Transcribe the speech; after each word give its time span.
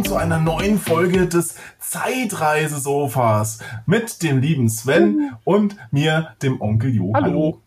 willkommen 0.00 0.04
zu 0.04 0.16
einer 0.16 0.38
neuen 0.40 0.78
Folge 0.78 1.26
des 1.26 1.56
Zeitreisesofas 1.78 3.58
mit 3.84 4.22
dem 4.22 4.38
lieben 4.40 4.70
Sven 4.70 5.32
und 5.44 5.76
mir, 5.90 6.36
dem 6.42 6.60
Onkel 6.62 6.94
Jo. 6.94 7.12
Hallo. 7.14 7.60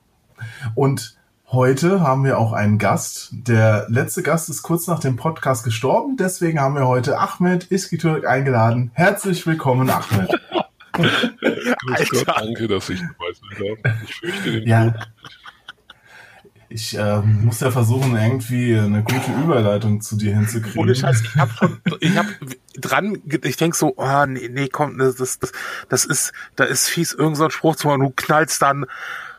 Und 0.74 1.16
heute 1.52 2.02
haben 2.02 2.24
wir 2.24 2.40
auch 2.40 2.54
einen 2.54 2.80
Gast. 2.80 3.30
Der 3.34 3.86
letzte 3.90 4.24
Gast 4.24 4.50
ist 4.50 4.64
kurz 4.64 4.88
nach 4.88 5.00
dem 5.00 5.16
Podcast 5.16 5.64
gestorben, 5.64 6.18
deswegen 6.18 6.60
haben 6.60 6.74
wir 6.76 6.88
heute 6.88 7.20
Ahmed 7.20 7.66
Iskitürk 7.72 8.26
eingeladen. 8.26 8.90
Herzlich 8.96 9.46
willkommen, 9.46 9.92
Ahmed. 9.92 10.32
Grüß 10.94 12.10
Gott, 12.10 12.28
danke, 12.36 12.68
dass 12.68 12.90
ich 12.90 13.00
dabei 13.00 13.32
sein 13.34 13.84
darf. 13.84 14.02
Ich 14.06 14.16
fürchte 14.16 14.52
den 14.54 14.68
Ja. 14.68 14.90
Tod. 14.90 15.08
Ich 16.74 16.98
äh, 16.98 17.22
muss 17.22 17.60
ja 17.60 17.70
versuchen, 17.70 18.18
irgendwie 18.18 18.76
eine 18.76 19.04
gute 19.04 19.32
Überleitung 19.44 20.02
zu 20.02 20.18
dir 20.18 20.34
hinzukriegen. 20.34 20.82
Ohne 20.82 20.96
Scheiß, 20.96 21.22
ich 21.22 21.36
hab 21.36 21.52
schon, 21.52 21.80
ich 22.00 22.18
hab 22.18 22.26
dran, 22.76 23.22
ich 23.28 23.58
denk 23.58 23.76
so, 23.76 23.94
oh, 23.96 24.26
nee, 24.26 24.50
nee, 24.52 24.70
komm, 24.70 24.98
das, 24.98 25.16
das, 25.16 25.38
das, 25.38 25.52
das 25.88 26.04
ist, 26.06 26.34
da 26.56 26.64
ist 26.64 26.90
fies, 26.90 27.14
irgend 27.14 27.38
so 27.38 27.44
ein 27.44 27.52
Spruch 27.52 27.76
zu 27.76 27.88
machen, 27.88 28.02
du 28.02 28.10
knallst 28.10 28.60
dann 28.64 28.88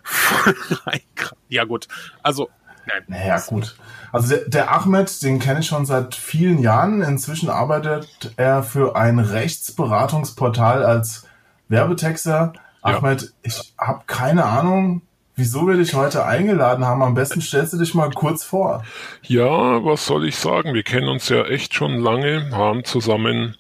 voll 0.04 0.54
rein. 0.86 1.00
Ja, 1.48 1.64
gut. 1.64 1.88
Also, 2.22 2.50
nein. 2.86 3.02
Naja, 3.08 3.40
gut. 3.40 3.76
Also 4.12 4.28
der, 4.28 4.48
der 4.48 4.72
Ahmed, 4.72 5.20
den 5.24 5.40
kenne 5.40 5.58
ich 5.58 5.66
schon 5.66 5.86
seit 5.86 6.14
vielen 6.14 6.60
Jahren. 6.60 7.02
Inzwischen 7.02 7.50
arbeitet 7.50 8.32
er 8.36 8.62
für 8.62 8.94
ein 8.94 9.18
Rechtsberatungsportal 9.18 10.84
als 10.84 11.26
Werbetexter. 11.66 12.52
Ja. 12.84 12.98
Ahmed, 12.98 13.34
ich 13.42 13.74
habe 13.76 14.04
keine 14.06 14.44
Ahnung, 14.44 15.02
wieso 15.36 15.66
wir 15.66 15.77
dich 15.77 15.94
heute 15.94 16.24
eingeladen 16.24 16.84
haben. 16.84 17.02
Am 17.02 17.14
besten 17.14 17.40
stellst 17.40 17.72
du 17.72 17.78
dich 17.78 17.94
mal 17.94 18.10
kurz 18.10 18.44
vor. 18.44 18.84
Ja, 19.22 19.84
was 19.84 20.06
soll 20.06 20.26
ich 20.26 20.36
sagen? 20.36 20.74
Wir 20.74 20.82
kennen 20.82 21.08
uns 21.08 21.28
ja 21.28 21.44
echt 21.44 21.74
schon 21.74 21.98
lange, 22.00 22.50
haben 22.52 22.84
zusammen 22.84 23.56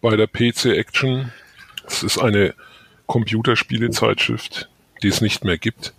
bei 0.00 0.16
der 0.16 0.26
PC 0.26 0.66
Action, 0.76 1.32
das 1.84 2.02
ist 2.02 2.18
eine 2.18 2.54
Computerspielezeitschrift, 3.06 4.68
die 5.02 5.08
es 5.08 5.20
nicht 5.20 5.44
mehr 5.44 5.58
gibt. 5.58 5.94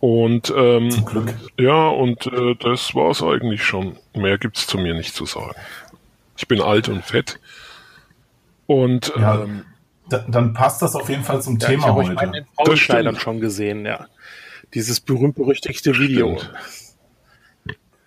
Und 0.00 0.52
ähm, 0.56 0.90
Zum 0.90 1.04
Glück. 1.04 1.34
ja, 1.58 1.88
und 1.88 2.26
äh, 2.26 2.54
das 2.58 2.94
war's 2.94 3.22
eigentlich 3.22 3.62
schon. 3.64 3.96
Mehr 4.14 4.38
gibt's 4.38 4.66
zu 4.66 4.78
mir 4.78 4.94
nicht 4.94 5.14
zu 5.14 5.26
sagen. 5.26 5.54
Ich 6.36 6.48
bin 6.48 6.60
alt 6.62 6.88
und 6.88 7.04
fett. 7.04 7.38
Und 8.66 9.12
Ja, 9.16 9.42
ähm, 9.42 9.64
Da, 10.08 10.24
dann 10.26 10.54
passt 10.54 10.80
das 10.80 10.94
auf 10.96 11.08
jeden 11.10 11.22
Fall 11.22 11.42
zum 11.42 11.58
Ja, 11.58 11.68
ich 11.68 11.74
Thema 11.74 11.86
habe 11.88 12.00
euch 12.00 12.08
bei 12.14 12.22
heute. 12.22 12.30
den 12.32 12.46
Das 12.56 12.66
Frauenkleidern 12.66 13.14
stimmt. 13.14 13.22
schon 13.22 13.40
gesehen, 13.40 13.84
ja. 13.84 14.06
Dieses 14.74 15.00
berühmt-berüchtigte 15.00 15.98
Video. 15.98 16.38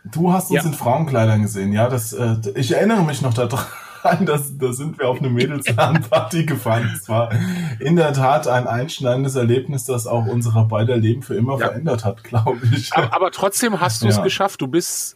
Du 0.06 0.32
hast 0.34 0.50
uns 0.52 0.64
Ja. 0.64 0.70
in 0.70 0.74
Frauenkleidern 0.74 1.42
gesehen, 1.42 1.72
ja. 1.74 1.90
Das, 1.90 2.14
äh, 2.14 2.36
ich 2.56 2.72
erinnere 2.74 3.04
mich 3.04 3.22
noch 3.22 3.34
daran, 3.34 3.66
dass 4.26 4.58
da 4.58 4.74
sind 4.74 4.98
wir 5.00 5.08
auf 5.08 5.20
eine 5.20 5.30
Mädelsparty 5.30 6.46
gefahren. 6.46 6.92
Es 6.94 7.08
war 7.08 7.32
in 7.80 7.96
der 7.96 8.14
Tat 8.14 8.48
ein 8.48 8.68
einschneidendes 8.68 9.36
Erlebnis, 9.36 9.86
das 9.86 10.08
auch 10.08 10.26
unsere 10.26 10.66
beider 10.66 10.98
Leben 10.98 11.22
für 11.24 11.36
immer 11.36 11.58
Ja. 11.60 11.68
verändert 11.68 12.04
hat, 12.06 12.24
glaube 12.24 12.62
ich. 12.76 12.92
Aber, 12.94 13.14
aber 13.14 13.32
trotzdem 13.32 13.80
hast 13.80 14.02
du 14.04 14.08
es 14.08 14.18
Ja. 14.18 14.24
geschafft. 14.24 14.62
Du 14.62 14.68
bist 14.68 15.16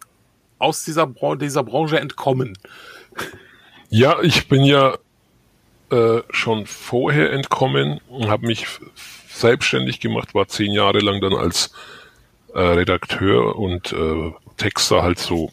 aus 0.60 0.84
dieser, 0.86 1.06
Bran 1.08 1.40
dieser 1.40 1.64
Branche 1.64 2.00
entkommen. 2.00 2.58
Ja, 3.90 4.22
ich 4.22 4.48
bin 4.48 4.64
ja 4.64 4.96
äh, 5.92 6.22
schon 6.32 6.66
vorher 6.66 7.32
entkommen 7.32 8.02
und 8.10 8.28
habe 8.30 8.46
mich 8.48 8.68
selbstständig 9.40 10.00
gemacht, 10.00 10.34
war 10.36 10.48
zehn 10.48 10.72
Jahre 10.74 11.00
lang 11.00 11.22
dann 11.22 11.34
als 11.34 11.72
äh, 12.54 12.60
Redakteur 12.60 13.56
und 13.58 13.94
äh, 13.94 14.32
Texter 14.58 15.04
halt 15.04 15.20
so 15.20 15.52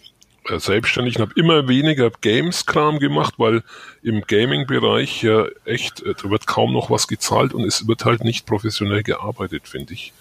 äh, 0.49 0.59
selbstständig 0.59 1.17
und 1.17 1.23
habe 1.23 1.33
immer 1.41 1.69
weniger 1.69 2.11
Games-Kram 2.11 2.99
gemacht, 2.99 3.35
weil 3.39 3.63
im 4.03 4.23
Gaming-Bereich 4.23 5.23
ja 5.23 5.47
echt, 5.65 6.03
äh, 6.03 6.15
da 6.21 6.31
wird 6.31 6.47
kaum 6.47 6.73
noch 6.73 6.91
was 6.91 7.09
gezahlt 7.09 7.53
und 7.55 7.65
es 7.65 7.87
wird 7.87 8.05
halt 8.05 8.25
nicht 8.25 8.47
professionell 8.47 9.03
gearbeitet, 9.03 9.69
finde 9.69 9.95
ich. 9.95 10.13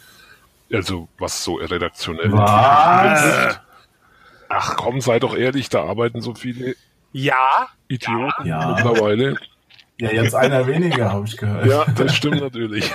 Also 0.71 1.07
was 1.19 1.43
so 1.43 1.55
redaktionell 1.55 2.31
Was? 2.31 3.59
Ach 4.49 4.75
komm, 4.75 5.01
sei 5.01 5.19
doch 5.19 5.35
ehrlich, 5.35 5.69
da 5.69 5.83
arbeiten 5.83 6.21
so 6.21 6.35
viele 6.35 6.75
Ja, 7.11 7.67
Idioten 7.88 8.45
Ja. 8.47 8.73
mittlerweile. 8.73 9.38
Ja, 10.03 10.11
jetzt 10.11 10.35
einer 10.35 10.67
weniger, 10.67 11.11
habe 11.11 11.25
ich 11.27 11.37
gehört. 11.37 11.65
Ja, 11.65 11.85
das 11.95 12.15
stimmt 12.15 12.41
natürlich. 12.41 12.91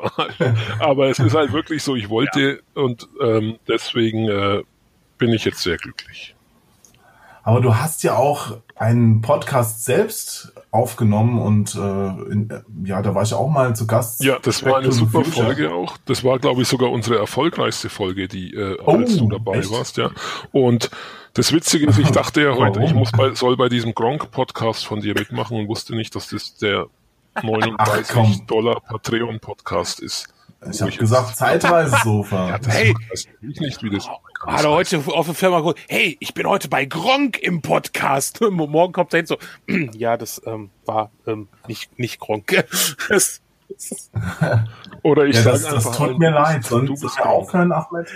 Aber 0.78 1.08
es 1.08 1.18
ist 1.18 1.34
halt 1.34 1.52
wirklich 1.52 1.82
so, 1.82 1.96
ich 1.96 2.08
wollte 2.08 2.62
und 2.74 3.08
ähm, 3.22 3.58
deswegen 3.68 4.28
äh, 4.28 4.62
bin 5.18 5.30
ich 5.32 5.44
jetzt 5.44 5.62
sehr 5.62 5.76
glücklich. 5.76 6.34
Aber 7.42 7.60
du 7.60 7.74
hast 7.74 8.02
ja 8.02 8.16
auch 8.16 8.58
einen 8.76 9.22
Podcast 9.22 9.84
selbst 9.84 10.52
aufgenommen 10.70 11.38
und 11.40 11.74
äh, 11.74 11.78
in, 12.32 12.50
äh, 12.50 12.88
ja, 12.88 13.02
da 13.02 13.14
war 13.14 13.22
ich 13.22 13.32
auch 13.34 13.48
mal 13.48 13.74
zu 13.74 13.86
Gast. 13.86 14.22
Ja, 14.22 14.38
das 14.42 14.64
war 14.64 14.78
eine 14.78 14.92
super 14.92 15.24
Future. 15.24 15.46
Folge 15.46 15.72
auch. 15.74 15.96
Das 16.04 16.22
war, 16.22 16.38
glaube 16.38 16.62
ich, 16.62 16.68
sogar 16.68 16.90
unsere 16.90 17.18
erfolgreichste 17.18 17.88
Folge, 17.88 18.28
die 18.28 18.54
äh, 18.54 18.76
Oh, 18.84 18.92
als 18.98 19.16
du 19.16 19.28
dabei 19.28 19.58
echt? 19.58 19.70
warst, 19.72 19.96
ja. 19.96 20.10
Und 20.52 20.90
das 21.34 21.52
Witzige 21.52 21.86
ist, 21.86 21.98
ich 21.98 22.10
dachte 22.10 22.42
ja 22.42 22.50
heute, 22.54 22.76
Warum? 22.80 22.82
ich 22.82 22.94
muss 22.94 23.12
bei, 23.12 23.34
soll 23.34 23.56
bei 23.56 23.68
diesem 23.68 23.94
Gronk-Podcast 23.94 24.84
von 24.84 25.00
dir 25.00 25.14
mitmachen 25.14 25.56
und 25.58 25.68
wusste 25.68 25.94
nicht, 25.94 26.14
dass 26.14 26.28
das 26.28 26.56
der 26.56 26.86
39 27.42 28.08
komm. 28.14 28.46
Dollar 28.46 28.80
Patreon-Podcast 28.80 30.00
ist. 30.00 30.26
Ich 30.70 30.82
habe 30.82 30.92
gesagt, 30.92 31.36
Zeitreisesofa. 31.36 32.58
das 32.62 32.74
Hey. 32.74 32.94
weiß 33.10 33.26
ich 33.48 33.60
nicht, 33.60 33.82
wie 33.82 33.90
das 33.90 34.08
Hat 34.08 34.64
er 34.64 34.70
heute 34.70 34.98
auf 35.06 35.26
der 35.26 35.34
Firma 35.34 35.58
geholt, 35.60 35.78
hey, 35.88 36.16
ich 36.20 36.34
bin 36.34 36.46
heute 36.46 36.68
bei 36.68 36.84
Gronk 36.84 37.38
im 37.38 37.62
Podcast. 37.62 38.40
Morgen 38.50 38.92
kommt 38.92 39.14
er 39.14 39.18
hin 39.18 39.26
so, 39.26 39.38
ja, 39.94 40.16
das 40.18 40.42
ähm, 40.44 40.70
war 40.84 41.10
ähm, 41.26 41.48
nicht, 41.68 41.98
nicht 41.98 42.18
Gronk. 42.20 42.64
Das, 43.08 43.40
Oder 45.04 45.26
ich 45.26 45.36
Ja, 45.36 45.42
sage 45.42 45.58
das, 45.60 45.62
das 45.66 45.86
einfach 45.86 46.08
tut 46.08 46.18
mir 46.18 46.30
leid. 46.32 46.64
du 46.64 46.68
Sollen 46.68 46.86
bist 46.88 47.02
wir 47.16 47.26
aufhören, 47.26 47.70
Ahmed? 47.72 48.08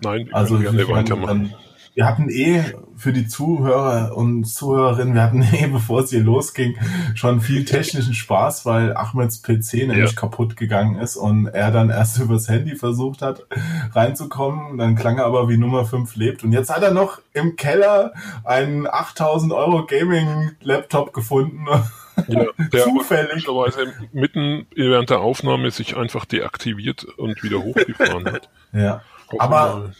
Nein, 0.00 0.26
wir 0.28 0.34
Also 0.36 0.54
können 0.58 0.76
gerne 0.76 0.88
weitermachen. 0.88 1.26
dann, 1.50 1.54
wir 1.94 2.06
hatten 2.06 2.30
eh 2.30 2.62
für 2.96 3.12
die 3.12 3.26
Zuhörer 3.26 4.16
und 4.16 4.44
Zuhörerinnen, 4.44 5.14
wir 5.14 5.22
hatten 5.22 5.42
eh, 5.52 5.66
bevor 5.66 6.00
es 6.00 6.10
hier 6.10 6.22
losging, 6.22 6.76
schon 7.14 7.40
viel 7.40 7.64
technischen 7.64 8.14
Spaß, 8.14 8.64
weil 8.64 8.96
Ahmeds 8.96 9.42
PC 9.42 9.74
nämlich 9.88 10.10
Ja. 10.12 10.16
kaputt 10.20 10.56
gegangen 10.56 10.98
ist 10.98 11.16
und 11.16 11.46
er 11.48 11.70
dann 11.70 11.90
erst 11.90 12.18
übers 12.20 12.48
Handy 12.48 12.76
versucht 12.76 13.20
hat 13.22 13.44
reinzukommen. 13.94 14.78
Dann 14.78 14.94
klang 14.94 15.18
er 15.18 15.26
aber 15.26 15.48
wie 15.48 15.56
Nummer 15.58 15.84
5 15.84 16.16
lebt. 16.16 16.44
Und 16.44 16.52
jetzt 16.52 16.74
hat 16.74 16.82
er 16.82 16.92
noch 16.92 17.20
im 17.34 17.56
Keller 17.56 18.12
einen 18.44 18.86
8000 18.86 19.52
Euro 19.52 19.84
Gaming-Laptop 19.86 21.12
gefunden. 21.12 21.66
Ja, 22.28 22.44
der 22.70 22.84
Zufällig. 22.84 23.46
mitten 24.12 24.66
während 24.76 25.08
der 25.08 25.20
Aufnahme 25.20 25.70
sich 25.70 25.96
einfach 25.96 26.26
deaktiviert 26.26 27.04
und 27.04 27.42
wieder 27.42 27.62
hochgefahren 27.62 28.26
hat. 28.30 28.50
Ja. 28.74 29.00
Aber 29.38 29.92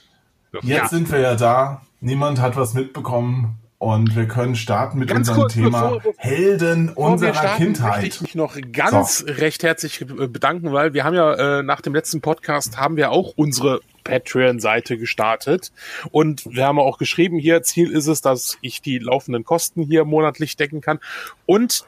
Jetzt 0.61 0.91
sind 0.91 1.11
wir 1.11 1.21
ja 1.21 1.35
da. 1.35 1.83
Niemand 2.01 2.41
hat 2.41 2.57
was 2.57 2.75
mitbekommen. 2.75 3.59
Und 3.79 4.15
wir 4.15 4.29
können 4.29 4.55
starten 4.55 5.01
mit 5.01 5.09
Ganz 5.09 5.29
unserem 5.29 5.41
kurz, 5.41 5.55
Thema 5.55 5.81
bevor- 5.89 5.97
bevor- 5.97 6.15
Helden 6.19 6.89
unserer 6.91 7.35
starten, 7.35 7.49
möchte 7.49 7.65
Kindheit. 7.65 8.05
ich 8.05 8.21
mich 8.21 8.35
noch 8.37 8.57
ganz 8.73 9.25
recht 9.27 9.65
herzlich 9.65 10.03
äh, 10.03 10.05
bedanken, 10.05 10.73
weil 10.73 10.95
wir 10.95 11.03
haben 11.03 11.17
ja 11.17 11.59
äh, 11.59 11.63
nach 11.65 11.81
dem 11.81 11.93
letzten 11.93 12.21
Podcast 12.21 12.77
haben 12.79 12.97
wir 12.97 13.11
auch 13.11 13.33
unsere 13.35 13.81
Patreon-Seite 14.05 14.99
gestartet 14.99 15.73
und 16.13 16.45
wir 16.47 16.65
haben 16.65 16.79
auch 16.79 16.97
geschrieben, 16.99 17.39
hier 17.39 17.65
Ziel 17.65 17.91
ist 17.91 18.07
es, 18.07 18.21
dass 18.21 18.57
ich 18.61 18.83
die 18.83 18.99
laufenden 18.99 19.43
Kosten 19.43 19.83
hier 19.83 20.05
monatlich 20.05 20.57
decken 20.57 20.81
kann 20.81 21.01
und 21.47 21.85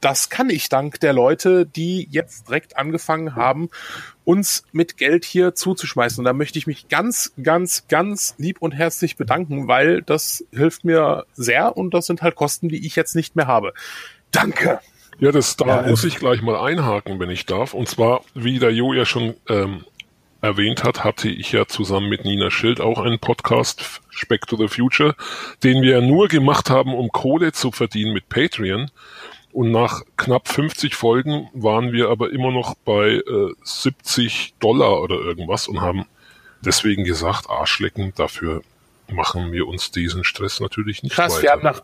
das 0.00 0.28
kann 0.28 0.48
ich 0.50 0.68
dank 0.68 1.00
der 1.00 1.12
Leute, 1.12 1.66
die 1.66 2.06
jetzt 2.10 2.48
direkt 2.48 2.76
angefangen 2.76 3.34
haben, 3.36 3.68
uns 4.24 4.64
mit 4.72 4.96
Geld 4.96 5.24
hier 5.24 5.54
zuzuschmeißen. 5.54 6.20
Und 6.20 6.24
da 6.24 6.32
möchte 6.32 6.58
ich 6.58 6.66
mich 6.66 6.88
ganz, 6.88 7.32
ganz, 7.42 7.88
ganz 7.88 8.34
lieb 8.38 8.58
und 8.60 8.72
herzlich 8.72 9.16
bedanken, 9.16 9.68
weil 9.68 10.02
das 10.02 10.44
hilft 10.52 10.84
mir 10.84 11.26
sehr 11.34 11.76
und 11.76 11.94
das 11.94 12.06
sind 12.06 12.22
halt 12.22 12.34
Kosten, 12.34 12.68
die 12.68 12.86
ich 12.86 12.96
jetzt 12.96 13.16
nicht 13.16 13.36
mehr 13.36 13.46
habe. 13.46 13.72
Danke. 14.30 14.80
Ja, 15.18 15.30
das, 15.30 15.56
da 15.56 15.66
Ja, 15.66 15.88
muss 15.88 16.04
ich 16.04 16.16
gleich 16.16 16.42
mal 16.42 16.56
einhaken, 16.56 17.20
wenn 17.20 17.30
ich 17.30 17.46
darf. 17.46 17.74
Und 17.74 17.88
zwar, 17.88 18.22
wie 18.34 18.58
der 18.58 18.72
Jo 18.72 18.92
ja 18.92 19.04
schon 19.04 19.34
ähm, 19.48 19.84
erwähnt 20.40 20.82
hat, 20.84 21.04
hatte 21.04 21.28
ich 21.28 21.52
ja 21.52 21.66
zusammen 21.66 22.08
mit 22.08 22.24
Nina 22.24 22.50
Schild 22.50 22.80
auch 22.80 22.98
einen 22.98 23.18
Podcast, 23.18 24.00
Speck 24.10 24.46
to 24.46 24.56
the 24.56 24.68
Future, 24.68 25.14
den 25.62 25.82
wir 25.82 26.00
nur 26.00 26.28
gemacht 26.28 26.70
haben, 26.70 26.94
um 26.94 27.10
Kohle 27.10 27.52
zu 27.52 27.70
verdienen 27.70 28.12
mit 28.12 28.28
Patreon. 28.28 28.90
Und 29.52 29.70
nach 29.70 30.02
knapp 30.16 30.48
50 30.48 30.94
Folgen 30.94 31.48
waren 31.52 31.92
wir 31.92 32.08
aber 32.08 32.32
immer 32.32 32.50
noch 32.50 32.74
bei 32.84 33.16
äh, 33.16 33.52
70 33.62 34.54
Dollar 34.60 35.02
oder 35.02 35.16
irgendwas 35.16 35.68
und 35.68 35.80
haben 35.82 36.06
deswegen 36.64 37.04
gesagt, 37.04 37.50
Arschlecken, 37.50 38.12
dafür 38.16 38.62
machen 39.10 39.52
wir 39.52 39.68
uns 39.68 39.90
diesen 39.90 40.24
Stress 40.24 40.60
natürlich 40.60 41.02
nicht 41.02 41.14
Krass, 41.14 41.32
weiter. 41.34 41.42
wir 41.42 41.50
haben 41.52 41.62
nach, 41.64 41.82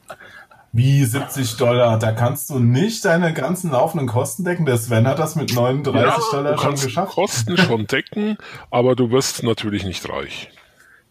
Wie 0.73 1.05
70 1.05 1.57
Dollar? 1.57 1.99
Da 1.99 2.13
kannst 2.13 2.49
du 2.49 2.59
nicht 2.59 3.05
deine 3.05 3.35
ganzen 3.35 3.71
laufenden 3.71 4.09
Kosten 4.09 4.45
decken. 4.45 4.65
Der 4.65 4.79
Sven 4.79 5.07
hat 5.07 5.19
das 5.19 5.37
mit 5.37 5.55
39 5.55 6.25
Dollar 6.31 6.53
du 6.53 6.59
schon 6.59 6.69
kannst 6.69 6.85
geschafft. 6.85 7.13
Kosten 7.13 7.57
schon 7.59 7.87
decken, 7.89 8.39
aber 8.71 8.97
du 8.97 9.11
wirst 9.11 9.43
natürlich 9.43 9.85
nicht 9.85 10.09
reich. 10.09 10.49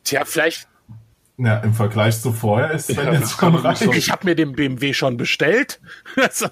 tja, 0.04 0.24
vielleicht, 0.26 0.68
Ja, 1.38 1.58
im 1.58 1.74
Vergleich 1.74 2.20
zu 2.20 2.32
vorher 2.32 2.72
ist 2.72 2.88
Sven 2.88 3.06
Ja, 3.06 3.14
jetzt 3.14 3.40
schon 3.40 3.56
reich. 3.56 3.82
Ich 3.82 4.12
habe 4.12 4.26
mir 4.26 4.36
den 4.36 4.54
BMW 4.54 4.94
schon 4.94 5.18
bestellt. 5.18 5.80
Also, 6.16 6.48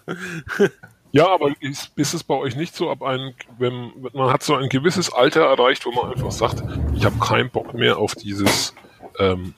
Ja, 1.11 1.29
aber 1.29 1.53
ist, 1.61 1.91
ist 1.95 2.13
es 2.13 2.23
bei 2.23 2.35
euch 2.35 2.55
nicht 2.55 2.75
so, 2.75 2.91
ab 2.91 3.01
einem, 3.01 3.33
wenn 3.57 3.93
man 4.13 4.31
hat 4.31 4.43
so 4.43 4.53
ein 4.55 4.69
gewisses 4.69 5.11
Alter 5.11 5.45
erreicht, 5.45 5.85
wo 5.85 5.91
man 5.91 6.11
einfach 6.11 6.31
sagt, 6.31 6.61
ich 6.93 7.05
habe 7.05 7.17
keinen 7.19 7.49
Bock 7.49 7.73
mehr 7.73 7.97
auf 7.97 8.15
dieses 8.15 8.73
ähm, 9.17 9.53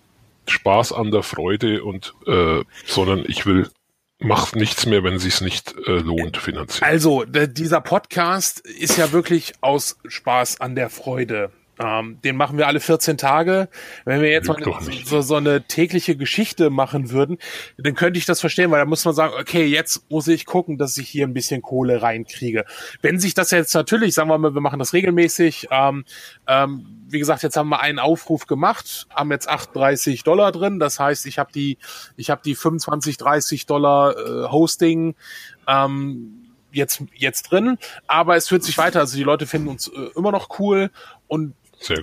Spaß 0.47 0.93
an 0.93 1.11
der 1.11 1.23
Freude 1.23 1.83
und 1.83 2.13
äh, 2.27 2.63
sondern 2.85 3.23
ich 3.27 3.45
will 3.45 3.69
mach 4.19 4.53
nichts 4.53 4.85
mehr, 4.85 5.03
wenn 5.03 5.19
sich's 5.19 5.41
nicht 5.41 5.75
äh, 5.87 5.99
lohnt 5.99 6.37
finanziell. 6.37 6.89
Also, 6.89 7.23
dieser 7.25 7.81
Podcast 7.81 8.59
ist 8.59 8.97
ja 8.97 9.11
wirklich 9.11 9.53
aus 9.61 9.97
Spaß 10.07 10.61
an 10.61 10.75
der 10.75 10.89
Freude. 10.89 11.51
Ähm, 11.79 12.19
den 12.23 12.35
machen 12.35 12.57
wir 12.57 12.67
alle 12.67 12.79
14 12.79 13.17
Tage. 13.17 13.69
Wenn 14.05 14.21
wir 14.21 14.29
jetzt 14.29 14.47
mal 14.47 14.57
Lügt 14.57 14.87
nicht. 14.87 15.07
so, 15.07 15.21
so 15.21 15.35
eine 15.35 15.63
tägliche 15.63 16.15
Geschichte 16.15 16.69
machen 16.69 17.11
würden, 17.11 17.37
dann 17.77 17.95
könnte 17.95 18.17
ich 18.17 18.25
das 18.25 18.39
verstehen, 18.39 18.71
weil 18.71 18.79
da 18.79 18.85
muss 18.85 19.05
man 19.05 19.13
sagen, 19.13 19.33
okay, 19.39 19.65
jetzt 19.65 20.09
muss 20.09 20.27
ich 20.27 20.45
gucken, 20.45 20.77
dass 20.77 20.97
ich 20.97 21.09
hier 21.09 21.27
ein 21.27 21.33
bisschen 21.33 21.61
Kohle 21.61 22.01
reinkriege. 22.01 22.65
Wenn 23.01 23.19
sich 23.19 23.33
das 23.33 23.51
jetzt 23.51 23.73
natürlich, 23.73 24.13
sagen 24.13 24.29
wir 24.29 24.37
mal, 24.37 24.53
wir 24.53 24.61
machen 24.61 24.79
das 24.79 24.93
regelmäßig, 24.93 25.67
ähm, 25.71 26.05
ähm, 26.47 26.97
wie 27.09 27.19
gesagt, 27.19 27.43
jetzt 27.43 27.55
haben 27.55 27.69
wir 27.69 27.79
einen 27.79 27.99
Aufruf 27.99 28.47
gemacht, 28.47 29.07
haben 29.13 29.31
jetzt 29.31 29.47
38 29.47 30.23
Dollar 30.23 30.51
drin. 30.51 30.79
Das 30.79 30.99
heißt, 30.99 31.25
ich 31.25 31.39
habe 31.39 31.51
die, 31.51 31.77
ich 32.17 32.29
habe 32.29 32.41
die 32.43 32.55
25, 32.55 33.17
30 33.17 33.65
Dollar 33.65 34.17
äh, 34.17 34.49
Hosting 34.49 35.15
ähm, 35.67 36.43
jetzt 36.71 37.03
jetzt 37.15 37.51
drin, 37.51 37.77
aber 38.07 38.35
es 38.35 38.47
führt 38.47 38.63
sich 38.63 38.77
weiter. 38.77 38.99
Also 38.99 39.17
die 39.17 39.23
Leute 39.23 39.47
finden 39.47 39.69
uns 39.69 39.87
äh, 39.87 40.09
immer 40.15 40.31
noch 40.31 40.59
cool 40.59 40.91
und. 41.27 41.53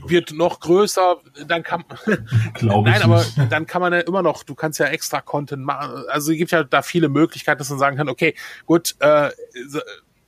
Wird 0.07 0.33
noch 0.33 0.61
größer. 0.61 1.17
Dann 1.47 1.63
kann 1.63 1.85
Glaube 2.55 2.91
nein, 2.91 3.03
aber 3.03 3.19
nicht. 3.19 3.51
dann 3.51 3.67
kann 3.67 3.81
man 3.81 3.93
ja 3.93 4.01
immer 4.01 4.23
noch. 4.23 4.43
Du 4.45 4.55
kannst 4.55 4.79
ja 4.79 4.87
extra 4.87 5.21
Content 5.21 5.65
machen. 5.65 6.05
Also 6.09 6.33
es 6.33 6.39
gibt 6.39 6.51
ja 6.51 6.65
da 6.65 6.83
viele 6.83 7.09
Möglichkeiten, 7.09 7.59
dass 7.59 7.71
man 7.71 7.79
sagen 7.79 7.97
kann, 7.97 8.09
okay, 8.09 8.35
gut. 8.67 8.95
Äh, 9.01 9.31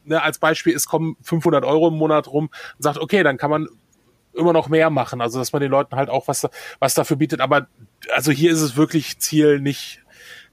ne, 0.04 0.22
als 0.22 0.38
Beispiel, 0.38 0.74
es 0.74 0.86
kommen 0.86 1.16
500 1.22 1.64
Euro 1.64 1.88
im 1.88 1.94
Monat 1.94 2.28
rum 2.28 2.46
und 2.46 2.82
sagt, 2.82 2.98
okay, 2.98 3.22
dann 3.22 3.36
kann 3.36 3.50
man 3.50 3.68
immer 4.32 4.52
noch 4.52 4.68
mehr 4.68 4.90
machen. 4.90 5.20
Also 5.20 5.38
dass 5.38 5.52
man 5.52 5.62
den 5.62 5.70
Leuten 5.70 5.96
halt 5.96 6.10
auch 6.10 6.28
was 6.28 6.46
was 6.78 6.94
dafür 6.94 7.16
bietet. 7.16 7.40
Aber 7.40 7.68
also 8.14 8.32
hier 8.32 8.52
ist 8.52 8.60
es 8.60 8.76
wirklich 8.76 9.18
Ziel 9.18 9.60
nicht 9.60 10.02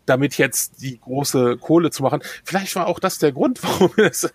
damit 0.05 0.37
jetzt 0.37 0.81
die 0.81 0.99
große 0.99 1.57
Kohle 1.57 1.89
zu 1.89 2.03
machen. 2.03 2.21
Vielleicht 2.43 2.75
war 2.75 2.87
auch 2.87 2.99
das 2.99 3.19
der 3.19 3.31
Grund, 3.31 3.63
warum 3.63 3.91
wir 3.95 4.09
das 4.09 4.33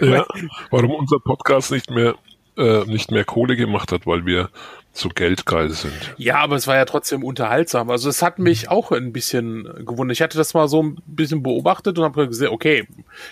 Ja, 0.00 0.26
warum 0.70 0.90
unser 0.92 1.18
Podcast 1.18 1.70
nicht 1.72 1.90
mehr 1.90 2.14
äh, 2.56 2.84
nicht 2.84 3.10
mehr 3.10 3.24
Kohle 3.24 3.56
gemacht 3.56 3.92
hat, 3.92 4.06
weil 4.06 4.26
wir 4.26 4.50
so 4.94 5.08
geldgeil 5.08 5.70
sind. 5.70 6.14
Ja, 6.18 6.36
aber 6.40 6.56
es 6.56 6.66
war 6.66 6.76
ja 6.76 6.84
trotzdem 6.84 7.24
unterhaltsam. 7.24 7.90
Also 7.90 8.10
es 8.10 8.20
hat 8.20 8.38
mich 8.38 8.68
auch 8.68 8.92
ein 8.92 9.12
bisschen 9.12 9.64
gewundert. 9.86 10.16
Ich 10.16 10.22
hatte 10.22 10.36
das 10.36 10.52
mal 10.52 10.68
so 10.68 10.82
ein 10.82 10.98
bisschen 11.06 11.42
beobachtet 11.42 11.98
und 11.98 12.04
habe 12.04 12.28
gesehen, 12.28 12.48
okay, 12.48 12.86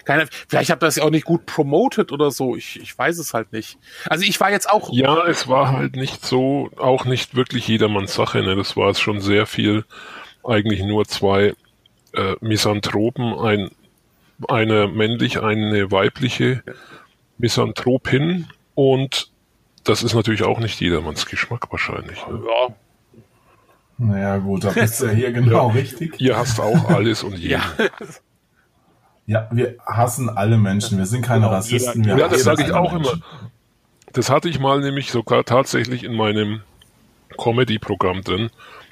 keine, 0.06 0.26
vielleicht 0.48 0.70
habe 0.70 0.80
das 0.80 0.96
ja 0.96 1.02
auch 1.02 1.10
nicht 1.10 1.26
gut 1.26 1.44
promoted 1.44 2.12
oder 2.12 2.30
so. 2.30 2.56
Ich, 2.56 2.80
ich 2.80 2.96
weiß 2.96 3.18
es 3.18 3.34
halt 3.34 3.52
nicht. 3.52 3.76
Also 4.06 4.24
ich 4.24 4.40
war 4.40 4.50
jetzt 4.50 4.70
auch. 4.70 4.90
Ja, 4.90 5.26
es 5.26 5.48
war 5.48 5.72
halt 5.72 5.96
nicht 5.96 6.24
so, 6.24 6.70
auch 6.78 7.04
nicht 7.04 7.34
wirklich 7.34 7.68
jedermanns 7.68 8.14
Sache. 8.14 8.42
Ne? 8.42 8.56
Das 8.56 8.76
war 8.78 8.88
es 8.88 9.00
schon 9.00 9.20
sehr 9.20 9.44
viel, 9.44 9.84
eigentlich 10.42 10.82
nur 10.82 11.04
zwei 11.04 11.52
äh, 12.14 12.36
Misanthropen, 12.40 13.34
ein, 13.34 13.70
eine 14.48 14.88
männlich, 14.88 15.42
eine 15.42 15.92
weibliche 15.92 16.62
Misanthropin 17.36 18.46
und 18.74 19.30
das 19.84 20.02
ist 20.02 20.14
natürlich 20.14 20.42
auch 20.42 20.58
nicht 20.58 20.80
jedermanns 20.80 21.26
Geschmack 21.26 21.70
wahrscheinlich. 21.70 22.18
Ne? 22.26 22.42
Ja, 22.46 22.74
Naja, 23.98 24.36
gut, 24.38 24.64
da 24.64 24.70
bist 24.70 25.00
du 25.00 25.06
ja 25.06 25.12
hier 25.12 25.32
genau 25.32 25.68
richtig. 25.74 26.20
Ihr 26.20 26.36
hasst 26.36 26.60
auch 26.60 26.88
alles 26.90 27.22
und 27.22 27.38
jeden. 27.38 27.50
ja. 27.52 27.62
Ja, 29.26 29.48
wir 29.52 29.76
hassen 29.86 30.28
alle 30.28 30.56
Menschen. 30.58 30.98
Wir 30.98 31.06
sind 31.06 31.22
keine 31.22 31.42
Genau, 31.42 31.52
Rassisten. 31.52 32.02
jeder- 32.02 32.16
wir 32.16 32.22
Ja, 32.24 32.28
das 32.28 32.42
sage 32.42 32.64
ich 32.64 32.72
auch 32.72 32.92
Menschen. 32.92 33.12
immer. 33.14 33.22
Das 34.12 34.28
hatte 34.28 34.48
ich 34.48 34.58
mal 34.58 34.80
nämlich 34.80 35.12
sogar 35.12 35.44
tatsächlich 35.44 36.02
in 36.02 36.14
meinem 36.16 36.62
Comedy-Programm 37.38 38.22
drin, 38.22 38.50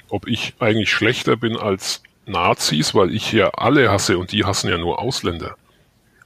ob 0.09 0.27
ich 0.27 0.53
eigentlich 0.59 0.91
schlechter 0.91 1.35
bin 1.35 1.57
als 1.57 2.01
Nazis, 2.25 2.95
weil 2.95 3.13
ich 3.13 3.33
ja 3.33 3.49
alle 3.49 3.91
hasse 3.91 4.17
und 4.17 4.31
die 4.31 4.45
hassen 4.45 4.69
ja 4.69 4.77
nur 4.77 4.99
Ausländer. 5.01 5.55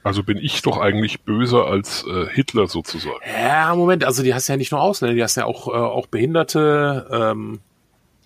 Also 0.04 0.22
bin 0.22 0.36
ich 0.38 0.62
doch 0.62 0.78
eigentlich 0.78 1.22
böser 1.22 1.66
als 1.66 2.04
äh, 2.06 2.26
Hitler 2.30 2.68
sozusagen. 2.68 3.16
ja, 3.42 3.74
Moment, 3.74 4.04
also 4.04 4.22
die 4.22 4.34
hast 4.34 4.46
ja 4.48 4.56
nicht 4.56 4.70
nur 4.70 4.80
Ausländer, 4.80 5.14
die 5.14 5.22
hast 5.22 5.36
ja 5.36 5.46
auch, 5.46 5.66
äh, 5.68 5.72
auch 5.72 6.06
Behinderte. 6.06 7.08
Ähm, 7.10 7.60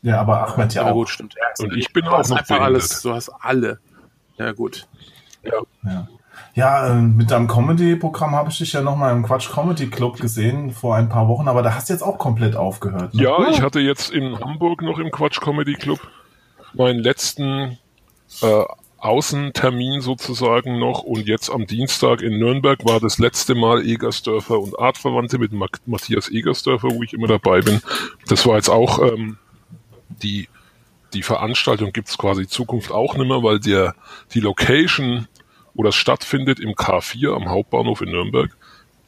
Ja, 0.03 0.21
aber 0.21 0.49
Ahmed 0.53 0.75
ja 0.75 0.83
ja, 0.83 0.91
auch. 0.91 0.95
gut, 0.95 1.09
stimmt. 1.09 1.35
Ja, 1.37 1.65
Und 1.65 1.77
ich 1.77 1.93
bin 1.93 2.05
du 2.05 2.11
auch 2.11 2.19
hast 2.19 2.31
noch 2.31 2.39
einfach 2.39 2.57
behindert. 2.59 2.83
alles, 2.83 3.03
du 3.03 3.13
hast 3.15 3.29
alle. 3.41 3.79
Ja, 4.39 4.53
gut. 4.53 4.87
Ja. 5.45 5.53
Ja, 5.85 6.09
ja 6.55 6.89
äh, 6.89 7.01
mit 7.01 7.31
deinem 7.31 7.47
Comedy-Programm 7.47 8.35
habe 8.35 8.51
ich 8.51 8.59
dich 8.59 8.73
ja 8.73 8.81
noch 8.83 8.97
mal 8.97 9.13
im 9.13 9.23
Quatsch 9.25 9.49
Comedy 9.51 9.89
Club 9.89 10.19
gesehen 10.21 10.73
vor 10.73 10.97
ein 10.97 11.09
paar 11.09 11.29
Wochen, 11.29 11.47
aber 11.49 11.63
da 11.63 11.75
hast 11.75 11.89
du 11.89 11.93
jetzt 11.93 12.03
auch 12.03 12.19
komplett 12.19 12.57
aufgehört. 12.57 13.15
Ne? 13.15 13.23
Ja, 13.23 13.49
ich 13.51 13.63
hatte 13.63 13.79
jetzt 13.79 14.11
in 14.11 14.39
Hamburg 14.41 14.83
noch 14.83 14.99
im 14.99 15.11
Quatsch 15.13 15.41
Comedy 15.41 15.75
Club 15.75 16.01
meinen 16.75 16.99
letzten 16.99 17.79
äh, 18.43 18.65
Außentermin 18.99 20.01
sozusagen 20.01 20.79
noch 20.79 21.03
und 21.03 21.27
jetzt 21.27 21.51
am 21.51 21.67
Dienstag 21.67 22.21
in 22.21 22.39
Nürnberg 22.39 22.85
war 22.85 23.01
das 23.01 23.19
letzte 23.19 23.55
Mal 23.55 23.85
Egersdörfer 23.87 24.59
und 24.59 24.79
Artverwandte 24.79 25.39
mit 25.39 25.53
Ma- 25.53 25.67
Matthias 25.87 26.29
Egersdörfer, 26.31 26.89
wo 26.91 27.03
ich 27.03 27.13
immer 27.15 27.27
dabei 27.29 27.61
bin. 27.61 27.81
Das 28.29 28.45
war 28.47 28.57
jetzt 28.57 28.69
auch 28.69 28.99
ähm, 29.01 29.39
die 30.23 30.49
die 31.15 31.23
Veranstaltung 31.23 31.93
gibt's 31.93 32.19
quasi 32.19 32.43
in 32.43 32.49
Zukunft 32.49 32.91
auch 32.91 33.17
nicht 33.17 33.27
mehr, 33.29 33.43
weil 33.43 33.61
der 33.61 33.95
die 34.35 34.41
Location, 34.41 35.27
wo 35.73 35.83
das 35.83 35.95
stattfindet, 35.95 36.61
im 36.61 36.73
K4 36.75 37.35
am 37.35 37.49
Hauptbahnhof 37.49 38.03
in 38.03 38.11
Nürnberg, 38.11 38.55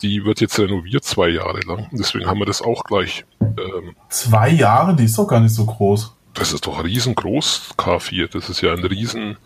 die 0.00 0.24
wird 0.24 0.40
jetzt 0.40 0.58
renoviert 0.58 1.04
zwei 1.04 1.28
Jahre 1.28 1.60
lang. 1.66 1.88
Deswegen 1.92 2.26
haben 2.26 2.38
wir 2.38 2.46
das 2.46 2.62
auch 2.62 2.84
gleich 2.84 3.26
ähm, 3.42 3.94
Zwei 4.08 4.48
Jahre, 4.48 4.96
die 4.96 5.04
ist 5.04 5.18
doch 5.18 5.26
gar 5.26 5.40
nicht 5.40 5.54
so 5.54 5.66
groß. 5.66 6.16
das 6.32 6.54
ist 6.54 6.66
doch 6.66 6.82
riesengroß, 6.82 7.74
K4. 7.76 8.28
Das 8.32 8.48
ist 8.48 8.62
ja 8.62 8.72
ein 8.72 8.84
riesen 8.84 9.36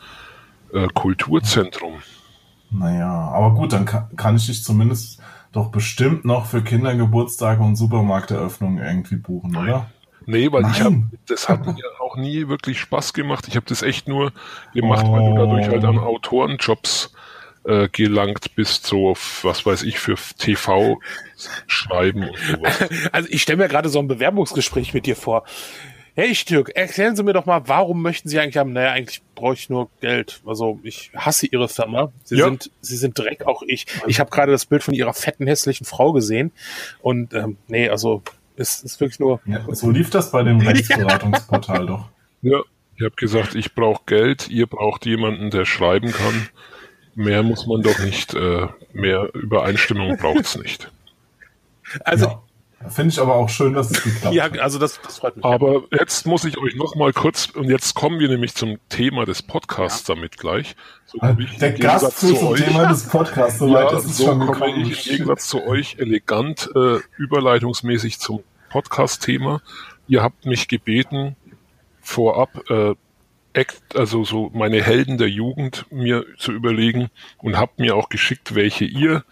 äh, 0.74 0.88
Kulturzentrum. 0.92 2.02
Naja, 2.70 3.10
aber 3.10 3.54
gut, 3.54 3.72
dann 3.72 3.84
kann, 3.84 4.08
kann 4.16 4.36
ich 4.36 4.46
dich 4.46 4.62
zumindest 4.64 5.20
doch 5.52 5.68
bestimmt 5.68 6.24
noch 6.24 6.46
für 6.46 6.62
Kindergeburtstage 6.62 7.62
und 7.62 7.76
Supermarkteröffnungen 7.76 8.84
irgendwie 8.84 9.16
buchen, 9.16 9.56
oder? 9.56 9.90
Nee, 10.26 10.50
weil 10.50 10.64
ich 10.70 10.80
habe, 10.80 10.96
Nein. 10.96 11.10
das 11.26 11.48
hat 11.48 11.66
mir 11.66 11.84
auch 12.00 12.16
nie 12.16 12.48
wirklich 12.48 12.80
Spaß 12.80 13.12
gemacht. 13.12 13.46
Ich 13.46 13.56
habe 13.56 13.66
das 13.66 13.82
echt 13.82 14.08
nur 14.08 14.32
gemacht, 14.72 15.06
weil 15.06 15.30
du 15.30 15.36
dadurch 15.36 15.68
halt 15.68 15.84
an 15.84 15.98
Autorenjobs 15.98 17.12
äh, 17.64 17.88
gelangt 17.88 18.54
bist, 18.56 18.86
so 18.86 19.10
auf, 19.10 19.44
was 19.44 19.66
weiß 19.66 19.82
ich, 19.82 19.98
für 19.98 20.16
TV 20.38 20.98
schreiben 21.66 22.28
und 22.28 22.38
sowas. 22.38 22.88
Also 23.12 23.28
ich 23.30 23.42
stelle 23.42 23.58
mir 23.58 23.68
gerade 23.68 23.88
so 23.88 23.98
ein 23.98 24.08
Bewerbungsgespräch 24.08 24.94
mit 24.94 25.06
dir 25.06 25.16
vor. 25.16 25.44
Hey 26.16 26.34
Stück, 26.36 26.70
erklären 26.76 27.16
Sie 27.16 27.24
mir 27.24 27.32
doch 27.32 27.44
mal, 27.44 27.66
warum 27.66 28.00
möchten 28.00 28.28
Sie 28.28 28.38
eigentlich 28.38 28.56
haben? 28.56 28.72
Naja, 28.72 28.92
eigentlich 28.92 29.20
brauche 29.34 29.54
ich 29.54 29.68
nur 29.68 29.90
Geld. 30.00 30.40
Also 30.46 30.78
ich 30.84 31.10
hasse 31.16 31.46
Ihre 31.46 31.68
Firma. 31.68 32.12
Sie 32.22 32.36
Ja. 32.36 32.44
sind, 32.44 32.70
Sie 32.80 32.96
sind 32.96 33.18
Dreck, 33.18 33.46
auch 33.46 33.62
ich. 33.66 33.86
Ich 34.06 34.20
habe 34.20 34.30
gerade 34.30 34.52
das 34.52 34.64
Bild 34.66 34.84
von 34.84 34.94
Ihrer 34.94 35.12
fetten 35.12 35.46
hässlichen 35.48 35.84
Frau 35.84 36.12
gesehen 36.12 36.52
und 37.02 37.34
ähm, 37.34 37.56
nee, 37.66 37.88
also 37.88 38.22
es 38.56 38.82
ist 38.84 39.00
wirklich 39.00 39.18
nur. 39.18 39.40
Ja, 39.46 39.64
so 39.74 39.90
lief 39.90 40.10
das 40.10 40.30
bei 40.30 40.44
dem 40.44 40.60
Rechtsberatungsportal 40.66 41.86
doch. 41.86 42.08
Ja, 42.42 42.60
ich 42.96 43.02
habe 43.02 43.16
gesagt, 43.16 43.56
ich 43.56 43.74
brauche 43.74 44.02
Geld, 44.06 44.48
ihr 44.48 44.68
braucht 44.68 45.06
jemanden, 45.06 45.50
der 45.50 45.64
schreiben 45.64 46.12
kann. 46.12 46.48
Mehr 47.16 47.42
muss 47.42 47.66
man 47.66 47.82
doch 47.82 47.98
nicht, 47.98 48.34
äh, 48.34 48.68
mehr 48.92 49.30
Übereinstimmung 49.34 50.16
braucht's 50.16 50.56
nicht. 50.56 50.92
Also 52.04 52.26
Ja. 52.26 52.42
Finde 52.88 53.12
ich 53.12 53.20
aber 53.20 53.34
auch 53.34 53.48
schön, 53.48 53.72
dass 53.72 53.90
es 53.90 54.02
geklappt 54.02 54.34
ja, 54.34 54.44
hat. 54.44 54.58
also 54.58 54.78
das, 54.78 55.00
das 55.02 55.18
freut 55.18 55.36
mich. 55.36 55.44
Aber 55.44 55.84
jetzt 55.90 56.26
muss 56.26 56.44
ich 56.44 56.58
euch 56.58 56.76
noch 56.76 56.94
mal 56.96 57.12
kurz, 57.12 57.46
und 57.46 57.70
jetzt 57.70 57.94
kommen 57.94 58.18
wir 58.20 58.28
nämlich 58.28 58.54
zum 58.54 58.78
Thema 58.90 59.24
des 59.24 59.42
Podcasts 59.42 60.04
damit 60.04 60.36
gleich. 60.36 60.76
So 61.06 61.18
ich 61.38 61.58
Der 61.58 61.72
Gast 61.72 62.18
zu 62.20 62.34
zum 62.34 62.48
euch- 62.48 62.62
Thema 62.62 62.86
des 62.86 63.08
Podcasts, 63.08 63.58
soweit 63.58 63.90
ja, 63.90 63.98
ist 63.98 64.04
es 64.04 64.16
so 64.18 64.24
schon 64.26 64.40
komme 64.40 64.52
gekommen. 64.52 64.90
ich 64.90 65.06
im 65.06 65.12
Gegensatz 65.12 65.48
zu 65.48 65.64
euch 65.66 65.96
elegant 65.98 66.70
äh, 66.74 66.98
überleitungsmäßig 67.16 68.18
zum 68.18 68.42
Podcast-Thema. 68.70 69.62
Ihr 70.06 70.22
habt 70.22 70.44
mich 70.44 70.68
gebeten, 70.68 71.36
vorab 72.02 72.68
äh, 72.70 72.94
Act, 73.54 73.96
also 73.96 74.24
so 74.24 74.50
meine 74.52 74.82
Helden 74.82 75.16
der 75.16 75.30
Jugend 75.30 75.86
mir 75.90 76.26
zu 76.36 76.52
überlegen 76.52 77.08
und 77.38 77.56
habt 77.56 77.78
mir 77.78 77.94
auch 77.96 78.08
geschickt, 78.08 78.54
welche 78.56 78.84
ihr 78.84 79.24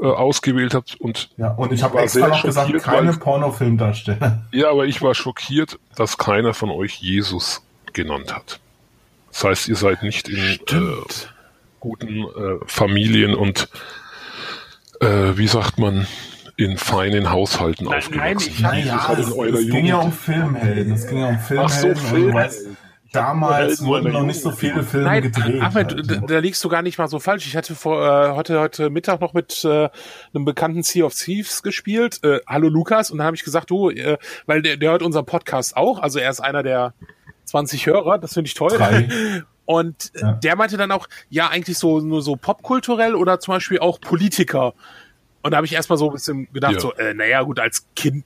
äh, 0.00 0.06
ausgewählt 0.06 0.74
habt. 0.74 1.00
Und 1.00 1.30
Ja, 1.36 1.52
und 1.52 1.72
ich 1.72 1.82
habe 1.82 1.98
extra 2.00 2.20
sehr 2.20 2.28
noch 2.28 2.42
gesagt, 2.42 2.82
keine 2.82 3.12
Pornofilmdarsteller. 3.12 4.42
ja, 4.52 4.70
aber 4.70 4.86
ich 4.86 5.02
war 5.02 5.14
schockiert, 5.14 5.78
dass 5.96 6.18
keiner 6.18 6.54
von 6.54 6.70
euch 6.70 6.96
Jesus 7.00 7.62
genannt 7.92 8.34
hat. 8.34 8.60
Das 9.32 9.44
heißt, 9.44 9.68
ihr 9.68 9.76
seid 9.76 10.02
nicht 10.02 10.28
in 10.28 10.38
äh, 10.38 10.96
guten 11.80 12.24
äh, 12.24 12.58
Familien 12.66 13.34
und 13.34 13.68
äh, 15.00 15.36
wie 15.36 15.46
sagt 15.48 15.78
man 15.78 16.06
in 16.56 16.76
feinen 16.76 17.30
Haushalten 17.30 17.84
Nein, 17.84 17.98
aufgewachsen. 17.98 18.22
nein, 18.22 18.38
ich 18.38 18.60
Nein, 18.60 18.86
ja, 18.86 19.12
es, 19.12 19.28
es 19.28 19.70
ging 19.70 19.86
ja 19.86 19.98
um 19.98 20.12
Filmhelden. 20.12 20.92
Es 20.92 21.06
ging 21.06 21.18
ja 21.20 21.28
um 21.28 21.38
Filmhelden. 21.38 21.64
Ach 21.66 21.70
so, 21.70 21.86
und 21.88 21.96
du 21.96 22.00
Filmhelden. 22.00 22.34
weißt, 22.34 22.66
damals 23.12 23.82
wurden 23.84 24.12
noch 24.12 24.22
nicht 24.22 24.40
so 24.40 24.50
viele 24.50 24.82
Filme 24.82 25.06
Nein, 25.06 25.22
gedreht. 25.22 25.62
Ahmed, 25.62 25.74
halt. 25.74 26.10
da, 26.10 26.14
da 26.16 26.38
liegst 26.38 26.62
du 26.64 26.68
gar 26.68 26.82
nicht 26.82 26.98
mal 26.98 27.08
so 27.08 27.18
falsch. 27.18 27.46
Ich 27.46 27.56
hatte 27.56 27.74
vor 27.74 28.02
äh, 28.06 28.32
heute 28.32 28.60
heute 28.60 28.90
Mittag 28.90 29.20
noch 29.20 29.32
mit 29.34 29.64
äh, 29.64 29.88
einem 30.34 30.44
bekannten 30.44 30.82
Sea 30.82 31.04
of 31.04 31.14
Thieves 31.14 31.62
gespielt. 31.62 32.22
Äh, 32.24 32.40
Hallo 32.46 32.68
Lukas 32.68 33.10
und 33.10 33.18
dann 33.18 33.26
habe 33.26 33.36
ich 33.36 33.44
gesagt, 33.44 33.70
du, 33.70 33.90
äh, 33.90 34.18
weil 34.46 34.62
der, 34.62 34.76
der 34.76 34.90
hört 34.90 35.02
unseren 35.02 35.26
Podcast 35.26 35.76
auch, 35.76 36.00
also 36.00 36.18
er 36.18 36.30
ist 36.30 36.40
einer 36.40 36.62
der 36.62 36.94
20 37.44 37.86
Hörer, 37.86 38.18
das 38.18 38.34
finde 38.34 38.48
ich 38.48 38.54
toll. 38.54 38.70
Drei. 38.76 39.08
Und 39.64 40.12
äh, 40.14 40.20
Ja. 40.20 40.32
der 40.32 40.56
meinte 40.56 40.78
dann 40.78 40.90
auch, 40.92 41.08
ja, 41.28 41.48
eigentlich 41.48 41.76
so 41.76 42.00
nur 42.00 42.22
so 42.22 42.36
popkulturell 42.36 43.14
oder 43.14 43.38
zum 43.38 43.52
Beispiel 43.52 43.78
auch 43.80 44.00
Politiker. 44.00 44.72
Und 45.42 45.50
da 45.50 45.58
habe 45.58 45.66
ich 45.66 45.74
erstmal 45.74 45.98
so 45.98 46.08
ein 46.08 46.14
bisschen 46.14 46.48
gedacht, 46.54 46.72
Ja. 46.74 46.80
so, 46.80 46.94
äh, 46.94 47.12
naja, 47.12 47.42
gut, 47.42 47.60
als 47.60 47.84
Kind 47.94 48.24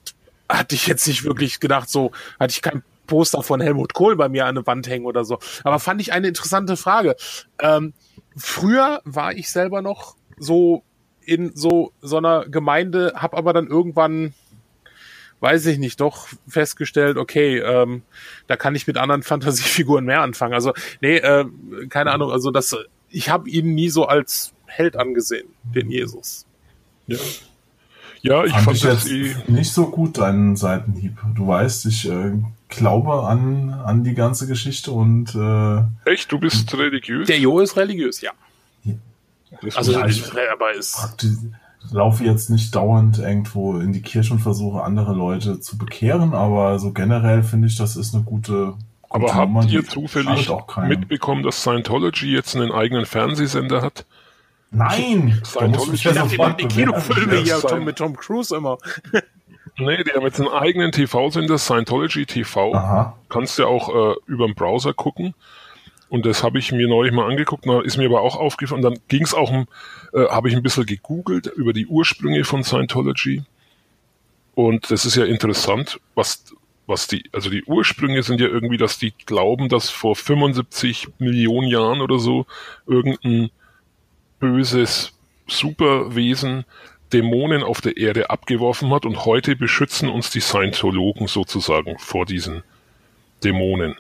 hatte 0.48 0.76
ich 0.76 0.86
jetzt 0.86 1.04
nicht 1.08 1.24
wirklich 1.24 1.58
gedacht, 1.58 1.90
so, 1.90 2.12
hatte 2.38 2.52
ich 2.52 2.62
kein 2.62 2.84
Poster 3.06 3.42
von 3.42 3.60
Helmut 3.60 3.94
Kohl 3.94 4.16
bei 4.16 4.28
mir 4.28 4.46
an 4.46 4.54
der 4.54 4.66
Wand 4.66 4.88
hängen 4.88 5.06
oder 5.06 5.24
so. 5.24 5.38
Aber 5.64 5.78
fand 5.78 6.00
ich 6.00 6.12
eine 6.12 6.28
interessante 6.28 6.76
Frage. 6.76 7.16
Ähm, 7.60 7.94
früher 8.36 9.00
war 9.04 9.34
ich 9.34 9.50
selber 9.50 9.82
noch 9.82 10.16
so 10.38 10.82
in 11.24 11.54
so 11.54 11.92
so 12.00 12.16
einer 12.16 12.46
Gemeinde, 12.46 13.12
habe 13.16 13.36
aber 13.36 13.52
dann 13.52 13.66
irgendwann 13.66 14.34
weiß 15.42 15.66
ich 15.66 15.78
nicht, 15.78 16.00
doch 16.00 16.28
festgestellt, 16.46 17.16
okay, 17.16 17.58
ähm, 17.58 18.02
da 18.46 18.56
kann 18.56 18.76
ich 18.76 18.86
mit 18.86 18.96
anderen 18.96 19.22
Fantasiefiguren 19.24 20.04
mehr 20.04 20.22
anfangen. 20.22 20.54
Also, 20.54 20.72
nee, 21.00 21.16
äh, 21.16 21.44
keine 21.88 22.12
Ahnung, 22.12 22.30
also 22.30 22.50
das, 22.52 22.76
ich 23.10 23.28
habe 23.28 23.50
ihn 23.50 23.74
nie 23.74 23.90
so 23.90 24.06
als 24.06 24.52
Held 24.66 24.96
angesehen, 24.96 25.48
den 25.74 25.90
Jesus. 25.90 26.46
Ja, 27.08 27.18
ja 28.22 28.44
ich 28.44 28.52
fand, 28.52 28.64
fand 28.64 28.76
ich 28.76 28.82
das 28.84 29.10
jetzt 29.10 29.48
eh. 29.48 29.52
nicht 29.52 29.72
so 29.72 29.88
gut, 29.90 30.18
deinen 30.18 30.54
Seitenhieb. 30.54 31.18
Du 31.34 31.48
weißt, 31.48 31.86
ich 31.86 32.08
äh, 32.08 32.34
glaube 32.76 33.26
an, 33.28 33.70
an 33.72 34.04
die 34.04 34.14
ganze 34.14 34.46
Geschichte 34.46 34.90
und 34.90 35.34
äh, 35.34 36.10
Echt, 36.10 36.30
du 36.32 36.38
bist 36.38 36.72
religiös? 36.76 37.26
Der 37.26 37.38
Jo 37.38 37.60
ist 37.60 37.76
religiös, 37.76 38.20
ja. 38.20 38.32
Das 39.60 39.76
Also, 39.76 39.94
wusste 39.94 40.08
ich 40.10 40.50
aber 40.50 40.72
ist, 40.72 40.98
laufe 41.90 42.24
jetzt 42.24 42.48
nicht 42.50 42.74
dauernd 42.74 43.18
irgendwo 43.18 43.78
in 43.78 43.92
die 43.92 44.00
Kirche 44.02 44.32
und 44.32 44.40
versuche 44.40 44.82
andere 44.82 45.12
Leute 45.14 45.60
zu 45.60 45.76
bekehren, 45.76 46.32
aber 46.34 46.78
so 46.78 46.92
generell 46.92 47.42
finde 47.42 47.68
ich, 47.68 47.76
das 47.76 47.96
ist 47.96 48.14
eine 48.14 48.24
gute. 48.24 48.74
Aber 49.10 49.26
gute 49.26 49.34
habt 49.34 49.52
Nummer, 49.52 49.68
ihr 49.68 49.82
die 49.82 49.88
zufällig 49.88 50.50
mitbekommen, 50.88 51.42
dass 51.42 51.60
Scientology 51.60 52.32
jetzt 52.32 52.56
einen 52.56 52.72
eigenen 52.72 53.04
Fernsehsender 53.04 53.82
hat? 53.82 54.06
Nein! 54.70 55.42
Scientology- 55.44 55.90
ja 55.90 55.92
ich 55.92 56.02
dachte, 56.02 56.28
die 56.30 56.38
machen 56.38 56.54
die. 56.58 56.68
Kinofilme 56.68 57.40
Ja, 57.40 57.60
hier 57.60 57.80
mit 57.80 57.96
Tom 57.96 58.16
Cruise 58.16 58.56
immer. 58.56 58.78
Nee, 59.78 60.04
die 60.04 60.10
haben 60.12 60.24
jetzt 60.24 60.38
einen 60.38 60.50
eigenen 60.50 60.92
TV-Sender, 60.92 61.58
Scientology 61.58 62.26
TV. 62.26 62.74
Aha. 62.74 63.16
Kannst 63.28 63.58
ja 63.58 63.66
auch 63.66 63.88
äh, 63.88 64.16
über 64.26 64.46
den 64.46 64.54
Browser 64.54 64.92
gucken. 64.92 65.34
Und 66.12 66.26
das 66.26 66.42
habe 66.42 66.58
ich 66.58 66.72
mir 66.72 66.88
neulich 66.88 67.14
mal 67.14 67.26
angeguckt, 67.26 67.66
da 67.66 67.80
ist 67.80 67.96
mir 67.96 68.04
aber 68.04 68.20
auch 68.20 68.36
aufgefallen. 68.36 68.82
Dann 68.82 68.98
ging 69.08 69.22
es 69.22 69.32
auch 69.32 69.50
um, 69.50 69.66
äh, 70.12 70.26
habe 70.28 70.50
ich 70.50 70.54
ein 70.54 70.62
bisschen 70.62 70.84
gegoogelt 70.84 71.46
über 71.46 71.72
die 71.72 71.86
Ursprünge 71.86 72.44
von 72.44 72.64
Scientology. 72.64 73.44
Und 74.54 74.90
das 74.90 75.06
ist 75.06 75.16
ja 75.16 75.24
interessant, 75.24 76.00
was, 76.14 76.44
was 76.86 77.06
die, 77.06 77.24
also 77.32 77.48
die 77.48 77.64
Ursprünge 77.64 78.22
sind 78.22 78.42
ja 78.42 78.48
irgendwie, 78.48 78.76
dass 78.76 78.98
die 78.98 79.14
glauben, 79.24 79.70
dass 79.70 79.88
vor 79.88 80.14
75 80.14 81.08
Millionen 81.18 81.68
Jahren 81.68 82.02
oder 82.02 82.18
so 82.18 82.44
irgendein 82.86 83.50
böses 84.38 85.14
Superwesen 85.46 86.66
Dämonen 87.12 87.62
auf 87.62 87.80
der 87.80 87.96
Erde 87.96 88.30
abgeworfen 88.30 88.90
hat 88.92 89.04
und 89.04 89.24
heute 89.24 89.56
beschützen 89.56 90.08
uns 90.08 90.30
die 90.30 90.40
Scientologen 90.40 91.26
sozusagen 91.26 91.98
vor 91.98 92.26
diesen 92.26 92.62
Dämonen. 93.44 93.96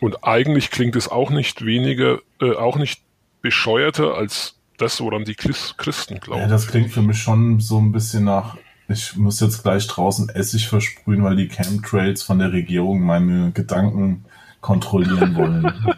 Und 0.00 0.24
eigentlich 0.24 0.70
klingt 0.70 0.96
es 0.96 1.08
auch 1.08 1.30
nicht 1.30 1.64
weniger, 1.64 2.18
äh, 2.40 2.52
auch 2.52 2.76
nicht 2.76 3.02
bescheuerter 3.42 4.14
als 4.14 4.56
das, 4.76 5.00
woran 5.00 5.24
die 5.24 5.34
Chris 5.34 5.74
Christen 5.76 6.20
glauben. 6.20 6.42
Ja, 6.42 6.48
das 6.48 6.68
klingt 6.68 6.90
für 6.90 7.02
mich 7.02 7.18
schon 7.18 7.60
so 7.60 7.78
ein 7.80 7.92
bisschen 7.92 8.24
nach, 8.24 8.56
ich 8.88 9.16
muss 9.16 9.40
jetzt 9.40 9.62
gleich 9.62 9.86
draußen 9.86 10.28
Essig 10.28 10.68
versprühen, 10.68 11.24
weil 11.24 11.36
die 11.36 11.48
Chemtrails 11.48 12.22
von 12.22 12.38
der 12.38 12.52
Regierung 12.52 13.00
meine 13.00 13.50
Gedanken 13.52 14.24
kontrollieren 14.60 15.36
wollen. 15.36 15.72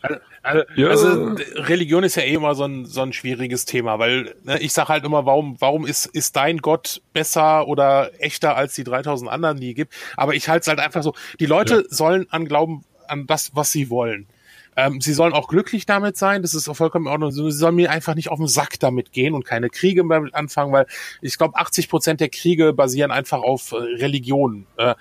Also, 0.00 0.20
also, 0.42 0.64
Ja. 0.76 0.88
also 0.88 1.36
Religion 1.56 2.04
ist 2.04 2.16
ja 2.16 2.22
eh 2.22 2.34
immer 2.34 2.54
so 2.54 2.64
ein, 2.64 2.84
so 2.86 3.02
ein 3.02 3.12
schwieriges 3.12 3.64
Thema, 3.64 3.98
weil 3.98 4.34
ne, 4.44 4.58
ich 4.60 4.72
sage 4.72 4.88
halt 4.88 5.04
immer, 5.04 5.24
warum, 5.26 5.56
warum 5.60 5.86
ist, 5.86 6.06
ist 6.06 6.36
dein 6.36 6.58
Gott 6.58 7.00
besser 7.12 7.68
oder 7.68 8.10
echter 8.18 8.56
als 8.56 8.74
die 8.74 8.84
3000 8.84 9.30
anderen, 9.30 9.60
die 9.60 9.70
es 9.70 9.76
gibt? 9.76 9.94
Aber 10.16 10.34
ich 10.34 10.48
halte 10.48 10.62
es 10.62 10.68
halt 10.68 10.80
einfach 10.80 11.02
so, 11.02 11.14
die 11.40 11.46
Leute 11.46 11.84
sollen 11.88 12.26
an 12.30 12.46
Glauben 12.46 12.84
an 13.08 13.26
das, 13.26 13.52
was 13.54 13.72
sie 13.72 13.90
wollen. 13.90 14.26
Ähm, 14.74 15.02
sie 15.02 15.12
sollen 15.12 15.34
auch 15.34 15.48
glücklich 15.48 15.84
damit 15.84 16.16
sein, 16.16 16.40
das 16.40 16.54
ist 16.54 16.66
auch 16.66 16.76
vollkommen 16.76 17.04
in 17.06 17.12
Ordnung. 17.12 17.30
Sie 17.30 17.50
sollen 17.52 17.74
mir 17.74 17.90
einfach 17.90 18.14
nicht 18.14 18.30
auf 18.30 18.38
den 18.38 18.48
Sack 18.48 18.80
damit 18.80 19.12
gehen 19.12 19.34
und 19.34 19.44
keine 19.44 19.68
Kriege 19.68 20.02
damit 20.08 20.34
anfangen, 20.34 20.72
weil 20.72 20.86
ich 21.20 21.36
glaube, 21.36 21.56
80 21.56 21.90
Prozent 21.90 22.20
der 22.20 22.30
Kriege 22.30 22.72
basieren 22.72 23.10
einfach 23.10 23.42
auf 23.42 23.72
äh, 23.72 23.76
Religion. 23.76 24.66
Äh, 24.78 24.94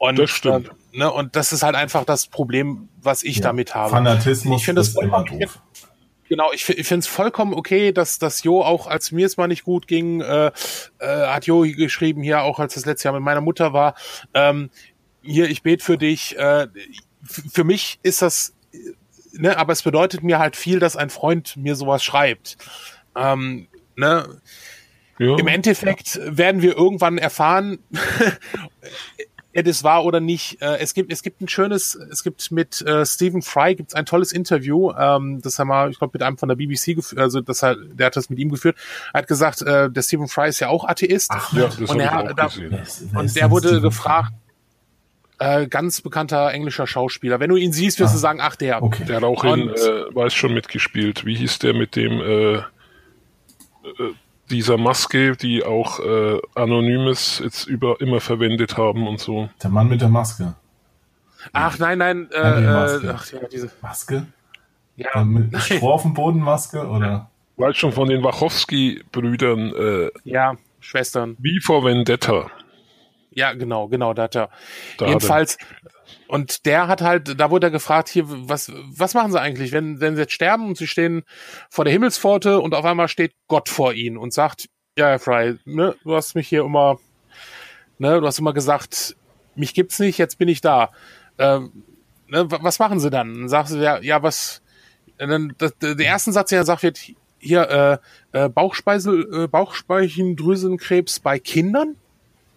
und, 0.00 0.18
Das 0.18 0.30
stimmt. 0.30 0.70
Äh, 0.92 0.98
ne, 0.98 1.12
und 1.12 1.36
das 1.36 1.52
ist 1.52 1.62
halt 1.62 1.76
einfach 1.76 2.04
das 2.04 2.26
Problem, 2.26 2.88
was 3.00 3.22
ich 3.22 3.36
Ja. 3.36 3.42
damit 3.44 3.74
habe. 3.74 3.90
Fanatismus 3.90 4.60
Ich 4.60 4.64
finde 4.64 4.80
das 4.80 4.88
ist 4.88 5.00
immer 5.00 5.18
vollkommen- 5.18 5.40
doof. 5.40 5.58
Genau, 6.28 6.52
ich, 6.52 6.68
ich 6.68 6.86
finde 6.86 7.00
es 7.00 7.06
vollkommen 7.08 7.52
okay, 7.54 7.90
dass 7.92 8.18
das 8.20 8.44
Jo 8.44 8.62
auch, 8.62 8.86
als 8.86 9.10
mir 9.12 9.26
es 9.26 9.36
mal 9.36 9.48
nicht 9.48 9.64
gut 9.64 9.86
ging, 9.88 10.20
äh, 10.20 10.52
äh, 11.00 11.26
hat 11.26 11.44
Jo 11.46 11.62
geschrieben, 11.62 12.22
hier 12.22 12.42
auch 12.42 12.58
als 12.60 12.74
das 12.74 12.84
letzte 12.86 13.08
Jahr 13.08 13.14
mit 13.14 13.22
meiner 13.22 13.40
Mutter 13.40 13.72
war, 13.72 13.94
ähm, 14.32 14.70
hier, 15.22 15.50
ich 15.50 15.62
bete 15.62 15.84
für 15.84 15.98
dich. 15.98 16.38
Äh, 16.38 16.68
für 17.52 17.64
mich 17.64 17.98
ist 18.04 18.22
das, 18.22 18.54
äh, 18.72 18.78
ne, 19.32 19.58
aber 19.58 19.72
es 19.72 19.82
bedeutet 19.82 20.22
mir 20.22 20.38
halt 20.38 20.54
viel, 20.56 20.78
dass 20.78 20.96
ein 20.96 21.10
Freund 21.10 21.56
mir 21.56 21.74
sowas 21.76 22.02
schreibt. 22.04 22.56
Ähm, 23.16 23.66
ne, 23.96 24.40
Ja. 25.18 25.36
im 25.36 25.48
Endeffekt 25.48 26.18
werden 26.24 26.62
wir 26.62 26.76
irgendwann 26.76 27.18
erfahren, 27.18 27.80
ob 29.56 29.66
es 29.66 29.82
war 29.84 30.04
oder 30.04 30.20
nicht. 30.20 30.62
Äh, 30.62 30.78
es 30.78 30.94
gibt 30.94 31.12
es 31.12 31.22
gibt 31.22 31.40
ein 31.40 31.48
schönes, 31.48 31.94
es 31.94 32.22
gibt 32.22 32.50
mit 32.52 32.80
äh, 32.82 33.04
Stephen 33.04 33.42
Fry 33.42 33.74
gibt's 33.74 33.94
ein 33.94 34.06
tolles 34.06 34.32
Interview, 34.32 34.92
ähm, 34.92 35.40
das 35.42 35.58
haben 35.58 35.68
wir, 35.68 35.88
ich 35.88 35.98
glaube, 35.98 36.12
mit 36.14 36.22
einem 36.22 36.38
von 36.38 36.48
der 36.48 36.56
BBC 36.56 36.94
geführt, 36.94 37.20
also 37.20 37.40
das 37.40 37.62
hat, 37.62 37.76
der 37.92 38.06
hat 38.06 38.16
das 38.16 38.30
mit 38.30 38.38
ihm 38.38 38.50
geführt. 38.50 38.76
Er 39.12 39.18
hat 39.18 39.26
gesagt, 39.28 39.62
äh, 39.62 39.90
der 39.90 40.02
Stephen 40.02 40.28
Fry 40.28 40.48
ist 40.48 40.60
ja 40.60 40.68
auch 40.68 40.84
Atheist. 40.88 41.30
Ach, 41.32 41.52
ja, 41.52 41.66
das 41.66 41.78
Und 41.90 42.00
er- 42.00 42.06
ich 42.06 42.30
auch 42.30 42.32
da- 42.34 43.18
Und 43.18 43.34
der 43.36 43.50
wurde 43.50 43.68
Stephen 43.68 43.82
gefragt, 43.82 44.32
äh, 45.38 45.66
ganz 45.66 46.00
bekannter 46.02 46.52
englischer 46.52 46.86
Schauspieler. 46.86 47.40
Wenn 47.40 47.48
du 47.50 47.56
ihn 47.56 47.72
siehst, 47.72 47.98
wirst 47.98 48.10
Ah. 48.10 48.14
du 48.14 48.18
sagen, 48.18 48.40
ach 48.42 48.56
der. 48.56 48.82
Okay. 48.82 49.04
Der 49.06 49.16
hat 49.16 49.24
auch 49.24 49.42
in, 49.44 49.50
Und- 49.50 49.70
äh, 49.70 50.14
weiß 50.14 50.34
schon 50.34 50.52
mitgespielt. 50.54 51.24
Wie 51.24 51.34
hieß 51.34 51.58
der 51.60 51.72
mit 51.74 51.96
dem, 51.96 52.20
äh, 52.20 52.54
äh, 52.56 52.62
dieser 54.50 54.76
Maske, 54.76 55.36
die 55.36 55.64
auch 55.64 56.00
äh, 56.00 56.38
Anonymous 56.54 57.40
jetzt 57.42 57.66
über 57.66 58.00
immer 58.00 58.20
verwendet 58.20 58.76
haben 58.76 59.06
und 59.08 59.20
so. 59.20 59.48
Der 59.62 59.70
Mann 59.70 59.88
mit 59.88 60.00
der 60.00 60.08
Maske. 60.08 60.54
Ach 61.52 61.78
nein, 61.78 61.98
nein, 61.98 62.28
äh, 62.32 62.60
die 62.60 62.64
äh, 62.64 62.72
Maske. 62.72 63.14
ach 63.16 63.32
ja, 63.32 63.48
diese, 63.50 63.70
Maske? 63.80 64.26
ja, 64.96 65.08
Äh, 65.14 65.24
mit 65.24 65.52
nein, 65.52 65.60
Stroh 65.62 65.90
auf 65.92 66.02
dem 66.02 66.14
Boden 66.14 66.40
Maske 66.40 66.86
oder? 66.86 67.30
Weiß 67.56 67.76
schon 67.76 67.92
von 67.92 68.08
den 68.08 68.22
Wachowski-Brüdern, 68.22 69.74
äh, 69.74 70.10
ja, 70.24 70.54
Schwestern. 70.80 71.36
wie 71.38 71.60
vor 71.60 71.84
Vendetta. 71.84 72.50
Ja, 73.32 73.52
genau, 73.52 73.86
genau, 73.88 74.12
da 74.14 74.24
hat 74.24 74.34
er. 74.34 74.50
Da 74.98 75.06
Jedenfalls, 75.06 75.56
und 76.28 76.66
der 76.66 76.88
hat 76.88 77.02
halt, 77.02 77.40
da 77.40 77.50
wurde 77.50 77.68
er 77.68 77.70
gefragt, 77.70 78.08
hier, 78.08 78.24
was, 78.26 78.72
was 78.96 79.14
machen 79.14 79.32
sie 79.32 79.40
eigentlich, 79.40 79.72
wenn, 79.72 80.00
wenn 80.00 80.14
sie 80.14 80.22
jetzt 80.22 80.32
sterben 80.32 80.66
und 80.66 80.76
sie 80.76 80.86
stehen 80.86 81.22
vor 81.68 81.84
der 81.84 81.92
Himmelspforte 81.92 82.60
und 82.60 82.74
auf 82.74 82.84
einmal 82.84 83.08
steht 83.08 83.32
Gott 83.48 83.68
vor 83.68 83.92
ihnen 83.92 84.16
und 84.16 84.32
sagt, 84.32 84.68
ja, 84.96 85.08
Herr 85.08 85.18
Fry, 85.18 85.58
ne, 85.64 85.94
du 86.04 86.14
hast 86.14 86.34
mich 86.34 86.48
hier 86.48 86.62
immer, 86.62 86.98
ne, 87.98 88.20
du 88.20 88.26
hast 88.26 88.38
immer 88.38 88.52
gesagt, 88.52 89.16
mich 89.54 89.74
gibt's 89.74 89.98
nicht, 89.98 90.18
jetzt 90.18 90.38
bin 90.38 90.48
ich 90.48 90.60
da. 90.60 90.90
Ähm, 91.38 91.84
ne, 92.28 92.50
wa- 92.50 92.58
was 92.62 92.78
machen 92.78 93.00
sie 93.00 93.10
dann? 93.10 93.34
Dann 93.34 93.48
sagst 93.48 93.72
du, 93.74 93.78
ja, 93.78 93.98
ja, 94.00 94.22
was, 94.22 94.62
dann, 95.18 95.54
das, 95.58 95.74
der 95.78 95.98
erste 95.98 96.32
Satz, 96.32 96.50
der 96.50 96.64
sagt 96.64 96.82
wird, 96.82 96.98
hier, 97.38 98.00
äh, 98.32 98.38
äh, 98.44 98.48
Bauchspeisel, 98.48 99.44
äh, 99.44 99.48
Bauchspeicheldrüsenkrebs 99.48 101.20
bei 101.20 101.38
Kindern? 101.38 101.96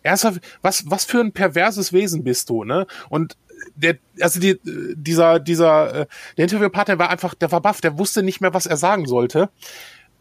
Ernsthaft, 0.05 0.41
was, 0.61 0.89
was 0.91 1.05
für 1.05 1.21
ein 1.21 1.31
perverses 1.31 1.93
Wesen 1.93 2.25
bist 2.25 2.49
du, 2.49 2.65
ne? 2.65 2.87
Und 3.07 3.37
der, 3.75 3.97
also 4.19 4.39
die, 4.39 4.59
dieser, 4.63 5.39
dieser, 5.39 6.01
äh, 6.01 6.05
der 6.37 6.43
Interviewpartner 6.43 6.99
war 6.99 7.09
einfach, 7.09 7.33
der 7.33 7.51
war 7.51 7.61
baff, 7.61 7.81
der 7.81 7.97
wusste 7.97 8.23
nicht 8.23 8.41
mehr, 8.41 8.53
was 8.53 8.65
er 8.65 8.77
sagen 8.77 9.05
sollte. 9.05 9.49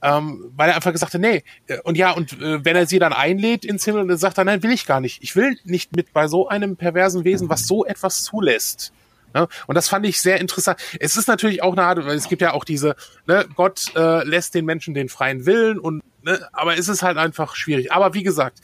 Ähm, 0.04 0.50
weil 0.56 0.68
er 0.68 0.74
einfach 0.74 0.90
gesagt 0.90 1.14
hat, 1.14 1.20
nee, 1.20 1.44
äh, 1.68 1.78
und 1.84 1.96
ja, 1.96 2.10
und 2.10 2.32
äh, 2.40 2.64
wenn 2.64 2.74
er 2.74 2.86
sie 2.86 2.98
dann 2.98 3.12
einlädt 3.12 3.64
ins 3.64 3.84
Himmel, 3.84 4.08
dann 4.08 4.18
sagt 4.18 4.36
er, 4.36 4.44
nein, 4.44 4.62
will 4.64 4.72
ich 4.72 4.84
gar 4.84 5.00
nicht. 5.00 5.22
Ich 5.22 5.36
will 5.36 5.56
nicht 5.64 5.94
mit 5.94 6.12
bei 6.12 6.26
so 6.26 6.48
einem 6.48 6.76
perversen 6.76 7.24
Wesen, 7.24 7.48
was 7.48 7.68
so 7.68 7.84
etwas 7.84 8.24
zulässt. 8.24 8.92
Ne? 9.32 9.48
Und 9.66 9.76
das 9.76 9.88
fand 9.88 10.04
ich 10.06 10.20
sehr 10.20 10.40
interessant. 10.40 10.80
Es 10.98 11.16
ist 11.16 11.28
natürlich 11.28 11.62
auch 11.62 11.72
eine 11.72 11.84
Art, 11.84 12.04
weil 12.04 12.16
es 12.16 12.28
gibt 12.28 12.42
ja 12.42 12.52
auch 12.52 12.64
diese, 12.64 12.96
ne, 13.26 13.46
Gott 13.54 13.92
äh, 13.94 14.24
lässt 14.24 14.54
den 14.54 14.64
Menschen 14.64 14.94
den 14.94 15.08
freien 15.08 15.46
Willen 15.46 15.78
und 15.78 16.02
ne, 16.22 16.48
aber 16.52 16.76
es 16.76 16.88
ist 16.88 17.02
halt 17.02 17.16
einfach 17.16 17.54
schwierig. 17.54 17.92
Aber 17.92 18.14
wie 18.14 18.22
gesagt, 18.22 18.60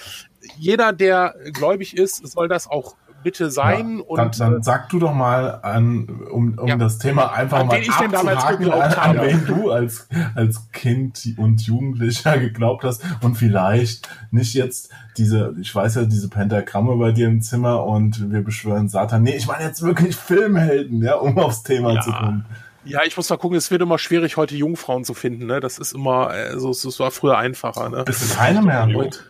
jeder, 0.59 0.93
der 0.93 1.37
gläubig 1.53 1.97
ist, 1.97 2.27
soll 2.27 2.49
das 2.49 2.67
auch 2.67 2.97
bitte 3.23 3.51
sein. 3.51 3.99
Ja, 3.99 4.05
und 4.05 4.17
dann, 4.19 4.31
dann 4.39 4.63
sag 4.63 4.89
du 4.91 4.99
doch 4.99 5.13
mal 5.13 5.61
an, 5.63 6.09
um, 6.31 6.59
um 6.59 6.67
Ja. 6.69 6.77
das 6.77 6.99
Thema 6.99 7.33
einfach 7.33 7.61
An 7.61 7.67
mal 7.69 7.79
ich 7.81 7.91
abzuhaken, 7.91 8.71
an, 8.73 8.93
an 8.93 9.21
wen 9.21 9.47
du 9.47 9.71
als, 9.71 10.09
als 10.35 10.71
Kind 10.73 11.35
und 11.37 11.61
Jugendlicher 11.67 12.39
geglaubt 12.39 12.85
hast 12.85 13.03
und 13.23 13.35
vielleicht 13.37 14.09
nicht 14.31 14.55
jetzt 14.55 14.91
diese, 15.17 15.55
ich 15.61 15.75
weiß 15.75 15.97
ja, 15.97 16.05
diese 16.05 16.29
Pentagramme 16.29 16.97
bei 16.97 17.13
dir 17.13 17.27
im 17.29 17.41
Zimmer 17.41 17.85
und 17.85 18.31
wir 18.31 18.43
beschwören 18.43 18.89
Satan. 18.89 19.23
Nee, 19.23 19.37
ich 19.37 19.47
meine 19.47 19.65
jetzt 19.65 19.83
wirklich 19.83 20.15
Filmhelden, 20.17 21.03
ja, 21.03 21.15
um 21.17 21.39
aufs 21.39 21.63
Thema 21.63 21.95
Ja. 21.95 22.01
zu 22.01 22.13
kommen. 22.13 22.45
ja, 22.85 23.01
ich 23.05 23.17
muss 23.17 23.29
mal 23.29 23.37
gucken, 23.37 23.59
es 23.59 23.71
wird 23.71 23.83
immer 23.83 23.99
schwierig, 23.99 24.37
heute 24.37 24.57
Jungfrauen 24.57 25.05
zu 25.05 25.13
finden. 25.13 25.47
Ne? 25.47 25.61
Das 25.61 25.79
ist 25.79 25.93
immer, 25.93 26.29
also 26.29 26.71
es 26.71 26.99
war 27.01 27.11
früher 27.11 27.37
einfacher. 27.37 27.89
Ne? 27.91 28.05
Bist 28.05 28.31
du 28.31 28.35
keine 28.37 28.63
mehr? 28.63 28.89
Und- 28.97 29.28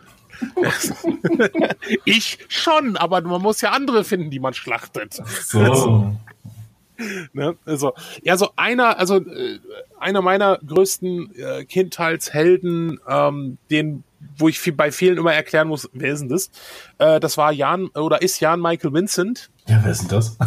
ich 2.05 2.39
schon, 2.47 2.97
aber 2.97 3.21
man 3.21 3.41
muss 3.41 3.61
ja 3.61 3.71
andere 3.71 4.03
finden, 4.03 4.29
die 4.29 4.39
man 4.39 4.53
schlachtet. 4.53 5.13
So. 5.13 6.15
Ne? 7.33 7.55
Also, 7.65 7.93
ja, 8.23 8.35
so 8.35 8.49
einer, 8.57 8.99
also 8.99 9.17
äh, 9.17 9.59
einer 9.99 10.21
meiner 10.21 10.57
größten 10.57 11.33
äh, 11.35 11.63
Kindheitshelden, 11.63 12.99
ähm, 13.07 13.57
den, 13.69 14.03
wo 14.37 14.49
ich 14.49 14.59
viel, 14.59 14.73
bei 14.73 14.91
vielen 14.91 15.17
immer 15.17 15.33
erklären 15.33 15.69
muss, 15.69 15.89
wer 15.93 16.11
ist 16.11 16.19
denn 16.19 16.29
das? 16.29 16.51
Äh, 16.97 17.21
das 17.21 17.37
war 17.37 17.53
Jan 17.53 17.87
oder 17.87 18.21
ist 18.21 18.41
Jan 18.41 18.61
Michael 18.61 18.93
Vincent. 18.93 19.49
Ja, 19.67 19.79
wer 19.81 19.91
ist 19.91 20.01
denn 20.01 20.09
das? 20.09 20.37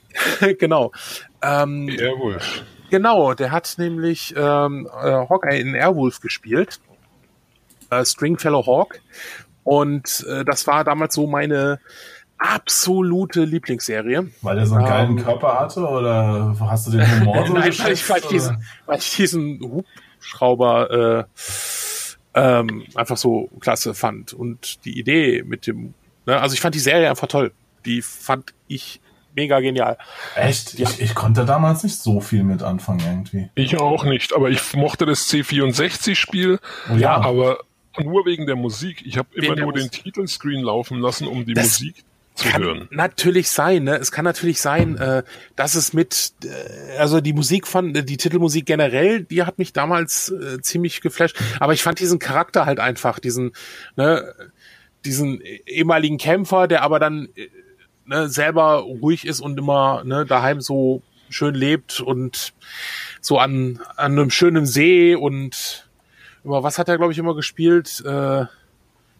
genau. 0.58 0.90
Ähm, 1.42 1.88
Airwolf. 1.88 2.64
Genau, 2.90 3.34
der 3.34 3.52
hat 3.52 3.74
nämlich 3.78 4.34
ähm, 4.36 4.86
äh, 4.86 5.12
Hawkeye 5.28 5.60
in 5.60 5.74
Airwolf 5.74 6.20
gespielt. 6.20 6.80
Äh, 7.90 8.04
Stringfellow 8.04 8.66
Hawk. 8.66 9.00
Und 9.64 10.24
äh, 10.28 10.44
das 10.44 10.66
war 10.66 10.84
damals 10.84 11.14
so 11.14 11.26
meine 11.26 11.80
absolute 12.38 13.44
Lieblingsserie. 13.44 14.30
Weil 14.42 14.58
er 14.58 14.66
so 14.66 14.74
einen 14.76 14.86
geilen 14.86 15.18
Ähm. 15.18 15.24
Körper 15.24 15.60
hatte 15.60 15.86
oder 15.86 16.56
hast 16.60 16.86
du 16.86 16.92
den 16.92 17.20
Humor 17.20 17.46
so 17.46 17.52
Nein, 17.52 17.62
weil 17.78 17.92
ich, 17.92 18.08
weil, 18.08 18.18
ich 18.18 18.26
diesen, 18.26 18.64
weil 18.86 18.98
ich 18.98 19.14
diesen 19.16 19.60
Hubschrauber 19.60 21.26
äh, 21.28 21.40
ähm, 22.34 22.84
einfach 22.94 23.16
so 23.16 23.50
klasse 23.60 23.94
fand. 23.94 24.32
Und 24.32 24.84
die 24.84 24.98
Idee 24.98 25.42
mit 25.44 25.66
dem, 25.66 25.94
ne, 26.26 26.40
also 26.40 26.54
ich 26.54 26.60
fand 26.60 26.74
die 26.74 26.80
Serie 26.80 27.10
einfach 27.10 27.28
toll. 27.28 27.52
Die 27.84 28.00
fand 28.02 28.54
ich 28.68 29.00
mega 29.34 29.60
genial. 29.60 29.98
Echt? 30.34 30.78
Ja. 30.78 30.88
Ich, 30.88 31.00
ich 31.00 31.14
konnte 31.14 31.44
damals 31.44 31.82
nicht 31.82 31.98
so 31.98 32.20
viel 32.20 32.42
mit 32.42 32.62
anfangen 32.62 33.00
irgendwie. 33.00 33.50
Ich 33.54 33.78
auch 33.78 34.04
nicht, 34.04 34.34
aber 34.34 34.48
ich 34.48 34.74
mochte 34.74 35.06
das 35.06 35.30
C64-Spiel, 35.30 36.58
Oh 36.90 36.96
ja. 36.96 37.16
aber 37.16 37.58
nur 37.98 38.24
wegen 38.26 38.46
der 38.46 38.56
Musik. 38.56 39.04
Ich 39.04 39.18
habe 39.18 39.28
immer 39.34 39.56
nur 39.56 39.72
den. 39.72 39.90
Titelscreen 39.90 40.62
laufen 40.62 41.00
lassen, 41.00 41.26
um 41.26 41.44
die 41.44 41.54
Das 41.54 41.80
Musik 41.80 42.04
zu 42.34 42.48
kann 42.48 42.62
hören. 42.62 42.88
natürlich 42.90 43.50
sein, 43.50 43.84
ne? 43.84 43.96
Es 43.96 44.12
kann 44.12 44.24
natürlich 44.24 44.60
sein, 44.60 44.96
äh, 44.96 45.22
dass 45.56 45.74
es 45.74 45.92
mit, 45.92 46.32
äh, 46.44 46.96
also 46.96 47.20
die 47.20 47.32
Musik 47.32 47.66
von, 47.66 47.92
die 47.92 48.16
Titelmusik 48.16 48.66
generell, 48.66 49.24
die 49.24 49.42
hat 49.42 49.58
mich 49.58 49.72
damals 49.72 50.30
äh, 50.30 50.60
ziemlich 50.62 51.00
geflasht. 51.00 51.36
Aber 51.58 51.72
ich 51.72 51.82
fand 51.82 51.98
diesen 52.00 52.18
Charakter 52.18 52.66
halt 52.66 52.80
einfach, 52.80 53.18
diesen, 53.18 53.52
ne, 53.96 54.34
diesen 55.04 55.40
ehemaligen 55.66 56.18
Kämpfer, 56.18 56.68
der 56.68 56.82
aber 56.82 56.98
dann 56.98 57.28
äh, 57.34 57.48
ne, 58.06 58.28
selber 58.28 58.78
ruhig 58.80 59.26
ist 59.26 59.40
und 59.40 59.58
immer 59.58 60.04
ne, 60.04 60.24
daheim 60.24 60.60
so 60.60 61.02
schön 61.28 61.54
lebt 61.54 62.00
und 62.00 62.52
so 63.20 63.38
an, 63.38 63.80
an 63.96 64.12
einem 64.12 64.30
schönen 64.30 64.66
See 64.66 65.14
und 65.14 65.89
über 66.44 66.62
was 66.62 66.78
hat 66.78 66.88
er, 66.88 66.96
glaube 66.96 67.12
ich, 67.12 67.18
immer 67.18 67.34
gespielt? 67.34 68.02
Äh, 68.04 68.46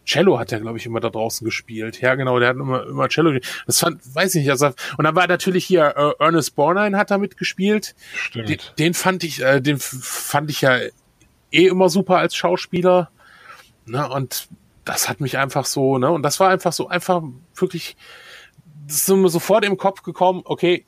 Cello 0.05 0.39
hat 0.39 0.51
er, 0.51 0.59
glaube 0.59 0.77
ich, 0.77 0.85
immer 0.85 0.99
da 0.99 1.09
draußen 1.09 1.45
gespielt. 1.45 2.01
Ja, 2.01 2.15
genau, 2.15 2.39
der 2.39 2.49
hat 2.49 2.55
immer, 2.55 2.85
immer 2.87 3.07
Cello. 3.07 3.31
gespielt. 3.31 3.63
Das 3.67 3.79
fand, 3.79 4.15
weiß 4.15 4.35
ich 4.35 4.41
nicht. 4.41 4.51
Also, 4.51 4.67
und 4.97 5.03
dann 5.03 5.15
war 5.15 5.27
natürlich 5.27 5.65
hier 5.65 5.93
äh, 5.95 6.23
Ernest 6.23 6.55
Borgnine 6.55 6.97
hat 6.97 7.11
da 7.11 7.17
mitgespielt. 7.17 7.95
Stimmt. 8.15 8.49
Den, 8.49 8.59
den 8.79 8.93
fand 8.93 9.23
ich, 9.23 9.41
äh, 9.41 9.61
den 9.61 9.77
fand 9.79 10.49
ich 10.49 10.61
ja 10.61 10.77
eh 11.51 11.67
immer 11.67 11.89
super 11.89 12.17
als 12.17 12.35
Schauspieler. 12.35 13.11
Ne, 13.85 14.07
und 14.09 14.47
das 14.85 15.09
hat 15.09 15.21
mich 15.21 15.37
einfach 15.37 15.65
so, 15.65 15.97
ne, 15.97 16.09
und 16.11 16.23
das 16.23 16.39
war 16.39 16.49
einfach 16.49 16.73
so, 16.73 16.87
einfach 16.87 17.21
wirklich, 17.55 17.95
das 18.87 18.97
ist 18.97 19.09
mir 19.09 19.29
sofort 19.29 19.65
im 19.65 19.77
Kopf 19.77 20.03
gekommen, 20.03 20.41
okay, 20.45 20.85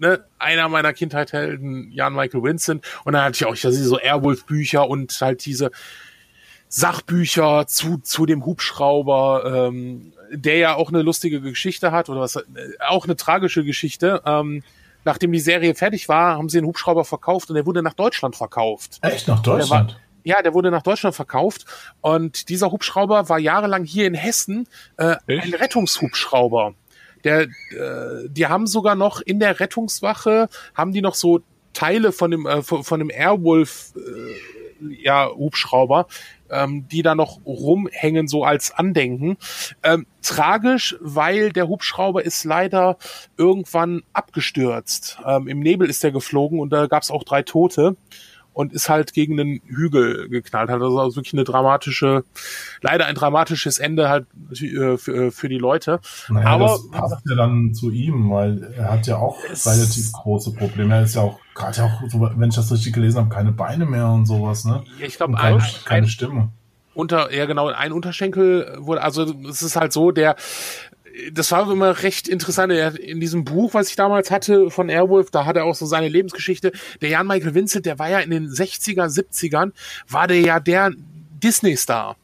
ne, 0.00 0.24
einer 0.38 0.68
meiner 0.68 0.92
Kindheitshelden, 0.92 1.92
Jan 1.92 2.14
Michael 2.14 2.42
Vincent, 2.42 2.84
und 3.04 3.12
dann 3.12 3.22
hatte 3.22 3.36
ich 3.36 3.44
auch 3.44 3.54
ja, 3.54 3.70
so 3.70 3.98
Airwolf-Bücher 3.98 4.88
und 4.88 5.16
halt 5.20 5.44
diese 5.44 5.70
Sachbücher 6.68 7.66
zu, 7.66 7.98
zu 7.98 8.26
dem 8.26 8.44
Hubschrauber, 8.44 9.68
ähm, 9.68 10.12
der 10.32 10.56
ja 10.56 10.74
auch 10.74 10.88
eine 10.88 11.02
lustige 11.02 11.40
Geschichte 11.40 11.92
hat, 11.92 12.08
oder 12.08 12.20
was, 12.20 12.36
äh, 12.36 12.44
auch 12.88 13.04
eine 13.04 13.16
tragische 13.16 13.64
Geschichte. 13.64 14.22
Ähm, 14.24 14.62
nachdem 15.04 15.32
die 15.32 15.40
Serie 15.40 15.74
fertig 15.74 16.08
war, 16.08 16.36
haben 16.36 16.48
sie 16.48 16.58
den 16.58 16.66
Hubschrauber 16.66 17.04
verkauft 17.04 17.50
und 17.50 17.56
er 17.56 17.66
wurde 17.66 17.82
nach 17.82 17.94
Deutschland 17.94 18.36
verkauft. 18.36 18.98
Echt 19.02 19.28
nach 19.28 19.40
Deutschland? 19.40 19.98
Ja, 20.22 20.42
der 20.42 20.52
wurde 20.52 20.70
nach 20.70 20.82
Deutschland 20.82 21.16
verkauft 21.16 21.64
und 22.02 22.50
dieser 22.50 22.70
Hubschrauber 22.70 23.28
war 23.28 23.38
jahrelang 23.38 23.84
hier 23.84 24.06
in 24.06 24.14
Hessen 24.14 24.68
äh, 24.98 25.16
ein 25.26 25.54
Rettungshubschrauber. 25.54 26.74
Der, 27.24 27.42
äh, 27.42 28.28
die 28.28 28.46
haben 28.46 28.66
sogar 28.66 28.94
noch 28.94 29.20
in 29.20 29.40
der 29.40 29.60
Rettungswache 29.60 30.48
haben 30.74 30.92
die 30.92 31.02
noch 31.02 31.14
so 31.14 31.40
Teile 31.72 32.12
von 32.12 32.30
dem 32.30 32.46
äh, 32.46 32.62
von, 32.62 32.84
von 32.84 32.98
dem 32.98 33.10
Airwolf 33.10 33.92
äh, 33.96 35.02
ja 35.02 35.28
Hubschrauber, 35.28 36.06
ähm, 36.50 36.86
die 36.88 37.02
da 37.02 37.14
noch 37.14 37.40
rumhängen 37.44 38.28
so 38.28 38.44
als 38.44 38.72
Andenken. 38.72 39.36
Ähm, 39.82 40.06
tragisch, 40.22 40.96
weil 41.00 41.52
der 41.52 41.68
Hubschrauber 41.68 42.24
ist 42.24 42.44
leider 42.44 42.96
irgendwann 43.36 44.02
abgestürzt. 44.12 45.18
Ähm, 45.26 45.48
Im 45.48 45.60
Nebel 45.60 45.88
ist 45.88 46.02
er 46.04 46.12
geflogen 46.12 46.58
und 46.60 46.70
da 46.70 46.86
gab 46.86 47.02
es 47.02 47.10
auch 47.10 47.24
drei 47.24 47.42
Tote 47.42 47.96
und 48.52 48.72
ist 48.72 48.88
halt 48.88 49.12
gegen 49.12 49.38
einen 49.38 49.60
Hügel 49.66 50.28
geknallt. 50.28 50.70
Hat 50.70 50.82
also 50.82 51.16
wirklich 51.16 51.32
eine 51.34 51.44
dramatische, 51.44 52.24
leider 52.82 53.06
ein 53.06 53.14
dramatisches 53.14 53.78
Ende 53.78 54.08
halt 54.08 54.26
äh, 54.60 54.96
für, 54.96 55.30
für 55.32 55.48
die 55.48 55.58
Leute. 55.58 56.00
Naja, 56.28 56.46
Aber- 56.48 56.66
das 56.66 56.90
passt 56.90 57.22
ja 57.28 57.36
dann 57.36 57.72
zu 57.74 57.90
ihm, 57.90 58.30
weil 58.30 58.72
er 58.76 58.90
hat 58.92 59.06
ja 59.06 59.16
auch 59.16 59.38
relativ 59.44 60.12
große 60.12 60.52
Probleme. 60.54 60.94
Er 60.96 61.02
ist 61.04 61.14
ja 61.14 61.22
auch, 61.22 61.38
gerade 61.54 61.82
auch, 61.84 62.02
wenn 62.36 62.48
ich 62.48 62.56
das 62.56 62.72
richtig 62.72 62.92
gelesen 62.92 63.18
habe, 63.18 63.28
keine 63.34 63.52
Beine 63.52 63.86
mehr 63.86 64.08
und 64.08 64.26
sowas, 64.26 64.64
ne? 64.64 64.82
Ich 65.04 65.16
glaube, 65.16 65.38
ein, 65.38 65.58
keine, 65.58 65.70
keine 65.84 66.06
ein, 66.06 66.08
Stimme. 66.08 66.48
unter, 66.94 67.32
ja 67.32 67.46
genau, 67.46 67.68
ein 67.68 67.92
Unterschenkel 67.92 68.76
wurde, 68.78 69.02
also 69.02 69.22
es 69.48 69.62
ist 69.62 69.76
halt 69.76 69.92
so, 69.92 70.10
der, 70.10 70.36
das 71.32 71.50
war 71.52 71.70
immer 71.70 72.02
recht 72.02 72.28
interessant. 72.28 72.72
Er, 72.72 72.98
in 72.98 73.20
diesem 73.20 73.44
Buch, 73.44 73.74
was 73.74 73.88
ich 73.88 73.96
damals 73.96 74.30
hatte 74.30 74.70
von 74.70 74.88
Airwolf, 74.88 75.30
da 75.30 75.44
hat 75.44 75.56
er 75.56 75.64
auch 75.64 75.74
so 75.74 75.86
seine 75.86 76.08
Lebensgeschichte. 76.08 76.72
Der 77.00 77.10
Jan 77.10 77.26
Michael 77.26 77.54
Vincent, 77.54 77.86
der 77.86 77.98
war 77.98 78.08
ja 78.08 78.20
in 78.20 78.30
den 78.30 78.48
60er, 78.48 79.06
70ern, 79.06 79.72
war 80.08 80.26
der 80.26 80.40
ja 80.40 80.60
der 80.60 80.92
Disney-Star. 81.42 82.16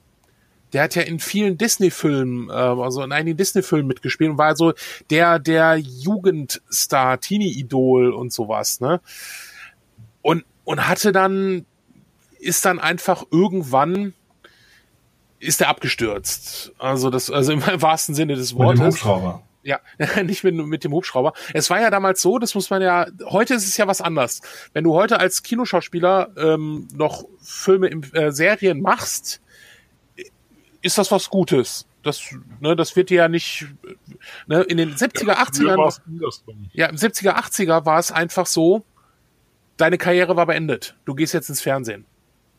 Der 0.73 0.83
hat 0.83 0.95
ja 0.95 1.03
in 1.03 1.21
vielen 1.21 1.59
Disney-Filmen, 1.59 2.51
äh, 2.51 2.53
also 2.53 3.03
in 3.03 3.13
einigen 3.13 3.37
Disney-Filmen 3.37 3.87
mitgespielt 3.87 4.31
und 4.31 4.39
war 4.39 4.49
also 4.49 4.75
der, 5.11 5.39
der 5.39 5.77
Jugendstar, 5.77 7.21
Teenie-Idol 7.21 8.13
und 8.13 8.33
sowas, 8.33 8.81
ne? 8.81 9.01
Und, 10.23 10.45
und 10.65 10.89
hatte 10.89 11.13
dann, 11.13 11.67
ist 12.41 12.65
dann 12.65 12.81
einfach 12.81 13.25
irgendwann, 13.31 14.13
ist 15.39 15.61
er 15.61 15.69
abgestürzt. 15.69 16.73
Also 16.79 17.11
das, 17.11 17.31
also 17.31 17.53
im 17.53 17.63
wahrsten 17.83 18.15
Sinne 18.15 18.35
des 18.37 18.53
Mit 18.53 18.61
dem 18.61 18.65
Wortes. 18.67 18.85
Hubschrauber. 18.97 19.43
Ja, 19.63 19.81
nicht 20.23 20.45
mit, 20.45 20.55
mit 20.55 20.85
dem 20.85 20.93
Hubschrauber. 20.93 21.33
Es 21.53 21.71
war 21.71 21.81
ja 21.81 21.91
damals 21.91 22.23
so, 22.23 22.39
das 22.39 22.55
muss 22.55 22.71
man 22.71 22.83
ja, 22.83 23.07
heute 23.25 23.55
ist 23.55 23.67
es 23.67 23.77
ja 23.77 23.87
was 23.89 24.01
anders. 24.01 24.41
Wenn 24.73 24.85
du 24.85 24.95
heute 24.95 25.19
als 25.19 25.43
Kinoschauspieler 25.43 26.31
ähm, 26.37 26.87
noch 26.95 27.25
Filme, 27.43 27.89
im, 27.89 28.03
äh, 28.13 28.31
Serien 28.31 28.81
machst, 28.81 29.41
ist 30.83 30.99
das 30.99 31.11
was 31.11 31.31
Gutes. 31.31 31.87
Das, 32.05 32.23
ne, 32.61 32.77
das 32.77 32.95
wird 32.95 33.11
dir 33.11 33.17
ja 33.17 33.29
nicht, 33.29 33.67
ne, 34.47 34.63
in 34.63 34.77
den 34.77 34.95
70er, 34.95 35.33
80ern, 35.35 35.57
Früher 35.57 35.71
war- 35.71 35.79
war's 35.87 36.01
andersrum. 36.07 36.71
ja, 36.73 36.87
im 36.87 36.95
70er, 36.97 37.35
80er 37.35 37.85
war 37.85 37.99
es 37.99 38.13
einfach 38.13 38.47
so, 38.47 38.85
deine 39.77 39.99
Karriere 39.99 40.37
war 40.37 40.47
beendet. 40.47 40.95
Du 41.05 41.17
gehst 41.17 41.35
jetzt 41.35 41.49
ins 41.49 41.61
Fernsehen. 41.61 42.07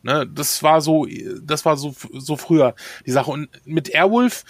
Ne, 0.02 0.26
das 0.32 0.62
war 0.62 0.80
so, 0.80 1.06
das 1.42 1.64
war 1.64 1.76
so, 1.76 1.94
so 2.12 2.36
früher 2.36 2.74
die 3.04 3.10
Sache. 3.10 3.30
Und 3.30 3.48
mit 3.64 3.88
Airwolf 3.88 4.44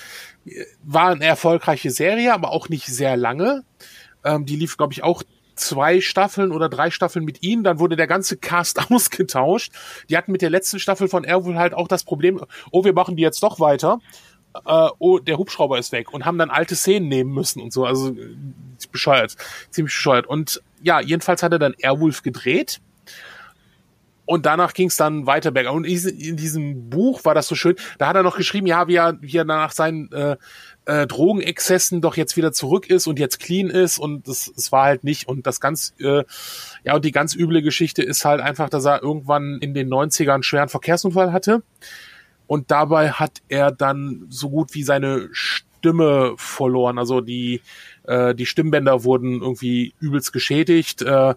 äh, 0.44 0.64
war 0.82 1.10
eine 1.10 1.24
erfolgreiche 1.24 1.90
Serie, 1.90 2.34
aber 2.34 2.52
auch 2.52 2.68
nicht 2.68 2.86
sehr 2.86 3.16
lange. 3.16 3.64
Ähm, 4.24 4.44
die 4.44 4.56
lief, 4.56 4.76
glaube 4.76 4.92
ich, 4.92 5.02
auch 5.02 5.22
zwei 5.54 6.00
Staffeln 6.00 6.52
oder 6.52 6.68
drei 6.68 6.90
Staffeln 6.90 7.24
mit 7.24 7.42
ihnen. 7.42 7.64
Dann 7.64 7.78
wurde 7.78 7.96
der 7.96 8.06
ganze 8.06 8.36
Cast 8.36 8.78
ausgetauscht. 8.90 9.72
Die 10.10 10.16
hatten 10.16 10.32
mit 10.32 10.42
der 10.42 10.50
letzten 10.50 10.78
Staffel 10.78 11.08
von 11.08 11.24
Airwolf 11.24 11.56
halt 11.56 11.74
auch 11.74 11.88
das 11.88 12.04
Problem, 12.04 12.44
oh, 12.70 12.84
wir 12.84 12.92
machen 12.92 13.16
die 13.16 13.22
jetzt 13.22 13.42
doch 13.42 13.58
weiter. 13.58 14.00
Äh, 14.66 14.88
oh, 14.98 15.18
der 15.18 15.38
Hubschrauber 15.38 15.78
ist 15.78 15.92
weg 15.92 16.12
und 16.12 16.26
haben 16.26 16.38
dann 16.38 16.50
alte 16.50 16.76
Szenen 16.76 17.08
nehmen 17.08 17.32
müssen 17.32 17.62
und 17.62 17.72
so. 17.72 17.86
Also 17.86 18.10
äh, 18.10 18.36
bescheuert, 18.92 19.34
ziemlich 19.70 19.94
bescheuert. 19.94 20.26
Und 20.26 20.62
ja, 20.82 21.00
jedenfalls 21.00 21.42
hat 21.42 21.52
er 21.52 21.58
dann 21.58 21.74
Airwolf 21.78 22.22
gedreht 22.22 22.80
Und 24.28 24.44
danach 24.44 24.74
ging 24.74 24.88
es 24.88 24.98
dann 24.98 25.26
weiter 25.26 25.52
bergab. 25.52 25.74
Und 25.74 25.86
in 25.86 26.36
diesem 26.36 26.90
Buch 26.90 27.24
war 27.24 27.34
das 27.34 27.48
so 27.48 27.54
schön. 27.54 27.76
Da 27.96 28.08
hat 28.08 28.14
er 28.14 28.22
noch 28.22 28.36
geschrieben, 28.36 28.66
ja, 28.66 28.86
wie 28.86 28.96
er, 28.96 29.16
wie 29.22 29.38
er 29.38 29.46
nach 29.46 29.72
seinen 29.72 30.12
äh, 30.12 30.36
äh, 30.84 31.06
Drogenexzessen 31.06 32.02
doch 32.02 32.14
jetzt 32.14 32.36
wieder 32.36 32.52
zurück 32.52 32.90
ist 32.90 33.06
und 33.06 33.18
jetzt 33.18 33.40
clean 33.40 33.70
ist. 33.70 33.96
Und 33.96 34.28
das, 34.28 34.52
das 34.54 34.70
war 34.70 34.84
halt 34.84 35.02
nicht. 35.02 35.28
Und 35.28 35.46
das 35.46 35.62
ganz, 35.62 35.94
äh, 35.98 36.24
ja, 36.84 36.94
und 36.94 37.06
die 37.06 37.10
ganz 37.10 37.34
üble 37.34 37.62
Geschichte 37.62 38.02
ist 38.02 38.26
halt 38.26 38.42
einfach, 38.42 38.68
dass 38.68 38.84
er 38.84 39.02
irgendwann 39.02 39.60
in 39.62 39.72
den 39.72 39.88
90ern 39.88 40.34
einen 40.34 40.42
schweren 40.42 40.68
Verkehrsunfall 40.68 41.32
hatte. 41.32 41.62
Und 42.46 42.70
dabei 42.70 43.12
hat 43.12 43.38
er 43.48 43.70
dann 43.72 44.26
so 44.28 44.50
gut 44.50 44.74
wie 44.74 44.82
seine 44.82 45.30
Stimme 45.32 46.34
verloren. 46.36 46.98
Also 46.98 47.22
die, 47.22 47.62
äh, 48.02 48.34
die 48.34 48.44
Stimmbänder 48.44 49.04
wurden 49.04 49.40
irgendwie 49.40 49.94
übelst 50.00 50.34
geschädigt. 50.34 51.00
Äh, 51.00 51.34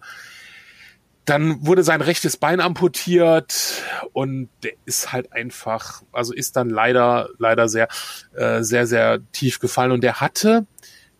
dann 1.26 1.66
wurde 1.66 1.84
sein 1.84 2.02
rechtes 2.02 2.38
Bein 2.38 2.60
amputiert 2.60 3.84
und 4.14 4.50
der 4.64 4.74
ist 4.86 5.14
halt 5.14 5.32
einfach, 5.34 6.02
also 6.12 6.34
ist 6.34 6.56
dann 6.56 6.70
leider, 6.70 7.30
leider 7.38 7.70
sehr, 7.70 7.88
äh, 8.36 8.64
sehr, 8.64 8.88
sehr 8.88 9.20
tief 9.32 9.60
gefallen. 9.60 9.92
Und 9.92 10.04
der 10.04 10.20
hatte, 10.20 10.66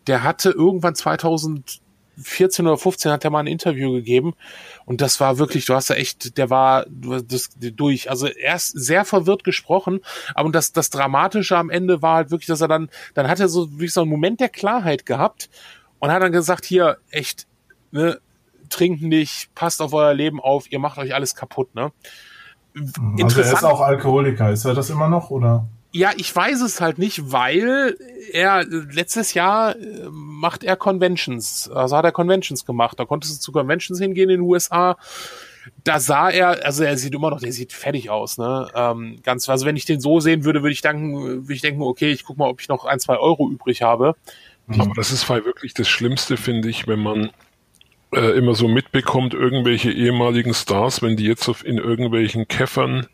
der 0.08 0.24
hatte 0.24 0.50
irgendwann 0.50 0.96
2014 0.96 2.66
oder 2.66 2.76
15 2.76 3.12
hat 3.12 3.24
er 3.24 3.30
mal 3.30 3.40
ein 3.40 3.46
Interview 3.46 3.92
gegeben 3.92 4.34
und 4.86 5.00
das 5.00 5.20
war 5.20 5.38
wirklich, 5.38 5.66
du 5.66 5.74
hast 5.74 5.88
ja 5.88 5.96
echt, 5.96 6.36
der 6.36 6.50
war 6.50 6.84
das, 6.88 7.50
durch, 7.56 8.10
also 8.10 8.26
erst 8.26 8.72
sehr 8.76 9.04
verwirrt 9.04 9.44
gesprochen, 9.44 10.00
aber 10.34 10.50
das, 10.50 10.72
das 10.72 10.90
Dramatische 10.90 11.56
am 11.56 11.70
Ende 11.70 12.02
war 12.02 12.16
halt 12.16 12.30
wirklich, 12.32 12.48
dass 12.48 12.60
er 12.60 12.68
dann, 12.68 12.90
dann 13.14 13.28
hat 13.28 13.38
er 13.38 13.48
so 13.48 13.70
wirklich 13.70 13.92
so 13.92 14.00
einen 14.00 14.10
Moment 14.10 14.40
der 14.40 14.48
Klarheit 14.48 15.06
gehabt 15.06 15.48
und 16.00 16.10
hat 16.10 16.20
dann 16.20 16.32
gesagt, 16.32 16.64
hier, 16.64 16.98
echt, 17.10 17.46
ne, 17.92 18.18
trinkt 18.72 19.02
nicht, 19.02 19.54
passt 19.54 19.80
auf 19.80 19.92
euer 19.92 20.14
Leben 20.14 20.40
auf, 20.40 20.70
ihr 20.70 20.78
macht 20.78 20.98
euch 20.98 21.14
alles 21.14 21.34
kaputt, 21.34 21.74
ne? 21.74 21.92
Also 23.22 23.40
er 23.40 23.52
ist 23.52 23.64
auch 23.64 23.80
Alkoholiker, 23.80 24.50
ist 24.50 24.64
er 24.64 24.74
das 24.74 24.88
immer 24.88 25.08
noch, 25.08 25.30
oder? 25.30 25.66
Ja, 25.94 26.12
ich 26.16 26.34
weiß 26.34 26.62
es 26.62 26.80
halt 26.80 26.98
nicht, 26.98 27.32
weil 27.32 27.98
er 28.32 28.64
letztes 28.64 29.34
Jahr 29.34 29.76
äh, 29.76 30.08
macht 30.10 30.64
er 30.64 30.76
Conventions, 30.76 31.70
also 31.70 31.98
hat 31.98 32.06
er 32.06 32.12
Conventions 32.12 32.64
gemacht. 32.64 32.98
Da 32.98 33.04
konntest 33.04 33.36
du 33.36 33.40
zu 33.40 33.52
Conventions 33.52 34.00
hingehen 34.00 34.30
in 34.30 34.40
den 34.40 34.40
USA. 34.40 34.96
Da 35.84 36.00
sah 36.00 36.30
er, 36.30 36.64
also 36.64 36.82
er 36.82 36.96
sieht 36.96 37.14
immer 37.14 37.28
noch, 37.28 37.40
der 37.40 37.52
sieht 37.52 37.74
fertig 37.74 38.08
aus, 38.08 38.38
ne? 38.38 38.68
Ähm, 38.74 39.18
ganz, 39.22 39.46
also 39.50 39.66
wenn 39.66 39.76
ich 39.76 39.84
den 39.84 40.00
so 40.00 40.18
sehen 40.18 40.44
würde, 40.44 40.62
würde 40.62 40.72
ich 40.72 40.80
denken, 40.80 41.42
würde 41.42 41.52
ich 41.52 41.60
denken, 41.60 41.82
okay, 41.82 42.10
ich 42.10 42.24
guck 42.24 42.38
mal, 42.38 42.48
ob 42.48 42.62
ich 42.62 42.68
noch 42.68 42.86
ein, 42.86 42.98
zwei 42.98 43.18
Euro 43.18 43.50
übrig 43.50 43.82
habe. 43.82 44.16
Aber 44.68 44.94
das 44.94 45.10
ist 45.10 45.28
wirklich 45.28 45.74
das 45.74 45.88
Schlimmste, 45.88 46.38
finde 46.38 46.70
ich, 46.70 46.86
wenn 46.86 47.00
man 47.00 47.30
äh, 48.12 48.36
immer 48.36 48.54
so 48.54 48.68
mitbekommt, 48.68 49.34
irgendwelche 49.34 49.90
ehemaligen 49.90 50.54
Stars, 50.54 51.02
wenn 51.02 51.16
die 51.16 51.24
jetzt 51.24 51.48
auf, 51.48 51.64
in 51.64 51.78
irgendwelchen 51.78 52.48
Käffern 52.48 53.06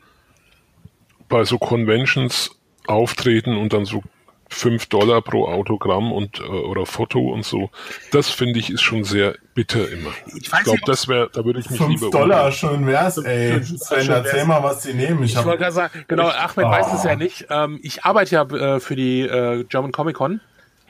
bei 1.29 1.45
so 1.45 1.59
Conventions 1.59 2.51
auftreten 2.87 3.57
und 3.57 3.73
dann 3.73 3.85
so 3.85 4.03
fünf 4.49 4.87
Dollar 4.87 5.21
pro 5.21 5.47
Autogramm 5.47 6.11
und 6.11 6.41
äh, 6.41 6.45
oder 6.45 6.87
Foto 6.87 7.21
und 7.21 7.45
so. 7.45 7.71
Das 8.13 8.31
finde 8.31 8.59
ich 8.59 8.71
ist 8.71 8.83
schon 8.83 9.05
sehr 9.05 9.37
bitter 9.55 9.91
immer. 9.91 10.11
Ich, 10.29 10.51
ich 10.51 10.51
glaube, 10.51 10.81
das 10.87 11.07
wäre, 11.07 11.29
da 11.33 11.45
würde 11.45 11.61
ich 11.61 11.69
mich 11.71 11.79
fünf 11.79 12.01
lieber 12.01 12.11
Dollar 12.11 12.47
um 12.47 12.53
schon 12.53 12.87
wär's, 12.87 13.19
ey. 13.19 13.63
Sven, 13.63 14.09
erzähl 14.09 14.47
mal, 14.47 14.63
was 14.63 14.83
die 14.83 14.95
nehmen. 14.95 15.23
Ich, 15.23 15.35
ich 15.35 15.45
wollte 15.45 15.59
gerade 15.59 15.73
sagen, 15.73 16.05
genau, 16.09 16.29
Achmed 16.29 16.67
oh. 16.67 16.71
weiß 16.71 16.95
es 16.95 17.05
ja 17.05 17.15
nicht. 17.15 17.47
Ähm, 17.51 17.79
ich 17.83 18.05
arbeite 18.05 18.35
ja 18.35 18.43
äh, 18.43 18.81
für 18.81 18.97
die 18.97 19.21
äh, 19.21 19.65
German 19.65 19.93
Comic 19.93 20.17
Con. 20.17 20.41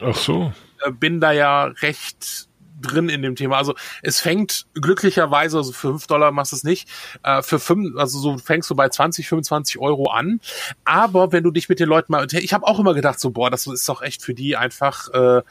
Ach 0.00 0.14
so. 0.14 0.52
Äh, 0.84 0.92
bin 0.92 1.20
da 1.20 1.32
ja 1.32 1.64
recht 1.64 2.48
drin 2.80 3.08
in 3.08 3.22
dem 3.22 3.36
Thema. 3.36 3.56
Also 3.56 3.74
es 4.02 4.20
fängt 4.20 4.66
glücklicherweise, 4.74 5.58
also 5.58 5.72
für 5.72 5.88
5 5.88 6.06
Dollar 6.06 6.30
machst 6.30 6.52
du 6.52 6.56
es 6.56 6.64
nicht, 6.64 6.88
äh, 7.22 7.42
für 7.42 7.58
5, 7.58 7.96
also 7.96 8.18
so 8.18 8.38
fängst 8.38 8.70
du 8.70 8.74
bei 8.74 8.88
20, 8.88 9.28
25 9.28 9.78
Euro 9.78 10.10
an. 10.10 10.40
Aber 10.84 11.32
wenn 11.32 11.44
du 11.44 11.50
dich 11.50 11.68
mit 11.68 11.80
den 11.80 11.88
Leuten 11.88 12.12
mal, 12.12 12.26
ich 12.30 12.52
habe 12.52 12.66
auch 12.66 12.78
immer 12.78 12.94
gedacht, 12.94 13.20
so, 13.20 13.30
boah, 13.30 13.50
das 13.50 13.66
ist 13.66 13.88
doch 13.88 14.02
echt 14.02 14.22
für 14.22 14.34
die 14.34 14.56
einfach, 14.56 15.08
äh, 15.12 15.42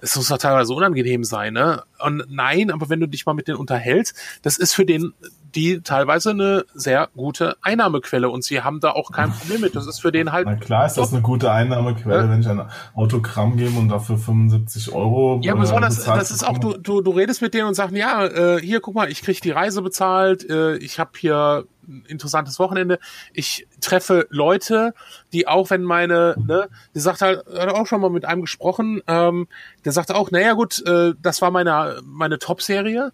es 0.00 0.14
muss 0.14 0.28
doch 0.28 0.38
teilweise 0.38 0.74
unangenehm 0.74 1.24
sein, 1.24 1.54
ne? 1.54 1.82
Und 1.98 2.24
nein, 2.28 2.70
aber 2.70 2.88
wenn 2.88 3.00
du 3.00 3.06
dich 3.06 3.24
mal 3.26 3.32
mit 3.32 3.48
denen 3.48 3.56
unterhältst, 3.56 4.14
das 4.42 4.58
ist 4.58 4.74
für 4.74 4.84
den 4.84 5.14
die 5.56 5.80
teilweise 5.80 6.30
eine 6.30 6.66
sehr 6.74 7.08
gute 7.16 7.56
Einnahmequelle 7.62 8.28
und 8.28 8.44
sie 8.44 8.60
haben 8.60 8.80
da 8.80 8.90
auch 8.90 9.10
kein 9.10 9.32
Problem 9.32 9.62
mit. 9.62 9.74
Das 9.74 9.86
ist 9.86 10.00
für 10.00 10.12
den 10.12 10.30
halt. 10.30 10.46
Na 10.46 10.56
klar 10.56 10.84
ist 10.84 10.98
das 10.98 11.12
eine 11.12 11.22
gute 11.22 11.50
Einnahmequelle, 11.50 12.24
ja. 12.24 12.30
wenn 12.30 12.40
ich 12.40 12.48
ein 12.48 12.62
Autogramm 12.94 13.56
gebe 13.56 13.78
und 13.78 13.88
dafür 13.88 14.18
75 14.18 14.92
Euro. 14.92 15.40
Ja, 15.42 15.54
besonders, 15.54 16.04
das 16.04 16.30
ist 16.30 16.46
auch, 16.46 16.58
du, 16.58 16.76
du, 16.76 17.00
du 17.00 17.10
redest 17.10 17.40
mit 17.40 17.54
denen 17.54 17.68
und 17.68 17.74
sagst, 17.74 17.96
ja, 17.96 18.26
äh, 18.26 18.60
hier, 18.60 18.80
guck 18.80 18.94
mal, 18.94 19.10
ich 19.10 19.22
krieg 19.22 19.40
die 19.40 19.50
Reise 19.50 19.80
bezahlt, 19.80 20.48
äh, 20.48 20.76
ich 20.76 20.98
habe 20.98 21.12
hier 21.16 21.64
ein 21.88 22.04
interessantes 22.06 22.58
Wochenende. 22.58 22.98
Ich 23.32 23.66
treffe 23.80 24.26
Leute, 24.28 24.92
die 25.32 25.48
auch, 25.48 25.70
wenn 25.70 25.84
meine, 25.84 26.34
ne, 26.38 26.68
die 26.94 27.00
sagt 27.00 27.22
halt, 27.22 27.44
hat 27.46 27.68
auch 27.70 27.86
schon 27.86 28.00
mal 28.02 28.10
mit 28.10 28.26
einem 28.26 28.42
gesprochen, 28.42 29.00
ähm, 29.06 29.48
der 29.84 29.92
sagte 29.92 30.16
auch, 30.16 30.30
naja 30.30 30.52
gut, 30.52 30.84
äh, 30.86 31.14
das 31.22 31.40
war 31.40 31.50
meine, 31.50 32.00
meine 32.04 32.38
Top-Serie 32.38 33.12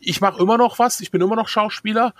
ich 0.00 0.20
mache 0.20 0.40
immer 0.40 0.58
noch 0.58 0.78
was, 0.78 1.00
ich 1.00 1.10
bin 1.10 1.20
immer 1.20 1.36
noch 1.36 1.48
Schauspieler, 1.48 2.14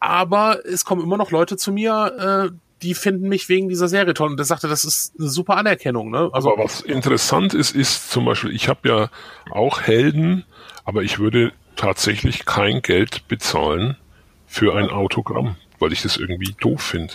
aber 0.00 0.64
es 0.66 0.84
kommen 0.84 1.02
immer 1.02 1.16
noch 1.16 1.30
Leute 1.30 1.56
zu 1.56 1.72
mir, 1.72 2.50
äh, 2.50 2.56
die 2.82 2.94
finden 2.94 3.28
mich 3.28 3.48
wegen 3.48 3.68
dieser 3.68 3.88
Serie 3.88 4.14
toll. 4.14 4.30
Und 4.30 4.36
der 4.36 4.44
sagte, 4.44 4.68
das 4.68 4.84
ist 4.84 5.14
eine 5.18 5.28
super 5.28 5.56
Anerkennung. 5.56 6.10
Ne? 6.10 6.28
Also 6.32 6.52
aber 6.52 6.64
was 6.64 6.82
interessant 6.82 7.54
ist, 7.54 7.74
ist 7.74 8.10
zum 8.10 8.26
Beispiel, 8.26 8.54
ich 8.54 8.68
habe 8.68 8.88
ja 8.88 9.10
auch 9.50 9.80
Helden, 9.80 10.44
aber 10.84 11.02
ich 11.02 11.18
würde 11.18 11.52
tatsächlich 11.76 12.44
kein 12.44 12.82
Geld 12.82 13.26
bezahlen 13.28 13.96
für 14.46 14.76
ein 14.76 14.90
Autogramm, 14.90 15.56
weil 15.78 15.92
ich 15.92 16.02
das 16.02 16.16
irgendwie 16.16 16.54
doof 16.60 16.82
finde. 16.82 17.14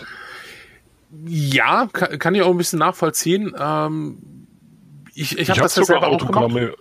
Ja, 1.26 1.88
kann, 1.92 2.20
kann, 2.20 2.36
ich 2.36 2.42
auch 2.42 2.52
ein 2.52 2.58
bisschen 2.58 2.80
nachvollziehen. 2.80 3.56
Ähm, 3.58 4.48
ich 5.14 5.38
ich 5.38 5.50
habe 5.50 5.60
hab 5.60 5.66
das 5.66 5.76
ja 5.76 5.86
selber 5.86 6.08
Autogramme 6.08 6.74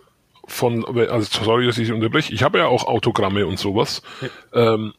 von, 0.48 0.84
also 0.84 1.44
sorry, 1.44 1.66
dass 1.66 1.78
ich 1.78 1.92
unterbreche, 1.92 2.32
ich 2.32 2.42
habe 2.42 2.58
ja 2.58 2.66
auch 2.66 2.84
Autogramme 2.84 3.46
und 3.46 3.58
sowas. 3.58 4.02
Ja. 4.52 4.74
Ähm, 4.74 4.94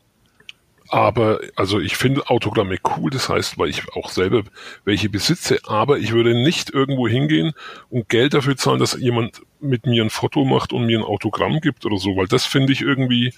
aber 0.91 1.39
also 1.55 1.79
ich 1.79 1.97
finde 1.97 2.29
Autogramme 2.29 2.77
cool, 2.97 3.11
das 3.11 3.29
heißt, 3.29 3.59
weil 3.59 3.69
ich 3.69 3.93
auch 3.93 4.09
selber 4.09 4.43
welche 4.85 5.07
besitze, 5.07 5.59
aber 5.67 5.99
ich 5.99 6.13
würde 6.13 6.33
nicht 6.33 6.71
irgendwo 6.71 7.07
hingehen 7.07 7.53
und 7.89 8.09
Geld 8.09 8.33
dafür 8.33 8.57
zahlen, 8.57 8.79
dass 8.79 8.99
jemand 8.99 9.41
mit 9.59 9.85
mir 9.85 10.03
ein 10.03 10.09
Foto 10.09 10.45
macht 10.45 10.73
und 10.73 10.87
mir 10.87 10.97
ein 10.97 11.05
Autogramm 11.05 11.61
gibt 11.61 11.85
oder 11.85 11.97
so, 11.97 12.15
weil 12.15 12.27
das 12.27 12.45
finde 12.45 12.73
ich 12.73 12.81
irgendwie, 12.81 13.33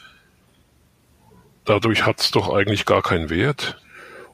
dadurch 1.66 2.06
hat 2.06 2.22
es 2.22 2.32
doch 2.32 2.54
eigentlich 2.54 2.86
gar 2.86 3.02
keinen 3.02 3.30
Wert. 3.30 3.82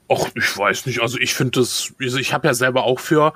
Och, 0.08 0.30
ich 0.36 0.56
weiß 0.56 0.86
nicht, 0.86 1.02
also 1.02 1.18
ich 1.18 1.34
finde 1.34 1.60
das, 1.60 1.94
also 2.00 2.20
ich 2.20 2.34
habe 2.34 2.48
ja 2.48 2.54
selber 2.54 2.84
auch 2.84 3.00
für 3.00 3.34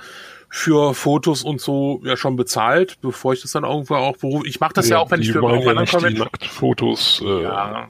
für 0.53 0.93
Fotos 0.93 1.43
und 1.43 1.61
so 1.61 2.01
ja 2.03 2.17
schon 2.17 2.35
bezahlt, 2.35 2.99
bevor 3.01 3.31
ich 3.31 3.41
das 3.41 3.51
dann 3.51 3.63
irgendwo 3.63 3.95
auch 3.95 4.17
berufe. 4.17 4.45
Ich 4.47 4.59
mache 4.59 4.73
das 4.73 4.89
ja, 4.89 4.97
ja, 4.97 5.01
auch, 5.01 5.09
wenn 5.09 5.21
ich 5.21 5.31
für 5.31 5.41
auf 5.41 5.63
ja 5.63 5.73
nicht 5.73 6.01
die 6.09 6.19
Nacktfotos. 6.19 7.23
Äh, 7.25 7.43
ja. 7.43 7.87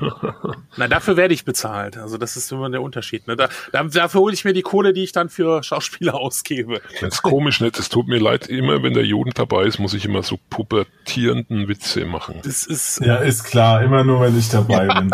Na, 0.76 0.88
dafür 0.88 1.16
werde 1.16 1.32
ich 1.32 1.46
bezahlt. 1.46 1.96
Also 1.96 2.18
das 2.18 2.36
ist 2.36 2.52
immer 2.52 2.68
der 2.68 2.82
Unterschied. 2.82 3.26
Ne? 3.26 3.36
Da, 3.36 3.48
dafür 3.72 4.20
hole 4.20 4.34
ich 4.34 4.44
mir 4.44 4.52
die 4.52 4.60
Kohle, 4.60 4.92
die 4.92 5.04
ich 5.04 5.12
dann 5.12 5.30
für 5.30 5.62
Schauspieler 5.62 6.14
ausgebe. 6.20 6.82
Das 7.00 7.14
ist 7.14 7.22
komisch, 7.22 7.62
nicht? 7.62 7.78
Es 7.78 7.88
tut 7.88 8.08
mir 8.08 8.18
leid, 8.18 8.46
immer 8.46 8.82
wenn 8.82 8.92
der 8.92 9.06
Juden 9.06 9.30
dabei 9.34 9.64
ist, 9.64 9.78
muss 9.78 9.94
ich 9.94 10.04
immer 10.04 10.22
so 10.22 10.38
pubertierenden 10.50 11.66
Witze 11.66 12.04
machen. 12.04 12.40
Das 12.44 12.66
ist 12.66 13.00
ja 13.00 13.16
ist 13.16 13.44
klar, 13.44 13.82
immer 13.82 14.04
nur 14.04 14.20
wenn 14.20 14.38
ich 14.38 14.50
dabei 14.50 14.86
bin. 15.00 15.10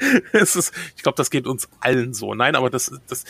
es 0.32 0.56
ist, 0.56 0.74
ich 0.96 1.02
glaube, 1.02 1.16
das 1.16 1.30
geht 1.30 1.46
uns 1.46 1.68
allen 1.80 2.14
so. 2.14 2.34
Nein, 2.34 2.54
aber 2.56 2.70
das, 2.70 2.92
das, 3.08 3.24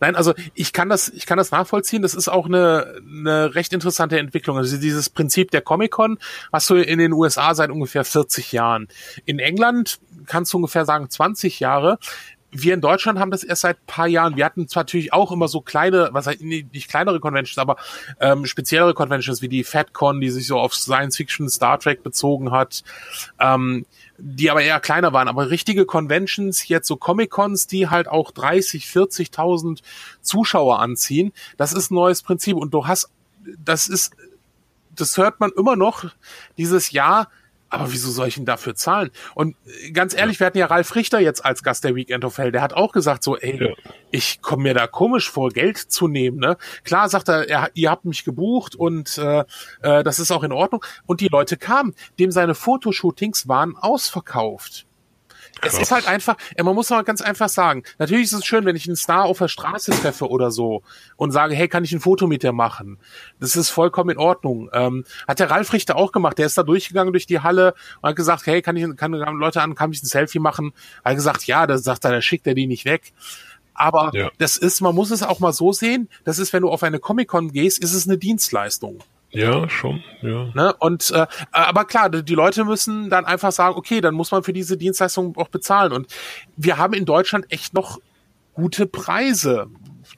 nein, 0.00 0.16
also 0.16 0.34
ich 0.54 0.72
kann 0.72 0.88
das, 0.88 1.08
ich 1.08 1.26
kann 1.26 1.38
das 1.38 1.50
nachvollziehen. 1.50 2.02
Das 2.02 2.14
ist 2.14 2.28
auch 2.28 2.46
eine, 2.46 3.00
eine 3.06 3.54
recht 3.54 3.72
interessante 3.72 4.18
Entwicklung. 4.18 4.56
Also 4.56 4.76
dieses 4.76 5.10
Prinzip 5.10 5.50
der 5.50 5.60
Comic-Con 5.60 6.18
hast 6.52 6.70
du 6.70 6.76
in 6.76 6.98
den 6.98 7.12
USA 7.12 7.54
seit 7.54 7.70
ungefähr 7.70 8.04
40 8.04 8.52
Jahren. 8.52 8.88
In 9.24 9.38
England 9.38 9.98
kannst 10.26 10.52
du 10.52 10.58
ungefähr 10.58 10.84
sagen 10.84 11.10
20 11.10 11.60
Jahre 11.60 11.98
wir 12.52 12.74
in 12.74 12.80
Deutschland 12.82 13.18
haben 13.18 13.30
das 13.30 13.42
erst 13.42 13.62
seit 13.62 13.84
paar 13.86 14.06
Jahren. 14.06 14.36
Wir 14.36 14.44
hatten 14.44 14.68
zwar 14.68 14.82
natürlich 14.82 15.12
auch 15.12 15.32
immer 15.32 15.48
so 15.48 15.62
kleine, 15.62 16.10
was 16.12 16.26
heißt 16.26 16.42
nicht 16.42 16.88
kleinere 16.88 17.18
Conventions, 17.18 17.58
aber 17.58 17.76
ähm, 18.20 18.44
speziellere 18.44 18.94
Conventions 18.94 19.40
wie 19.40 19.48
die 19.48 19.64
FatCon, 19.64 20.20
die 20.20 20.30
sich 20.30 20.46
so 20.46 20.58
auf 20.58 20.74
Science 20.74 21.16
Fiction, 21.16 21.48
Star 21.48 21.78
Trek 21.78 22.02
bezogen 22.02 22.52
hat. 22.52 22.84
Ähm, 23.40 23.86
die 24.24 24.50
aber 24.50 24.62
eher 24.62 24.78
kleiner 24.78 25.12
waren. 25.12 25.26
Aber 25.26 25.50
richtige 25.50 25.84
Conventions, 25.84 26.68
jetzt 26.68 26.86
so 26.86 26.96
Comic-Cons, 26.96 27.66
die 27.66 27.88
halt 27.88 28.06
auch 28.06 28.30
30, 28.30 28.84
40.000 28.84 29.82
Zuschauer 30.20 30.78
anziehen, 30.78 31.32
das 31.56 31.72
ist 31.72 31.90
ein 31.90 31.96
neues 31.96 32.22
Prinzip. 32.22 32.56
Und 32.56 32.72
du 32.72 32.86
hast, 32.86 33.10
das 33.58 33.88
ist, 33.88 34.14
das 34.94 35.16
hört 35.16 35.40
man 35.40 35.50
immer 35.56 35.74
noch 35.74 36.04
dieses 36.56 36.92
Jahr, 36.92 37.28
aber 37.72 37.90
wieso 37.90 38.10
soll 38.10 38.28
ich 38.28 38.36
ihn 38.36 38.44
dafür 38.44 38.74
zahlen? 38.74 39.10
Und 39.34 39.56
äh, 39.66 39.90
ganz 39.92 40.14
ehrlich, 40.14 40.38
wir 40.38 40.46
hatten 40.46 40.58
ja 40.58 40.66
Ralf 40.66 40.94
Richter 40.94 41.20
jetzt 41.20 41.44
als 41.44 41.62
Gast 41.62 41.84
der 41.84 41.94
Weekend 41.94 42.24
of 42.24 42.36
Hell, 42.36 42.52
der 42.52 42.60
hat 42.60 42.74
auch 42.74 42.92
gesagt 42.92 43.22
so, 43.22 43.36
ey, 43.38 43.64
ja. 43.64 43.72
ich 44.10 44.42
komme 44.42 44.64
mir 44.64 44.74
da 44.74 44.86
komisch 44.86 45.30
vor, 45.30 45.48
Geld 45.48 45.78
zu 45.78 46.06
nehmen. 46.06 46.38
Ne? 46.38 46.58
Klar 46.84 47.08
sagt 47.08 47.28
er, 47.28 47.48
er, 47.48 47.70
ihr 47.72 47.90
habt 47.90 48.04
mich 48.04 48.24
gebucht 48.24 48.74
und 48.74 49.16
äh, 49.16 49.44
äh, 49.80 50.04
das 50.04 50.18
ist 50.18 50.30
auch 50.30 50.42
in 50.42 50.52
Ordnung. 50.52 50.84
Und 51.06 51.20
die 51.22 51.28
Leute 51.28 51.56
kamen, 51.56 51.94
dem 52.18 52.30
seine 52.30 52.54
Fotoshootings 52.54 53.48
waren 53.48 53.76
ausverkauft. 53.76 54.86
Es 55.64 55.78
ist 55.78 55.92
halt 55.92 56.08
einfach, 56.08 56.36
man 56.60 56.74
muss 56.74 56.90
mal 56.90 57.02
ganz 57.04 57.20
einfach 57.20 57.48
sagen, 57.48 57.84
natürlich 57.98 58.24
ist 58.24 58.32
es 58.32 58.44
schön, 58.44 58.64
wenn 58.64 58.76
ich 58.76 58.86
einen 58.86 58.96
Star 58.96 59.24
auf 59.24 59.38
der 59.38 59.48
Straße 59.48 59.92
treffe 59.92 60.28
oder 60.28 60.50
so 60.50 60.82
und 61.16 61.30
sage, 61.30 61.54
hey, 61.54 61.68
kann 61.68 61.84
ich 61.84 61.92
ein 61.92 62.00
Foto 62.00 62.26
mit 62.26 62.42
dir 62.42 62.52
machen? 62.52 62.98
Das 63.40 63.56
ist 63.56 63.70
vollkommen 63.70 64.10
in 64.10 64.18
Ordnung. 64.18 64.70
Ähm, 64.72 65.04
hat 65.26 65.38
der 65.38 65.50
Ralf 65.50 65.72
Richter 65.72 65.96
auch 65.96 66.12
gemacht, 66.12 66.38
der 66.38 66.46
ist 66.46 66.58
da 66.58 66.62
durchgegangen 66.62 67.12
durch 67.12 67.26
die 67.26 67.40
Halle 67.40 67.74
und 68.00 68.10
hat 68.10 68.16
gesagt, 68.16 68.46
hey, 68.46 68.60
kann 68.60 68.76
ich, 68.76 68.96
kann 68.96 69.12
Leute 69.12 69.62
an, 69.62 69.74
kann 69.74 69.92
ich 69.92 70.02
ein 70.02 70.06
Selfie 70.06 70.40
machen? 70.40 70.72
Hat 71.04 71.14
gesagt, 71.14 71.44
ja, 71.44 71.66
da 71.66 71.78
sagt 71.78 72.04
er, 72.04 72.10
da 72.10 72.20
schickt 72.20 72.46
er 72.46 72.54
die 72.54 72.66
nicht 72.66 72.84
weg. 72.84 73.12
Aber 73.74 74.10
ja. 74.14 74.30
das 74.38 74.56
ist, 74.58 74.80
man 74.80 74.94
muss 74.94 75.10
es 75.10 75.22
auch 75.22 75.40
mal 75.40 75.52
so 75.52 75.72
sehen, 75.72 76.08
das 76.24 76.38
ist, 76.38 76.52
wenn 76.52 76.62
du 76.62 76.70
auf 76.70 76.82
eine 76.82 76.98
Comic-Con 76.98 77.52
gehst, 77.52 77.78
ist 77.82 77.94
es 77.94 78.06
eine 78.06 78.18
Dienstleistung. 78.18 78.98
Ja, 79.32 79.68
schon, 79.68 80.02
ja. 80.20 80.50
Ne? 80.54 80.74
Und 80.78 81.10
äh, 81.10 81.26
aber 81.52 81.86
klar, 81.86 82.10
die 82.10 82.34
Leute 82.34 82.64
müssen 82.64 83.08
dann 83.08 83.24
einfach 83.24 83.50
sagen, 83.50 83.76
okay, 83.76 84.00
dann 84.02 84.14
muss 84.14 84.30
man 84.30 84.42
für 84.42 84.52
diese 84.52 84.76
Dienstleistung 84.76 85.36
auch 85.36 85.48
bezahlen. 85.48 85.92
Und 85.92 86.06
wir 86.56 86.76
haben 86.76 86.92
in 86.92 87.06
Deutschland 87.06 87.46
echt 87.50 87.72
noch 87.72 87.98
gute 88.54 88.86
Preise. 88.86 89.66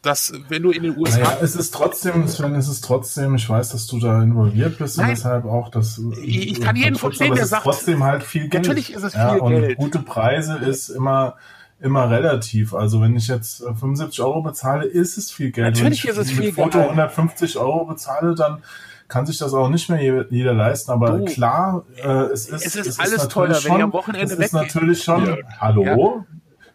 Das, 0.03 0.33
wenn 0.49 0.63
du 0.63 0.71
in 0.71 0.83
den 0.83 0.99
USA. 0.99 1.19
Naja, 1.19 1.39
es 1.41 1.55
ist 1.55 1.73
trotzdem, 1.73 2.27
Sven, 2.27 2.55
es 2.57 2.69
ist 2.69 2.85
trotzdem, 2.85 3.37
ich 3.37 3.49
weiß, 3.49 3.71
dass 3.71 3.87
du 3.87 4.01
da 4.01 4.23
involviert 4.23 4.77
bist 4.79 4.99
Nein. 4.99 5.11
und 5.11 5.17
deshalb 5.17 5.45
auch 5.45 5.71
das. 5.71 6.01
Ich 6.23 6.61
kann 6.61 6.77
jeden 6.77 6.97
verstehen, 6.97 7.35
der 7.35 7.47
sagt. 7.47 7.63
trotzdem 7.63 8.03
halt 8.03 8.23
viel 8.23 8.49
Geld. 8.49 8.65
Natürlich 8.65 8.93
ist 8.93 9.03
es 9.03 9.13
viel 9.13 9.21
ja, 9.21 9.37
und 9.37 9.53
Geld. 9.53 9.79
Gute 9.79 10.01
Preise 10.01 10.57
ist 10.57 10.89
immer 10.89 11.37
immer 11.81 12.11
relativ. 12.11 12.75
Also 12.75 13.01
wenn 13.01 13.17
ich 13.17 13.29
jetzt 13.29 13.59
75 13.59 14.21
Euro 14.21 14.43
bezahle, 14.43 14.85
ist 14.85 15.17
es 15.17 15.31
viel 15.31 15.51
Geld. 15.51 15.75
Natürlich 15.75 16.07
ist 16.07 16.17
es 16.17 16.31
viel 16.31 16.53
Geld. 16.53 16.57
Wenn 16.57 16.69
ich 16.69 16.73
Foto 16.73 16.81
150 16.81 17.59
Euro 17.59 17.85
bezahle, 17.85 18.35
dann 18.35 18.63
kann 19.09 19.27
sich 19.27 19.39
das 19.39 19.55
auch 19.55 19.69
nicht 19.69 19.89
mehr 19.91 20.27
jeder 20.31 20.55
leisten, 20.55 20.91
aber 20.91 21.19
du, 21.19 21.25
klar, 21.25 21.85
äh, 21.97 22.09
es 22.33 22.49
ist, 22.49 22.67
es 22.67 22.77
ist 22.77 22.87
es 22.87 22.99
alles 22.99 23.23
ist 23.23 23.33
teurer, 23.33 23.55
schon, 23.55 23.73
wenn 23.73 23.79
ihr 23.79 23.85
am 23.85 23.93
Wochenende 23.93 24.33
Es 24.35 24.39
ist 24.39 24.53
natürlich 24.53 25.03
schon, 25.03 25.27
ja. 25.27 25.37
hallo, 25.61 25.85
ja. 25.85 26.25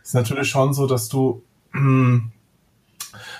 ist 0.01 0.13
natürlich 0.13 0.49
schon 0.49 0.73
so, 0.73 0.87
dass 0.87 1.09
du 1.09 1.43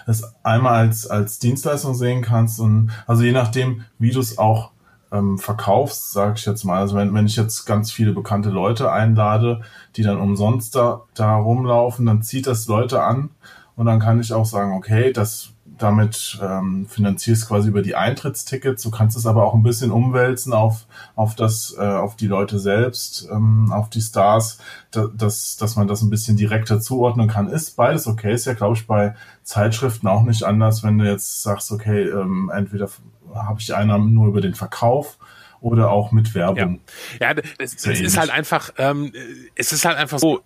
es 0.08 0.24
einmal 0.44 0.74
als, 0.86 1.08
als 1.08 1.40
Dienstleistung 1.40 1.94
sehen 1.94 2.22
kannst 2.22 2.60
und 2.60 2.92
also 3.08 3.24
je 3.24 3.32
nachdem, 3.32 3.86
wie 3.98 4.12
du 4.12 4.20
es 4.20 4.38
auch 4.38 4.72
ähm, 5.12 5.38
verkaufst, 5.38 6.12
sage 6.12 6.36
ich 6.38 6.46
jetzt 6.46 6.64
mal. 6.64 6.80
Also 6.80 6.96
wenn, 6.96 7.14
wenn 7.14 7.26
ich 7.26 7.36
jetzt 7.36 7.66
ganz 7.66 7.92
viele 7.92 8.14
bekannte 8.14 8.50
Leute 8.50 8.92
einlade, 8.92 9.62
die 9.96 10.04
dann 10.04 10.20
umsonst 10.20 10.76
da, 10.76 11.02
da 11.16 11.36
rumlaufen, 11.36 12.06
dann 12.06 12.22
zieht 12.22 12.48
das 12.48 12.68
Leute 12.68 13.02
an 13.02 13.30
und 13.76 13.86
dann 13.86 14.00
kann 14.00 14.20
ich 14.20 14.34
auch 14.34 14.46
sagen, 14.46 14.74
okay, 14.74 15.12
das 15.12 15.52
damit 15.80 16.40
ähm, 16.42 16.86
finanzierst 16.88 17.48
quasi 17.48 17.70
über 17.70 17.82
die 17.82 17.96
Eintrittstickets. 17.96 18.84
Du 18.84 18.92
kannst 18.92 19.18
es 19.18 19.26
aber 19.26 19.46
auch 19.46 19.54
ein 19.54 19.64
bisschen 19.64 19.92
umwälzen 19.92 20.54
auf, 20.54 20.86
auf 21.16 21.36
das, 21.36 21.76
äh, 21.78 21.82
auf 21.82 22.16
die 22.16 22.28
Leute 22.28 22.60
selbst, 22.60 23.28
ähm, 23.32 23.72
auf 23.72 23.90
die 23.90 24.02
Stars, 24.02 24.60
da, 24.92 25.08
dass, 25.08 25.58
dass 25.58 25.76
man 25.76 25.88
das 25.88 26.02
ein 26.02 26.10
bisschen 26.10 26.38
direkter 26.38 26.82
zuordnen 26.82 27.28
kann. 27.28 27.48
Ist 27.48 27.76
beides 27.76 28.08
okay. 28.08 28.34
Ist 28.34 28.46
ja, 28.46 28.54
glaube 28.54 28.76
ich, 28.76 28.88
bei 28.88 29.16
Zeitschriften 29.44 30.08
auch 30.08 30.24
nicht 30.24 30.44
anders, 30.44 30.84
wenn 30.84 30.98
du 30.98 31.06
jetzt 31.06 31.42
sagst, 31.42 31.72
okay, 31.72 32.04
ähm, 32.04 32.52
entweder 32.54 32.90
habe 33.34 33.60
ich 33.60 33.74
Einnahmen 33.74 34.14
nur 34.14 34.28
über 34.28 34.42
den 34.42 34.56
Verkauf 34.56 35.18
oder 35.62 35.92
auch 35.92 36.12
mit 36.12 36.36
Werbung. 36.36 36.82
Ja, 37.20 37.34
ja 37.34 37.42
es, 37.58 37.86
es 37.86 38.00
ist 38.00 38.18
halt 38.18 38.30
einfach, 38.30 38.72
ähm, 38.78 39.12
es 39.56 39.72
ist 39.72 39.86
halt 39.86 39.98
einfach 39.98 40.20
so, 40.20 40.42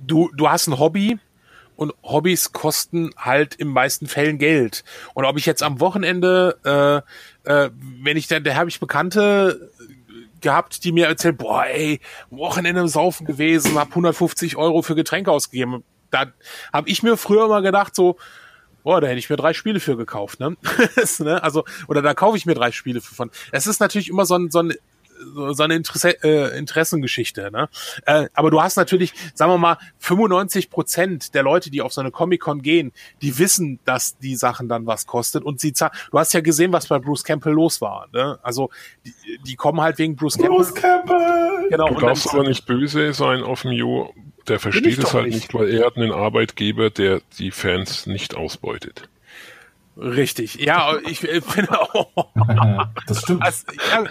du, 0.00 0.30
du 0.36 0.48
hast 0.48 0.66
ein 0.66 0.78
Hobby, 0.78 1.18
und 1.76 1.92
Hobbys 2.02 2.52
kosten 2.52 3.10
halt 3.16 3.54
im 3.54 3.68
meisten 3.68 4.06
Fällen 4.06 4.38
Geld. 4.38 4.84
Und 5.14 5.24
ob 5.24 5.36
ich 5.36 5.46
jetzt 5.46 5.62
am 5.62 5.80
Wochenende, 5.80 7.04
äh, 7.44 7.50
äh, 7.50 7.70
wenn 8.02 8.16
ich 8.16 8.26
dann, 8.26 8.44
da 8.44 8.54
habe 8.54 8.68
ich 8.68 8.80
Bekannte 8.80 9.70
gehabt, 10.40 10.84
die 10.84 10.92
mir 10.92 11.06
erzählen, 11.06 11.36
boah, 11.36 11.66
ey, 11.66 12.00
Wochenende 12.30 12.80
im 12.80 12.88
Saufen 12.88 13.26
gewesen, 13.26 13.78
hab 13.78 13.90
150 13.90 14.56
Euro 14.56 14.82
für 14.82 14.94
Getränke 14.94 15.30
ausgegeben. 15.30 15.84
Da 16.10 16.26
habe 16.72 16.88
ich 16.88 17.02
mir 17.02 17.16
früher 17.16 17.48
mal 17.48 17.62
gedacht, 17.62 17.94
so, 17.94 18.16
boah, 18.82 19.00
da 19.00 19.08
hätte 19.08 19.18
ich 19.18 19.28
mir 19.28 19.36
drei 19.36 19.52
Spiele 19.52 19.80
für 19.80 19.96
gekauft, 19.96 20.40
ne? 20.40 20.56
ne? 21.18 21.42
Also, 21.42 21.64
oder 21.88 22.02
da 22.02 22.14
kaufe 22.14 22.36
ich 22.36 22.46
mir 22.46 22.54
drei 22.54 22.70
Spiele 22.70 23.00
für 23.00 23.14
von. 23.14 23.30
Es 23.50 23.66
ist 23.66 23.80
natürlich 23.80 24.08
immer 24.08 24.26
so 24.26 24.36
ein, 24.36 24.50
so 24.50 24.60
ein 24.60 24.74
so 25.34 25.62
eine 25.62 25.74
Interesse, 25.74 26.22
äh, 26.22 26.58
Interessengeschichte. 26.58 27.50
Ne? 27.50 27.68
Äh, 28.04 28.28
aber 28.34 28.50
du 28.50 28.60
hast 28.60 28.76
natürlich, 28.76 29.12
sagen 29.34 29.52
wir 29.52 29.58
mal, 29.58 29.78
95 29.98 30.70
Prozent 30.70 31.34
der 31.34 31.42
Leute, 31.42 31.70
die 31.70 31.82
auf 31.82 31.92
so 31.92 32.00
eine 32.00 32.10
Comic-Con 32.10 32.62
gehen, 32.62 32.92
die 33.22 33.38
wissen, 33.38 33.78
dass 33.84 34.18
die 34.18 34.36
Sachen 34.36 34.68
dann 34.68 34.86
was 34.86 35.06
kostet 35.06 35.44
und 35.44 35.60
sie 35.60 35.72
zahlen. 35.72 35.92
Du 36.10 36.18
hast 36.18 36.32
ja 36.32 36.40
gesehen, 36.40 36.72
was 36.72 36.86
bei 36.86 36.98
Bruce 36.98 37.24
Campbell 37.24 37.52
los 37.52 37.80
war. 37.80 38.08
Ne? 38.12 38.38
Also 38.42 38.70
die, 39.04 39.14
die 39.46 39.56
kommen 39.56 39.80
halt 39.80 39.98
wegen 39.98 40.16
Bruce 40.16 40.36
Campbell. 40.36 40.56
Bruce 40.56 40.74
Campbell! 40.74 41.68
Genau, 41.70 41.88
du 41.88 42.00
darfst 42.00 42.28
aber 42.32 42.44
nicht 42.44 42.66
böse 42.66 43.12
sein 43.12 43.42
auf 43.42 43.62
dem 43.62 43.72
Jo. 43.72 44.12
Der 44.48 44.60
versteht 44.60 44.98
es 44.98 45.12
halt 45.12 45.26
nicht. 45.26 45.34
nicht, 45.34 45.54
weil 45.54 45.74
er 45.74 45.86
hat 45.86 45.96
einen 45.96 46.12
Arbeitgeber, 46.12 46.90
der 46.90 47.20
die 47.38 47.50
Fans 47.50 48.06
nicht 48.06 48.36
ausbeutet. 48.36 49.08
Richtig, 49.96 50.56
ja, 50.56 50.94
ich 51.08 51.20
finde 51.20 51.80
auch. 51.80 52.08
das 53.06 53.22
stimmt. 53.22 53.42
Das, 53.46 53.64
ja, 53.90 54.02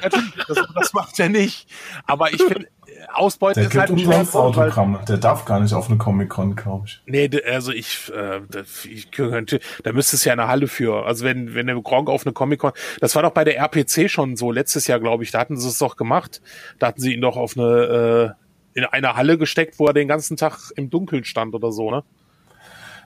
das, 0.48 0.67
das 0.74 0.93
macht 0.93 1.19
er 1.19 1.30
nicht. 1.30 1.67
Aber 2.08 2.34
ich 2.34 2.41
finde, 2.41 2.67
Ausbeute 3.13 3.62
der 3.62 3.69
ist 3.69 3.78
halt 3.78 3.91
ein 3.91 3.98
umsonst 3.98 4.36
Autogramme. 4.36 5.00
Der 5.08 5.17
darf 5.17 5.45
gar 5.45 5.60
nicht 5.60 5.74
auf 5.74 5.89
eine 5.89 5.98
Comic-Con, 5.98 6.56
glaube 6.56 6.86
ich. 6.88 7.02
Nee, 7.06 7.30
also 7.48 7.71
ich, 7.71 8.12
äh, 8.13 8.41
ich 8.89 9.12
könnte, 9.12 9.60
da 9.84 9.93
müsste 9.93 10.15
es 10.15 10.26
ja 10.26 10.34
eine 10.34 10.48
Halle 10.48 10.67
für. 10.67 11.06
Also 11.06 11.24
wenn, 11.24 11.54
wenn 11.54 11.67
der 11.67 11.80
Gronk 11.82 12.10
auf 12.10 12.26
eine 12.26 12.34
Comic-Con, 12.34 12.71
das 13.00 13.15
war 13.15 13.24
doch 13.24 13.32
bei 13.32 13.43
der 13.43 13.58
RPC 13.58 14.10
schon 14.10 14.36
so, 14.38 14.52
letztes 14.52 14.88
Jahr, 14.88 15.00
glaube 15.00 15.24
ich, 15.24 15.32
da 15.32 15.39
hatten 15.39 15.58
sie 15.58 15.67
es 15.67 15.78
doch 15.78 15.98
gemacht. 15.98 16.41
Da 16.80 16.88
hatten 16.88 17.02
sie 17.02 17.13
ihn 17.13 17.21
doch 17.21 17.38
auf 17.38 17.58
eine, 17.58 18.36
äh, 18.76 18.80
in 18.80 18.86
eine 18.86 19.15
Halle 19.15 19.38
gesteckt, 19.38 19.80
wo 19.80 19.88
er 19.88 19.93
den 19.93 20.08
ganzen 20.08 20.36
Tag 20.38 20.71
im 20.76 20.89
Dunkeln 20.89 21.24
stand 21.24 21.54
oder 21.54 21.71
so, 21.71 21.91
ne? 21.91 22.04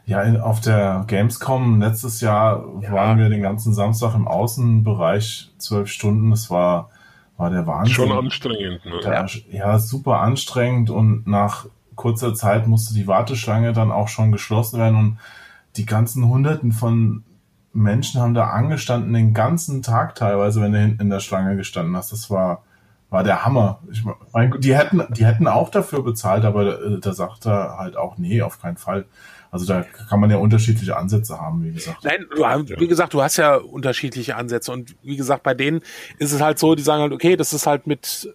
Ja, 0.09 0.23
auf 0.41 0.59
der 0.59 1.03
Gamescom 1.05 1.79
letztes 1.79 2.19
Jahr 2.19 2.65
ja. 2.81 2.91
waren 2.91 3.19
wir 3.19 3.29
den 3.29 3.43
ganzen 3.43 3.75
Samstag 3.75 4.15
im 4.15 4.27
Außenbereich 4.27 5.51
zwölf 5.59 5.87
Stunden. 5.87 6.31
Das 6.31 6.49
war, 6.49 6.89
war 7.37 7.51
der 7.51 7.67
Wahnsinn. 7.67 7.93
Schon 7.93 8.11
anstrengend, 8.11 8.83
ne? 8.85 9.01
Der, 9.03 9.29
ja, 9.51 9.77
super 9.77 10.21
anstrengend 10.21 10.89
und 10.89 11.27
nach 11.27 11.67
kurzer 11.93 12.33
Zeit 12.33 12.65
musste 12.65 12.95
die 12.95 13.05
Warteschlange 13.05 13.71
dann 13.71 13.91
auch 13.91 14.07
schon 14.07 14.31
geschlossen 14.31 14.79
werden 14.79 14.97
und 14.97 15.17
die 15.75 15.85
ganzen 15.85 16.27
Hunderten 16.27 16.71
von 16.71 17.23
Menschen 17.71 18.19
haben 18.19 18.33
da 18.33 18.47
angestanden 18.47 19.13
den 19.13 19.35
ganzen 19.35 19.83
Tag 19.83 20.15
teilweise, 20.15 20.59
wenn 20.59 20.71
du 20.71 20.79
hinten 20.79 21.03
in 21.03 21.09
der 21.11 21.19
Schlange 21.19 21.55
gestanden 21.55 21.95
hast. 21.95 22.11
Das 22.11 22.31
war, 22.31 22.63
war 23.11 23.23
der 23.23 23.45
Hammer. 23.45 23.77
Ich 23.91 24.03
mein, 24.33 24.59
die 24.59 24.75
hätten, 24.75 25.03
die 25.11 25.27
hätten 25.27 25.47
auch 25.47 25.69
dafür 25.69 26.01
bezahlt, 26.01 26.45
aber 26.45 26.81
äh, 26.83 26.99
da 26.99 27.13
sagt 27.13 27.45
er 27.45 27.77
halt 27.77 27.95
auch, 27.95 28.17
nee, 28.17 28.41
auf 28.41 28.59
keinen 28.59 28.77
Fall. 28.77 29.05
Also 29.51 29.65
da 29.65 29.81
kann 29.81 30.19
man 30.19 30.29
ja 30.29 30.37
unterschiedliche 30.37 30.95
Ansätze 30.95 31.39
haben, 31.39 31.63
wie 31.63 31.71
gesagt. 31.71 32.03
Nein, 32.03 32.25
du, 32.29 32.79
wie 32.79 32.87
gesagt, 32.87 33.13
du 33.13 33.21
hast 33.21 33.37
ja 33.37 33.55
unterschiedliche 33.55 34.35
Ansätze 34.35 34.71
und 34.71 34.95
wie 35.01 35.15
gesagt, 35.15 35.43
bei 35.43 35.53
denen 35.53 35.81
ist 36.19 36.31
es 36.31 36.41
halt 36.41 36.59
so, 36.59 36.75
die 36.75 36.83
sagen 36.83 37.01
halt, 37.01 37.13
okay, 37.13 37.35
das 37.35 37.53
ist 37.53 37.65
halt 37.65 37.87
mit 37.87 38.33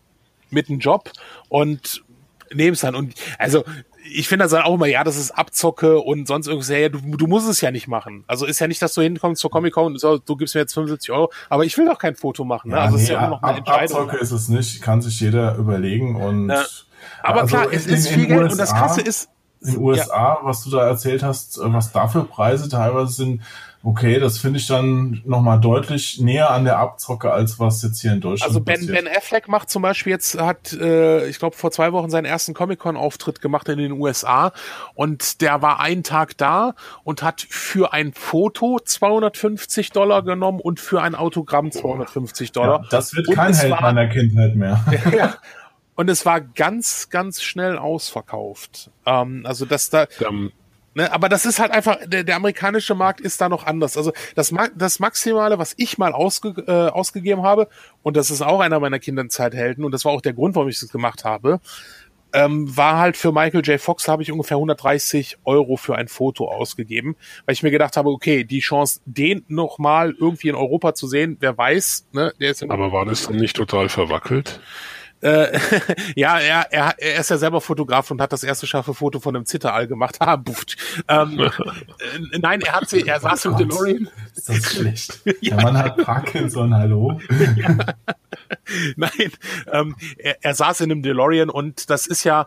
mit 0.51 0.69
einem 0.69 0.79
Job 0.79 1.11
und 1.49 2.05
nehmen 2.53 2.75
es 2.75 2.81
dann 2.81 2.95
und 2.95 3.15
also 3.39 3.65
ich 4.05 4.29
finde 4.29 4.45
das 4.45 4.53
dann 4.53 4.63
auch 4.63 4.75
immer, 4.75 4.87
ja, 4.87 5.03
das 5.03 5.17
ist 5.17 5.31
Abzocke 5.31 5.99
und 5.99 6.29
sonst 6.29 6.47
irgendwas. 6.47 6.69
Ja, 6.69 6.89
du, 6.89 6.99
du 6.99 7.27
musst 7.27 7.49
es 7.49 7.61
ja 7.61 7.71
nicht 7.71 7.89
machen. 7.89 8.25
Also 8.27 8.45
ist 8.45 8.61
ja 8.61 8.69
nicht, 8.69 8.83
dass 8.83 8.95
du 8.95 9.01
hinkommst 9.01 9.41
zur 9.41 9.51
Comic 9.51 9.73
Con 9.73 9.87
und 9.87 9.99
so, 9.99 10.19
du 10.19 10.37
gibst 10.37 10.55
mir 10.55 10.61
jetzt 10.61 10.75
75 10.75 11.11
Euro, 11.11 11.33
aber 11.49 11.65
ich 11.65 11.77
will 11.79 11.87
doch 11.87 11.99
kein 11.99 12.15
Foto 12.15 12.45
machen. 12.45 12.71
Ne? 12.71 12.77
Ja, 12.77 12.83
also 12.83 12.97
nee, 12.97 13.03
ist 13.03 13.09
ja 13.09 13.19
immer 13.19 13.29
noch 13.29 13.43
eine 13.43 13.59
Entscheidung. 13.59 13.97
Abzocke 14.03 14.19
ist 14.19 14.31
es 14.31 14.49
nicht, 14.49 14.83
kann 14.83 15.01
sich 15.01 15.21
jeder 15.21 15.57
überlegen 15.57 16.17
und. 16.17 16.51
Ja. 16.51 16.65
Aber 17.23 17.43
also 17.43 17.57
klar, 17.57 17.73
es 17.73 17.87
ist 17.87 18.09
viel 18.09 18.27
Geld 18.27 18.43
USA, 18.43 18.53
und 18.53 18.59
das 18.59 18.75
Krasse 18.75 19.01
ist, 19.01 19.31
in 19.65 19.75
den 19.75 19.83
USA, 19.83 20.35
ja. 20.35 20.39
was 20.43 20.65
du 20.65 20.71
da 20.71 20.87
erzählt 20.87 21.23
hast, 21.23 21.59
äh, 21.59 21.73
was 21.73 21.93
da 21.93 22.09
für 22.09 22.25
Preise 22.25 22.69
teilweise 22.69 23.13
sind, 23.13 23.41
okay, 23.85 24.19
das 24.19 24.39
finde 24.39 24.59
ich 24.59 24.67
dann 24.67 25.21
nochmal 25.27 25.61
deutlich 25.61 26.19
näher 26.19 26.51
an 26.51 26.65
der 26.65 26.79
Abzocke, 26.79 27.31
als 27.31 27.61
was 27.61 27.83
jetzt 27.83 28.01
hier 28.01 28.13
in 28.13 28.21
Deutschland 28.21 28.49
Also 28.49 28.61
Ben, 28.61 28.77
passiert. 28.77 29.05
Ben 29.05 29.09
Affleck 29.09 29.47
macht 29.47 29.69
zum 29.69 29.83
Beispiel 29.83 30.11
jetzt, 30.11 30.41
hat, 30.41 30.73
äh, 30.73 31.27
ich 31.29 31.39
glaube, 31.39 31.55
vor 31.55 31.71
zwei 31.71 31.93
Wochen 31.93 32.09
seinen 32.09 32.25
ersten 32.25 32.55
Comic-Con-Auftritt 32.55 33.43
gemacht 33.43 33.69
in 33.69 33.79
den 33.79 33.93
USA 33.93 34.53
und 34.95 35.43
der 35.43 35.61
war 35.61 35.81
einen 35.81 36.03
Tag 36.03 36.37
da 36.39 36.75
und 37.05 37.23
hat 37.23 37.47
für 37.49 37.93
ein 37.93 38.15
Foto 38.15 38.81
250 38.83 39.91
Dollar 39.91 40.23
genommen 40.23 40.61
und 40.61 40.81
für 40.81 41.03
ein 41.03 41.15
Autogramm 41.15 41.71
250 41.71 42.53
Dollar. 42.53 42.81
Ja, 42.83 42.89
das 42.91 43.15
wird 43.15 43.29
und 43.29 43.35
kein 43.35 43.53
Held 43.53 43.71
war, 43.71 43.83
meiner 43.83 44.09
Kindheit 44.09 44.57
mehr. 44.57 44.83
ja, 45.17 45.35
und 45.97 46.11
es 46.11 46.27
war 46.27 46.41
ganz, 46.41 47.09
ganz 47.11 47.43
schnell 47.43 47.79
ausverkauft. 47.79 48.91
Ähm, 49.07 49.45
also 49.47 49.65
dass 49.65 49.91
da. 49.91 50.07
Um, 50.27 50.53
ne, 50.95 51.13
aber 51.13 51.29
das 51.29 51.47
ist 51.47 51.59
halt 51.59 51.71
einfach, 51.71 51.99
der, 52.05 52.25
der 52.25 52.37
amerikanische 52.37 52.95
Markt 52.95 53.21
ist 53.21 53.41
da 53.41 53.49
noch 53.49 53.65
anders. 53.65 53.97
Also 53.97 54.13
das, 54.35 54.53
das 54.75 54.99
Maximale, 54.99 55.59
was 55.59 55.75
ich 55.77 55.99
mal 55.99 56.13
ausge, 56.13 56.63
äh, 56.67 56.91
ausgegeben 56.91 57.43
habe, 57.43 57.69
und 58.03 58.17
das 58.17 58.31
ist 58.31 58.43
auch 58.43 58.61
einer 58.61 58.81
meiner 58.81 58.99
Kinderzeithelden, 58.99 59.85
und 59.85 59.93
das 59.93 60.05
war 60.05 60.13
auch 60.13 60.23
der 60.23 60.35
Grund, 60.35 60.55
warum 60.57 60.69
ich 60.69 60.81
das 60.81 60.91
gemacht 60.91 61.25
habe, 61.25 61.61
ähm, 62.35 62.77
war 62.77 62.99
halt 62.99 63.17
für 63.17 63.31
Michael 63.31 63.63
J. 63.65 63.81
Fox 63.81 64.09
habe 64.09 64.23
ich 64.23 64.33
ungefähr 64.33 64.57
130 64.57 65.39
Euro 65.45 65.77
für 65.77 65.95
ein 65.95 66.09
Foto 66.09 66.49
ausgegeben, 66.49 67.15
weil 67.47 67.53
ich 67.53 67.63
mir 67.63 67.71
gedacht 67.71 67.97
habe, 67.97 68.11
okay, 68.11 68.43
die 68.43 68.59
Chance, 68.59 69.01
den 69.05 69.45
nochmal 69.47 70.15
irgendwie 70.19 70.49
in 70.49 70.57
Europa 70.57 70.95
zu 70.95 71.07
sehen, 71.07 71.37
wer 71.39 71.57
weiß, 71.57 72.09
ne, 72.13 72.35
der 72.41 72.51
ist 72.51 72.69
Aber 72.69 72.91
war 72.91 73.07
das 73.07 73.29
dann 73.29 73.37
nicht 73.37 73.55
total 73.55 73.89
verwackelt? 73.89 74.61
Äh, 75.25 75.59
ja, 76.17 76.39
er, 76.39 76.71
er, 76.71 76.95
er 76.99 77.21
ist 77.21 77.31
ja 77.31 77.39
selber 77.39 77.63
Fotograf 77.63 78.11
und 78.11 78.21
hat 78.21 78.33
das 78.33 78.45
erste 78.45 78.67
scharfe 78.67 78.93
Foto 78.93 79.21
von 79.21 79.35
einem 79.35 79.47
Zitterall 79.47 79.87
gemacht. 79.87 80.19
Ah, 80.25 80.37
bufft. 80.37 80.77
Ähm, 81.07 81.39
äh, 81.39 82.39
nein, 82.39 82.63
er 82.63 82.73
hat 82.73 82.89
sie, 82.89 83.07
er 83.07 83.21
saß 83.21 83.45
im 83.45 83.57
DeLorean. 83.59 84.09
Ist 84.35 84.49
das 84.49 84.73
schlecht? 84.73 85.21
ja. 85.43 85.57
Der 85.57 85.65
Mann 85.65 85.77
hat 85.77 85.99
Parkinson, 85.99 86.75
hallo? 86.75 87.21
ja. 87.57 87.77
Nein, 88.97 89.33
ähm, 89.71 89.97
er, 90.17 90.43
er 90.43 90.55
saß 90.55 90.81
in 90.81 90.91
einem 90.91 91.03
DeLorean 91.03 91.51
und 91.51 91.91
das 91.91 92.07
ist 92.07 92.25
ja, 92.25 92.47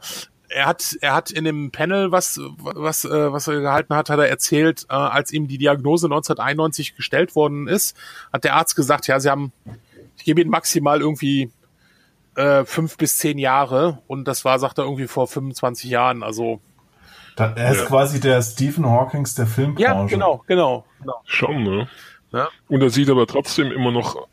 er 0.49 0.65
hat, 0.65 0.97
er 1.01 1.13
hat 1.13 1.29
in 1.29 1.43
dem 1.43 1.69
Panel, 1.71 2.11
was, 2.11 2.39
was, 2.57 3.05
äh, 3.05 3.31
was 3.31 3.47
er 3.47 3.61
gehalten 3.61 3.95
hat, 3.95 4.09
hat 4.09 4.17
er 4.17 4.29
erzählt, 4.29 4.87
äh, 4.89 4.93
als 4.93 5.31
ihm 5.31 5.47
die 5.47 5.59
Diagnose 5.59 6.07
1991 6.07 6.95
gestellt 6.95 7.35
worden 7.35 7.67
ist, 7.67 7.95
hat 8.33 8.43
der 8.43 8.55
Arzt 8.55 8.75
gesagt, 8.75 9.05
ja, 9.05 9.19
sie 9.19 9.29
haben, 9.29 9.51
ich 10.17 10.23
gebe 10.23 10.41
Ihnen 10.41 10.49
maximal 10.49 10.99
irgendwie 10.99 11.51
äh, 12.38 12.65
fünf 12.65 12.97
bis 12.97 13.17
zehn 13.17 13.38
Jahre 13.38 14.00
und 14.08 14.28
das 14.28 14.45
war, 14.45 14.60
sagt 14.60 14.78
er, 14.78 14.86
irgendwie 14.86 15.08
vor 15.08 15.28
25 15.28 15.89
Jahren, 15.89 16.23
also. 16.23 16.62
Da, 17.36 17.54
er 17.56 17.71
ist 17.71 17.82
ja. 17.82 17.86
quasi 17.86 18.19
der 18.19 18.41
Stephen 18.41 18.86
Hawkings 18.86 19.36
der 19.36 19.47
Filmbranche. 19.47 19.84
Ja, 19.84 20.06
genau, 20.06 20.43
genau. 20.47 20.86
genau. 21.00 21.21
Schon, 21.26 21.63
ne? 21.63 21.88
Ja. 22.32 22.50
Und 22.67 22.82
er 22.82 22.89
sieht 22.89 23.10
aber 23.10 23.28
trotzdem 23.28 23.71
immer 23.71 23.91
noch 23.91 24.28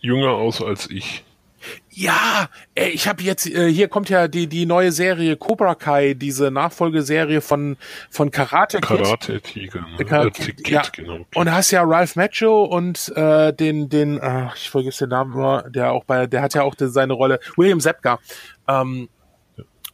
jünger 0.00 0.30
aus 0.30 0.62
als 0.62 0.90
ich. 0.90 1.24
Ja, 1.98 2.50
ey, 2.74 2.90
ich 2.90 3.08
habe 3.08 3.22
jetzt 3.22 3.46
äh, 3.46 3.72
hier 3.72 3.88
kommt 3.88 4.10
ja 4.10 4.28
die 4.28 4.48
die 4.48 4.66
neue 4.66 4.92
Serie 4.92 5.34
Cobra 5.38 5.74
Kai, 5.74 6.12
diese 6.12 6.50
Nachfolgeserie 6.50 7.40
von 7.40 7.78
von 8.10 8.30
Karate 8.30 8.80
Kid. 8.80 8.98
Karate 8.98 9.40
Tiger. 9.40 9.80
Ne? 9.80 10.04
Kar 10.04 10.26
äh, 10.26 10.30
Kid, 10.30 10.68
ja. 10.68 10.82
genau. 10.92 11.24
Und 11.34 11.46
da 11.46 11.52
hast 11.52 11.70
ja 11.70 11.82
Ralph 11.82 12.14
Macchio 12.14 12.64
und 12.64 13.10
äh, 13.16 13.54
den 13.54 13.88
den 13.88 14.20
ach, 14.22 14.54
ich 14.56 14.68
vergesse 14.68 15.06
den 15.06 15.10
Namen, 15.10 15.72
der 15.72 15.92
auch 15.92 16.04
bei 16.04 16.26
der 16.26 16.42
hat 16.42 16.52
ja 16.52 16.64
auch 16.64 16.74
die, 16.74 16.88
seine 16.88 17.14
Rolle 17.14 17.40
William 17.56 17.80
Zepka. 17.80 18.18
Ähm, 18.68 19.08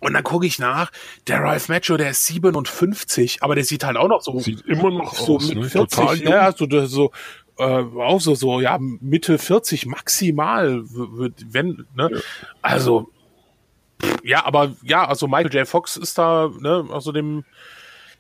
und 0.03 0.15
dann 0.15 0.25
gucke 0.25 0.45
ich 0.45 0.59
nach, 0.59 0.91
der 1.29 1.39
Ralph 1.39 1.69
Macchio, 1.69 1.97
der 1.97 2.11
ist 2.11 2.27
57, 2.27 3.45
aber 3.45 3.55
der 3.55 3.63
sieht 3.63 3.85
halt 3.85 3.97
auch 3.97 4.09
noch 4.09 4.21
so. 4.21 4.41
Sieht 4.41 4.63
immer 4.63 4.91
noch 4.91 5.15
so 5.15 5.37
aus, 5.37 5.49
mit 5.51 5.59
ne? 5.59 5.69
40, 5.71 5.97
Total 5.97 6.17
jung. 6.17 6.33
Ja, 6.33 6.51
so, 6.51 6.87
so 6.87 7.13
äh, 7.59 7.65
auch 7.65 8.21
so, 8.21 8.35
so, 8.35 8.61
ja, 8.61 8.79
Mitte 8.79 9.39
40 9.39 9.87
maximal, 9.87 10.83
wenn, 10.85 11.87
ne? 11.95 12.11
Ja. 12.13 12.21
Also, 12.63 13.11
ja, 14.23 14.45
aber 14.45 14.75
ja, 14.83 15.07
also 15.07 15.29
Michael 15.29 15.55
J. 15.55 15.69
Fox 15.69 15.97
ist 15.97 16.19
da, 16.19 16.51
ne, 16.61 16.87
also 16.91 17.13
dem. 17.13 17.45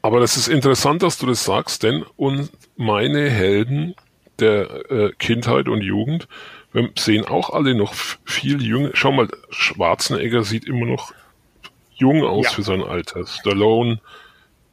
Aber 0.00 0.20
das 0.20 0.36
ist 0.36 0.48
interessant, 0.48 1.02
dass 1.02 1.18
du 1.18 1.26
das 1.26 1.44
sagst, 1.44 1.82
denn 1.82 2.04
und 2.16 2.50
meine 2.76 3.30
Helden 3.30 3.94
der 4.38 4.90
äh, 4.90 5.12
Kindheit 5.18 5.68
und 5.68 5.82
Jugend 5.82 6.26
sehen 6.98 7.26
auch 7.26 7.50
alle 7.50 7.74
noch 7.74 7.94
viel 7.94 8.62
jünger. 8.62 8.90
Schau 8.94 9.12
mal, 9.12 9.28
Schwarzenegger 9.50 10.42
sieht 10.42 10.64
immer 10.64 10.86
noch 10.86 11.12
jung 11.94 12.24
aus 12.24 12.46
ja. 12.46 12.50
für 12.50 12.62
sein 12.62 12.82
Alter. 12.82 13.26
Stallone, 13.26 14.00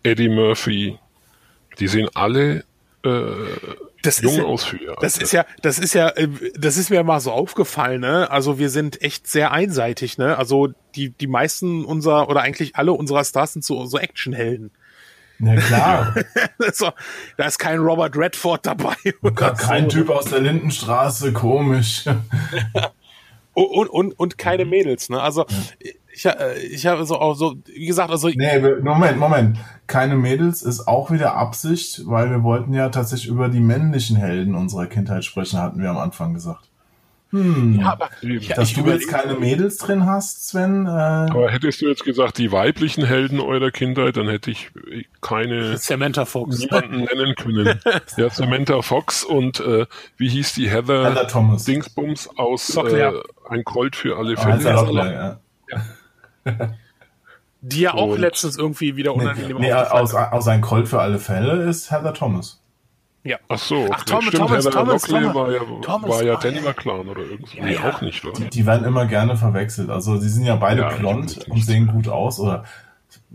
Eddie 0.03 0.29
Murphy, 0.29 0.97
die 1.79 1.87
sehen 1.87 2.09
alle 2.13 2.63
äh, 3.03 3.09
das 4.01 4.21
jung 4.21 4.33
ist, 4.33 4.43
aus 4.43 4.63
für 4.65 4.77
ihr 4.77 4.95
Das 5.01 5.17
ist 5.17 5.31
ja, 5.31 5.45
das 5.61 5.79
ist 5.79 5.93
ja, 5.93 6.09
äh, 6.09 6.27
das 6.57 6.77
ist 6.77 6.89
mir 6.89 7.03
mal 7.03 7.19
so 7.19 7.31
aufgefallen, 7.31 8.01
ne? 8.01 8.29
Also 8.31 8.59
wir 8.59 8.69
sind 8.69 9.01
echt 9.01 9.27
sehr 9.27 9.51
einseitig, 9.51 10.17
ne? 10.17 10.37
Also 10.37 10.69
die, 10.95 11.09
die 11.09 11.27
meisten 11.27 11.85
unserer, 11.85 12.29
oder 12.29 12.41
eigentlich 12.41 12.75
alle 12.75 12.93
unserer 12.93 13.23
Stars 13.23 13.53
sind 13.53 13.63
so, 13.63 13.85
so 13.85 13.97
Actionhelden. 13.97 14.71
Ja 15.39 15.55
klar. 15.55 16.15
so, 16.73 16.91
da 17.37 17.45
ist 17.45 17.59
kein 17.59 17.79
Robert 17.79 18.17
Redford 18.17 18.65
dabei. 18.65 18.95
kein 19.55 19.89
so. 19.89 19.97
Typ 19.97 20.09
aus 20.09 20.25
der 20.25 20.41
Lindenstraße, 20.41 21.31
komisch. 21.31 22.05
und, 23.53 23.87
und, 23.87 24.19
und 24.19 24.37
keine 24.37 24.65
Mädels, 24.65 25.09
ne? 25.09 25.21
Also 25.21 25.45
ja 25.49 25.91
ich, 26.19 26.25
äh, 26.25 26.59
ich 26.59 26.85
habe 26.85 27.05
so 27.05 27.19
auch 27.19 27.33
so, 27.33 27.55
wie 27.65 27.85
gesagt, 27.85 28.11
also. 28.11 28.29
Nee, 28.29 28.59
Moment, 28.81 29.17
Moment. 29.17 29.57
Keine 29.87 30.15
Mädels 30.15 30.61
ist 30.61 30.87
auch 30.87 31.11
wieder 31.11 31.35
Absicht, 31.35 32.01
weil 32.05 32.29
wir 32.29 32.43
wollten 32.43 32.73
ja 32.73 32.89
tatsächlich 32.89 33.29
über 33.29 33.49
die 33.49 33.61
männlichen 33.61 34.17
Helden 34.17 34.55
unserer 34.55 34.87
Kindheit 34.87 35.23
sprechen, 35.23 35.59
hatten 35.59 35.81
wir 35.81 35.89
am 35.89 35.97
Anfang 35.97 36.33
gesagt. 36.33 36.65
Hm. 37.31 37.79
Ja, 37.79 37.91
aber, 37.91 38.09
Dass 38.55 38.73
du 38.73 38.85
jetzt 38.87 39.07
keine 39.07 39.35
Mädels 39.35 39.77
drin 39.77 40.07
hast, 40.07 40.49
Sven. 40.49 40.87
Äh 40.87 40.89
aber 40.89 41.51
hättest 41.51 41.79
du 41.79 41.87
jetzt 41.87 42.03
gesagt, 42.03 42.39
die 42.39 42.51
weiblichen 42.51 43.05
Helden 43.05 43.39
eurer 43.39 43.69
Kindheit, 43.69 44.17
dann 44.17 44.27
hätte 44.27 44.49
ich 44.49 44.71
keine 45.21 45.77
Samantha 45.77 46.25
Fox 46.25 46.57
niemanden 46.57 47.03
nennen 47.13 47.35
können. 47.35 47.79
ja, 48.17 48.29
Samantha 48.31 48.81
Fox 48.81 49.23
und 49.23 49.59
äh, 49.59 49.85
wie 50.17 50.27
hieß 50.27 50.53
die 50.53 50.69
Heather, 50.69 51.05
Heather 51.05 51.27
Thomas. 51.27 51.65
Dingsbums 51.65 52.29
aus 52.35 52.75
äh, 52.75 53.11
Ein 53.47 53.63
Colt 53.63 53.95
für 53.95 54.17
alle 54.17 54.35
Fälle. 54.35 54.75
Ah, 54.75 55.39
ja. 55.71 55.81
Die 57.61 57.81
ja 57.81 57.93
auch 57.93 58.11
und 58.11 58.19
letztens 58.19 58.57
irgendwie 58.57 58.95
wieder 58.95 59.13
unangenehm 59.13 59.57
nee, 59.57 59.67
nee, 59.67 59.73
aus, 59.73 60.15
aus 60.15 60.47
ein 60.47 60.61
Colt 60.61 60.87
für 60.87 61.01
alle 61.01 61.19
Fälle 61.19 61.63
ist 61.63 61.91
Heather 61.91 62.13
Thomas. 62.13 62.61
Ja. 63.23 63.37
Ach 63.49 63.59
so, 63.59 63.75
okay. 63.75 63.91
Ach, 63.93 64.03
Tom, 64.05 64.21
Stimmt, 64.21 64.35
Thomas, 64.37 64.65
Heather 64.65 64.77
Thomas, 64.77 65.01
Thomas, 65.01 65.35
war 65.35 65.51
ja, 65.51 65.59
Thomas, 65.81 66.09
war 66.09 66.23
ja 66.23 66.33
ah, 66.35 66.39
Denver 66.39 66.73
Clan 66.73 67.09
oder 67.09 67.21
irgendwie. 67.21 67.57
Ja, 67.57 67.65
nee, 67.65 67.73
ja. 67.73 67.89
auch 67.89 68.01
nicht, 68.01 68.23
oder? 68.23 68.39
Die, 68.39 68.49
die, 68.49 68.65
werden 68.65 68.85
immer 68.85 69.05
gerne 69.07 69.35
verwechselt. 69.35 69.89
Also, 69.89 70.17
die 70.17 70.29
sind 70.29 70.45
ja 70.45 70.55
beide 70.55 70.81
ja, 70.83 70.89
blond 70.89 71.45
und 71.49 71.65
sehen 71.65 71.87
gut 71.87 72.07
aus, 72.07 72.39
oder, 72.39 72.63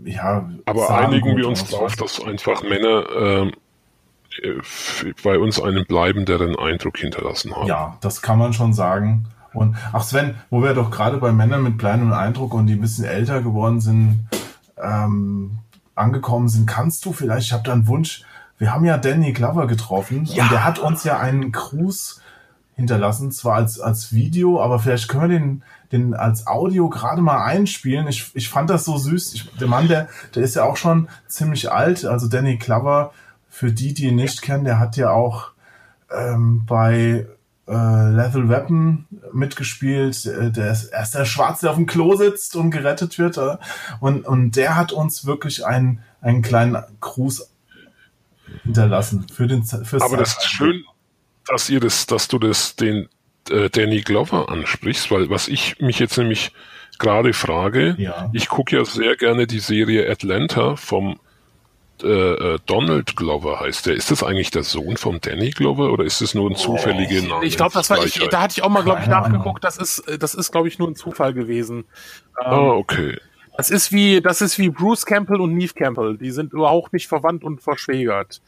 ja. 0.03 0.49
Aber 0.65 0.89
einigen 0.89 1.37
wir 1.37 1.47
uns 1.47 1.69
darauf, 1.69 1.95
dass 1.95 2.23
einfach 2.23 2.63
Männer, 2.63 3.05
ähm, 3.15 3.51
bei 5.23 5.39
uns 5.39 5.61
einen 5.61 5.85
bleibenderen 5.85 6.57
Eindruck 6.57 6.97
hinterlassen 6.97 7.55
haben. 7.55 7.67
Ja, 7.67 7.97
das 8.01 8.21
kann 8.21 8.37
man 8.37 8.53
schon 8.53 8.73
sagen. 8.73 9.27
Und 9.55 9.75
ach 9.93 10.03
Sven, 10.03 10.35
wo 10.49 10.61
wir 10.61 10.73
doch 10.73 10.91
gerade 10.91 11.17
bei 11.17 11.31
Männern 11.31 11.63
mit 11.63 11.79
kleinem 11.79 12.11
Eindruck 12.13 12.53
und 12.53 12.67
die 12.67 12.73
ein 12.73 12.81
bisschen 12.81 13.05
älter 13.05 13.41
geworden 13.41 13.81
sind, 13.81 14.27
ähm, 14.81 15.59
angekommen 15.95 16.49
sind, 16.49 16.67
kannst 16.67 17.05
du 17.05 17.13
vielleicht, 17.13 17.47
ich 17.47 17.53
habe 17.53 17.63
da 17.63 17.73
einen 17.73 17.87
Wunsch, 17.87 18.23
wir 18.57 18.73
haben 18.73 18.85
ja 18.85 18.97
Danny 18.97 19.33
Glover 19.33 19.67
getroffen 19.67 20.25
ja. 20.25 20.43
und 20.43 20.51
der 20.51 20.63
hat 20.63 20.79
uns 20.79 21.03
ja 21.03 21.19
einen 21.19 21.51
Gruß 21.51 22.21
hinterlassen, 22.75 23.31
zwar 23.31 23.55
als, 23.55 23.79
als 23.79 24.13
Video, 24.13 24.61
aber 24.61 24.79
vielleicht 24.79 25.07
können 25.07 25.29
wir 25.29 25.39
den, 25.39 25.63
den 25.91 26.13
als 26.13 26.45
Audio 26.45 26.89
gerade 26.89 27.21
mal 27.21 27.43
einspielen. 27.43 28.07
Ich, 28.07 28.31
ich 28.33 28.49
fand 28.49 28.69
das 28.69 28.83
so 28.83 28.97
süß. 28.97 29.33
Ich, 29.33 29.51
der 29.57 29.67
Mann, 29.67 29.87
der, 29.87 30.09
der 30.35 30.43
ist 30.43 30.55
ja 30.55 30.63
auch 30.63 30.75
schon 30.75 31.07
ziemlich 31.27 31.71
alt. 31.71 32.05
Also 32.05 32.27
Danny 32.27 32.57
Glover, 32.57 33.11
für 33.49 33.71
die, 33.71 33.93
die 33.93 34.07
ihn 34.07 34.15
nicht 34.15 34.41
kennen, 34.41 34.65
der 34.65 34.79
hat 34.79 34.97
ja 34.97 35.11
auch 35.11 35.51
ähm, 36.13 36.65
bei 36.65 37.27
äh, 37.67 37.71
Lethal 37.71 38.49
Weapon 38.49 39.05
mitgespielt. 39.33 40.25
Äh, 40.25 40.51
der 40.51 40.71
ist, 40.71 40.85
er 40.85 41.03
ist 41.03 41.15
der 41.15 41.25
Schwarze, 41.25 41.61
der 41.61 41.71
auf 41.71 41.77
dem 41.77 41.87
Klo 41.87 42.15
sitzt 42.15 42.55
und 42.55 42.71
gerettet 42.71 43.17
wird. 43.17 43.37
Äh, 43.37 43.57
und, 43.99 44.25
und 44.25 44.55
der 44.55 44.75
hat 44.75 44.91
uns 44.91 45.25
wirklich 45.25 45.65
einen, 45.65 46.03
einen 46.21 46.41
kleinen 46.41 46.77
Gruß 46.99 47.49
hinterlassen 48.63 49.27
für 49.33 49.47
den 49.47 49.63
fürs 49.63 50.01
Aber 50.01 50.17
das 50.17 50.37
ist 50.37 50.45
schön, 50.45 50.83
dass 51.47 51.69
ihr 51.69 51.79
das, 51.79 52.05
dass 52.05 52.27
du 52.27 52.39
das 52.39 52.75
den 52.75 53.09
äh, 53.49 53.69
Danny 53.69 54.01
Glover 54.01 54.49
ansprichst, 54.49 55.11
weil 55.11 55.29
was 55.29 55.47
ich 55.47 55.79
mich 55.79 55.99
jetzt 55.99 56.17
nämlich 56.17 56.51
gerade 56.97 57.33
frage, 57.33 57.95
ja. 57.97 58.29
ich 58.33 58.47
gucke 58.47 58.77
ja 58.77 58.85
sehr 58.85 59.15
gerne 59.15 59.47
die 59.47 59.59
Serie 59.59 60.09
Atlanta 60.09 60.75
vom 60.75 61.19
äh, 62.03 62.07
äh, 62.07 62.59
Donald 62.65 63.15
Glover 63.15 63.59
heißt 63.59 63.85
der. 63.85 63.95
Ist 63.95 64.11
das 64.11 64.23
eigentlich 64.23 64.51
der 64.51 64.63
Sohn 64.63 64.97
von 64.97 65.19
Danny 65.21 65.51
Glover 65.51 65.91
oder 65.91 66.03
ist 66.03 66.21
das 66.21 66.33
nur 66.35 66.49
ein 66.49 66.55
zufälliger 66.55 67.21
oh, 67.25 67.29
Name? 67.29 67.45
Ich 67.45 67.57
glaube, 67.57 67.73
das 67.73 67.89
war 67.89 68.03
ich, 68.03 68.19
da 68.29 68.41
hatte 68.41 68.53
ich 68.57 68.63
auch 68.63 68.69
mal, 68.69 68.83
glaube 68.83 69.01
ich, 69.01 69.07
nachgeguckt. 69.07 69.63
Das 69.63 69.77
ist, 69.77 70.03
das 70.19 70.35
ist, 70.35 70.51
glaube 70.51 70.67
ich, 70.67 70.79
nur 70.79 70.89
ein 70.89 70.95
Zufall 70.95 71.33
gewesen. 71.33 71.85
Ähm, 72.43 72.51
ah, 72.51 72.69
okay. 72.71 73.17
Das 73.57 73.69
ist 73.69 73.91
wie, 73.91 74.21
das 74.21 74.41
ist 74.41 74.57
wie 74.57 74.69
Bruce 74.69 75.05
Campbell 75.05 75.39
und 75.39 75.53
Neve 75.55 75.73
Campbell. 75.73 76.17
Die 76.17 76.31
sind 76.31 76.51
überhaupt 76.53 76.91
nicht 76.91 77.07
verwandt 77.07 77.43
und 77.43 77.61
verschwägert. 77.61 78.41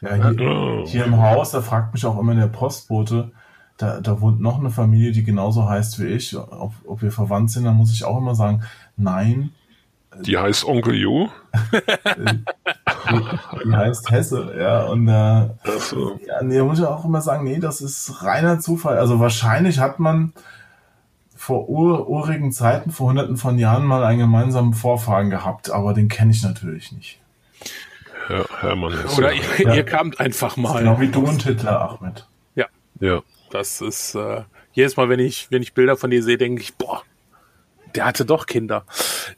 Ja, 0.00 0.14
hier, 0.14 0.40
oh. 0.40 0.84
hier 0.86 1.04
im 1.04 1.20
Haus, 1.20 1.52
da 1.52 1.62
fragt 1.62 1.94
mich 1.94 2.04
auch 2.04 2.18
immer 2.18 2.34
der 2.34 2.48
Postbote, 2.48 3.30
da, 3.78 4.00
da 4.00 4.20
wohnt 4.20 4.40
noch 4.40 4.58
eine 4.58 4.70
Familie, 4.70 5.12
die 5.12 5.24
genauso 5.24 5.68
heißt 5.68 6.00
wie 6.00 6.06
ich. 6.06 6.36
Ob, 6.36 6.72
ob 6.84 7.02
wir 7.02 7.10
verwandt 7.10 7.50
sind, 7.50 7.64
dann 7.64 7.76
muss 7.76 7.92
ich 7.92 8.04
auch 8.04 8.18
immer 8.18 8.34
sagen, 8.34 8.62
nein, 8.96 9.52
die 10.20 10.36
heißt 10.36 10.64
Onkel 10.64 10.94
Jo. 10.94 11.30
die 13.64 13.74
heißt 13.74 14.10
Hesse, 14.10 14.54
ja. 14.58 14.84
Und 14.84 15.08
äh, 15.08 15.48
so. 15.78 16.18
ja, 16.26 16.42
nee, 16.42 16.60
muss 16.62 16.78
ich 16.78 16.84
auch 16.84 17.04
immer 17.04 17.20
sagen, 17.20 17.44
nee, 17.44 17.58
das 17.58 17.80
ist 17.80 18.22
reiner 18.22 18.60
Zufall. 18.60 18.98
Also 18.98 19.20
wahrscheinlich 19.20 19.78
hat 19.78 19.98
man 19.98 20.32
vor 21.36 21.68
ur 21.68 22.08
urigen 22.08 22.52
Zeiten, 22.52 22.92
vor 22.92 23.08
hunderten 23.08 23.36
von 23.36 23.58
Jahren 23.58 23.84
mal 23.84 24.04
einen 24.04 24.20
gemeinsamen 24.20 24.74
Vorfahren 24.74 25.30
gehabt, 25.30 25.70
aber 25.70 25.92
den 25.92 26.08
kenne 26.08 26.30
ich 26.30 26.42
natürlich 26.42 26.92
nicht. 26.92 27.20
Herr, 28.28 28.46
Hermann 28.60 28.92
Hesse. 28.92 29.18
Oder 29.18 29.32
ihr, 29.32 29.42
ja. 29.58 29.74
ihr 29.74 29.84
kamt 29.84 30.20
einfach 30.20 30.56
mal. 30.56 30.78
Genau 30.78 31.00
wie 31.00 31.08
du 31.08 31.20
und 31.20 31.42
Hitler, 31.42 31.80
Ahmed. 31.80 32.26
Ja. 32.54 32.66
Ja. 33.00 33.22
Das 33.50 33.80
ist 33.80 34.14
äh, 34.14 34.42
jedes 34.72 34.96
Mal, 34.96 35.08
wenn 35.08 35.18
ich, 35.18 35.48
wenn 35.50 35.62
ich 35.62 35.74
Bilder 35.74 35.96
von 35.96 36.10
dir 36.10 36.22
sehe, 36.22 36.38
denke 36.38 36.62
ich, 36.62 36.76
boah, 36.76 37.02
der 37.94 38.06
hatte 38.06 38.24
doch 38.24 38.46
Kinder. 38.46 38.84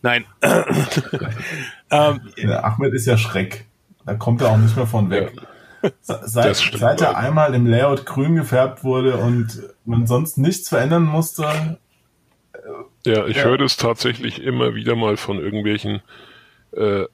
Nein. 0.02 0.24
ähm, 1.94 2.20
der 2.36 2.64
Ahmed 2.64 2.92
ist 2.94 3.06
ja 3.06 3.16
Schreck. 3.16 3.66
Da 4.06 4.14
kommt 4.14 4.42
er 4.42 4.50
auch 4.50 4.56
nicht 4.58 4.76
mehr 4.76 4.86
von 4.86 5.10
weg. 5.10 5.32
Ja. 5.34 5.90
Seit, 6.00 6.56
seit 6.56 7.00
er 7.02 7.16
einmal 7.18 7.54
im 7.54 7.66
Layout 7.66 8.06
grün 8.06 8.36
gefärbt 8.36 8.84
wurde 8.84 9.18
und 9.18 9.62
man 9.84 10.06
sonst 10.06 10.38
nichts 10.38 10.70
verändern 10.70 11.04
musste, 11.04 11.78
äh, 12.54 12.58
Ja, 13.10 13.26
ich 13.26 13.36
Ja. 13.36 13.44
höre 13.44 13.58
das 13.58 13.76
tatsächlich 13.76 14.42
immer 14.42 14.74
wieder 14.74 14.96
mal 14.96 15.18
von 15.18 15.38
irgendwelchen 15.38 16.00
äh, 16.74 17.04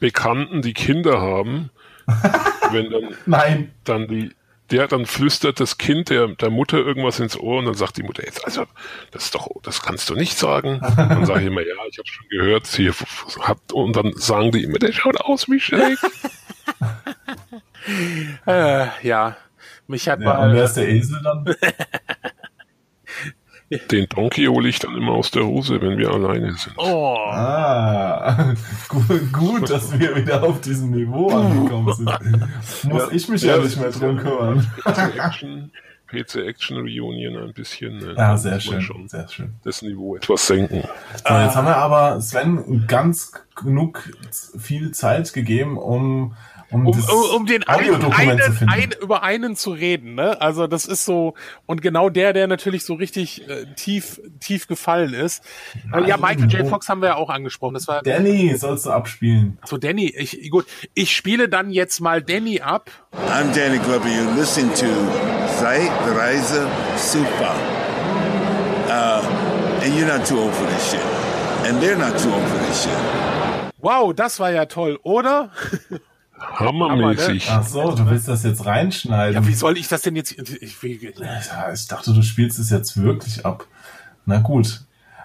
Bekannten, 0.00 0.60
die 0.62 0.72
Kinder 0.72 1.20
haben. 1.20 1.70
wenn 2.72 2.90
dann, 2.90 3.14
Nein. 3.26 3.70
dann 3.84 4.08
die, 4.08 4.30
der 4.70 4.88
dann 4.88 5.06
flüstert 5.06 5.60
das 5.60 5.78
Kind 5.78 6.10
der, 6.10 6.28
der 6.28 6.50
Mutter 6.50 6.78
irgendwas 6.78 7.18
ins 7.20 7.36
Ohr 7.38 7.58
und 7.58 7.66
dann 7.66 7.74
sagt 7.74 7.96
die 7.96 8.02
Mutter, 8.02 8.24
jetzt, 8.24 8.44
also, 8.44 8.64
das 9.10 9.24
ist 9.24 9.34
doch, 9.34 9.48
das 9.62 9.82
kannst 9.82 10.08
du 10.10 10.14
nicht 10.14 10.36
sagen. 10.38 10.80
Dann 10.96 11.26
sage 11.26 11.40
ich 11.40 11.46
immer, 11.46 11.60
ja, 11.62 11.74
ich 11.90 11.98
habe 11.98 12.08
schon 12.08 12.26
gehört, 12.28 12.66
sie 12.66 12.90
hat, 12.90 13.72
und 13.72 13.96
dann 13.96 14.12
sagen 14.16 14.52
die 14.52 14.62
immer, 14.64 14.78
der 14.78 14.92
schaut 14.92 15.20
aus 15.20 15.48
wie 15.48 15.60
Shrek. 15.60 15.98
Äh, 18.46 18.86
ja. 19.02 19.36
Mich 19.86 20.08
hat 20.08 20.20
Ja, 20.20 20.38
und 20.38 20.48
mal. 20.48 20.54
wer 20.54 20.64
ist 20.64 20.74
der 20.74 20.88
Esel 20.88 21.20
dann? 21.22 21.44
Den 23.90 24.08
Donkey 24.08 24.46
hole 24.46 24.68
ich 24.68 24.80
dann 24.80 24.96
immer 24.96 25.12
aus 25.12 25.30
der 25.30 25.46
Hose, 25.46 25.80
wenn 25.80 25.96
wir 25.96 26.10
alleine 26.10 26.52
sind. 26.54 26.74
oh. 26.76 27.16
Ah, 27.16 28.54
gut, 28.88 29.32
gut, 29.32 29.70
dass 29.70 29.96
wir 29.96 30.16
wieder 30.16 30.42
auf 30.42 30.60
diesem 30.60 30.90
Niveau 30.90 31.30
angekommen 31.30 31.92
sind. 31.94 32.10
Muss 32.90 33.02
Ja. 33.02 33.08
ich 33.12 33.28
mich 33.28 33.42
ja, 33.42 33.56
Ja, 33.56 33.62
nicht 33.62 33.78
mehr 33.80 33.90
drum 33.90 34.16
kümmern. 34.18 34.68
PC 36.08 36.36
Action, 36.48 36.78
Reunion 36.78 37.36
ein 37.40 37.52
bisschen. 37.52 37.98
ne, 37.98 38.06
Ja, 38.08 38.14
da 38.14 38.36
sehr 38.36 38.54
muss 38.56 38.66
man 38.66 38.80
schön, 38.80 38.82
Schon 38.82 39.08
sehr 39.08 39.28
schön. 39.28 39.54
das 39.62 39.82
Niveau 39.82 40.16
etwas 40.16 40.44
senken. 40.48 40.82
So, 41.24 41.34
jetzt 41.34 41.54
haben 41.54 41.66
wir 41.68 41.76
aber 41.76 42.20
Sven 42.20 42.84
ganz 42.88 43.32
genug 43.54 44.10
viel 44.58 44.90
Zeit 44.90 45.32
gegeben, 45.32 45.78
um, 45.78 46.34
um, 46.70 46.86
Um, 46.86 46.94
um, 46.98 47.36
um 47.36 47.46
den 47.46 47.62
einen, 47.64 48.04
einen, 48.12 48.40
finden. 48.40 48.68
ein, 48.68 48.94
über 49.02 49.22
einen 49.22 49.56
zu 49.56 49.72
reden, 49.72 50.14
ne? 50.14 50.40
Also 50.40 50.66
das 50.66 50.84
ist 50.86 51.04
so 51.04 51.34
und 51.66 51.82
genau 51.82 52.08
der, 52.10 52.32
der 52.32 52.46
natürlich 52.46 52.84
so 52.84 52.94
richtig 52.94 53.48
äh, 53.48 53.66
tief 53.76 54.20
tief 54.40 54.66
gefallen 54.68 55.12
ist. 55.14 55.42
Äh, 55.92 56.06
ja, 56.08 56.16
Michael 56.16 56.48
J. 56.50 56.66
Fox 56.68 56.88
haben 56.88 57.02
wir 57.02 57.08
ja 57.10 57.14
auch 57.16 57.30
angesprochen. 57.30 57.74
Das 57.74 57.88
war 57.88 58.02
Danny 58.02 58.56
sollst 58.56 58.86
du 58.86 58.90
abspielen. 58.90 59.58
so 59.64 59.76
Danny. 59.78 60.14
Ich 60.16 60.50
gut, 60.50 60.66
ich 60.94 61.14
spiele 61.14 61.48
dann 61.48 61.70
jetzt 61.70 62.00
mal 62.00 62.22
Danny 62.22 62.60
ab. 62.60 62.90
I'm 63.12 63.52
Danny 63.54 63.78
Glover. 63.78 64.08
You're 64.08 64.34
listening 64.36 64.72
to 64.74 64.86
Zeitreise 65.58 66.66
Super. 66.96 67.54
Uh, 68.88 69.22
and 69.82 69.94
you're 69.96 70.06
not 70.06 70.26
too 70.26 70.38
old 70.38 70.52
for 70.54 70.66
this 70.66 70.90
shit. 70.90 71.00
And 71.66 71.80
they're 71.80 71.96
not 71.96 72.18
too 72.18 72.32
old 72.32 72.42
for 72.48 72.58
this 72.66 72.84
shit. 72.84 73.72
Wow, 73.78 74.12
das 74.12 74.38
war 74.40 74.50
ja 74.50 74.66
toll, 74.66 74.98
oder? 75.02 75.50
Hammermäßig. 76.40 77.48
Ach 77.50 77.66
so, 77.66 77.92
du 77.94 78.08
willst 78.08 78.28
das 78.28 78.44
jetzt 78.44 78.64
reinschneiden. 78.64 79.42
Ja, 79.42 79.48
wie 79.48 79.54
soll 79.54 79.76
ich 79.76 79.88
das 79.88 80.02
denn 80.02 80.16
jetzt? 80.16 80.32
Ich, 80.32 80.82
Ja, 80.82 81.72
ich 81.72 81.86
dachte, 81.86 82.12
du 82.12 82.22
spielst 82.22 82.58
es 82.58 82.70
jetzt 82.70 83.00
wirklich 83.02 83.44
ab. 83.44 83.66
Na 84.26 84.38
gut. 84.38 84.80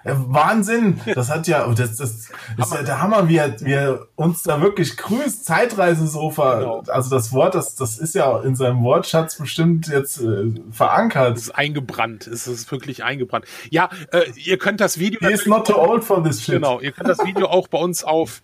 Äh, 0.06 0.14
Wahnsinn! 0.14 1.00
Das 1.14 1.30
hat 1.30 1.48
ja, 1.48 1.66
das, 1.66 1.96
das 1.96 2.12
ist 2.12 2.32
ja 2.72 2.82
der 2.82 3.02
Hammer, 3.02 3.28
wie 3.28 3.38
er, 3.38 3.60
wie 3.60 3.72
er 3.72 4.06
uns 4.14 4.44
da 4.44 4.60
wirklich 4.60 4.96
grüßt. 4.96 5.44
Zeitreisesofa. 5.44 6.60
Genau. 6.60 6.82
Also 6.86 7.10
das 7.10 7.32
Wort, 7.32 7.56
das, 7.56 7.74
das 7.74 7.98
ist 7.98 8.14
ja 8.14 8.40
in 8.42 8.54
seinem 8.54 8.82
Wortschatz 8.84 9.36
bestimmt 9.36 9.88
jetzt 9.88 10.20
äh, 10.20 10.52
verankert. 10.70 11.36
es 11.36 11.44
ist 11.44 11.54
eingebrannt. 11.56 12.28
Es 12.28 12.46
ist 12.46 12.70
wirklich 12.70 13.02
eingebrannt. 13.02 13.46
Ja, 13.70 13.90
äh, 14.12 14.30
ihr 14.36 14.58
könnt 14.58 14.80
das 14.80 14.98
Video. 14.98 15.18
He 15.26 15.34
is 15.34 15.46
not 15.46 15.66
too 15.66 15.76
old 15.76 16.04
for 16.04 16.22
this 16.22 16.40
shit. 16.40 16.54
Genau, 16.54 16.78
ihr 16.78 16.92
könnt 16.92 17.08
das 17.08 17.24
Video 17.24 17.48
auch 17.48 17.66
bei 17.66 17.78
uns 17.78 18.04
auf 18.04 18.42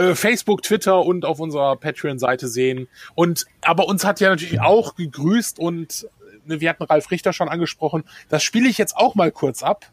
äh, 0.00 0.14
Facebook, 0.14 0.62
Twitter 0.62 1.04
und 1.04 1.26
auf 1.26 1.40
unserer 1.40 1.76
Patreon-Seite 1.76 2.48
sehen. 2.48 2.88
Und 3.14 3.46
aber 3.60 3.86
uns 3.86 4.04
hat 4.04 4.18
ja 4.20 4.30
natürlich 4.30 4.60
auch 4.60 4.94
gegrüßt 4.94 5.58
und 5.58 6.08
äh, 6.48 6.60
wir 6.60 6.70
hatten 6.70 6.84
Ralf 6.84 7.10
Richter 7.10 7.32
schon 7.34 7.48
angesprochen. 7.48 8.04
Das 8.30 8.42
spiele 8.42 8.68
ich 8.68 8.78
jetzt 8.78 8.96
auch 8.96 9.14
mal 9.14 9.30
kurz 9.30 9.62
ab. 9.62 9.86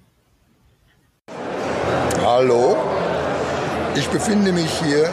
Hallo, 2.23 2.77
ich 3.95 4.07
befinde 4.07 4.53
mich 4.53 4.71
hier 4.81 5.09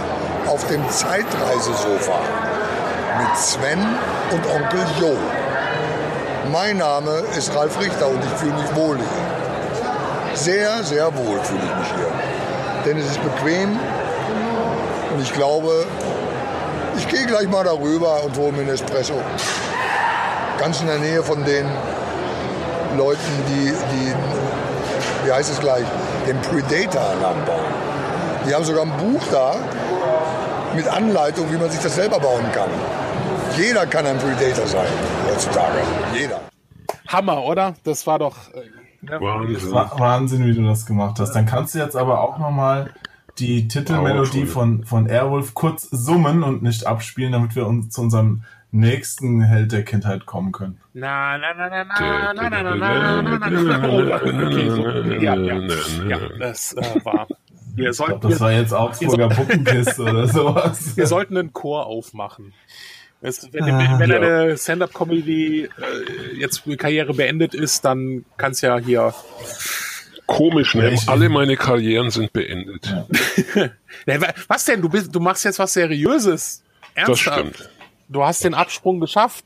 auf 0.47 0.66
dem 0.68 0.88
Zeitreisesofa 0.88 2.20
mit 3.18 3.36
Sven 3.36 3.80
und 4.30 4.47
Onkel 4.47 4.80
Jo. 5.01 5.16
Mein 6.53 6.76
Name 6.76 7.24
ist 7.36 7.55
Ralf 7.55 7.80
Richter 7.80 8.09
und 8.09 8.22
ich 8.22 8.30
fühle 8.30 8.55
mich 8.55 8.76
wohl 8.76 8.97
hier. 8.97 10.36
Sehr, 10.36 10.82
sehr 10.84 11.16
wohl 11.16 11.40
fühle 11.40 11.62
ich 11.62 11.78
mich 11.78 11.88
hier. 11.88 12.12
Denn 12.84 12.99
es 12.99 13.07
ist 13.07 13.22
bequem 13.22 13.78
und 15.15 15.23
ich 15.23 15.33
glaube, 15.33 15.87
ich 16.97 17.09
gehe 17.09 17.27
gleich 17.27 17.49
mal 17.49 17.65
darüber 17.65 18.23
und 18.25 18.37
hole 18.37 18.53
mir 18.53 18.61
einen 18.61 18.71
Espresso. 18.71 19.15
Ganz 20.59 20.81
in 20.81 20.87
der 20.87 20.99
Nähe 20.99 21.23
von 21.23 21.45
den 21.45 21.67
Leuten, 22.97 23.21
die, 23.49 23.73
die 23.93 24.15
wie 25.27 25.33
heißt 25.33 25.51
es 25.51 25.61
gleich, 25.61 25.85
den 26.27 26.41
Predator 26.43 27.15
nachbauen. 27.21 27.65
Die 28.47 28.55
haben 28.55 28.65
sogar 28.65 28.83
ein 28.83 28.93
Buch 28.99 29.23
da 29.33 29.55
mit 30.75 30.87
Anleitung, 30.89 31.51
wie 31.53 31.57
man 31.57 31.71
sich 31.71 31.81
das 31.81 31.95
selber 31.95 32.21
bauen 32.21 32.45
kann. 32.53 32.69
Jeder 33.57 33.87
kann 33.87 34.07
ein 34.07 34.19
Predator 34.19 34.67
sein 34.67 34.87
heutzutage. 35.31 35.79
Jeder. 36.12 36.41
Hammer, 37.09 37.43
oder? 37.45 37.75
Das 37.85 38.07
war 38.07 38.19
doch. 38.19 38.37
Äh? 38.53 39.21
Wahnsinn. 39.21 39.73
Wa- 39.73 39.91
Wahnsinn, 39.97 40.45
wie 40.47 40.55
du 40.55 40.67
das 40.67 40.87
gemacht 40.87 41.19
hast. 41.21 41.33
Dann 41.33 41.47
kannst 41.47 41.75
du 41.75 41.79
jetzt 41.79 41.97
aber 41.97 42.21
auch 42.21 42.39
nochmal 42.39 42.91
die 43.39 43.68
Titelmelodie 43.68 44.47
von, 44.47 44.85
von 44.85 45.09
Airwolf 45.09 45.55
kurz 45.55 45.89
summen 45.91 46.43
und 46.43 46.62
nicht 46.62 46.87
abspielen, 46.87 47.32
damit 47.32 47.57
wir 47.57 47.66
uns 47.66 47.91
zu 47.91 48.03
unserem 48.03 48.43
nächsten 48.70 49.41
Held 49.43 49.72
der 49.72 49.85
Kindheit 49.85 50.26
kommen 50.26 50.53
können. 50.53 50.80
Na, 50.95 51.39
na, 51.39 51.55
na, 51.55 51.68
na, 51.68 51.85
na, 51.85 52.32
na, 52.32 52.51
na, 52.51 52.62
na, 52.62 52.74
na, 52.74 53.39
na, 53.39 53.49
na, 53.51 53.78
na. 53.78 53.89
Oh, 53.89 54.01
okay, 54.14 54.70
so. 54.70 54.89
Ja, 55.22 55.35
ja. 55.37 55.61
ja 56.09 56.18
das 56.39 56.72
äh, 56.74 57.05
war. 57.05 57.26
Wir 57.76 57.91
Ich 57.91 57.97
sollten, 57.97 58.20
glaube, 58.20 58.28
das 58.30 58.41
war 58.41 58.51
wir, 58.51 58.59
jetzt 58.61 58.72
Augsburger 58.72 59.28
Puppenkiste 59.28 60.03
oder 60.03 60.28
sowas. 60.28 60.97
wir 60.97 61.07
sollten 61.07 61.37
einen 61.37 61.53
Chor 61.53 61.87
aufmachen. 61.87 62.53
Es, 63.20 63.49
wenn 63.53 63.64
wenn 63.66 64.11
Ja. 64.11 64.16
eine 64.16 64.57
Stand-up-Comedy 64.59 65.64
äh, 65.64 65.68
jetzt 66.39 66.62
Karriere 66.78 67.14
beendet 67.14 67.55
ist, 67.55 67.85
dann 67.85 68.24
kann's 68.37 68.61
ja 68.61 68.78
hier 68.78 69.14
Komisch, 70.27 70.75
ne? 70.75 70.97
Alle 71.07 71.29
meine 71.29 71.57
Karrieren 71.57 72.11
sind 72.11 72.33
beendet. 72.33 72.93
Ja, 74.07 74.20
wa- 74.20 74.33
Was 74.49 74.64
denn? 74.64 74.83
Du 74.83 74.89
bist, 74.89 75.14
du 75.14 75.20
machst 75.20 75.45
jetzt 75.45 75.59
was 75.59 75.72
Seriöses. 75.72 76.62
Das 76.95 77.09
Ernsthaft? 77.09 77.39
stimmt. 77.57 77.70
Du 78.09 78.22
hast 78.25 78.43
den 78.45 78.55
Absprung 78.55 79.01
geschafft, 79.01 79.45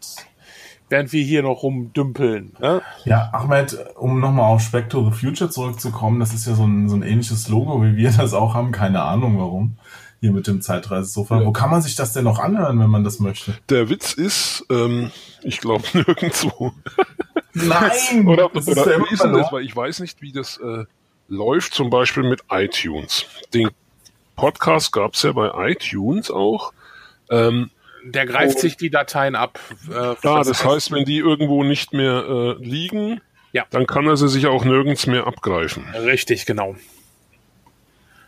während 0.88 1.12
wir 1.12 1.22
hier 1.22 1.42
noch 1.42 1.62
rumdümpeln. 1.62 2.52
Ne? 2.58 2.82
Ja, 3.04 3.30
Ahmed, 3.32 3.76
um 3.96 4.20
nochmal 4.20 4.46
auf 4.46 4.70
to 4.88 5.10
the 5.10 5.16
Future 5.16 5.50
zurückzukommen, 5.50 6.18
das 6.20 6.32
ist 6.34 6.46
ja 6.46 6.54
so 6.54 6.64
ein, 6.66 6.88
so 6.88 6.96
ein 6.96 7.02
ähnliches 7.02 7.48
Logo, 7.48 7.82
wie 7.82 7.96
wir 7.96 8.10
das 8.10 8.32
auch 8.34 8.54
haben. 8.54 8.72
Keine 8.72 9.02
Ahnung 9.02 9.38
warum. 9.38 9.76
Hier 10.20 10.32
mit 10.32 10.46
dem 10.48 10.60
Zeitreisesofa. 10.62 11.44
Wo 11.44 11.52
kann 11.52 11.70
man 11.70 11.80
sich 11.82 11.94
das 11.94 12.12
denn 12.12 12.24
noch 12.24 12.40
anhören, 12.40 12.80
wenn 12.80 12.90
man 12.90 13.04
das 13.04 13.20
möchte? 13.20 13.56
Der 13.68 13.88
Witz 13.88 14.14
ist, 14.14 14.64
ähm, 14.70 15.12
ich 15.42 15.58
glaube 15.60 15.84
nirgendwo. 15.92 16.72
Nein! 17.54 18.26
Oder, 18.26 18.50
das 18.52 18.68
oder 18.68 18.86
ist 19.10 19.22
denn 19.24 19.32
das? 19.32 19.50
Weil 19.52 19.64
ich 19.64 19.74
weiß 19.74 20.00
nicht, 20.00 20.20
wie 20.22 20.32
das 20.32 20.58
äh, 20.58 20.84
läuft, 21.28 21.74
zum 21.74 21.90
Beispiel 21.90 22.22
mit 22.22 22.42
iTunes. 22.50 23.24
Den 23.54 23.70
Podcast 24.36 24.92
gab's 24.92 25.22
ja 25.22 25.32
bei 25.32 25.70
iTunes 25.70 26.30
auch. 26.30 26.72
Ähm, 27.30 27.70
Der 28.04 28.26
greift 28.26 28.56
Oh. 28.58 28.60
sich 28.60 28.76
die 28.76 28.90
Dateien 28.90 29.34
ab. 29.34 29.58
Äh, 29.90 29.92
ja, 30.22 30.42
das 30.44 30.64
heißt, 30.64 30.92
wenn 30.92 31.04
die 31.04 31.18
irgendwo 31.18 31.64
nicht 31.64 31.92
mehr 31.92 32.24
äh, 32.60 32.64
liegen, 32.64 33.20
Ja. 33.52 33.64
dann 33.70 33.86
kann 33.86 34.06
er 34.06 34.16
sie 34.16 34.28
sich 34.28 34.46
auch 34.46 34.64
nirgends 34.64 35.06
mehr 35.06 35.26
abgreifen. 35.26 35.84
Richtig, 36.04 36.46
genau. 36.46 36.76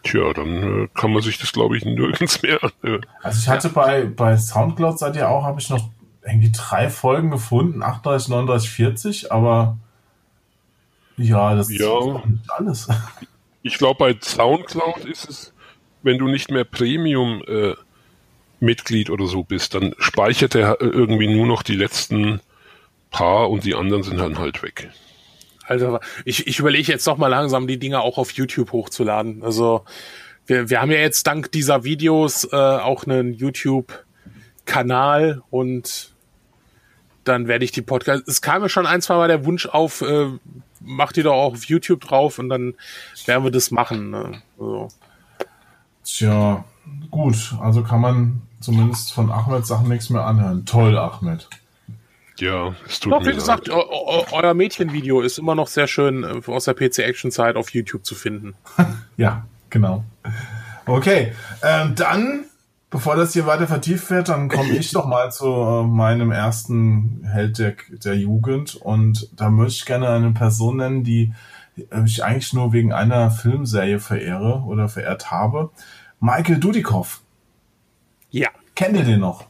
Tja, 0.02 0.32
dann 0.32 0.84
äh, 0.84 0.88
kann 0.94 1.12
man 1.12 1.22
sich 1.22 1.38
das, 1.38 1.52
glaube 1.52 1.76
ich, 1.76 1.84
nirgends 1.84 2.42
mehr 2.42 2.58
anhören. 2.62 3.04
Also 3.22 3.38
ich 3.42 3.48
hatte 3.48 3.68
bei, 3.68 4.04
bei 4.06 4.36
Soundcloud 4.36 4.98
seid 4.98 5.14
ihr 5.16 5.28
auch, 5.28 5.44
habe 5.44 5.60
ich 5.60 5.68
noch 5.68 5.90
irgendwie 6.24 6.52
drei 6.52 6.90
Folgen 6.90 7.30
gefunden, 7.30 7.82
38, 7.82 8.28
39, 8.28 8.70
40, 8.70 9.32
aber 9.32 9.78
ja, 11.16 11.54
das 11.54 11.70
Ja. 11.70 11.98
ist 11.98 12.26
nicht 12.26 12.50
alles. 12.50 12.88
Ich 13.62 13.76
glaube, 13.76 13.98
bei 13.98 14.16
Soundcloud 14.18 15.04
ist 15.04 15.28
es, 15.28 15.52
wenn 16.02 16.16
du 16.16 16.28
nicht 16.28 16.50
mehr 16.50 16.64
Premium 16.64 17.42
äh, 17.46 17.74
Mitglied 18.58 19.10
oder 19.10 19.26
so 19.26 19.44
bist, 19.44 19.74
dann 19.74 19.94
speichert 19.98 20.54
er 20.54 20.80
äh, 20.80 20.86
irgendwie 20.86 21.28
nur 21.28 21.46
noch 21.46 21.62
die 21.62 21.76
letzten 21.76 22.40
paar 23.10 23.50
und 23.50 23.64
die 23.64 23.74
anderen 23.74 24.02
sind 24.02 24.18
dann 24.18 24.38
halt 24.38 24.62
weg. 24.62 24.88
Also 25.66 25.98
ich, 26.24 26.46
ich 26.46 26.58
überlege 26.58 26.90
jetzt 26.90 27.06
doch 27.06 27.18
mal 27.18 27.26
langsam, 27.28 27.66
die 27.66 27.78
Dinger 27.78 28.00
auch 28.00 28.16
auf 28.16 28.30
YouTube 28.32 28.72
hochzuladen. 28.72 29.42
Also 29.42 29.84
wir, 30.46 30.70
wir 30.70 30.80
haben 30.80 30.90
ja 30.90 30.96
jetzt 30.98 31.26
dank 31.26 31.52
dieser 31.52 31.84
Videos 31.84 32.44
äh, 32.50 32.56
auch 32.56 33.04
einen 33.04 33.34
YouTube-Kanal 33.34 35.42
und 35.50 36.09
dann 37.24 37.46
werde 37.48 37.64
ich 37.64 37.72
die 37.72 37.82
Podcast. 37.82 38.26
Es 38.28 38.40
kam 38.42 38.62
mir 38.62 38.68
schon 38.68 38.86
ein, 38.86 39.02
zwei 39.02 39.14
Mal 39.16 39.28
der 39.28 39.44
Wunsch 39.44 39.66
auf, 39.66 40.00
äh, 40.02 40.26
mach 40.80 41.12
die 41.12 41.22
doch 41.22 41.32
auch 41.34 41.52
auf 41.54 41.64
YouTube 41.64 42.00
drauf 42.00 42.38
und 42.38 42.48
dann 42.48 42.74
werden 43.26 43.44
wir 43.44 43.50
das 43.50 43.70
machen. 43.70 44.10
Ne? 44.10 44.42
Also, 44.58 44.88
Tja, 46.04 46.64
gut, 47.10 47.54
also 47.60 47.82
kann 47.82 48.00
man 48.00 48.42
zumindest 48.60 49.12
von 49.12 49.30
Ahmed 49.30 49.66
Sachen 49.66 49.88
nichts 49.88 50.10
mehr 50.10 50.24
anhören. 50.24 50.64
Toll, 50.66 50.96
Ahmed. 50.98 51.48
Ja, 52.38 52.74
es 52.86 53.00
tut 53.00 53.12
Doch, 53.12 53.18
mir 53.20 53.26
wie 53.26 53.30
leid. 53.30 53.38
gesagt, 53.38 53.68
eu- 53.68 53.74
eu- 53.90 54.24
euer 54.32 54.54
Mädchenvideo 54.54 55.20
ist 55.20 55.38
immer 55.38 55.54
noch 55.54 55.66
sehr 55.68 55.86
schön 55.86 56.24
äh, 56.24 56.40
aus 56.50 56.64
der 56.64 56.72
PC-Action-Zeit 56.74 57.56
auf 57.56 57.70
YouTube 57.70 58.04
zu 58.04 58.14
finden. 58.14 58.54
Ja, 59.18 59.44
genau. 59.68 60.04
Okay, 60.86 61.34
ähm, 61.62 61.94
dann, 61.94 62.44
bevor 62.90 63.16
das 63.16 63.32
hier 63.32 63.46
weiter 63.46 63.66
vertieft 63.66 64.10
wird, 64.10 64.28
dann 64.28 64.48
komme 64.48 64.70
ich 64.76 64.90
doch 64.92 65.06
mal 65.06 65.32
zu 65.32 65.46
äh, 65.46 65.82
meinem 65.84 66.32
ersten 66.32 67.24
Held 67.24 67.58
der, 67.58 67.74
der 67.90 68.16
Jugend. 68.16 68.74
Und 68.74 69.28
da 69.36 69.48
möchte 69.48 69.76
ich 69.76 69.86
gerne 69.86 70.08
eine 70.08 70.32
Person 70.32 70.78
nennen, 70.78 71.04
die 71.04 71.32
äh, 71.76 72.04
ich 72.04 72.22
eigentlich 72.22 72.52
nur 72.52 72.72
wegen 72.72 72.92
einer 72.92 73.30
Filmserie 73.30 74.00
verehre 74.00 74.64
oder 74.66 74.88
verehrt 74.88 75.30
habe. 75.30 75.70
Michael 76.18 76.58
Dudikoff. 76.58 77.22
Ja. 78.30 78.48
Kennt 78.74 78.96
ihr 78.96 79.04
den 79.04 79.20
noch? 79.20 79.46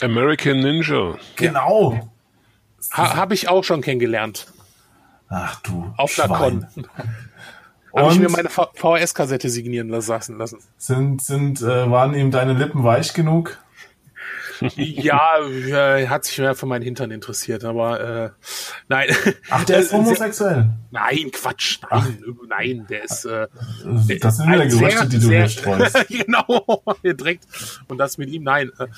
American 0.00 0.60
Ninja. 0.60 1.16
Genau. 1.36 2.08
Ha, 2.92 3.16
Habe 3.16 3.34
ich 3.34 3.48
auch 3.48 3.62
schon 3.62 3.82
kennengelernt. 3.82 4.46
Ach 5.28 5.60
du. 5.60 5.92
Auf 5.96 6.14
der 6.14 6.24
Schwein. 6.24 6.66
Con. 6.74 6.86
Habe 7.94 8.12
ich 8.12 8.18
mir 8.20 8.28
meine 8.28 8.48
VHS-Kassette 8.48 9.48
signieren 9.48 9.88
lassen. 9.88 10.38
lassen. 10.38 10.58
sind, 10.78 11.22
sind, 11.22 11.60
äh, 11.62 11.90
waren 11.90 12.14
ihm 12.14 12.30
deine 12.30 12.54
Lippen 12.54 12.84
weich 12.84 13.14
genug? 13.14 13.58
Ja, 14.76 15.38
äh, 15.40 16.06
hat 16.08 16.24
sich 16.24 16.38
mehr 16.38 16.54
für 16.54 16.66
meinen 16.66 16.82
Hintern 16.82 17.10
interessiert, 17.10 17.64
aber 17.64 18.00
äh, 18.00 18.30
nein. 18.88 19.08
Ach, 19.50 19.64
der 19.64 19.78
ist 19.78 19.92
Äh, 19.92 19.96
homosexuell. 19.96 20.70
Nein, 20.90 21.30
Quatsch, 21.32 21.78
nein, 21.90 22.22
nein, 22.48 22.86
der 22.88 23.04
ist 23.04 23.24
äh, 23.24 23.46
Das 24.20 24.36
sind 24.36 24.52
wieder 24.52 24.66
Gerüchte, 24.66 24.90
sehr, 24.90 25.06
die 25.06 25.18
du 25.18 25.26
sehr, 25.26 25.38
hier 25.40 25.48
streust. 25.48 26.08
genau, 26.08 26.82
direkt. 27.02 27.46
Und 27.88 27.98
das 27.98 28.18
mit 28.18 28.30
ihm, 28.30 28.42
nein. 28.42 28.70
Äh, 28.78 28.84
äh, 28.84 28.88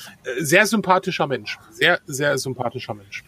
sehr 0.42 0.66
sympathischer 0.66 1.26
Mensch. 1.26 1.58
Sehr, 1.70 2.00
sehr 2.06 2.36
sympathischer 2.38 2.94
Mensch. 2.94 3.24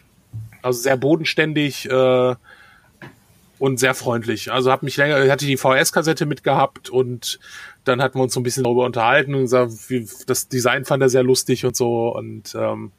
Also 0.61 0.81
sehr 0.81 0.97
bodenständig 0.97 1.89
äh, 1.89 2.35
und 3.65 3.79
sehr 3.79 3.95
freundlich. 3.95 4.51
Also 4.51 4.71
hab 4.71 4.83
mich 4.83 4.95
länger, 4.95 5.29
hatte 5.31 5.47
die 5.47 5.57
VHS-Kassette 5.57 6.27
mitgehabt 6.27 6.89
und 6.89 7.39
dann 7.83 7.99
hatten 7.99 8.19
wir 8.19 8.23
uns 8.23 8.33
so 8.35 8.39
ein 8.39 8.43
bisschen 8.43 8.63
darüber 8.63 8.85
unterhalten 8.85 9.33
und 9.33 9.41
gesagt, 9.41 9.71
wie, 9.89 10.07
das 10.27 10.47
Design 10.47 10.85
fand 10.85 11.01
er 11.01 11.09
sehr 11.09 11.23
lustig 11.23 11.65
und 11.65 11.75
so 11.75 12.15
und 12.15 12.55
ähm, 12.55 12.91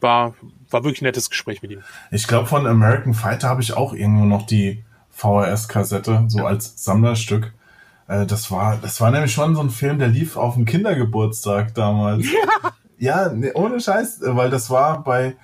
war, 0.00 0.34
war 0.70 0.84
wirklich 0.84 1.00
ein 1.00 1.06
nettes 1.06 1.30
Gespräch 1.30 1.62
mit 1.62 1.70
ihm. 1.70 1.82
Ich 2.10 2.26
glaube, 2.26 2.46
von 2.46 2.66
American 2.66 3.14
Fighter 3.14 3.48
habe 3.48 3.62
ich 3.62 3.72
auch 3.72 3.94
irgendwo 3.94 4.26
noch 4.26 4.46
die 4.46 4.84
VHS-Kassette, 5.10 6.24
so 6.28 6.44
als 6.44 6.84
Sammlerstück. 6.84 7.54
Äh, 8.08 8.26
das 8.26 8.50
war, 8.50 8.76
das 8.76 9.00
war 9.00 9.10
nämlich 9.10 9.32
schon 9.32 9.54
so 9.54 9.62
ein 9.62 9.70
Film, 9.70 9.98
der 9.98 10.08
lief 10.08 10.36
auf 10.36 10.54
dem 10.54 10.66
Kindergeburtstag 10.66 11.74
damals. 11.74 12.26
Ja, 13.00 13.26
ja 13.26 13.32
nee, 13.32 13.52
ohne 13.54 13.80
Scheiß, 13.80 14.20
weil 14.22 14.50
das 14.50 14.70
war 14.70 15.02
bei 15.02 15.36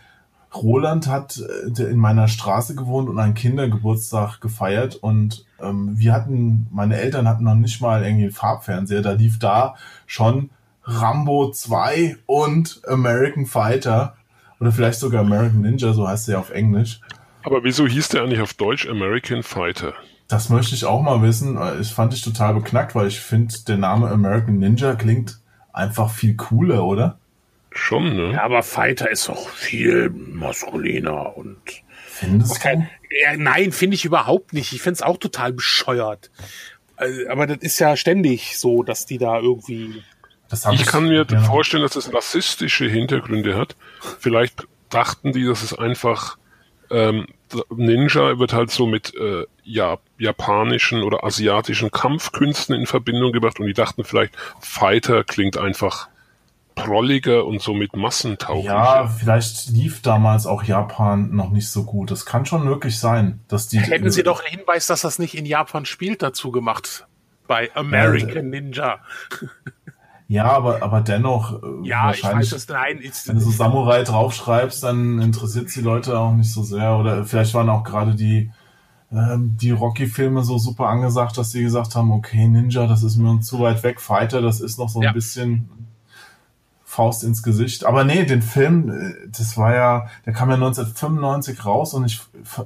Roland 0.56 1.06
hat 1.08 1.38
äh, 1.38 1.70
der 1.70 1.88
in 1.88 1.98
meiner 1.98 2.28
Straße 2.28 2.74
gewohnt 2.74 3.08
und 3.08 3.18
einen 3.18 3.34
Kindergeburtstag 3.34 4.40
gefeiert 4.40 4.96
und 4.96 5.44
ähm, 5.60 5.98
wir 5.98 6.12
hatten, 6.12 6.66
meine 6.70 6.96
Eltern 6.96 7.28
hatten 7.28 7.44
noch 7.44 7.54
nicht 7.54 7.80
mal 7.80 8.04
irgendwie 8.04 8.24
einen 8.24 8.32
Farbfernseher, 8.32 9.02
da 9.02 9.12
lief 9.12 9.38
da 9.38 9.76
schon 10.06 10.50
Rambo 10.84 11.50
2 11.50 12.16
und 12.26 12.82
American 12.86 13.46
Fighter 13.46 14.16
oder 14.60 14.72
vielleicht 14.72 15.00
sogar 15.00 15.22
American 15.22 15.62
Ninja, 15.62 15.92
so 15.92 16.06
heißt 16.06 16.28
er 16.28 16.34
ja 16.34 16.40
auf 16.40 16.50
Englisch. 16.50 17.00
Aber 17.42 17.64
wieso 17.64 17.86
hieß 17.86 18.08
der 18.08 18.22
eigentlich 18.22 18.40
auf 18.40 18.54
Deutsch 18.54 18.88
American 18.88 19.42
Fighter? 19.42 19.94
Das 20.28 20.48
möchte 20.48 20.74
ich 20.74 20.86
auch 20.86 21.02
mal 21.02 21.20
wissen. 21.22 21.58
Ich 21.80 21.92
fand 21.92 22.14
ich 22.14 22.22
total 22.22 22.54
beknackt, 22.54 22.94
weil 22.94 23.08
ich 23.08 23.20
finde, 23.20 23.54
der 23.68 23.76
Name 23.76 24.08
American 24.08 24.58
Ninja 24.58 24.94
klingt 24.94 25.38
einfach 25.72 26.10
viel 26.10 26.34
cooler, 26.36 26.84
oder? 26.84 27.18
Schon, 27.74 28.16
ne? 28.16 28.32
Ja, 28.32 28.42
aber 28.44 28.62
Fighter 28.62 29.10
ist 29.10 29.28
auch 29.28 29.48
viel 29.48 30.10
maskuliner 30.10 31.36
und 31.36 31.58
Findest 32.14 32.56
du? 32.56 32.60
Kein, 32.60 32.88
ja, 33.10 33.36
nein, 33.36 33.72
finde 33.72 33.96
ich 33.96 34.04
überhaupt 34.04 34.52
nicht. 34.52 34.72
Ich 34.72 34.82
finde 34.82 34.94
es 34.94 35.02
auch 35.02 35.16
total 35.16 35.52
bescheuert. 35.52 36.30
Also, 36.96 37.28
Aber 37.28 37.46
das 37.46 37.58
ist 37.58 37.78
ja 37.80 37.96
ständig 37.96 38.56
so, 38.56 38.84
dass 38.84 39.04
die 39.04 39.18
da 39.18 39.38
irgendwie. 39.40 40.02
Das 40.48 40.64
Ich 40.72 40.86
kann 40.86 41.08
mir 41.08 41.26
ja. 41.28 41.40
vorstellen, 41.40 41.82
dass 41.82 41.96
es 41.96 42.14
rassistische 42.14 42.84
Hintergründe 42.84 43.56
hat. 43.56 43.74
Vielleicht 44.20 44.66
dachten 44.90 45.32
die, 45.32 45.44
dass 45.44 45.62
es 45.62 45.76
einfach 45.76 46.38
ähm, 46.90 47.26
Ninja 47.74 48.38
wird 48.38 48.52
halt 48.52 48.70
so 48.70 48.86
mit 48.86 49.14
äh, 49.16 49.46
ja, 49.64 49.98
japanischen 50.18 51.02
oder 51.02 51.24
asiatischen 51.24 51.90
Kampfkünsten 51.90 52.74
in 52.74 52.86
Verbindung 52.86 53.32
gebracht 53.32 53.58
und 53.58 53.66
die 53.66 53.72
dachten 53.72 54.04
vielleicht, 54.04 54.36
Fighter 54.60 55.24
klingt 55.24 55.56
einfach 55.56 56.08
prolliger 56.74 57.44
und 57.46 57.60
somit 57.62 57.94
massentauglicher. 57.96 58.72
Ja, 58.74 59.06
vielleicht 59.06 59.68
lief 59.70 60.02
damals 60.02 60.46
auch 60.46 60.64
Japan 60.64 61.34
noch 61.34 61.50
nicht 61.50 61.68
so 61.70 61.84
gut. 61.84 62.10
Das 62.10 62.26
kann 62.26 62.46
schon 62.46 62.64
möglich 62.64 62.98
sein, 62.98 63.40
dass 63.48 63.68
die. 63.68 63.78
Hätten 63.78 64.10
sie 64.10 64.22
doch 64.22 64.40
einen 64.44 64.58
Hinweis, 64.58 64.86
dass 64.86 65.02
das 65.02 65.18
nicht 65.18 65.36
in 65.36 65.46
Japan 65.46 65.84
spielt, 65.86 66.22
dazu 66.22 66.50
gemacht. 66.50 67.06
Bei 67.46 67.70
American 67.74 68.48
Ninja. 68.50 69.00
Ja, 70.28 70.44
aber, 70.46 70.82
aber 70.82 71.02
dennoch. 71.02 71.62
äh, 71.62 71.66
Ja, 71.86 72.10
ich 72.10 72.22
wahrscheinlich, 72.24 72.50
weiß 72.50 72.58
es, 72.58 72.68
nein. 72.68 72.98
Ist, 72.98 73.28
Wenn 73.28 73.36
du 73.36 73.42
so 73.42 73.50
Samurai 73.50 74.02
draufschreibst, 74.02 74.82
dann 74.82 75.20
interessiert 75.20 75.74
die 75.76 75.82
Leute 75.82 76.18
auch 76.18 76.32
nicht 76.32 76.50
so 76.50 76.62
sehr. 76.62 76.96
Oder 76.96 77.24
vielleicht 77.24 77.52
waren 77.52 77.68
auch 77.68 77.84
gerade 77.84 78.14
die, 78.14 78.50
ähm, 79.12 79.56
die 79.60 79.70
Rocky-Filme 79.70 80.42
so 80.42 80.56
super 80.56 80.86
angesagt, 80.88 81.36
dass 81.36 81.50
sie 81.50 81.62
gesagt 81.62 81.94
haben, 81.94 82.10
okay, 82.10 82.48
Ninja, 82.48 82.86
das 82.86 83.02
ist 83.02 83.16
mir 83.16 83.38
zu 83.40 83.60
weit 83.60 83.82
weg. 83.82 84.00
Fighter, 84.00 84.40
das 84.40 84.60
ist 84.60 84.78
noch 84.78 84.88
so 84.88 85.00
ein 85.00 85.04
Ja. 85.04 85.12
bisschen 85.12 85.68
Faust 86.94 87.24
ins 87.24 87.42
Gesicht. 87.42 87.84
Aber 87.84 88.04
nee, 88.04 88.24
den 88.24 88.40
Film, 88.40 88.90
äh, 88.90 89.28
das 89.28 89.56
war 89.56 89.74
ja, 89.74 90.06
der 90.24 90.32
kam 90.32 90.48
ja 90.48 90.54
1995 90.54 91.64
raus 91.66 91.92
und 91.92 92.04
ich, 92.04 92.20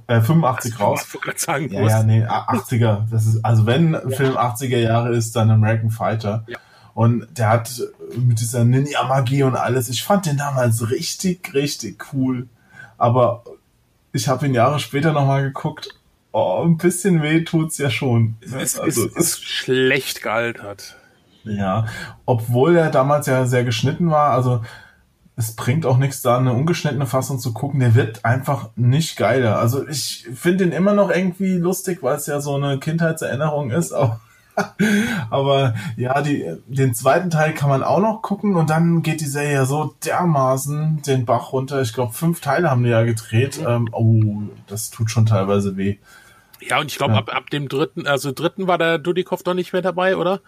äh, 0.07 0.21
85 0.21 0.79
raus. 0.79 1.07
Ich 1.09 1.27
wollte 1.27 1.41
sagen, 1.41 1.73
Ja, 1.73 1.81
ja, 1.83 2.03
nee, 2.03 2.25
80er. 2.25 3.07
Das 3.11 3.27
ist, 3.27 3.43
also 3.45 3.65
wenn 3.65 3.95
ein 3.95 4.11
Film 4.11 4.37
80er 4.37 4.79
Jahre 4.79 5.15
ist, 5.15 5.35
dann 5.35 5.51
American 5.51 5.91
Fighter. 5.91 6.45
Ja. 6.47 6.59
Und 6.93 7.27
der 7.39 7.49
hat 7.49 7.81
mit 8.17 8.41
dieser 8.41 8.65
Ninja-Magie 8.65 9.45
und 9.45 9.57
alles, 9.57 9.89
ich 9.89 10.03
fand 10.03 10.27
den 10.27 10.37
damals 10.37 10.91
richtig, 10.91 11.55
richtig 11.55 12.13
cool. 12.13 12.49
Aber 12.99 13.45
ich 14.13 14.29
habe 14.29 14.47
ihn 14.47 14.55
Jahre 14.55 14.79
später 14.79 15.13
nochmal 15.13 15.43
geguckt. 15.43 15.89
Oh, 16.33 16.63
ein 16.65 16.77
bisschen 16.77 17.23
weh 17.23 17.45
tut's 17.45 17.79
ja 17.79 17.89
schon. 17.89 18.37
es 18.43 18.79
Also, 18.79 19.07
ist, 19.07 19.17
ist 19.17 19.45
schlecht 19.45 20.23
gealtert. 20.23 20.98
Ja, 21.51 21.87
obwohl 22.27 22.77
er 22.77 22.91
damals 22.91 23.27
ja 23.27 23.47
sehr 23.47 23.65
geschnitten 23.65 24.11
war, 24.11 24.31
also 24.31 24.63
es 25.37 25.55
bringt 25.55 25.87
auch 25.87 25.99
nichts, 25.99 26.21
da 26.21 26.37
eine 26.37 26.53
ungeschnittene 26.53 27.07
Fassung 27.07 27.39
zu 27.39 27.53
gucken. 27.53 27.79
Der 27.79 27.95
wird 27.95 28.25
einfach 28.25 28.71
nicht 28.75 29.17
geiler. 29.17 29.61
Also 29.61 29.87
ich 29.87 30.27
finde 30.35 30.65
ihn 30.65 30.73
immer 30.73 30.95
noch 30.95 31.11
irgendwie 31.11 31.53
lustig, 31.57 32.03
weil 32.03 32.17
es 32.17 32.27
ja 32.27 32.41
so 32.41 32.57
eine 32.57 32.81
Kindheitserinnerung 32.81 33.71
ist. 33.71 33.93
Aber, 33.93 34.21
aber 35.31 35.75
ja, 35.97 36.21
die, 36.23 36.45
den 36.67 36.93
zweiten 36.93 37.31
Teil 37.31 37.55
kann 37.55 37.69
man 37.69 37.85
auch 37.85 38.01
noch 38.01 38.21
gucken 38.21 38.57
und 38.57 38.69
dann 38.69 39.03
geht 39.03 39.21
die 39.21 39.27
Serie 39.27 39.53
ja 39.53 39.65
so 39.65 39.95
dermaßen 40.05 41.03
den 41.03 41.25
Bach 41.25 41.53
runter. 41.53 41.83
Ich 41.83 41.93
glaube, 41.93 42.15
fünf 42.15 42.41
Teile 42.41 42.69
haben 42.69 42.83
die 42.83 42.91
ja 42.91 43.05
gedreht. 43.05 43.61
Ähm, 43.65 43.89
oh, 43.93 44.43
das 44.67 44.91
tut 44.91 45.09
schon 45.09 45.27
teilweise 45.27 45.77
weh. 45.77 45.99
Ja, 46.61 46.81
und 46.81 46.91
ich 46.91 46.99
glaube, 46.99 47.13
Ja. 47.15 47.21
ab, 47.21 47.33
ab 47.33 47.51
dem 47.51 47.69
dritten, 47.69 48.09
also 48.09 48.33
dritten 48.33 48.67
war 48.67 48.79
der 48.79 48.99
Dudikoff 48.99 49.45
doch 49.45 49.55
nicht 49.55 49.73
mehr 49.73 49.83
dabei, 49.83 50.17
oder? 50.17 50.41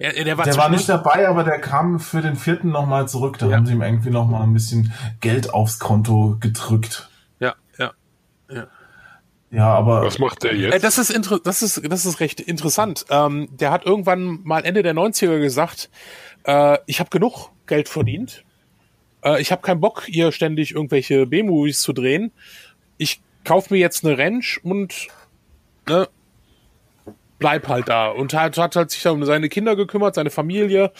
Er, 0.00 0.12
der 0.24 0.38
war, 0.38 0.44
Der 0.44 0.56
war 0.56 0.68
nicht 0.68 0.88
dabei, 0.88 1.26
aber 1.28 1.42
der 1.42 1.58
kam 1.60 1.98
für 1.98 2.20
den 2.22 2.36
vierten 2.36 2.70
nochmal 2.70 3.08
zurück. 3.08 3.38
Da 3.38 3.46
Ja. 3.48 3.56
haben 3.56 3.66
sie 3.66 3.72
ihm 3.72 3.82
irgendwie 3.82 4.10
nochmal 4.10 4.42
ein 4.42 4.52
bisschen 4.52 4.92
Geld 5.20 5.52
aufs 5.52 5.78
Konto 5.80 6.36
gedrückt. 6.38 7.08
Ja, 7.40 7.54
ja. 7.78 7.92
Ja, 9.50 9.66
aber 9.74 10.02
Was 10.04 10.18
macht 10.18 10.42
der 10.42 10.52
Äh, 10.52 10.56
jetzt? 10.56 10.84
das 10.84 10.98
ist 10.98 11.10
inter 11.10 11.40
das 11.40 11.62
ist 11.62 11.80
das 11.90 12.04
ist 12.06 12.20
recht 12.20 12.38
interessant. 12.40 13.06
Ähm, 13.08 13.48
der 13.50 13.70
hat 13.70 13.86
irgendwann 13.86 14.40
mal 14.44 14.64
Ende 14.64 14.82
der 14.82 14.94
90er 14.94 15.38
gesagt, 15.40 15.88
äh, 16.44 16.78
ich 16.86 17.00
habe 17.00 17.08
genug 17.10 17.50
Geld 17.66 17.88
verdient. 17.88 18.44
Äh, 19.24 19.40
ich 19.40 19.50
habe 19.50 19.62
keinen 19.62 19.80
Bock, 19.80 20.04
hier 20.04 20.32
ständig 20.32 20.74
irgendwelche 20.74 21.26
B-Movies 21.26 21.80
zu 21.80 21.92
drehen. 21.94 22.30
Ich 22.98 23.20
kauf 23.44 23.70
mir 23.70 23.78
jetzt 23.78 24.04
eine 24.04 24.18
Ranch 24.18 24.60
und 24.62 25.08
ne, 25.88 26.08
bleib 27.38 27.68
halt 27.68 27.88
da. 27.88 28.08
Und 28.08 28.34
hat, 28.34 28.56
hat 28.58 28.76
halt 28.76 28.90
sich 28.90 29.02
da 29.02 29.10
um 29.10 29.24
seine 29.24 29.48
Kinder 29.48 29.76
gekümmert, 29.76 30.14
seine 30.14 30.30
Familie, 30.30 30.92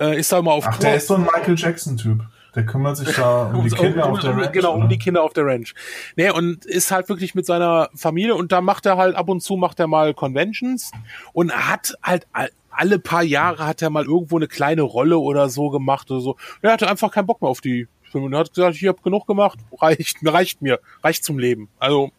äh, 0.00 0.18
ist 0.18 0.32
da 0.32 0.38
immer 0.38 0.52
auf 0.52 0.66
ach, 0.66 0.78
der 0.78 0.96
ist 0.96 1.08
so 1.08 1.14
ein 1.14 1.22
Michael 1.22 1.56
Jackson-Typ. 1.56 2.22
Der 2.56 2.66
kümmert 2.66 2.96
sich 2.96 3.14
da 3.14 3.44
um 3.52 3.64
die 3.68 3.74
Kinder 3.74 4.06
um- 4.06 4.12
auf 4.14 4.20
der 4.20 4.36
Ranch. 4.36 4.52
Genau, 4.52 4.72
um 4.72 4.80
oder? 4.80 4.88
die 4.88 4.98
Kinder 4.98 5.22
auf 5.22 5.32
der 5.32 5.46
Ranch. 5.46 5.74
Nee, 6.16 6.30
und 6.30 6.64
ist 6.64 6.90
halt 6.90 7.08
wirklich 7.08 7.34
mit 7.36 7.46
seiner 7.46 7.90
Familie 7.94 8.34
und 8.34 8.50
da 8.50 8.60
macht 8.60 8.86
er 8.86 8.96
halt 8.96 9.14
ab 9.14 9.28
und 9.28 9.40
zu 9.40 9.56
macht 9.56 9.78
er 9.78 9.86
mal 9.86 10.14
Conventions 10.14 10.90
und 11.32 11.52
hat 11.52 11.94
halt 12.02 12.26
all- 12.32 12.50
alle 12.72 12.98
paar 12.98 13.22
Jahre 13.22 13.66
hat 13.66 13.82
er 13.82 13.90
mal 13.90 14.04
irgendwo 14.04 14.36
eine 14.36 14.46
kleine 14.48 14.82
Rolle 14.82 15.18
oder 15.18 15.48
so 15.48 15.70
gemacht 15.70 16.10
oder 16.10 16.20
so. 16.20 16.36
Er 16.62 16.72
hatte 16.72 16.88
einfach 16.88 17.10
keinen 17.12 17.26
Bock 17.26 17.42
mehr 17.42 17.50
auf 17.50 17.60
die 17.60 17.88
Filme 18.02 18.26
und 18.26 18.32
er 18.32 18.40
hat 18.40 18.54
gesagt, 18.54 18.76
ich 18.76 18.86
habe 18.88 19.00
genug 19.02 19.26
gemacht, 19.26 19.58
reicht, 19.80 20.18
reicht 20.24 20.62
mir, 20.62 20.80
reicht 21.04 21.24
zum 21.24 21.38
Leben. 21.38 21.68
Also, 21.78 22.10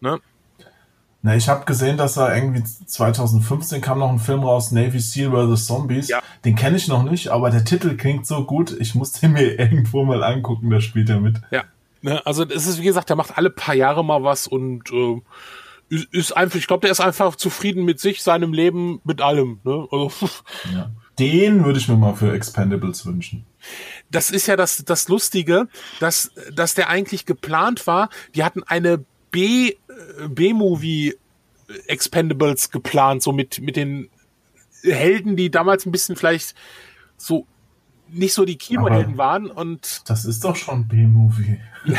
ne? 0.00 0.18
Na, 1.22 1.34
ich 1.34 1.48
habe 1.48 1.64
gesehen, 1.64 1.96
dass 1.96 2.16
er 2.16 2.34
irgendwie 2.34 2.62
2015 2.62 3.80
kam 3.80 3.98
noch 3.98 4.10
ein 4.10 4.20
Film 4.20 4.44
raus, 4.44 4.70
Navy 4.70 5.00
SEAL 5.00 5.30
vs. 5.30 5.66
Zombies. 5.66 6.08
Ja. 6.08 6.22
Den 6.44 6.54
kenne 6.54 6.76
ich 6.76 6.86
noch 6.86 7.02
nicht, 7.02 7.28
aber 7.28 7.50
der 7.50 7.64
Titel 7.64 7.96
klingt 7.96 8.26
so 8.26 8.44
gut. 8.44 8.76
Ich 8.78 8.94
muss 8.94 9.12
den 9.12 9.32
mir 9.32 9.42
irgendwo 9.58 10.04
mal 10.04 10.22
angucken, 10.22 10.70
da 10.70 10.80
spielt 10.80 11.10
er 11.10 11.20
mit. 11.20 11.40
Ja, 11.50 11.64
Ne? 12.02 12.24
Also 12.26 12.44
es 12.44 12.66
ist, 12.66 12.80
wie 12.80 12.84
gesagt, 12.84 13.08
der 13.08 13.16
macht 13.16 13.36
alle 13.36 13.50
paar 13.50 13.74
Jahre 13.74 14.04
mal 14.04 14.22
was 14.22 14.46
und 14.46 14.90
äh, 14.92 15.20
ist, 15.88 16.12
ist 16.12 16.32
einfach, 16.32 16.56
ich 16.56 16.66
glaube, 16.66 16.82
der 16.82 16.90
ist 16.90 17.00
einfach 17.00 17.34
zufrieden 17.36 17.84
mit 17.84 17.98
sich, 18.00 18.22
seinem 18.22 18.52
Leben, 18.52 19.00
mit 19.04 19.20
allem. 19.20 19.60
Ne? 19.64 19.86
Also, 19.90 20.10
Ja. 20.72 20.90
Den 21.18 21.64
würde 21.64 21.80
ich 21.80 21.88
mir 21.88 21.96
mal 21.96 22.14
für 22.14 22.32
Expendables 22.32 23.04
wünschen. 23.04 23.44
das 24.08 24.30
ist 24.30 24.46
ja 24.46 24.54
das, 24.54 24.84
das 24.84 25.08
Lustige, 25.08 25.66
dass, 25.98 26.30
dass 26.54 26.74
der 26.74 26.88
eigentlich 26.88 27.26
geplant 27.26 27.88
war. 27.88 28.08
Die 28.36 28.44
hatten 28.44 28.62
eine 28.62 29.04
B, 29.30 29.70
äh, 29.70 29.74
B-Movie 30.28 31.14
Expendables 31.86 32.70
geplant, 32.70 33.22
so 33.22 33.32
mit, 33.32 33.60
mit 33.60 33.76
den 33.76 34.08
Helden, 34.82 35.36
die 35.36 35.50
damals 35.50 35.84
ein 35.86 35.92
bisschen 35.92 36.16
vielleicht 36.16 36.54
so 37.16 37.46
nicht 38.10 38.32
so 38.32 38.46
die 38.46 38.56
Kinohelden 38.56 39.18
waren 39.18 39.50
und 39.50 40.02
Das 40.08 40.24
ist 40.24 40.42
doch 40.44 40.56
schon 40.56 40.88
B-Movie. 40.88 41.60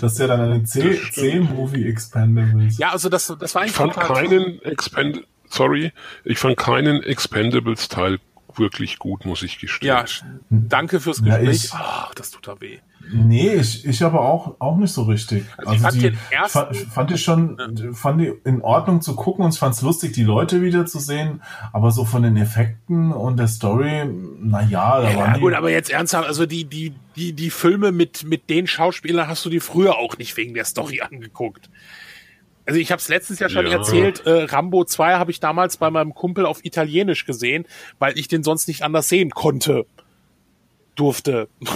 Das 0.00 0.12
ist 0.14 0.18
ja 0.18 0.26
dann 0.26 0.40
eine 0.40 0.64
C-Movie 0.64 1.86
Expendables. 1.86 2.78
ja, 2.78 2.90
also 2.90 3.08
das, 3.08 3.26
das 3.38 3.54
war 3.54 3.64
Ich 3.64 3.70
eigentlich 3.70 3.72
fand 3.76 3.92
total- 3.94 4.26
keinen 4.28 4.62
Expend 4.62 5.26
sorry, 5.48 5.92
ich 6.24 6.38
fand 6.38 6.56
keinen 6.56 7.02
Expendables 7.02 7.88
Teil 7.88 8.18
wirklich 8.56 8.98
gut, 8.98 9.24
muss 9.24 9.42
ich 9.42 9.58
gestehen. 9.58 9.86
Ja, 9.88 10.04
danke 10.50 10.98
fürs 11.00 11.20
Ja, 11.24 11.36
Gespräch. 11.38 11.64
ich- 11.66 11.70
Ach, 11.74 12.12
das 12.14 12.30
tut 12.30 12.48
da 12.48 12.60
weh. 12.60 12.78
Nee, 13.12 13.54
ich, 13.54 13.84
ich 13.86 14.02
aber 14.02 14.20
auch, 14.22 14.56
auch 14.58 14.76
nicht 14.76 14.92
so 14.92 15.02
richtig. 15.04 15.44
Also 15.58 15.72
ich 15.74 15.80
fand 15.80 16.02
den 16.02 16.18
ersten- 16.30 16.50
fa- 16.58 16.72
fand 16.90 17.10
ich 17.12 17.22
schon, 17.22 17.92
fand 17.94 18.20
die 18.20 18.32
in 18.44 18.62
Ordnung 18.62 19.00
zu 19.00 19.14
gucken 19.14 19.44
und 19.44 19.54
ich 19.54 19.58
fand 19.60 19.74
es 19.74 19.82
lustig, 19.82 20.12
die 20.12 20.24
Leute 20.24 20.60
wiederzusehen, 20.62 21.40
aber 21.72 21.92
so 21.92 22.04
von 22.04 22.22
den 22.24 22.36
Effekten 22.36 23.12
und 23.12 23.36
der 23.38 23.46
Story, 23.48 24.02
na 24.40 24.62
ja, 24.62 25.00
da 25.00 25.10
Ja, 25.10 25.16
waren 25.18 25.34
die, 25.34 25.40
gut, 25.40 25.54
aber 25.54 25.70
jetzt 25.70 25.90
ernsthaft, 25.90 26.26
also 26.26 26.46
die, 26.46 26.64
die, 26.64 26.94
die, 27.14 27.32
die 27.32 27.50
Filme 27.50 27.92
mit, 27.92 28.24
mit 28.24 28.50
den 28.50 28.66
Schauspielern 28.66 29.28
hast 29.28 29.44
du 29.44 29.50
dir 29.50 29.62
früher 29.62 29.96
auch 29.98 30.18
nicht 30.18 30.36
wegen 30.36 30.54
der 30.54 30.64
Story 30.64 31.00
angeguckt. 31.08 31.70
Also 32.68 32.80
ich 32.80 32.90
habe 32.90 32.98
es 33.00 33.06
letztens 33.08 33.38
ja 33.38 33.48
schon 33.48 33.66
Ja. 33.66 33.72
erzählt, 33.74 34.26
äh, 34.26 34.42
Rambo 34.44 34.84
2 34.84 35.14
habe 35.14 35.30
ich 35.30 35.38
damals 35.38 35.76
bei 35.76 35.88
meinem 35.90 36.12
Kumpel 36.14 36.44
auf 36.44 36.64
Italienisch 36.64 37.24
gesehen, 37.24 37.64
weil 38.00 38.18
ich 38.18 38.26
den 38.26 38.42
sonst 38.42 38.66
nicht 38.66 38.82
anders 38.82 39.08
sehen 39.08 39.30
konnte, 39.30 39.86
durfte. 40.96 41.48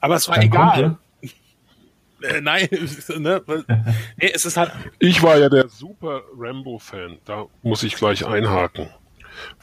aber 0.00 0.16
es 0.16 0.28
war 0.28 0.36
Dein 0.36 0.46
egal. 0.46 0.72
Kumpel? 0.72 0.98
Äh, 2.22 2.42
nein, 2.42 2.68
ne? 3.18 3.40
nee, 4.18 4.30
es 4.34 4.44
ist 4.44 4.58
halt, 4.58 4.72
Ich 4.98 5.22
war 5.22 5.38
ja 5.38 5.48
der 5.48 5.68
super 5.70 6.20
Rambo-Fan, 6.36 7.16
da 7.24 7.46
muss 7.62 7.82
ich 7.82 7.94
gleich 7.96 8.26
einhaken. 8.26 8.90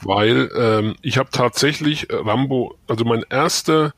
Weil 0.01 0.49
ähm, 0.57 0.95
ich 1.03 1.19
habe 1.19 1.29
tatsächlich 1.31 2.09
äh, 2.09 2.15
Rambo, 2.15 2.75
also 2.87 3.05
mein 3.05 3.23
erster 3.29 3.93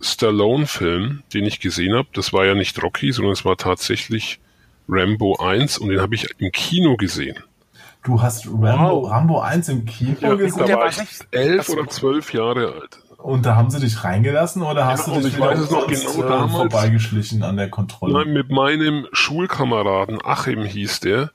Stallone-Film, 0.00 1.22
den 1.32 1.44
ich 1.46 1.60
gesehen 1.60 1.94
habe, 1.94 2.08
das 2.12 2.32
war 2.32 2.44
ja 2.44 2.54
nicht 2.54 2.82
Rocky, 2.82 3.12
sondern 3.12 3.34
es 3.34 3.44
war 3.44 3.56
tatsächlich 3.56 4.40
Rambo 4.88 5.36
1 5.36 5.78
und 5.78 5.90
den 5.90 6.00
habe 6.00 6.14
ich 6.16 6.26
im 6.38 6.50
Kino 6.50 6.96
gesehen. 6.96 7.38
Du 8.02 8.20
hast 8.20 8.46
Rambo, 8.46 9.02
Wow. 9.04 9.10
Rambo 9.10 9.40
1 9.40 9.68
im 9.68 9.84
Kino 9.84 10.16
Ja, 10.20 10.34
gesehen 10.34 10.66
da 10.66 10.76
war 10.76 10.88
ich 10.88 10.98
elf 11.30 11.68
oder 11.68 11.86
zwölf 11.88 12.34
Jahre 12.34 12.72
alt. 12.72 12.98
Und 13.22 13.46
da 13.46 13.56
haben 13.56 13.70
sie 13.70 13.80
dich 13.80 14.02
reingelassen 14.04 14.62
oder 14.62 14.86
hast 14.86 15.06
Ja, 15.08 15.14
du 15.14 15.20
dich 15.20 15.34
ich 15.34 15.40
weiß 15.40 15.58
es 15.60 15.70
noch 15.70 15.86
genau 15.86 16.24
äh, 16.24 16.28
damals. 16.28 16.52
vorbeigeschlichen 16.52 17.42
an 17.42 17.56
der 17.56 17.70
Kontrolle? 17.70 18.12
Nein, 18.12 18.32
mit 18.32 18.50
meinem 18.50 19.06
Schulkameraden 19.12 20.18
Achim 20.24 20.64
hieß 20.64 21.00
der, 21.00 21.30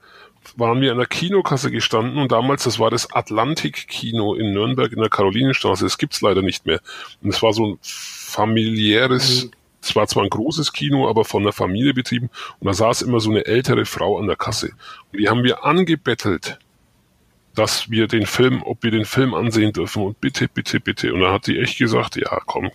waren 0.56 0.80
wir 0.82 0.92
an 0.92 0.98
der 0.98 1.08
Kinokasse 1.08 1.72
gestanden 1.72 2.18
und 2.22 2.32
damals, 2.32 2.64
das 2.64 2.80
war 2.80 2.90
das 2.90 3.12
Atlantik-Kino 3.14 4.34
in 4.36 4.54
Nürnberg 4.54 4.92
in 4.94 5.00
der 5.00 5.10
Karolinenstraße. 5.10 5.84
Das 5.84 5.98
gibt's 5.98 6.22
leider 6.22 6.42
nicht 6.42 6.66
mehr. 6.66 6.80
Und 7.22 7.34
es 7.34 7.42
war 7.44 7.52
so 7.54 7.66
ein 7.66 7.80
familiäres, 7.82 9.50
es 9.82 9.96
war 9.96 10.08
zwar 10.08 10.24
ein 10.24 10.30
großes 10.30 10.74
Kino, 10.74 11.10
aber 11.10 11.26
von 11.26 11.44
der 11.44 11.54
Familie 11.54 11.94
betrieben. 11.94 12.30
Und 12.60 12.68
da 12.68 12.74
saß 12.74 13.02
immer 13.02 13.20
so 13.20 13.30
eine 13.30 13.46
ältere 13.46 13.86
Frau 13.86 14.18
an 14.20 14.28
der 14.28 14.36
Kasse. 14.38 14.72
Und 15.12 15.20
die 15.20 15.28
haben 15.30 15.44
wir 15.44 15.66
angebettelt, 15.66 16.60
dass 17.58 17.90
wir 17.90 18.08
den 18.08 18.28
Film, 18.28 18.62
ob 18.62 18.84
wir 18.84 18.92
den 18.92 19.06
Film 19.06 19.34
ansehen 19.34 19.74
dürfen. 19.74 20.04
Und 20.04 20.22
bitte, 20.22 20.48
bitte, 20.48 20.80
bitte. 20.80 21.14
Und 21.14 21.22
da 21.22 21.34
hat 21.34 21.48
die 21.48 21.58
echt 21.58 21.80
gesagt, 21.80 22.16
ja, 22.16 22.40
komm, 22.46 22.70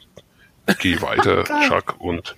geh 0.81 1.01
weiter, 1.03 1.45
Chuck. 1.69 1.97
Und 1.99 2.35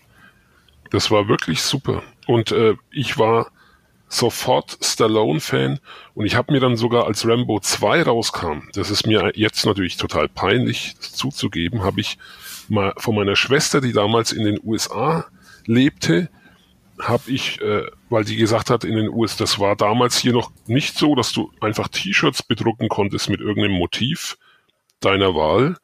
das 0.91 1.11
war 1.11 1.29
wirklich 1.29 1.63
super. 1.63 2.03
Und 2.27 2.53
äh, 2.53 2.75
ich 2.91 3.19
war 3.19 3.51
sofort 4.09 4.79
Stallone-Fan 4.81 5.81
und 6.15 6.27
ich 6.27 6.37
habe 6.37 6.53
mir 6.53 6.61
dann 6.61 6.77
sogar, 6.77 7.07
als 7.07 7.27
Rambo 7.27 7.59
2 7.59 8.03
rauskam, 8.03 8.69
das 8.75 8.91
ist 8.91 9.07
mir 9.07 9.33
jetzt 9.35 9.65
natürlich 9.67 9.97
total 9.97 10.29
peinlich 10.29 10.97
zuzugeben, 11.01 11.83
habe 11.83 12.01
ich 12.01 12.19
mal 12.69 12.93
von 12.99 13.17
meiner 13.17 13.37
Schwester, 13.37 13.81
die 13.81 13.93
damals 13.93 14.31
in 14.33 14.45
den 14.45 14.61
USA 14.63 15.27
lebte, 15.67 16.29
habe 17.09 17.31
ich, 17.31 17.61
äh, 17.61 17.87
weil 18.09 18.25
die 18.25 18.37
gesagt 18.37 18.71
hat, 18.71 18.85
in 18.85 18.97
den 18.97 19.09
USA, 19.09 19.45
das 19.45 19.59
war 19.59 19.77
damals 19.77 20.19
hier 20.19 20.33
noch 20.33 20.53
nicht 20.67 20.97
so, 20.97 21.15
dass 21.15 21.33
du 21.33 21.53
einfach 21.61 21.89
T-Shirts 21.89 22.43
bedrucken 22.43 22.89
konntest 22.89 23.29
mit 23.29 23.41
irgendeinem 23.41 23.77
Motiv 23.77 24.37
deiner 25.01 25.35
Wahl. 25.35 25.77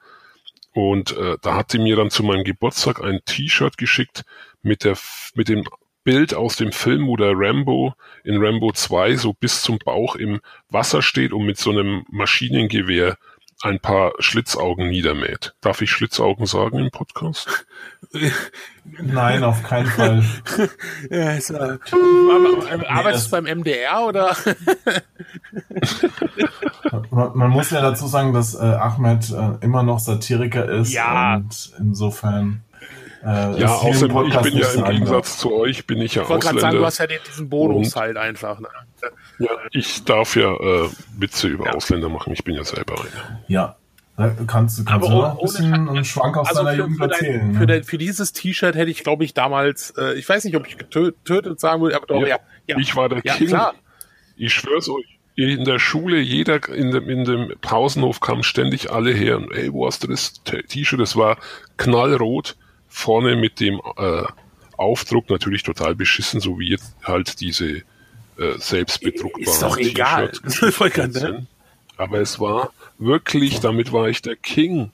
Und 0.72 1.16
äh, 1.16 1.36
da 1.42 1.56
hat 1.56 1.72
sie 1.72 1.78
mir 1.78 1.96
dann 1.96 2.10
zu 2.10 2.22
meinem 2.22 2.44
Geburtstag 2.44 3.02
ein 3.02 3.20
T-Shirt 3.24 3.76
geschickt 3.76 4.24
mit 4.62 4.84
der 4.84 4.96
mit 5.34 5.48
dem 5.48 5.64
Bild 6.04 6.34
aus 6.34 6.56
dem 6.56 6.72
Film, 6.72 7.06
wo 7.06 7.16
der 7.16 7.32
Rambo 7.34 7.94
in 8.24 8.42
Rambo 8.42 8.72
2 8.72 9.16
so 9.16 9.34
bis 9.34 9.62
zum 9.62 9.78
Bauch 9.78 10.16
im 10.16 10.40
Wasser 10.68 11.02
steht 11.02 11.32
und 11.32 11.44
mit 11.44 11.58
so 11.58 11.70
einem 11.70 12.04
Maschinengewehr 12.10 13.16
ein 13.62 13.78
paar 13.80 14.12
Schlitzaugen 14.18 14.88
niedermäht. 14.88 15.54
Darf 15.60 15.82
ich 15.82 15.90
Schlitzaugen 15.90 16.46
sagen 16.46 16.78
im 16.78 16.90
Podcast? 16.90 17.66
Nein, 18.84 19.44
auf 19.44 19.62
keinen 19.62 19.86
Fall. 19.86 20.24
Ja, 21.10 21.32
ist, 21.32 21.50
äh, 21.50 21.78
arbeitest 22.88 23.26
du 23.26 23.30
beim 23.30 23.44
MDR 23.44 24.00
oder? 24.06 24.36
Man, 27.10 27.30
man 27.36 27.50
muss 27.50 27.70
ja 27.70 27.80
dazu 27.80 28.06
sagen, 28.06 28.32
dass 28.32 28.54
äh, 28.54 28.58
Ahmed 28.58 29.30
äh, 29.30 29.64
immer 29.64 29.82
noch 29.82 29.98
Satiriker 30.00 30.68
ist 30.68 30.92
Ja. 30.92 31.36
und 31.36 31.72
insofern 31.78 32.62
äh, 33.24 33.60
Ja, 33.60 33.74
außerdem, 33.74 34.26
ich 34.28 34.36
bin 34.40 34.56
ja 34.56 34.68
im 34.72 34.84
Gegensatz 34.84 35.38
zu 35.38 35.54
euch, 35.54 35.86
bin 35.86 36.00
ich 36.00 36.14
ja 36.14 36.22
Ich 36.22 36.28
wollte 36.28 36.46
gerade 36.46 36.60
sagen, 36.60 36.76
du 36.78 36.84
Ausländer. 36.84 36.86
hast 36.86 36.98
ja 36.98 37.06
den, 37.06 37.18
diesen 37.28 37.48
Bonus 37.48 37.94
Und- 37.94 38.00
halt 38.00 38.16
einfach. 38.16 38.60
Ne? 38.60 38.68
Ja, 39.38 39.48
ich 39.72 40.04
darf 40.04 40.36
ja 40.36 40.52
äh, 40.54 40.88
Witze 41.18 41.48
über 41.48 41.74
Ausländer 41.74 42.08
machen, 42.08 42.32
ich 42.32 42.44
bin 42.44 42.54
ja 42.54 42.64
selber 42.64 42.94
einer. 43.00 43.40
Ja, 43.48 43.76
da 44.16 44.34
kannst 44.46 44.78
du 44.78 44.84
kannst 44.84 45.08
du 45.08 45.12
ohne- 45.12 45.20
noch 45.22 45.38
ein 45.38 45.42
bisschen 45.42 45.88
einen 45.88 46.04
Schwank 46.04 46.36
aus 46.36 46.48
Also 46.48 46.62
deiner 46.62 46.72
für, 46.72 46.78
Jugend 46.82 46.96
für, 46.98 47.04
erzählen. 47.04 47.38
dein, 47.40 47.52
ne? 47.52 47.58
für, 47.58 47.66
dein, 47.66 47.84
für 47.84 47.98
dieses 47.98 48.32
T-Shirt 48.32 48.74
hätte 48.74 48.90
ich, 48.90 49.02
glaube 49.02 49.24
ich, 49.24 49.32
damals, 49.34 49.90
äh, 49.96 50.14
ich 50.14 50.28
weiß 50.28 50.44
nicht, 50.44 50.56
ob 50.56 50.66
ich 50.66 50.76
getötet 50.76 51.58
sagen 51.60 51.80
würde, 51.82 51.96
aber 51.96 52.06
doch, 52.06 52.26
ja. 52.26 52.36
ja. 52.66 52.76
Ich 52.78 52.94
war 52.96 53.08
der 53.08 53.20
ja, 53.24 53.34
King. 53.34 53.48
klar. 53.48 53.74
Ich 54.36 54.52
schwör's 54.54 54.88
euch. 54.88 55.18
In 55.36 55.64
der 55.64 55.78
Schule, 55.78 56.18
jeder 56.18 56.68
in 56.68 56.90
dem, 56.90 57.08
in 57.08 57.24
dem 57.24 57.52
Pausenhof 57.62 58.20
kamen 58.20 58.42
ständig 58.42 58.90
alle 58.92 59.10
her 59.12 59.38
und 59.38 59.50
ey, 59.52 59.72
wo 59.72 59.86
hast 59.86 60.02
du 60.02 60.06
das 60.08 60.42
T-Shirt? 60.44 61.00
Das 61.00 61.16
war 61.16 61.38
knallrot, 61.78 62.56
vorne 62.90 63.36
mit 63.36 63.58
dem 63.60 63.80
äh, 63.96 64.22
Aufdruck 64.76 65.30
natürlich 65.30 65.62
total 65.62 65.94
beschissen, 65.94 66.40
so 66.40 66.58
wie 66.58 66.68
jetzt 66.70 66.94
halt 67.02 67.40
diese 67.40 67.76
äh, 67.76 67.82
selbstbedruckbaren 68.58 69.42
Ist 69.52 69.62
doch 69.62 69.78
egal. 69.78 70.30
Sind. 71.12 71.46
Aber 71.96 72.18
es 72.20 72.38
war 72.40 72.72
wirklich, 72.98 73.60
damit 73.60 73.92
war 73.92 74.08
ich 74.08 74.20
der 74.22 74.36
King. 74.36 74.90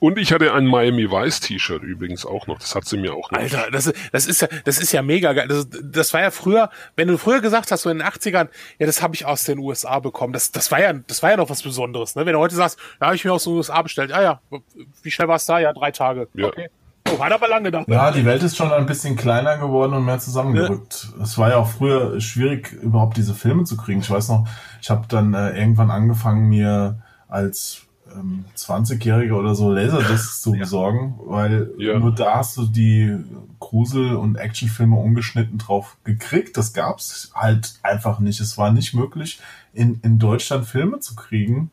Und 0.00 0.18
ich 0.18 0.32
hatte 0.32 0.52
ein 0.52 0.66
Miami 0.66 1.08
Vice 1.08 1.38
T-Shirt 1.38 1.82
übrigens 1.84 2.26
auch 2.26 2.48
noch. 2.48 2.58
Das 2.58 2.74
hat 2.74 2.86
sie 2.86 2.96
mir 2.96 3.14
auch 3.14 3.30
noch. 3.30 3.38
Alter, 3.38 3.70
das, 3.70 3.86
ist- 3.86 3.96
das 4.10 4.26
ist 4.26 4.40
ja, 4.42 4.48
das 4.64 4.78
ist 4.80 4.90
ja 4.90 5.00
mega 5.00 5.32
geil. 5.32 5.46
Das, 5.46 5.68
das 5.70 6.12
war 6.12 6.22
ja 6.22 6.32
früher, 6.32 6.70
wenn 6.96 7.06
du 7.06 7.16
früher 7.18 7.40
gesagt 7.40 7.70
hast, 7.70 7.82
so 7.82 7.90
in 7.90 7.98
den 7.98 8.06
80ern, 8.08 8.48
ja, 8.80 8.86
das 8.86 9.00
habe 9.00 9.14
ich 9.14 9.26
aus 9.26 9.44
den 9.44 9.58
USA 9.60 10.00
bekommen. 10.00 10.32
Das, 10.32 10.50
das 10.50 10.72
war 10.72 10.80
ja, 10.80 10.92
das 10.92 11.22
war 11.22 11.30
ja 11.30 11.36
noch 11.36 11.50
was 11.50 11.62
Besonderes, 11.62 12.16
ne? 12.16 12.26
Wenn 12.26 12.32
du 12.32 12.40
heute 12.40 12.56
sagst, 12.56 12.80
ja, 13.00 13.06
habe 13.06 13.14
ich 13.14 13.24
mir 13.24 13.32
aus 13.32 13.44
den 13.44 13.52
USA 13.52 13.80
bestellt. 13.82 14.10
Ah 14.10 14.22
ja, 14.22 14.40
wie 15.04 15.10
schnell 15.12 15.28
war 15.28 15.36
es 15.36 15.46
da? 15.46 15.60
Ja, 15.60 15.72
drei 15.72 15.92
Tage. 15.92 16.26
Ja. 16.34 16.46
Okay. 16.48 16.68
Oh, 17.18 17.22
hat 17.22 17.32
aber 17.32 17.48
lange 17.48 17.64
gedauert. 17.64 17.88
Ja, 17.88 18.10
die 18.10 18.24
Welt 18.24 18.42
ist 18.42 18.56
schon 18.56 18.72
ein 18.72 18.86
bisschen 18.86 19.16
kleiner 19.16 19.58
geworden 19.58 19.92
und 19.94 20.04
mehr 20.04 20.18
zusammengerückt. 20.18 21.08
Es 21.22 21.36
war 21.38 21.50
ja 21.50 21.56
auch 21.56 21.68
früher 21.68 22.20
schwierig, 22.20 22.72
überhaupt 22.72 23.16
diese 23.16 23.34
Filme 23.34 23.64
zu 23.64 23.76
kriegen. 23.76 24.00
Ich 24.00 24.10
weiß 24.10 24.28
noch, 24.30 24.46
ich 24.80 24.90
habe 24.90 25.04
dann 25.08 25.34
äh, 25.34 25.58
irgendwann 25.58 25.90
angefangen, 25.90 26.48
mir 26.48 27.02
als 27.28 27.82
ähm, 28.14 28.44
20-Jähriger 28.56 29.34
oder 29.34 29.54
so 29.54 29.72
Laserdiscs 29.72 30.42
zu 30.42 30.52
besorgen, 30.52 31.18
weil 31.24 31.70
Ja. 31.78 31.98
nur 31.98 32.14
da 32.14 32.36
hast 32.36 32.56
du 32.56 32.66
die 32.66 33.16
Grusel- 33.58 34.16
und 34.16 34.36
Actionfilme 34.36 34.96
ungeschnitten 34.96 35.58
drauf 35.58 35.96
gekriegt. 36.04 36.56
Das 36.56 36.72
gab's 36.72 37.30
halt 37.34 37.74
einfach 37.82 38.18
nicht. 38.20 38.40
Es 38.40 38.58
war 38.58 38.70
nicht 38.72 38.92
möglich, 38.94 39.40
in, 39.72 40.00
in 40.02 40.18
Deutschland 40.18 40.66
Filme 40.66 41.00
zu 41.00 41.14
kriegen, 41.14 41.70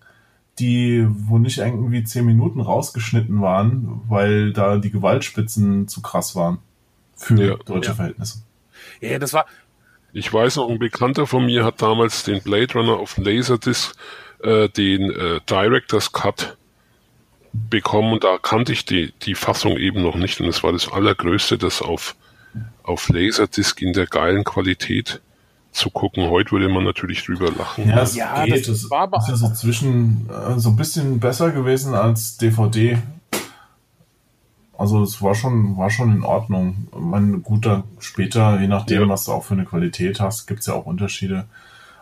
die, 0.59 1.05
wo 1.09 1.37
nicht 1.37 1.57
irgendwie 1.59 2.03
zehn 2.03 2.25
Minuten 2.25 2.59
rausgeschnitten 2.61 3.41
waren, 3.41 4.01
weil 4.07 4.53
da 4.53 4.77
die 4.77 4.91
Gewaltspitzen 4.91 5.87
zu 5.87 6.01
krass 6.01 6.35
waren 6.35 6.59
für 7.15 7.41
Ja. 7.43 7.55
deutsche 7.65 7.89
Ja. 7.91 7.95
Verhältnisse. 7.95 8.43
Ja, 9.01 9.19
das 9.19 9.33
war, 9.33 9.45
Ich 10.11 10.33
weiß 10.33 10.55
noch, 10.55 10.69
ein 10.69 10.79
Bekannter 10.79 11.27
von 11.27 11.45
mir 11.45 11.63
hat 11.63 11.81
damals 11.83 12.23
den 12.23 12.41
Blade 12.41 12.73
Runner 12.73 12.93
auf 12.97 13.17
Laserdisc, 13.17 13.93
äh, 14.41 14.67
den 14.69 15.11
äh, 15.11 15.39
Director's 15.49 16.11
Cut 16.11 16.57
bekommen 17.53 18.13
und 18.13 18.23
da 18.23 18.37
kannte 18.41 18.71
ich 18.73 18.85
die, 18.85 19.11
die 19.23 19.35
Fassung 19.35 19.77
eben 19.77 20.01
noch 20.01 20.15
nicht 20.15 20.39
und 20.41 20.47
es 20.47 20.63
war 20.63 20.71
das 20.71 20.91
Allergrößte, 20.91 21.57
das 21.57 21.81
auf 21.81 22.15
auf 22.83 23.09
Laserdisc 23.09 23.79
in 23.81 23.93
der 23.93 24.07
geilen 24.07 24.43
Qualität 24.43 25.21
zu 25.79 25.89
gucken. 25.89 26.29
Heute 26.29 26.51
würde 26.51 26.69
man 26.69 26.83
natürlich 26.83 27.25
drüber 27.25 27.51
lachen. 27.51 27.87
Ja, 27.89 28.01
es 28.01 28.15
Ja, 28.15 28.45
geht. 28.45 28.67
das 28.67 28.81
Das 28.81 28.91
war 28.91 29.01
aber- 29.01 29.17
ist 29.17 29.29
ja 29.29 29.35
so 29.35 29.49
zwischen 29.53 30.29
äh, 30.29 30.59
so 30.59 30.69
ein 30.69 30.75
bisschen 30.75 31.19
besser 31.19 31.51
gewesen 31.51 31.93
als 31.95 32.37
DVD. 32.37 32.97
Also 34.77 35.03
es 35.03 35.21
war 35.21 35.35
schon, 35.35 35.75
war 35.77 35.89
schon 35.89 36.15
in 36.15 36.23
Ordnung. 36.23 36.87
Man, 36.97 37.43
gut, 37.43 37.65
dann 37.65 37.83
später, 37.99 38.59
je 38.61 38.67
nachdem, 38.67 39.01
Ja. 39.03 39.09
was 39.09 39.25
du 39.25 39.33
auch 39.33 39.43
für 39.43 39.53
eine 39.55 39.65
Qualität 39.65 40.19
hast, 40.21 40.47
gibt's 40.47 40.67
ja 40.67 40.73
auch 40.73 40.85
Unterschiede. 40.85 41.45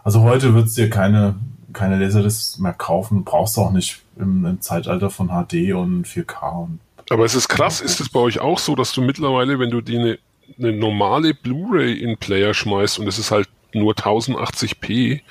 Also 0.03 0.21
heute 0.21 0.53
wird's 0.53 0.75
dir 0.75 0.89
keine, 0.89 1.35
keine 1.73 1.97
Laserdiscs 1.97 2.59
mehr 2.59 2.73
kaufen, 2.73 3.23
brauchst 3.23 3.57
du 3.57 3.61
auch 3.61 3.71
nicht 3.71 4.01
im, 4.17 4.45
im 4.45 4.61
Zeitalter 4.61 5.09
von 5.09 5.29
HD 5.29 5.73
und 5.73 6.05
4K. 6.07 6.63
Und, 6.65 6.79
Aber 7.09 7.25
es 7.25 7.33
ist 7.33 7.47
krass, 7.49 7.81
ist 7.81 7.99
es 7.99 8.09
bei 8.09 8.19
euch 8.19 8.39
auch 8.39 8.59
so, 8.59 8.75
dass 8.75 8.91
du 8.93 9.01
mittlerweile, 9.01 9.57
wenn 9.59 9.71
du 9.71 9.81
die 9.81 9.97
eine, 9.97 10.19
eine 10.59 10.71
normale 10.73 11.33
Blu-ray 11.33 11.93
in 11.99 12.17
Player 12.17 12.53
schmeißt 12.53 12.99
und 12.99 13.07
es 13.07 13.17
ist 13.17 13.31
halt 13.31 13.49
nur 13.73 13.93
1080p, 13.93 15.21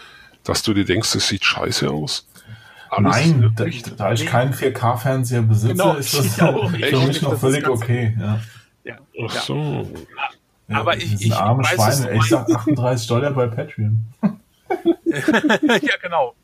dass 0.45 0.63
du 0.63 0.75
dir 0.75 0.85
denkst, 0.85 1.13
das 1.13 1.29
sieht 1.29 1.45
scheiße 1.45 1.91
aus? 1.91 2.29
Alles 2.89 3.13
Nein, 3.17 3.53
da, 3.57 3.65
da 3.97 4.13
ich 4.13 4.27
keinen 4.27 4.55
4K-Fernseher 4.55 5.43
besitze, 5.43 5.73
Genau, 5.75 5.95
ist 5.95 6.15
ich 6.15 6.21
das 6.37 6.41
auch. 6.41 6.73
Ich 6.73 6.87
für 6.87 7.07
mich 7.07 7.23
noch 7.23 7.39
völlig 7.39 7.69
okay. 7.69 8.17
Ja. 8.19 8.41
Ja, 8.85 8.99
Ach 9.29 9.35
ja. 9.35 9.41
so. 9.41 9.91
Ja, 10.69 10.81
Aber 10.81 10.97
ich- 10.97 11.21
ich 11.21 11.33
arme 11.35 11.65
weiß 11.65 11.73
es 11.99 12.05
Schweine. 12.05 12.15
so 12.19 12.23
Ich 12.23 12.29
sag 12.31 12.49
38 12.51 13.07
Dollar 13.09 13.31
bei 13.33 13.47
Patreon. 13.49 14.05
ja, 15.05 15.97
genau. 16.03 16.35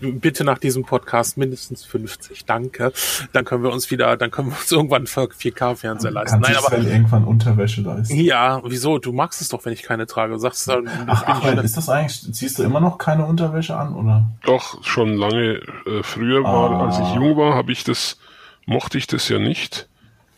Bitte 0.00 0.44
nach 0.44 0.58
diesem 0.58 0.84
Podcast 0.84 1.36
mindestens 1.36 1.84
50. 1.84 2.44
Danke. 2.46 2.92
Dann 3.32 3.44
können 3.44 3.62
wir 3.62 3.70
uns 3.72 3.90
wieder, 3.90 4.16
dann 4.16 4.30
können 4.30 4.50
wir 4.50 4.56
uns 4.56 4.70
irgendwann 4.72 5.06
für 5.06 5.22
4K-Fernseher 5.24 6.10
leisten. 6.10 6.40
Kann 6.42 6.52
Nein, 6.52 6.62
aber 6.64 6.78
irgendwann 6.78 7.24
Unterwäsche 7.24 7.82
leisten. 7.82 8.14
ja, 8.16 8.60
wieso? 8.64 8.98
Du 8.98 9.12
magst 9.12 9.40
es 9.40 9.48
doch, 9.48 9.64
wenn 9.64 9.72
ich 9.72 9.82
keine 9.82 10.06
trage. 10.06 10.32
Du 10.32 10.38
sagst 10.38 10.68
dann, 10.68 10.88
Ach, 11.06 11.22
Achmed, 11.26 11.62
ist 11.64 11.76
das 11.76 11.88
eigentlich, 11.88 12.32
ziehst 12.32 12.58
du 12.58 12.62
immer 12.62 12.80
noch 12.80 12.98
keine 12.98 13.26
Unterwäsche 13.26 13.76
an, 13.76 13.94
oder? 13.94 14.28
Doch, 14.44 14.82
schon 14.84 15.14
lange 15.14 15.60
äh, 15.86 16.02
früher 16.02 16.42
war, 16.42 16.70
Ah. 16.70 16.86
als 16.86 16.98
ich 16.98 17.14
jung 17.14 17.36
war, 17.36 17.54
habe 17.54 17.72
ich 17.72 17.84
das, 17.84 18.18
mochte 18.66 18.98
ich 18.98 19.06
das 19.06 19.28
ja 19.28 19.38
nicht. 19.38 19.88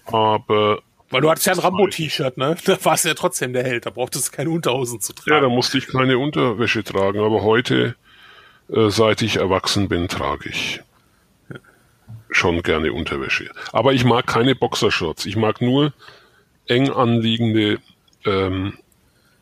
Aber 0.06 0.78
weil 1.10 1.22
du 1.22 1.30
hattest 1.30 1.46
ja 1.46 1.54
ein 1.54 1.58
Rambo-T-Shirt, 1.58 2.36
ne? 2.36 2.56
Da 2.66 2.76
warst 2.84 3.04
du 3.04 3.08
ja 3.08 3.14
trotzdem 3.14 3.52
der 3.54 3.64
Held. 3.64 3.86
Da 3.86 3.90
brauchtest 3.90 4.28
du 4.28 4.36
keine 4.36 4.50
Unterhosen 4.50 5.00
zu 5.00 5.12
ja, 5.26 5.34
da 5.34 5.40
tragen. 5.40 5.54
musste 5.54 5.78
ich 5.78 5.86
keine 5.88 6.18
Unterwäsche 6.18 6.84
tragen. 6.84 7.20
Aber 7.20 7.42
heute, 7.42 7.74
äh, 7.84 7.92
seit 8.68 9.22
ich 9.22 9.36
erwachsen 9.36 9.88
bin, 9.88 10.08
trage 10.08 10.50
ich 10.50 10.80
schon 12.30 12.62
gerne 12.62 12.92
Unterwäsche. 12.92 13.50
Aber 13.72 13.92
ich 13.92 14.04
mag 14.04 14.26
keine 14.26 14.54
Boxershorts. 14.54 15.26
Ich 15.26 15.36
mag 15.36 15.60
nur 15.60 15.92
eng 16.66 16.90
anliegende 16.90 17.78
ähm, 18.24 18.74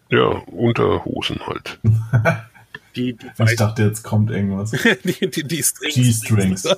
ja, 0.09 0.27
Unterhosen 0.47 1.47
halt. 1.47 1.79
die, 2.97 3.14
die, 3.14 3.27
Ich 3.27 3.39
weiß, 3.39 3.57
dachte, 3.57 3.83
jetzt 3.83 4.03
kommt 4.05 4.31
irgendwas. 4.31 4.70
die, 5.05 5.31
die, 5.31 5.43
die 5.43 5.62
Strings. 5.62 5.95
G-Strings. 5.95 6.68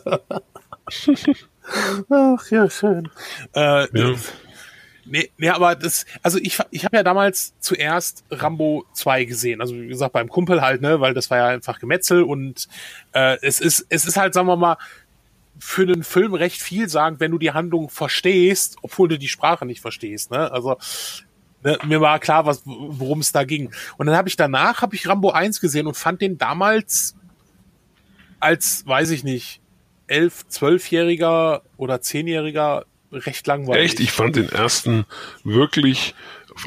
Ach 2.11 2.51
ja, 2.51 2.71
schön. 2.71 3.11
Äh, 3.55 3.87
Ja. 3.99 4.15
Nee, 5.11 5.31
nee, 5.39 5.49
aber 5.49 5.75
das, 5.75 6.05
also 6.23 6.39
ich, 6.39 6.59
ich 6.71 6.85
habe 6.85 6.97
ja 6.97 7.03
damals 7.03 7.55
zuerst 7.61 8.25
Rambo 8.31 8.85
2 8.93 9.25
gesehen. 9.25 9.61
Also 9.61 9.75
wie 9.75 9.89
gesagt, 9.89 10.13
beim 10.13 10.29
Kumpel 10.29 10.61
halt, 10.61 10.83
ne, 10.83 11.01
weil 11.01 11.15
das 11.15 11.31
war 11.31 11.39
ja 11.39 11.47
einfach 11.49 11.79
Gemetzel 11.79 12.23
und 12.23 12.69
äh, 13.13 13.39
es 13.43 13.61
ist, 13.61 13.87
es 13.89 14.05
ist 14.05 14.17
halt, 14.17 14.35
sagen 14.35 14.47
wir 14.47 14.57
mal, 14.57 14.77
für 15.59 15.83
einen 15.83 16.05
Film 16.05 16.35
recht 16.35 16.61
viel 16.61 16.89
sagen, 16.89 17.21
wenn 17.21 17.31
du 17.31 17.39
die 17.39 17.53
Handlung 17.53 17.89
verstehst, 17.91 18.77
obwohl 18.83 19.09
du 19.09 19.19
die 19.19 19.29
Sprache 19.29 19.67
nicht 19.67 19.81
verstehst. 19.81 20.31
Ne? 20.31 20.51
Also 20.53 20.77
ne, 21.65 21.79
mir 21.87 22.01
war 22.01 22.19
klar, 22.21 22.47
was 22.47 22.63
worum 22.65 23.21
es 23.21 23.33
da 23.33 23.45
ging. 23.45 23.73
Und 23.97 24.07
dann 24.07 24.17
habe 24.17 24.29
ich 24.29 24.37
danach 24.37 24.83
habe 24.83 24.95
ich 24.95 25.09
Rambo 25.09 25.31
1 25.31 25.61
gesehen 25.61 25.87
und 25.87 25.97
fand 25.97 26.21
den 26.21 26.39
damals 26.39 27.17
als, 28.41 28.87
weiß 28.87 29.11
ich 29.11 29.25
nicht, 29.25 29.61
elf, 30.07 30.47
zwölfjähriger 30.47 31.63
oder 31.77 32.01
zehnjähriger 32.01 32.85
recht 33.13 33.47
langweilig. 33.47 33.93
Echt, 33.93 34.01
ich 34.01 34.13
fand 34.13 34.37
den 34.37 34.49
ersten 34.49 35.07
wirklich, 35.45 36.15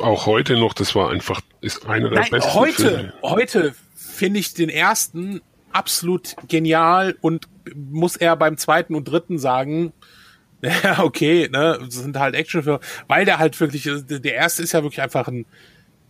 auch 0.02 0.26
heute 0.26 0.58
noch, 0.58 0.74
das 0.74 0.96
war 0.96 1.10
einfach, 1.12 1.42
ist 1.62 1.86
einer 1.86 2.10
der 2.10 2.22
Nein, 2.22 2.32
besten 2.32 2.54
heute, 2.54 2.74
Filme. 2.74 3.14
heute 3.22 3.76
finde 3.96 4.40
ich 4.40 4.54
den 4.54 4.70
ersten 4.70 5.42
absolut 5.72 6.36
genial 6.48 7.16
und 7.22 7.48
muss 7.76 8.16
er 8.16 8.36
beim 8.36 8.58
zweiten 8.58 8.96
und 8.96 9.06
dritten 9.06 9.38
sagen, 9.38 9.94
ja, 10.62 11.00
okay, 11.00 11.50
ne, 11.52 11.80
das 11.82 11.96
sind 11.96 12.18
halt 12.18 12.36
Actionfilme, 12.36 12.80
weil 13.08 13.26
der 13.26 13.40
halt 13.40 13.60
wirklich, 13.60 13.90
der 14.08 14.34
erste 14.34 14.64
ist 14.64 14.74
ja 14.74 14.84
wirklich 14.84 15.02
einfach 15.02 15.28
ein, 15.28 15.46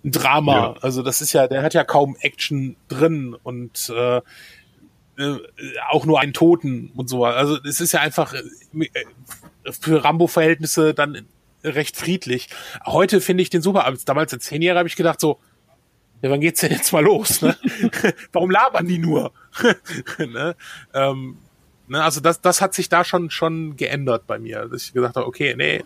ein 0.03 0.11
Drama. 0.11 0.55
Ja. 0.55 0.75
Also 0.81 1.03
das 1.03 1.21
ist 1.21 1.33
ja, 1.33 1.47
der 1.47 1.63
hat 1.63 1.73
ja 1.73 1.83
kaum 1.83 2.17
Action 2.19 2.75
drin 2.89 3.35
und 3.43 3.89
äh, 3.95 4.21
äh, 5.17 5.37
auch 5.89 6.05
nur 6.05 6.19
einen 6.19 6.33
Toten 6.33 6.91
und 6.95 7.09
so. 7.09 7.25
Also 7.25 7.57
es 7.63 7.79
ist 7.79 7.91
ja 7.91 8.01
einfach 8.01 8.33
äh, 8.33 8.89
für 9.69 10.03
Rambo-Verhältnisse 10.03 10.93
dann 10.93 11.27
recht 11.63 11.97
friedlich. 11.97 12.49
Heute 12.85 13.21
finde 13.21 13.43
ich 13.43 13.49
den 13.49 13.61
super. 13.61 13.85
Aber 13.85 13.97
damals 14.05 14.33
als 14.33 14.45
Zehnjähriger 14.45 14.79
habe 14.79 14.89
ich 14.89 14.95
gedacht 14.95 15.19
so, 15.19 15.39
ja, 16.21 16.29
wann 16.29 16.41
geht's 16.41 16.61
denn 16.61 16.71
jetzt 16.71 16.91
mal 16.93 17.03
los? 17.03 17.41
Ne? 17.41 17.55
Warum 18.31 18.51
labern 18.51 18.87
die 18.87 18.99
nur? 18.99 19.31
ne? 20.19 20.55
Ähm, 20.93 21.37
ne? 21.87 22.03
Also 22.03 22.21
das, 22.21 22.41
das 22.41 22.61
hat 22.61 22.73
sich 22.73 22.89
da 22.89 23.03
schon 23.03 23.29
schon 23.31 23.75
geändert 23.75 24.27
bei 24.27 24.37
mir, 24.37 24.67
dass 24.67 24.83
ich 24.83 24.93
gesagt 24.93 25.15
habe, 25.15 25.25
okay, 25.25 25.55
nee, 25.57 25.83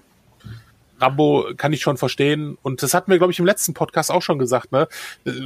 Rambo 1.05 1.45
kann 1.55 1.73
ich 1.73 1.81
schon 1.81 1.97
verstehen. 1.97 2.57
Und 2.61 2.83
das 2.83 2.93
hatten 2.93 3.11
wir, 3.11 3.17
glaube 3.17 3.31
ich, 3.31 3.39
im 3.39 3.45
letzten 3.45 3.73
Podcast 3.73 4.11
auch 4.11 4.21
schon 4.21 4.39
gesagt. 4.39 4.71
Ne? 4.71 4.87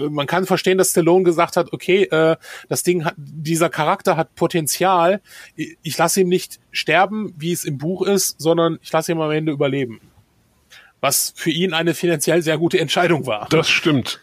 Man 0.10 0.28
kann 0.28 0.46
verstehen, 0.46 0.78
dass 0.78 0.92
Stallone 0.92 1.24
gesagt 1.24 1.58
hat, 1.58 1.74
okay, 1.74 2.04
äh, 2.04 2.38
das 2.70 2.84
Ding 2.84 3.06
hat, 3.06 3.16
dieser 3.18 3.70
Charakter 3.70 4.18
hat 4.18 4.36
Potenzial. 4.36 5.22
Ich, 5.56 5.98
lasse 5.98 6.22
ihn 6.22 6.30
nicht 6.30 6.60
sterben, 6.72 7.34
wie 7.38 7.52
es 7.52 7.66
im 7.66 7.78
Buch 7.78 8.04
ist, 8.04 8.40
sondern 8.40 8.80
ich 8.82 8.92
lasse 8.92 9.12
ihn 9.12 9.22
am 9.22 9.32
Ende 9.32 9.52
überleben. 9.52 10.00
Was 11.02 11.34
für 11.36 11.52
ihn 11.52 11.74
eine 11.74 11.94
finanziell 11.94 12.42
sehr 12.42 12.58
gute 12.58 12.80
Entscheidung 12.80 13.26
war. 13.26 13.48
Das 13.50 13.70
stimmt. 13.70 14.22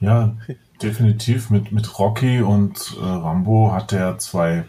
Ja, 0.00 0.36
definitiv. 0.82 1.50
Mit, 1.50 1.72
mit 1.72 1.98
Rocky 1.98 2.40
und 2.40 2.96
äh, 2.98 3.04
Rambo 3.04 3.72
hat 3.72 3.92
er 3.92 4.18
zwei 4.18 4.64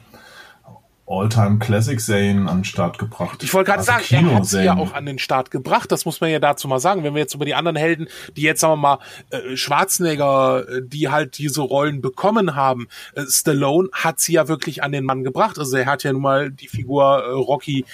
All-Time-Classic-Serien 1.08 2.50
an 2.50 2.60
den 2.60 2.64
Start 2.66 2.98
gebracht. 2.98 3.42
Ich 3.42 3.54
wollte 3.54 3.72
gerade 3.72 3.80
Also 3.80 3.92
sagen, 3.92 4.28
er 4.28 4.36
hat 4.36 4.52
ja 4.52 4.76
auch 4.76 4.94
an 4.94 5.06
den 5.06 5.20
Start 5.20 5.52
gebracht. 5.52 5.92
Das 5.92 6.04
muss 6.04 6.20
man 6.20 6.30
ja 6.30 6.40
dazu 6.40 6.68
mal 6.68 6.80
sagen. 6.80 7.04
Wenn 7.04 7.14
wir 7.14 7.22
jetzt 7.22 7.34
über 7.34 7.46
die 7.46 7.56
anderen 7.56 7.78
Helden, 7.78 8.08
die 8.36 8.42
jetzt 8.42 8.60
sagen 8.60 8.74
wir 8.74 8.78
mal 8.78 9.00
äh, 9.30 9.56
Schwarzenegger, 9.56 10.68
äh, 10.68 10.82
die 10.84 11.10
halt 11.10 11.38
diese 11.38 11.62
Rollen 11.62 12.02
bekommen 12.02 12.56
haben, 12.56 12.88
äh, 13.16 13.24
Stallone 13.26 13.90
hat 13.94 14.20
sie 14.20 14.34
ja 14.34 14.50
wirklich 14.50 14.84
an 14.84 14.92
den 14.92 15.06
Mann 15.06 15.24
gebracht. 15.24 15.58
Also 15.58 15.78
er 15.78 15.86
hat 15.86 16.04
ja 16.04 16.12
nun 16.12 16.22
mal 16.22 16.52
die 16.52 16.68
Figur 16.68 17.24
äh, 17.24 17.30
Rocky 17.32 17.86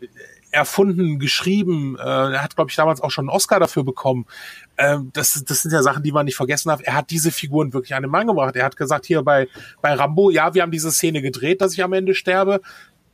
äh, 0.00 0.06
erfunden, 0.50 1.18
geschrieben. 1.18 1.96
Äh, 1.98 2.02
er 2.02 2.42
hat, 2.42 2.54
glaube 2.56 2.70
ich, 2.70 2.76
damals 2.76 3.00
auch 3.00 3.10
schon 3.10 3.28
einen 3.28 3.36
Oscar 3.36 3.60
dafür 3.60 3.84
bekommen. 3.84 4.24
Ähm, 4.76 5.10
das, 5.12 5.44
das 5.46 5.62
sind 5.62 5.72
ja 5.72 5.82
Sachen, 5.82 6.02
die 6.02 6.12
man 6.12 6.24
nicht 6.24 6.36
vergessen 6.36 6.68
darf. 6.68 6.80
Er 6.82 6.94
hat 6.94 7.10
diese 7.10 7.30
Figuren 7.30 7.72
wirklich 7.72 7.94
an 7.94 8.02
den 8.02 8.10
Mann 8.10 8.26
gebracht. 8.26 8.56
Er 8.56 8.64
hat 8.64 8.76
gesagt, 8.76 9.06
hier 9.06 9.22
bei, 9.22 9.48
bei 9.80 9.94
Rambo, 9.94 10.30
ja, 10.30 10.54
wir 10.54 10.62
haben 10.62 10.72
diese 10.72 10.90
Szene 10.90 11.22
gedreht, 11.22 11.60
dass 11.60 11.72
ich 11.72 11.82
am 11.82 11.92
Ende 11.92 12.14
sterbe, 12.14 12.60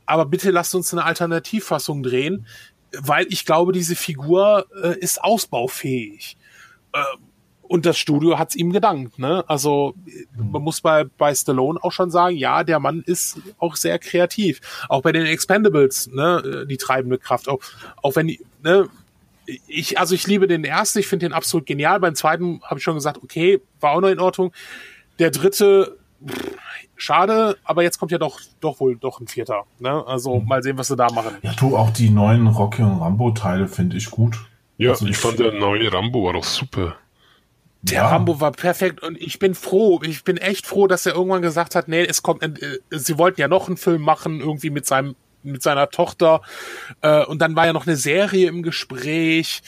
aber 0.05 0.25
bitte 0.25 0.51
lasst 0.51 0.73
uns 0.73 0.91
eine 0.91 1.05
Alternativfassung 1.05 2.03
drehen, 2.03 2.47
weil 2.99 3.27
ich 3.29 3.45
glaube, 3.45 3.71
diese 3.71 3.95
Figur 3.95 4.65
äh, 4.83 4.97
ist 4.99 5.23
ausbaufähig. 5.23 6.37
Äh, 6.93 6.99
und 7.61 7.85
das 7.85 7.97
Studio 7.97 8.37
hat's 8.37 8.55
ihm 8.55 8.73
gedankt. 8.73 9.17
Ne? 9.17 9.45
Also 9.47 9.95
man 10.35 10.61
muss 10.61 10.81
bei, 10.81 11.05
bei 11.05 11.33
Stallone 11.33 11.79
auch 11.81 11.93
schon 11.93 12.11
sagen, 12.11 12.35
ja, 12.35 12.65
der 12.65 12.79
Mann 12.79 13.01
ist 13.05 13.39
auch 13.59 13.77
sehr 13.77 13.97
kreativ. 13.97 14.59
Auch 14.89 15.03
bei 15.03 15.13
den 15.13 15.25
Expendables, 15.25 16.07
ne, 16.07 16.65
die 16.69 16.75
treibende 16.75 17.17
Kraft. 17.17 17.47
Auch, 17.47 17.59
auch 18.01 18.17
wenn 18.17 18.37
ne, 18.61 18.89
ich, 19.67 19.99
also 19.99 20.15
ich 20.15 20.27
liebe 20.27 20.47
den 20.47 20.63
ersten, 20.63 20.99
ich 20.99 21.07
finde 21.07 21.25
den 21.27 21.33
absolut 21.33 21.65
genial. 21.65 21.99
Beim 21.99 22.15
zweiten 22.15 22.61
habe 22.63 22.77
ich 22.79 22.83
schon 22.83 22.95
gesagt, 22.95 23.19
okay, 23.23 23.61
war 23.79 23.91
auch 23.93 24.01
noch 24.01 24.09
in 24.09 24.19
Ordnung. 24.19 24.53
Der 25.19 25.31
dritte, 25.31 25.97
pff, 26.25 26.51
schade, 26.95 27.57
aber 27.63 27.83
jetzt 27.83 27.99
kommt 27.99 28.11
ja 28.11 28.17
doch, 28.17 28.39
doch 28.59 28.79
wohl 28.79 28.95
doch 28.95 29.19
ein 29.19 29.27
vierter. 29.27 29.63
Ne? 29.79 30.05
Also 30.05 30.39
mal 30.39 30.61
sehen, 30.63 30.77
was 30.77 30.87
sie 30.87 30.95
da 30.95 31.11
machen. 31.11 31.35
Ja, 31.41 31.53
du, 31.53 31.75
auch 31.75 31.89
die 31.89 32.09
neuen 32.09 32.47
Rocky 32.47 32.81
und 32.83 32.99
Rambo-Teile 32.99 33.67
finde 33.67 33.97
ich 33.97 34.09
gut. 34.11 34.37
Ja, 34.77 34.91
Also 34.91 35.05
ich 35.05 35.17
fand 35.17 35.39
der 35.39 35.51
neue 35.53 35.91
Rambo 35.93 36.25
war 36.25 36.33
doch 36.33 36.43
super. 36.43 36.95
Der 37.83 37.97
Ja. 37.97 38.09
Rambo 38.09 38.39
war 38.39 38.51
perfekt 38.51 39.01
und 39.03 39.19
ich 39.19 39.39
bin 39.39 39.55
froh, 39.55 39.99
ich 40.03 40.23
bin 40.23 40.37
echt 40.37 40.67
froh, 40.67 40.85
dass 40.87 41.05
er 41.05 41.15
irgendwann 41.15 41.41
gesagt 41.41 41.73
hat, 41.75 41.87
nee, 41.87 42.03
es 42.03 42.21
kommt, 42.21 42.43
äh, 42.43 42.79
sie 42.91 43.17
wollten 43.17 43.41
ja 43.41 43.47
noch 43.47 43.67
einen 43.67 43.77
Film 43.77 44.01
machen, 44.03 44.39
irgendwie 44.39 44.69
mit 44.69 44.85
seinem, 44.85 45.15
mit 45.43 45.61
seiner 45.63 45.89
Tochter, 45.89 46.41
äh, 47.01 47.23
und 47.25 47.39
dann 47.41 47.55
war 47.55 47.65
ja 47.65 47.73
noch 47.73 47.87
eine 47.87 47.95
Serie 47.97 48.47
im 48.47 48.63
Gespräch 48.63 49.61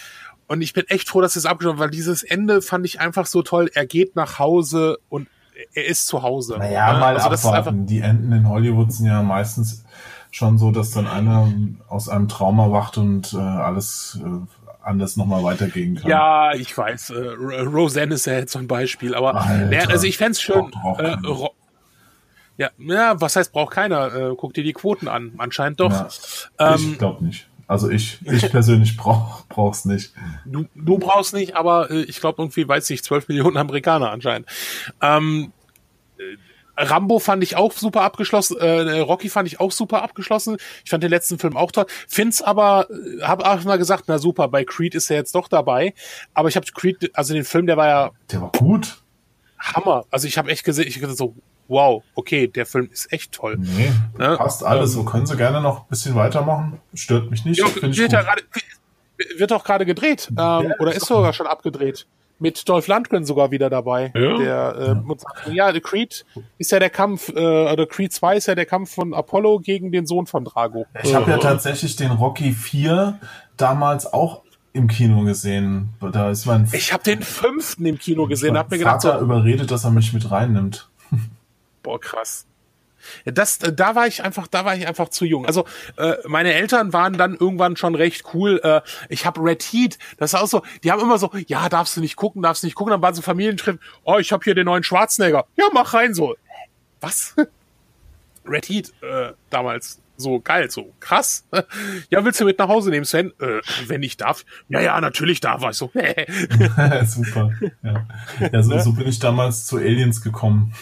und 0.47 0.61
ich 0.61 0.73
bin 0.73 0.85
echt 0.87 1.09
froh, 1.09 1.21
dass 1.21 1.35
es 1.35 1.45
abgeschaut 1.45 1.79
weil 1.79 1.89
dieses 1.89 2.23
Ende 2.23 2.61
fand 2.61 2.85
ich 2.85 2.99
einfach 2.99 3.25
so 3.25 3.41
toll. 3.43 3.69
Er 3.73 3.85
geht 3.85 4.15
nach 4.15 4.39
Hause 4.39 4.99
und 5.09 5.27
er 5.73 5.85
ist 5.85 6.07
zu 6.07 6.21
Hause. 6.23 6.57
Naja, 6.57 6.93
Ne? 6.93 6.99
mal 6.99 7.15
also 7.15 7.29
das 7.29 7.39
ist 7.41 7.45
einfach, 7.45 7.59
abwarten. 7.59 7.85
Die 7.85 7.99
Enden 7.99 8.31
in 8.33 8.49
Hollywood 8.49 8.91
sind 8.91 9.05
ja 9.05 9.21
meistens 9.23 9.85
schon 10.31 10.57
so, 10.57 10.71
dass 10.71 10.91
dann 10.91 11.07
einer 11.07 11.47
aus 11.87 12.09
einem 12.09 12.27
Trauma 12.27 12.71
wacht 12.71 12.97
und 12.97 13.33
äh, 13.33 13.37
alles, 13.37 14.19
äh, 14.23 14.27
anders 14.81 15.15
nochmal 15.15 15.43
weitergehen 15.43 15.95
kann. 15.95 16.09
Ja, 16.09 16.53
ich 16.53 16.75
weiß. 16.77 17.11
Äh, 17.11 17.61
Roseanne 17.61 18.15
ist 18.15 18.25
ja 18.25 18.33
jetzt 18.33 18.51
so 18.51 18.59
ein 18.59 18.67
Beispiel, 18.67 19.15
aber 19.15 19.35
Alter, 19.35 19.89
also 19.91 20.05
ich 20.07 20.17
fände 20.17 20.37
schön. 20.37 20.71
braucht 20.71 20.99
Äh. 21.01 21.15
Ro- 21.25 21.53
ja, 22.63 22.69
ja, 22.95 23.21
was 23.21 23.35
heißt 23.35 23.51
braucht 23.51 23.73
keiner? 23.73 24.13
Äh, 24.13 24.35
guck 24.37 24.53
dir 24.53 24.63
die 24.63 24.73
Quoten 24.73 25.07
an. 25.07 25.33
Anscheinend 25.37 25.79
doch. 25.79 25.91
Ja, 25.91 26.07
Ähm, 26.73 26.91
ich 26.93 26.97
glaube 26.97 27.23
nicht. 27.23 27.47
Also 27.67 27.89
ich, 27.89 28.19
ich 28.25 28.51
persönlich 28.51 28.97
brauch, 28.97 29.45
brauch's 29.47 29.85
nicht. 29.85 30.13
Du, 30.45 30.65
du 30.75 30.97
brauchst 30.97 31.33
nicht, 31.33 31.55
aber 31.55 31.89
äh, 31.91 32.03
ich 32.03 32.19
glaube 32.19 32.41
irgendwie, 32.41 32.67
weiß 32.67 32.89
nicht, 32.89 33.03
12 33.05 33.27
Millionen 33.29 33.57
Amerikaner 33.57 34.11
anscheinend. 34.11 34.47
Ähm, 35.01 35.51
äh, 36.17 36.23
Rambo 36.75 37.19
fand 37.19 37.43
ich 37.43 37.55
auch 37.55 37.71
super 37.71 38.01
abgeschlossen, 38.01 38.57
äh, 38.57 38.99
Rocky 38.99 39.29
fand 39.29 39.47
ich 39.47 39.59
auch 39.59 39.71
super 39.71 40.01
abgeschlossen. 40.01 40.57
Ich 40.83 40.89
fand 40.89 41.03
den 41.03 41.11
letzten 41.11 41.37
Film 41.37 41.55
auch 41.55 41.71
toll. 41.71 41.85
Find's 42.07 42.41
aber, 42.41 42.87
äh, 42.89 43.21
hab 43.21 43.45
auch 43.45 43.63
mal 43.63 43.77
gesagt, 43.77 44.05
na 44.07 44.17
super, 44.17 44.47
bei 44.47 44.63
Creed 44.65 44.95
ist 44.95 45.09
er 45.09 45.17
jetzt 45.17 45.35
doch 45.35 45.47
dabei. 45.47 45.93
Aber 46.33 46.49
ich 46.49 46.55
habe 46.55 46.65
Creed, 46.73 47.11
also 47.13 47.33
den 47.33 47.45
Film, 47.45 47.67
der 47.67 47.77
war 47.77 47.87
ja 47.87 48.11
Der 48.31 48.41
war 48.41 48.51
gut. 48.51 49.03
Hammer. 49.59 50.05
Also 50.11 50.27
ich 50.27 50.37
habe 50.37 50.51
echt 50.51 50.63
gesehen, 50.63 50.87
ich 50.87 50.99
so, 51.15 51.35
wow, 51.67 52.03
okay, 52.15 52.47
der 52.47 52.65
Film 52.65 52.89
ist 52.91 53.11
echt 53.11 53.31
toll. 53.31 53.57
Nee, 53.59 53.91
Ja, 54.19 54.35
passt 54.37 54.63
alles. 54.63 54.93
So 54.93 55.03
können 55.03 55.25
sie 55.25 55.37
gerne 55.37 55.61
noch 55.61 55.81
ein 55.81 55.85
bisschen 55.89 56.15
weitermachen. 56.15 56.79
Stört 56.93 57.31
mich 57.31 57.45
nicht. 57.45 57.59
Ja, 57.59 57.65
wird, 57.75 58.11
ja 58.11 58.21
gerade, 58.21 58.43
wird 59.37 59.51
auch 59.53 59.63
gerade 59.63 59.85
gedreht. 59.85 60.31
Ähm, 60.37 60.73
oder 60.79 60.93
ist 60.93 61.05
sogar 61.05 61.33
schon 61.33 61.47
abgedreht. 61.47 62.05
Mit 62.39 62.67
Dolph 62.67 62.87
Lundgren 62.87 63.25
sogar 63.25 63.51
wieder 63.51 63.69
dabei. 63.69 64.11
Ja. 64.15 64.37
Der, 64.37 65.03
äh, 65.47 65.53
ja, 65.53 65.71
der 65.71 65.81
Creed 65.81 66.25
ist 66.57 66.71
ja 66.71 66.79
der 66.79 66.89
Kampf, 66.89 67.29
äh, 67.29 67.71
oder 67.71 67.85
Creed 67.85 68.11
2 68.11 68.37
ist 68.37 68.47
ja 68.47 68.55
der 68.55 68.65
Kampf 68.65 68.93
von 68.93 69.13
Apollo 69.13 69.59
gegen 69.59 69.91
den 69.91 70.05
Sohn 70.05 70.25
von 70.25 70.43
Drago. 70.43 70.85
Ich 71.03 71.13
habe 71.13 71.29
ja 71.31 71.37
tatsächlich 71.37 71.95
den 71.95 72.11
Rocky 72.11 72.51
4 72.51 73.19
damals 73.55 74.11
auch 74.11 74.41
im 74.73 74.87
Kino 74.87 75.23
gesehen. 75.23 75.89
Da 76.01 76.31
ist 76.31 76.45
mein, 76.45 76.67
Ich 76.73 76.91
habe 76.91 77.03
den 77.03 77.21
fünften 77.21 77.85
im 77.85 77.97
Kino 77.99 78.25
gesehen, 78.25 78.53
mein 78.53 78.59
hab 78.59 78.71
mir 78.71 78.79
gedacht, 78.79 79.03
Vater 79.03 79.19
so, 79.19 79.25
überredet, 79.25 79.71
dass 79.71 79.85
er 79.85 79.91
mich 79.91 80.11
mit 80.13 80.29
reinnimmt. 80.29 80.89
Boah, 81.83 81.99
krass. 81.99 82.47
Das, 83.25 83.57
äh, 83.57 83.73
da 83.73 83.95
war 83.95 84.07
ich 84.07 84.23
einfach, 84.23 84.47
da 84.47 84.65
war 84.65 84.75
ich 84.75 84.87
einfach 84.87 85.09
zu 85.09 85.25
jung. 85.25 85.45
Also 85.45 85.65
äh, 85.97 86.15
meine 86.25 86.53
Eltern 86.53 86.93
waren 86.93 87.17
dann 87.17 87.35
irgendwann 87.35 87.75
schon 87.75 87.95
recht 87.95 88.23
cool. 88.33 88.59
Äh, 88.63 88.81
ich 89.09 89.25
habe 89.25 89.41
Red 89.41 89.63
Heat, 89.63 89.97
das 90.17 90.33
ist 90.33 90.39
auch 90.39 90.47
so. 90.47 90.63
Die 90.83 90.91
haben 90.91 91.01
immer 91.01 91.17
so, 91.17 91.29
ja, 91.47 91.69
darfst 91.69 91.97
du 91.97 92.01
nicht 92.01 92.15
gucken, 92.15 92.41
darfst 92.41 92.63
du 92.63 92.67
nicht 92.67 92.75
gucken. 92.75 92.91
Dann 92.91 93.01
waren 93.01 93.13
so 93.13 93.21
Familientreffen. 93.21 93.81
Oh, 94.03 94.17
ich 94.17 94.31
habe 94.31 94.43
hier 94.43 94.55
den 94.55 94.65
neuen 94.65 94.83
Schwarzenegger. 94.83 95.45
Ja, 95.57 95.65
mach 95.73 95.93
rein 95.93 96.13
so. 96.13 96.35
Was? 97.01 97.35
Red 98.45 98.67
Heat 98.67 98.93
äh, 99.01 99.33
damals 99.49 99.99
so 100.17 100.39
geil, 100.39 100.69
so 100.69 100.93
krass. 100.99 101.45
Ja, 102.09 102.23
willst 102.23 102.39
du 102.39 102.45
mit 102.45 102.59
nach 102.59 102.67
Hause 102.67 102.89
nehmen, 102.89 103.05
Sven? 103.05 103.31
Äh, 103.39 103.61
wenn 103.87 104.03
ich 104.03 104.17
darf. 104.17 104.45
Ja, 104.69 104.81
ja, 104.81 104.99
natürlich 105.01 105.39
darf. 105.39 105.63
Ich 105.69 105.77
so. 105.77 105.91
Super. 107.05 107.51
Ja, 107.81 108.07
ja 108.51 108.63
so, 108.63 108.77
so 108.79 108.93
bin 108.93 109.07
ich 109.07 109.19
damals 109.19 109.65
zu 109.65 109.77
Aliens 109.77 110.21
gekommen. 110.21 110.73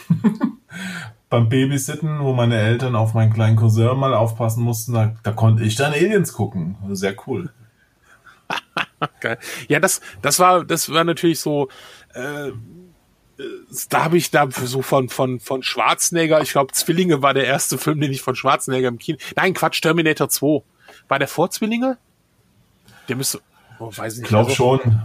Beim 1.30 1.48
Babysitten, 1.48 2.20
wo 2.20 2.34
meine 2.34 2.60
Eltern 2.60 2.96
auf 2.96 3.14
meinen 3.14 3.32
kleinen 3.32 3.56
Cousin 3.56 3.98
mal 3.98 4.14
aufpassen 4.14 4.64
mussten, 4.64 4.94
da, 4.94 5.16
da 5.24 5.32
konnte 5.32 5.64
ich 5.64 5.76
dann 5.76 5.94
Aliens 5.94 6.34
gucken. 6.34 6.76
Sehr 6.90 7.16
cool. 7.28 7.52
Geil. 9.20 9.38
Ja, 9.68 9.80
das, 9.80 10.02
das 10.22 10.40
war, 10.40 10.66
das 10.66 10.92
war 10.92 11.04
natürlich 11.04 11.40
so, 11.40 11.70
äh, 12.14 12.52
da 13.90 14.04
habe 14.04 14.18
ich 14.18 14.30
da 14.32 14.48
so 14.52 14.82
von, 14.82 15.10
von, 15.10 15.40
von 15.40 15.64
Schwarzenegger, 15.64 16.42
ich 16.42 16.52
glaube, 16.52 16.74
Zwillinge 16.74 17.22
war 17.22 17.34
der 17.34 17.46
erste 17.46 17.78
Film, 17.78 18.00
den 18.00 18.12
ich 18.12 18.22
von 18.22 18.36
Schwarzenegger 18.36 18.88
im 18.90 18.98
Kino, 19.00 19.18
nein, 19.36 19.54
Quatsch, 19.54 19.82
Terminator 19.82 20.30
2. 20.30 20.62
War 21.08 21.20
der 21.20 21.28
vor 21.28 21.50
Zwillinge? 21.50 21.98
Der 23.10 23.16
müsste, 23.16 23.42
oh, 23.80 23.92
weiß 23.96 24.16
nicht. 24.16 24.24
Ich 24.24 24.30
glaube 24.30 24.50
also- 24.52 24.56
schon. 24.56 25.02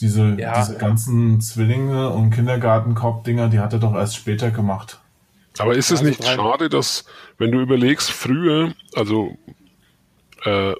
Diese, 0.00 0.34
Ja. 0.38 0.58
diese 0.60 0.76
ganzen 0.78 1.40
Zwillinge 1.40 2.10
und 2.10 2.30
Kindergartenkorb-Dinger, 2.30 3.48
die 3.48 3.60
hat 3.60 3.72
er 3.72 3.78
doch 3.78 3.94
erst 3.94 4.16
später 4.16 4.50
gemacht. 4.50 4.98
Aber 5.58 5.74
ist 5.76 5.86
es 5.92 6.00
Also 6.00 6.04
nicht 6.04 6.24
drei- 6.24 6.34
schade, 6.34 6.68
dass, 6.68 7.04
wenn 7.38 7.52
du 7.52 7.60
überlegst, 7.60 8.10
früher, 8.10 8.74
also 8.96 9.36
äh, 10.44 10.74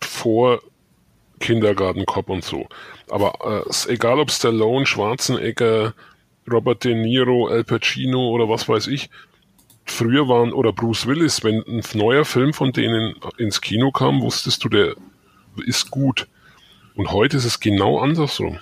vor 0.00 0.60
Kindergartenkopf 1.40 2.28
und 2.28 2.44
so, 2.44 2.68
aber 3.10 3.64
äh, 3.66 3.92
egal 3.92 4.18
ob 4.18 4.30
Stallone, 4.30 4.86
Schwarzenegger, 4.86 5.94
Robert 6.50 6.84
De 6.84 6.94
Niro, 6.94 7.48
Al 7.48 7.64
Pacino 7.64 8.28
oder 8.30 8.48
was 8.48 8.68
weiß 8.68 8.86
ich, 8.88 9.10
früher 9.84 10.28
waren, 10.28 10.52
oder 10.52 10.72
Bruce 10.72 11.06
Willis, 11.06 11.44
wenn 11.44 11.62
ein 11.66 11.82
neuer 11.94 12.24
Film 12.24 12.52
von 12.52 12.72
denen 12.72 13.14
ins 13.38 13.60
Kino 13.60 13.90
kam, 13.90 14.22
wusstest 14.22 14.64
du, 14.64 14.68
der 14.68 14.94
ist 15.66 15.90
gut. 15.90 16.26
Und 16.94 17.12
heute 17.12 17.36
ist 17.36 17.44
es 17.44 17.60
genau 17.60 17.98
andersrum. 17.98 18.58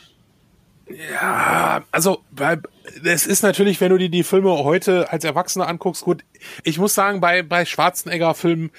Ja, 0.88 1.84
also 1.90 2.22
bei, 2.30 2.58
es 3.04 3.26
ist 3.26 3.42
natürlich, 3.42 3.80
wenn 3.80 3.90
du 3.90 3.98
dir 3.98 4.08
die 4.08 4.24
Filme 4.24 4.50
heute 4.64 5.10
als 5.10 5.24
Erwachsener 5.24 5.68
anguckst, 5.68 6.02
gut, 6.02 6.24
ich 6.64 6.78
muss 6.78 6.94
sagen, 6.94 7.20
bei, 7.20 7.42
bei 7.42 7.64
Schwarzenegger-Filmen, 7.64 8.70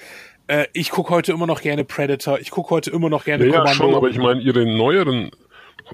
äh, 0.46 0.66
ich 0.72 0.90
gucke 0.90 1.10
heute 1.10 1.32
immer 1.32 1.46
noch 1.46 1.60
gerne 1.60 1.84
Predator, 1.84 2.38
ich 2.38 2.50
gucke 2.50 2.70
heute 2.70 2.90
immer 2.90 3.08
noch 3.08 3.24
gerne 3.24 3.44
Ja, 3.46 3.52
ja 3.52 3.58
Commando. 3.58 3.76
schon, 3.76 3.94
aber 3.94 4.08
ich 4.10 4.18
meine, 4.18 4.40
ihre 4.40 4.66
neueren, 4.66 5.30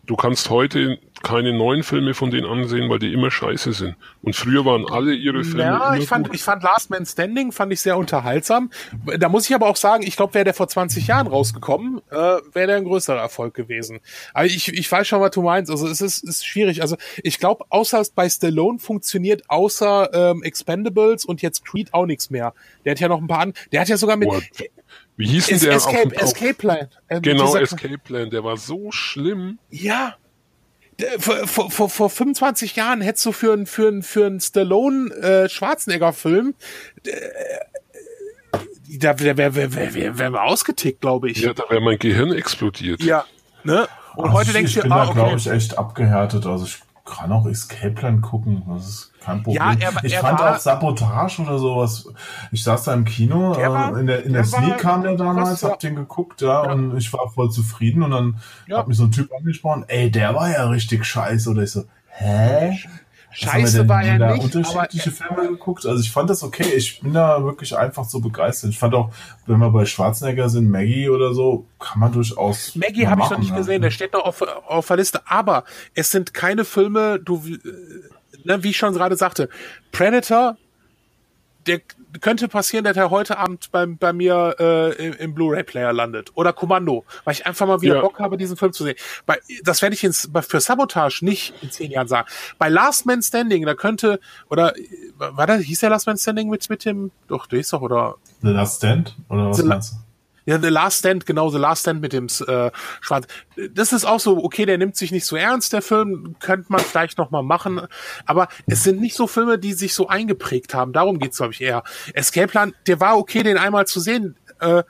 du 0.07 0.16
kannst 0.16 0.51
heute 0.51 0.99
keine 1.22 1.53
neuen 1.53 1.82
Filme 1.82 2.14
von 2.14 2.30
denen 2.30 2.47
ansehen, 2.47 2.88
weil 2.88 2.99
die 2.99 3.12
immer 3.12 3.30
scheiße 3.30 3.72
sind. 3.72 3.97
Und 4.22 4.36
früher 4.36 4.64
waren 4.64 4.86
alle 4.91 5.12
ihre 5.12 5.45
Filme 5.45 5.64
Ja, 5.64 5.95
ich 5.95 6.07
fand, 6.07 6.28
gut. 6.28 6.36
ich 6.36 6.43
fand 6.43 6.62
Last 6.62 6.88
Man 6.91 7.05
Standing 7.05 7.53
fand 7.53 7.72
ich 7.72 7.80
sehr 7.80 7.99
unterhaltsam. 7.99 8.70
Da 9.18 9.28
muss 9.28 9.49
ich 9.49 9.55
aber 9.55 9.66
auch 9.66 9.76
sagen, 9.76 10.03
ich 10.03 10.16
glaube, 10.16 10.34
wäre 10.34 10.45
der 10.45 10.55
vor 10.55 10.68
20 10.68 11.07
Jahren 11.07 11.26
rausgekommen, 11.26 12.01
äh, 12.11 12.16
wäre 12.16 12.66
der 12.68 12.76
ein 12.76 12.84
größerer 12.84 13.20
Erfolg 13.20 13.55
gewesen. 13.55 14.01
Aber 14.32 14.47
ich, 14.47 14.68
ich 14.68 14.91
weiß 14.91 15.07
schon, 15.07 15.20
was 15.20 15.32
du 15.32 15.43
meinst. 15.43 15.70
Also 15.70 15.86
es 15.88 16.01
ist, 16.01 16.24
ist 16.24 16.47
schwierig. 16.47 16.80
Also 16.80 16.97
ich 17.22 17.38
glaube, 17.38 17.64
außer 17.68 18.03
bei 18.14 18.28
Stallone 18.28 18.78
funktioniert 18.78 19.43
außer 19.49 20.11
ähm, 20.12 20.43
Expendables 20.43 21.24
und 21.26 21.43
jetzt 21.43 21.66
Creed 21.66 21.93
auch 21.93 22.07
nichts 22.07 22.30
mehr. 22.30 22.55
Der 22.84 22.93
hat 22.93 23.01
ja 23.01 23.09
noch 23.09 23.20
ein 23.20 23.26
paar 23.26 23.41
an. 23.41 23.53
Der 23.72 23.82
hat 23.82 23.88
ja 23.88 23.99
sogar 23.99 24.16
mit 24.16 24.28
Boah, 24.28 24.41
Wie 25.21 25.27
hieß 25.27 25.47
denn 25.47 25.61
der? 25.61 25.73
Escape, 25.73 26.16
auf, 26.16 26.23
Escape 26.23 26.55
Plan. 26.55 26.89
Äh, 27.09 27.16
mit 27.16 27.25
Genau, 27.25 27.55
Escape 27.57 27.99
Plan, 27.99 28.31
der 28.31 28.43
war 28.43 28.57
so 28.57 28.91
schlimm. 28.91 29.59
Ja. 29.71 30.16
Vor, 31.18 31.47
vor, 31.47 31.71
vor, 31.71 31.89
vor 31.89 32.11
25 32.11 32.77
Jahren 32.77 33.01
hättest 33.01 33.25
du 33.25 33.33
für 33.33 33.55
einen 33.55 33.64
für 33.64 33.89
einen 33.89 34.03
für 34.03 34.27
einen 34.27 34.41
Stallone 34.41 35.11
äh, 35.14 35.49
Schwarzenegger 35.49 36.12
Film 36.12 36.55
äh, 37.07 37.11
da 38.99 39.18
wäre 39.21 39.37
wär, 39.37 39.55
wär, 39.55 39.75
wär, 39.75 39.95
wär, 39.95 40.18
wär 40.18 40.31
mal 40.31 40.47
ausgetickt, 40.47 41.01
glaube 41.01 41.31
ich. 41.31 41.41
Ja, 41.41 41.55
da 41.55 41.64
wäre 41.68 41.81
mein 41.81 41.99
Gehirn 41.99 42.33
explodiert. 42.33 43.03
Ja, 43.03 43.25
ne? 43.62 43.89
Und 44.16 44.25
Also 44.25 44.39
heute 44.39 44.51
ich, 44.51 44.57
denkst 44.57 44.71
ich 44.73 44.77
du, 44.77 44.83
bin 44.83 44.93
ah, 44.93 45.07
da, 45.07 45.12
glaube 45.12 45.29
okay. 45.29 45.37
ich, 45.37 45.47
echt 45.47 45.79
abgehärtet. 45.79 46.47
Also 46.47 46.64
ich 46.64 46.79
kann 47.05 47.31
auch 47.33 47.47
Escape 47.47 47.93
Plan 47.93 48.21
gucken. 48.21 48.64
Das 48.68 48.89
ist 48.89 49.10
kein 49.25 49.43
Problem. 49.43 49.57
Ja, 49.62 49.73
er- 49.79 50.05
ich 50.05 50.14
er 50.14 50.21
fand 50.21 50.41
war- 50.41 50.55
auch 50.57 50.59
Sabotage 50.59 51.43
oder 51.43 51.59
sowas. 51.59 52.07
Ich 52.53 52.62
saß 52.64 52.85
da 52.85 52.95
im 52.95 53.05
Kino, 53.05 53.55
Der 53.55 53.73
war- 53.73 53.97
äh, 53.97 54.01
in 54.01 54.07
der, 54.07 54.25
in 54.25 54.33
der, 54.33 54.43
der 54.43 54.53
war 54.53 54.61
Sneak 54.62 54.79
kam 54.79 55.03
der 55.03 55.16
damals, 55.16 55.61
ja. 55.61 55.71
hab 55.71 55.79
den 55.81 55.97
geguckt, 55.97 56.41
ja, 56.41 56.61
und 56.73 56.97
ich 56.97 57.12
war 57.12 57.31
voll 57.31 57.51
zufrieden 57.51 58.03
und 58.03 58.11
dann 58.11 58.41
Ja. 58.66 58.79
hat 58.79 58.89
mich 58.89 58.97
so 58.97 59.05
ein 59.05 59.12
Typ 59.12 59.31
angesprochen, 59.33 59.85
ey, 59.89 60.11
der 60.11 60.35
war 60.35 60.51
ja 60.51 60.68
richtig 60.68 61.05
scheiße. 61.05 61.51
Oder 61.51 61.62
ich 61.62 61.71
so, 61.73 61.85
hä? 62.09 62.79
Scheiße 63.33 63.89
war 63.89 64.03
er 64.03 64.33
nicht, 64.33 64.43
unterschiedliche 64.43 65.12
Filme 65.12 65.51
geguckt. 65.51 65.87
Also 65.87 66.03
ich 66.03 66.11
fand 66.11 66.29
das 66.29 66.43
okay. 66.43 66.66
Ich 66.77 67.01
bin 67.01 67.12
da 67.12 67.45
wirklich 67.45 67.77
einfach 67.79 68.05
so 68.05 68.18
begeistert. 68.21 68.71
Ich 68.71 68.79
fand 68.81 68.93
auch, 68.93 69.12
wenn 69.47 69.59
wir 69.59 69.71
bei 69.71 69.85
Schwarzenegger 69.87 70.49
sind, 70.49 70.68
Maggie 70.68 71.09
oder 71.09 71.33
so, 71.33 71.64
kann 71.79 72.01
man 72.01 72.11
durchaus. 72.11 72.75
Maggie 72.75 73.07
habe 73.07 73.23
ich 73.23 73.31
noch 73.31 73.39
nicht 73.39 73.51
ja. 73.51 73.57
gesehen, 73.57 73.83
der 73.83 73.93
steht 73.93 74.14
noch 74.14 74.25
auf, 74.25 74.43
auf 74.43 74.87
der 74.89 74.97
Liste. 74.97 75.21
Aber 75.27 75.62
es 75.95 76.11
sind 76.11 76.35
keine 76.35 76.64
Filme, 76.64 77.21
du, 77.21 77.37
äh, 77.47 77.59
ne, 78.45 78.62
wie 78.62 78.70
ich 78.70 78.76
schon 78.76 78.95
gerade 78.95 79.16
sagte, 79.16 79.49
Predator, 79.93 80.57
der 81.66 81.80
könnte 82.20 82.49
passieren, 82.49 82.84
dass 82.84 82.97
er 82.97 83.11
heute 83.11 83.38
Abend 83.38 83.70
bei, 83.70 83.86
bei 83.86 84.12
mir 84.12 84.57
äh, 84.59 85.07
im, 85.07 85.12
im 85.14 85.34
Blu-ray-Player 85.34 85.93
landet. 85.93 86.30
Oder 86.34 86.53
Kommando, 86.53 87.05
weil 87.24 87.34
ich 87.34 87.47
einfach 87.47 87.66
mal 87.66 87.82
wieder 87.82 87.97
Ja. 87.97 88.01
Bock 88.01 88.18
habe, 88.18 88.36
diesen 88.36 88.57
Film 88.57 88.72
zu 88.72 88.84
sehen. 88.84 88.97
Bei, 89.26 89.38
das 89.62 89.82
werde 89.82 89.95
ich 89.95 90.03
ins, 90.03 90.28
für 90.49 90.61
Sabotage 90.61 91.24
nicht 91.24 91.55
in 91.62 91.70
zehn 91.70 91.91
Jahren 91.91 92.09
sagen. 92.09 92.28
Bei 92.59 92.68
Last 92.68 93.07
Man 93.07 93.22
Standing, 93.22 93.66
da 93.66 93.74
könnte, 93.74 94.20
oder 94.49 94.76
äh, 94.76 94.82
war 95.18 95.47
da, 95.47 95.57
hieß 95.57 95.80
der 95.80 95.91
Last 95.91 96.07
Man 96.07 96.16
Standing 96.16 96.49
mit, 96.49 96.68
mit 96.70 96.84
dem, 96.84 97.11
doch, 97.28 97.47
der 97.47 97.61
ist 97.61 97.72
doch, 97.72 97.82
oder 97.82 98.16
The 98.43 98.49
Last 98.49 98.78
Stand? 98.78 99.16
Oder 99.28 99.51
was 99.51 99.62
meinst 99.62 99.93
du? 99.93 99.97
Ja, 100.47 100.59
The 100.59 100.68
Last 100.68 101.01
Stand, 101.01 101.26
genau, 101.26 101.51
The 101.51 101.59
Last 101.59 101.82
Stand 101.82 102.01
mit 102.01 102.12
dem 102.12 102.26
äh, 102.47 102.70
Schwarz. 103.01 103.26
Das 103.72 103.93
ist 103.93 104.05
auch 104.05 104.20
so, 104.20 104.43
okay, 104.43 104.66
der 104.66 104.78
nimmt 104.78 104.97
sich 104.97 105.12
nicht 105.12 105.26
so 105.26 105.36
ernst, 105.36 105.72
der 105.72 105.82
Film, 105.82 106.36
könnte 106.41 106.66
man 106.68 106.80
vielleicht 106.80 107.18
noch 107.18 107.30
mal 107.30 107.43
machen, 107.43 107.80
aber 108.26 108.49
es 108.66 108.82
sind 108.82 109.01
nicht 109.01 109.16
so 109.16 109.26
Filme, 109.26 109.59
die 109.59 109.72
sich 109.72 109.95
so 109.95 110.09
eingeprägt 110.09 110.74
haben, 110.74 110.93
darum 110.93 111.18
geht's 111.18 111.36
glaube 111.36 111.53
ich, 111.53 111.61
eher. 111.61 111.82
Escape 112.14 112.49
Plan, 112.49 112.74
der 112.86 113.01
war 113.01 113.16
okay, 113.18 113.43
den 113.43 113.59
einmal 113.59 113.86
zu 113.86 114.01
sehen, 114.01 114.36
äh, 114.61 114.82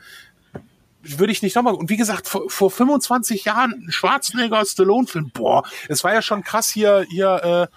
würde 1.03 1.33
ich 1.33 1.43
nicht 1.43 1.57
nochmal. 1.57 1.75
Und 1.75 1.91
wie 1.91 1.97
gesagt, 1.97 2.29
vor, 2.29 2.49
vor 2.49 2.71
25 2.71 3.45
Jahren 3.45 3.87
ein 3.87 3.93
Schwarzenegger 3.93 4.65
Stallone-Film, 4.65 5.31
boah, 5.33 5.65
es 5.89 6.05
war 6.05 6.13
ja 6.13 6.23
schon 6.23 6.43
krass 6.45 6.69
hier, 6.69 7.07
hier, 7.11 7.69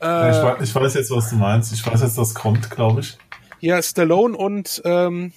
äh, 0.00 0.04
Ja, 0.04 0.30
ich, 0.30 0.42
weiß, 0.42 0.68
ich 0.68 0.74
weiß 0.74 0.94
jetzt, 0.94 1.10
was 1.10 1.30
du 1.30 1.36
meinst. 1.36 1.72
Ich 1.72 1.84
weiß 1.84 2.02
jetzt, 2.02 2.16
was 2.16 2.34
kommt, 2.34 2.70
glaube 2.70 3.00
ich. 3.00 3.18
hier 3.58 3.82
Stallone 3.82 4.36
und 4.36 4.80
ähm, 4.84 5.32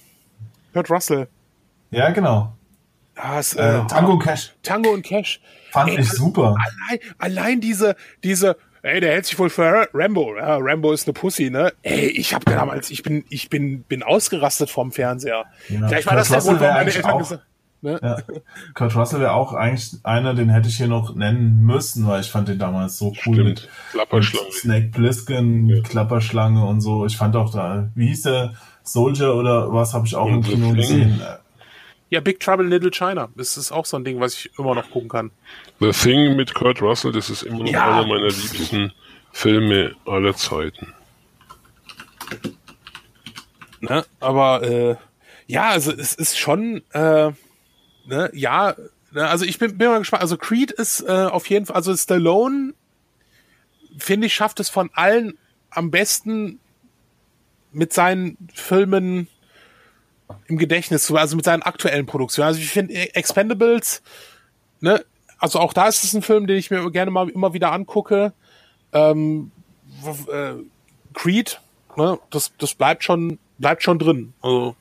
Kurt 0.72 0.90
Russell. 0.90 1.28
Ja, 1.92 2.10
genau. 2.10 2.52
Es, 3.38 3.54
Äh, 3.54 3.78
äh, 3.80 3.86
Tango 3.86 4.12
und 4.12 4.22
Cash 4.22 4.52
Tango 4.62 4.90
und 4.90 5.02
Cash. 5.04 5.40
fand 5.70 5.90
Ey, 5.90 6.00
ich 6.00 6.10
super. 6.10 6.56
Allein, 6.88 7.00
allein 7.18 7.60
diese, 7.60 7.94
diese, 8.24 8.56
ey, 8.82 9.00
der 9.00 9.12
hält 9.12 9.26
sich 9.26 9.38
wohl 9.38 9.50
für 9.50 9.86
Rambo. 9.92 10.34
Ja, 10.36 10.56
Rambo 10.58 10.92
ist 10.92 11.06
eine 11.06 11.12
Pussy, 11.12 11.50
ne? 11.50 11.72
Ey, 11.82 12.06
ich 12.08 12.34
hab 12.34 12.44
damals, 12.46 12.90
ich 12.90 13.02
bin, 13.02 13.24
ich 13.28 13.50
bin, 13.50 13.82
bin 13.82 14.02
ausgerastet 14.02 14.70
vom 14.70 14.90
Fernseher. 14.92 15.44
Ja. 15.68 15.86
Vielleicht 15.88 16.06
war 16.06 16.14
Kurt 16.14 16.20
das 16.20 16.28
der 16.30 16.40
Grund, 16.40 16.60
warum 16.60 16.74
meine 16.74 16.90
Eltern 16.92 17.10
auch- 17.12 17.18
gesagt 17.18 17.42
ne? 17.82 17.98
Ja. 18.02 18.16
Kurt 18.74 18.96
Russell 18.96 19.20
wäre 19.20 19.32
auch 19.32 19.52
eigentlich 19.52 19.90
einer, 20.04 20.34
den 20.34 20.48
hätte 20.48 20.68
ich 20.68 20.76
hier 20.78 20.88
noch 20.88 21.14
nennen 21.14 21.62
müssen, 21.62 22.06
weil 22.06 22.20
ich 22.22 22.30
fand 22.30 22.48
den 22.48 22.58
damals 22.58 22.96
so 22.96 23.08
cool 23.26 23.34
Stimmt. 23.34 23.44
mit, 23.44 23.68
Klapperschlange. 23.90 24.46
mit 24.46 24.54
Snake 24.54 24.88
Plissken, 24.92 25.66
Ja. 25.68 25.82
Klapperschlange 25.82 26.64
und 26.64 26.80
so. 26.80 27.04
Ich 27.06 27.16
fand 27.18 27.36
auch 27.36 27.52
da, 27.52 27.90
wie 27.94 28.06
hieß 28.08 28.22
der 28.22 28.54
Soldier 28.84 29.34
oder 29.34 29.72
was 29.72 29.92
habe 29.94 30.06
ich 30.06 30.14
auch 30.16 30.26
im 30.28 30.36
Und 30.36 30.46
The 30.46 30.52
Kino 30.54 30.72
gesehen. 30.72 31.20
Ja, 32.12 32.20
Big 32.20 32.40
Trouble 32.40 32.66
in 32.66 32.70
Little 32.70 32.90
China. 32.90 33.30
Das 33.36 33.56
ist 33.56 33.72
auch 33.72 33.86
so 33.86 33.96
ein 33.96 34.04
Ding, 34.04 34.20
was 34.20 34.34
ich 34.34 34.50
immer 34.58 34.74
noch 34.74 34.90
gucken 34.90 35.08
kann. 35.08 35.30
The 35.80 35.92
Thing 35.92 36.36
mit 36.36 36.52
Kurt 36.52 36.82
Russell, 36.82 37.10
das 37.10 37.30
ist 37.30 37.42
immer 37.42 37.60
noch 37.60 37.72
Ja. 37.72 37.90
einer 37.90 38.06
meiner 38.06 38.26
liebsten 38.28 38.92
Filme 39.32 39.96
aller 40.04 40.36
Zeiten. 40.36 40.92
Ne? 43.80 44.04
Aber 44.20 44.62
äh, 44.62 44.96
ja, 45.46 45.70
also 45.70 45.90
es 45.90 46.14
ist 46.14 46.38
schon, 46.38 46.82
äh, 46.92 47.32
ne, 48.04 48.30
ja, 48.34 48.74
ne, 49.12 49.26
also 49.26 49.46
ich 49.46 49.58
bin, 49.58 49.78
bin 49.78 49.88
mal 49.88 49.98
gespannt. 49.98 50.20
Also 50.22 50.36
Creed 50.36 50.70
ist 50.70 51.00
äh, 51.00 51.10
auf 51.10 51.48
jeden 51.48 51.64
Fall, 51.64 51.76
also 51.76 51.96
Stallone, 51.96 52.74
finde 53.96 54.26
ich, 54.26 54.34
schafft 54.34 54.60
es 54.60 54.68
von 54.68 54.90
allen 54.92 55.38
am 55.70 55.90
besten 55.90 56.60
mit 57.72 57.94
seinen 57.94 58.36
Filmen 58.52 59.28
im 60.46 60.58
Gedächtnis 60.58 61.04
zu, 61.04 61.16
also 61.16 61.36
mit 61.36 61.44
seinen 61.44 61.62
aktuellen 61.62 62.06
Produktionen. 62.06 62.48
Also 62.48 62.60
ich 62.60 62.70
finde 62.70 62.94
Expendables, 63.14 64.02
ne, 64.80 65.04
also 65.38 65.58
auch 65.58 65.72
da 65.72 65.88
ist 65.88 66.04
es 66.04 66.14
ein 66.14 66.22
Film, 66.22 66.46
den 66.46 66.56
ich 66.56 66.70
mir 66.70 66.90
gerne 66.90 67.10
mal 67.10 67.28
immer 67.28 67.52
wieder 67.52 67.72
angucke. 67.72 68.32
Ähm, 68.92 69.50
äh, 70.32 70.54
Creed, 71.14 71.60
ne, 71.96 72.18
das, 72.30 72.52
das 72.58 72.74
bleibt 72.74 73.04
schon, 73.04 73.38
bleibt 73.58 73.82
schon 73.82 73.98
drin. 73.98 74.34
Also, 74.40 74.76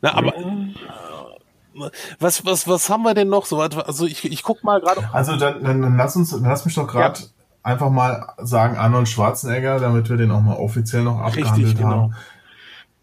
ne, 0.00 0.14
aber 0.14 0.36
äh, 0.36 1.90
was, 2.18 2.44
was, 2.44 2.68
was 2.68 2.90
haben 2.90 3.02
wir 3.02 3.14
denn 3.14 3.28
noch 3.28 3.46
so? 3.46 3.60
Also 3.60 4.06
ich, 4.06 4.24
ich 4.24 4.42
guck 4.42 4.62
mal 4.62 4.80
gerade. 4.80 5.08
Also 5.12 5.36
dann, 5.36 5.62
dann, 5.64 5.82
dann 5.82 5.96
lass 5.96 6.16
uns, 6.16 6.30
dann 6.30 6.42
lass 6.42 6.64
mich 6.64 6.74
doch 6.74 6.86
gerade 6.86 7.20
einfach 7.62 7.90
mal 7.90 8.34
sagen 8.38 8.76
Arnold 8.76 9.08
Schwarzenegger, 9.08 9.78
damit 9.78 10.08
wir 10.10 10.16
den 10.16 10.30
auch 10.30 10.40
mal 10.40 10.56
offiziell 10.56 11.02
noch 11.02 11.18
abgehandelt 11.20 11.66
Richtig, 11.66 11.78
genau. 11.78 11.90
haben. 11.90 12.14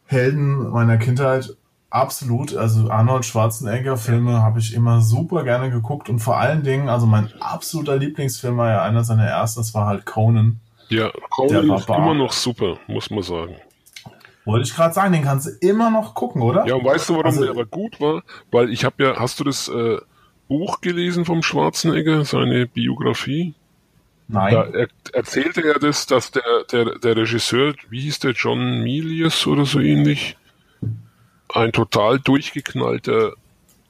Helden 0.10 0.72
meiner 0.72 0.98
Kindheit, 0.98 1.56
absolut. 1.92 2.56
Also 2.56 2.90
Arnold 2.90 3.26
Schwarzenegger 3.26 3.96
Filme 3.96 4.42
habe 4.42 4.60
ich 4.60 4.74
immer 4.74 5.02
super 5.02 5.44
gerne 5.44 5.70
geguckt 5.70 6.10
und 6.10 6.18
vor 6.20 6.38
allen 6.38 6.64
Dingen, 6.64 6.90
also 6.90 7.06
mein 7.06 7.32
absoluter 7.40 7.96
Lieblingsfilm 7.96 8.58
war 8.58 8.70
ja 8.72 8.82
einer 8.82 9.04
seiner 9.04 9.26
ersten, 9.26 9.60
das 9.60 9.76
war 9.76 9.86
halt 9.86 10.08
Conan. 10.08 10.60
Ja, 10.90 11.12
Conan 11.30 11.70
war 11.70 11.78
ist 11.78 11.90
immer 11.90 12.16
noch 12.16 12.32
super, 12.32 12.78
muss 12.88 13.12
man 13.12 13.22
sagen. 13.22 13.56
Wollte 14.46 14.68
ich 14.68 14.76
gerade 14.76 14.96
sagen, 14.96 15.14
den 15.14 15.24
kannst 15.24 15.46
du 15.46 15.52
immer 15.68 15.92
noch 15.92 16.16
gucken, 16.16 16.42
oder? 16.42 16.66
Ja, 16.66 16.74
und 16.74 16.86
weißt 16.86 17.10
du, 17.10 17.14
warum 17.14 17.26
Also- 17.28 17.42
der 17.42 17.52
aber 17.52 17.66
gut 17.66 18.02
war? 18.02 18.24
Weil 18.50 18.72
ich 18.72 18.84
habe 18.84 19.04
ja, 19.04 19.20
hast 19.20 19.40
du 19.40 19.44
das 19.44 19.68
äh, 19.68 19.98
Buch 20.48 20.82
gelesen 20.82 21.24
vom 21.24 21.44
Schwarzenegger, 21.44 22.26
seine 22.26 22.66
Biografie? 22.66 23.54
Nein. 24.32 24.54
Da 24.54 24.64
er, 24.66 24.88
erzählte 25.12 25.64
er 25.64 25.80
das, 25.80 26.06
dass 26.06 26.32
der, 26.32 26.44
der, 26.72 27.00
der 27.00 27.18
Regisseur, 27.18 27.74
wie 27.90 28.02
hieß 28.02 28.20
der, 28.20 28.32
John 28.32 28.84
Milius 28.84 29.48
oder 29.48 29.66
so 29.66 29.80
ähnlich, 29.80 30.38
ein 31.52 31.72
total 31.72 32.20
durchgeknallter 32.20 33.34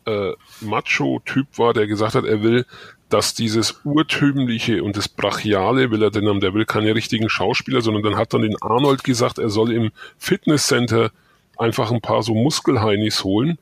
äh, 0.06 0.32
Macho-Typ 0.62 1.58
war, 1.58 1.74
der 1.74 1.88
gesagt 1.88 2.16
hat, 2.16 2.24
er 2.24 2.42
will, 2.42 2.66
dass 3.10 3.34
dieses 3.34 3.82
Urtümliche 3.84 4.82
und 4.82 4.96
das 4.96 5.10
Brachiale 5.10 5.92
will 5.92 6.02
er 6.02 6.12
denn 6.12 6.30
haben, 6.30 6.40
der 6.40 6.54
will 6.54 6.66
keine 6.66 6.96
richtigen 6.96 7.28
Schauspieler, 7.28 7.82
sondern 7.82 8.04
dann 8.04 8.16
hat 8.16 8.34
dann 8.34 8.44
den 8.44 8.62
Arnold 8.62 9.04
gesagt, 9.04 9.40
er 9.40 9.50
soll 9.50 9.74
im 9.74 9.92
Fitnesscenter 10.18 11.12
einfach 11.58 11.92
ein 11.92 12.00
paar 12.00 12.24
so 12.24 12.34
Muskelheinis 12.34 13.26
holen, 13.26 13.58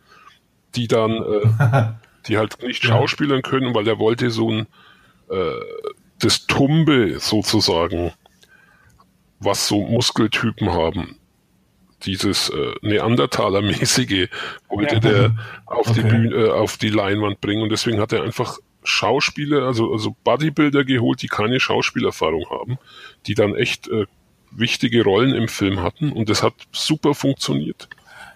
die 0.75 0.87
dann, 0.87 1.11
äh, 1.11 1.87
die 2.27 2.37
halt 2.37 2.61
nicht 2.61 2.83
schauspielern 2.83 3.41
können, 3.41 3.73
weil 3.73 3.87
er 3.87 3.97
wollte 3.97 4.29
so 4.29 4.51
ein 4.51 4.67
äh, 5.31 5.59
das 6.19 6.47
Tumbe 6.47 7.19
sozusagen, 7.19 8.11
was 9.39 9.67
so 9.67 9.81
Muskeltypen 9.85 10.71
haben. 10.71 11.17
Dieses 12.03 12.49
äh, 12.49 12.73
Neandertaler-mäßige 12.81 14.29
wollte 14.69 14.95
Ja. 14.95 14.99
der 14.99 15.35
auf 15.65 15.91
die 15.93 15.99
Okay. 16.01 16.09
Bühne, 16.09 16.35
äh, 16.35 16.49
auf 16.51 16.77
die 16.77 16.89
Leinwand 16.89 17.41
bringen 17.41 17.63
und 17.63 17.69
deswegen 17.69 17.99
hat 17.99 18.13
er 18.13 18.23
einfach 18.23 18.57
Schauspieler, 18.83 19.63
also, 19.63 19.91
also 19.91 20.15
Bodybuilder 20.23 20.85
geholt, 20.85 21.21
die 21.21 21.27
keine 21.27 21.59
Schauspielerfahrung 21.59 22.45
haben, 22.49 22.77
die 23.25 23.33
dann 23.35 23.55
echt 23.55 23.87
äh, 23.87 24.05
wichtige 24.51 25.03
Rollen 25.03 25.33
im 25.33 25.47
Film 25.47 25.81
hatten 25.81 26.11
und 26.11 26.29
das 26.29 26.41
hat 26.43 26.53
super 26.71 27.13
funktioniert. 27.15 27.89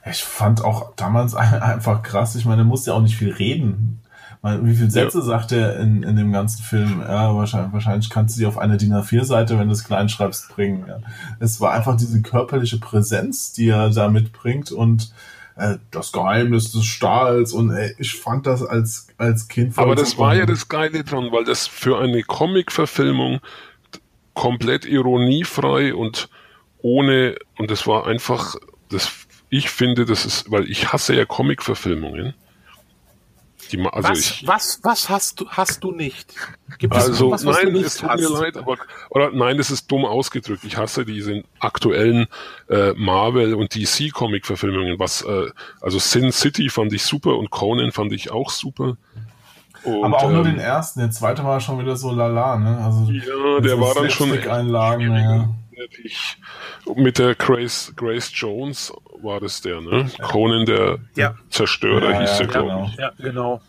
Ich 0.09 0.23
fand 0.23 0.63
auch 0.63 0.95
damals 0.95 1.35
einfach 1.35 2.01
krass. 2.01 2.35
Ich 2.35 2.45
meine, 2.45 2.63
er 2.63 2.65
musste 2.65 2.91
ja 2.91 2.97
auch 2.97 3.01
nicht 3.01 3.15
viel 3.15 3.31
reden. 3.31 4.01
Weil, 4.41 4.65
Wie 4.65 4.73
viele 4.73 4.89
Sätze 4.89 5.21
sagt 5.21 5.51
er 5.51 5.79
in, 5.79 6.01
in 6.01 6.15
dem 6.15 6.31
ganzen 6.31 6.63
Film? 6.63 7.01
Ja, 7.01 7.35
wahrscheinlich, 7.35 7.73
wahrscheinlich 7.73 8.09
kannst 8.09 8.35
du 8.35 8.39
sie 8.39 8.45
auf 8.47 8.57
eine 8.57 8.77
DIN 8.77 8.93
A4-Seite, 8.93 9.59
wenn 9.59 9.67
du 9.67 9.73
es 9.73 9.83
klein 9.83 10.09
schreibst, 10.09 10.49
bringen. 10.49 10.85
Ja. 10.87 10.99
Es 11.39 11.61
war 11.61 11.73
einfach 11.73 11.95
diese 11.95 12.21
körperliche 12.23 12.79
Präsenz, 12.79 13.53
die 13.53 13.69
er 13.69 13.91
da 13.91 14.09
mitbringt 14.09 14.71
und 14.71 15.13
äh, 15.55 15.77
das 15.91 16.11
Geheimnis 16.11 16.71
des 16.71 16.85
Stahls 16.85 17.53
und 17.53 17.69
ey, 17.71 17.93
ich 17.99 18.15
fand 18.15 18.47
das 18.47 18.63
als, 18.63 19.07
als 19.17 19.47
Kind 19.47 19.77
Aber 19.77 19.95
das 19.95 20.17
war 20.17 20.33
ja 20.33 20.47
das 20.47 20.67
Geile 20.67 21.03
dran, 21.03 21.31
weil 21.31 21.43
das 21.43 21.67
für 21.67 21.99
eine 21.99 22.23
Comic-Verfilmung 22.23 23.41
komplett 24.33 24.85
ironiefrei 24.85 25.93
und 25.93 26.29
ohne, 26.81 27.35
und 27.57 27.69
das 27.69 27.85
war 27.85 28.07
einfach, 28.07 28.55
das, 28.89 29.11
ich 29.49 29.69
finde, 29.69 30.05
das 30.05 30.25
ist, 30.25 30.49
weil 30.49 30.69
ich 30.69 30.91
hasse 30.91 31.13
ja 31.13 31.25
Comic-Verfilmungen. 31.25 32.33
Die, 33.71 33.77
ma- 33.77 33.89
also 33.89 34.09
was, 34.09 34.19
ich, 34.19 34.47
was, 34.47 34.79
was 34.83 35.09
hast 35.09 35.39
du, 35.39 35.47
hast 35.49 35.83
du 35.83 35.91
nicht? 35.91 36.33
Gibt 36.77 36.95
es 36.95 37.05
also 37.05 37.31
was, 37.31 37.45
was 37.45 37.57
du 37.59 37.63
nein, 37.65 37.73
nicht 37.73 37.85
es 37.85 37.97
tut 37.97 38.09
mir 38.15 38.29
hast? 38.29 38.39
leid, 38.39 38.57
aber 38.57 38.77
oder 39.09 39.31
nein, 39.31 39.57
das 39.57 39.71
ist 39.71 39.89
dumm 39.91 40.05
ausgedrückt. 40.05 40.63
Ich 40.63 40.77
hasse 40.77 41.05
diese 41.05 41.43
aktuellen 41.59 42.27
äh, 42.69 42.93
Marvel 42.93 43.53
und 43.55 43.73
DC 43.75 44.11
Comic 44.13 44.45
Verfilmungen. 44.45 44.99
Was 44.99 45.21
äh, 45.21 45.49
also 45.79 45.99
Sin 45.99 46.31
City 46.31 46.69
fand 46.69 46.93
ich 46.93 47.03
super 47.03 47.37
und 47.37 47.49
Conan 47.49 47.91
fand 47.91 48.11
ich 48.13 48.31
auch 48.31 48.49
super. 48.49 48.97
Und, 49.83 50.03
Aber 50.05 50.17
auch 50.17 50.29
nur 50.29 50.39
ähm, 50.45 50.55
den 50.55 50.59
ersten. 50.59 50.99
Der 50.99 51.11
zweite 51.11 51.43
war 51.43 51.59
schon 51.59 51.79
wieder 51.79 51.95
so 51.95 52.11
lala, 52.11 52.57
ne? 52.57 52.77
Also, 52.83 53.11
Ja, 53.11 53.59
der 53.61 53.79
war 53.79 53.95
dann 53.95 54.09
schon 54.09 54.31
Einlagen, 54.31 55.15
ja. 55.15 55.49
Ich, 56.03 56.37
mit 56.95 57.17
der 57.17 57.33
Grace, 57.33 57.91
Grace 57.95 58.29
Jones 58.33 58.93
war 59.23 59.39
das 59.39 59.61
der, 59.61 59.81
ne? 59.81 60.09
Conan 60.21 60.65
der 60.65 60.99
Ja. 61.15 61.35
Zerstörer 61.49 62.11
Ja, 62.11 62.19
hieß 62.21 62.31
ja, 62.31 62.37
der, 62.39 62.47
glaube 62.47 62.67
genau. 62.69 62.85
ich. 62.85 62.95
Ja, 62.97 63.11
genau. 63.17 63.61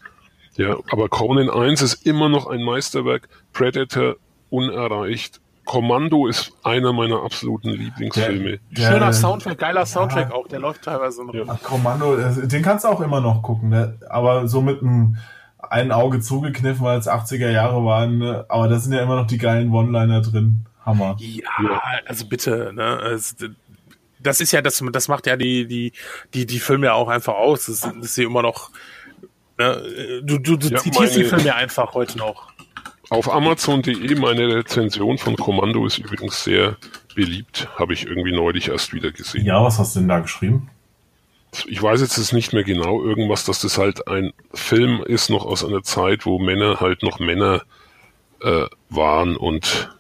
Ja, 0.57 0.77
aber 0.91 1.09
Conan 1.09 1.49
1 1.51 1.81
ist 1.83 2.07
immer 2.07 2.29
noch 2.29 2.47
ein 2.47 2.63
Meisterwerk. 2.63 3.29
Predator 3.53 4.17
unerreicht. 4.51 5.41
Kommando 5.65 6.27
ist 6.27 6.53
einer 6.65 6.93
meiner 6.93 7.23
absoluten 7.23 7.71
Lieblingsfilme. 7.71 8.59
Der- 8.71 8.93
Schöner 8.93 9.13
Soundtrack, 9.13 9.59
geiler 9.59 9.87
Soundtrack 9.87 10.33
auch, 10.33 10.49
der 10.49 10.59
läuft 10.59 10.83
teilweise 10.83 11.25
noch. 11.25 11.33
Ja. 11.35 11.45
Ach, 11.47 11.63
Kommando, 11.63 12.17
den 12.17 12.63
kannst 12.63 12.85
du 12.85 12.89
auch 12.89 13.01
immer 13.01 13.21
noch 13.21 13.43
gucken, 13.43 13.69
ne? 13.71 13.97
aber 14.11 14.49
so 14.49 14.61
mit 14.61 14.83
einem 14.83 15.17
ein 15.71 15.93
Auge 15.93 16.21
zugekniffen, 16.21 16.85
weil 16.85 16.99
es 16.99 17.09
80er 17.09 17.49
Jahre 17.49 17.85
waren, 17.85 18.19
ne? 18.19 18.45
aber 18.49 18.69
da 18.69 18.79
sind 18.79 18.93
ja 18.93 19.03
immer 19.03 19.17
noch 19.17 19.27
die 19.29 19.39
geilen 19.39 19.73
One-Liner 19.73 20.21
drin. 20.21 20.67
Hammer. 20.85 21.17
Ja, 21.21 21.81
also 22.07 22.27
bitte, 22.27 22.73
ne? 22.75 22.99
Das 24.23 24.41
ist 24.41 24.53
ja, 24.53 24.62
das, 24.62 24.83
das 24.93 25.09
macht 25.09 25.27
ja 25.27 25.37
die, 25.37 25.66
die, 25.66 25.93
die, 26.35 26.47
die 26.47 26.61
Filme 26.61 26.87
ja 26.87 26.95
auch 26.95 27.09
einfach 27.09 27.35
aus. 27.35 27.66
Das, 27.66 27.81
das 27.81 27.95
ist 27.97 28.16
ja 28.16 28.25
immer 28.25 28.43
noch. 28.43 28.70
Ne? 29.59 30.23
Du, 30.25 30.39
du, 30.39 30.57
du 30.57 30.68
Ja, 30.68 30.79
zitierst 30.79 31.16
die 31.16 31.25
Filme 31.25 31.45
ja 31.45 31.55
einfach 31.55 31.95
heute 31.95 32.18
noch. 32.18 32.53
Auf 33.11 33.31
Amazon.de 33.31 34.14
meine 34.14 34.57
Rezension 34.57 35.18
von 35.18 35.37
Kommando 35.37 35.85
ist 35.87 35.99
übrigens 35.99 36.45
sehr 36.45 36.77
beliebt. 37.14 37.68
Habe 37.79 37.93
ich 37.93 38.07
irgendwie 38.07 38.33
neulich 38.33 38.68
erst 38.68 38.95
wieder 38.95 39.12
gesehen. 39.12 39.45
Ja, 39.45 39.62
was 39.62 39.79
hast 39.79 39.95
du 39.95 40.01
denn 40.01 40.09
da 40.09 40.20
geschrieben? 40.20 40.70
Ich 41.66 41.83
weiß 41.83 42.01
jetzt 42.01 42.33
nicht 42.33 42.55
mehr 42.55 42.64
genau, 42.64 43.03
irgendwas, 43.03 43.45
dass 43.45 43.61
das 43.61 43.77
halt 43.77 44.09
ein 44.09 44.33
Film 44.55 45.05
ist 45.05 45.29
noch 45.29 45.45
aus 45.45 45.62
einer 45.62 45.83
Zeit, 45.83 46.25
wo 46.25 46.39
Männer 46.39 46.81
halt 46.81 47.03
noch 47.03 47.18
Männer 47.18 47.62
äh, 48.41 48.64
waren 48.89 49.37
und 49.37 49.91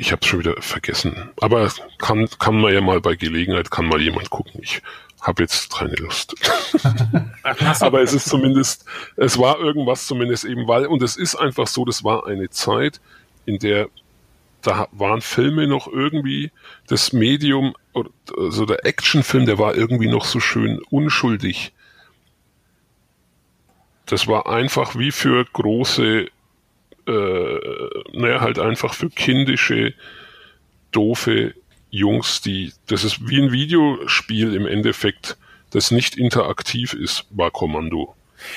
ich 0.00 0.12
habe 0.12 0.24
schon 0.26 0.40
wieder 0.40 0.60
vergessen. 0.62 1.30
Aber 1.40 1.70
kann, 1.98 2.28
kann 2.38 2.58
man 2.58 2.72
ja 2.72 2.80
mal 2.80 3.00
bei 3.02 3.16
Gelegenheit, 3.16 3.70
kann 3.70 3.86
mal 3.86 4.00
jemand 4.00 4.30
gucken. 4.30 4.60
Ich 4.62 4.80
habe 5.20 5.42
jetzt 5.42 5.70
keine 5.74 5.94
Lust. 5.96 6.34
Aber 7.80 8.00
es 8.00 8.14
ist 8.14 8.28
zumindest, 8.28 8.86
es 9.16 9.38
war 9.38 9.60
irgendwas 9.60 10.06
zumindest 10.06 10.46
eben, 10.46 10.66
weil, 10.66 10.86
und 10.86 11.02
es 11.02 11.16
ist 11.16 11.34
einfach 11.34 11.66
so, 11.66 11.84
das 11.84 12.02
war 12.02 12.26
eine 12.26 12.48
Zeit, 12.48 13.00
in 13.44 13.58
der 13.58 13.88
da 14.62 14.88
waren 14.92 15.20
Filme 15.22 15.66
noch 15.66 15.86
irgendwie 15.86 16.50
das 16.86 17.12
Medium, 17.12 17.74
also 18.36 18.66
der 18.66 18.84
Actionfilm, 18.84 19.46
der 19.46 19.58
war 19.58 19.74
irgendwie 19.74 20.08
noch 20.08 20.24
so 20.24 20.40
schön 20.40 20.80
unschuldig. 20.90 21.72
das 24.06 24.26
war 24.26 24.48
einfach 24.48 24.98
wie 24.98 25.12
für 25.12 25.44
große, 25.44 26.26
äh, 27.10 27.90
naja, 28.12 28.40
halt 28.40 28.58
einfach 28.58 28.94
für 28.94 29.10
kindische, 29.10 29.94
doofe 30.92 31.54
Jungs, 31.90 32.40
die, 32.40 32.72
das 32.86 33.04
ist 33.04 33.28
wie 33.28 33.40
ein 33.40 33.52
Videospiel 33.52 34.54
im 34.54 34.66
Endeffekt, 34.66 35.36
das 35.70 35.90
nicht 35.90 36.16
interaktiv 36.16 36.94
ist, 36.94 37.26
war 37.30 37.50
Kommando. 37.50 38.14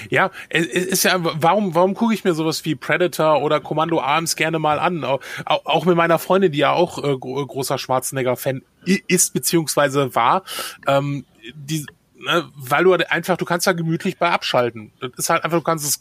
Ja, 0.10 0.32
es 0.50 0.66
ist 0.66 1.04
ja, 1.04 1.18
warum, 1.20 1.76
warum 1.76 1.94
gucke 1.94 2.14
ich 2.14 2.24
mir 2.24 2.34
sowas 2.34 2.64
wie 2.64 2.76
Predator 2.76 3.42
oder 3.42 3.60
Kommando 3.60 4.02
abends 4.02 4.36
gerne 4.36 4.60
mal 4.60 4.80
an? 4.80 5.04
Auch, 5.04 5.20
auch 5.46 5.86
mit 5.86 5.98
meiner 5.98 6.20
Freundin, 6.20 6.52
die 6.52 6.60
ja 6.60 6.72
auch 6.72 7.04
äh, 7.04 7.18
großer 7.18 7.78
Schwarzenegger-Fan 7.78 8.62
ist, 8.86 9.34
beziehungsweise 9.34 10.16
war, 10.16 10.44
ähm, 10.88 11.26
die, 11.54 11.86
ne, 12.24 12.50
weil 12.56 12.84
du 12.84 12.94
einfach, 12.94 13.38
du 13.38 13.46
kannst 13.46 13.68
da 13.68 13.74
gemütlich 13.74 14.18
bei 14.18 14.30
abschalten. 14.30 14.92
Das 15.00 15.12
ist 15.16 15.30
halt 15.30 15.44
einfach, 15.44 15.58
du 15.58 15.64
kannst 15.64 15.86
es, 15.86 16.00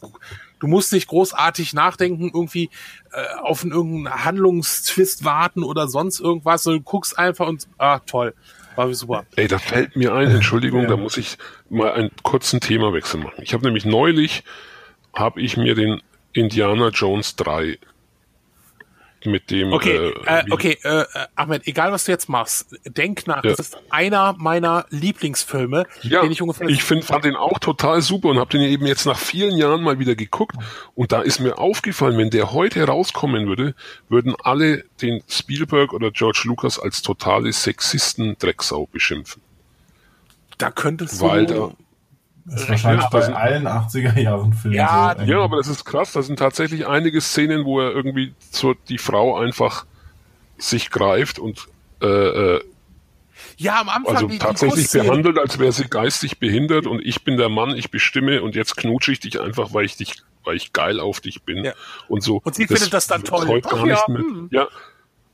du 0.59 0.67
musst 0.67 0.93
nicht 0.93 1.07
großartig 1.07 1.73
nachdenken, 1.73 2.31
irgendwie 2.33 2.69
äh, 3.11 3.39
auf 3.41 3.63
einen 3.63 3.71
irgendeinen 3.71 4.25
Handlungstwist 4.25 5.23
warten 5.23 5.63
oder 5.63 5.87
sonst 5.87 6.19
irgendwas, 6.19 6.63
sondern 6.63 6.83
du 6.83 6.89
guckst 6.89 7.17
einfach 7.17 7.47
und, 7.47 7.67
ah, 7.77 7.99
toll. 7.99 8.33
War 8.75 8.91
super. 8.93 9.25
Ey, 9.35 9.47
da 9.47 9.59
fällt 9.59 9.95
mir 9.95 10.13
ein, 10.13 10.31
Entschuldigung, 10.31 10.83
ja. 10.83 10.89
da 10.89 10.97
muss 10.97 11.17
ich 11.17 11.37
mal 11.69 11.91
einen 11.93 12.09
kurzen 12.23 12.59
Themawechsel 12.59 13.19
machen. 13.19 13.43
Ich 13.43 13.53
habe 13.53 13.63
nämlich 13.65 13.85
neulich, 13.85 14.43
habe 15.13 15.41
ich 15.41 15.57
mir 15.57 15.75
den 15.75 16.01
Indiana 16.31 16.87
Jones 16.87 17.35
3 17.35 17.77
mit 19.25 19.51
dem. 19.51 19.73
Okay, 19.73 20.13
äh, 20.25 20.39
äh, 20.39 20.51
okay, 20.51 20.77
äh, 20.83 21.05
Ahmed, 21.35 21.67
egal 21.67 21.91
was 21.91 22.05
du 22.05 22.11
jetzt 22.11 22.29
machst, 22.29 22.75
denk 22.85 23.27
nach. 23.27 23.43
Ja. 23.43 23.51
Das 23.51 23.59
ist 23.59 23.77
einer 23.89 24.35
meiner 24.37 24.85
Lieblingsfilme, 24.89 25.85
ja, 26.01 26.21
den 26.21 26.31
ich 26.31 26.41
ungefähr. 26.41 26.67
Ich 26.69 26.83
find, 26.83 27.03
fand 27.03 27.25
den 27.25 27.35
auch 27.35 27.59
total 27.59 28.01
super 28.01 28.29
und 28.29 28.39
habe 28.39 28.51
den 28.51 28.61
eben 28.61 28.85
jetzt 28.85 29.05
nach 29.05 29.17
vielen 29.17 29.57
Jahren 29.57 29.83
mal 29.83 29.99
wieder 29.99 30.15
geguckt. 30.15 30.55
Und 30.95 31.11
da 31.11 31.21
ist 31.21 31.39
mir 31.39 31.57
aufgefallen, 31.57 32.17
wenn 32.17 32.29
der 32.29 32.53
heute 32.53 32.85
rauskommen 32.85 33.47
würde, 33.47 33.75
würden 34.09 34.35
alle 34.43 34.83
den 35.01 35.23
Spielberg 35.27 35.93
oder 35.93 36.11
George 36.11 36.43
Lucas 36.45 36.79
als 36.79 37.01
totale 37.01 37.51
Sexisten-Drecksau 37.51 38.87
beschimpfen. 38.87 39.41
Da 40.57 40.71
könntest 40.71 41.21
du. 41.21 41.25
Weil 41.25 41.45
da, 41.45 41.71
das 42.45 42.61
ist 42.61 42.69
wahrscheinlich 42.69 43.03
ja, 43.03 43.09
bei 43.09 43.21
sind, 43.21 43.35
allen 43.35 43.67
80er 43.67 44.19
Jahren 44.19 44.53
Filmen. 44.53 44.75
Ja, 44.75 45.15
so 45.17 45.23
ja, 45.23 45.39
aber 45.39 45.57
das 45.57 45.67
ist 45.67 45.85
krass. 45.85 46.11
Da 46.11 46.21
sind 46.21 46.37
tatsächlich 46.37 46.87
einige 46.87 47.21
Szenen, 47.21 47.63
wo 47.63 47.79
er 47.79 47.91
irgendwie 47.91 48.33
so 48.51 48.73
die 48.73 48.97
Frau 48.97 49.37
einfach 49.37 49.85
sich 50.57 50.89
greift 50.89 51.39
und 51.39 51.67
äh, 52.01 52.07
äh, 52.07 52.61
ja, 53.57 53.79
am 53.79 53.89
Anfang 53.89 54.15
also 54.15 54.27
die, 54.27 54.39
tatsächlich 54.39 54.91
behandelt, 54.91 55.37
als 55.37 55.59
wäre 55.59 55.71
sie 55.71 55.85
geistig 55.85 56.39
behindert 56.39 56.87
und 56.87 56.99
ich 57.05 57.23
bin 57.23 57.37
der 57.37 57.49
Mann, 57.49 57.75
ich 57.75 57.91
bestimme 57.91 58.41
und 58.41 58.55
jetzt 58.55 58.75
knutsche 58.75 59.11
ich 59.11 59.19
dich 59.19 59.39
einfach, 59.39 59.73
weil 59.73 59.85
ich 59.85 59.95
dich, 59.95 60.15
weil 60.43 60.55
ich 60.55 60.73
geil 60.73 60.99
auf 60.99 61.21
dich 61.21 61.43
bin 61.43 61.63
ja. 61.63 61.73
und 62.07 62.23
so. 62.23 62.41
Und 62.43 62.55
sie 62.55 62.65
das 62.65 62.79
findet 62.79 62.93
das 62.93 63.07
dann 63.07 63.23
toll. 63.23 63.47
Heute 63.47 63.69
gar 63.69 63.85
ja, 63.85 63.93
nicht 63.93 64.07
mehr. 64.09 64.21
Hm. 64.21 64.49
Ja. 64.51 64.67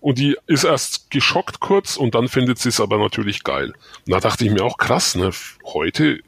Und 0.01 0.17
die 0.17 0.37
ist 0.47 0.63
erst 0.63 1.11
geschockt 1.11 1.59
kurz 1.59 1.97
und 1.97 2.15
dann 2.15 2.29
findet 2.29 2.59
sie 2.59 2.69
es 2.69 2.79
aber 2.79 2.97
natürlich 2.97 3.43
geil. 3.43 3.73
Und 4.05 4.13
da 4.13 4.19
dachte 4.19 4.45
ich 4.45 4.51
mir 4.51 4.63
auch 4.63 4.77
krass, 4.77 5.15
ne? 5.15 5.31
Heute 5.65 6.05
äh, 6.15 6.21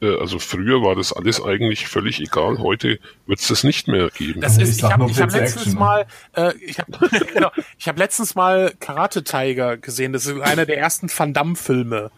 also 0.00 0.38
früher 0.38 0.82
war 0.82 0.94
das 0.94 1.12
alles 1.12 1.42
eigentlich 1.42 1.88
völlig 1.88 2.20
egal. 2.20 2.58
Heute 2.58 2.98
wird 3.26 3.40
es 3.40 3.48
das 3.48 3.64
nicht 3.64 3.88
mehr 3.88 4.10
geben. 4.10 4.40
Das 4.40 4.58
ist, 4.58 4.78
ich, 4.78 4.84
habe 4.84 5.04
hab 5.06 5.32
letztens 5.32 5.74
mal, 5.74 6.06
äh, 6.34 6.52
ich 6.60 6.78
habe 6.78 6.92
genau, 7.32 7.50
ich 7.78 7.88
hab 7.88 7.98
letztens 7.98 8.34
mal 8.34 8.74
Karate 8.78 9.24
Tiger 9.24 9.76
gesehen. 9.76 10.12
Das 10.12 10.26
ist 10.26 10.40
einer 10.40 10.66
der 10.66 10.78
ersten 10.78 11.08
Van 11.14 11.32
Damme 11.32 11.56
Filme, 11.56 12.10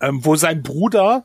ähm, 0.00 0.24
wo 0.24 0.36
sein 0.36 0.62
Bruder 0.62 1.24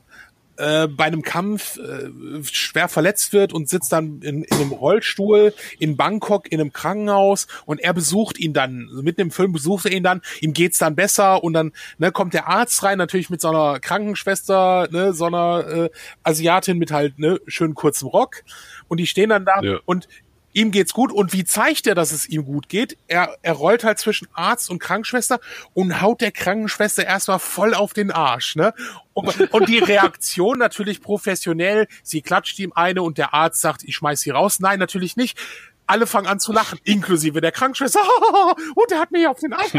äh, 0.62 0.86
bei 0.86 1.04
einem 1.04 1.22
Kampf 1.22 1.76
äh, 1.76 2.42
schwer 2.44 2.88
verletzt 2.88 3.32
wird 3.32 3.52
und 3.52 3.68
sitzt 3.68 3.92
dann 3.92 4.22
in, 4.22 4.44
in 4.44 4.56
einem 4.56 4.72
Rollstuhl 4.72 5.52
in 5.78 5.96
Bangkok 5.96 6.50
in 6.50 6.60
einem 6.60 6.72
Krankenhaus 6.72 7.48
und 7.66 7.80
er 7.80 7.92
besucht 7.92 8.38
ihn 8.38 8.52
dann, 8.52 8.86
also 8.88 9.02
mitten 9.02 9.22
im 9.22 9.30
Film 9.32 9.52
besucht 9.52 9.86
er 9.86 9.92
ihn 9.92 10.04
dann, 10.04 10.22
ihm 10.40 10.52
geht's 10.52 10.78
dann 10.78 10.94
besser 10.94 11.42
und 11.42 11.52
dann 11.52 11.72
ne, 11.98 12.12
kommt 12.12 12.34
der 12.34 12.48
Arzt 12.48 12.82
rein, 12.84 12.98
natürlich 12.98 13.28
mit 13.28 13.40
so 13.40 13.48
einer 13.48 13.80
Krankenschwester, 13.80 14.88
ne, 14.90 15.12
so 15.12 15.26
einer 15.26 15.66
äh, 15.66 15.90
Asiatin 16.22 16.78
mit 16.78 16.92
halt 16.92 17.18
ne, 17.18 17.40
schön 17.46 17.74
kurzem 17.74 18.08
Rock. 18.08 18.44
Und 18.88 18.98
die 18.98 19.06
stehen 19.06 19.30
dann 19.30 19.44
da 19.44 19.60
ja. 19.62 19.78
und 19.84 20.06
ihm 20.52 20.70
geht's 20.70 20.92
gut 20.92 21.12
und 21.12 21.32
wie 21.32 21.44
zeigt 21.44 21.86
er, 21.86 21.94
dass 21.94 22.12
es 22.12 22.28
ihm 22.28 22.44
gut 22.44 22.68
geht? 22.68 22.96
Er, 23.08 23.36
er 23.42 23.52
rollt 23.52 23.84
halt 23.84 23.98
zwischen 23.98 24.28
Arzt 24.32 24.70
und 24.70 24.78
Krankenschwester 24.78 25.40
und 25.74 26.00
haut 26.00 26.20
der 26.20 26.32
Krankenschwester 26.32 27.04
erstmal 27.04 27.38
voll 27.38 27.74
auf 27.74 27.92
den 27.92 28.10
Arsch, 28.10 28.56
ne? 28.56 28.74
Und, 29.14 29.52
und 29.52 29.68
die 29.68 29.78
Reaktion 29.78 30.58
natürlich 30.58 31.02
professionell, 31.02 31.86
sie 32.02 32.22
klatscht 32.22 32.58
ihm 32.58 32.72
eine 32.74 33.02
und 33.02 33.18
der 33.18 33.34
Arzt 33.34 33.60
sagt, 33.60 33.82
ich 33.84 33.96
schmeiß 33.96 34.20
sie 34.20 34.30
raus. 34.30 34.60
Nein, 34.60 34.78
natürlich 34.78 35.16
nicht. 35.16 35.38
Alle 35.86 36.06
fangen 36.06 36.26
an 36.26 36.40
zu 36.40 36.52
lachen, 36.52 36.78
inklusive 36.84 37.40
der 37.40 37.52
Krankenschwester. 37.52 38.00
Und 38.74 38.92
er 38.92 39.00
hat 39.00 39.10
mich 39.10 39.26
auf 39.26 39.40
den 39.40 39.52
Arsch. 39.52 39.74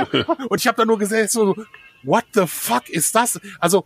Und 0.49 0.59
ich 0.59 0.67
habe 0.67 0.76
da 0.76 0.86
nur 0.86 0.99
gesagt, 0.99 1.32
so, 1.32 1.55
what 2.03 2.26
the 2.34 2.45
fuck 2.45 2.89
ist 2.89 3.15
das? 3.15 3.39
Also, 3.59 3.86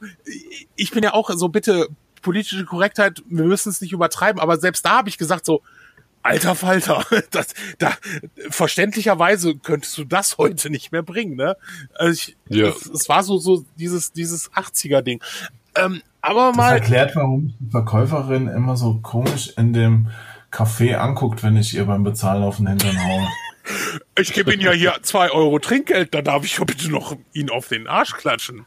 ich 0.75 0.91
bin 0.91 1.03
ja 1.03 1.13
auch 1.13 1.29
so, 1.35 1.47
bitte, 1.47 1.87
politische 2.21 2.65
Korrektheit, 2.65 3.23
wir 3.27 3.45
müssen 3.45 3.69
es 3.69 3.79
nicht 3.79 3.93
übertreiben, 3.93 4.41
aber 4.41 4.57
selbst 4.57 4.83
da 4.83 4.97
habe 4.97 5.09
ich 5.09 5.17
gesagt, 5.17 5.45
so, 5.45 5.61
Alter 6.27 6.55
Falter, 6.55 7.05
das, 7.31 7.53
da, 7.77 7.93
verständlicherweise 8.49 9.55
könntest 9.55 9.97
du 9.97 10.03
das 10.03 10.37
heute 10.37 10.69
nicht 10.69 10.91
mehr 10.91 11.03
bringen, 11.03 11.37
ne? 11.37 11.55
Also 11.95 12.11
ich, 12.13 12.37
ja. 12.49 12.67
es, 12.67 12.85
es 12.85 13.07
war 13.07 13.23
so, 13.23 13.37
so 13.37 13.63
dieses, 13.77 14.11
dieses 14.11 14.51
80er-Ding. 14.51 15.23
Ähm, 15.75 16.01
aber 16.21 16.51
mal. 16.51 16.71
Das 16.71 16.81
erklärt, 16.81 17.15
warum 17.15 17.53
die 17.59 17.71
Verkäuferin 17.71 18.49
immer 18.49 18.75
so 18.75 18.95
komisch 18.95 19.53
in 19.55 19.71
dem 19.71 20.09
Café 20.51 20.95
anguckt, 20.95 21.43
wenn 21.43 21.55
ich 21.55 21.73
ihr 21.73 21.85
beim 21.85 22.03
Bezahlen 22.03 22.43
auf 22.43 22.57
den 22.57 22.67
Hintern 22.67 23.01
haue. 23.05 23.27
Ich 24.17 24.33
gebe 24.33 24.53
Ihnen 24.53 24.63
ja 24.63 24.71
hier 24.71 24.95
zwei 25.03 25.29
Euro 25.31 25.59
Trinkgeld, 25.59 26.13
da 26.13 26.21
darf 26.21 26.43
ich 26.43 26.57
ja 26.57 26.63
bitte 26.65 26.89
noch 26.89 27.15
ihn 27.33 27.49
auf 27.49 27.67
den 27.67 27.87
Arsch 27.87 28.13
klatschen. 28.13 28.65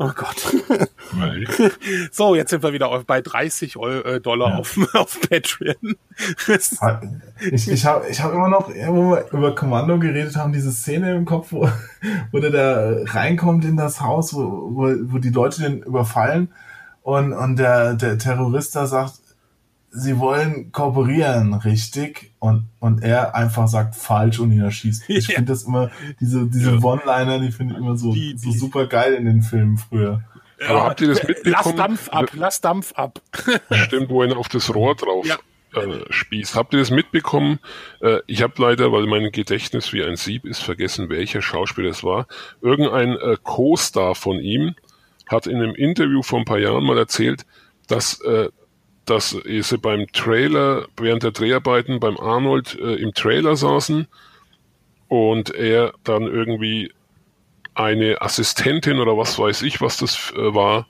Oh 0.00 0.12
Gott. 0.14 0.40
so, 2.12 2.36
jetzt 2.36 2.50
sind 2.50 2.62
wir 2.62 2.72
wieder 2.72 3.02
bei 3.04 3.20
30 3.20 3.76
Euro, 3.76 4.08
äh, 4.08 4.20
Dollar 4.20 4.50
ja. 4.50 4.58
auf, 4.58 4.78
auf 4.94 5.20
Patreon. 5.28 5.96
ich 7.50 7.68
ich 7.68 7.84
habe 7.84 8.08
ich 8.08 8.22
hab 8.22 8.32
immer 8.32 8.48
noch, 8.48 8.68
wo 8.68 9.10
wir 9.10 9.26
über 9.32 9.56
Kommando 9.56 9.98
geredet 9.98 10.36
haben, 10.36 10.52
diese 10.52 10.70
Szene 10.70 11.16
im 11.16 11.24
Kopf, 11.24 11.50
wo, 11.50 11.68
wo 12.30 12.38
der 12.38 12.50
da 12.50 13.12
reinkommt 13.12 13.64
in 13.64 13.76
das 13.76 14.00
Haus, 14.00 14.34
wo, 14.34 14.70
wo, 14.70 14.94
wo 15.12 15.18
die 15.18 15.30
Leute 15.30 15.62
den 15.62 15.82
überfallen 15.82 16.52
und, 17.02 17.32
und 17.32 17.56
der, 17.56 17.94
der 17.94 18.18
Terrorist 18.18 18.76
da 18.76 18.86
sagt, 18.86 19.14
sie 19.90 20.18
wollen 20.18 20.72
kooperieren, 20.72 21.54
richtig? 21.54 22.32
Und, 22.38 22.68
und 22.78 23.02
er 23.02 23.34
einfach 23.34 23.68
sagt 23.68 23.94
falsch 23.94 24.38
und 24.38 24.52
ihn 24.52 24.60
erschießt. 24.60 25.08
Ich 25.08 25.28
ja. 25.28 25.36
finde 25.36 25.52
das 25.52 25.64
immer, 25.64 25.90
diese, 26.20 26.46
diese 26.46 26.76
ja. 26.76 26.82
One-Liner, 26.82 27.40
die 27.40 27.50
finde 27.50 27.74
ich 27.74 27.80
immer 27.80 27.96
so, 27.96 28.12
die, 28.12 28.34
die, 28.34 28.52
so 28.52 28.66
super 28.66 28.86
geil 28.86 29.14
in 29.14 29.24
den 29.24 29.42
Filmen 29.42 29.78
früher. 29.78 30.22
Ja, 30.60 30.68
Aber 30.70 30.84
habt 30.84 31.00
ihr 31.00 31.08
das 31.08 31.22
mitbekommen? 31.22 31.54
Lass 31.64 31.76
Dampf 31.76 32.08
ab, 32.08 32.30
lass 32.34 32.60
Dampf 32.60 32.92
ab. 32.92 33.20
Stimmt, 33.72 34.10
wo 34.10 34.22
er 34.22 34.36
auf 34.36 34.48
das 34.48 34.74
Rohr 34.74 34.96
drauf 34.96 35.26
ja. 35.26 35.36
äh, 35.80 36.04
spießt. 36.10 36.54
Habt 36.54 36.72
ihr 36.74 36.80
das 36.80 36.90
mitbekommen? 36.90 37.60
Äh, 38.00 38.18
ich 38.26 38.42
habe 38.42 38.54
leider, 38.58 38.92
weil 38.92 39.06
mein 39.06 39.30
Gedächtnis 39.30 39.92
wie 39.92 40.02
ein 40.02 40.16
Sieb 40.16 40.44
ist, 40.44 40.62
vergessen, 40.62 41.08
welcher 41.10 41.42
Schauspieler 41.42 41.90
es 41.90 42.02
war. 42.02 42.26
Irgendein 42.60 43.16
äh, 43.16 43.36
Co-Star 43.42 44.14
von 44.14 44.40
ihm 44.40 44.74
hat 45.28 45.46
in 45.46 45.56
einem 45.56 45.74
Interview 45.74 46.22
vor 46.22 46.40
ein 46.40 46.44
paar 46.44 46.58
Jahren 46.58 46.84
mal 46.84 46.98
erzählt, 46.98 47.46
dass 47.86 48.20
äh, 48.22 48.48
dass 49.10 49.30
sie 49.30 49.78
beim 49.78 50.06
Trailer, 50.12 50.86
während 50.96 51.22
der 51.22 51.32
Dreharbeiten 51.32 52.00
beim 52.00 52.18
Arnold 52.18 52.78
äh, 52.78 52.94
im 52.94 53.14
Trailer 53.14 53.56
saßen 53.56 54.06
und 55.08 55.54
er 55.54 55.94
dann 56.04 56.22
irgendwie 56.22 56.92
eine 57.74 58.20
Assistentin 58.20 58.98
oder 58.98 59.16
was 59.16 59.38
weiß 59.38 59.62
ich, 59.62 59.80
was 59.80 59.98
das 59.98 60.32
äh, 60.36 60.54
war, 60.54 60.86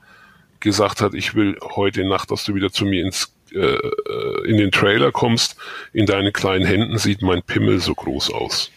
gesagt 0.59 1.01
hat, 1.01 1.13
ich 1.13 1.35
will 1.35 1.57
heute 1.61 2.03
Nacht, 2.07 2.31
dass 2.31 2.43
du 2.43 2.55
wieder 2.55 2.71
zu 2.71 2.85
mir 2.85 3.03
ins, 3.03 3.33
äh, 3.53 3.59
äh 3.59 4.47
in 4.49 4.57
den 4.57 4.71
Trailer 4.71 5.11
kommst. 5.11 5.57
In 5.93 6.05
deinen 6.05 6.33
kleinen 6.33 6.65
Händen 6.65 6.97
sieht 6.97 7.21
mein 7.21 7.43
Pimmel 7.43 7.79
so 7.79 7.95
groß 7.95 8.33
aus 8.33 8.71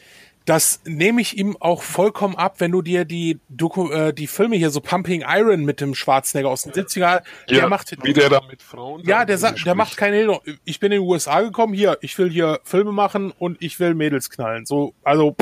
das 0.44 0.80
nehme 0.84 1.20
ich 1.20 1.38
ihm 1.38 1.56
auch 1.60 1.82
vollkommen 1.82 2.36
ab, 2.36 2.56
wenn 2.58 2.72
du 2.72 2.82
dir 2.82 3.04
die 3.04 3.38
Doku, 3.48 3.90
äh, 3.90 4.12
die 4.12 4.26
Filme 4.26 4.56
hier 4.56 4.70
so 4.70 4.80
Pumping 4.80 5.24
Iron 5.26 5.64
mit 5.64 5.80
dem 5.80 5.94
Schwarzenegger 5.94 6.48
aus 6.48 6.62
den 6.62 6.72
70er, 6.72 7.22
der 7.48 7.56
ja, 7.56 7.68
macht 7.68 7.96
wie 8.02 8.12
der 8.12 8.28
da 8.28 8.40
mit 8.48 8.62
Frauen 8.62 9.02
Ja, 9.04 9.24
der 9.24 9.38
sagt, 9.38 9.64
der 9.64 9.74
macht 9.74 9.96
keine 9.96 10.16
Hilfe. 10.16 10.40
Ich 10.64 10.80
bin 10.80 10.92
in 10.92 11.00
den 11.00 11.08
USA 11.08 11.40
gekommen, 11.40 11.74
hier, 11.74 11.98
ich 12.00 12.18
will 12.18 12.30
hier 12.30 12.60
Filme 12.64 12.92
machen 12.92 13.32
und 13.38 13.62
ich 13.62 13.78
will 13.78 13.94
Mädels 13.94 14.30
knallen. 14.30 14.66
So, 14.66 14.94
also 15.04 15.36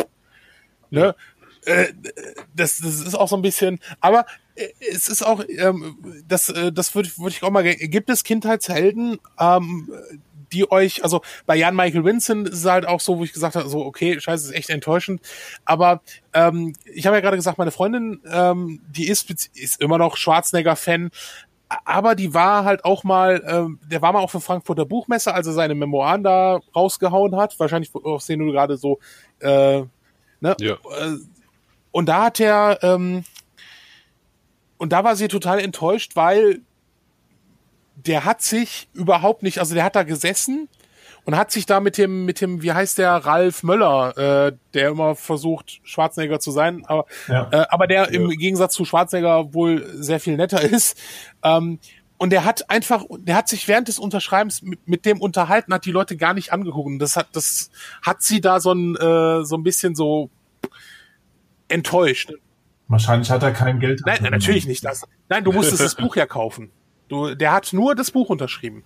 ne? 0.90 1.14
Äh, 1.64 1.88
das, 2.54 2.78
das 2.78 3.00
ist 3.00 3.14
auch 3.14 3.28
so 3.28 3.36
ein 3.36 3.42
bisschen, 3.42 3.80
aber 4.00 4.24
äh, 4.54 4.68
es 4.90 5.08
ist 5.08 5.22
auch, 5.22 5.44
ähm, 5.48 5.98
das, 6.26 6.48
äh, 6.48 6.72
das 6.72 6.94
würde 6.94 7.10
würd 7.16 7.34
ich 7.34 7.42
auch 7.42 7.50
mal, 7.50 7.62
gibt 7.62 8.08
es 8.08 8.24
Kindheitshelden, 8.24 9.18
ähm, 9.38 9.90
die 10.52 10.70
euch, 10.70 11.02
also 11.02 11.22
bei 11.46 11.56
Jan 11.56 11.76
Michael 11.76 12.04
Vincent 12.04 12.48
ist 12.48 12.60
es 12.60 12.64
halt 12.64 12.86
auch 12.86 13.00
so, 13.00 13.18
wo 13.18 13.24
ich 13.24 13.32
gesagt 13.32 13.56
habe, 13.56 13.68
so, 13.68 13.84
okay, 13.84 14.20
scheiße, 14.20 14.48
ist 14.48 14.54
echt 14.54 14.70
enttäuschend. 14.70 15.20
Aber 15.64 16.00
ähm, 16.32 16.74
ich 16.84 17.06
habe 17.06 17.16
ja 17.16 17.20
gerade 17.20 17.36
gesagt, 17.36 17.58
meine 17.58 17.70
Freundin, 17.70 18.20
ähm, 18.30 18.80
die 18.88 19.08
ist, 19.08 19.30
ist 19.54 19.80
immer 19.80 19.98
noch 19.98 20.16
Schwarzenegger-Fan. 20.16 21.10
aber 21.84 22.14
die 22.14 22.34
war 22.34 22.64
halt 22.64 22.84
auch 22.84 23.04
mal, 23.04 23.42
ähm, 23.46 23.78
der 23.90 24.02
war 24.02 24.12
mal 24.12 24.20
auf 24.20 24.32
der 24.32 24.40
Frankfurter 24.40 24.84
Buchmesse, 24.84 25.32
als 25.32 25.46
er 25.46 25.52
seine 25.52 25.74
Memoiren 25.74 26.22
da 26.24 26.60
rausgehauen 26.74 27.36
hat. 27.36 27.58
Wahrscheinlich 27.58 27.94
aus 27.94 28.26
denen 28.26 28.46
du 28.46 28.52
gerade 28.52 28.76
so, 28.76 28.98
äh, 29.40 29.82
ne? 30.40 30.56
Ja. 30.58 30.74
Äh, 30.74 31.18
und 31.92 32.08
da 32.08 32.24
hat 32.24 32.40
er, 32.40 32.78
ähm, 32.82 33.24
und 34.78 34.92
da 34.92 35.04
war 35.04 35.16
sie 35.16 35.28
total 35.28 35.60
enttäuscht, 35.60 36.16
weil 36.16 36.60
der 37.96 38.24
hat 38.24 38.42
sich 38.42 38.88
überhaupt 38.94 39.42
nicht, 39.42 39.58
also 39.58 39.74
der 39.74 39.84
hat 39.84 39.96
da 39.96 40.02
gesessen 40.02 40.68
und 41.24 41.36
hat 41.36 41.50
sich 41.50 41.66
da 41.66 41.80
mit 41.80 41.98
dem, 41.98 42.24
mit 42.24 42.40
dem, 42.40 42.62
wie 42.62 42.72
heißt 42.72 42.98
der, 42.98 43.12
Ralf 43.12 43.62
Möller, 43.62 44.16
äh, 44.48 44.52
der 44.74 44.88
immer 44.90 45.14
versucht, 45.16 45.80
Schwarzenegger 45.82 46.40
zu 46.40 46.50
sein, 46.50 46.84
aber, 46.86 47.06
Ja. 47.28 47.48
äh, 47.52 47.66
aber 47.68 47.86
der 47.86 48.08
im 48.10 48.28
Gegensatz 48.30 48.74
zu 48.74 48.84
Schwarzenegger 48.84 49.52
wohl 49.52 49.86
sehr 50.02 50.20
viel 50.20 50.36
netter 50.36 50.60
ist. 50.70 50.98
Ähm, 51.42 51.78
und 52.16 52.30
der 52.30 52.44
hat 52.44 52.68
einfach, 52.68 53.04
der 53.18 53.34
hat 53.34 53.48
sich 53.48 53.66
während 53.66 53.88
des 53.88 53.98
Unterschreibens 53.98 54.60
mit, 54.60 54.86
mit 54.86 55.06
dem 55.06 55.20
unterhalten, 55.22 55.72
hat 55.72 55.86
die 55.86 55.90
Leute 55.90 56.18
gar 56.18 56.34
nicht 56.34 56.52
angeguckt. 56.52 56.86
Und 56.86 56.98
das 56.98 57.16
hat, 57.16 57.28
das 57.32 57.70
hat 58.02 58.22
sie 58.22 58.42
da 58.42 58.60
so 58.60 58.72
ein, 58.72 58.94
äh, 58.96 59.42
so 59.44 59.56
ein 59.56 59.62
bisschen 59.62 59.94
so 59.94 60.28
enttäuscht. 61.68 62.32
Wahrscheinlich 62.88 63.30
hat 63.30 63.42
er 63.42 63.52
kein 63.52 63.78
Geld. 63.80 64.02
Nein, 64.04 64.22
natürlich 64.30 64.66
nicht 64.66 64.84
das. 64.84 65.06
Nein, 65.28 65.44
du 65.44 65.52
musstest 65.52 65.80
das 65.80 65.94
Buch 65.94 66.16
ja 66.16 66.26
kaufen. 66.26 66.70
Du, 67.10 67.34
der 67.34 67.52
hat 67.52 67.72
nur 67.72 67.94
das 67.96 68.12
Buch 68.12 68.30
unterschrieben. 68.30 68.84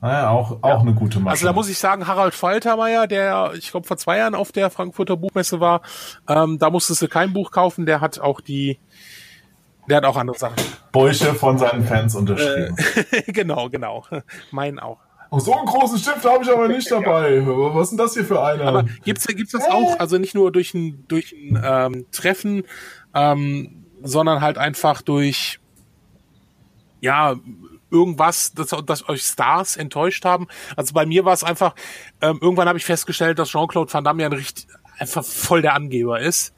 Naja, 0.00 0.30
auch, 0.30 0.62
auch 0.62 0.80
eine 0.80 0.94
gute 0.94 1.20
Masche. 1.20 1.30
Also 1.30 1.46
da 1.46 1.52
muss 1.52 1.68
ich 1.68 1.78
sagen, 1.78 2.06
Harald 2.06 2.34
Faltermeier, 2.34 3.06
der, 3.06 3.52
ich 3.56 3.70
glaube, 3.70 3.86
vor 3.86 3.96
zwei 3.96 4.18
Jahren 4.18 4.34
auf 4.34 4.50
der 4.50 4.70
Frankfurter 4.70 5.16
Buchmesse 5.16 5.60
war, 5.60 5.82
ähm, 6.28 6.58
da 6.58 6.70
musstest 6.70 7.02
du 7.02 7.08
kein 7.08 7.32
Buch 7.32 7.50
kaufen, 7.50 7.86
der 7.86 8.00
hat 8.00 8.18
auch 8.18 8.40
die, 8.40 8.78
der 9.88 9.98
hat 9.98 10.04
auch 10.04 10.16
andere 10.16 10.38
Sachen. 10.38 10.56
Bäuche 10.92 11.34
von 11.34 11.58
seinen 11.58 11.84
Fans 11.84 12.14
unterschrieben. 12.14 12.76
genau, 13.28 13.68
genau. 13.68 14.04
Mein 14.50 14.78
auch. 14.78 14.98
Oh, 15.30 15.38
so 15.38 15.54
einen 15.54 15.66
großen 15.66 15.98
Stift 15.98 16.24
habe 16.24 16.42
ich 16.42 16.50
aber 16.50 16.68
nicht 16.68 16.90
dabei. 16.90 17.42
Was 17.46 17.84
ist 17.84 17.90
denn 17.90 17.98
das 17.98 18.14
hier 18.14 18.24
für 18.24 18.42
einer? 18.42 18.64
Aber 18.64 18.84
gibt's, 19.04 19.26
gibt's 19.26 19.52
das 19.52 19.68
auch, 19.68 19.98
also 19.98 20.16
nicht 20.18 20.34
nur 20.34 20.52
durch 20.52 20.72
ein, 20.74 21.04
durch 21.08 21.32
ein 21.32 21.60
ähm, 21.62 22.06
Treffen, 22.12 22.64
ähm, 23.14 23.84
sondern 24.02 24.40
halt 24.40 24.58
einfach 24.58 25.02
durch, 25.02 25.60
ja, 27.04 27.36
irgendwas, 27.90 28.52
dass, 28.54 28.70
dass 28.86 29.08
euch 29.08 29.22
Stars 29.22 29.76
enttäuscht 29.76 30.24
haben. 30.24 30.48
Also 30.74 30.94
bei 30.94 31.04
mir 31.04 31.24
war 31.24 31.34
es 31.34 31.44
einfach, 31.44 31.74
ähm, 32.22 32.38
irgendwann 32.40 32.66
habe 32.66 32.78
ich 32.78 32.84
festgestellt, 32.84 33.38
dass 33.38 33.50
Jean-Claude 33.50 33.92
Van 33.92 34.02
Damme 34.02 34.22
ja 34.22 34.28
ein 34.28 34.32
richtig, 34.32 34.66
einfach 34.98 35.22
voll 35.22 35.60
der 35.60 35.74
Angeber 35.74 36.18
ist. 36.18 36.54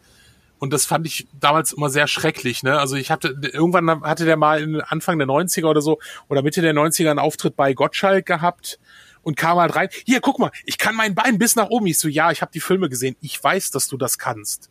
Und 0.59 0.73
das 0.73 0.87
fand 0.87 1.07
ich 1.07 1.27
damals 1.39 1.73
immer 1.73 1.91
sehr 1.91 2.07
schrecklich, 2.07 2.63
ne? 2.63 2.79
Also 2.79 2.97
ich 2.97 3.11
hatte, 3.11 3.37
irgendwann 3.53 4.03
hatte 4.03 4.25
der 4.25 4.39
mal 4.39 4.83
Anfang 4.89 5.19
der 5.19 5.27
90er 5.27 5.67
oder 5.67 5.83
so, 5.83 5.99
oder 6.29 6.43
Mitte 6.43 6.63
der 6.63 6.73
90er 6.73 7.11
einen 7.11 7.19
Auftritt 7.19 7.57
bei 7.57 7.75
Gottschalk 7.75 8.25
gehabt 8.25 8.79
und 9.23 9.37
kam 9.37 9.59
halt 9.59 9.75
rein. 9.75 9.89
Hier, 10.07 10.21
guck 10.21 10.39
mal, 10.39 10.53
ich 10.65 10.79
kann 10.79 10.95
mein 10.95 11.15
Bein 11.15 11.39
bis 11.39 11.57
nach 11.57 11.67
oben. 11.69 11.87
Ich 11.89 11.99
so, 11.99 12.09
ja, 12.09 12.31
ich 12.31 12.41
habe 12.41 12.53
die 12.53 12.61
Filme 12.61 12.89
gesehen. 12.89 13.17
Ich 13.21 13.43
weiß, 13.43 13.73
dass 13.73 13.89
du 13.89 13.99
das 13.99 14.17
kannst. 14.17 14.71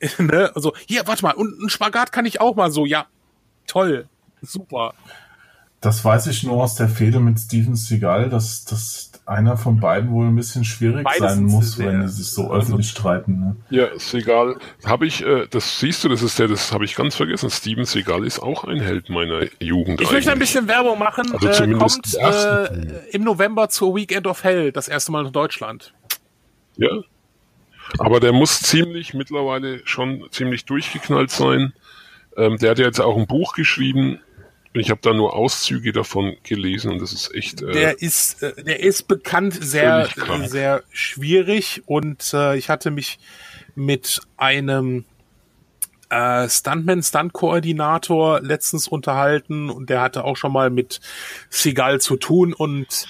ne? 0.18 0.52
Also, 0.54 0.74
hier, 0.86 1.06
warte 1.06 1.22
mal, 1.22 1.34
und 1.34 1.58
einen 1.58 1.70
Spagat 1.70 2.12
kann 2.12 2.26
ich 2.26 2.40
auch 2.40 2.54
mal 2.54 2.70
so. 2.70 2.86
Ja, 2.86 3.06
toll, 3.66 4.08
super. 4.42 4.94
Das 5.80 6.04
weiß 6.04 6.26
ich 6.26 6.42
nur 6.42 6.60
aus 6.62 6.74
der 6.74 6.88
Fehde 6.88 7.20
mit 7.20 7.38
Steven 7.38 7.76
Seagal, 7.76 8.30
dass, 8.30 8.64
dass 8.64 9.12
einer 9.26 9.56
von 9.56 9.78
beiden 9.78 10.10
wohl 10.10 10.26
ein 10.26 10.34
bisschen 10.34 10.64
schwierig 10.64 11.04
Beide 11.04 11.20
sein 11.20 11.44
muss, 11.44 11.72
sehr- 11.76 11.86
wenn 11.86 12.00
die 12.00 12.08
sich 12.08 12.26
so 12.30 12.50
also- 12.50 12.54
öffentlich 12.72 12.88
streiten. 12.88 13.38
Ne? 13.38 13.56
Ja, 13.70 13.86
Segal, 13.96 14.56
habe 14.84 15.06
ich, 15.06 15.24
äh, 15.24 15.46
das 15.48 15.78
siehst 15.78 16.02
du, 16.02 16.08
das 16.08 16.22
ist 16.22 16.36
der, 16.40 16.48
das 16.48 16.72
habe 16.72 16.84
ich 16.84 16.96
ganz 16.96 17.14
vergessen. 17.14 17.48
Steven 17.50 17.84
Seagal 17.84 18.24
ist 18.24 18.40
auch 18.40 18.64
ein 18.64 18.80
Held 18.80 19.08
meiner 19.08 19.42
Jugend. 19.60 20.00
Ich 20.00 20.10
möchte 20.10 20.32
ein 20.32 20.38
bisschen 20.40 20.66
Werbung 20.66 20.98
machen. 20.98 21.30
Also 21.32 21.46
äh, 21.48 21.52
zumindest 21.52 22.18
kommt 22.20 22.34
äh, 22.34 23.08
im 23.12 23.22
November 23.22 23.68
zur 23.68 23.94
Weekend 23.94 24.26
of 24.26 24.42
Hell, 24.42 24.72
das 24.72 24.88
erste 24.88 25.12
Mal 25.12 25.26
in 25.26 25.32
Deutschland. 25.32 25.92
Ja. 26.76 26.88
Aber 27.98 28.18
der 28.18 28.32
muss 28.32 28.60
ziemlich 28.60 29.14
mittlerweile 29.14 29.80
schon 29.86 30.24
ziemlich 30.32 30.64
durchgeknallt 30.64 31.30
sein. 31.30 31.72
Ähm, 32.36 32.56
der 32.58 32.70
hat 32.72 32.78
ja 32.80 32.86
jetzt 32.86 33.00
auch 33.00 33.16
ein 33.16 33.26
Buch 33.28 33.54
geschrieben. 33.54 34.18
Ich 34.74 34.90
habe 34.90 35.00
da 35.02 35.12
nur 35.14 35.34
Auszüge 35.34 35.92
davon 35.92 36.36
gelesen 36.42 36.92
und 36.92 37.00
das 37.00 37.12
ist 37.12 37.34
echt. 37.34 37.62
Äh, 37.62 37.72
Der 37.72 38.02
ist, 38.02 38.42
äh, 38.42 38.62
der 38.62 38.80
ist 38.80 39.08
bekannt 39.08 39.58
sehr, 39.60 40.08
sehr 40.46 40.82
schwierig 40.92 41.82
und 41.86 42.32
äh, 42.34 42.56
ich 42.56 42.68
hatte 42.68 42.90
mich 42.90 43.18
mit 43.74 44.20
einem 44.36 45.04
äh, 46.10 46.48
Stuntman, 46.48 47.02
Stunt-Koordinator 47.02 48.40
letztens 48.40 48.88
unterhalten 48.88 49.70
und 49.70 49.90
der 49.90 50.00
hatte 50.00 50.24
auch 50.24 50.36
schon 50.36 50.52
mal 50.52 50.70
mit 50.70 51.00
Seagal 51.50 52.00
zu 52.00 52.16
tun 52.16 52.52
und 52.52 53.06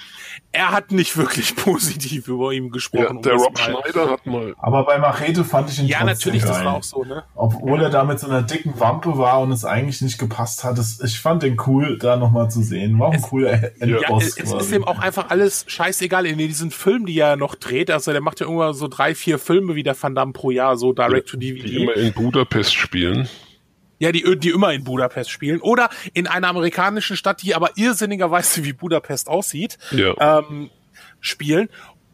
er 0.51 0.71
hat 0.71 0.91
nicht 0.91 1.15
wirklich 1.15 1.55
positiv 1.55 2.27
über 2.27 2.51
ihn 2.51 2.65
ja, 2.65 2.69
gesprochen. 2.71 3.17
um 3.17 3.21
der 3.21 3.33
das 3.33 3.41
Rob 3.43 3.53
mal- 3.57 3.63
Schneider 3.63 4.09
hat 4.11 4.25
mal. 4.25 4.55
Aber 4.57 4.83
bei 4.85 4.97
Machete 4.97 5.43
fand 5.43 5.69
ich 5.69 5.79
ihn 5.79 5.87
Ja, 5.87 5.99
trotzdem 5.99 6.33
natürlich, 6.33 6.41
das 6.41 6.57
geil. 6.57 6.65
war 6.65 6.73
auch 6.75 6.83
so, 6.83 7.03
ne? 7.03 7.23
Obwohl 7.35 7.81
er 7.83 7.89
da 7.89 8.03
mit 8.03 8.19
so 8.19 8.27
einer 8.27 8.41
dicken 8.41 8.79
Wampe 8.79 9.17
war 9.17 9.41
und 9.41 9.51
es 9.51 9.63
eigentlich 9.65 10.01
nicht 10.01 10.17
gepasst 10.17 10.63
hat. 10.63 10.77
Das, 10.77 10.99
ich 11.01 11.19
fand 11.19 11.43
den 11.43 11.57
cool, 11.67 11.97
da 11.99 12.15
nochmal 12.17 12.49
zu 12.49 12.61
sehen. 12.63 12.97
War 12.99 13.09
auch 13.09 13.13
ein 13.13 13.21
cooler 13.21 13.61
Ja, 13.61 13.67
Endboss 13.79 14.23
es, 14.23 14.37
es 14.37 14.51
ist 14.53 14.71
ihm 14.71 14.83
auch 14.85 14.99
einfach 14.99 15.29
alles 15.29 15.65
scheißegal 15.67 16.25
in 16.25 16.37
diesen 16.37 16.71
Filmen, 16.71 17.05
die 17.05 17.19
er 17.19 17.35
noch 17.35 17.55
dreht. 17.55 17.91
Also 17.91 18.11
der 18.11 18.21
macht 18.21 18.39
ja 18.39 18.45
irgendwann 18.47 18.73
so 18.73 18.87
drei, 18.87 19.13
vier 19.15 19.37
Filme 19.39 19.75
wie 19.75 19.83
der 19.83 20.01
Van 20.01 20.15
Damme 20.15 20.33
pro 20.33 20.49
Jahr, 20.51 20.77
so 20.77 20.93
direct 20.93 21.29
to 21.29 21.37
DVD. 21.37 21.67
die 21.67 21.83
immer 21.83 21.93
in 21.95 22.11
Budapest 22.13 22.73
spielen. 22.73 23.29
Ja, 23.99 24.11
die, 24.13 24.39
die 24.39 24.49
immer 24.49 24.71
in 24.73 24.83
Budapest 24.85 25.29
spielen. 25.29 25.59
Oder 25.61 25.89
in 26.13 26.25
einer 26.27 26.47
amerikanischen 26.47 27.17
Stadt, 27.17 27.41
die 27.41 27.53
aber 27.53 27.71
irrsinnigerweise 27.75 28.63
wie 28.63 28.73
Budapest 28.73 29.27
aussieht, 29.27 29.77
Ja. 29.91 30.39
ähm, 30.39 30.69
spielen. 31.19 31.69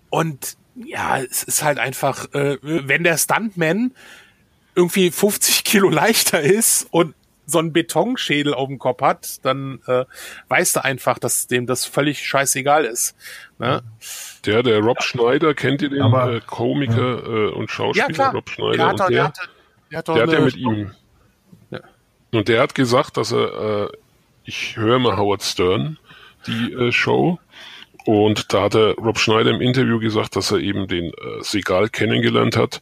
Und 0.10 0.58
ja, 0.76 1.20
es 1.20 1.44
ist 1.44 1.64
halt 1.64 1.78
einfach, 1.80 2.34
äh, 2.34 2.58
wenn 2.62 3.04
der 3.04 3.18
Stuntman 3.18 3.92
irgendwie 4.74 5.12
50 5.12 5.64
Kilo 5.64 5.90
leichter 5.90 6.42
ist 6.42 6.88
und 6.92 7.14
so 7.48 7.60
einen 7.60 7.72
Betonschädel 7.72 8.56
auf 8.56 8.68
dem 8.68 8.80
Kopf 8.80 9.02
hat, 9.02 9.46
dann 9.46 9.80
äh, 9.86 10.06
weißt 10.48 10.78
du 10.78 10.84
einfach, 10.84 11.20
dass 11.20 11.46
dem 11.46 11.68
das 11.68 11.86
völlig 11.86 12.26
scheißegal 12.28 12.86
ist. 12.86 13.16
Ne? 13.60 13.84
Der, 14.46 14.64
der 14.64 14.80
Rob 14.80 15.04
Schneider, 15.04 15.54
kennt 15.54 15.84
ihr 15.84 15.90
den 15.90 16.02
Aber- 16.02 16.34
äh, 16.34 16.42
Komiker 16.46 17.24
äh, 17.24 17.52
und 17.52 17.70
Schauspieler 17.70 18.08
Ja, 18.10 18.14
klar. 18.14 18.34
Rob 18.34 18.50
Schneider? 18.50 18.78
Der 18.78 18.88
hat, 18.88 19.00
und 19.00 19.00
der, 19.02 19.10
der, 19.10 19.24
hat, 19.26 19.38
der 19.92 19.98
hat 20.00 20.08
der 20.08 20.16
hat 20.24 20.32
ja 20.34 20.40
mit 20.40 20.56
ihm. 20.56 20.92
Und 22.36 22.48
der 22.48 22.62
hat 22.62 22.76
gesagt, 22.76 23.18
dass 23.18 23.32
er, 23.32 23.86
äh, 23.86 23.98
ich 24.46 24.78
höre 24.78 25.00
mal 25.00 25.18
Howard 25.18 25.44
Stern, 25.44 25.98
die 26.48 26.74
äh, 26.74 26.92
Show. 26.92 27.40
Und 28.06 28.54
da 28.54 28.64
hat 28.64 28.76
er 28.76 28.94
Rob 28.96 29.18
Schneider 29.18 29.50
im 29.50 29.62
Interview 29.62 30.00
gesagt, 30.00 30.36
dass 30.36 30.52
er 30.52 30.60
eben 30.60 30.88
den 30.88 31.06
äh, 31.06 31.42
Segal 31.42 31.90
kennengelernt 31.90 32.56
hat. 32.56 32.82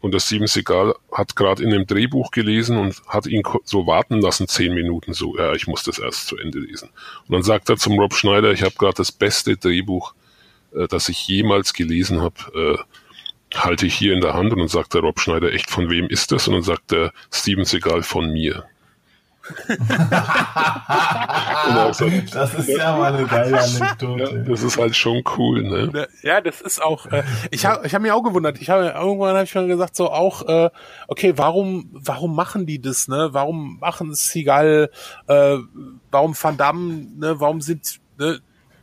Und 0.00 0.12
der 0.12 0.20
Steven 0.20 0.46
Segal 0.46 0.94
hat 1.10 1.36
gerade 1.36 1.62
in 1.62 1.70
dem 1.70 1.86
Drehbuch 1.86 2.30
gelesen 2.30 2.76
und 2.76 3.00
hat 3.08 3.26
ihn 3.26 3.42
so 3.64 3.86
warten 3.86 4.20
lassen, 4.20 4.46
zehn 4.46 4.74
Minuten, 4.74 5.14
so, 5.14 5.36
ja, 5.36 5.54
ich 5.54 5.66
muss 5.66 5.84
das 5.84 5.98
erst 5.98 6.26
zu 6.26 6.36
Ende 6.36 6.58
lesen. 6.58 6.90
Und 7.26 7.32
dann 7.32 7.42
sagt 7.42 7.70
er 7.70 7.76
zum 7.76 7.98
Rob 7.98 8.14
Schneider, 8.14 8.52
ich 8.52 8.62
habe 8.62 8.74
gerade 8.76 8.96
das 8.96 9.10
beste 9.10 9.56
Drehbuch, 9.56 10.14
äh, 10.74 10.86
das 10.88 11.08
ich 11.08 11.26
jemals 11.28 11.72
gelesen 11.72 12.20
habe, 12.20 12.36
äh, 13.54 13.58
halte 13.58 13.86
ich 13.86 13.94
hier 13.94 14.12
in 14.12 14.20
der 14.20 14.34
Hand. 14.34 14.52
Und 14.52 14.58
dann 14.58 14.68
sagt 14.68 14.94
der 14.94 15.00
Rob 15.00 15.20
Schneider, 15.20 15.52
echt, 15.52 15.70
von 15.70 15.90
wem 15.90 16.08
ist 16.08 16.32
das? 16.32 16.48
Und 16.48 16.54
dann 16.54 16.62
sagt 16.62 16.90
der 16.90 17.12
Steven 17.32 17.64
Segal, 17.64 18.02
von 18.02 18.32
mir. 18.32 18.64
Das 22.32 22.54
ist 22.54 22.68
ja 22.68 22.96
mal 22.96 23.14
eine 23.14 23.26
geile 23.26 23.60
Anekdote. 23.60 24.44
das 24.48 24.62
ist 24.62 24.78
halt 24.78 24.96
schon 24.96 25.22
cool, 25.36 25.62
ne? 25.62 26.08
Ja, 26.22 26.40
das 26.40 26.60
ist 26.60 26.82
auch. 26.82 27.06
Äh, 27.06 27.22
ich 27.50 27.66
habe 27.66 27.86
ich 27.86 27.94
hab 27.94 28.02
mich 28.02 28.12
auch 28.12 28.22
gewundert. 28.22 28.60
Ich 28.60 28.70
habe 28.70 28.86
irgendwann 28.96 29.34
habe 29.34 29.44
ich 29.44 29.50
schon 29.50 29.68
gesagt 29.68 29.96
so 29.96 30.10
auch 30.10 30.42
äh, 30.48 30.70
okay, 31.08 31.34
warum 31.36 31.88
warum 31.92 32.34
machen 32.34 32.66
die 32.66 32.80
das? 32.80 33.08
Ne? 33.08 33.28
Warum 33.32 33.78
machen 33.78 34.14
Seagal? 34.14 34.90
Äh, 35.26 35.56
warum 36.10 36.34
Van 36.40 36.56
Damme? 36.56 37.06
Ne? 37.16 37.40
Warum 37.40 37.60
sind 37.60 38.00
ne, 38.18 38.40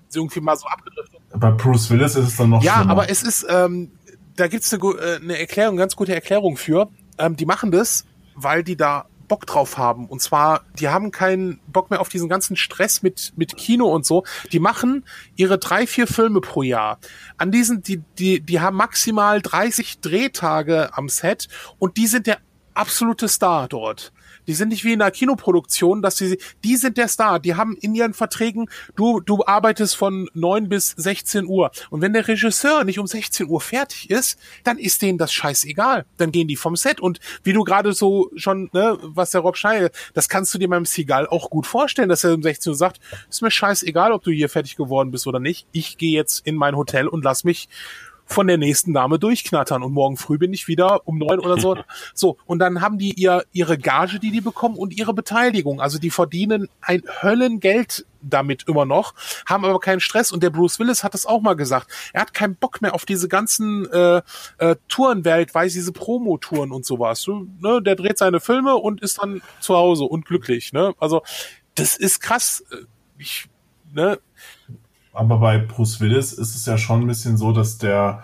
sie 0.10 0.20
irgendwie 0.20 0.42
mal 0.42 0.56
so 0.56 0.68
abgedriftet? 0.68 1.20
Bei 1.36 1.52
Bruce 1.52 1.90
Willis 1.90 2.16
ist 2.16 2.28
es 2.28 2.38
dann 2.38 2.50
noch 2.52 2.64
Ja, 2.64 2.76
schlimmer. 2.76 2.92
aber 2.92 3.10
es 3.10 3.24
ist 3.24 3.46
ähm, 3.50 3.92
da 4.36 4.48
gibt's 4.48 4.74
eine, 4.74 4.84
äh, 4.84 5.16
eine 5.22 5.40
Erklärung, 5.40 5.78
ganz 5.78 5.96
gute 5.96 6.14
Erklärung 6.14 6.58
für. 6.58 6.90
Ähm, 7.18 7.36
die 7.36 7.46
machen 7.46 7.72
das, 7.72 8.06
weil 8.36 8.64
die 8.64 8.76
da 8.76 9.06
Bock 9.34 9.48
drauf 9.48 9.80
haben. 9.80 10.06
Und 10.06 10.22
zwar, 10.22 10.62
die 10.78 10.90
haben 10.90 11.10
keinen 11.10 11.60
Bock 11.66 11.90
mehr 11.90 12.02
auf 12.02 12.10
diesen 12.10 12.30
ganzen 12.30 12.56
Stress 12.56 13.02
mit, 13.02 13.34
mit 13.36 13.58
Kino 13.58 13.88
und 13.88 14.06
so. 14.06 14.26
Die 14.52 14.60
machen 14.60 15.06
ihre 15.36 15.58
drei, 15.58 15.88
vier 15.88 16.06
Filme 16.06 16.40
pro 16.40 16.62
Jahr. 16.62 17.00
An 17.38 17.50
diesen, 17.50 17.82
die, 17.82 18.04
die, 18.20 18.42
die 18.42 18.60
haben 18.60 18.78
maximal 18.78 19.42
30 19.42 20.02
Drehtage 20.02 20.96
am 20.96 21.10
Set 21.10 21.48
und 21.80 21.98
die 21.98 22.06
sind 22.06 22.28
der 22.28 22.38
absolute 22.76 23.28
Star 23.28 23.68
dort. 23.68 24.14
Die 24.48 24.54
sind 24.54 24.70
nicht 24.70 24.84
wie 24.84 24.94
in 24.94 25.02
einer 25.02 25.12
Kinoproduktion, 25.12 26.02
dass 26.02 26.18
sie, 26.18 26.38
die 26.64 26.76
sind 26.76 26.98
der 26.98 27.08
Star. 27.08 27.40
Die 27.40 27.56
haben 27.56 27.78
in 27.78 27.96
ihren 27.96 28.14
Verträgen, 28.14 28.70
du, 28.96 29.20
du 29.20 29.46
arbeitest 29.46 29.96
von 29.96 30.30
neun 30.34 30.70
bis 30.70 30.94
16 30.98 31.46
Uhr. 31.46 31.72
Und 31.90 32.02
wenn 32.02 32.14
der 32.14 32.28
Regisseur 32.28 32.84
nicht 32.84 33.00
um 33.00 33.08
16 33.08 33.48
Uhr 33.48 33.62
fertig 33.62 34.10
ist, 34.10 34.40
dann 34.64 34.78
ist 34.78 35.02
denen 35.02 35.18
das 35.18 35.34
scheißegal. 35.34 36.06
Dann 36.18 36.32
gehen 36.32 36.48
die 36.48 36.56
vom 36.56 36.76
Set. 36.76 37.00
Und 37.00 37.20
wie 37.44 37.54
du 37.54 37.64
gerade 37.64 37.94
so 37.94 38.32
schon, 38.36 38.70
ne, 38.74 38.98
was 39.02 39.32
der 39.32 39.42
Rob 39.42 39.58
Schneider, 39.58 39.90
das 40.14 40.30
kannst 40.30 40.54
du 40.54 40.58
dir 40.58 40.70
beim 40.70 40.86
Seagal 40.86 41.28
auch 41.28 41.50
gut 41.50 41.68
vorstellen, 41.68 42.10
dass 42.10 42.24
er 42.24 42.34
um 42.34 42.44
16 42.44 42.72
Uhr 42.72 42.76
sagt, 42.76 43.00
ist 43.30 43.42
mir 43.42 43.52
scheißegal, 43.52 44.12
ob 44.12 44.24
du 44.24 44.32
hier 44.32 44.50
fertig 44.50 44.76
geworden 44.76 45.12
bist 45.12 45.28
oder 45.28 45.40
nicht. 45.40 45.68
Ich 45.72 45.98
gehe 45.98 46.12
jetzt 46.12 46.46
in 46.46 46.56
mein 46.56 46.76
Hotel 46.76 47.08
und 47.08 47.24
lass 47.24 47.44
mich 47.44 47.70
von 48.26 48.48
der 48.48 48.58
nächsten 48.58 48.94
Dame 48.94 49.20
durchknattern 49.20 49.84
und 49.84 49.94
morgen 49.94 50.18
früh 50.18 50.38
bin 50.38 50.54
ich 50.54 50.68
wieder 50.68 51.08
um 51.08 51.18
neun 51.18 51.40
oder 51.40 51.60
so. 51.60 51.78
So, 52.14 52.38
und 52.46 52.60
dann 52.60 52.82
haben 52.82 52.98
die 52.98 53.14
ihr 53.14 53.44
ihre 53.52 53.78
Gage, 53.78 54.20
die 54.20 54.32
die 54.32 54.42
bekommen 54.42 54.76
und 54.76 54.96
ihre 54.98 55.14
Beteiligung. 55.14 55.82
Also 55.82 56.00
die 56.00 56.12
verdienen 56.12 56.70
ein 56.82 57.04
Höllengeld 57.22 58.06
damit 58.22 58.68
immer 58.68 58.86
noch, 58.86 59.14
haben 59.46 59.66
aber 59.66 59.80
keinen 59.80 60.00
Stress. 60.00 60.32
Und 60.32 60.44
der 60.44 60.50
Bruce 60.50 60.80
Willis 60.80 61.04
hat 61.04 61.14
das 61.14 61.26
auch 61.26 61.42
mal 61.42 61.56
gesagt. 61.56 61.88
Er 62.14 62.22
hat 62.22 62.34
keinen 62.34 62.56
Bock 62.56 62.82
mehr 62.82 62.94
auf 62.94 63.06
diese 63.06 63.28
ganzen 63.28 63.90
äh, 63.92 64.22
äh, 64.58 64.76
Touren 64.88 65.26
weltweit, 65.26 65.74
diese 65.74 65.92
Promo-Touren 65.92 66.72
und 66.72 66.86
sowas. 66.86 67.22
So, 67.22 67.48
ne? 67.60 67.82
Der 67.82 67.96
dreht 67.96 68.18
seine 68.18 68.40
Filme 68.40 68.76
und 68.76 69.02
ist 69.02 69.22
dann 69.22 69.42
zu 69.60 69.76
Hause 69.76 70.06
und 70.06 70.26
glücklich. 70.26 70.74
Ne? 70.74 70.94
Also 71.00 71.22
das 71.76 71.98
ist 71.98 72.20
krass. 72.20 72.64
Ich, 73.18 73.48
ne? 73.94 74.20
Aber 75.14 75.38
bei 75.38 75.60
Bruce 75.60 76.02
Willis 76.02 76.34
ist 76.34 76.56
es 76.56 76.66
ja 76.66 76.78
schon 76.78 77.02
ein 77.02 77.08
bisschen 77.08 77.38
so, 77.38 77.52
dass 77.52 77.78
der 77.78 78.24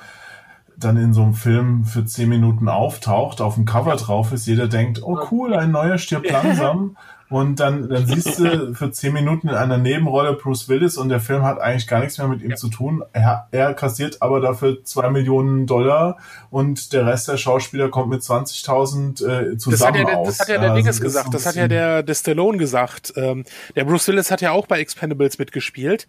dann 0.75 0.97
in 0.97 1.13
so 1.13 1.23
einem 1.23 1.33
Film 1.33 1.83
für 1.85 2.05
zehn 2.05 2.29
Minuten 2.29 2.69
auftaucht, 2.69 3.41
auf 3.41 3.55
dem 3.55 3.65
Cover 3.65 3.95
drauf 3.95 4.31
ist, 4.31 4.47
jeder 4.47 4.67
denkt, 4.67 5.03
oh 5.03 5.19
cool, 5.31 5.53
ein 5.53 5.71
neuer 5.71 5.97
stirbt 5.97 6.31
langsam. 6.31 6.97
Und 7.29 7.59
dann, 7.59 7.87
dann 7.89 8.07
siehst 8.07 8.39
du 8.39 8.73
für 8.73 8.91
zehn 8.91 9.13
Minuten 9.13 9.49
in 9.49 9.55
einer 9.55 9.77
Nebenrolle 9.77 10.33
Bruce 10.33 10.67
Willis 10.67 10.97
und 10.97 11.09
der 11.09 11.19
Film 11.19 11.43
hat 11.43 11.59
eigentlich 11.59 11.85
gar 11.85 11.99
nichts 11.99 12.17
mehr 12.17 12.27
mit 12.27 12.41
ihm 12.41 12.49
ja. 12.49 12.55
zu 12.55 12.69
tun. 12.69 13.03
Er, 13.13 13.47
er 13.51 13.75
kassiert 13.75 14.23
aber 14.23 14.41
dafür 14.41 14.83
zwei 14.83 15.11
Millionen 15.11 15.67
Dollar 15.67 16.17
und 16.49 16.91
der 16.91 17.05
Rest 17.05 17.27
der 17.27 17.37
Schauspieler 17.37 17.89
kommt 17.89 18.09
mit 18.09 18.21
20.000 18.21 19.53
äh, 19.53 19.57
zusammen 19.57 19.71
das 19.71 19.85
hat 19.85 19.95
ja, 19.95 20.17
aus. 20.17 20.27
Das 20.27 20.39
hat 20.39 20.47
ja 20.47 20.57
der 20.57 20.71
also 20.71 20.75
Dinges 20.75 21.01
gesagt, 21.01 21.31
das 21.31 21.45
hat 21.45 21.53
ja 21.53 21.67
der, 21.67 22.01
der 22.01 22.15
Stallone 22.15 22.57
gesagt. 22.57 23.13
Ähm, 23.15 23.43
der 23.75 23.85
Bruce 23.85 24.07
Willis 24.07 24.31
hat 24.31 24.41
ja 24.41 24.49
auch 24.49 24.65
bei 24.65 24.79
Expendables 24.79 25.37
mitgespielt 25.37 26.07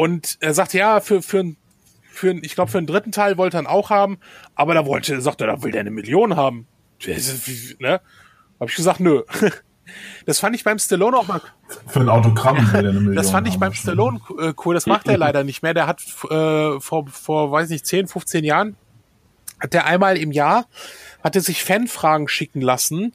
und 0.00 0.38
er 0.40 0.54
sagt, 0.54 0.72
ja, 0.72 1.00
für, 1.00 1.20
für, 1.20 1.44
für 2.10 2.30
ich 2.30 2.54
glaube, 2.54 2.70
für 2.70 2.78
einen 2.78 2.86
dritten 2.86 3.12
Teil 3.12 3.36
wollte 3.36 3.58
er 3.58 3.64
ihn 3.64 3.66
auch 3.66 3.90
haben, 3.90 4.16
aber 4.54 4.72
da 4.72 4.86
wollte, 4.86 5.20
sagt 5.20 5.42
er, 5.42 5.48
da 5.48 5.62
will 5.62 5.72
der 5.72 5.82
eine 5.82 5.90
Million 5.90 6.36
haben. 6.36 6.66
Ne? 7.06 8.00
Hab 8.58 8.70
ich 8.70 8.76
gesagt, 8.76 9.00
nö. 9.00 9.22
Das 10.24 10.38
fand 10.38 10.54
ich 10.54 10.62
beim 10.62 10.78
Stallone 10.78 11.16
auch 11.16 11.26
mal. 11.26 11.40
Für 11.88 11.98
ein 11.98 12.08
Autogramm 12.08 12.56
will 12.72 12.84
er 12.84 12.90
eine 12.90 12.92
Million. 13.00 13.16
Das 13.16 13.32
fand 13.32 13.48
ich 13.48 13.58
beim 13.58 13.74
Stallone 13.74 14.20
äh, 14.38 14.54
cool. 14.64 14.72
Das 14.72 14.86
macht 14.86 15.08
er 15.08 15.18
leider 15.18 15.42
nicht 15.42 15.62
mehr. 15.64 15.74
Der 15.74 15.88
hat 15.88 16.00
äh, 16.30 16.78
vor, 16.78 17.08
vor, 17.08 17.50
weiß 17.50 17.68
nicht, 17.70 17.84
10, 17.84 18.06
15 18.06 18.44
Jahren, 18.44 18.76
hat 19.58 19.74
der 19.74 19.86
einmal 19.86 20.16
im 20.16 20.30
Jahr, 20.30 20.66
hat 21.24 21.34
er 21.34 21.42
sich 21.42 21.64
Fanfragen 21.64 22.28
schicken 22.28 22.60
lassen 22.60 23.12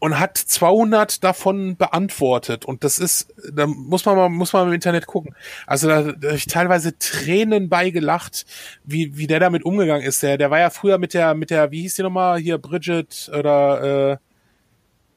und 0.00 0.18
hat 0.18 0.36
200 0.38 1.24
davon 1.24 1.76
beantwortet. 1.76 2.64
Und 2.64 2.84
das 2.84 2.98
ist 2.98 3.34
da 3.52 3.66
muss 3.66 4.04
man 4.04 4.16
mal 4.16 4.28
muss 4.28 4.52
man 4.52 4.68
im 4.68 4.74
Internet 4.74 5.06
gucken. 5.06 5.34
Also 5.66 5.88
da, 5.88 6.12
da 6.12 6.30
ich 6.32 6.46
teilweise 6.46 6.98
Tränen 6.98 7.68
beigelacht 7.68 8.46
wie 8.84 9.16
wie 9.16 9.26
der 9.26 9.40
damit 9.40 9.64
umgegangen 9.64 10.06
ist. 10.06 10.22
Der 10.22 10.38
der 10.38 10.50
war 10.50 10.60
ja 10.60 10.70
früher 10.70 10.98
mit 10.98 11.14
der 11.14 11.34
mit 11.34 11.50
der 11.50 11.70
wie 11.70 11.82
hieß 11.82 11.96
die 11.96 12.02
nochmal 12.02 12.38
hier 12.38 12.58
Bridget 12.58 13.30
oder 13.36 14.18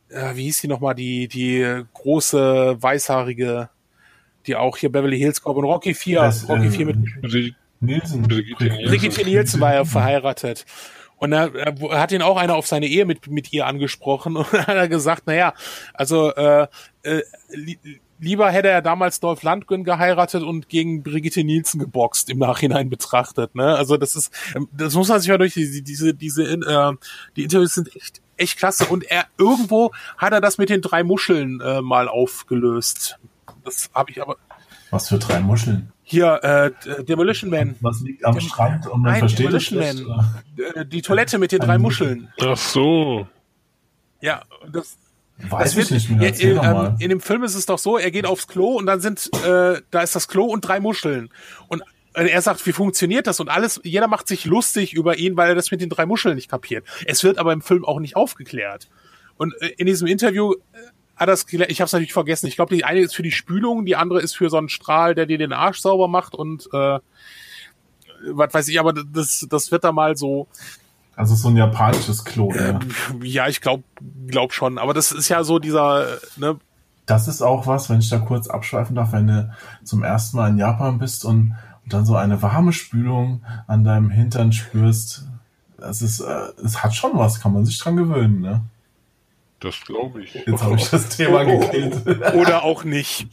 äh, 0.10 0.16
äh, 0.16 0.36
wie 0.36 0.44
hieß 0.44 0.62
die 0.62 0.68
nochmal 0.68 0.95
die 0.95 1.28
die 1.28 1.84
große 1.94 2.82
weißhaarige 2.82 3.70
die 4.48 4.56
auch 4.56 4.78
hier 4.78 4.91
Beverly 4.91 5.20
Hills 5.20 5.41
Cop 5.41 5.58
und 5.58 5.66
Rocky 5.66 5.94
4 5.94 6.20
das, 6.22 6.49
Rocky 6.49 6.68
äh, 6.68 6.72
4 6.72 6.86
mit 6.88 6.98
Nielsen 7.80 8.24
Brigitte 8.24 9.24
Nielsen 9.24 9.62
war 9.62 9.74
ja 9.74 9.86
verheiratet 9.86 10.66
und 11.22 11.34
er, 11.34 11.53
er 11.53 11.99
hat 11.99 12.11
ihn 12.11 12.23
auch 12.23 12.35
einer 12.35 12.56
auf 12.56 12.65
seine 12.65 12.88
Ehe 12.88 13.06
mit, 13.06 13.27
mit 13.27 13.53
ihr 13.53 13.68
angesprochen 13.68 14.35
und 14.38 14.52
hat 14.52 14.68
er 14.76 14.89
gesagt, 14.89 15.27
naja, 15.27 15.53
also 15.93 16.34
äh, 16.34 16.68
äh, 17.03 17.22
li 17.49 17.77
lieber 18.18 18.52
hätte 18.52 18.69
er 18.69 18.84
damals 18.84 19.19
Dolph 19.19 19.41
Landgren 19.41 19.84
geheiratet 19.84 20.43
und 20.43 20.69
gegen 20.69 21.02
Brigitte 21.02 21.43
Nielsen 21.43 21.80
geboxt 21.80 22.30
im 22.30 22.38
Nachhinein 22.38 22.89
betrachtet. 22.89 23.56
Ne? 23.56 23.76
Also 23.76 23.98
das 23.98 24.15
ist, 24.15 24.31
ähm, 24.56 24.68
das 24.72 24.93
muss 24.93 25.10
man 25.10 25.19
sich 25.19 25.30
mal 25.30 25.39
durch 25.39 25.53
diese, 25.53 25.81
diese, 25.81 26.14
diese 26.14 26.43
äh, 26.43 26.93
die 27.35 27.43
Interviews 27.43 27.76
sind 27.76 27.95
echt, 27.95 28.22
echt 28.38 28.57
klasse. 28.57 28.85
Und 28.85 29.03
er 29.03 29.26
irgendwo 29.38 29.91
hat 30.18 30.34
er 30.34 30.41
das 30.41 30.57
mit 30.60 30.69
den 30.69 30.81
drei 30.81 31.03
Muscheln 31.03 31.61
äh, 31.61 31.81
mal 31.81 32.07
aufgelöst. 32.07 33.19
Das 33.64 33.89
habe 33.93 34.11
ich 34.11 34.22
aber. 34.22 34.38
Was 34.91 35.10
für 35.10 35.18
drei 35.18 35.39
Muscheln? 35.39 35.91
Hier, 36.11 36.43
äh, 36.43 37.03
Demolition 37.05 37.49
Man. 37.49 37.77
Was 37.79 38.01
liegt 38.01 38.25
am 38.25 38.35
Dem 38.35 38.41
Strand 38.41 38.85
und 38.85 39.01
man 39.01 39.13
Nein, 39.13 39.19
versteht 39.19 39.45
Demolition 39.45 39.79
es 39.79 40.03
Man. 40.03 40.43
Äh, 40.75 40.85
die 40.85 41.01
Toilette 41.01 41.38
mit 41.39 41.53
den 41.53 41.59
drei 41.59 41.77
Muscheln. 41.77 42.27
Ach 42.41 42.57
so. 42.57 43.29
Ja, 44.19 44.43
das, 44.73 44.97
Weiß 45.38 45.77
ich 45.77 45.89
nicht 45.89 46.09
mehr. 46.09 46.38
In, 46.38 46.59
ähm, 46.61 46.97
in, 46.99 47.09
dem 47.11 47.21
Film 47.21 47.43
ist 47.45 47.55
es 47.55 47.65
doch 47.65 47.79
so, 47.79 47.97
er 47.97 48.11
geht 48.11 48.25
aufs 48.25 48.47
Klo 48.49 48.75
und 48.77 48.88
dann 48.88 48.99
sind, 48.99 49.29
äh, 49.45 49.81
da 49.89 50.01
ist 50.01 50.13
das 50.13 50.27
Klo 50.27 50.43
und 50.47 50.61
drei 50.61 50.81
Muscheln. 50.81 51.29
Und 51.69 51.81
äh, 52.13 52.27
er 52.27 52.41
sagt, 52.41 52.65
wie 52.67 52.73
funktioniert 52.73 53.25
das? 53.25 53.39
Und 53.39 53.47
alles, 53.47 53.79
jeder 53.85 54.09
macht 54.09 54.27
sich 54.27 54.43
lustig 54.43 54.93
über 54.93 55.17
ihn, 55.17 55.38
weil 55.38 55.47
er 55.47 55.55
das 55.55 55.71
mit 55.71 55.79
den 55.79 55.89
drei 55.89 56.05
Muscheln 56.05 56.35
nicht 56.35 56.51
kapiert. 56.51 56.85
Es 57.05 57.23
wird 57.23 57.38
aber 57.38 57.53
im 57.53 57.61
Film 57.61 57.85
auch 57.85 58.01
nicht 58.01 58.17
aufgeklärt. 58.17 58.89
Und 59.38 59.53
äh, 59.61 59.67
in 59.77 59.85
diesem 59.85 60.07
Interview 60.07 60.55
Ah, 61.22 61.27
das, 61.27 61.45
ich 61.48 61.60
habe 61.80 61.85
es 61.85 61.93
natürlich 61.93 62.14
vergessen. 62.14 62.48
Ich 62.48 62.56
glaube, 62.56 62.76
die 62.76 62.84
eine 62.84 62.99
ist 63.02 63.15
für 63.15 63.22
die 63.22 63.30
Spülung, 63.30 63.85
die 63.85 63.95
andere 63.95 64.22
ist 64.22 64.35
für 64.35 64.49
so 64.49 64.57
einen 64.57 64.69
Strahl, 64.69 65.14
der 65.14 65.27
dir 65.27 65.38
den 65.38 65.53
Arsch 65.53 65.80
sauber 65.80 66.07
macht 66.07 66.34
und 66.34 66.68
äh, 66.73 66.98
was 68.31 68.52
weiß 68.52 68.68
ich, 68.69 68.80
aber 68.80 68.91
das, 68.91 69.45
das 69.48 69.72
wird 69.72 69.84
da 69.84 69.91
mal 69.91 70.18
so. 70.18 70.48
Also 71.15 71.35
so 71.35 71.49
ein 71.49 71.57
japanisches 71.57 72.26
Klo, 72.26 72.52
äh, 72.53 72.73
ja. 73.22 73.48
ich 73.48 73.61
glaube 73.61 73.84
glaub 74.26 74.52
schon. 74.52 74.80
Aber 74.80 74.95
das 74.95 75.11
ist 75.11 75.30
ja 75.30 75.43
so 75.43 75.60
dieser, 75.60 76.07
ne? 76.38 76.57
Das 77.06 77.27
ist 77.27 77.43
auch 77.43 77.68
was, 77.68 77.88
wenn 77.91 77.99
ich 77.99 78.10
da 78.10 78.18
kurz 78.18 78.48
abschweifen 78.48 78.95
darf, 78.95 79.11
wenn 79.11 79.27
du 79.27 79.53
zum 79.84 80.03
ersten 80.03 80.38
Mal 80.38 80.49
in 80.49 80.57
Japan 80.57 80.98
bist 80.98 81.23
und, 81.23 81.56
und 81.84 81.93
dann 81.93 82.03
so 82.03 82.15
eine 82.15 82.41
warme 82.41 82.73
Spülung 82.73 83.45
an 83.68 83.84
deinem 83.84 84.10
Hintern 84.10 84.53
spürst. 84.53 85.27
Das 85.77 86.02
ist, 86.02 86.22
äh, 86.22 86.48
es 86.65 86.84
hat 86.84 86.95
schon 86.95 87.11
was, 87.14 87.39
kann 87.39 87.53
man 87.53 87.64
sich 87.64 87.77
dran 87.77 87.95
gewöhnen, 87.95 88.41
ne? 88.41 88.61
Das 89.61 89.79
glaube 89.81 90.23
ich. 90.23 90.33
Jetzt 90.33 90.63
habe 90.63 90.75
ich 90.75 90.89
das 90.89 91.09
Thema 91.09 91.43
gekillt. 91.43 92.05
Oder 92.35 92.63
auch 92.63 92.83
nicht. 92.83 93.27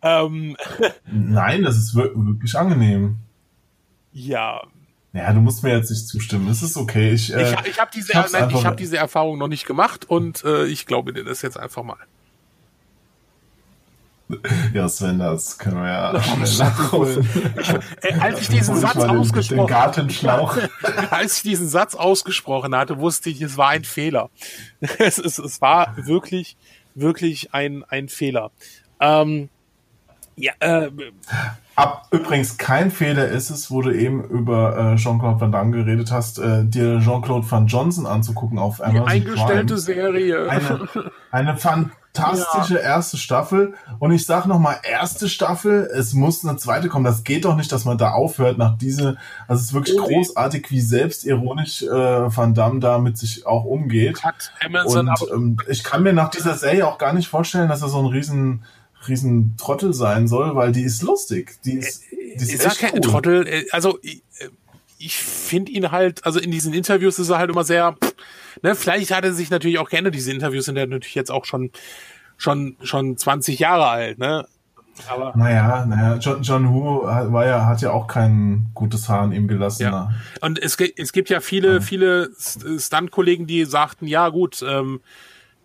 Ähm. 0.00 0.56
Nein, 1.12 1.64
das 1.64 1.76
ist 1.76 1.94
wirklich 1.94 2.56
angenehm. 2.56 3.16
Ja. 4.12 4.62
Ja, 5.12 5.32
du 5.32 5.40
musst 5.40 5.64
mir 5.64 5.76
jetzt 5.76 5.90
nicht 5.90 6.06
zustimmen. 6.06 6.48
Es 6.48 6.62
ist 6.62 6.76
okay. 6.76 7.10
Ich, 7.10 7.34
äh, 7.34 7.42
ich, 7.42 7.66
ich 7.66 7.80
habe 7.80 7.90
diese, 7.92 8.12
ich 8.12 8.64
hab 8.64 8.76
diese 8.76 8.96
Erfahrung 8.96 9.38
noch 9.38 9.48
nicht 9.48 9.66
gemacht 9.66 10.08
und 10.08 10.44
äh, 10.44 10.66
ich 10.66 10.86
glaube 10.86 11.12
dir 11.12 11.24
das 11.24 11.42
jetzt 11.42 11.58
einfach 11.58 11.82
mal. 11.82 11.98
Ja, 14.74 14.88
Sven, 14.88 15.18
das 15.18 15.58
können 15.58 15.76
wir 15.76 15.88
ja 15.88 16.12
nachholen. 16.58 17.28
Äh, 18.02 18.14
als 18.20 18.40
ich 18.40 18.48
diesen 18.48 18.76
Satz 18.76 18.96
ausgesprochen 18.96 19.66
Gartenschlauch. 19.66 20.56
als 21.10 21.38
ich 21.38 21.42
diesen 21.42 21.68
Satz 21.68 21.94
ausgesprochen 21.94 22.74
hatte, 22.74 22.98
wusste 22.98 23.30
ich, 23.30 23.40
es 23.42 23.56
war 23.56 23.70
ein 23.70 23.84
Fehler. 23.84 24.30
es, 24.98 25.18
es, 25.18 25.38
es 25.38 25.60
war 25.60 25.94
wirklich, 25.96 26.56
wirklich 26.94 27.52
ein, 27.52 27.84
ein 27.88 28.08
Fehler. 28.08 28.50
Ähm, 29.00 29.48
ja, 30.36 30.52
äh, 30.60 30.90
Ab, 31.76 32.08
übrigens 32.10 32.58
kein 32.58 32.90
Fehler 32.90 33.28
ist 33.28 33.48
es, 33.48 33.70
wo 33.70 33.80
du 33.80 33.90
eben 33.90 34.22
über 34.24 34.76
äh, 34.76 34.96
Jean-Claude 34.96 35.40
Van 35.40 35.52
Damme 35.52 35.70
geredet 35.70 36.10
hast, 36.12 36.38
äh, 36.38 36.64
dir 36.64 37.00
Jean-Claude 37.00 37.50
Van 37.50 37.66
Johnson 37.66 38.06
anzugucken 38.06 38.58
auf 38.58 38.82
Amazon 38.82 39.06
Die 39.06 39.10
eingestellte 39.10 39.74
Prime. 39.74 39.78
Serie. 39.78 40.50
Eine, 40.50 40.88
eine 41.30 41.56
fantastische 42.14 42.74
ja. 42.74 42.80
erste 42.80 43.16
Staffel. 43.16 43.74
Und 43.98 44.12
ich 44.12 44.26
sag 44.26 44.46
noch 44.46 44.58
mal, 44.58 44.76
erste 44.82 45.28
Staffel, 45.28 45.88
es 45.94 46.12
muss 46.12 46.44
eine 46.44 46.56
zweite 46.58 46.88
kommen. 46.88 47.04
Das 47.04 47.24
geht 47.24 47.44
doch 47.44 47.56
nicht, 47.56 47.70
dass 47.72 47.84
man 47.84 47.98
da 47.98 48.12
aufhört 48.12 48.58
nach 48.58 48.76
diese. 48.76 49.16
Also 49.46 49.60
es 49.60 49.68
ist 49.68 49.74
wirklich 49.74 49.98
oh, 49.98 50.06
großartig, 50.06 50.70
wie 50.70 50.80
selbstironisch 50.80 51.82
äh, 51.82 51.88
Van 51.88 52.54
Damme 52.54 52.80
da 52.80 52.98
mit 52.98 53.18
sich 53.18 53.46
auch 53.46 53.64
umgeht. 53.64 54.22
Hat 54.22 54.52
Amazon 54.64 55.08
Und 55.08 55.30
ähm, 55.32 55.56
ich 55.68 55.84
kann 55.84 56.02
mir 56.02 56.12
nach 56.12 56.30
dieser 56.30 56.56
Serie 56.56 56.86
auch 56.86 56.98
gar 56.98 57.12
nicht 57.12 57.28
vorstellen, 57.28 57.68
dass 57.68 57.82
er 57.82 57.88
so 57.88 57.98
ein 57.98 58.06
riesen 58.06 58.64
riesen 59.08 59.56
Trottel 59.56 59.94
sein 59.94 60.28
soll, 60.28 60.54
weil 60.56 60.72
die 60.72 60.82
ist 60.82 61.02
lustig. 61.02 61.58
Die 61.64 61.78
ist, 61.78 62.02
die 62.10 62.16
ist, 62.34 62.52
ist 62.52 62.66
echt 62.66 62.80
kein 62.80 62.94
cool. 62.94 63.00
Trottel. 63.00 63.46
Äh, 63.46 63.64
also 63.70 63.98
ich, 64.02 64.22
äh, 64.38 64.48
ich 64.98 65.16
finde 65.16 65.72
ihn 65.72 65.90
halt, 65.90 66.26
also 66.26 66.38
in 66.38 66.50
diesen 66.50 66.74
Interviews 66.74 67.18
ist 67.18 67.30
er 67.30 67.38
halt 67.38 67.50
immer 67.50 67.64
sehr, 67.64 67.96
ne, 68.62 68.74
vielleicht 68.74 69.10
hat 69.12 69.24
er 69.24 69.32
sich 69.32 69.50
natürlich 69.50 69.78
auch 69.78 69.90
gerne, 69.90 70.10
diese 70.10 70.30
Interviews 70.30 70.64
sind 70.64 70.76
ja 70.76 70.86
natürlich 70.86 71.14
jetzt 71.14 71.30
auch 71.30 71.44
schon, 71.44 71.70
schon, 72.36 72.76
schon 72.82 73.16
20 73.16 73.58
Jahre 73.58 73.88
alt, 73.88 74.18
ne? 74.18 74.46
Aber 75.08 75.32
naja, 75.34 75.86
naja, 75.86 76.16
John, 76.16 76.42
John 76.42 76.74
Woo 76.74 77.02
war 77.04 77.46
ja, 77.46 77.66
hat 77.66 77.80
ja 77.80 77.90
auch 77.90 78.06
kein 78.06 78.70
gutes 78.74 79.08
Haar 79.08 79.22
an 79.22 79.32
ihm 79.32 79.48
gelassen. 79.48 79.84
Ja. 79.84 80.10
Und 80.40 80.58
es, 80.58 80.76
es 80.76 81.12
gibt 81.12 81.30
ja 81.30 81.40
viele, 81.40 81.74
ja. 81.74 81.80
viele 81.80 82.30
Stunt-Kollegen, 82.36 83.46
die 83.46 83.64
sagten, 83.64 84.06
ja 84.06 84.28
gut, 84.28 84.62
ähm, 84.66 85.00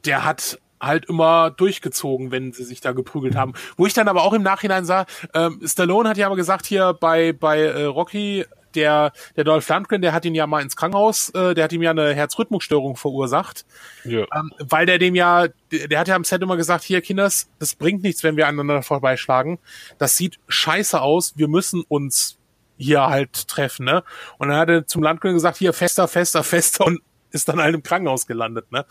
der 0.05 0.23
hat 0.23 0.59
halt 0.81 1.05
immer 1.05 1.51
durchgezogen, 1.51 2.31
wenn 2.31 2.53
sie 2.53 2.63
sich 2.63 2.81
da 2.81 2.91
geprügelt 2.91 3.35
haben. 3.35 3.53
Wo 3.77 3.85
ich 3.85 3.93
dann 3.93 4.07
aber 4.07 4.23
auch 4.23 4.33
im 4.33 4.43
Nachhinein 4.43 4.85
sah, 4.85 5.05
ähm, 5.33 5.59
Stallone 5.63 6.09
hat 6.09 6.17
ja 6.17 6.27
aber 6.27 6.35
gesagt 6.35 6.65
hier 6.65 6.93
bei 6.93 7.33
bei 7.33 7.61
äh, 7.61 7.83
Rocky, 7.85 8.45
der 8.75 9.11
der 9.35 9.43
Dolph 9.43 9.67
Lundgren, 9.69 10.01
der 10.01 10.13
hat 10.13 10.25
ihn 10.25 10.35
ja 10.35 10.45
mal 10.47 10.61
ins 10.61 10.75
Krankenhaus, 10.75 11.29
äh, 11.29 11.53
der 11.53 11.63
hat 11.65 11.73
ihm 11.73 11.81
ja 11.81 11.91
eine 11.91 12.13
Herzrhythmusstörung 12.13 12.95
verursacht, 12.95 13.65
Ja. 14.03 14.25
ähm, 14.35 14.51
weil 14.59 14.85
der 14.85 14.99
dem 14.99 15.15
ja, 15.15 15.47
der, 15.71 15.87
der 15.87 15.99
hat 15.99 16.07
ja 16.07 16.15
am 16.15 16.23
Set 16.23 16.41
immer 16.41 16.57
gesagt, 16.57 16.83
hier 16.83 17.01
Kinders, 17.01 17.49
das 17.59 17.75
bringt 17.75 18.03
nichts, 18.03 18.23
wenn 18.23 18.37
wir 18.37 18.47
aneinander 18.47 18.83
vorbeischlagen. 18.83 19.59
Das 19.97 20.17
sieht 20.17 20.39
scheiße 20.47 21.01
aus, 21.01 21.33
wir 21.37 21.47
müssen 21.47 21.83
uns 21.87 22.37
hier 22.77 23.07
halt 23.07 23.47
treffen, 23.47 23.85
ne? 23.85 24.03
Und 24.37 24.49
dann 24.49 24.57
hat 24.57 24.69
er 24.69 24.85
zum 24.85 25.01
Landgren 25.01 25.33
gesagt, 25.33 25.57
hier 25.57 25.71
fester, 25.73 26.07
fester, 26.07 26.43
fester 26.43 26.85
und 26.85 26.99
ist 27.31 27.47
dann 27.49 27.61
halt 27.61 27.73
im 27.73 27.83
Krankenhaus 27.83 28.27
gelandet, 28.27 28.71
ne? 28.71 28.85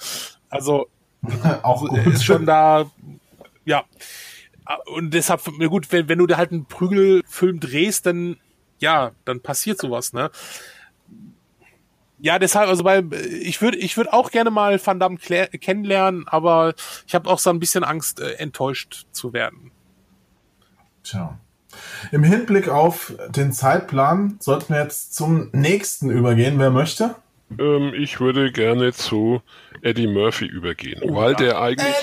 Also 0.49 0.89
Auch 1.63 1.87
gut. 1.87 2.07
ist 2.07 2.25
schon 2.25 2.47
da, 2.47 2.91
ja. 3.65 3.85
Und 4.87 5.13
deshalb, 5.13 5.43
na 5.59 5.67
gut, 5.67 5.91
wenn, 5.93 6.09
wenn 6.09 6.19
du 6.19 6.27
da 6.27 6.37
halt 6.39 6.53
einen 6.53 6.65
Prügelfilm 6.67 7.61
drehst, 7.61 8.07
dann, 8.07 8.37
ja, 8.79 9.13
dann 9.25 9.41
passiert 9.41 9.81
sowas, 9.81 10.13
ne? 10.13 10.31
Ja, 12.19 12.39
deshalb, 12.39 12.69
also 12.69 12.85
weil 12.85 13.13
ich 13.13 13.61
würde 13.61 13.77
ich 13.77 13.97
würde 13.97 14.13
auch 14.13 14.31
gerne 14.31 14.51
mal 14.51 14.81
Van 14.85 14.99
Damme 14.99 15.19
klär, 15.19 15.49
kennenlernen, 15.49 16.27
aber 16.27 16.75
ich 17.07 17.15
habe 17.15 17.29
auch 17.29 17.39
so 17.39 17.51
ein 17.51 17.61
bisschen 17.61 17.85
Angst, 17.85 18.21
äh, 18.21 18.35
enttäuscht 18.35 19.07
zu 19.13 19.33
werden. 19.33 19.73
Tja. 21.03 21.39
Im 22.13 22.23
Hinblick 22.23 22.69
auf 22.69 23.15
den 23.29 23.53
Zeitplan 23.53 24.37
sollten 24.41 24.73
wir 24.73 24.83
jetzt 24.83 25.15
zum 25.15 25.51
nächsten 25.53 26.09
übergehen. 26.09 26.59
Wer 26.59 26.71
möchte? 26.71 27.17
Ähm, 27.59 27.93
ich 27.95 28.21
würde 28.21 28.53
gerne 28.53 28.93
zu 28.93 29.43
Eddie 29.83 30.07
Murphy 30.07 30.47
übergehen, 30.47 31.03
weil 31.15 31.35
der 31.35 31.61
eigentlich 31.61 31.95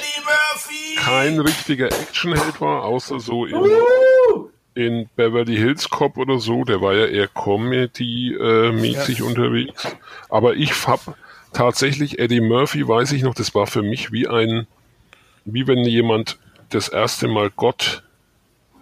kein 0.97 1.39
richtiger 1.39 1.87
Actionheld 1.87 2.61
war, 2.61 2.83
außer 2.83 3.19
so 3.19 3.45
in, 3.45 3.55
in 4.73 5.09
Beverly 5.15 5.55
Hills 5.55 5.89
Cop 5.89 6.17
oder 6.17 6.39
so. 6.39 6.63
Der 6.63 6.81
war 6.81 6.93
ja 6.93 7.05
eher 7.05 7.27
Comedy-mäßig 7.27 9.21
unterwegs. 9.21 9.87
Aber 10.29 10.55
ich 10.55 10.87
hab 10.87 11.17
tatsächlich 11.53 12.19
Eddie 12.19 12.41
Murphy, 12.41 12.87
weiß 12.87 13.11
ich 13.11 13.23
noch, 13.23 13.35
das 13.35 13.53
war 13.53 13.67
für 13.67 13.83
mich 13.83 14.11
wie 14.11 14.27
ein, 14.27 14.67
wie 15.45 15.67
wenn 15.67 15.83
jemand 15.83 16.39
das 16.69 16.87
erste 16.87 17.27
Mal 17.27 17.49
Gott 17.49 18.03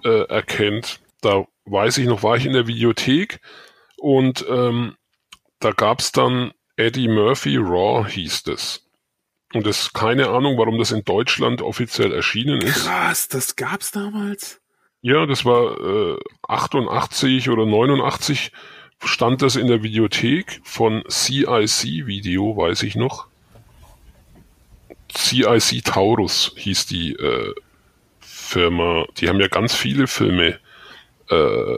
äh, 0.03 0.27
erkennt. 0.27 0.99
Da 1.21 1.45
weiß 1.65 1.97
ich 1.97 2.07
noch, 2.07 2.23
war 2.23 2.37
ich 2.37 2.45
in 2.45 2.53
der 2.53 2.67
Videothek 2.67 3.39
und 3.97 4.45
ähm, 4.49 4.95
da 5.59 5.71
gab's 5.71 6.11
dann 6.11 6.51
Eddie 6.77 7.09
Murphy 7.09 7.57
Raw 7.57 8.09
hieß 8.09 8.47
es. 8.47 8.85
Und 9.53 9.65
das 9.65 9.93
keine 9.93 10.29
Ahnung, 10.29 10.57
warum 10.57 10.77
das 10.77 10.91
in 10.91 11.03
Deutschland 11.03 11.61
offiziell 11.61 12.13
erschienen 12.13 12.61
ist. 12.61 12.85
Krass, 12.85 13.27
das 13.27 13.55
gab's 13.55 13.91
damals? 13.91 14.58
Ja, 15.01 15.25
das 15.25 15.45
war 15.45 15.79
äh, 15.79 16.17
88 16.47 17.49
oder 17.49 17.65
89 17.65 18.51
stand 19.01 19.41
das 19.41 19.55
in 19.55 19.67
der 19.67 19.81
Videothek 19.81 20.59
von 20.63 21.03
CIC 21.09 22.05
Video, 22.05 22.57
weiß 22.57 22.83
ich 22.83 22.95
noch. 22.95 23.27
CIC 25.11 25.83
Taurus 25.85 26.51
hieß 26.57 26.85
die 26.87 27.13
äh, 27.13 27.53
Firma. 28.19 29.05
Die 29.17 29.29
haben 29.29 29.39
ja 29.39 29.47
ganz 29.47 29.73
viele 29.73 30.07
Filme, 30.07 30.59
äh, 31.29 31.77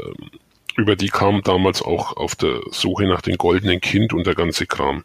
über 0.78 0.96
die 0.96 1.10
kam 1.10 1.42
damals 1.44 1.82
auch 1.82 2.18
auf 2.18 2.36
der 2.36 2.62
Suche 2.72 3.06
nach 3.06 3.22
dem 3.22 3.38
goldenen 3.38 3.82
Kind 3.82 4.14
und 4.14 4.26
der 4.26 4.36
ganze 4.36 4.66
Kram 4.66 5.04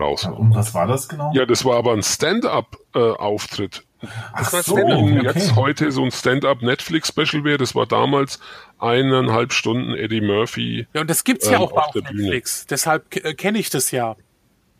raus. 0.00 0.24
Und 0.24 0.54
was 0.54 0.74
war 0.74 0.86
das 0.86 1.08
genau? 1.08 1.32
Ja, 1.34 1.46
das 1.46 1.64
war 1.64 1.76
aber 1.76 1.92
ein 1.92 2.02
Stand-up-Auftritt. 2.02 3.85
Ach 4.32 4.52
war 4.52 4.62
so, 4.62 4.76
okay. 4.76 5.20
jetzt 5.22 5.56
heute 5.56 5.90
so 5.90 6.04
ein 6.04 6.10
Stand-up-Netflix-Special 6.10 7.44
wäre, 7.44 7.58
das 7.58 7.74
war 7.74 7.86
damals 7.86 8.40
eineinhalb 8.78 9.52
Stunden 9.52 9.94
Eddie 9.94 10.20
Murphy. 10.20 10.86
Ja, 10.92 11.00
und 11.00 11.10
das 11.10 11.24
gibt's 11.24 11.46
ja 11.46 11.56
Ähm, 11.56 11.62
auch 11.62 11.72
auf 11.72 11.78
auf 11.86 11.92
der 11.92 12.02
Bühne. 12.02 12.22
Netflix. 12.22 12.66
Deshalb 12.66 13.16
äh, 13.16 13.34
kenne 13.34 13.58
ich 13.58 13.70
das 13.70 13.90
ja. 13.90 14.16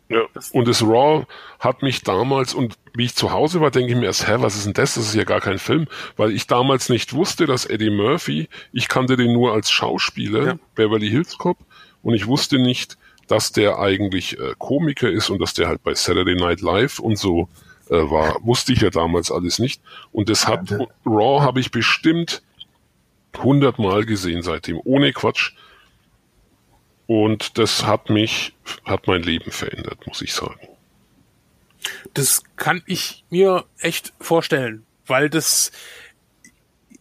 Ja. 0.09 0.21
Und 0.53 0.67
das 0.69 0.81
Raw 0.83 1.25
hat 1.59 1.81
mich 1.81 2.03
damals, 2.03 2.53
und 2.53 2.75
wie 2.95 3.05
ich 3.05 3.15
zu 3.15 3.31
Hause 3.31 3.59
war, 3.59 3.71
denke 3.71 3.91
ich 3.91 3.97
mir 3.99 4.05
erst, 4.05 4.27
hä, 4.27 4.35
was 4.37 4.55
ist 4.55 4.65
denn 4.65 4.73
das? 4.73 4.93
Das 4.95 5.05
ist 5.07 5.15
ja 5.15 5.25
gar 5.25 5.41
kein 5.41 5.59
Film. 5.59 5.87
Weil 6.15 6.31
ich 6.31 6.47
damals 6.47 6.87
nicht 6.87 7.13
wusste, 7.13 7.45
dass 7.45 7.65
Eddie 7.65 7.89
Murphy, 7.89 8.47
ich 8.71 8.87
kannte 8.87 9.17
den 9.17 9.33
nur 9.33 9.53
als 9.53 9.69
Schauspieler, 9.69 10.45
Ja. 10.45 10.59
Beverly 10.75 11.09
Hills 11.09 11.37
Cop, 11.37 11.57
und 12.03 12.13
ich 12.13 12.25
wusste 12.27 12.57
nicht, 12.57 12.97
dass 13.27 13.51
der 13.51 13.79
eigentlich 13.79 14.39
äh, 14.39 14.53
Komiker 14.57 15.09
ist 15.09 15.29
und 15.29 15.41
dass 15.41 15.53
der 15.53 15.67
halt 15.67 15.83
bei 15.83 15.93
Saturday 15.93 16.35
Night 16.35 16.61
Live 16.61 16.99
und 16.99 17.17
so 17.17 17.49
äh, 17.89 18.09
war. 18.09 18.37
Wusste 18.43 18.73
ich 18.73 18.81
ja 18.81 18.89
damals 18.89 19.31
alles 19.31 19.59
nicht. 19.59 19.81
Und 20.11 20.29
das 20.29 20.47
hat, 20.47 20.71
Raw 21.05 21.41
habe 21.41 21.59
ich 21.59 21.71
bestimmt 21.71 22.41
hundertmal 23.37 24.05
gesehen 24.05 24.41
seitdem, 24.41 24.79
ohne 24.83 25.13
Quatsch. 25.13 25.53
Und 27.05 27.57
das 27.57 27.85
hat 27.85 28.09
mich, 28.09 28.53
hat 28.83 29.07
mein 29.07 29.23
Leben 29.23 29.51
verändert, 29.51 30.05
muss 30.07 30.21
ich 30.21 30.33
sagen. 30.33 30.59
Das 32.13 32.43
kann 32.55 32.83
ich 32.85 33.23
mir 33.29 33.65
echt 33.79 34.13
vorstellen, 34.19 34.85
weil 35.05 35.29
das 35.29 35.71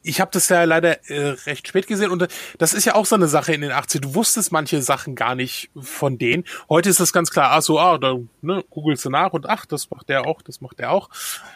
ich 0.07 0.21
habe 0.21 0.31
das 0.33 0.49
ja 0.49 0.65
leider 0.65 1.09
äh, 1.11 1.31
recht 1.47 1.69
spät 1.69 1.87
gesehen 1.87 2.11
und 2.11 2.23
äh, 2.23 2.29
das 2.59 2.75
ist 2.75 2.85
ja 2.85 2.95
auch 2.95 3.07
so 3.07 3.17
eine 3.17 3.29
Sache 3.29 3.53
in 3.53 3.61
den 3.61 3.73
80 3.73 4.01
Du 4.01 4.15
wusstest 4.15 4.53
manche 4.53 4.83
Sachen 4.83 5.15
gar 5.15 5.35
nicht 5.35 5.71
von 5.79 6.19
denen. 6.19 6.45
Heute 6.69 6.89
ist 6.89 7.01
das 7.01 7.13
ganz 7.13 7.31
klar, 7.31 7.51
ach 7.53 7.63
so, 7.63 7.81
ah, 7.81 7.99
da 7.99 8.17
ne, 8.43 8.65
googelst 8.71 9.05
du 9.05 9.11
nach 9.11 9.33
und 9.33 9.49
ach, 9.49 9.67
das 9.67 9.91
macht 9.91 10.09
der 10.09 10.27
auch, 10.27 10.43
das 10.43 10.61
macht 10.61 10.79
der 10.79 10.93
auch. 10.93 11.09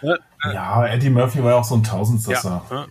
Ne? 0.03 0.19
Ja, 0.45 0.87
Eddie 0.87 1.11
Murphy 1.11 1.43
war 1.43 1.53
ja 1.53 1.57
auch 1.59 1.65
so 1.65 1.77
ein 1.77 1.83
Tausendsasser. 1.83 2.65
Ja, 2.71 2.77
ja. 2.77 2.87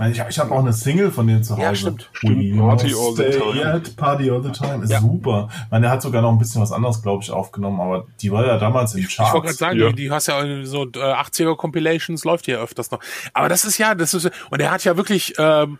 Ich, 0.00 0.02
meine, 0.02 0.12
ich, 0.14 0.34
ich 0.34 0.38
habe 0.38 0.50
auch 0.52 0.60
eine 0.60 0.72
Single 0.72 1.10
von 1.10 1.26
dem 1.26 1.42
zu 1.42 1.52
Hause. 1.54 1.62
Ja, 1.62 1.74
stimmt. 1.74 2.08
Stimmt, 2.14 2.56
Party 2.58 2.94
all 2.94 3.14
the 3.14 3.22
time. 3.38 3.66
at 3.74 3.96
Party 3.96 4.30
all 4.30 4.42
the 4.42 4.50
time. 4.50 4.82
Ist 4.82 4.90
Ja. 4.90 5.00
super. 5.02 5.50
Ich 5.66 5.70
meine, 5.70 5.86
er 5.86 5.92
hat 5.92 6.00
sogar 6.00 6.22
noch 6.22 6.32
ein 6.32 6.38
bisschen 6.38 6.62
was 6.62 6.72
anderes, 6.72 7.02
glaube 7.02 7.22
ich, 7.22 7.30
aufgenommen, 7.30 7.80
aber 7.82 8.06
die 8.22 8.32
war 8.32 8.46
ja 8.46 8.56
damals 8.56 8.94
im 8.94 9.00
Ich 9.00 9.18
wollte 9.18 9.30
gerade 9.32 9.42
Charts. 9.44 9.58
sagen, 9.58 9.78
Ja. 9.78 9.88
die, 9.90 9.94
die 9.96 10.10
hast 10.10 10.28
ja 10.28 10.64
so 10.64 10.84
äh, 10.84 10.88
80er 10.98 11.54
Compilations 11.54 12.24
läuft 12.24 12.46
hier 12.46 12.60
öfters 12.62 12.90
noch. 12.90 13.00
Aber 13.34 13.50
das 13.50 13.66
ist 13.66 13.76
ja, 13.76 13.94
das 13.94 14.14
ist 14.14 14.30
und 14.50 14.60
er 14.60 14.70
hat 14.70 14.84
ja 14.84 14.96
wirklich 14.96 15.34
ähm, 15.36 15.78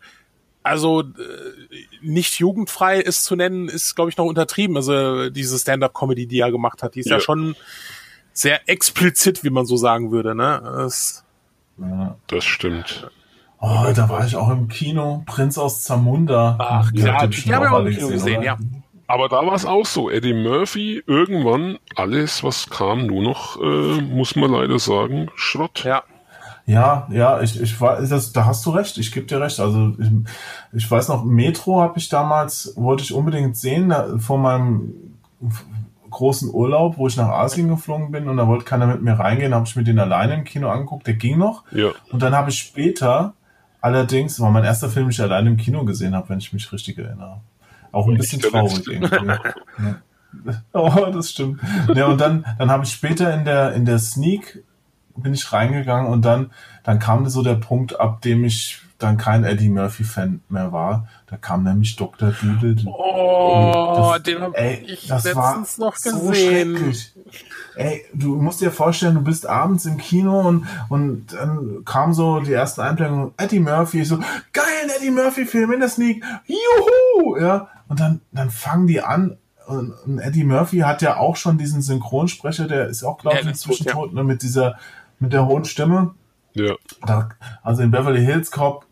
also 0.63 1.01
äh, 1.01 1.05
nicht 2.03 2.39
jugendfrei 2.39 3.01
ist 3.01 3.25
zu 3.25 3.37
nennen, 3.37 3.69
ist 3.69 3.95
glaube 3.95 4.11
ich 4.11 4.19
noch 4.19 4.27
untertrieben. 4.27 4.77
Also 4.77 5.31
diese 5.31 5.59
Stand-up 5.59 5.95
Comedy, 5.95 6.27
die 6.27 6.41
er 6.41 6.51
gemacht 6.51 6.83
hat, 6.83 6.95
die 6.95 7.01
ist 7.01 7.07
ja, 7.09 7.17
Ja. 7.17 7.21
schon 7.21 7.57
sehr 8.35 8.69
explizit, 8.69 9.43
wie 9.45 9.51
man 9.51 9.65
so 9.65 9.79
sagen 9.79 10.11
würde, 10.13 10.35
ne? 10.35 10.61
Das, 10.63 11.25
Ja. 11.79 12.17
Das 12.27 12.45
stimmt. 12.45 13.11
Oh, 13.61 13.85
da 13.95 14.09
war 14.09 14.24
ich 14.27 14.37
auch 14.37 14.49
im 14.51 14.69
Kino. 14.69 15.23
Prinz 15.27 15.59
aus 15.59 15.82
Zamunda. 15.82 16.57
Ach, 16.59 16.91
Ihr 16.93 17.07
ja, 17.07 17.27
bestimmt 17.27 17.55
haben 17.55 17.62
wir 17.65 17.73
auch 17.73 17.85
im 17.85 17.95
Kino 17.95 18.09
gesehen, 18.09 18.39
oder? 18.39 18.47
ja. 18.47 18.59
Aber 19.07 19.28
da 19.28 19.45
war 19.45 19.55
es 19.55 19.66
auch 19.66 19.85
so. 19.87 20.09
Eddie 20.09 20.32
Murphy, 20.32 21.03
irgendwann 21.07 21.78
alles, 21.97 22.45
was 22.45 22.70
kam, 22.70 23.07
nur 23.07 23.23
noch, 23.23 23.61
äh, 23.61 24.01
muss 24.01 24.37
man 24.37 24.53
leider 24.53 24.78
sagen, 24.78 25.31
Schrott. 25.35 25.85
ja. 25.85 26.03
Ja, 26.66 27.09
ja, 27.11 27.41
ich, 27.41 27.61
ich 27.61 27.81
war, 27.81 28.01
das, 28.01 28.32
da 28.32 28.45
hast 28.45 28.65
du 28.65 28.70
recht, 28.70 28.97
ich 28.99 29.11
gebe 29.11 29.27
dir 29.27 29.41
recht. 29.41 29.59
Also 29.59 29.93
ich, 29.99 30.09
ich 30.73 30.89
weiß 30.89 31.09
noch, 31.09 31.24
Metro 31.24 31.81
habe 31.81 31.99
ich 31.99 32.09
damals, 32.09 32.74
wollte 32.77 33.03
ich 33.03 33.12
unbedingt 33.12 33.57
sehen, 33.57 33.89
da, 33.89 34.19
vor 34.19 34.39
meinem 34.39 34.93
großen 36.11 36.49
Urlaub, 36.53 36.97
wo 36.97 37.09
ich 37.09 37.16
nach 37.16 37.28
Asien 37.28 37.69
geflogen 37.69 38.12
bin 38.12 38.28
und 38.28 38.37
da 38.37 38.47
wollte 38.47 38.65
keiner 38.65 38.87
mit 38.87 39.03
mir 39.03 39.19
reingehen, 39.19 39.55
habe 39.55 39.66
ich 39.66 39.74
mir 39.74 39.82
den 39.82 39.99
alleine 39.99 40.35
im 40.35 40.45
Kino 40.45 40.69
angeguckt, 40.69 41.09
der 41.09 41.15
ging 41.15 41.39
noch. 41.39 41.65
Ja. 41.73 41.89
Und 42.12 42.23
dann 42.23 42.37
habe 42.37 42.51
ich 42.51 42.59
später, 42.59 43.35
allerdings, 43.81 44.40
war 44.40 44.51
mein 44.51 44.65
erster 44.65 44.89
Film, 44.89 45.07
den 45.07 45.11
ich 45.11 45.20
alleine 45.20 45.51
im 45.51 45.57
Kino 45.57 45.85
gesehen 45.85 46.15
habe, 46.15 46.28
wenn 46.31 46.39
ich 46.39 46.52
mich 46.52 46.70
richtig 46.73 46.98
erinnere. 46.98 47.40
Auch 47.93 48.09
ein 48.09 48.16
bisschen 48.16 48.40
traurig 48.40 48.86
irgendwie. 48.86 49.16
Ja. 50.44 50.62
Oh, 50.73 51.11
das 51.12 51.31
stimmt. 51.31 51.61
Ja, 51.93 52.07
und 52.07 52.20
dann, 52.20 52.47
dann 52.57 52.70
habe 52.70 52.85
ich 52.85 52.93
später 52.93 53.35
in 53.35 53.44
der, 53.44 53.73
in 53.73 53.85
der 53.85 53.98
Sneak 53.98 54.62
bin 55.16 55.35
ich 55.35 55.52
reingegangen 55.52 56.11
und 56.11 56.24
dann, 56.24 56.51
dann 56.85 57.01
kam 57.01 57.28
so 57.28 57.43
der 57.43 57.55
Punkt, 57.55 57.98
ab 57.98 58.23
dem 58.23 58.44
ich 58.44 58.81
dann 59.03 59.17
kein 59.17 59.45
Eddie 59.45 59.69
Murphy 59.71 60.05
Fan 60.05 60.41
mehr 60.49 60.73
war. 60.73 61.09
Da 61.27 61.37
kam 61.37 61.65
nämlich 61.65 61.97
Dr. 61.97 62.33
Doodle. 62.33 62.77
Oh, 62.87 64.13
Das- 64.15 64.23
den 64.23 64.41
habe 64.41 64.59
ich 64.87 65.07
das 65.09 65.25
letztens 65.25 65.79
war 65.79 65.87
noch 65.87 65.97
so 65.97 66.29
gesehen. 66.29 66.77
schrecklich. 66.77 67.13
Ey, 67.77 68.05
du 68.13 68.37
musst 68.37 68.61
dir 68.61 68.71
vorstellen, 68.73 69.15
du 69.15 69.23
bist 69.23 69.47
abends 69.47 69.87
im 69.87 69.97
Kino 69.97 70.41
und, 70.41 70.67
und 70.89 71.33
dann 71.33 71.83
kam 71.85 72.13
so 72.13 72.41
die 72.41 72.53
ersten 72.53 72.81
Einblendungen, 72.83 73.33
Eddie 73.37 73.61
Murphy, 73.61 74.01
ich 74.03 74.09
so, 74.09 74.19
geil, 74.53 74.65
ein 74.85 74.91
Eddie 74.99 75.11
Murphy 75.11 75.47
Film 75.47 75.73
in 75.73 75.81
der 75.81 75.89
Sneak, 75.89 76.23
juhu, 76.47 77.37
ja, 77.39 77.69
und 77.89 78.01
dann, 78.01 78.21
dann 78.33 78.51
fangen 78.51 78.87
die 78.87 79.01
an, 79.01 79.37
und, 79.67 79.95
Eddie 80.19 80.45
Murphy 80.45 80.79
hat 80.81 81.01
ja 81.01 81.17
auch 81.17 81.37
schon 81.37 81.57
diesen 81.59 81.81
Synchronsprecher, 81.81 82.67
der 82.67 82.89
ist 82.89 83.05
auch, 83.05 83.19
glaube 83.19 83.37
Ja, 83.37 83.41
ich, 83.41 83.47
der 83.47 83.53
ist 83.55 83.63
tot, 83.63 83.71
inzwischen 83.71 83.87
ja. 83.89 83.93
tot, 83.95 84.13
ne, 84.15 84.25
mit 84.25 84.43
dieser, 84.43 84.77
mit 85.21 85.33
der 85.33 85.47
hohen 85.47 85.65
Stimme. 85.65 86.15
Ja. 86.55 86.75
Da, 87.07 87.29
also 87.63 87.83
in 87.83 87.93
Beverly 87.93 88.25
Hills 88.25 88.51
Cop 88.51 88.85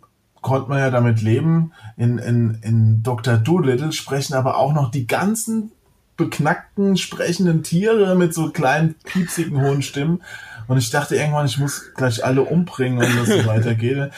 konnte 0.49 0.69
man 0.69 0.79
ja 0.79 0.91
damit 0.91 1.23
leben. 1.23 1.73
In, 1.97 2.19
in, 2.19 2.59
in 2.63 3.03
Dr. 3.03 3.37
Doolittle 3.37 3.93
sprechen 3.93 4.35
aber 4.35 4.57
auch 4.57 4.73
noch 4.73 4.91
die 4.91 5.07
ganzen 5.07 5.73
beknackten, 6.17 6.97
sprechenden 6.97 7.63
Tiere 7.63 8.17
mit 8.17 8.35
so 8.35 8.51
kleinen, 8.51 8.95
piepsigen, 9.05 9.61
hohen 9.61 9.83
Stimmen. 9.83 10.23
Und 10.67 10.79
ich 10.79 10.91
dachte 10.91 11.17
irgendwann, 11.17 11.47
ich 11.47 11.59
muss 11.59 11.95
gleich 11.95 12.25
alle 12.25 12.43
umbringen, 12.43 13.01
wenn 13.01 13.17
das 13.17 13.29
so 13.29 13.47
weitergeht. 13.47 14.11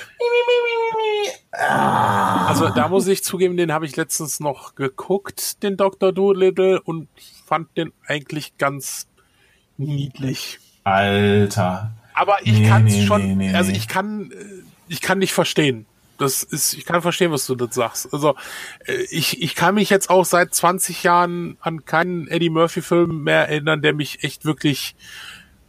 Also 1.53 2.69
da 2.71 2.89
muss 2.89 3.07
ich 3.07 3.23
zugeben, 3.23 3.57
den 3.57 3.73
habe 3.73 3.85
ich 3.85 3.97
letztens 3.97 4.41
noch 4.41 4.75
geguckt, 4.75 5.63
den 5.63 5.77
Dr. 5.77 6.13
Doolittle, 6.13 6.81
und 6.81 7.09
fand 7.45 7.77
den 7.77 7.93
eigentlich 8.07 8.57
ganz 8.57 9.09
niedlich. 9.77 10.59
Alter. 10.85 11.93
Aber 12.15 12.39
ich 12.43 12.61
Nee, 12.61 12.69
kann 12.69 12.87
es 12.87 12.95
nee, 12.95 13.07
schon, 13.07 13.37
nee, 13.39 13.55
also 13.55 13.73
ich 13.73 13.89
kann, 13.89 14.31
äh, 14.31 14.35
ich 14.89 15.01
kann 15.01 15.19
nicht 15.19 15.33
verstehen. 15.33 15.87
Das 16.21 16.43
ist, 16.43 16.75
ich 16.75 16.85
kann 16.85 17.03
verstehen, 17.03 17.33
was 17.33 17.47
du 17.47 17.55
das 17.55 17.75
sagst. 17.75 18.13
Also 18.13 18.35
äh, 18.87 18.95
ich, 19.11 19.43
ich 19.43 19.55
kann 19.55 19.75
mich 19.75 19.91
jetzt 19.91 20.11
auch 20.11 20.25
seit 20.25 20.55
20 20.55 21.03
Jahren 21.03 21.57
an 21.61 21.85
keinen 21.85 22.29
Eddie 22.29 22.51
Murphy-Film 22.51 23.23
mehr 23.25 23.49
erinnern, 23.49 23.83
der 23.83 23.95
mich 23.95 24.23
echt 24.23 24.45
wirklich 24.45 24.95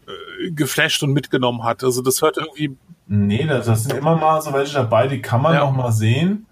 äh, 0.07 0.51
geflasht 0.51 1.03
und 1.03 1.13
mitgenommen 1.13 1.63
hat. 1.63 1.83
Also 1.83 2.01
das 2.01 2.21
hört 2.21 2.37
irgendwie 2.37 2.75
Nee, 3.07 3.45
das, 3.45 3.65
das 3.65 3.83
sind 3.83 3.97
immer 3.97 4.15
mal 4.15 4.41
so 4.41 4.53
welche 4.53 4.73
dabei, 4.75 5.07
die 5.07 5.21
kann 5.21 5.41
man 5.41 5.53
Ja. 5.53 5.61
noch 5.61 5.75
mal 5.75 5.91
sehen. 5.91 6.45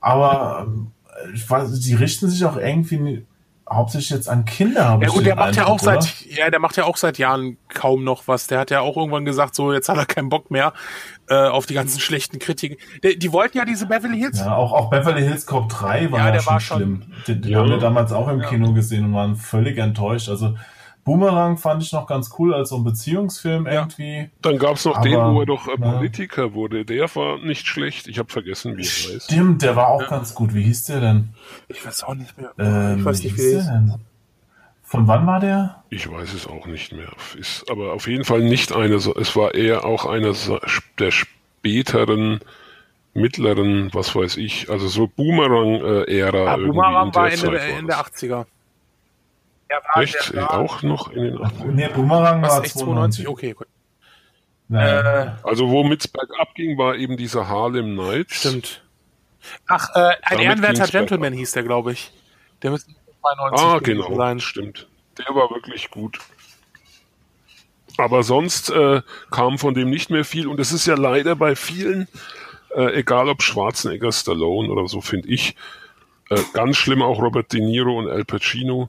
Aber 0.00 0.66
ähm, 0.66 0.88
ich 1.32 1.48
weiß, 1.48 1.80
die 1.80 1.94
richten 1.94 2.28
sich 2.28 2.44
auch 2.44 2.56
irgendwie 2.58 3.24
hauptsächlich 3.70 4.10
jetzt 4.10 4.28
an 4.28 4.44
Kinder. 4.44 4.88
hab 4.90 5.02
Ja 5.02 5.08
ich 5.08 5.14
den 5.14 5.24
der 5.24 5.36
macht 5.36 5.56
ja 5.56 5.62
Eindruck, 5.62 5.80
auch 5.80 5.84
seit, 5.84 5.98
oder? 5.98 6.36
ja, 6.38 6.50
der 6.50 6.60
macht 6.60 6.76
ja 6.76 6.84
auch 6.84 6.96
seit 6.96 7.18
Jahren 7.18 7.56
kaum 7.72 8.04
noch 8.04 8.28
was. 8.28 8.46
Der 8.46 8.58
hat 8.58 8.70
ja 8.70 8.80
auch 8.80 8.96
irgendwann 8.96 9.24
gesagt, 9.24 9.54
so 9.54 9.72
jetzt 9.72 9.88
hat 9.88 9.96
er 9.96 10.06
keinen 10.06 10.28
Bock 10.28 10.50
mehr 10.50 10.72
äh, 11.28 11.34
auf 11.34 11.66
die 11.66 11.74
ganzen 11.74 12.00
schlechten 12.00 12.38
Kritiken. 12.38 12.76
Die, 13.02 13.18
die 13.18 13.32
wollten 13.32 13.56
ja 13.58 13.64
diese 13.64 13.86
Beverly 13.86 14.18
Hills. 14.18 14.38
Ja, 14.40 14.54
auch, 14.54 14.72
auch 14.72 14.90
Beverly 14.90 15.22
Hills 15.22 15.46
Cop 15.46 15.68
3 15.70 16.12
war 16.12 16.18
Ja, 16.20 16.26
ja, 16.26 16.32
der 16.32 16.40
schon 16.40 16.52
war 16.52 16.60
schon- 16.60 16.76
schlimm. 16.78 17.02
Den, 17.26 17.42
den 17.42 17.52
Ja. 17.52 17.58
haben 17.60 17.70
wir 17.70 17.78
damals 17.78 18.12
auch 18.12 18.28
im 18.28 18.42
Kino 18.42 18.72
gesehen 18.74 19.04
und 19.06 19.14
waren 19.14 19.36
völlig 19.36 19.78
enttäuscht. 19.78 20.28
Also 20.28 20.56
Boomerang 21.04 21.58
fand 21.58 21.82
ich 21.82 21.92
noch 21.92 22.06
ganz 22.06 22.30
cool 22.38 22.54
als 22.54 22.70
so 22.70 22.76
ein 22.76 22.84
Beziehungsfilm 22.84 23.66
irgendwie. 23.66 24.30
Dann 24.40 24.58
gab 24.58 24.76
es 24.76 24.84
noch 24.86 24.96
Aber, 24.96 25.04
den, 25.08 25.18
wo 25.18 25.40
er 25.40 25.46
doch 25.46 25.68
äh, 25.68 25.72
ja. 25.72 25.76
Politiker 25.92 26.54
wurde. 26.54 26.84
Der 26.86 27.14
war 27.14 27.38
nicht 27.38 27.66
schlecht. 27.66 28.08
Ich 28.08 28.18
habe 28.18 28.32
vergessen, 28.32 28.76
wie 28.78 28.82
er 28.82 29.14
heißt. 29.14 29.24
Stimmt, 29.24 29.62
der 29.62 29.76
war 29.76 29.88
auch 29.88 30.08
ganz 30.08 30.34
gut. 30.34 30.54
Wie 30.54 30.62
hieß 30.62 30.84
der 30.84 31.00
denn? 31.00 31.28
Ich 31.68 31.84
weiß 31.84 32.04
auch 32.04 32.14
nicht 32.14 32.36
mehr. 32.38 32.52
Ähm, 32.58 32.98
ich 33.00 33.04
weiß 33.04 33.22
nicht, 33.22 33.36
wie 33.36 33.42
hieß 33.42 33.50
der 33.50 33.60
ist. 33.60 33.68
denn? 33.68 33.94
Von 34.82 35.06
wann 35.08 35.26
war 35.26 35.40
der? 35.40 35.82
Ich 35.90 36.10
weiß 36.10 36.32
es 36.34 36.46
auch 36.46 36.66
nicht 36.66 36.92
mehr. 36.92 37.08
Ist 37.38 37.70
aber 37.70 37.92
auf 37.92 38.06
jeden 38.06 38.24
Fall 38.24 38.40
nicht 38.40 38.72
eine. 38.72 38.98
so- 38.98 39.14
Es 39.14 39.34
war 39.36 39.54
eher 39.54 39.84
auch 39.84 40.06
einer 40.06 40.32
der 40.98 41.10
späteren, 41.10 42.40
mittleren, 43.14 43.90
was 43.92 44.14
weiß 44.16 44.36
ich, 44.38 44.70
also 44.70 44.88
so 44.88 45.06
Boomerang-Ära. 45.06 46.52
Ah, 46.52 46.56
Boomerang 46.56 47.14
war 47.14 47.30
Ende, 47.30 47.50
der, 47.50 47.62
Ende 47.68 47.86
der 47.92 47.96
das. 47.98 48.22
80er. 48.22 48.46
Echt? 49.96 50.32
Der 50.34 50.42
war, 50.42 50.58
Auch 50.58 50.82
noch 50.82 51.10
in 51.10 51.22
den 51.22 51.38
80ern? 51.38 51.64
Nee, 51.72 51.88
Boomerang 51.88 52.42
war 52.42 52.62
echt 52.64 52.74
92? 52.78 53.24
92. 53.24 53.28
Okay, 53.28 53.52
gut. 53.52 53.66
Äh, 54.72 55.30
Also 55.42 55.68
womit 55.70 56.00
es 56.00 56.08
bergab 56.08 56.54
ging, 56.54 56.78
war 56.78 56.96
eben 56.96 57.16
dieser 57.16 57.48
Harlem 57.48 57.94
Nights. 57.94 58.36
stimmt. 58.36 58.82
Ach, 59.68 59.90
äh, 59.94 59.98
ein 59.98 60.14
Damit 60.30 60.44
ehrenwerter 60.44 60.86
Gentleman 60.86 61.20
bergab. 61.30 61.38
hieß 61.38 61.50
der, 61.52 61.62
glaube 61.64 61.92
ich. 61.92 62.12
Der 62.62 62.70
müsste 62.70 62.92
92 63.20 63.66
Ah, 63.66 63.78
genau, 63.80 64.16
sein. 64.16 64.40
stimmt. 64.40 64.88
Der 65.18 65.26
war 65.34 65.50
wirklich 65.50 65.90
gut. 65.90 66.18
Aber 67.96 68.22
sonst 68.22 68.70
äh, 68.70 69.02
kam 69.30 69.58
von 69.58 69.74
dem 69.74 69.90
nicht 69.90 70.10
mehr 70.10 70.24
viel 70.24 70.48
und 70.48 70.58
es 70.58 70.72
ist 70.72 70.86
ja 70.86 70.94
leider 70.96 71.36
bei 71.36 71.54
vielen, 71.54 72.08
äh, 72.74 72.98
egal 72.98 73.28
ob 73.28 73.42
Schwarzenegger, 73.42 74.10
Stallone 74.10 74.68
oder 74.68 74.88
so, 74.88 75.00
finde 75.00 75.28
ich, 75.28 75.54
äh, 76.30 76.40
ganz 76.54 76.76
schlimm 76.76 77.02
auch 77.02 77.20
Robert 77.20 77.52
De 77.52 77.60
Niro 77.60 77.96
und 77.98 78.08
Al 78.10 78.24
Pacino. 78.24 78.88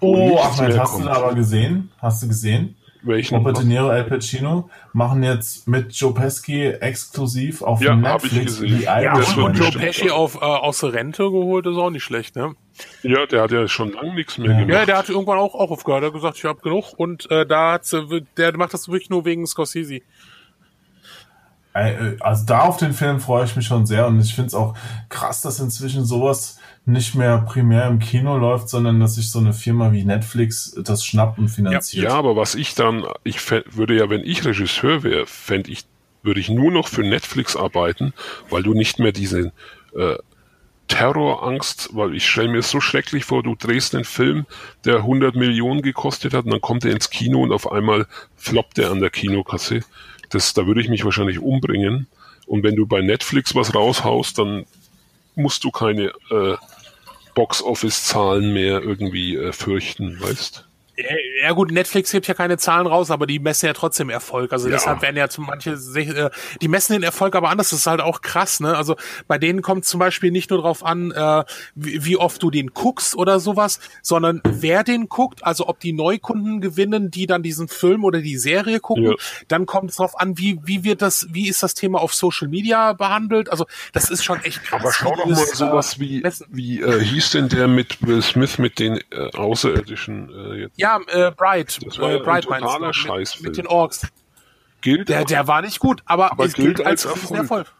Oh, 0.00 0.38
Ahmed, 0.38 0.78
hast 0.78 0.92
du 0.92 0.96
kommt. 0.98 1.06
da 1.06 1.12
aber 1.12 1.34
gesehen? 1.34 1.90
Hast 2.00 2.22
du 2.22 2.28
gesehen? 2.28 2.76
Welchen? 3.02 3.34
Robert 3.38 3.56
De 3.58 3.64
Niro, 3.64 3.88
Al 3.88 4.04
Pacino 4.04 4.68
machen 4.92 5.22
jetzt 5.22 5.66
mit 5.66 5.90
Joe 5.92 6.12
Pesci 6.12 6.64
exklusiv 6.66 7.62
auf 7.62 7.80
Ja, 7.80 7.96
Netflix 7.96 8.60
gesehen. 8.60 8.78
die 8.78 8.84
Ja, 8.84 9.16
Das 9.16 9.34
und, 9.34 9.42
und 9.44 9.54
Joe 9.58 9.70
Pesci 9.72 10.10
auf, 10.10 10.34
äh, 10.36 10.44
aus 10.44 10.80
der 10.80 10.92
Rente 10.92 11.22
geholt 11.22 11.64
ist 11.66 11.76
auch 11.78 11.88
nicht 11.88 12.04
schlecht, 12.04 12.36
ne? 12.36 12.54
Ja, 13.02 13.24
der 13.26 13.42
hat 13.42 13.52
ja 13.52 13.66
schon 13.68 13.92
lange 13.92 14.14
nichts 14.14 14.36
mehr 14.36 14.50
Ja. 14.50 14.58
gemacht. 14.58 14.70
Ja, 14.74 14.84
der 14.86 14.98
hat 14.98 15.08
irgendwann 15.08 15.38
auch, 15.38 15.54
auch 15.54 15.70
aufgehört. 15.70 16.02
Er 16.02 16.06
hat 16.08 16.14
gesagt, 16.14 16.36
ich 16.36 16.44
habe 16.44 16.60
genug. 16.60 16.92
Und 16.98 17.30
äh, 17.30 17.46
da 17.46 17.72
hat's, 17.72 17.92
äh, 17.94 18.02
der 18.36 18.54
macht 18.58 18.74
das 18.74 18.88
wirklich 18.88 19.08
nur 19.08 19.24
wegen 19.24 19.46
Scorsese. 19.46 20.00
Äh, 21.72 22.16
Also 22.20 22.44
da 22.46 22.60
auf 22.62 22.76
den 22.78 22.92
Film 22.92 23.20
freue 23.20 23.44
ich 23.44 23.54
mich 23.56 23.66
schon 23.66 23.86
sehr 23.86 24.06
und 24.08 24.20
ich 24.20 24.34
finde 24.34 24.48
es 24.48 24.54
auch 24.54 24.74
krass, 25.08 25.40
dass 25.40 25.60
inzwischen 25.60 26.04
sowas 26.04 26.58
nicht 26.86 27.14
mehr 27.14 27.38
primär 27.38 27.86
im 27.86 27.98
Kino 27.98 28.36
läuft, 28.36 28.68
sondern 28.68 29.00
dass 29.00 29.14
sich 29.14 29.30
so 29.30 29.38
eine 29.38 29.52
Firma 29.52 29.92
wie 29.92 30.04
Netflix 30.04 30.74
das 30.82 31.04
schnappt 31.04 31.38
und 31.38 31.48
finanziert. 31.48 32.04
Ja, 32.04 32.14
aber 32.14 32.36
was 32.36 32.54
ich 32.54 32.74
dann, 32.74 33.04
ich 33.22 33.38
würde 33.50 33.96
ja, 33.96 34.10
wenn 34.10 34.24
ich 34.24 34.44
Regisseur 34.44 35.02
wäre, 35.02 35.26
fände 35.26 35.70
ich, 35.70 35.84
würde 36.22 36.40
ich 36.40 36.48
nur 36.48 36.70
noch 36.72 36.88
für 36.88 37.02
Netflix 37.02 37.56
arbeiten, 37.56 38.12
weil 38.48 38.62
du 38.62 38.74
nicht 38.74 38.98
mehr 38.98 39.12
diese 39.12 39.52
äh, 39.96 40.16
Terrorangst, 40.88 41.90
weil 41.92 42.16
ich 42.16 42.28
stelle 42.28 42.48
mir 42.48 42.58
es 42.58 42.70
so 42.70 42.80
schrecklich 42.80 43.24
vor, 43.24 43.44
du 43.44 43.54
drehst 43.54 43.94
einen 43.94 44.04
Film, 44.04 44.46
der 44.84 44.96
100 44.96 45.36
Millionen 45.36 45.82
gekostet 45.82 46.34
hat 46.34 46.46
und 46.46 46.50
dann 46.50 46.60
kommt 46.60 46.84
er 46.84 46.90
ins 46.90 47.10
Kino 47.10 47.42
und 47.42 47.52
auf 47.52 47.70
einmal 47.70 48.06
floppt 48.36 48.78
er 48.78 48.90
an 48.90 49.00
der 49.00 49.10
Kinokasse. 49.10 49.80
Das, 50.30 50.52
da 50.52 50.66
würde 50.66 50.80
ich 50.80 50.88
mich 50.88 51.04
wahrscheinlich 51.04 51.38
umbringen. 51.38 52.08
Und 52.46 52.64
wenn 52.64 52.74
du 52.74 52.86
bei 52.86 53.02
Netflix 53.02 53.54
was 53.54 53.74
raushaust, 53.74 54.38
dann 54.38 54.66
musst 55.36 55.62
du 55.62 55.70
keine 55.70 56.12
äh, 56.30 56.56
Box-Office-Zahlen 57.34 58.52
mehr 58.52 58.80
irgendwie 58.82 59.36
äh, 59.36 59.52
fürchten, 59.52 60.20
weißt? 60.20 60.69
Ja, 61.42 61.52
gut, 61.52 61.70
Netflix 61.70 62.12
gibt 62.12 62.26
ja 62.26 62.34
keine 62.34 62.58
Zahlen 62.58 62.86
raus, 62.86 63.10
aber 63.10 63.26
die 63.26 63.38
messen 63.38 63.66
ja 63.66 63.72
trotzdem 63.72 64.10
Erfolg. 64.10 64.52
Also 64.52 64.68
Ja. 64.68 64.76
deshalb 64.76 65.02
werden 65.02 65.16
ja 65.16 65.28
zum 65.28 65.46
manche, 65.46 65.72
äh, 65.72 66.30
die 66.60 66.68
messen 66.68 66.92
den 66.94 67.02
Erfolg 67.02 67.34
aber 67.34 67.48
anders. 67.50 67.70
Das 67.70 67.80
ist 67.80 67.86
halt 67.86 68.00
auch 68.00 68.20
krass, 68.20 68.60
ne? 68.60 68.76
Also 68.76 68.96
bei 69.28 69.38
denen 69.38 69.62
kommt 69.62 69.84
zum 69.84 70.00
Beispiel 70.00 70.30
nicht 70.30 70.50
nur 70.50 70.60
drauf 70.60 70.84
an, 70.84 71.10
äh, 71.12 71.44
wie, 71.74 72.04
wie 72.04 72.16
oft 72.16 72.42
du 72.42 72.50
den 72.50 72.68
guckst 72.68 73.16
oder 73.16 73.40
sowas, 73.40 73.80
sondern 74.02 74.40
wer 74.44 74.84
den 74.84 75.08
guckt, 75.08 75.44
also 75.44 75.68
ob 75.68 75.80
die 75.80 75.92
Neukunden 75.92 76.60
gewinnen, 76.60 77.10
die 77.10 77.26
dann 77.26 77.42
diesen 77.42 77.68
Film 77.68 78.04
oder 78.04 78.20
die 78.20 78.36
Serie 78.36 78.80
gucken. 78.80 79.04
Ja. 79.04 79.14
Dann 79.48 79.66
kommt 79.66 79.90
es 79.90 79.96
drauf 79.96 80.18
an, 80.18 80.38
wie, 80.38 80.58
wie 80.64 80.84
wird 80.84 81.02
das, 81.02 81.26
wie 81.30 81.48
ist 81.48 81.62
das 81.62 81.74
Thema 81.74 82.00
auf 82.00 82.14
Social 82.14 82.48
Media 82.48 82.92
behandelt? 82.92 83.50
Also 83.50 83.66
das 83.92 84.10
ist 84.10 84.24
schon 84.24 84.42
echt 84.44 84.62
krass. 84.64 84.80
Aber 84.80 84.92
schau 84.92 85.16
doch 85.16 85.26
mal 85.26 85.36
sowas 85.36 85.96
äh, 85.96 86.00
wie, 86.00 86.20
messen. 86.20 86.46
wie 86.50 86.80
äh, 86.80 87.00
hieß 87.02 87.30
denn 87.30 87.48
der 87.48 87.68
mit 87.68 88.06
Will 88.06 88.22
Smith 88.22 88.58
mit 88.58 88.78
den 88.78 89.00
äh, 89.10 89.30
Außerirdischen 89.36 90.30
äh, 90.34 90.60
jetzt? 90.62 90.72
Ja, 90.76 90.89
äh, 91.08 91.30
Bright. 91.36 91.78
Das 91.84 91.98
war 91.98 92.08
äh, 92.08 92.12
ja 92.12 92.18
ein 92.18 92.24
Bright 92.24 92.44
totaler 92.44 92.78
du, 92.78 92.86
mit, 92.86 92.94
Scheißfilm. 92.96 93.46
mit 93.46 93.56
den 93.56 93.66
Orks. 93.66 94.06
Gilt 94.80 95.08
Der, 95.08 95.24
der 95.24 95.46
war 95.46 95.62
nicht 95.62 95.78
gut, 95.78 96.02
aber, 96.06 96.32
Aber 96.32 96.44
es 96.44 96.54
gilt 96.54 96.76
gilt 96.76 96.86
als, 96.86 97.06
als 97.06 97.16
Erfolg. 97.16 97.40
Erfolg. 97.40 97.72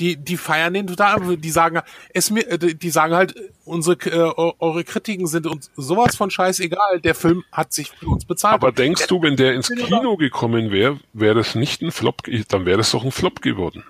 Die, 0.00 0.16
die 0.16 0.36
feiern 0.36 0.74
den 0.74 0.88
total, 0.88 1.36
die 1.36 1.50
sagen, 1.50 1.80
es 2.12 2.30
mir, 2.30 2.50
äh, 2.50 2.74
die 2.74 2.90
sagen 2.90 3.14
halt, 3.14 3.36
unsere, 3.64 3.96
äh, 4.10 4.52
eure 4.58 4.82
Kritiken 4.82 5.28
sind 5.28 5.46
uns 5.46 5.70
sowas 5.76 6.16
von 6.16 6.30
scheißegal. 6.30 7.00
Der 7.00 7.14
Film 7.14 7.44
hat 7.52 7.72
sich 7.72 7.90
für 7.90 8.06
uns 8.06 8.24
bezahlt. 8.24 8.54
aber 8.54 8.72
denkst 8.72 9.06
du, 9.06 9.22
wenn 9.22 9.36
der 9.36 9.54
ins 9.54 9.68
Kino 9.68 10.16
gekommen 10.16 10.72
wäre, 10.72 10.98
wäre 11.12 11.36
das 11.36 11.54
nicht 11.54 11.80
ein 11.80 11.92
Flop, 11.92 12.22
dann 12.48 12.66
wäre 12.66 12.78
das 12.78 12.90
doch 12.90 13.04
ein 13.04 13.12
Flop 13.12 13.40
geworden. 13.40 13.84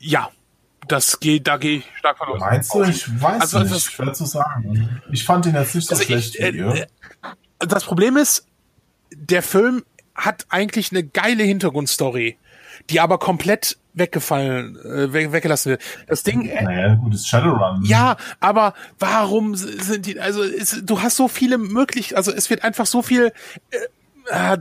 ja, 0.00 0.30
das 0.88 1.20
geht, 1.20 1.46
da 1.46 1.56
gehe 1.56 1.78
ich 1.78 1.84
stark 1.98 2.18
von 2.18 2.28
aus. 2.28 2.40
Meinst 2.40 2.74
du? 2.74 2.82
Ich 2.84 3.20
weiß 3.22 3.40
Also, 3.42 3.58
nicht, 3.60 3.72
das- 3.74 3.84
schwer 3.84 4.12
zu 4.12 4.24
sagen. 4.24 5.00
Ich 5.12 5.24
fand 5.24 5.46
ihn 5.46 5.54
jetzt 5.54 5.74
nicht 5.74 5.86
so 5.88 5.94
Also 5.94 6.04
schlecht 6.04 6.34
ich, 6.36 6.40
äh, 6.40 6.48
äh, 6.48 6.86
das 7.58 7.84
Problem 7.84 8.16
ist, 8.16 8.46
der 9.14 9.42
Film 9.42 9.84
hat 10.14 10.46
eigentlich 10.48 10.90
eine 10.92 11.04
geile 11.04 11.42
Hintergrundstory, 11.44 12.38
die 12.90 13.00
aber 13.00 13.18
komplett 13.18 13.76
weggefallen, 13.92 14.76
äh, 14.76 15.12
we- 15.12 15.32
weggelassen 15.32 15.70
wird. 15.70 15.82
Das 16.06 16.22
Ding, 16.22 16.46
äh, 16.48 16.62
naja, 16.62 16.94
gut, 16.94 17.12
ist 17.14 17.28
Shadowrun. 17.28 17.82
Ja, 17.84 18.16
aber 18.38 18.74
warum 18.98 19.54
sind 19.56 20.06
die, 20.06 20.20
also 20.20 20.42
es, 20.44 20.80
du 20.84 21.02
hast 21.02 21.16
so 21.16 21.26
viele 21.28 21.58
Möglichkeiten, 21.58 22.16
also 22.16 22.32
es 22.32 22.48
wird 22.50 22.62
einfach 22.64 22.86
so 22.86 23.02
viel, 23.02 23.32
äh, 24.30 24.54
äh, 24.54 24.58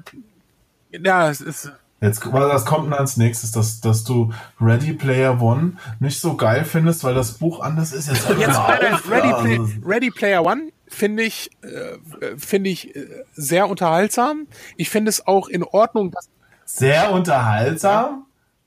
ja, 1.04 1.30
es 1.30 1.42
ist, 1.42 1.72
Jetzt, 2.02 2.22
was 2.32 2.66
kommt 2.66 2.86
denn 2.86 2.94
als 2.94 3.18
nächstes, 3.18 3.52
dass, 3.52 3.82
dass 3.82 4.04
du 4.06 4.32
Ready 4.62 4.94
Player 4.94 5.42
One 5.42 5.74
nicht 6.00 6.20
so 6.22 6.36
geil 6.38 6.64
findest, 6.64 7.04
weil 7.04 7.14
das 7.14 7.34
Buch 7.34 7.60
anders 7.62 7.92
ist. 7.92 8.08
Jetzt, 8.08 8.30
jetzt 8.40 8.58
auf, 8.58 8.70
Ready, 8.70 9.30
ja, 9.30 9.42
Play, 9.42 9.58
also- 9.60 9.70
Ready 9.86 10.10
Player 10.12 10.46
One 10.46 10.72
finde 10.88 11.24
ich, 11.24 11.52
äh, 11.62 11.98
finde 12.38 12.70
ich 12.70 12.96
äh, 12.96 13.06
sehr 13.34 13.68
unterhaltsam. 13.70 14.48
Ich 14.78 14.90
finde 14.90 15.10
es 15.10 15.28
auch 15.28 15.50
in 15.50 15.64
Ordnung, 15.64 16.12
dass 16.12 16.30
Sehr 16.66 17.12
unterhaltsam. 17.12 18.26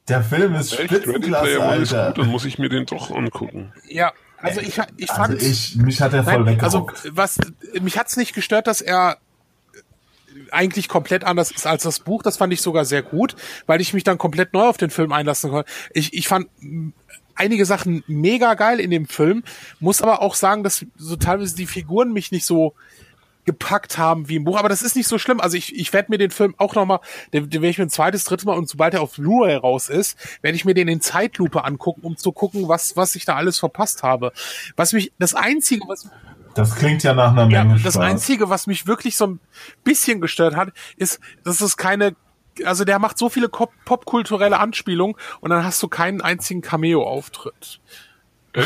Der 0.09 0.22
Film 0.22 0.54
ist 0.54 0.72
Echt? 0.78 0.92
Ready 0.92 1.02
Spitzenklasse, 1.02 1.44
Player 1.44 1.68
One 1.68 1.76
ist 1.76 1.94
Alter. 1.94 2.06
gut, 2.12 2.18
dann 2.24 2.30
muss 2.30 2.44
ich 2.44 2.59
mir 2.59 2.68
den 2.68 2.84
doch 2.86 3.10
angucken. 3.10 3.72
ja, 3.88 4.12
also 4.38 4.60
ich, 4.60 4.78
ich 4.96 5.10
Also 5.10 5.22
fand, 5.22 5.42
ich, 5.42 5.76
mich 5.76 6.02
hat 6.02 6.12
er 6.12 6.24
voll 6.24 6.42
Nein, 6.44 6.60
also 6.60 6.80
weggerockt. 6.88 7.10
was 7.16 7.38
mich 7.80 7.96
hat's 7.96 8.16
nicht 8.16 8.34
gestört, 8.34 8.66
dass 8.66 8.80
er 8.80 9.18
eigentlich 10.53 10.89
komplett 10.89 11.24
anders 11.24 11.51
ist 11.51 11.66
als 11.66 11.83
das 11.83 12.01
Buch. 12.01 12.23
Das 12.23 12.37
fand 12.37 12.53
ich 12.53 12.61
sogar 12.61 12.85
sehr 12.85 13.03
gut, 13.03 13.35
weil 13.66 13.81
ich 13.81 13.95
mich 13.95 14.05
dann 14.05 14.19
komplett 14.19 14.53
neu 14.53 14.65
auf 14.65 14.77
den 14.77 14.91
Film 14.91 15.12
einlassen 15.12 15.51
konnte. 15.51 15.70
Ich, 15.93 16.15
ich 16.15 16.29
fand, 16.29 16.49
einige 17.35 17.66
Sachen 17.66 18.05
mega 18.07 18.55
geil 18.55 18.81
in 18.81 18.91
dem 18.91 19.07
Film, 19.07 19.43
muss 19.81 20.03
aber 20.03 20.23
auch 20.23 20.35
sagen, 20.35 20.62
dass 20.62 20.85
so 20.97 21.16
teilweise 21.16 21.57
die 21.57 21.66
Figuren 21.66 22.12
mich 22.12 22.31
nicht 22.33 22.47
so 22.47 22.74
gepackt 23.45 23.99
haben 23.99 24.29
wie 24.29 24.37
im 24.37 24.45
Buch, 24.45 24.57
aber 24.57 24.69
das 24.69 24.83
ist 24.83 24.95
nicht 24.95 25.09
so 25.09 25.19
schlimm. 25.19 25.41
Also 25.41 25.57
ich, 25.57 25.74
ich 25.74 25.93
werde 25.93 26.12
mir 26.12 26.19
den 26.19 26.31
Film 26.31 26.55
auch 26.59 26.74
nochmal, 26.74 27.01
den, 27.33 27.51
den 27.51 27.62
werde 27.62 27.70
ich 27.70 27.79
mir 27.79 27.87
ein 27.87 27.91
zweites, 27.91 28.24
drittes 28.24 28.45
Mal 28.45 28.57
und 28.57 28.69
sobald 28.69 28.95
er 28.95 29.03
auf 29.03 29.15
Blu-ray 29.15 29.57
raus 29.57 29.89
ist, 29.89 30.16
werde 30.43 30.55
ich 30.55 30.65
mir 30.65 30.74
den 30.74 30.89
in 30.89 31.01
Zeitlupe 31.01 31.65
angucken, 31.65 32.03
um 32.03 32.16
zu 32.16 32.31
gucken, 32.31 32.69
was, 32.69 32.97
was 32.97 33.16
ich 33.16 33.24
da 33.24 33.35
alles 33.35 33.59
verpasst 33.59 34.03
habe. 34.05 34.33
Was 34.77 34.93
mich, 34.93 35.12
das 35.19 35.35
Einzige, 35.35 35.89
was 35.89 36.09
das 36.55 36.77
klingt 36.77 37.03
ja 37.03 37.15
nach 37.15 37.33
einer 37.33 37.47
Menge 37.47 37.77
ja, 37.77 37.83
Das 37.83 37.95
Spaß. 37.95 38.05
Einzige, 38.05 38.49
was 38.49 38.66
mich 38.66 38.87
wirklich 38.87 39.16
so 39.16 39.27
ein 39.27 39.41
bisschen 39.85 40.20
gestört 40.20 40.57
hat, 40.57 40.70
ist, 40.97 41.20
dass 41.45 41.61
es 41.61 41.77
keine 41.77 42.15
also 42.65 42.85
der 42.85 42.99
macht 42.99 43.16
so 43.16 43.31
viele 43.31 43.49
popkulturelle 43.49 44.59
Anspielungen 44.59 45.16
und 45.41 45.51
dann 45.51 45.65
hast 45.65 45.83
du 45.83 45.89
keinen 45.89 46.20
einzigen 46.20 46.61
Cameo-Auftritt. 46.61 47.81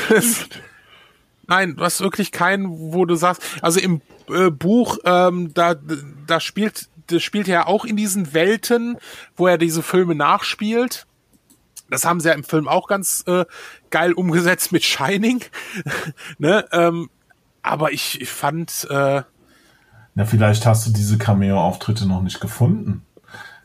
Nein, 1.46 1.76
du 1.76 1.84
hast 1.84 2.00
wirklich 2.00 2.32
keinen, 2.32 2.66
wo 2.68 3.04
du 3.04 3.14
sagst, 3.14 3.42
also 3.62 3.78
im 3.78 4.00
äh, 4.28 4.50
Buch, 4.50 4.98
ähm, 5.04 5.54
da, 5.54 5.76
da 6.26 6.40
spielt, 6.40 6.88
das 7.06 7.22
spielt 7.22 7.46
er 7.46 7.68
auch 7.68 7.84
in 7.84 7.96
diesen 7.96 8.34
Welten, 8.34 8.98
wo 9.36 9.46
er 9.46 9.58
diese 9.58 9.82
Filme 9.82 10.16
nachspielt. 10.16 11.06
Das 11.88 12.04
haben 12.04 12.18
sie 12.18 12.28
ja 12.28 12.34
im 12.34 12.42
Film 12.42 12.66
auch 12.66 12.88
ganz 12.88 13.22
äh, 13.28 13.44
geil 13.90 14.12
umgesetzt 14.12 14.72
mit 14.72 14.82
Shining. 14.82 15.44
ne? 16.38 16.66
ähm, 16.72 17.10
aber 17.66 17.92
ich, 17.92 18.20
ich 18.20 18.28
fand. 18.28 18.86
Äh, 18.90 19.22
Na, 20.14 20.24
vielleicht 20.24 20.66
hast 20.66 20.86
du 20.86 20.92
diese 20.92 21.18
Cameo-Auftritte 21.18 22.06
noch 22.06 22.22
nicht 22.22 22.40
gefunden. 22.40 23.02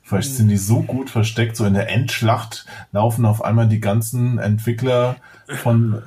Vielleicht 0.03 0.35
sind 0.35 0.49
die 0.49 0.57
so 0.57 0.81
gut 0.81 1.09
versteckt, 1.09 1.55
so 1.55 1.63
in 1.63 1.73
der 1.73 1.89
Endschlacht 1.89 2.65
laufen 2.91 3.23
auf 3.23 3.41
einmal 3.41 3.69
die 3.69 3.79
ganzen 3.79 4.39
Entwickler 4.39 5.15
von 5.61 6.01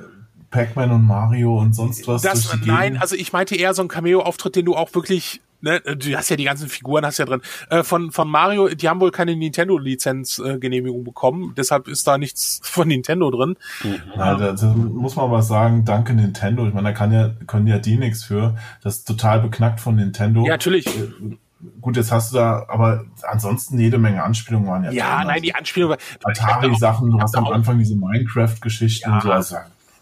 Pac-Man 0.51 0.91
und 0.91 1.07
Mario 1.07 1.57
und 1.57 1.73
sonst 1.73 2.07
was. 2.07 2.21
Das, 2.21 2.55
nein, 2.65 2.97
also 2.97 3.15
ich 3.15 3.33
meinte 3.33 3.55
eher 3.55 3.73
so 3.73 3.81
ein 3.81 3.87
Cameo-Auftritt, 3.87 4.57
den 4.57 4.65
du 4.65 4.75
auch 4.75 4.93
wirklich 4.93 5.41
ne, 5.61 5.79
du 5.81 6.15
hast 6.15 6.29
ja 6.29 6.35
die 6.35 6.43
ganzen 6.43 6.69
Figuren, 6.69 7.05
hast 7.05 7.17
ja 7.17 7.25
drin. 7.25 7.41
Äh, 7.69 7.83
von, 7.83 8.11
von 8.11 8.29
Mario, 8.29 8.69
die 8.69 8.89
haben 8.89 8.99
wohl 8.99 9.11
keine 9.11 9.35
Nintendo-Lizenz-Genehmigung 9.35 11.03
bekommen, 11.03 11.53
deshalb 11.57 11.87
ist 11.87 12.07
da 12.07 12.17
nichts 12.17 12.61
von 12.63 12.87
Nintendo 12.87 13.31
drin. 13.31 13.55
Mhm. 13.83 14.01
Ja, 14.15 14.35
da, 14.35 14.51
da 14.53 14.67
muss 14.67 15.15
man 15.15 15.31
was 15.31 15.47
sagen, 15.47 15.85
danke 15.85 16.13
Nintendo. 16.13 16.67
Ich 16.67 16.73
meine, 16.73 16.89
da 16.89 16.93
kann 16.93 17.11
ja, 17.11 17.31
können 17.47 17.67
ja 17.67 17.79
die 17.79 17.97
nichts 17.97 18.23
für. 18.23 18.55
Das 18.81 18.97
ist 18.97 19.07
total 19.07 19.39
beknackt 19.41 19.79
von 19.79 19.95
Nintendo. 19.95 20.43
Ja, 20.45 20.51
natürlich. 20.51 20.87
Äh, 20.87 21.37
gut, 21.81 21.97
jetzt 21.97 22.11
hast 22.11 22.33
du 22.33 22.37
da, 22.37 22.65
aber 22.67 23.05
ansonsten 23.23 23.79
jede 23.79 23.97
Menge 23.97 24.23
Anspielungen 24.23 24.67
waren 24.67 24.83
ja. 24.83 24.91
Ja, 24.91 25.17
drin. 25.17 25.27
nein, 25.27 25.41
die 25.41 25.55
Anspielungen. 25.55 25.97
Atari-Sachen, 26.23 27.11
du 27.11 27.19
hast 27.19 27.35
am 27.35 27.47
Anfang 27.47 27.79
diese 27.79 27.95
Minecraft-Geschichten 27.95 29.09
ja. 29.09 29.15
und 29.15 29.23
so. 29.23 29.31
Also, 29.31 29.55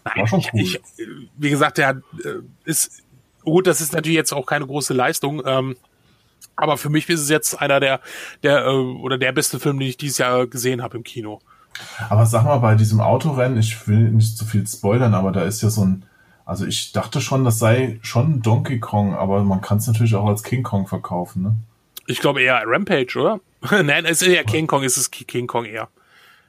Nein, 0.04 0.14
war 0.16 0.26
schon 0.26 0.44
cool. 0.52 0.60
Ich, 0.60 0.80
wie 1.38 1.50
gesagt, 1.50 1.78
der 1.78 2.02
äh, 2.22 2.42
ist 2.64 3.03
gut, 3.44 3.66
das 3.66 3.80
ist 3.80 3.92
natürlich 3.92 4.16
jetzt 4.16 4.32
auch 4.32 4.46
keine 4.46 4.66
große 4.66 4.94
Leistung. 4.94 5.42
Ähm, 5.44 5.76
aber 6.56 6.76
für 6.76 6.88
mich 6.88 7.08
ist 7.08 7.20
es 7.20 7.28
jetzt 7.28 7.60
einer 7.60 7.80
der, 7.80 8.00
der 8.42 8.66
äh, 8.66 8.70
oder 8.70 9.18
der 9.18 9.32
beste 9.32 9.58
Film, 9.58 9.78
den 9.78 9.88
ich 9.88 9.96
dieses 9.96 10.18
Jahr 10.18 10.46
gesehen 10.46 10.82
habe 10.82 10.96
im 10.96 11.04
Kino. 11.04 11.40
Aber 12.08 12.26
sag 12.26 12.44
mal, 12.44 12.58
bei 12.58 12.76
diesem 12.76 13.00
Autorennen, 13.00 13.58
ich 13.58 13.88
will 13.88 14.10
nicht 14.10 14.36
zu 14.36 14.44
viel 14.44 14.66
spoilern, 14.66 15.14
aber 15.14 15.32
da 15.32 15.42
ist 15.42 15.62
ja 15.62 15.70
so 15.70 15.84
ein, 15.84 16.04
also 16.44 16.66
ich 16.66 16.92
dachte 16.92 17.20
schon, 17.20 17.44
das 17.44 17.58
sei 17.58 17.98
schon 18.02 18.42
Donkey 18.42 18.78
Kong, 18.78 19.14
aber 19.14 19.42
man 19.42 19.60
kann 19.60 19.78
es 19.78 19.86
natürlich 19.86 20.14
auch 20.14 20.26
als 20.26 20.42
King 20.42 20.62
Kong 20.62 20.86
verkaufen, 20.86 21.42
ne? 21.42 21.56
Ich 22.06 22.20
glaube 22.20 22.42
eher 22.42 22.62
Rampage, 22.66 23.18
oder? 23.18 23.40
Nein, 23.82 24.04
es 24.04 24.22
ist 24.22 24.28
eher 24.28 24.44
King 24.44 24.66
Kong, 24.66 24.84
es 24.84 24.96
ist 24.96 25.10
King 25.10 25.46
Kong 25.46 25.64
eher. 25.64 25.88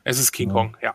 Es 0.03 0.19
ist 0.19 0.31
King 0.31 0.49
ja. 0.49 0.53
Kong, 0.53 0.77
ja. 0.81 0.93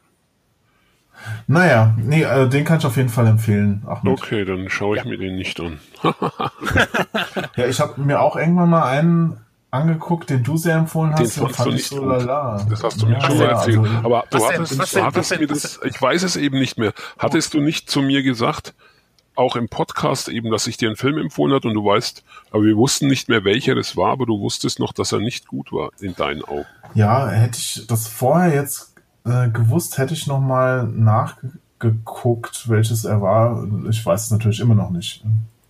Naja, 1.47 1.95
nee, 1.97 2.23
äh, 2.23 2.49
den 2.49 2.65
kann 2.65 2.79
ich 2.79 2.87
auf 2.87 2.97
jeden 2.97 3.09
Fall 3.09 3.27
empfehlen. 3.27 3.83
Ahmed. 3.87 4.21
Okay, 4.21 4.45
dann 4.45 4.69
schaue 4.69 4.97
ich 4.97 5.05
ja. 5.05 5.11
mir 5.11 5.19
den 5.19 5.37
nicht 5.37 5.61
an. 5.61 5.79
ja, 7.57 7.67
ich 7.67 7.81
habe 7.81 8.01
mir 8.01 8.21
auch 8.21 8.37
irgendwann 8.37 8.71
mal 8.71 8.89
einen 8.89 9.37
angeguckt, 9.71 10.31
den 10.31 10.43
du 10.43 10.57
sehr 10.57 10.77
empfohlen 10.77 11.15
hast. 11.15 11.37
Den 11.37 11.49
fand 11.49 11.69
du 11.69 11.73
nicht 11.73 11.87
so 11.87 12.05
lala. 12.05 12.67
Das 12.69 12.83
hast 12.83 13.03
du 13.03 13.07
mir 13.07 13.15
ja, 13.15 13.21
schon 13.23 13.39
mal 13.39 13.49
erzählt. 13.51 13.79
Also, 13.79 13.91
Aber 14.03 14.25
du 14.31 14.47
hattest, 14.47 14.73
denn, 14.73 15.01
du 15.01 15.07
hattest 15.07 15.31
denn, 15.31 15.41
mir 15.41 15.47
das, 15.47 15.81
ich 15.85 16.01
weiß 16.01 16.23
es 16.23 16.37
eben 16.37 16.59
nicht 16.59 16.79
mehr. 16.79 16.93
Hattest 17.19 17.55
du 17.55 17.61
nicht 17.61 17.91
zu 17.91 18.03
mir 18.03 18.23
gesagt, 18.23 18.75
auch 19.37 19.57
im 19.57 19.69
Podcast 19.69 20.29
eben, 20.29 20.51
dass 20.51 20.67
ich 20.67 20.77
dir 20.77 20.89
einen 20.89 20.97
Film 20.97 21.19
empfohlen 21.19 21.55
hat 21.55 21.65
und 21.65 21.75
du 21.75 21.85
weißt, 21.85 22.25
aber 22.51 22.65
wir 22.65 22.77
wussten 22.77 23.07
nicht 23.07 23.29
mehr, 23.29 23.45
welcher 23.45 23.75
das 23.75 23.97
war, 23.97 24.13
aber 24.13 24.27
du 24.27 24.41
wusstest 24.41 24.81
noch, 24.81 24.93
dass 24.93 25.13
er 25.13 25.21
nicht 25.21 25.47
gut 25.47 25.73
war 25.73 25.91
in 26.01 26.15
deinen 26.15 26.43
Augen. 26.43 26.67
Ja, 26.95 27.29
hätte 27.29 27.59
ich 27.59 27.87
das 27.87 28.09
vorher 28.09 28.53
jetzt 28.55 28.90
äh, 29.25 29.49
gewusst, 29.51 29.99
hätte 29.99 30.15
ich 30.15 30.27
noch 30.27 30.41
mal 30.41 30.87
nachgeguckt, 30.87 32.69
welches 32.69 33.05
er 33.05 33.21
war. 33.21 33.67
Ich 33.89 34.05
weiß 34.05 34.25
es 34.25 34.31
natürlich 34.31 34.61
immer 34.61 34.75
noch 34.75 34.91
nicht. 34.91 35.23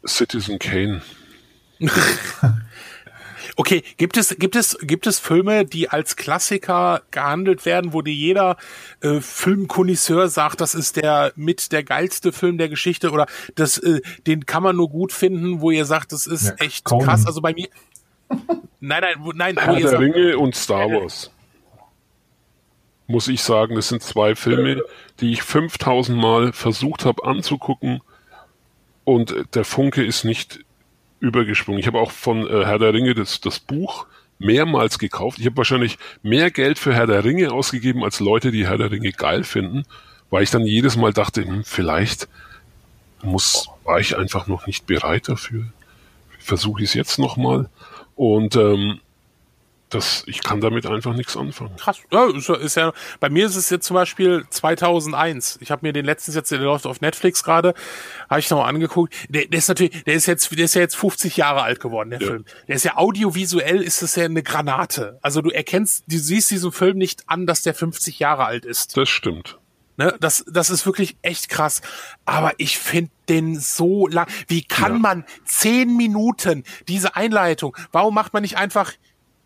Citizen 0.06 0.58
Kane. 0.58 1.02
Okay, 3.56 3.82
gibt 3.98 4.16
es, 4.16 4.36
gibt 4.38 4.56
es, 4.56 4.78
gibt 4.80 5.06
es 5.06 5.18
Filme, 5.18 5.66
die 5.66 5.90
als 5.90 6.16
Klassiker 6.16 7.02
gehandelt 7.10 7.66
werden, 7.66 7.92
wo 7.92 8.00
dir 8.00 8.14
jeder 8.14 8.56
äh, 9.02 9.20
Filmkonisseur 9.20 10.28
sagt, 10.28 10.62
das 10.62 10.74
ist 10.74 10.96
der 10.96 11.32
mit 11.36 11.70
der 11.70 11.82
geilste 11.82 12.32
Film 12.32 12.56
der 12.56 12.70
Geschichte 12.70 13.10
oder 13.10 13.26
das, 13.56 13.76
äh, 13.76 14.00
den 14.26 14.46
kann 14.46 14.62
man 14.62 14.76
nur 14.76 14.88
gut 14.88 15.12
finden, 15.12 15.60
wo 15.60 15.70
ihr 15.70 15.84
sagt, 15.84 16.12
das 16.12 16.26
ist 16.26 16.48
ja, 16.48 16.54
echt 16.54 16.84
Conan. 16.84 17.06
krass. 17.06 17.26
Also 17.26 17.42
bei 17.42 17.52
mir. 17.52 17.68
nein, 18.80 19.02
nein, 19.10 19.20
nein. 19.34 19.58
Herr 19.58 19.74
der 19.76 19.88
sagt, 19.88 20.00
Ringe 20.00 20.38
und 20.38 20.54
Star 20.54 20.88
Wars 20.88 21.30
muss 23.10 23.28
ich 23.28 23.42
sagen, 23.42 23.74
das 23.74 23.88
sind 23.88 24.02
zwei 24.02 24.34
Filme, 24.34 24.82
die 25.20 25.32
ich 25.32 25.42
5000 25.42 26.16
Mal 26.16 26.52
versucht 26.52 27.04
habe 27.04 27.24
anzugucken 27.24 28.00
und 29.04 29.34
der 29.54 29.64
Funke 29.64 30.04
ist 30.04 30.24
nicht 30.24 30.60
übergesprungen. 31.18 31.80
Ich 31.80 31.86
habe 31.86 31.98
auch 31.98 32.12
von 32.12 32.46
äh, 32.46 32.64
Herr 32.64 32.78
der 32.78 32.94
Ringe 32.94 33.14
das, 33.14 33.40
das 33.40 33.58
Buch 33.58 34.06
mehrmals 34.38 34.98
gekauft. 34.98 35.38
Ich 35.38 35.46
habe 35.46 35.56
wahrscheinlich 35.56 35.98
mehr 36.22 36.50
Geld 36.50 36.78
für 36.78 36.94
Herr 36.94 37.06
der 37.06 37.24
Ringe 37.24 37.52
ausgegeben 37.52 38.04
als 38.04 38.20
Leute, 38.20 38.52
die 38.52 38.66
Herr 38.66 38.78
der 38.78 38.90
Ringe 38.90 39.12
geil 39.12 39.44
finden, 39.44 39.82
weil 40.30 40.44
ich 40.44 40.50
dann 40.50 40.64
jedes 40.64 40.96
Mal 40.96 41.12
dachte, 41.12 41.44
hm, 41.44 41.64
vielleicht 41.64 42.28
muss, 43.22 43.68
war 43.84 44.00
ich 44.00 44.16
einfach 44.16 44.46
noch 44.46 44.66
nicht 44.66 44.86
bereit 44.86 45.28
dafür. 45.28 45.64
Versuche 46.38 46.82
ich 46.82 46.90
es 46.90 46.94
jetzt 46.94 47.18
nochmal. 47.18 47.68
Und 48.14 48.56
ähm, 48.56 49.00
das, 49.90 50.22
ich 50.26 50.42
kann 50.42 50.60
damit 50.60 50.86
einfach 50.86 51.14
nichts 51.14 51.36
anfangen. 51.36 51.74
Krass. 51.76 51.98
Ja, 52.12 52.26
ist, 52.30 52.48
ist 52.48 52.76
ja, 52.76 52.92
bei 53.18 53.28
mir 53.28 53.46
ist 53.46 53.56
es 53.56 53.70
jetzt 53.70 53.86
zum 53.86 53.94
Beispiel 53.94 54.44
2001. 54.48 55.58
Ich 55.60 55.70
habe 55.70 55.84
mir 55.84 55.92
den 55.92 56.04
letzten 56.04 56.32
jetzt, 56.32 56.50
der 56.52 56.58
läuft 56.60 56.86
auf 56.86 57.00
Netflix 57.00 57.42
gerade, 57.42 57.74
habe 58.28 58.40
ich 58.40 58.48
noch 58.50 58.58
mal 58.58 58.68
angeguckt. 58.68 59.12
Der, 59.28 59.46
der 59.46 59.58
ist 59.58 59.68
natürlich, 59.68 60.04
der 60.04 60.14
ist 60.14 60.26
jetzt, 60.26 60.56
der 60.56 60.64
ist 60.64 60.74
ja 60.74 60.80
jetzt 60.80 60.96
50 60.96 61.36
Jahre 61.36 61.62
alt 61.62 61.80
geworden, 61.80 62.10
der 62.10 62.20
ja. 62.20 62.28
Film. 62.28 62.44
Der 62.68 62.76
ist 62.76 62.84
ja 62.84 62.96
audiovisuell, 62.96 63.82
ist 63.82 64.00
das 64.02 64.14
ja 64.14 64.24
eine 64.24 64.42
Granate. 64.44 65.18
Also 65.22 65.42
du 65.42 65.50
erkennst, 65.50 66.04
du 66.06 66.18
siehst 66.18 66.50
diesem 66.50 66.70
Film 66.70 66.96
nicht 66.96 67.24
an, 67.28 67.46
dass 67.46 67.62
der 67.62 67.74
50 67.74 68.20
Jahre 68.20 68.44
alt 68.44 68.64
ist. 68.64 68.96
Das 68.96 69.08
stimmt. 69.08 69.58
Ne, 69.96 70.16
das, 70.18 70.46
das 70.50 70.70
ist 70.70 70.86
wirklich 70.86 71.18
echt 71.20 71.50
krass. 71.50 71.82
Aber 72.24 72.52
ich 72.56 72.78
finde 72.78 73.10
den 73.28 73.60
so 73.60 74.06
lang. 74.06 74.26
Wie 74.48 74.62
kann 74.62 74.94
ja. 74.94 74.98
man 74.98 75.24
zehn 75.44 75.94
Minuten 75.94 76.64
diese 76.88 77.16
Einleitung? 77.16 77.76
Warum 77.92 78.14
macht 78.14 78.32
man 78.32 78.40
nicht 78.40 78.56
einfach 78.56 78.94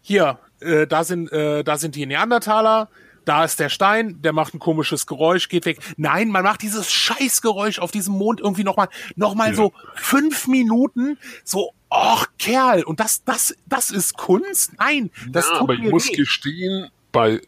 hier, 0.04 0.38
äh, 0.60 0.86
da 0.86 1.02
sind, 1.02 1.32
äh, 1.32 1.64
da 1.64 1.78
sind 1.78 1.96
die 1.96 2.04
Neandertaler, 2.04 2.90
da 3.24 3.42
ist 3.42 3.58
der 3.58 3.70
Stein, 3.70 4.20
der 4.20 4.34
macht 4.34 4.52
ein 4.52 4.58
komisches 4.58 5.06
Geräusch, 5.06 5.48
geht 5.48 5.64
weg. 5.64 5.78
Nein, 5.96 6.28
man 6.28 6.42
macht 6.44 6.60
dieses 6.60 6.92
Scheißgeräusch 6.92 7.78
auf 7.78 7.90
diesem 7.90 8.14
Mond 8.14 8.38
irgendwie 8.38 8.64
nochmal, 8.64 8.88
noch 9.16 9.34
mal 9.34 9.48
ja. 9.48 9.54
so 9.54 9.72
fünf 9.94 10.46
Minuten, 10.46 11.18
so, 11.42 11.72
och, 11.90 12.26
Kerl, 12.38 12.84
und 12.84 13.00
das, 13.00 13.24
das, 13.24 13.56
das 13.64 13.90
ist 13.90 14.18
Kunst? 14.18 14.72
Nein, 14.78 15.10
das 15.30 15.48
ja, 15.48 15.58
tut 15.58 15.70
aber 15.70 15.74
ich 15.74 15.90
muss 15.90 16.10
weh. 16.10 16.16
gestehen, 16.16 16.90
bei, 17.10 17.40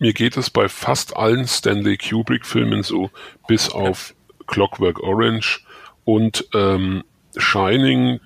mir 0.00 0.12
geht 0.12 0.36
es 0.36 0.50
bei 0.50 0.68
fast 0.68 1.16
allen 1.16 1.46
Stanley 1.46 1.96
Kubrick-Filmen 1.98 2.82
so, 2.82 3.10
bis 3.46 3.70
auf 3.70 4.12
Clockwork 4.48 4.98
Orange 5.00 5.60
und 6.04 6.48
ähm, 6.52 7.04
Shining 7.36 8.18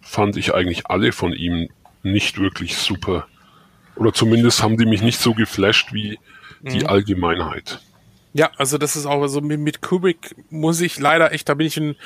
fand 0.00 0.38
ich 0.38 0.54
eigentlich 0.54 0.86
alle 0.86 1.12
von 1.12 1.34
ihm 1.34 1.68
nicht 2.12 2.38
wirklich 2.38 2.76
super. 2.76 3.26
Oder 3.96 4.12
zumindest 4.12 4.62
haben 4.62 4.76
die 4.76 4.86
mich 4.86 5.02
nicht 5.02 5.20
so 5.20 5.34
geflasht 5.34 5.92
wie 5.92 6.18
die 6.60 6.80
mhm. 6.80 6.86
Allgemeinheit. 6.86 7.80
Ja, 8.36 8.50
also 8.58 8.76
das 8.76 8.96
ist 8.96 9.06
auch 9.06 9.26
so 9.28 9.40
mit, 9.40 9.60
mit 9.60 9.80
Kubrick 9.80 10.36
muss 10.50 10.82
ich 10.82 10.98
leider 10.98 11.32
echt, 11.32 11.48
da 11.48 11.54
bin 11.54 11.66
ich 11.66 11.78
ein, 11.78 11.96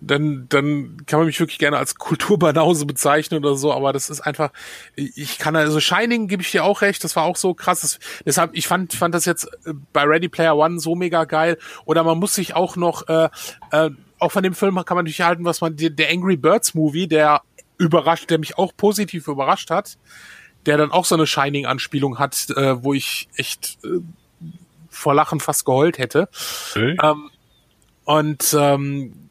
dann, 0.00 0.46
dann 0.48 0.96
kann 1.06 1.20
man 1.20 1.26
mich 1.26 1.38
wirklich 1.38 1.60
gerne 1.60 1.76
als 1.76 1.94
Kulturbanause 1.94 2.86
bezeichnen 2.86 3.44
oder 3.44 3.54
so, 3.54 3.72
aber 3.72 3.92
das 3.92 4.10
ist 4.10 4.20
einfach, 4.20 4.50
ich 4.96 5.38
kann 5.38 5.54
also 5.54 5.78
Shining 5.78 6.26
gebe 6.26 6.42
ich 6.42 6.50
dir 6.50 6.64
auch 6.64 6.82
recht, 6.82 7.04
das 7.04 7.14
war 7.14 7.22
auch 7.22 7.36
so 7.36 7.54
krass, 7.54 7.82
das, 7.82 8.00
deshalb, 8.24 8.50
ich 8.54 8.66
fand, 8.66 8.94
fand 8.94 9.14
das 9.14 9.26
jetzt 9.26 9.44
äh, 9.64 9.74
bei 9.92 10.02
Ready 10.02 10.28
Player 10.28 10.56
One 10.56 10.80
so 10.80 10.96
mega 10.96 11.24
geil 11.24 11.56
oder 11.84 12.02
man 12.02 12.18
muss 12.18 12.34
sich 12.34 12.56
auch 12.56 12.74
noch, 12.74 13.06
äh, 13.06 13.28
äh, 13.70 13.90
auch 14.18 14.32
von 14.32 14.42
dem 14.42 14.54
Film 14.54 14.74
kann 14.84 14.96
man 14.96 15.04
natürlich 15.04 15.20
halten, 15.20 15.44
was 15.44 15.60
man, 15.60 15.76
der 15.76 16.10
Angry 16.10 16.36
Birds 16.36 16.74
Movie, 16.74 17.06
der 17.06 17.42
überrascht, 17.78 18.30
der 18.30 18.38
mich 18.38 18.58
auch 18.58 18.72
positiv 18.76 19.28
überrascht 19.28 19.70
hat, 19.70 19.98
der 20.64 20.76
dann 20.76 20.90
auch 20.90 21.04
so 21.04 21.14
eine 21.14 21.26
Shining-Anspielung 21.26 22.18
hat, 22.18 22.50
äh, 22.50 22.82
wo 22.82 22.94
ich 22.94 23.28
echt 23.36 23.78
äh, 23.84 24.00
vor 24.88 25.14
Lachen 25.14 25.40
fast 25.40 25.64
geheult 25.64 25.98
hätte. 25.98 26.28
Okay. 26.70 26.96
Ähm, 27.02 27.30
und 28.04 28.56
ähm, 28.58 29.28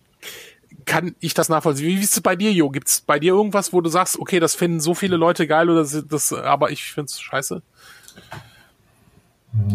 kann 0.86 1.16
ich 1.20 1.34
das 1.34 1.50
nachvollziehen. 1.50 1.88
Wie 1.88 2.04
ist 2.04 2.14
es 2.14 2.22
bei 2.22 2.36
dir, 2.36 2.52
Jo? 2.52 2.70
Gibt 2.70 2.88
es 2.88 3.02
bei 3.02 3.20
dir 3.20 3.34
irgendwas, 3.34 3.74
wo 3.74 3.82
du 3.82 3.90
sagst, 3.90 4.20
okay, 4.20 4.40
das 4.40 4.56
finden 4.56 4.80
so 4.80 4.94
viele 4.94 5.18
Leute 5.18 5.48
geil 5.48 5.70
oder 5.70 5.82
das, 5.82 6.04
das 6.08 6.32
aber 6.32 6.72
ich 6.72 6.84
find's 6.84 7.20
scheiße? 7.20 7.62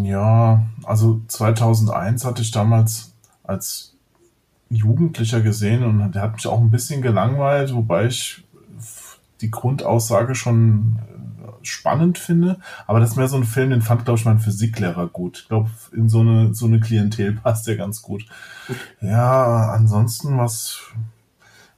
Ja, 0.02 0.62
also 0.84 1.20
2001 1.26 2.24
hatte 2.24 2.42
ich 2.42 2.50
damals 2.50 3.12
als 3.42 3.96
Jugendlicher 4.68 5.40
gesehen 5.40 5.82
und 5.82 6.12
der 6.12 6.22
hat 6.22 6.34
mich 6.34 6.46
auch 6.46 6.60
ein 6.60 6.70
bisschen 6.70 7.02
gelangweilt, 7.02 7.74
wobei 7.74 8.06
ich 8.06 8.44
die 9.40 9.50
Grundaussage 9.50 10.34
schon 10.34 10.98
äh, 11.42 11.64
spannend 11.64 12.18
finde. 12.18 12.58
Aber 12.86 13.00
das 13.00 13.10
ist 13.10 13.16
mehr 13.16 13.28
so 13.28 13.36
ein 13.36 13.44
Film, 13.44 13.70
den 13.70 13.82
fand, 13.82 14.04
glaube 14.04 14.18
ich, 14.18 14.24
mein 14.24 14.38
Physiklehrer 14.38 15.08
gut. 15.08 15.40
Ich 15.42 15.48
glaube, 15.48 15.70
in 15.92 16.08
so 16.08 16.20
eine, 16.20 16.54
so 16.54 16.66
eine 16.66 16.80
Klientel 16.80 17.32
passt 17.42 17.66
der 17.66 17.76
ganz 17.76 18.02
gut. 18.02 18.24
Ja, 19.00 19.70
ansonsten, 19.70 20.38
was, 20.38 20.80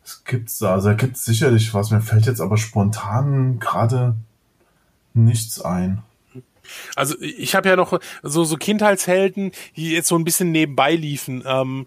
was 0.02 0.24
gibt's 0.24 0.58
da? 0.58 0.72
Also 0.72 0.88
da 0.88 0.94
gibt's 0.94 1.24
sicherlich 1.24 1.72
was. 1.74 1.90
Mir 1.90 2.00
fällt 2.00 2.26
jetzt 2.26 2.40
aber 2.40 2.56
spontan 2.56 3.58
gerade 3.58 4.14
nichts 5.14 5.60
ein. 5.60 6.02
Also 6.94 7.16
ich 7.20 7.54
habe 7.54 7.68
ja 7.68 7.76
noch 7.76 7.98
so, 8.22 8.44
so 8.44 8.56
Kindheitshelden, 8.56 9.52
die 9.76 9.90
jetzt 9.90 10.08
so 10.08 10.16
ein 10.16 10.24
bisschen 10.24 10.52
nebenbei 10.52 10.94
liefen. 10.94 11.42
Ähm, 11.46 11.86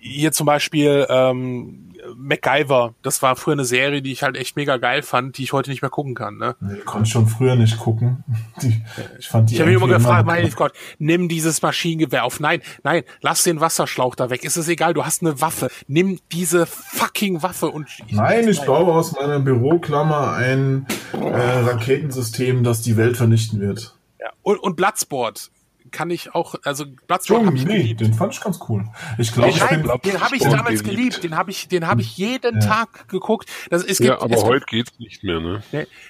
hier 0.00 0.32
zum 0.32 0.46
Beispiel 0.46 1.06
ähm, 1.08 1.88
MacGyver, 2.16 2.94
das 3.02 3.22
war 3.22 3.36
früher 3.36 3.54
eine 3.54 3.64
Serie, 3.64 4.02
die 4.02 4.12
ich 4.12 4.22
halt 4.22 4.36
echt 4.36 4.56
mega 4.56 4.76
geil 4.76 5.02
fand, 5.02 5.38
die 5.38 5.44
ich 5.44 5.52
heute 5.52 5.70
nicht 5.70 5.82
mehr 5.82 5.90
gucken 5.90 6.14
kann. 6.14 6.36
Ne? 6.36 6.56
Nee, 6.60 6.78
konnte 6.84 7.06
ich 7.06 7.12
schon 7.12 7.26
früher 7.26 7.56
nicht 7.56 7.78
gucken. 7.78 8.24
Die, 8.62 8.82
ich 9.18 9.28
fand 9.28 9.50
die 9.50 9.54
Ich 9.54 9.60
habe 9.60 9.70
mich 9.70 9.80
immer 9.80 9.92
gefragt, 9.92 10.26
mein 10.26 10.50
Gott, 10.50 10.72
nimm 10.98 11.28
dieses 11.28 11.62
Maschinengewehr 11.62 12.24
auf. 12.24 12.40
Nein, 12.40 12.60
nein, 12.82 13.04
lass 13.20 13.44
den 13.44 13.60
Wasserschlauch 13.60 14.14
da 14.14 14.30
weg. 14.30 14.44
Ist 14.44 14.56
es 14.56 14.68
egal, 14.68 14.94
du 14.94 15.04
hast 15.04 15.22
eine 15.22 15.40
Waffe. 15.40 15.70
Nimm 15.86 16.18
diese 16.32 16.66
fucking 16.66 17.42
Waffe 17.42 17.68
und 17.68 17.88
schieß. 17.88 18.06
Nein, 18.10 18.48
ich 18.48 18.60
baue 18.62 18.92
aus 18.92 19.12
meiner 19.12 19.38
Büroklammer 19.38 20.32
ein 20.32 20.86
äh, 21.12 21.18
Raketensystem, 21.18 22.64
das 22.64 22.82
die 22.82 22.96
Welt 22.96 23.16
vernichten 23.16 23.60
wird. 23.60 23.94
Ja. 24.20 24.30
Und, 24.42 24.58
und 24.58 24.76
Bloodsport 24.76 25.50
kann 25.90 26.10
ich 26.10 26.34
auch, 26.34 26.54
also 26.64 26.84
Bloodsport 27.06 27.46
habe 27.46 27.56
ich 27.56 27.64
nee, 27.64 27.78
geliebt. 27.78 28.00
den 28.00 28.14
fand 28.14 28.34
ich 28.34 28.40
ganz 28.40 28.58
cool. 28.68 28.84
Ich 29.18 29.32
glaube, 29.32 29.50
ich 29.50 29.60
Nein, 29.60 29.82
bin, 29.82 29.92
den 30.04 30.20
habe 30.20 30.36
ich 30.36 30.42
damals 30.42 30.82
geliebt. 30.82 30.84
geliebt. 30.84 31.24
Den 31.24 31.36
habe 31.36 31.50
ich, 31.50 31.68
den 31.68 31.86
habe 31.86 32.00
ich 32.00 32.16
jeden 32.16 32.60
Ja. 32.60 32.66
Tag 32.66 33.08
geguckt. 33.08 33.48
Das, 33.70 33.84
es 33.84 33.98
gibt, 33.98 34.08
ja, 34.08 34.20
aber 34.20 34.34
es 34.34 34.40
gibt 34.42 34.44
heute 34.52 34.66
geht's 34.66 34.98
nicht 34.98 35.24
mehr, 35.24 35.40
ne? 35.40 35.62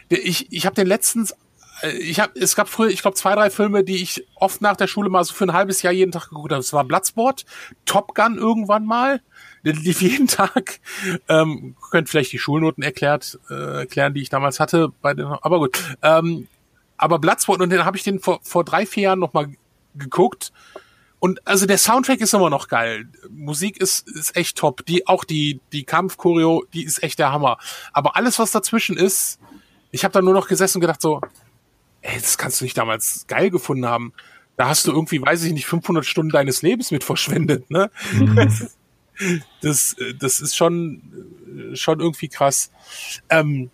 Ich, 0.08 0.52
ich 0.52 0.66
habe 0.66 0.74
den 0.74 0.86
letztens, 0.86 1.34
äh, 1.82 1.90
ich 1.98 2.20
habe, 2.20 2.38
es 2.38 2.54
gab 2.56 2.68
früher, 2.68 2.88
ich 2.88 3.02
glaube, 3.02 3.16
zwei, 3.16 3.34
drei 3.34 3.50
Filme, 3.50 3.84
die 3.84 4.02
ich 4.02 4.26
oft 4.34 4.60
nach 4.60 4.76
der 4.76 4.86
Schule 4.86 5.10
mal 5.10 5.24
so 5.24 5.34
für 5.34 5.44
ein 5.44 5.52
halbes 5.52 5.82
Jahr 5.82 5.92
jeden 5.92 6.12
Tag 6.12 6.28
geguckt 6.28 6.52
habe. 6.52 6.60
Es 6.60 6.72
war 6.72 6.84
Bloodsport, 6.84 7.44
Top 7.84 8.14
Gun 8.14 8.36
irgendwann 8.36 8.84
mal. 8.84 9.20
Der 9.64 9.74
lief 9.74 10.00
jeden 10.02 10.26
Tag. 10.28 10.80
Ähm, 11.28 11.76
könnt 11.90 12.08
vielleicht 12.08 12.32
die 12.32 12.38
Schulnoten 12.38 12.82
erklärt, 12.82 13.38
äh, 13.50 13.80
erklären, 13.80 14.14
die 14.14 14.22
ich 14.22 14.28
damals 14.28 14.60
hatte. 14.60 14.90
Bei 15.02 15.14
den, 15.14 15.26
aber 15.26 15.58
gut. 15.58 15.78
Ähm, 16.02 16.48
aber 16.96 17.20
Bloodsport, 17.20 17.60
und 17.60 17.70
den 17.70 17.84
habe 17.84 17.96
ich 17.96 18.02
den 18.02 18.18
vor, 18.18 18.40
vor 18.42 18.64
drei, 18.64 18.84
vier 18.84 19.04
Jahren 19.04 19.20
noch 19.20 19.32
mal 19.32 19.48
geguckt. 19.94 20.52
Und 21.20 21.44
also 21.46 21.66
der 21.66 21.78
Soundtrack 21.78 22.20
ist 22.20 22.32
immer 22.34 22.48
noch 22.50 22.68
geil. 22.68 23.08
Musik 23.30 23.80
ist, 23.80 24.08
ist 24.08 24.36
echt 24.36 24.56
top. 24.56 24.86
Die, 24.86 25.06
auch 25.08 25.24
die, 25.24 25.60
die 25.72 25.82
Kampfchoreo, 25.84 26.64
die 26.72 26.84
ist 26.84 27.02
echt 27.02 27.18
der 27.18 27.32
Hammer. 27.32 27.58
Aber 27.92 28.14
alles, 28.16 28.38
was 28.38 28.52
dazwischen 28.52 28.96
ist, 28.96 29.40
ich 29.90 30.04
habe 30.04 30.12
da 30.12 30.22
nur 30.22 30.34
noch 30.34 30.46
gesessen 30.46 30.78
und 30.78 30.82
gedacht 30.82 31.02
so, 31.02 31.20
ey, 32.02 32.20
das 32.20 32.38
kannst 32.38 32.60
du 32.60 32.64
nicht 32.64 32.78
damals 32.78 33.24
geil 33.26 33.50
gefunden 33.50 33.86
haben. 33.86 34.12
Da 34.56 34.68
hast 34.68 34.86
du 34.86 34.92
irgendwie, 34.92 35.20
weiß 35.20 35.42
ich 35.44 35.52
nicht, 35.52 35.66
500 35.66 36.04
Stunden 36.04 36.30
deines 36.30 36.62
Lebens 36.62 36.90
mit 36.90 37.04
verschwendet, 37.04 37.70
ne? 37.70 37.90
Das, 39.62 39.96
das 40.20 40.38
ist 40.40 40.56
schon, 40.56 41.02
schon 41.74 41.98
irgendwie 41.98 42.28
krass. 42.28 42.70
Ähm, 43.28 43.68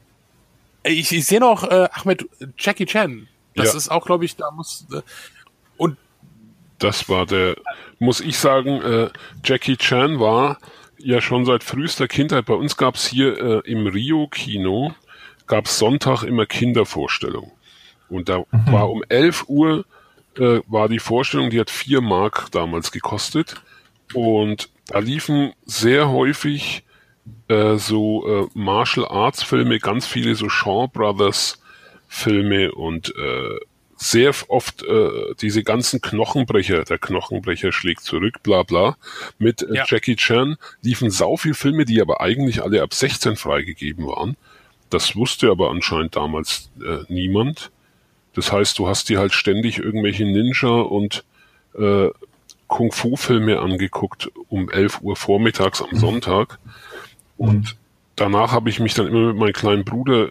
ich, 0.82 1.12
ich 1.12 1.27
sehe 1.27 1.41
noch 1.41 1.65
äh, 1.65 1.89
Ahmed 1.93 2.27
Jackie 2.57 2.86
Chan. 2.86 3.28
Das 3.55 3.73
Ja. 3.73 3.77
ist 3.77 3.91
auch, 3.91 4.07
glaube 4.07 4.24
ich, 4.24 4.36
da 4.36 4.51
muss 4.51 4.86
äh, 4.91 5.03
Das 6.85 7.09
war 7.09 7.24
der, 7.24 7.56
muss 7.98 8.20
ich 8.20 8.36
sagen, 8.36 8.82
äh, 8.82 9.09
Jackie 9.43 9.78
Chan 9.78 10.20
war 10.20 10.59
ja 10.98 11.23
schon 11.23 11.47
seit 11.47 11.65
frühester 11.65 12.09
Kindheit. 12.09 12.44
Bei 12.44 12.52
uns 12.52 12.77
gab's 12.77 13.06
hier 13.06 13.39
äh, 13.39 13.70
im 13.70 13.86
Rio-Kino, 13.86 14.94
gab's 15.47 15.78
Sonntag 15.78 16.24
immer 16.24 16.44
Kindervorstellung. 16.44 17.52
Und 18.11 18.28
da 18.28 18.44
war 18.66 18.90
um 18.90 19.02
11 19.09 19.44
Uhr 19.48 19.86
äh, 20.36 20.61
war 20.66 20.90
die 20.90 20.98
Vorstellung, 20.98 21.48
die 21.48 21.59
hat 21.59 21.70
4 21.70 22.02
Mark 22.02 22.51
damals 22.52 22.93
gekostet. 22.93 23.62
Und 24.12 24.69
da 24.89 24.98
liefen 24.98 25.55
sehr 25.65 26.11
häufig 26.11 26.82
äh, 27.48 27.77
so 27.77 28.27
äh, 28.28 28.47
Martial 28.52 29.09
Arts 29.09 29.43
Filme, 29.43 29.78
ganz 29.78 30.06
viele 30.06 30.35
so 30.35 30.51
Shaw 30.51 30.89
Brothers 30.89 31.62
Filme 32.09 32.73
und 32.73 33.15
äh, 33.16 33.59
sehr 33.97 34.33
oft 34.49 34.83
äh, 34.83 35.35
diese 35.41 35.62
ganzen 35.62 36.01
Knochenbrecher, 36.01 36.85
der 36.85 36.99
Knochenbrecher 36.99 37.73
schlägt 37.73 38.03
zurück, 38.03 38.43
bla 38.43 38.62
bla, 38.62 38.97
mit 39.39 39.62
äh, 39.62 39.75
Ja. 39.75 39.85
Jackie 39.87 40.16
Chan 40.16 40.57
liefen 40.83 41.11
sau 41.11 41.37
viel 41.37 41.55
Filme, 41.55 41.85
die 41.85 42.01
aber 42.01 42.21
eigentlich 42.21 42.62
alle 42.62 42.83
ab 42.83 42.93
16 42.95 43.37
freigegeben 43.37 44.07
waren. 44.07 44.37
Das 44.91 45.16
wusste 45.16 45.51
aber 45.51 45.71
anscheinend 45.71 46.16
damals 46.16 46.71
äh, 46.85 47.05
niemand. 47.09 47.71
Das 48.35 48.53
heißt, 48.53 48.79
du 48.79 48.89
hast 48.89 49.09
dir 49.09 49.19
halt 49.19 49.33
ständig 49.33 49.79
irgendwelche 49.79 50.25
Ninja 50.25 50.69
und 50.69 51.25
äh, 51.79 52.09
Kung-Fu-Filme 52.66 53.61
angeguckt 53.61 54.31
um 54.49 54.71
11 54.71 55.01
Uhr 55.03 55.16
vormittags 55.16 55.83
am 55.83 55.97
Sonntag. 55.97 56.59
Und 57.37 57.77
danach 58.16 58.53
habe 58.53 58.71
ich 58.71 58.81
mich 58.81 58.95
dann 58.95 59.07
immer 59.07 59.29
mit 59.29 59.37
meinem 59.37 59.53
kleinen 59.53 59.85
Bruder 59.85 60.31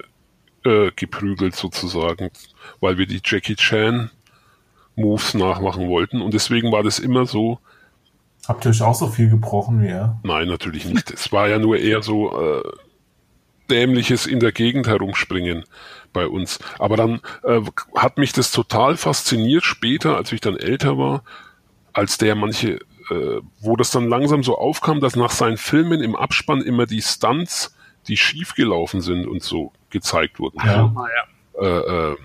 äh, 0.66 0.92
geprügelt 0.96 1.56
sozusagen, 1.56 2.32
weil 2.80 2.98
wir 2.98 3.06
die 3.06 3.22
Jackie 3.24 3.56
Chan 3.56 4.10
Moves 4.96 5.34
nachmachen 5.34 5.88
wollten. 5.88 6.22
Und 6.22 6.34
deswegen 6.34 6.72
war 6.72 6.84
das 6.84 7.00
immer 7.00 7.26
so, 7.26 7.60
habt 8.48 8.66
ihr 8.66 8.70
euch 8.70 8.82
auch 8.82 8.96
so 8.96 9.08
viel 9.08 9.30
gebrochen 9.30 9.82
wie 9.82 9.88
er? 9.88 10.20
nein, 10.24 10.48
natürlich 10.48 10.86
nicht. 10.86 11.12
Es 11.12 11.32
war 11.32 11.48
ja 11.48 11.60
nur 11.60 11.78
eher 11.78 12.04
so 12.04 12.40
äh, 12.40 12.64
dämliches 13.70 14.26
in 14.26 14.40
der 14.40 14.52
Gegend 14.52 14.88
herumspringen 14.88 15.64
bei 16.12 16.28
uns. 16.28 16.60
Aber 16.80 16.98
dann 16.98 17.22
äh, 17.44 17.62
hat 17.96 18.18
mich 18.18 18.34
das 18.34 18.52
total 18.52 18.98
fasziniert 18.98 19.64
später, 19.64 20.18
als 20.18 20.32
ich 20.32 20.42
dann 20.42 20.58
älter 20.58 20.98
war, 20.98 21.24
als 21.94 22.18
der 22.18 22.36
manche, 22.36 22.80
äh, 23.10 23.42
wo 23.60 23.76
das 23.76 23.92
dann 23.92 24.10
langsam 24.10 24.44
so 24.44 24.58
aufkam, 24.58 25.00
dass 25.00 25.16
nach 25.16 25.32
seinen 25.32 25.58
Filmen 25.58 26.02
im 26.02 26.16
Abspann 26.16 26.62
immer 26.62 26.86
die 26.86 27.02
Stunts, 27.02 27.76
die 28.08 28.18
schief 28.18 28.54
gelaufen 28.54 29.02
sind 29.02 29.26
und 29.26 29.42
so 29.42 29.72
gezeigt 29.90 30.40
wurden. 30.40 30.60
Ja. 30.64 30.94
Ja. 30.94 31.33
Äh, 31.60 31.66
äh, 31.66 32.16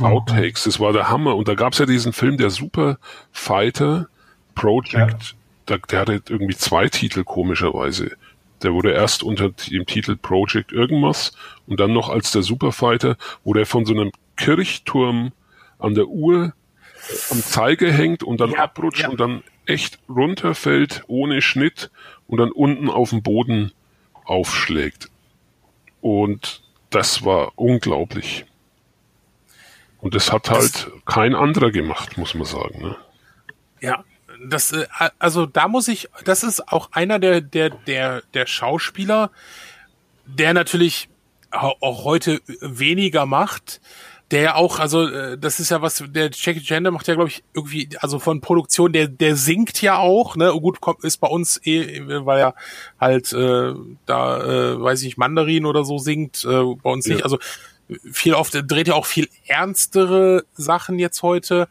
Outtakes, 0.00 0.64
das 0.64 0.78
war 0.78 0.92
der 0.92 1.08
Hammer. 1.08 1.36
Und 1.36 1.48
da 1.48 1.54
gab's 1.54 1.78
ja 1.78 1.86
diesen 1.86 2.12
Film, 2.12 2.36
der 2.36 2.50
Super 2.50 2.98
Fighter 3.32 4.08
Project, 4.54 5.36
da, 5.66 5.76
der 5.78 6.00
hatte 6.00 6.22
irgendwie 6.28 6.56
zwei 6.56 6.88
Titel 6.88 7.24
komischerweise. 7.24 8.16
Der 8.62 8.72
wurde 8.74 8.92
erst 8.92 9.22
unter 9.22 9.50
dem 9.50 9.86
Titel 9.86 10.16
Project 10.16 10.72
irgendwas 10.72 11.32
und 11.66 11.80
dann 11.80 11.92
noch 11.92 12.10
als 12.10 12.30
der 12.30 12.42
Superfighter, 12.42 13.16
wo 13.42 13.54
der 13.54 13.66
von 13.66 13.86
so 13.86 13.94
einem 13.94 14.12
Kirchturm 14.36 15.32
an 15.78 15.94
der 15.94 16.08
Uhr 16.08 16.44
äh, 16.44 17.32
am 17.32 17.40
Zeiger 17.42 17.90
hängt 17.90 18.22
und 18.22 18.40
dann 18.40 18.52
Ja, 18.52 18.64
abrutscht 18.64 19.02
ja. 19.02 19.08
und 19.08 19.18
dann 19.18 19.42
echt 19.66 19.98
runterfällt 20.08 21.04
ohne 21.06 21.42
Schnitt 21.42 21.90
und 22.26 22.38
dann 22.38 22.50
unten 22.50 22.90
auf 22.90 23.10
dem 23.10 23.22
Boden 23.22 23.72
aufschlägt. 24.24 25.08
Und 26.00 26.62
das 26.90 27.24
war 27.24 27.52
unglaublich. 27.56 28.44
Und 30.00 30.14
das 30.14 30.32
hat 30.32 30.50
halt 30.50 30.90
kein 31.04 31.34
anderer 31.34 31.70
gemacht, 31.70 32.16
muss 32.16 32.34
man 32.34 32.44
sagen. 32.46 32.82
Ne? 32.82 32.96
Ja, 33.80 34.04
das, 34.48 34.72
äh, 34.72 34.86
also 35.18 35.46
da 35.46 35.68
muss 35.68 35.88
ich, 35.88 36.08
das 36.24 36.42
ist 36.42 36.72
auch 36.72 36.90
einer 36.92 37.18
der, 37.18 37.40
der, 37.40 37.70
der, 37.70 38.22
der 38.34 38.46
Schauspieler, 38.46 39.30
der 40.26 40.54
natürlich 40.54 41.08
au- 41.50 41.74
auch 41.80 42.04
heute 42.04 42.40
weniger 42.60 43.26
macht, 43.26 43.80
der 44.30 44.56
auch, 44.56 44.78
also 44.78 45.08
äh, 45.08 45.36
das 45.36 45.58
ist 45.58 45.70
ja 45.70 45.82
was, 45.82 46.04
der 46.06 46.30
Jackie 46.32 46.62
Chan, 46.62 46.84
der 46.84 46.92
macht 46.92 47.08
ja, 47.08 47.14
glaube 47.14 47.28
ich, 47.30 47.42
irgendwie, 47.52 47.88
also 47.98 48.20
von 48.20 48.40
Produktion, 48.40 48.92
der, 48.92 49.08
der 49.08 49.34
singt 49.34 49.82
ja 49.82 49.98
auch, 49.98 50.36
ne, 50.36 50.52
gut, 50.52 50.80
kommt, 50.80 51.02
ist 51.02 51.16
bei 51.16 51.26
uns 51.26 51.60
eh, 51.66 52.00
weil 52.24 52.38
er 52.38 52.54
halt 53.00 53.32
äh, 53.32 53.74
da, 54.06 54.40
äh, 54.44 54.80
weiß 54.80 55.00
ich 55.00 55.06
nicht, 55.06 55.18
Mandarin 55.18 55.66
oder 55.66 55.84
so 55.84 55.98
singt, 55.98 56.44
äh, 56.44 56.62
bei 56.80 56.90
uns 56.90 57.06
Ja. 57.06 57.14
nicht, 57.16 57.24
also 57.24 57.38
viel 58.12 58.34
oft 58.34 58.54
er 58.54 58.62
dreht 58.62 58.88
ja 58.88 58.94
auch 58.94 59.06
viel 59.06 59.28
ernstere 59.46 60.44
Sachen 60.52 60.98
jetzt 60.98 61.22
heute, 61.22 61.68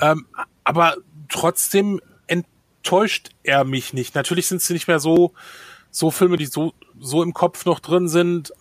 ähm, 0.00 0.26
aber 0.64 0.96
trotzdem 1.28 2.00
enttäuscht 2.26 3.30
er 3.42 3.64
mich 3.64 3.92
nicht. 3.92 4.14
Natürlich 4.14 4.46
sind 4.46 4.62
es 4.62 4.70
nicht 4.70 4.88
mehr 4.88 5.00
so 5.00 5.32
so 5.90 6.10
Filme, 6.10 6.36
die 6.36 6.46
so 6.46 6.74
so 7.00 7.22
im 7.22 7.32
Kopf 7.32 7.64
noch 7.64 7.80
drin 7.80 8.08
sind, 8.08 8.52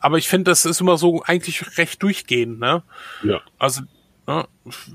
aber 0.00 0.18
ich 0.18 0.28
finde, 0.28 0.50
das 0.50 0.64
ist 0.64 0.80
immer 0.80 0.96
so 0.96 1.22
eigentlich 1.24 1.78
recht 1.78 2.02
durchgehend, 2.02 2.60
ne? 2.60 2.82
Ja. 3.22 3.40
Also 3.58 3.82
Ja, 4.28 4.46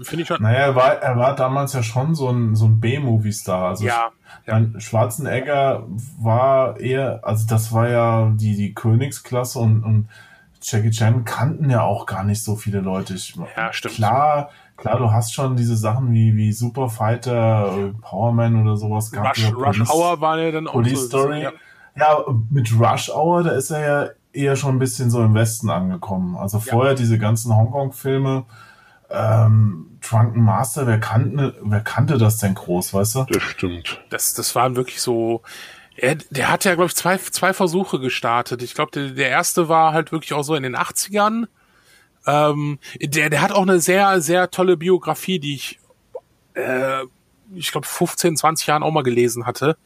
Finde 0.03 0.21
ich 0.21 0.27
schon. 0.27 0.41
Naja, 0.43 0.59
er 0.59 0.75
war, 0.75 0.93
er 1.01 1.17
war 1.17 1.35
damals 1.35 1.73
ja 1.73 1.81
schon 1.81 2.13
so 2.13 2.29
ein, 2.29 2.55
so 2.55 2.65
ein 2.65 2.79
B-Movie-Star. 2.79 3.69
Also 3.69 3.83
Ja, 3.83 4.11
ja. 4.45 4.53
Mein 4.53 4.79
Schwarzenegger 4.79 5.87
war 6.19 6.79
eher, 6.79 7.21
also 7.23 7.47
das 7.47 7.71
war 7.71 7.89
ja 7.89 8.31
die, 8.35 8.55
die 8.55 8.75
Königsklasse 8.75 9.57
und, 9.57 9.83
und 9.83 10.09
Jackie 10.63 10.91
Chan 10.91 11.25
kannten 11.25 11.69
ja 11.69 11.81
auch 11.81 12.05
gar 12.05 12.23
nicht 12.23 12.43
so 12.43 12.55
viele 12.55 12.79
Leute. 12.79 13.13
Ich, 13.13 13.35
Ja, 13.57 13.71
stimmt. 13.73 13.95
Klar, 13.95 14.49
klar, 14.77 14.97
du 14.97 15.11
hast 15.11 15.33
schon 15.33 15.55
diese 15.55 15.75
Sachen 15.75 16.13
wie, 16.13 16.35
wie 16.35 16.51
Superfighter, 16.53 17.93
Powerman 18.01 18.61
oder 18.61 18.77
sowas 18.77 19.11
gehabt. 19.11 19.37
Rush, 19.37 19.53
Rush 19.53 19.77
Police- 19.77 19.89
Hour 19.91 20.21
war 20.21 20.39
ja 20.39 20.51
dann 20.51 20.67
auch 20.67 20.73
Police 20.73 21.01
so, 21.01 21.07
Story. 21.19 21.41
Ja. 21.43 21.51
Ja, 21.95 22.17
mit 22.49 22.71
Rush 22.79 23.09
Hour, 23.11 23.43
da 23.43 23.51
ist 23.51 23.69
er 23.69 23.79
ja 24.05 24.09
eher 24.31 24.55
schon 24.55 24.75
ein 24.75 24.79
bisschen 24.79 25.11
so 25.11 25.23
im 25.23 25.35
Westen 25.35 25.69
angekommen. 25.69 26.35
Also 26.35 26.59
vorher 26.59 26.95
diese 26.95 27.19
ganzen 27.19 27.55
Hongkong-Filme, 27.55 28.45
ähm, 29.11 29.99
Drunken 30.01 30.41
Master, 30.41 30.87
wer 30.87 30.99
kannte, 30.99 31.55
wer 31.63 31.79
kannte 31.81 32.17
das 32.17 32.37
denn 32.37 32.55
groß, 32.55 32.93
weißt 32.93 33.15
du? 33.15 33.25
Das 33.29 33.43
stimmt. 33.43 34.01
Das, 34.09 34.33
das 34.33 34.55
waren 34.55 34.75
wirklich 34.75 35.01
so. 35.01 35.41
Er, 35.95 36.15
der 36.15 36.49
hat 36.49 36.65
ja, 36.65 36.73
glaube 36.75 36.87
ich, 36.87 36.95
zwei, 36.95 37.17
zwei 37.17 37.53
Versuche 37.53 37.99
gestartet. 37.99 38.61
Ich 38.61 38.73
glaube, 38.73 38.91
der, 38.91 39.09
der 39.09 39.29
erste 39.29 39.69
war 39.69 39.93
halt 39.93 40.11
wirklich 40.11 40.33
auch 40.33 40.43
so 40.43 40.55
in 40.55 40.63
den 40.63 40.75
80ern. 40.75 41.45
Ähm, 42.25 42.79
der, 43.01 43.29
der 43.29 43.41
hat 43.41 43.51
auch 43.51 43.61
eine 43.61 43.79
sehr, 43.79 44.21
sehr 44.21 44.49
tolle 44.49 44.77
Biografie, 44.77 45.39
die 45.39 45.55
ich, 45.55 45.79
äh, 46.55 47.03
ich 47.53 47.71
glaube, 47.71 47.85
15, 47.85 48.37
20 48.37 48.67
Jahren 48.67 48.83
auch 48.83 48.91
mal 48.91 49.03
gelesen 49.03 49.45
hatte. 49.45 49.77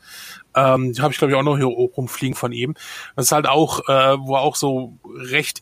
Ähm, 0.55 0.93
die 0.93 1.01
habe 1.01 1.11
ich, 1.11 1.17
glaube 1.17 1.34
ich, 1.34 1.38
auch 1.38 1.43
noch 1.43 1.57
hier 1.57 1.65
rumfliegen 1.65 2.35
von 2.35 2.51
ihm. 2.51 2.75
Das 3.15 3.25
ist 3.25 3.31
halt 3.31 3.47
auch, 3.47 3.88
äh, 3.89 4.17
wo 4.19 4.35
er 4.35 4.41
auch 4.41 4.55
so 4.55 4.97
recht 5.05 5.61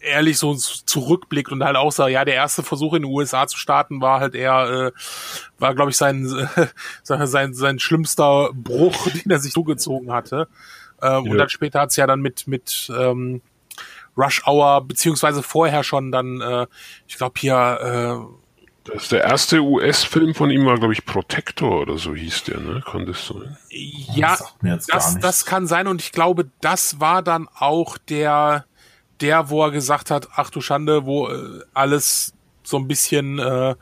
ehrlich 0.00 0.38
so 0.38 0.54
zurückblickt 0.54 1.52
und 1.52 1.62
halt 1.64 1.76
auch 1.76 1.92
sagt, 1.92 2.10
ja, 2.10 2.24
der 2.24 2.34
erste 2.34 2.62
Versuch 2.62 2.94
in 2.94 3.02
den 3.02 3.12
USA 3.12 3.46
zu 3.46 3.58
starten 3.58 4.00
war 4.00 4.20
halt 4.20 4.34
eher, 4.34 4.92
äh, 4.94 5.00
war, 5.58 5.74
glaube 5.74 5.90
ich, 5.90 5.96
sein, 5.96 6.26
äh, 6.56 6.66
sein, 7.02 7.54
sein 7.54 7.78
schlimmster 7.78 8.50
Bruch, 8.54 9.08
den 9.24 9.30
er 9.30 9.38
sich 9.38 9.52
zugezogen 9.52 10.12
hatte. 10.12 10.48
Ähm, 11.02 11.24
Ja. 11.24 11.30
Und 11.30 11.38
dann 11.38 11.48
später 11.48 11.80
hat's 11.80 11.96
ja 11.96 12.06
dann 12.06 12.20
mit, 12.20 12.46
mit 12.46 12.90
ähm, 12.96 13.40
Rush 14.16 14.42
Hour, 14.46 14.84
beziehungsweise 14.86 15.42
vorher 15.42 15.84
schon 15.84 16.10
dann, 16.10 16.40
äh, 16.40 16.66
ich 17.06 17.16
glaube 17.16 17.34
hier, 17.38 18.28
Das 18.84 19.08
der 19.08 19.22
erste 19.22 19.60
US-Film 19.60 20.34
von 20.34 20.50
ihm 20.50 20.64
war, 20.64 20.76
glaube 20.76 20.94
ich, 20.94 21.04
Protector 21.04 21.82
oder 21.82 21.98
so 21.98 22.14
hieß 22.14 22.44
der, 22.44 22.60
ne? 22.60 22.82
Kann 22.84 23.06
das 23.06 23.26
sein? 23.26 23.56
äh, 23.70 23.92
ja, 24.14 24.38
das, 24.88 25.18
das 25.18 25.44
kann 25.44 25.66
sein 25.66 25.86
und 25.86 26.00
ich 26.00 26.10
glaube, 26.10 26.50
das 26.60 26.98
war 26.98 27.22
dann 27.22 27.48
auch 27.54 27.98
der, 27.98 28.64
der, 29.20 29.50
wo 29.50 29.64
er 29.64 29.70
gesagt 29.70 30.10
hat, 30.10 30.28
ach 30.34 30.50
du 30.50 30.60
Schande, 30.60 31.06
wo 31.06 31.28
äh, 31.28 31.60
alles 31.74 32.34
so 32.62 32.76
ein 32.76 32.88
bisschen, 32.88 33.38
äh, 33.38 33.74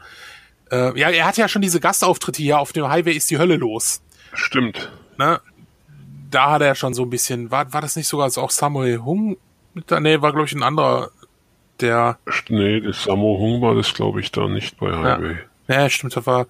äh, 0.71 0.99
ja, 0.99 1.11
er 1.11 1.27
hat 1.27 1.37
ja 1.37 1.49
schon 1.49 1.63
diese 1.63 1.81
Gastauftritte 1.81 2.43
hier 2.43 2.59
auf 2.59 2.73
dem 2.73 2.89
Highway 2.89 3.13
ist 3.13 3.31
die 3.31 3.39
Hölle 3.39 3.57
los. 3.57 4.03
Stimmt. 4.33 4.91
Ne? 5.19 5.41
Da 6.31 6.53
hat 6.53 6.63
er 6.63 6.75
schon 6.75 6.95
so 6.95 7.03
ein 7.03 7.11
bisschen, 7.11 7.51
war, 7.51 7.73
war 7.73 7.81
das 7.81 7.97
nicht 7.97 8.09
sogar 8.09 8.31
auch 8.37 8.51
Samuel 8.51 8.99
Hung? 9.05 9.37
mit? 9.77 9.91
Nee, 9.91 10.21
war 10.23 10.33
glaube 10.33 10.47
ich 10.47 10.55
ein 10.55 10.63
anderer, 10.63 11.11
der, 11.81 12.19
Nee, 12.49 12.81
das 12.81 13.05
Sammo 13.05 13.39
Hung 13.39 13.61
war 13.61 13.75
das, 13.75 13.93
glaube 13.95 14.21
ich, 14.21 14.33
da 14.33 14.49
nicht 14.49 14.79
bei 14.79 14.93
Highway. 14.93 15.37
Ja, 15.69 15.91
stimmt, 15.91 16.17
das 16.17 16.27
war, 16.27 16.47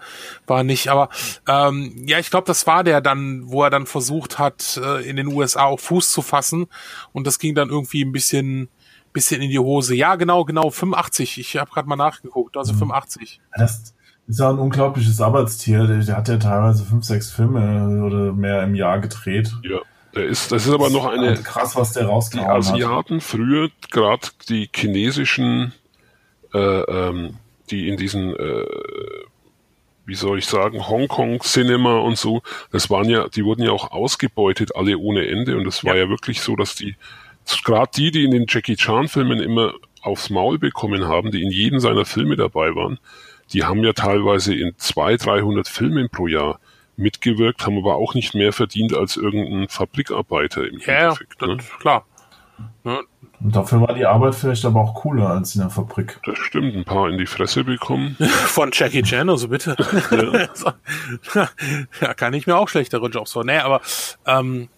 war 0.46 0.62
nicht. 0.62 0.88
Aber 0.88 1.08
ähm, 1.48 2.04
ja, 2.06 2.18
ich 2.18 2.30
glaube, 2.30 2.46
das 2.46 2.66
war 2.66 2.84
der 2.84 3.00
dann, 3.00 3.50
wo 3.50 3.64
er 3.64 3.70
dann 3.70 3.86
versucht 3.86 4.38
hat, 4.38 4.78
äh, 4.82 5.08
in 5.08 5.16
den 5.16 5.28
USA 5.28 5.64
auch 5.64 5.80
Fuß 5.80 6.12
zu 6.12 6.20
fassen. 6.20 6.66
Und 7.12 7.26
das 7.26 7.38
ging 7.38 7.54
dann 7.54 7.70
irgendwie 7.70 8.04
ein 8.04 8.12
bisschen, 8.12 8.68
bisschen 9.16 9.40
in 9.40 9.50
die 9.50 9.58
Hose. 9.58 9.96
Ja, 9.96 10.14
genau, 10.16 10.44
genau, 10.44 10.70
85. 10.70 11.38
Ich 11.40 11.56
habe 11.56 11.70
gerade 11.70 11.88
mal 11.88 11.96
nachgeguckt, 11.96 12.56
also 12.56 12.74
85. 12.74 13.40
Das 13.56 13.94
ist 14.28 14.38
ja 14.38 14.50
ein 14.50 14.58
unglaubliches 14.58 15.20
Arbeitstier. 15.20 15.86
Der, 15.86 15.98
der 16.00 16.16
hat 16.16 16.28
ja 16.28 16.36
teilweise 16.36 16.84
fünf, 16.84 17.04
sechs 17.04 17.30
Filme 17.30 18.04
oder 18.04 18.32
mehr 18.32 18.62
im 18.62 18.74
Jahr 18.74 19.00
gedreht. 19.00 19.52
Ja. 19.62 19.78
Der 20.14 20.26
ist, 20.26 20.52
das 20.52 20.66
ist 20.66 20.72
aber 20.72 20.90
noch 20.90 21.06
eine, 21.06 21.34
krass, 21.34 21.76
was 21.76 21.92
der 21.92 22.04
die 22.04 22.08
rausgehauen 22.08 22.48
hat. 22.48 22.56
Asiaten 22.56 23.20
früher, 23.20 23.70
gerade 23.90 24.28
die 24.48 24.68
chinesischen, 24.74 25.72
äh, 26.54 26.58
ähm, 26.58 27.36
die 27.70 27.88
in 27.88 27.96
diesen, 27.96 28.34
äh, 28.34 28.64
wie 30.04 30.14
soll 30.14 30.38
ich 30.38 30.46
sagen, 30.46 30.88
Hongkong 30.88 31.40
Cinema 31.40 31.98
und 31.98 32.18
so, 32.18 32.42
das 32.70 32.90
waren 32.90 33.08
ja, 33.08 33.28
die 33.28 33.44
wurden 33.44 33.62
ja 33.62 33.72
auch 33.72 33.90
ausgebeutet, 33.90 34.76
alle 34.76 34.98
ohne 34.98 35.26
Ende. 35.26 35.56
Und 35.56 35.64
das 35.64 35.84
war 35.84 35.96
ja, 35.96 36.08
wirklich 36.08 36.40
so, 36.40 36.56
dass 36.56 36.74
die, 36.74 36.96
gerade 37.64 37.90
die, 37.96 38.10
die 38.10 38.24
in 38.24 38.30
den 38.30 38.46
Jackie 38.48 38.76
Chan 38.76 39.08
Filmen 39.08 39.40
immer 39.40 39.74
aufs 40.02 40.30
Maul 40.30 40.58
bekommen 40.58 41.06
haben, 41.08 41.30
die 41.30 41.42
in 41.42 41.50
jedem 41.50 41.80
seiner 41.80 42.04
Filme 42.04 42.36
dabei 42.36 42.74
waren, 42.74 42.98
die 43.52 43.64
haben 43.64 43.82
ja 43.84 43.92
teilweise 43.92 44.54
in 44.54 44.72
200, 44.76 45.24
300 45.26 45.68
Filmen 45.68 46.08
pro 46.10 46.26
Jahr 46.26 46.58
mitgewirkt, 46.96 47.66
haben 47.66 47.76
aber 47.78 47.96
auch 47.96 48.14
nicht 48.14 48.34
mehr 48.34 48.52
verdient 48.52 48.94
als 48.96 49.16
irgendein 49.16 49.68
Fabrikarbeiter 49.68 50.66
im 50.66 50.78
Ja, 50.80 50.92
ja, 50.92 51.02
Endeffekt. 51.08 51.40
das, 51.42 51.48
Ne? 51.48 51.56
klar. 51.80 52.06
Ne? 52.84 53.00
Und 53.38 53.54
dafür 53.54 53.82
war 53.82 53.94
die 53.94 54.06
Arbeit 54.06 54.34
vielleicht 54.34 54.64
aber 54.64 54.80
auch 54.80 54.94
cooler 54.94 55.28
als 55.28 55.54
in 55.54 55.60
der 55.60 55.68
Fabrik. 55.68 56.18
Das 56.24 56.38
stimmt, 56.38 56.74
ein 56.74 56.84
paar 56.86 57.10
in 57.10 57.18
die 57.18 57.26
Fresse 57.26 57.64
bekommen. 57.64 58.16
Von 58.46 58.70
Jackie 58.72 59.02
Chan, 59.02 59.28
also 59.28 59.48
bitte. 59.48 59.76
Ja, 62.00 62.14
kann 62.14 62.32
ich 62.32 62.46
mir 62.46 62.56
auch 62.56 62.68
schlechtere 62.68 63.08
Jobs 63.08 63.32
vor. 63.32 63.44
Nee, 63.44 63.58
aber 63.58 63.82
ähm, 64.26 64.68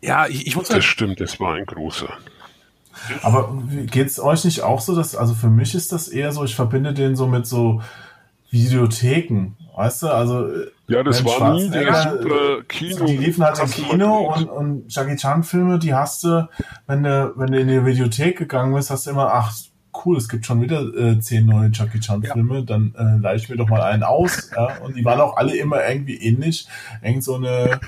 ja, 0.00 0.26
ich, 0.26 0.46
ich 0.46 0.56
muss 0.56 0.68
Das 0.68 0.84
stimmt, 0.84 1.20
das 1.20 1.40
war 1.40 1.54
ein 1.54 1.66
großer. 1.66 2.08
Aber 3.22 3.62
geht's 3.86 4.18
euch 4.18 4.44
nicht 4.44 4.62
auch 4.62 4.80
so, 4.80 4.94
dass, 4.94 5.14
also 5.14 5.34
für 5.34 5.50
mich 5.50 5.74
ist 5.74 5.92
das 5.92 6.08
eher 6.08 6.32
so, 6.32 6.44
ich 6.44 6.54
verbinde 6.54 6.94
den 6.94 7.16
so 7.16 7.26
mit 7.26 7.46
so 7.46 7.80
Videotheken, 8.50 9.56
weißt 9.76 10.02
du, 10.02 10.08
also 10.08 10.48
Ja, 10.88 11.02
das 11.02 11.24
war 11.24 11.54
nie 11.54 11.68
der 11.70 11.92
super 11.94 12.62
Kino. 12.66 13.04
Die 13.06 13.16
liefen 13.16 13.44
halt 13.44 13.58
im 13.60 13.70
Kino 13.70 14.34
und, 14.34 14.48
und 14.48 14.84
Jackie 14.94 15.16
Chan 15.16 15.44
Filme, 15.44 15.78
die 15.78 15.94
hast 15.94 16.24
du, 16.24 16.48
wenn 16.86 17.02
du, 17.02 17.32
wenn 17.36 17.52
du 17.52 17.60
in 17.60 17.68
die 17.68 17.84
Videothek 17.84 18.38
gegangen 18.38 18.74
bist, 18.74 18.90
hast 18.90 19.06
du 19.06 19.10
immer, 19.10 19.32
ach, 19.32 19.52
cool, 20.04 20.16
es 20.16 20.28
gibt 20.28 20.46
schon 20.46 20.60
wieder 20.60 20.80
äh, 20.96 21.20
zehn 21.20 21.46
neue 21.46 21.70
Jackie 21.72 22.00
Chan 22.00 22.22
Filme, 22.22 22.64
dann 22.64 22.94
äh, 22.96 23.20
leih 23.22 23.36
ich 23.36 23.48
mir 23.48 23.56
doch 23.56 23.68
mal 23.68 23.82
einen 23.82 24.02
aus. 24.02 24.50
Ja? 24.54 24.78
Und 24.82 24.96
die 24.96 25.04
waren 25.04 25.20
auch 25.20 25.36
alle 25.36 25.56
immer 25.56 25.86
irgendwie 25.86 26.16
ähnlich. 26.16 26.68
Irgend 27.02 27.24
so 27.24 27.36
eine 27.36 27.80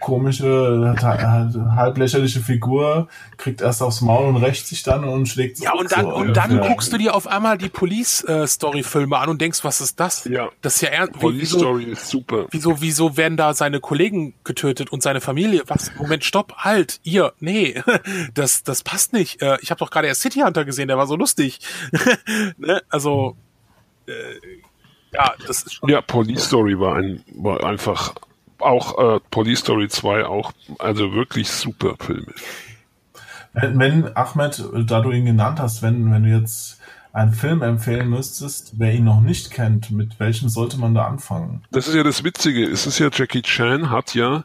komische, 0.00 0.94
ha- 1.02 1.50
halblächerliche 1.76 2.40
Figur, 2.40 3.08
kriegt 3.36 3.60
erst 3.60 3.82
aufs 3.82 4.00
Maul 4.00 4.28
und 4.28 4.36
rächt 4.36 4.66
sich 4.66 4.82
dann 4.82 5.04
und 5.04 5.26
schlägt 5.26 5.58
Ja, 5.60 5.72
und 5.74 5.90
dann, 5.92 6.02
so 6.06 6.14
und 6.14 6.36
dann 6.36 6.60
guckst 6.60 6.92
du 6.92 6.98
dir 6.98 7.14
auf 7.14 7.26
einmal 7.26 7.58
die 7.58 7.68
Police-Story-Filme 7.68 9.16
an 9.18 9.28
und 9.28 9.40
denkst, 9.40 9.64
was 9.64 9.80
ist 9.80 9.98
das? 10.00 10.24
Ja. 10.24 10.48
Das 10.62 10.76
ist 10.76 10.80
ja 10.82 10.88
ernst. 10.90 11.14
wie- 11.16 11.18
Police 11.20 11.40
Wieso, 11.42 11.58
Story 11.58 11.84
ist 11.84 12.08
super. 12.08 12.46
wieso, 12.50 12.80
wieso 12.80 13.16
werden 13.16 13.36
da 13.36 13.54
seine 13.54 13.80
Kollegen 13.80 14.34
getötet 14.44 14.90
und 14.92 15.02
seine 15.02 15.20
Familie? 15.20 15.62
Was? 15.66 15.90
Moment, 15.96 16.24
stopp, 16.24 16.54
halt, 16.58 17.00
ihr, 17.02 17.32
nee, 17.40 17.82
das, 18.34 18.62
das 18.62 18.82
passt 18.82 19.12
nicht. 19.12 19.42
Äh, 19.42 19.58
Ich 19.62 19.70
habe 19.70 19.78
doch 19.78 19.90
gerade 19.90 20.06
erst 20.08 20.20
City 20.22 20.40
Hunter 20.40 20.64
gesehen, 20.64 20.88
der 20.88 20.98
war 20.98 21.06
so 21.06 21.16
lustig. 21.16 21.58
ne? 22.56 22.82
Also, 22.88 23.36
äh, 24.06 24.12
ja, 25.12 25.32
das 25.46 25.62
ist 25.62 25.74
schon. 25.74 25.88
Ja, 25.88 26.00
Police 26.02 26.44
Story 26.44 26.78
war 26.78 26.96
ein, 26.96 27.24
war 27.34 27.64
einfach 27.64 28.14
auch 28.60 29.16
äh, 29.16 29.20
Police 29.30 29.60
Story 29.60 29.88
2 29.88 30.24
auch, 30.26 30.52
also 30.78 31.12
wirklich 31.12 31.48
super 31.48 31.94
Filme. 31.98 32.32
Wenn, 33.52 33.78
wenn, 33.78 34.16
Ahmed, 34.16 34.62
da 34.86 35.00
du 35.00 35.10
ihn 35.10 35.24
genannt 35.24 35.60
hast, 35.60 35.82
wenn, 35.82 36.10
wenn 36.12 36.22
du 36.22 36.30
jetzt 36.30 36.80
einen 37.12 37.32
Film 37.32 37.62
empfehlen 37.62 38.10
müsstest, 38.10 38.74
wer 38.78 38.94
ihn 38.94 39.04
noch 39.04 39.20
nicht 39.20 39.50
kennt, 39.50 39.90
mit 39.90 40.20
welchem 40.20 40.48
sollte 40.48 40.78
man 40.78 40.94
da 40.94 41.06
anfangen? 41.06 41.64
Das 41.70 41.88
ist 41.88 41.94
ja 41.94 42.02
das 42.02 42.22
Witzige. 42.22 42.64
Es 42.64 42.86
ist 42.86 42.98
ja 42.98 43.08
Jackie 43.12 43.42
Chan 43.42 43.90
hat 43.90 44.14
ja 44.14 44.44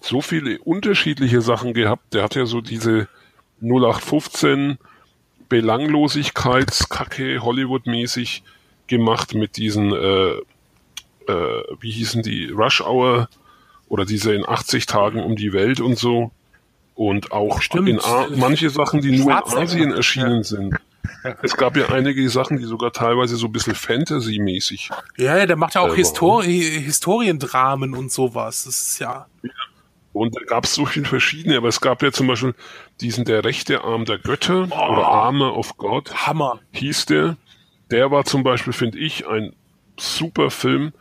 so 0.00 0.20
viele 0.20 0.58
unterschiedliche 0.60 1.40
Sachen 1.40 1.74
gehabt. 1.74 2.14
Der 2.14 2.22
hat 2.22 2.34
ja 2.34 2.46
so 2.46 2.60
diese 2.60 3.08
0815 3.60 4.78
Belanglosigkeitskacke 5.48 7.42
Hollywood-mäßig 7.42 8.42
gemacht 8.86 9.34
mit 9.34 9.56
diesen, 9.56 9.92
äh, 9.92 10.32
äh, 11.28 11.62
wie 11.80 11.90
hießen 11.90 12.22
die, 12.22 12.50
Rush 12.50 12.80
Hour 12.80 13.28
oder 13.92 14.06
diese 14.06 14.32
in 14.32 14.48
80 14.48 14.86
Tagen 14.86 15.22
um 15.22 15.36
die 15.36 15.52
Welt 15.52 15.78
und 15.78 15.98
so. 15.98 16.30
Und 16.94 17.30
auch 17.30 17.60
Stimmt. 17.60 17.90
in 17.90 18.00
A 18.00 18.26
manche 18.36 18.70
Sachen, 18.70 19.02
die 19.02 19.18
nur 19.18 19.32
in. 19.32 19.58
Asien 19.58 19.92
erschienen 19.92 20.44
sind. 20.44 20.76
Es 21.42 21.58
gab 21.58 21.76
ja 21.76 21.90
einige 21.90 22.26
Sachen, 22.30 22.56
die 22.56 22.64
sogar 22.64 22.92
teilweise 22.92 23.36
so 23.36 23.48
ein 23.48 23.52
bisschen 23.52 23.74
Fantasy-mäßig 23.74 24.88
Ja, 25.18 25.36
ja, 25.36 25.44
der 25.44 25.56
macht 25.56 25.74
ja 25.74 25.82
auch 25.82 25.94
Histori 25.94 26.58
Historiendramen 26.82 27.94
und 27.94 28.10
sowas. 28.10 28.64
Das 28.64 28.80
ist 28.80 28.98
ja. 28.98 29.26
Und 30.14 30.34
da 30.36 30.40
gab 30.46 30.64
es 30.64 30.74
so 30.74 30.86
viele 30.86 31.04
verschiedene, 31.04 31.58
aber 31.58 31.68
es 31.68 31.82
gab 31.82 32.02
ja 32.02 32.12
zum 32.12 32.28
Beispiel 32.28 32.54
diesen 33.02 33.26
Der 33.26 33.44
rechte 33.44 33.84
Arm 33.84 34.06
der 34.06 34.16
Götter 34.18 34.64
oder 34.64 35.06
Arme 35.06 35.52
of 35.52 35.76
God 35.76 36.26
Hammer. 36.26 36.60
hieß 36.72 37.04
der. 37.06 37.36
Der 37.90 38.10
war 38.10 38.24
zum 38.24 38.42
Beispiel, 38.42 38.72
finde 38.72 38.98
ich, 39.00 39.26
ein 39.28 39.54
super 39.98 40.50
Film, 40.50 40.94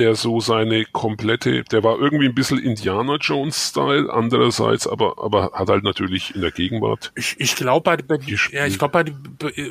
der 0.00 0.14
so 0.16 0.40
seine 0.40 0.84
komplette, 0.86 1.62
der 1.64 1.84
war 1.84 1.98
irgendwie 1.98 2.26
ein 2.26 2.34
bisschen 2.34 2.58
Indiana 2.58 3.16
Jones-Style, 3.16 4.12
andererseits 4.12 4.86
aber, 4.86 5.22
aber 5.22 5.52
hat 5.52 5.68
halt 5.68 5.84
natürlich 5.84 6.34
in 6.34 6.40
der 6.40 6.50
Gegenwart. 6.50 7.12
Ich, 7.14 7.36
ich 7.38 7.54
glaube, 7.54 7.82
bei, 7.84 7.96
bei 7.96 8.18
ja, 8.50 8.66
ich 8.66 8.78
glaube, 8.78 9.04
bei 9.04 9.12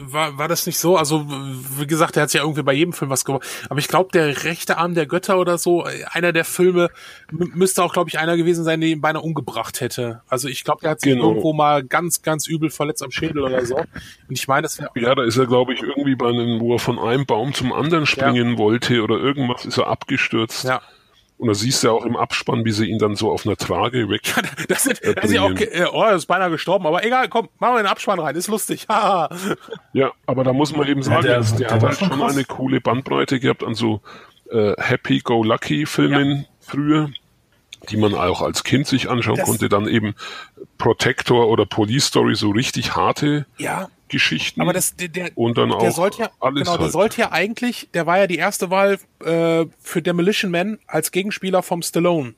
war, 0.02 0.38
war 0.38 0.48
das 0.48 0.66
nicht 0.66 0.78
so. 0.78 0.98
Also, 0.98 1.26
wie 1.28 1.88
gesagt, 1.88 2.16
er 2.16 2.24
hat 2.24 2.34
ja 2.34 2.42
irgendwie 2.42 2.64
bei 2.64 2.74
jedem 2.74 2.94
Film 2.94 3.10
was 3.10 3.26
gemacht. 3.26 3.46
Aber 3.70 3.80
ich 3.80 3.88
glaube, 3.88 4.10
der 4.14 4.44
rechte 4.44 4.78
Arm 4.78 4.94
der 4.94 5.08
Götter 5.08 5.40
oder 5.40 5.58
so, 5.58 5.86
einer 6.12 6.32
der 6.32 6.46
Filme, 6.46 6.90
müsste 7.32 7.84
auch, 7.84 7.94
glaube 7.94 8.10
ich, 8.10 8.20
einer 8.20 8.38
gewesen 8.38 8.64
sein, 8.64 8.82
den 8.82 8.92
ihn 8.92 9.02
beinahe 9.02 9.24
umgebracht 9.24 9.82
hätte. 9.82 10.22
Also, 10.28 10.48
ich 10.48 10.64
glaube, 10.64 10.82
der 10.82 10.92
hat 10.92 11.02
sich 11.02 11.14
genau. 11.14 11.30
irgendwo 11.30 11.54
mal 11.54 11.84
ganz, 11.84 12.22
ganz 12.22 12.48
übel 12.48 12.70
verletzt 12.70 13.04
am 13.04 13.12
Schädel 13.12 13.44
oder 13.44 13.66
so. 13.66 13.78
Und 13.78 13.88
ich 14.30 14.48
meine, 14.48 14.64
das 14.64 14.80
wäre. 14.80 14.92
Ja, 14.96 15.16
da 15.16 15.24
ist 15.24 15.38
er, 15.38 15.48
glaube 15.48 15.74
ich, 15.74 15.82
irgendwie 15.82 16.16
bei 16.16 16.30
einem, 16.30 16.60
wo 16.60 16.74
er 16.74 16.80
von 16.80 17.00
einem 17.00 17.26
Baum 17.26 17.54
zum 17.54 17.74
anderen 17.74 18.06
springen 18.06 18.52
ja. 18.52 18.58
wollte 18.58 19.02
oder 19.02 19.18
irgendwas 19.18 19.66
ist 19.66 19.78
er 19.78 19.88
abgestürzt. 20.20 20.66
Ja. 20.66 20.82
Und 21.38 21.48
da 21.48 21.54
siehst 21.54 21.86
du 21.86 21.92
auch 21.92 22.06
im 22.06 22.18
Abspann, 22.18 22.66
wie 22.66 22.72
sie 22.72 22.88
ihn 22.88 23.00
dann 23.00 23.16
so 23.16 23.32
auf 23.32 23.46
einer 23.46 23.56
Trage 23.56 24.10
weg. 24.10 24.22
Ja, 24.36 24.42
das 24.68 24.86
ist, 24.86 25.02
das 25.06 25.26
ist 25.26 25.32
ja 25.32 25.42
auch, 25.42 25.52
oh, 25.94 26.04
er 26.04 26.16
ist 26.16 26.26
beinahe 26.26 26.52
gestorben, 26.52 26.86
aber 26.86 27.06
egal, 27.06 27.30
komm, 27.30 27.48
machen 27.60 27.76
wir 27.76 27.84
den 27.84 27.88
Abspann 27.88 28.20
rein, 28.20 28.36
ist 28.36 28.50
lustig. 28.50 28.88
ja, 29.94 30.12
aber 30.26 30.44
da 30.44 30.52
muss 30.52 30.76
man 30.76 30.86
eben 30.88 31.02
sagen, 31.02 31.26
ja, 31.26 31.40
der, 31.40 31.42
der, 31.42 31.58
der, 31.58 31.72
hat 31.72 31.84
halt 31.84 31.98
schon 31.98 32.10
krass. 32.10 32.34
eine 32.34 32.44
coole 32.44 32.82
Bandbreite 32.82 33.40
gehabt 33.40 33.64
an 33.64 33.74
so 33.74 34.02
äh, 34.52 34.74
Happy-Go-Lucky-Filmen 34.78 36.40
ja. 36.40 36.46
früher, 36.60 37.10
die 37.90 37.98
man 37.98 38.14
auch 38.14 38.42
als 38.42 38.64
Kind 38.64 38.88
sich 38.88 39.10
anschauen 39.10 39.38
das 39.38 39.46
konnte. 39.46 39.70
Dann 39.70 39.88
eben 39.88 40.16
Protector 40.78 41.48
oder 41.48 41.66
Police 41.66 42.06
Story, 42.06 42.36
so 42.36 42.50
richtig 42.50 42.96
harte 42.96 43.46
ja. 43.58 43.90
Geschichten. 44.10 44.62
Aber 44.62 44.74
das, 44.74 44.96
der, 44.96 45.08
der, 45.08 45.32
und 45.36 45.58
dann 45.58 45.70
der 45.70 45.78
auch 45.78 45.92
sollte 45.92 46.24
ja, 46.24 46.30
alles 46.40 46.64
genau, 46.64 46.72
halt. 46.72 46.82
der 46.82 46.90
sollte 46.90 47.22
ja 47.22 47.32
eigentlich, 47.32 47.90
der 47.94 48.06
war 48.06 48.18
ja 48.18 48.28
die 48.28 48.38
erste 48.38 48.70
Wahl 48.70 49.00
äh, 49.24 49.66
für 49.80 50.02
Demolition 50.02 50.52
Man 50.52 50.80
als 50.88 51.12
Gegenspieler 51.12 51.64
vom 51.64 51.82
Stallone. 51.82 52.34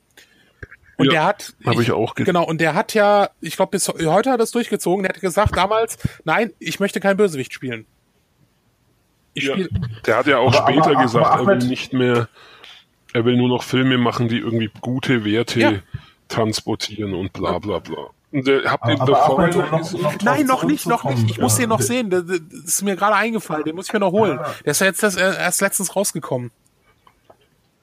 Und 0.98 1.06
ja, 1.06 1.12
der 1.12 1.24
hat, 1.24 1.54
habe 1.64 1.82
ich 1.82 1.90
auch 1.90 2.14
genau, 2.14 2.44
und 2.44 2.60
der 2.60 2.74
hat 2.74 2.94
ja, 2.94 3.30
ich 3.40 3.56
glaube 3.56 3.70
bis 3.70 3.88
heute 3.88 4.06
hat 4.08 4.26
er 4.26 4.38
das 4.38 4.50
durchgezogen. 4.52 5.02
Der 5.02 5.14
hat 5.14 5.20
gesagt 5.20 5.56
damals, 5.56 5.98
nein, 6.24 6.52
ich 6.58 6.78
möchte 6.80 7.00
kein 7.00 7.16
Bösewicht 7.16 7.52
spielen. 7.52 7.86
Ich 9.34 9.44
ja, 9.44 9.54
spiel 9.54 9.70
der 10.06 10.16
hat 10.16 10.26
ja 10.26 10.38
auch 10.38 10.54
aber, 10.54 10.70
später 10.70 10.90
aber, 10.90 11.02
gesagt, 11.02 11.26
aber, 11.26 11.52
er 11.54 11.60
will 11.60 11.68
nicht 11.68 11.92
mehr, 11.92 12.28
er 13.12 13.24
will 13.24 13.36
nur 13.36 13.48
noch 13.48 13.62
Filme 13.62 13.98
machen, 13.98 14.28
die 14.28 14.38
irgendwie 14.38 14.70
gute 14.80 15.24
Werte 15.24 15.60
ja. 15.60 15.72
transportieren 16.28 17.14
und 17.14 17.32
bla 17.32 17.58
bla 17.58 17.78
bla. 17.78 18.08
Der, 18.32 18.70
habt 18.70 18.86
ihr 18.88 18.98
aber 18.98 19.22
Ahmed, 19.24 19.56
noch, 19.56 19.92
noch 19.92 20.22
Nein, 20.22 20.46
noch 20.46 20.64
nicht, 20.64 20.86
noch 20.86 21.04
nicht. 21.04 21.30
Ich 21.30 21.38
muss 21.38 21.56
den 21.56 21.68
noch 21.68 21.82
sehen. 21.82 22.08
Das, 22.08 22.24
das 22.24 22.40
ist 22.64 22.82
mir 22.82 22.96
gerade 22.96 23.14
eingefallen. 23.14 23.64
Den 23.64 23.76
muss 23.76 23.88
ich 23.88 23.92
mir 23.92 24.00
noch 24.00 24.12
holen. 24.12 24.40
Der 24.64 24.70
ist 24.70 24.80
ja 24.80 24.86
jetzt 24.86 25.02
das, 25.02 25.16
äh, 25.16 25.36
erst 25.36 25.60
letztens 25.60 25.94
rausgekommen. 25.94 26.50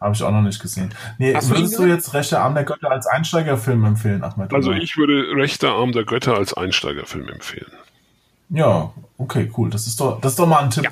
Habe 0.02 0.16
ich 0.16 0.24
auch 0.24 0.32
noch 0.32 0.42
nicht 0.42 0.60
gesehen. 0.60 0.94
Nee, 1.20 1.36
Hast 1.36 1.50
würdest 1.50 1.78
du, 1.78 1.84
du 1.84 1.90
jetzt 1.90 2.14
Rechter 2.14 2.42
Arm 2.42 2.56
der 2.56 2.64
Götter 2.64 2.90
als 2.90 3.06
Einsteigerfilm 3.06 3.86
empfehlen, 3.86 4.24
Ahmed? 4.24 4.52
Also 4.54 4.72
ich 4.72 4.98
würde 4.98 5.36
Rechter 5.36 5.74
Arm 5.74 5.92
der 5.92 6.06
Götter 6.06 6.36
als 6.36 6.54
Einsteigerfilm 6.56 7.30
empfehlen. 7.30 7.72
Ja, 8.50 8.92
okay, 9.18 9.52
cool. 9.56 9.70
Das 9.70 9.86
ist 9.86 10.00
doch, 10.00 10.20
das 10.22 10.32
ist 10.32 10.40
doch 10.40 10.48
mal 10.48 10.64
ein 10.64 10.72
Tipp. 10.72 10.86
Ja. 10.86 10.92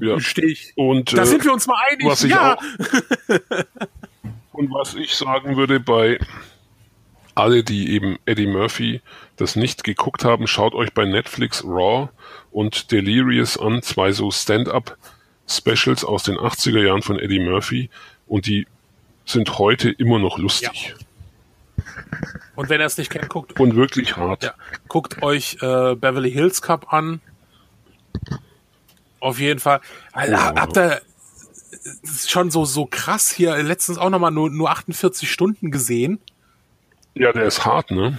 Ja. 0.00 0.20
Stehe 0.20 0.48
ich. 0.48 0.72
Und, 0.76 1.16
da 1.16 1.22
äh, 1.22 1.26
sind 1.26 1.44
wir 1.44 1.52
uns 1.52 1.66
mal 1.66 1.78
einig. 1.90 2.06
Was 2.06 2.24
ich 2.24 2.30
ja. 2.30 2.56
Auch, 2.56 2.62
und 4.52 4.70
was 4.70 4.94
ich 4.94 5.14
sagen 5.14 5.56
würde 5.56 5.80
bei 5.80 6.18
alle, 7.34 7.62
die 7.62 7.92
eben 7.92 8.18
Eddie 8.26 8.46
Murphy 8.46 9.00
das 9.36 9.54
nicht 9.54 9.84
geguckt 9.84 10.24
haben, 10.24 10.46
schaut 10.46 10.74
euch 10.74 10.92
bei 10.92 11.04
Netflix 11.04 11.64
Raw 11.64 12.08
und 12.50 12.90
Delirious 12.90 13.56
an, 13.56 13.82
zwei 13.82 14.12
so 14.12 14.30
Stand-up-Specials 14.30 16.04
aus 16.04 16.24
den 16.24 16.36
80er 16.36 16.82
Jahren 16.84 17.02
von 17.02 17.18
Eddie 17.18 17.38
Murphy 17.38 17.90
und 18.26 18.46
die 18.46 18.66
sind 19.24 19.58
heute 19.58 19.90
immer 19.90 20.18
noch 20.18 20.38
lustig. 20.38 20.94
Ja. 20.96 21.84
Und 22.56 22.68
wenn 22.70 22.80
er 22.80 22.86
es 22.86 22.98
nicht 22.98 23.10
kennt, 23.10 23.28
guckt 23.28 23.60
und 23.60 23.76
wirklich 23.76 24.16
hart. 24.16 24.42
Ja, 24.42 24.54
guckt 24.88 25.22
euch 25.22 25.58
äh, 25.60 25.94
Beverly 25.94 26.32
Hills 26.32 26.60
Cup 26.60 26.92
an. 26.92 27.20
Auf 29.20 29.38
jeden 29.38 29.60
Fall. 29.60 29.80
Oh. 30.14 30.20
Habt 30.20 30.76
ihr 30.76 31.00
schon 32.26 32.50
so 32.50 32.64
so 32.64 32.86
krass 32.86 33.30
hier 33.30 33.56
letztens 33.62 33.98
auch 33.98 34.10
nochmal 34.10 34.30
nur 34.30 34.50
nur 34.50 34.70
48 34.70 35.30
Stunden 35.30 35.70
gesehen? 35.70 36.18
Ja, 37.14 37.32
der 37.32 37.44
ist 37.44 37.64
hart, 37.64 37.90
ne? 37.90 38.18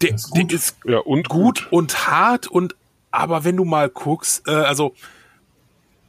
Der, 0.00 0.14
ist 0.14 0.30
gut. 0.30 0.50
Der 0.50 0.56
ist 0.56 0.76
ja, 0.84 0.98
und 0.98 1.28
gut, 1.28 1.62
gut, 1.64 1.72
und 1.72 2.08
hart 2.08 2.46
und 2.46 2.74
aber 3.10 3.44
wenn 3.44 3.56
du 3.56 3.64
mal 3.64 3.88
guckst, 3.88 4.48
äh, 4.48 4.52
also 4.52 4.94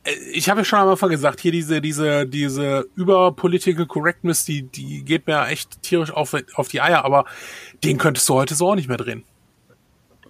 äh, 0.04 0.12
ich 0.32 0.50
habe 0.50 0.62
ja 0.62 0.66
schon 0.66 0.80
am 0.80 0.90
Anfang 0.90 1.10
gesagt, 1.10 1.40
hier 1.40 1.52
diese 1.52 1.82
diese 1.82 2.26
diese 2.26 2.88
über 2.96 3.32
Political 3.32 3.86
Correctness, 3.86 4.46
die 4.46 4.64
die 4.64 5.04
geht 5.04 5.28
mir 5.28 5.48
echt 5.48 5.82
tierisch 5.84 6.12
auf 6.12 6.36
auf 6.56 6.68
die 6.68 6.82
Eier, 6.82 7.06
aber 7.06 7.26
den 7.84 7.98
könntest 7.98 8.28
du 8.30 8.36
heute 8.36 8.56
so 8.56 8.72
auch 8.72 8.76
nicht 8.76 8.88
mehr 8.88 8.98
drehen. 8.98 9.24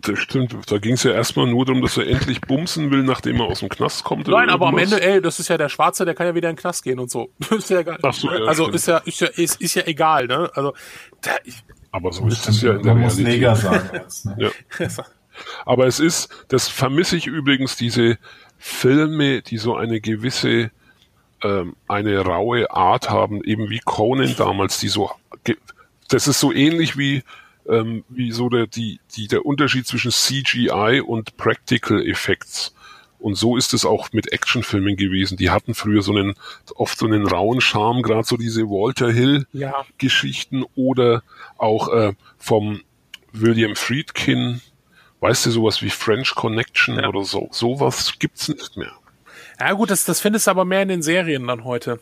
Das 0.06 0.20
stimmt. 0.20 0.56
Da 0.70 0.78
ging 0.80 0.94
es 0.94 1.04
ja 1.04 1.12
erstmal 1.12 1.48
nur 1.48 1.66
darum, 1.66 1.82
dass 1.82 1.98
er 1.98 2.08
endlich 2.08 2.42
bumsen 2.42 2.92
will, 2.92 3.04
nachdem 3.04 3.38
er 3.40 3.46
aus 3.46 3.62
dem 3.62 3.70
Knast 3.70 4.04
kommt. 4.04 4.28
Nein, 4.28 4.50
aber 4.50 4.68
am 4.68 4.78
Ende, 4.78 5.02
ey, 5.02 5.22
das 5.22 5.40
ist 5.40 5.48
ja 5.48 5.58
der 5.58 5.70
Schwarze, 5.70 6.04
der 6.04 6.14
kann 6.14 6.28
ja 6.28 6.36
wieder 6.36 6.50
in 6.50 6.56
den 6.56 6.62
Knast 6.62 6.84
gehen 6.84 7.00
und 7.00 7.10
so. 7.10 7.32
ist 7.52 7.70
ja 7.70 7.80
egal. 7.80 8.00
Ach 8.02 8.14
so, 8.14 8.30
ja, 8.30 8.46
also 8.46 8.68
ist 8.70 8.88
ja, 8.88 8.98
ist 8.98 9.22
ja, 9.22 9.28
ist, 9.28 9.62
ist 9.62 9.76
ja 9.76 9.84
egal, 9.86 10.28
ne? 10.28 10.52
Also, 10.54 10.74
da, 11.22 11.32
ich, 11.46 11.56
aber 11.92 12.12
so 12.12 12.28
ist 12.28 12.48
es 12.50 12.62
ja 12.62 12.74
in 12.74 12.84
der 12.84 12.96
Man 12.96 13.04
Realität. 13.04 13.26
muss 13.26 13.34
Neger 13.34 13.56
sagen 13.56 13.90
jetzt, 13.94 14.26
ne? 14.26 14.52
ja. 14.80 14.88
Aber 15.66 15.88
es 15.88 16.00
ist, 16.00 16.30
das 16.50 16.68
vermisse 16.68 17.18
ich 17.18 17.26
übrigens, 17.26 17.76
diese 17.76 18.20
Filme, 18.60 19.42
die 19.42 19.58
so 19.58 19.76
eine 19.76 20.00
gewisse, 20.00 20.70
ähm, 21.42 21.76
eine 21.88 22.20
raue 22.20 22.70
Art 22.72 23.10
haben, 23.10 23.44
eben 23.44 23.70
wie 23.70 23.80
Conan 23.80 24.36
damals, 24.38 24.80
die 24.80 24.90
so, 24.90 25.12
das 26.10 26.28
ist 26.28 26.40
so 26.40 26.52
ähnlich 26.52 26.98
wie 26.98 27.24
ähm, 27.68 28.04
wie 28.10 28.32
so 28.32 28.50
der, 28.50 28.68
die, 28.68 29.00
die, 29.16 29.28
der 29.28 29.46
Unterschied 29.46 29.88
zwischen 29.88 30.12
CGI 30.12 31.02
und 31.06 31.38
Practical 31.38 32.06
Effects. 32.06 32.74
Und 33.20 33.36
so 33.36 33.56
ist 33.56 33.74
es 33.74 33.86
auch 33.86 34.12
mit 34.12 34.34
Actionfilmen 34.34 34.98
gewesen. 34.98 35.38
Die 35.38 35.50
hatten 35.50 35.76
früher 35.76 36.02
so 36.02 36.12
einen, 36.12 36.34
oft 36.76 36.98
so 36.98 37.06
einen 37.06 37.26
rauen 37.26 37.62
Charme, 37.62 38.02
gerade 38.02 38.28
so 38.28 38.36
diese 38.36 38.64
Walter 38.64 39.12
Hill 39.12 39.48
ja. 39.54 39.86
Geschichten 39.98 40.66
oder 40.76 41.24
auch 41.58 41.88
äh, 41.94 42.14
vom 42.38 42.82
William 43.32 43.78
Friedkin, 43.78 44.60
weißt 45.22 45.46
du, 45.46 45.52
sowas 45.52 45.82
wie 45.82 45.90
French 45.90 46.36
Connection 46.36 47.00
ja. 47.00 47.08
oder 47.08 47.24
so. 47.24 47.48
Sowas 47.52 48.14
gibt's 48.20 48.50
nicht 48.50 48.76
mehr. 48.76 48.92
Ja 49.58 49.72
gut, 49.72 49.90
das, 49.90 50.04
das 50.04 50.20
findest 50.20 50.48
du 50.48 50.52
aber 50.52 50.66
mehr 50.66 50.82
in 50.82 50.90
den 50.90 51.02
Serien 51.02 51.48
dann 51.48 51.64
heute. 51.64 52.02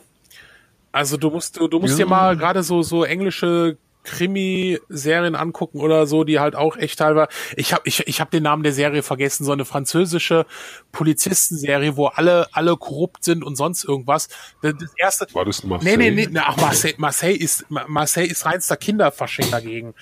Also 0.91 1.17
du 1.17 1.29
musst, 1.29 1.57
du, 1.57 1.67
du 1.67 1.79
musst 1.79 1.99
ja. 1.99 2.05
dir 2.05 2.09
mal 2.09 2.35
gerade 2.35 2.63
so, 2.63 2.81
so 2.81 3.03
englische 3.03 3.77
Krimi-Serien 4.03 5.35
angucken 5.35 5.79
oder 5.79 6.07
so, 6.07 6.23
die 6.23 6.39
halt 6.39 6.55
auch 6.55 6.77
echt 6.77 6.99
teilweise. 6.99 7.29
Ich 7.55 7.73
habe 7.73 7.83
ich, 7.85 8.07
ich 8.07 8.19
hab 8.19 8.31
den 8.31 8.43
Namen 8.43 8.63
der 8.63 8.73
Serie 8.73 9.03
vergessen, 9.03 9.45
so 9.45 9.51
eine 9.51 9.65
französische 9.65 10.45
Polizistenserie, 10.91 11.97
wo 11.97 12.07
alle 12.07 12.47
alle 12.53 12.77
korrupt 12.77 13.23
sind 13.23 13.43
und 13.43 13.55
sonst 13.55 13.83
irgendwas. 13.83 14.29
Das, 14.61 14.73
erste. 14.97 15.27
War 15.33 15.45
das 15.45 15.63
Marseille? 15.63 15.97
Nee, 15.97 16.11
nee, 16.11 16.27
nee, 16.31 16.39
ach, 16.43 16.57
Marseille, 16.57 16.95
Marseille 16.97 17.35
ist 17.35 17.65
Marseille 17.69 18.27
ist 18.27 18.45
reinster 18.45 18.77
Kinderfasching 18.77 19.51
dagegen. 19.51 19.93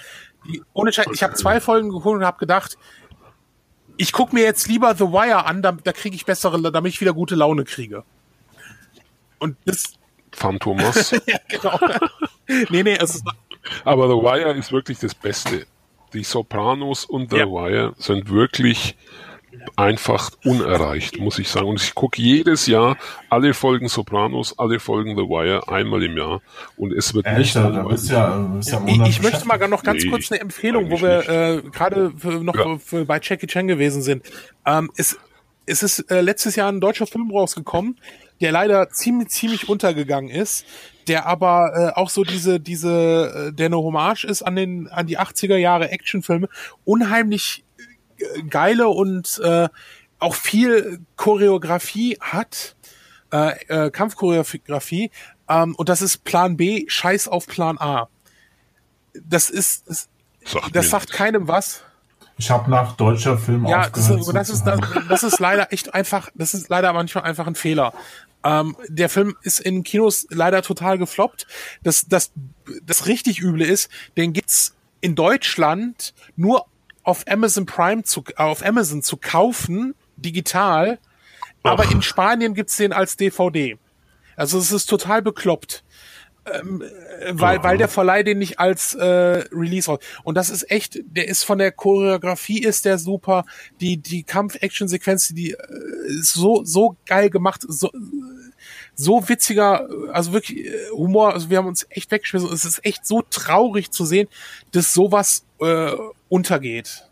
Die, 0.48 0.62
ohne 0.74 0.94
Scheiß, 0.94 1.08
ich 1.14 1.24
habe 1.24 1.34
zwei 1.34 1.60
Folgen 1.60 1.90
geguckt 1.90 2.16
und 2.16 2.26
habe 2.26 2.40
gedacht, 2.40 2.78
ich 3.98 4.14
guck 4.14 4.32
mir 4.32 4.44
jetzt 4.44 4.68
lieber 4.70 4.96
The 4.96 5.06
Wire 5.06 5.46
an, 5.46 5.62
da, 5.62 5.74
da 5.74 5.92
kriege 5.92 6.16
ich 6.16 6.26
bessere, 6.26 6.72
damit 6.72 6.94
ich 6.94 7.02
wieder 7.02 7.14
gute 7.14 7.36
Laune 7.36 7.66
kriege. 7.66 8.04
Und 9.40 9.58
das 9.66 10.00
Phantomas. 10.32 11.12
ja, 11.26 11.38
genau. 11.50 11.78
nee, 12.70 12.84
nee, 12.84 12.98
es 12.98 13.16
ist 13.16 13.26
aber 13.84 14.08
The 14.08 14.16
Wire 14.16 14.54
ist 14.54 14.72
wirklich 14.72 15.00
das 15.00 15.16
Beste. 15.16 15.66
Die 16.14 16.24
Sopranos 16.24 17.06
und 17.06 17.30
The 17.32 17.38
ja. 17.38 17.46
Wire 17.46 17.94
sind 17.98 18.30
wirklich 18.30 18.96
einfach 19.76 20.32
unerreicht, 20.44 21.20
muss 21.20 21.40
ich 21.40 21.50
sagen. 21.50 21.68
Und 21.68 21.82
ich 21.82 21.96
gucke 21.96 22.22
jedes 22.22 22.68
Jahr 22.68 22.98
alle 23.30 23.54
Folgen 23.54 23.88
Sopranos, 23.88 24.58
alle 24.58 24.80
Folgen 24.80 25.16
The 25.16 25.24
Wire 25.24 25.68
einmal 25.68 26.04
im 26.04 26.18
Jahr. 26.18 26.42
Und 26.78 26.94
es 26.94 27.14
wird 27.14 27.26
Echt, 27.26 27.38
nicht. 27.38 27.56
Da 27.56 27.70
bist 27.84 28.10
ja, 28.10 28.38
bist 28.38 28.72
ja 28.72 28.82
ich, 28.86 29.02
ich 29.02 29.22
möchte 29.22 29.48
mal 29.48 29.58
noch 29.68 29.84
ganz 29.84 30.04
nee, 30.04 30.10
kurz 30.10 30.32
eine 30.32 30.42
Empfehlung, 30.42 30.90
wo 30.92 31.02
wir 31.02 31.30
äh, 31.30 31.62
gerade 31.72 32.12
noch 32.42 32.56
ja. 32.56 32.78
für, 32.78 33.06
bei 33.06 33.20
Jackie 33.22 33.48
Chan 33.48 33.68
gewesen 33.68 34.02
sind. 34.02 34.24
Ähm, 34.66 34.92
es, 34.96 35.18
es 35.66 35.84
ist 35.84 36.12
äh, 36.12 36.22
letztes 36.22 36.56
Jahr 36.56 36.72
ein 36.72 36.82
deutscher 36.82 37.08
Film 37.08 37.32
rausgekommen, 37.32 38.00
der 38.42 38.52
leider 38.52 38.90
ziemlich, 38.90 39.30
ziemlich 39.30 39.70
untergegangen 39.70 40.30
ist, 40.30 40.66
der 41.10 41.26
aber 41.26 41.74
äh, 41.76 42.00
auch 42.00 42.10
so 42.10 42.24
diese, 42.24 42.60
diese, 42.60 43.50
äh, 43.50 43.54
der 43.54 43.66
eine 43.66 43.78
Hommage 43.78 44.24
ist 44.24 44.44
an 44.44 44.56
den, 44.56 44.88
an 44.88 45.08
die 45.08 45.20
80er 45.20 45.58
Jahre 45.58 45.90
Actionfilme, 45.90 46.48
unheimlich 46.86 47.66
äh, 48.18 48.44
geile 48.44 48.88
und 48.88 49.42
äh, 49.44 49.68
auch 50.20 50.36
viel 50.36 51.02
Choreografie 51.16 52.18
hat, 52.22 52.76
äh, 53.34 53.88
äh, 53.88 53.92
Kampfchoreografie, 53.92 55.12
ähm, 55.50 55.76
und 55.76 55.90
das 55.90 56.02
ist 56.02 56.24
Plan 56.24 56.56
B, 56.56 56.86
Scheiß 56.88 57.28
auf 57.28 57.48
Plan 57.48 57.78
A. 57.80 58.08
Das 59.24 59.50
ist, 59.50 59.90
das, 59.90 60.08
sagt, 60.46 60.76
das 60.76 60.90
sagt 60.90 61.12
keinem 61.12 61.48
was. 61.48 61.84
Ich 62.38 62.52
habe 62.52 62.70
nach 62.70 62.96
deutscher 62.96 63.38
Film 63.38 63.66
Ja, 63.66 63.90
das, 63.90 64.10
ist, 64.10 64.32
das, 64.34 64.50
ist, 64.50 64.64
das, 64.64 64.80
das 65.10 65.24
ist 65.24 65.40
leider 65.40 65.74
echt 65.74 65.94
einfach, 65.94 66.30
das 66.36 66.54
ist 66.54 66.70
leider 66.70 66.94
manchmal 66.94 67.26
einfach 67.26 67.48
ein 67.48 67.56
Fehler. 67.56 67.94
Ähm, 68.44 68.76
der 68.88 69.10
Film 69.10 69.36
ist 69.44 69.60
in 69.60 69.84
Kinos 69.84 70.28
leider 70.30 70.62
total 70.62 70.98
gefloppt. 70.98 71.48
Das, 71.84 72.08
das, 72.08 72.32
das 72.84 73.08
richtig 73.08 73.42
üble 73.42 73.66
ist, 73.66 73.90
den 74.18 74.34
gibt's 74.34 74.76
in 75.02 75.16
Deutschland 75.16 76.14
nur 76.36 76.66
auf 77.04 77.26
Amazon 77.28 77.66
Prime 77.66 78.04
zu, 78.04 78.24
auf 78.36 78.66
Amazon 78.66 79.02
zu 79.02 79.18
kaufen, 79.18 79.96
digital. 80.16 81.00
Aber 81.64 81.84
Ach. 81.88 81.92
in 81.92 82.02
Spanien 82.02 82.54
gibt's 82.54 82.78
den 82.78 82.94
als 82.94 83.18
DVD. 83.18 83.78
Also 84.36 84.58
es 84.58 84.72
ist 84.72 84.86
total 84.86 85.22
bekloppt. 85.22 85.84
Ähm, 86.46 86.82
äh, 86.82 87.32
weil, 87.34 87.64
weil 87.64 87.78
der 87.78 87.88
Verleih 87.88 88.24
den 88.24 88.40
nicht 88.40 88.60
als 88.60 88.96
äh, 88.96 89.06
Release 89.52 89.90
raus. 89.92 90.00
Und 90.24 90.36
das 90.36 90.50
ist 90.50 90.70
echt, 90.72 91.00
der 91.06 91.28
ist 91.28 91.44
von 91.44 91.58
der 91.58 91.72
Choreografie 91.72 92.64
ist 92.64 92.86
der 92.86 92.98
super. 92.98 93.46
Die, 93.82 93.98
die 93.98 94.24
Kampf-Action-Sequenz, 94.24 95.30
die 95.30 95.52
äh, 95.52 95.58
ist 96.08 96.34
so, 96.34 96.64
so 96.64 96.96
geil 97.06 97.30
gemacht, 97.30 97.62
so, 97.68 97.90
so 98.96 99.28
witziger, 99.30 99.88
also 100.12 100.34
wirklich 100.34 100.66
äh, 100.66 100.90
Humor, 100.92 101.34
also 101.34 101.50
wir 101.50 101.58
haben 101.58 101.68
uns 101.68 101.86
echt 101.90 102.12
weggeschmissen. 102.12 102.52
Es 102.52 102.66
ist 102.66 102.84
echt 102.86 103.06
so 103.06 103.22
traurig 103.30 103.92
zu 103.92 104.06
sehen, 104.06 104.28
dass 104.72 104.94
sowas 104.94 105.46
äh, 105.60 105.92
untergeht. 106.30 107.06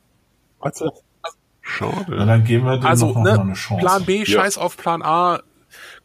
Also, 0.60 0.92
Na, 1.24 1.30
Schade. 1.62 2.26
dann 2.26 2.44
geben 2.44 2.66
wir 2.66 2.78
dem 2.78 2.86
also 2.86 3.08
noch 3.08 3.16
mal 3.16 3.24
ne, 3.36 3.42
eine 3.42 3.54
Chance. 3.54 3.82
Plan 3.82 4.06
B, 4.06 4.20
Ja. 4.20 4.26
scheiß 4.26 4.58
auf 4.58 4.78
Plan 4.78 5.02
A. 5.04 5.42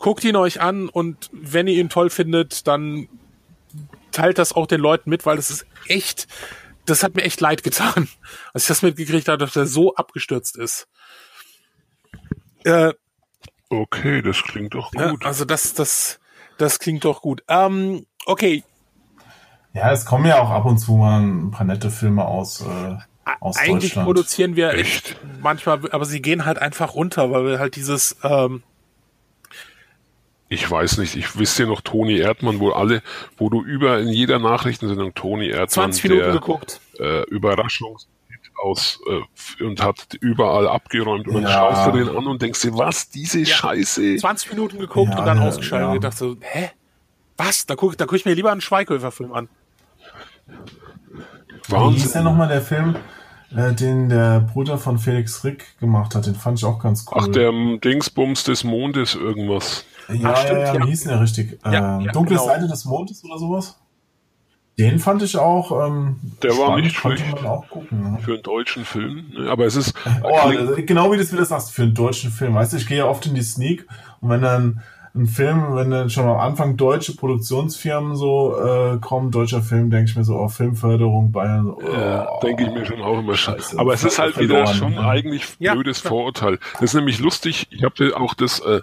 Guckt 0.03 0.24
ihn 0.24 0.35
euch 0.35 0.61
an 0.61 0.89
und 0.89 1.31
wenn 1.33 1.69
ihr 1.69 1.81
ihn 1.81 1.89
toll 1.89 2.11
findet, 2.11 2.66
dann 2.66 3.09
teilt 4.11 4.37
das 4.37 4.53
auch 4.53 4.66
den 4.66 4.81
Leuten 4.81 5.09
mit, 5.09 5.24
weil 5.24 5.37
das 5.37 5.49
ist 5.49 5.65
echt, 5.87 6.27
das 6.87 7.05
hat 7.05 7.15
mir 7.15 7.23
echt 7.23 7.41
leid 7.41 7.62
getan, 7.62 8.09
als 8.53 8.65
ich 8.65 8.69
das 8.69 8.83
mitgekriegt 8.83 9.29
habe, 9.29 9.39
dass 9.39 9.55
er 9.55 9.66
so 9.66 9.95
abgestürzt 9.95 10.57
ist. 10.59 10.89
Äh, 12.65 12.93
Okay, 13.69 14.20
das 14.23 14.43
klingt 14.43 14.74
doch 14.74 14.91
gut. 14.91 15.24
also 15.24 15.45
das, 15.47 15.73
das, 15.73 16.20
das 16.59 16.79
klingt 16.81 17.05
doch 17.07 17.23
gut. 17.23 17.43
Ähm, 17.49 18.05
okay, 18.27 18.65
Ja, 19.73 19.93
es 19.93 20.05
kommen 20.05 20.27
ja 20.27 20.43
auch 20.43 20.51
ab 20.51 20.66
und 20.66 20.77
zu 20.79 20.97
mal 20.97 21.20
ein 21.23 21.51
paar 21.53 21.65
nette 21.65 21.91
Filme 21.91 22.24
aus, 22.27 22.61
äh, 22.61 22.97
aus 23.41 23.57
eigentlich 23.57 23.93
Deutschland. 23.93 24.07
produzieren 24.07 24.57
wir 24.57 24.74
Echt? 24.74 25.16
manchmal, 25.41 25.81
aber 25.91 26.05
sie 26.05 26.20
gehen 26.20 26.45
halt 26.45 26.59
einfach 26.59 26.95
runter, 26.95 27.31
weil 27.31 27.47
wir 27.47 27.59
halt 27.61 27.77
dieses, 27.77 28.16
ähm, 28.24 28.62
Ich 30.53 30.70
weiß 30.70 30.99
nicht, 30.99 31.16
ich 31.16 31.39
wüsste 31.39 31.66
noch 31.66 31.81
Toni 31.81 32.19
Erdmann, 32.19 32.61
wo 32.61 32.70
alle, 32.73 33.03
wo 33.39 33.49
du 33.49 33.62
über 33.62 33.99
in 34.01 34.09
jeder 34.09 34.39
Nachrichtensendung 34.39 35.15
Toni 35.15 35.47
Erdmann, 35.49 35.93
20 35.93 36.05
Minuten 36.05 36.23
der 36.24 36.33
geguckt. 36.35 36.81
äh, 36.99 37.23
Überraschungshit 37.31 38.07
aus 38.62 39.01
äh, 39.59 39.65
und 39.65 39.83
hat 39.83 39.97
überall 40.20 40.69
abgeräumt 40.69 41.27
und 41.27 41.35
dann 41.35 41.45
Ja. 41.45 41.53
schaust 41.53 41.87
du 41.87 41.93
den 41.93 42.09
an 42.15 42.27
und 42.27 42.43
denkst 42.43 42.61
dir, 42.61 42.77
was, 42.77 43.09
diese 43.09 43.47
Scheiße? 43.47 44.16
20 44.16 44.51
Minuten 44.53 44.79
geguckt 44.79 45.12
Ja, 45.15 45.20
und 45.20 45.24
dann 45.27 45.39
ja, 45.39 45.45
ausgeschaltet 45.49 45.85
ja. 45.87 45.89
und 45.89 45.95
gedacht 45.95 46.19
so, 46.19 46.37
hä? 46.41 46.70
Was? 47.39 47.65
Da 47.65 47.74
guck, 47.74 47.97
da 47.97 48.05
guck 48.05 48.16
ich 48.16 48.27
mir 48.27 48.35
lieber 48.35 48.53
einen 48.53 48.61
Schweighöfer-Film 48.61 49.33
an. 49.33 49.49
Wie 50.47 50.53
hieß 51.65 51.70
Wahnsinn. 51.70 52.12
der 52.12 52.23
nochmal 52.23 52.49
der 52.49 52.61
Film, 52.62 52.97
äh, 53.57 53.73
den 53.73 54.09
der 54.11 54.41
Bruder 54.53 54.77
von 54.79 54.99
Felix 54.99 55.45
Rick 55.45 55.79
gemacht 55.81 56.15
hat? 56.15 56.27
Den 56.27 56.35
fand 56.35 56.59
ich 56.59 56.65
auch 56.65 56.79
ganz 56.79 57.07
cool. 57.11 57.19
Ach, 57.23 57.29
der 57.29 57.49
ähm, 57.49 57.81
Dingsbums 57.83 58.45
des 58.45 58.65
Mondes 58.65 59.15
irgendwas. 59.15 59.87
Ja, 60.15 60.31
Ach, 60.33 60.37
stimmt, 60.37 60.59
ja, 60.61 60.67
ja, 60.67 60.75
ja. 60.75 60.85
wie 60.85 60.89
hieß 60.91 61.01
denn 61.03 61.13
der 61.13 61.21
richtig? 61.21 61.59
Ja, 61.65 61.97
ähm, 61.99 62.05
ja, 62.07 62.13
Dunkle 62.13 62.37
genau. 62.37 62.47
Seite 62.47 62.69
des 62.69 62.85
Mondes 62.85 63.25
oder 63.25 63.39
sowas? 63.39 63.79
Den 64.79 64.99
fand 64.99 65.23
ich 65.23 65.37
auch. 65.37 65.87
Ähm, 65.87 66.17
Der 66.43 66.53
war 66.53 66.77
nicht 66.81 66.97
schlecht. 66.97 67.25
man 67.35 67.47
auch 67.47 67.69
gucken. 67.69 68.13
Ne? 68.15 68.19
Für 68.23 68.35
einen 68.35 68.43
deutschen 68.43 68.85
Film. 68.87 69.27
ne? 69.37 69.51
Aber 69.51 69.67
es 69.67 69.77
ist. 69.77 69.93
Oh, 70.25 70.51
das- 70.51 70.77
genau 70.87 71.13
wie 71.13 71.17
du 71.17 71.23
es 71.23 71.33
wieder 71.33 71.45
sagst, 71.45 71.73
für 71.73 71.83
einen 71.83 71.95
deutschen 71.95 72.31
Film. 72.31 72.55
Weißt 72.55 72.73
du, 72.73 72.79
ich 72.79 72.87
gehe 72.89 72.99
ja 72.99 73.05
oft 73.07 73.27
in 73.27 73.35
die 73.35 73.43
Sneak 73.43 73.87
und 74.21 74.31
wenn 74.31 74.41
dann 74.43 74.81
ein 75.15 75.27
Film, 75.27 75.75
wenn 75.77 75.91
dann 75.91 76.09
schon 76.09 76.27
am 76.27 76.39
Anfang 76.39 76.79
deutsche 76.79 77.15
Produktionsfirmen 77.15 78.17
so 78.17 78.57
äh, 78.59 78.97
kommen, 78.99 79.31
deutscher 79.31 79.61
Film, 79.61 79.91
denke 79.91 80.09
ich 80.11 80.17
mir 80.17 80.25
so, 80.25 80.37
oh, 80.39 80.49
Filmförderung, 80.49 81.33
Bayern, 81.33 81.69
oh, 81.71 81.83
Ja, 81.93 82.27
denke 82.43 82.63
ich 82.65 82.71
mir 82.71 82.87
schon 82.87 83.03
auch 83.03 83.19
immer. 83.19 83.35
Scheiße. 83.37 83.79
Aber 83.79 83.93
es 83.93 84.05
ist 84.05 84.19
halt 84.19 84.39
wieder 84.41 84.65
Verloren, 84.67 84.75
schon 84.75 84.93
ja. 84.95 85.07
eigentlich 85.11 85.45
Ja, 85.59 85.75
blödes 85.75 86.01
klar. 86.01 86.13
Vorurteil. 86.13 86.59
Das 86.73 86.83
ist 86.85 86.95
nämlich 86.95 87.19
lustig. 87.19 87.67
Ich 87.71 87.85
habe 87.85 88.17
auch 88.17 88.33
das, 88.33 88.61
äh, 88.61 88.81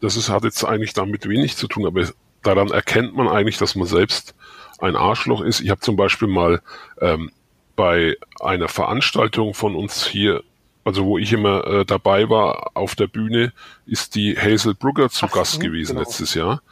das 0.00 0.16
ist, 0.16 0.28
hat 0.28 0.44
jetzt 0.44 0.64
eigentlich 0.64 0.92
damit 0.92 1.28
wenig 1.28 1.56
zu 1.56 1.68
tun, 1.68 1.86
aber 1.86 2.08
daran 2.42 2.70
erkennt 2.70 3.14
man 3.16 3.28
eigentlich, 3.28 3.58
dass 3.58 3.74
man 3.74 3.86
selbst 3.86 4.34
ein 4.78 4.96
Arschloch 4.96 5.40
ist. 5.40 5.60
Ich 5.60 5.70
habe 5.70 5.80
zum 5.80 5.96
Beispiel 5.96 6.28
mal 6.28 6.60
ähm, 7.00 7.30
bei 7.76 8.16
einer 8.40 8.68
Veranstaltung 8.68 9.54
von 9.54 9.74
uns 9.74 10.06
hier, 10.06 10.42
also 10.84 11.04
wo 11.04 11.18
ich 11.18 11.32
immer 11.32 11.66
äh, 11.66 11.84
dabei 11.84 12.28
war 12.28 12.70
auf 12.74 12.94
der 12.94 13.06
Bühne, 13.06 13.52
ist 13.86 14.14
die 14.14 14.36
Hazel 14.36 14.74
Brugger 14.74 15.10
zu 15.10 15.26
Ach, 15.26 15.32
Gast 15.32 15.54
hm, 15.54 15.60
gewesen 15.60 15.96
genau. 15.96 16.00
letztes 16.00 16.34
Jahr. 16.34 16.62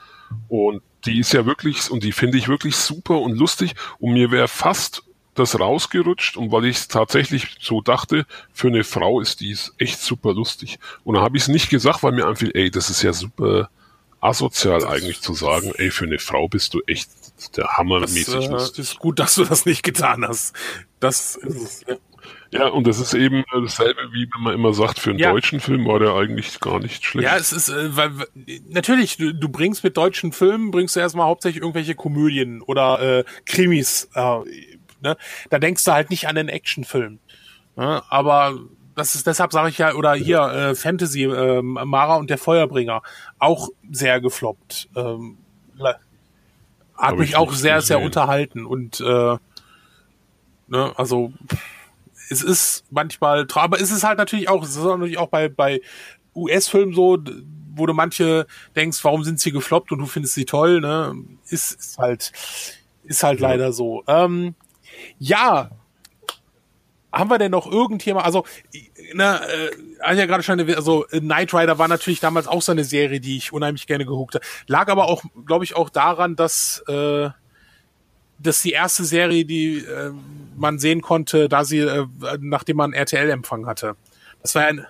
Und 0.49 0.83
die 1.05 1.19
ist 1.19 1.33
ja 1.33 1.47
wirklich, 1.47 1.91
und 1.91 2.03
die 2.03 2.13
finde 2.13 2.39
ich 2.39 2.49
wirklich 2.49 2.77
super 2.77 3.21
und 3.21 3.37
lustig. 3.37 3.75
Und 3.99 4.15
mir 4.15 4.31
wäre 4.31 4.49
fast 4.49 5.03
das 5.35 5.59
rausgerutscht. 5.59 6.37
Und 6.37 6.53
weil 6.53 6.67
ich 6.67 6.77
es 6.77 6.89
tatsächlich 6.89 7.57
so 7.61 7.81
dachte, 7.81 8.27
für 8.53 8.69
eine 8.69 8.85
Frau 8.85 9.21
ist 9.21 9.41
die 9.41 9.57
echt 9.79 10.01
super 10.01 10.33
lustig. 10.33 10.79
Und 11.05 11.15
dann 11.15 11.23
habe 11.25 11.37
ich 11.37 11.45
es 11.45 11.49
nicht 11.49 11.71
gesagt, 11.71 12.03
weil 12.03 12.13
mir 12.13 12.27
einfiel, 12.27 12.51
ey, 12.55 12.71
das 12.71 12.91
ist 12.91 13.03
ja 13.03 13.13
super 13.13 13.69
asozial 14.21 14.87
eigentlich 14.87 15.21
zu 15.21 15.35
sagen, 15.35 15.73
ey, 15.77 15.91
für 15.91 16.07
eine 16.07 16.19
Frau 16.19 16.49
bist 16.49 16.73
du 16.75 16.81
echt 16.87 17.11
der 17.57 17.65
Das 17.65 17.77
hammermäßig 17.77 18.35
äh, 18.47 18.49
lustig. 18.49 18.79
ist 18.85 18.99
gut, 18.99 19.19
dass 19.19 19.35
du 19.35 19.45
das 19.45 19.67
nicht 19.67 19.83
getan 19.83 20.25
hast. 20.27 20.55
Das 21.01 21.37
ist. 21.37 21.85
Ja. 21.89 21.97
Ja, 22.51 22.69
und 22.69 22.87
das 22.87 23.01
ist 23.01 23.13
eben 23.15 23.45
dasselbe, 23.53 24.01
wie 24.13 24.29
wenn 24.33 24.43
man 24.45 24.55
immer 24.55 24.73
sagt, 24.73 25.01
für 25.01 25.11
einen 25.11 25.19
Ja. 25.19 25.33
deutschen 25.33 25.59
Film 25.61 25.85
war 25.87 25.99
der 25.99 26.15
eigentlich 26.15 26.61
gar 26.61 26.79
nicht 26.79 27.05
schlecht. 27.05 27.25
Ja, 27.25 27.37
es 27.37 27.53
ist, 27.53 27.69
äh, 27.69 27.97
weil, 27.97 28.17
weil- 28.17 28.29
natürlich, 28.69 29.17
du, 29.17 29.35
du 29.35 29.49
bringst 29.49 29.83
mit 29.83 29.97
deutschen 29.97 30.31
Filmen, 30.33 30.71
bringst 30.71 30.95
du 30.95 31.01
erstmal 31.01 31.27
hauptsächlich 31.27 31.63
irgendwelche 31.63 31.97
Komödien 31.97 32.63
oder 32.63 33.19
äh, 33.19 33.25
Krimis. 33.45 34.09
Äh, 34.15 34.39
ne? 35.05 35.17
Da 35.51 35.61
denkst 35.61 35.85
du 35.85 35.93
halt 35.93 36.11
nicht 36.11 36.27
an 36.27 36.35
den 36.35 36.49
Actionfilm. 36.49 37.21
Ne? 37.77 38.03
Aber 38.09 38.59
das 38.97 39.15
ist, 39.15 39.27
deshalb 39.27 39.53
sage 39.53 39.69
ich 39.69 39.79
ja, 39.79 39.95
oder 39.95 40.15
hier, 40.15 40.41
äh, 40.41 40.75
Fantasy, 40.75 41.25
äh, 41.25 41.63
Mara 41.63 42.17
und 42.17 42.31
der 42.31 42.39
Feuerbringer, 42.39 43.03
auch 43.39 43.69
sehr 43.91 44.21
gefloppt. 44.21 44.89
Ähm, 44.97 45.39
hat 46.97 47.17
mich 47.17 47.31
ich 47.31 47.37
auch 47.37 47.53
sehr, 47.53 47.81
sehr 47.83 47.97
gesehen. 47.97 48.07
unterhalten 48.07 48.67
und 48.67 49.01
äh, 49.01 49.37
ne, 50.69 50.93
also 50.97 51.33
es 52.31 52.43
ist 52.43 52.85
manchmal, 52.91 53.47
aber 53.55 53.81
es 53.81 53.91
ist 53.91 54.05
halt 54.05 54.19
natürlich 54.19 54.49
auch, 54.49 54.63
es 54.63 54.77
ist 54.77 54.85
natürlich 54.85 55.19
auch 55.19 55.29
bei, 55.29 55.49
bei 55.49 55.81
US-Filmen 56.35 56.95
so, 56.95 57.19
wo 57.75 57.87
du 57.87 57.95
manche 57.95 58.47
denkst, 58.77 59.05
warum 59.05 59.25
sind 59.25 59.41
sie 59.41 59.53
gefloppt 59.53 59.93
und 59.93 59.99
du 59.99 60.07
findest 60.07 60.35
sie 60.35 60.45
toll, 60.45 60.81
ne? 60.81 61.15
Ist, 61.49 61.73
ist 61.73 61.99
halt, 61.99 62.33
ist 63.03 63.23
halt 63.23 63.41
leider 63.41 63.73
so. 63.73 64.05
Ähm, 64.07 64.55
ja. 65.19 65.71
Haben 67.13 67.31
wir 67.31 67.39
denn 67.39 67.53
noch 67.53 67.71
irgendjemand, 67.71 68.27
also, 68.27 68.45
na, 69.13 69.37
äh, 69.37 70.17
ja 70.17 70.27
gerade 70.27 70.43
schon, 70.43 70.61
also 70.75 71.07
Knight 71.11 71.55
Rider 71.55 71.79
war 71.79 71.87
natürlich 71.87 72.19
damals 72.19 72.49
auch 72.49 72.61
so 72.61 72.73
eine 72.73 72.83
Serie, 72.83 73.21
die 73.21 73.37
ich 73.37 73.53
unheimlich 73.53 73.87
gerne 73.87 74.05
geguckt 74.05 74.35
habe. 74.35 74.45
Lag 74.67 74.89
aber 74.89 75.07
auch, 75.07 75.23
glaube 75.47 75.65
ich, 75.65 75.77
auch 75.77 75.91
daran, 75.91 76.35
dass, 76.35 76.83
äh, 76.89 77.31
dass 78.41 78.63
die 78.63 78.73
erste 78.73 79.05
Serie, 79.05 79.45
die 79.45 79.79
äh, 79.79 80.11
man 80.57 80.81
sehen 80.81 81.03
konnte, 81.03 81.49
da 81.49 81.65
sie, 81.65 81.79
äh, 81.79 82.07
nachdem 82.41 82.79
man 82.79 82.93
RTL-Empfang 82.93 83.67
hatte. 83.67 83.95
Das 84.43 84.57
war 84.57 84.67
ein, 84.67 84.85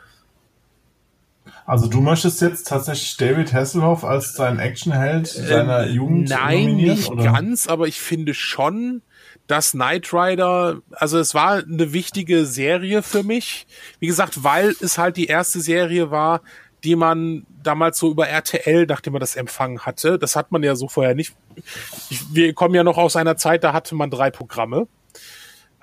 Also 1.67 1.87
du 1.89 2.01
möchtest 2.01 2.43
jetzt 2.43 2.69
tatsächlich 2.69 3.17
David 3.17 3.53
Hasselhoff 3.53 4.05
als 4.05 4.35
deinen 4.35 4.59
Actionheld 4.59 5.27
seiner 5.27 5.87
Jugend 5.87 6.31
Ähm, 6.31 6.37
Nein, 6.39 6.77
nicht 6.77 7.11
oder? 7.11 7.25
ganz, 7.25 7.67
aber 7.69 7.87
ich 7.87 8.01
finde 8.01 8.35
schon, 8.35 9.03
dass 9.47 9.73
Knight 9.73 10.13
Rider, 10.13 10.81
also 10.91 11.19
es 11.19 11.35
war 11.35 11.63
eine 11.63 11.93
wichtige 11.93 12.45
Serie 12.45 13.03
für 13.03 13.23
mich. 13.23 13.67
Wie 13.99 14.07
gesagt, 14.07 14.45
weil 14.45 14.75
es 14.81 14.99
halt 14.99 15.17
die 15.17 15.27
erste 15.27 15.61
Serie 15.61 16.11
war, 16.11 16.43
die 16.83 16.97
man 16.97 17.47
damals 17.63 17.99
so 17.99 18.11
über 18.11 18.29
RTL, 18.29 18.85
nachdem 18.87 19.15
man 19.15 19.21
das 19.21 19.37
empfangen 19.37 19.81
hatte. 19.81 20.19
Das 20.19 20.37
hat 20.37 20.53
man 20.53 20.63
ja 20.63 20.77
so 20.77 20.89
vorher 20.89 21.15
nicht. 21.15 21.35
Ich, 22.11 22.35
wir 22.35 22.53
kommen 22.53 22.75
ja 22.75 22.85
noch 22.85 22.99
aus 22.99 23.17
einer 23.17 23.39
Zeit, 23.39 23.65
da 23.65 23.73
hatte 23.73 23.95
man 23.95 24.11
drei 24.11 24.31
Programme. 24.31 24.87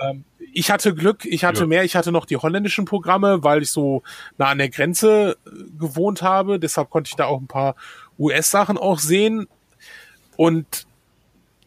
Ähm, 0.02 0.24
ich 0.54 0.70
hatte 0.72 0.94
Glück, 0.94 1.26
ich 1.26 1.44
hatte 1.46 1.62
Ja. 1.62 1.68
mehr, 1.68 1.84
ich 1.84 1.96
hatte 1.96 2.12
noch 2.12 2.26
die 2.26 2.38
holländischen 2.38 2.86
Programme, 2.86 3.44
weil 3.44 3.62
ich 3.62 3.72
so 3.72 4.04
nah 4.38 4.48
an 4.48 4.58
der 4.58 4.70
Grenze 4.70 5.38
äh, 5.46 5.50
gewohnt 5.80 6.22
habe. 6.22 6.60
Deshalb 6.60 6.90
konnte 6.90 7.10
ich 7.10 7.16
da 7.16 7.26
auch 7.26 7.40
ein 7.40 7.48
paar 7.48 7.76
US-Sachen 8.20 8.78
auch 8.78 9.00
sehen. 9.00 9.48
Und 10.38 10.86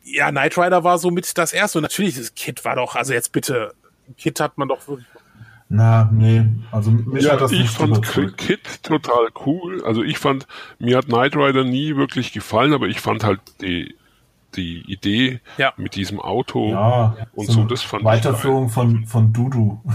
ja, 0.03 0.31
Knight 0.31 0.59
Rider 0.59 0.85
war 0.85 0.99
so 0.99 1.11
mit 1.11 1.39
das 1.39 1.53
erste. 1.53 1.79
Und 1.79 1.83
natürlich, 1.83 2.17
das 2.17 2.35
Kid 2.35 2.65
war 2.65 2.77
doch, 2.77 2.95
also 2.95 3.13
jetzt 3.13 3.33
bitte, 3.33 3.73
Kid 4.19 4.39
hat 4.41 4.59
man 4.59 4.69
doch 4.69 4.87
wirklich. 4.87 5.07
Na, 5.71 6.11
nee. 6.13 6.45
Also 6.73 6.91
mich 6.91 7.25
Ja, 7.25 7.33
hat 7.33 7.41
das 7.41 7.53
ich 7.53 7.61
nicht 7.61 7.71
fand 7.71 7.97
überzeugt. 7.97 8.37
Kid 8.37 8.83
total 8.83 9.29
cool. 9.47 9.83
Also 9.85 10.03
ich 10.03 10.19
fand, 10.19 10.47
mir 10.79 10.99
hat 10.99 11.07
Knight 11.07 11.35
Rider 11.37 11.65
nie 11.65 11.97
wirklich 11.97 12.33
gefallen, 12.33 12.75
aber 12.75 12.87
ich 12.87 13.01
fand 13.01 13.25
halt 13.25 13.41
die, 13.63 13.97
die 14.57 14.81
Idee 14.91 15.41
Ja. 15.59 15.73
mit 15.77 15.95
diesem 15.95 16.21
Auto 16.21 16.71
Ja, 16.71 17.17
und 17.35 17.47
so 17.47 17.53
so, 17.53 17.65
das 17.65 17.83
fand 17.83 18.05
Weiterführung 18.05 18.69
von, 18.69 19.05
von 19.07 19.33
Dudu. 19.33 19.81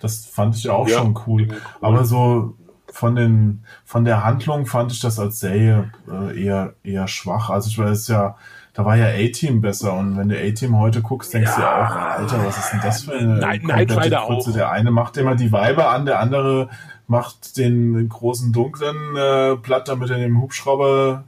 Das 0.00 0.26
fand 0.26 0.54
ich 0.54 0.64
ja 0.64 0.72
auch 0.74 0.86
Ja. 0.86 0.98
schon 0.98 1.18
cool. 1.26 1.48
Aber 1.80 2.04
so 2.04 2.56
von 2.92 3.16
den 3.16 3.64
von 3.86 4.04
der 4.04 4.22
Handlung 4.22 4.66
fand 4.66 4.92
ich 4.92 5.00
das 5.00 5.18
als 5.18 5.40
Serie 5.40 5.90
äh, 6.10 6.44
eher 6.44 6.74
eher 6.84 7.08
schwach. 7.08 7.48
Also 7.48 7.68
ich 7.70 7.78
weiß 7.78 8.08
ja, 8.08 8.36
da 8.74 8.84
war 8.84 8.96
ja 8.96 9.06
A-Team 9.06 9.62
besser 9.62 9.94
und 9.94 10.18
wenn 10.18 10.28
du 10.28 10.36
A-Team 10.38 10.78
heute 10.78 11.00
guckst, 11.00 11.32
denkst 11.32 11.54
du 11.56 11.62
ja 11.62 11.86
auch, 11.86 11.96
Alter, 12.20 12.44
was 12.44 12.58
ist 12.58 12.72
denn 12.72 12.80
das 12.82 13.02
für 13.04 13.12
eine 13.14 13.38
Nein, 13.38 13.64
Rider 13.70 13.96
Grütze? 13.96 14.20
auch. 14.20 14.52
Der 14.52 14.70
eine 14.70 14.90
macht 14.90 15.16
immer 15.16 15.36
die 15.36 15.52
Weiber 15.52 15.88
an, 15.88 16.04
der 16.04 16.20
andere 16.20 16.68
macht 17.06 17.56
den 17.56 18.08
großen 18.10 18.52
dunklen 18.52 19.16
äh, 19.16 19.56
platt, 19.56 19.88
damit 19.88 20.10
er 20.10 20.18
den 20.18 20.38
Hubschrauber 20.38 21.24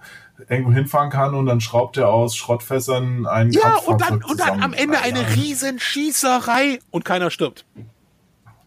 irgendwo 0.49 0.73
hinfahren 0.73 1.11
kann 1.11 1.35
und 1.35 1.47
dann 1.47 1.61
schraubt 1.61 1.97
er 1.97 2.09
aus 2.09 2.37
Schrottfässern 2.37 3.27
ein 3.27 3.51
Ja, 3.53 3.77
und 3.87 4.01
dann, 4.01 4.23
und 4.25 4.41
dann 4.41 4.63
am. 4.63 4.73
Ende 4.73 4.99
eine 5.01 5.21
Ja. 5.23 5.27
riesen 5.29 5.79
Schießerei 5.79 6.81
und 6.91 7.05
keiner 7.05 7.31
stirbt. 7.31 7.65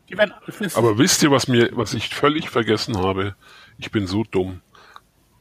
Die 0.10 0.18
werden, 0.18 0.34
Aber 0.76 0.98
wisst 0.98 1.22
ihr, 1.24 1.32
was 1.32 1.50
mir, 1.50 1.70
was 1.74 1.94
ich 1.94 2.08
völlig 2.16 2.50
vergessen 2.50 2.98
habe? 2.98 3.36
Ich 3.78 3.92
bin 3.92 4.08
so 4.08 4.24
dumm. 4.24 4.62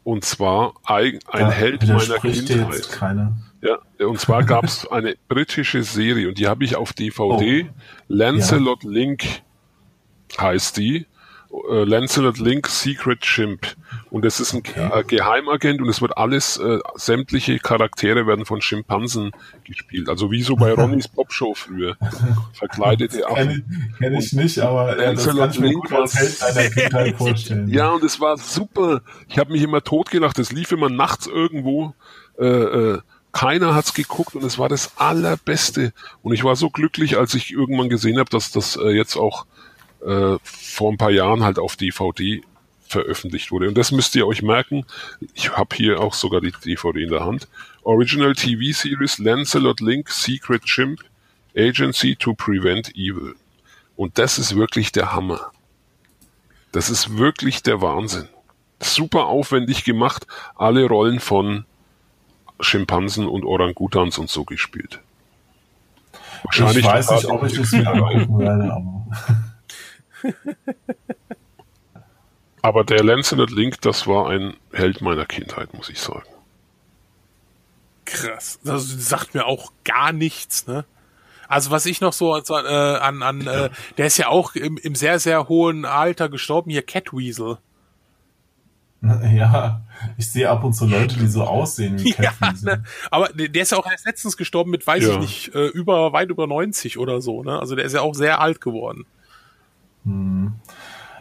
Und 0.02 0.24
zwar 0.24 0.74
ein, 0.84 1.20
ein 1.30 1.40
Da 1.46 1.50
Held 1.50 1.86
meiner 1.86 2.18
Kindheit. 2.18 2.90
keiner. 2.90 3.36
Ja, 3.62 3.78
und 4.06 4.20
zwar 4.20 4.44
gab 4.44 4.64
es 4.64 4.86
eine 4.86 5.16
britische 5.28 5.82
Serie 5.82 6.28
und 6.28 6.38
die 6.38 6.46
habe 6.46 6.64
ich 6.64 6.76
auf 6.76 6.92
DVD. 6.92 7.70
Lancelot 8.08 8.82
Link 8.84 9.24
heißt 10.38 10.76
die. 10.76 11.06
Äh, 11.70 11.84
Lancelot 11.84 12.38
Link 12.38 12.66
Secret 12.66 13.20
Chimp. 13.20 13.66
Und 14.10 14.24
es 14.24 14.40
ist 14.40 14.52
ein 14.52 14.62
äh, 14.64 15.04
Geheimagent 15.04 15.80
und 15.80 15.88
es 15.88 16.00
wird 16.00 16.16
alles, 16.16 16.58
äh, 16.58 16.78
sämtliche 16.94 17.58
Charaktere 17.58 18.26
werden 18.26 18.44
von 18.44 18.60
Schimpansen 18.60 19.32
gespielt. 19.64 20.08
Also 20.08 20.30
wie 20.30 20.42
so 20.42 20.56
bei 20.56 20.72
Ronnys 20.74 21.08
Popshow 21.08 21.54
früher. 21.54 21.96
Verkleidete 22.52 23.26
Affen. 23.28 23.94
Kenne 23.98 24.18
ich, 24.18 24.32
nicht, 24.32 24.58
aber 24.58 25.00
ja, 25.00 25.12
das 25.12 25.26
Lancelot 25.26 25.38
kann 25.38 25.50
ich 25.50 25.60
mir 25.60 25.66
Link 25.68 25.82
gut 25.82 25.92
als 25.92 26.14
Held 26.14 27.16
vorstellen. 27.16 27.68
Ja, 27.68 27.90
und 27.90 28.04
es 28.04 28.20
war 28.20 28.36
super. 28.38 29.02
Ich 29.28 29.38
habe 29.38 29.52
mich 29.52 29.62
immer 29.62 29.82
totgelacht. 29.82 30.38
Es 30.38 30.52
lief 30.52 30.72
immer 30.72 30.88
nachts 30.88 31.26
irgendwo. 31.26 31.94
Äh, 32.38 32.46
äh, 32.46 32.98
keiner 33.32 33.74
hat's 33.74 33.92
geguckt 33.92 34.34
und 34.34 34.44
es 34.44 34.58
war 34.58 34.70
das 34.70 34.92
allerbeste. 34.96 35.92
Und 36.22 36.32
ich 36.32 36.42
war 36.42 36.56
so 36.56 36.70
glücklich, 36.70 37.18
als 37.18 37.34
ich 37.34 37.52
irgendwann 37.52 37.90
gesehen 37.90 38.18
habe, 38.18 38.30
dass 38.30 38.50
das 38.50 38.76
äh, 38.76 38.88
jetzt 38.88 39.16
auch 39.16 39.44
äh, 40.06 40.38
vor 40.42 40.92
ein 40.92 40.98
paar 40.98 41.10
Jahren 41.10 41.42
halt 41.42 41.58
auf 41.58 41.76
DVD 41.76 42.40
veröffentlicht 42.88 43.50
wurde. 43.50 43.68
Und 43.68 43.76
das 43.76 43.90
müsst 43.90 44.14
ihr 44.14 44.26
euch 44.26 44.42
merken. 44.42 44.84
Ich 45.34 45.56
habe 45.56 45.74
hier 45.74 46.00
auch 46.00 46.14
sogar 46.14 46.40
die 46.40 46.52
DVD 46.52 47.02
in 47.02 47.10
der 47.10 47.24
Hand. 47.24 47.48
Original 47.82 48.34
TV 48.34 48.72
Series 48.72 49.18
Lancelot 49.18 49.80
Link 49.80 50.08
Secret 50.08 50.64
Chimp 50.64 51.00
Agency 51.56 52.16
to 52.16 52.34
Prevent 52.34 52.94
Evil. 52.94 53.34
Und 53.96 54.18
das 54.18 54.38
ist 54.38 54.56
wirklich 54.56 54.92
der 54.92 55.12
Hammer. 55.12 55.50
Das 56.72 56.90
ist 56.90 57.16
wirklich 57.16 57.62
der 57.62 57.80
Wahnsinn. 57.80 58.28
Super 58.80 59.26
aufwendig 59.26 59.84
gemacht, 59.84 60.26
alle 60.54 60.86
Rollen 60.86 61.18
von 61.18 61.64
Schimpansen 62.60 63.26
und 63.26 63.44
Orangutans 63.44 64.18
und 64.18 64.28
so 64.28 64.44
gespielt. 64.44 65.00
Ich 66.52 66.60
weiß 66.60 67.10
nicht, 67.10 67.26
ob 67.26 67.44
ich 67.44 67.54
das 67.54 67.72
angucken 67.72 68.38
werde, 68.38 68.72
aber 68.72 69.06
Aber 72.62 72.84
der 72.84 73.04
Lancelot 73.04 73.50
Link, 73.50 73.80
das 73.82 74.06
war 74.06 74.28
ein 74.28 74.56
Held 74.72 75.00
meiner 75.00 75.24
Kindheit, 75.26 75.72
muss 75.74 75.88
ich 75.88 76.00
sagen. 76.00 76.28
krass. 78.04 78.58
Das 78.64 78.86
sagt 79.08 79.34
mir 79.34 79.46
auch 79.46 79.72
gar 79.84 80.12
nichts, 80.12 80.66
ne? 80.66 80.84
Also 81.48 81.70
was 81.70 81.86
ich 81.86 82.00
noch 82.00 82.12
so 82.12 82.36
äh, 82.36 82.40
an, 82.98 83.22
an 83.22 83.46
äh, 83.46 83.70
der 83.98 84.06
ist 84.06 84.16
ja 84.16 84.28
auch 84.28 84.56
im, 84.56 84.78
im 84.78 84.96
sehr, 84.96 85.20
sehr 85.20 85.48
hohen 85.48 85.84
Alter 85.84 86.28
gestorben, 86.28 86.70
hier 86.70 86.82
Catweasel. 86.82 87.58
ja, 89.02 89.82
ich 90.18 90.28
sehe 90.28 90.50
ab 90.50 90.64
und 90.64 90.72
zu 90.72 90.86
Leute, 90.86 91.16
die 91.16 91.28
so 91.28 91.44
aussehen 91.46 92.00
wie 92.00 92.10
Ja, 92.14 92.32
Catweasel. 92.32 92.78
ne? 92.78 92.84
aber 93.12 93.28
der 93.28 93.48
der 93.48 93.62
ist 93.62 93.70
ja 93.70 93.78
auch 93.78 93.88
erst 93.88 94.06
letztens 94.06 94.36
gestorben 94.36 94.72
mit, 94.72 94.84
weiß 94.84 95.04
Ja. 95.04 95.10
ich 95.14 95.18
nicht, 95.18 95.54
äh, 95.54 95.66
über, 95.68 96.12
weit 96.12 96.30
über 96.30 96.48
90 96.48 96.98
oder 96.98 97.20
so, 97.20 97.44
ne? 97.44 97.60
Also 97.60 97.76
der 97.76 97.84
ist 97.84 97.92
ja 97.92 98.00
auch 98.00 98.14
sehr 98.14 98.40
alt 98.40 98.60
geworden. 98.60 99.06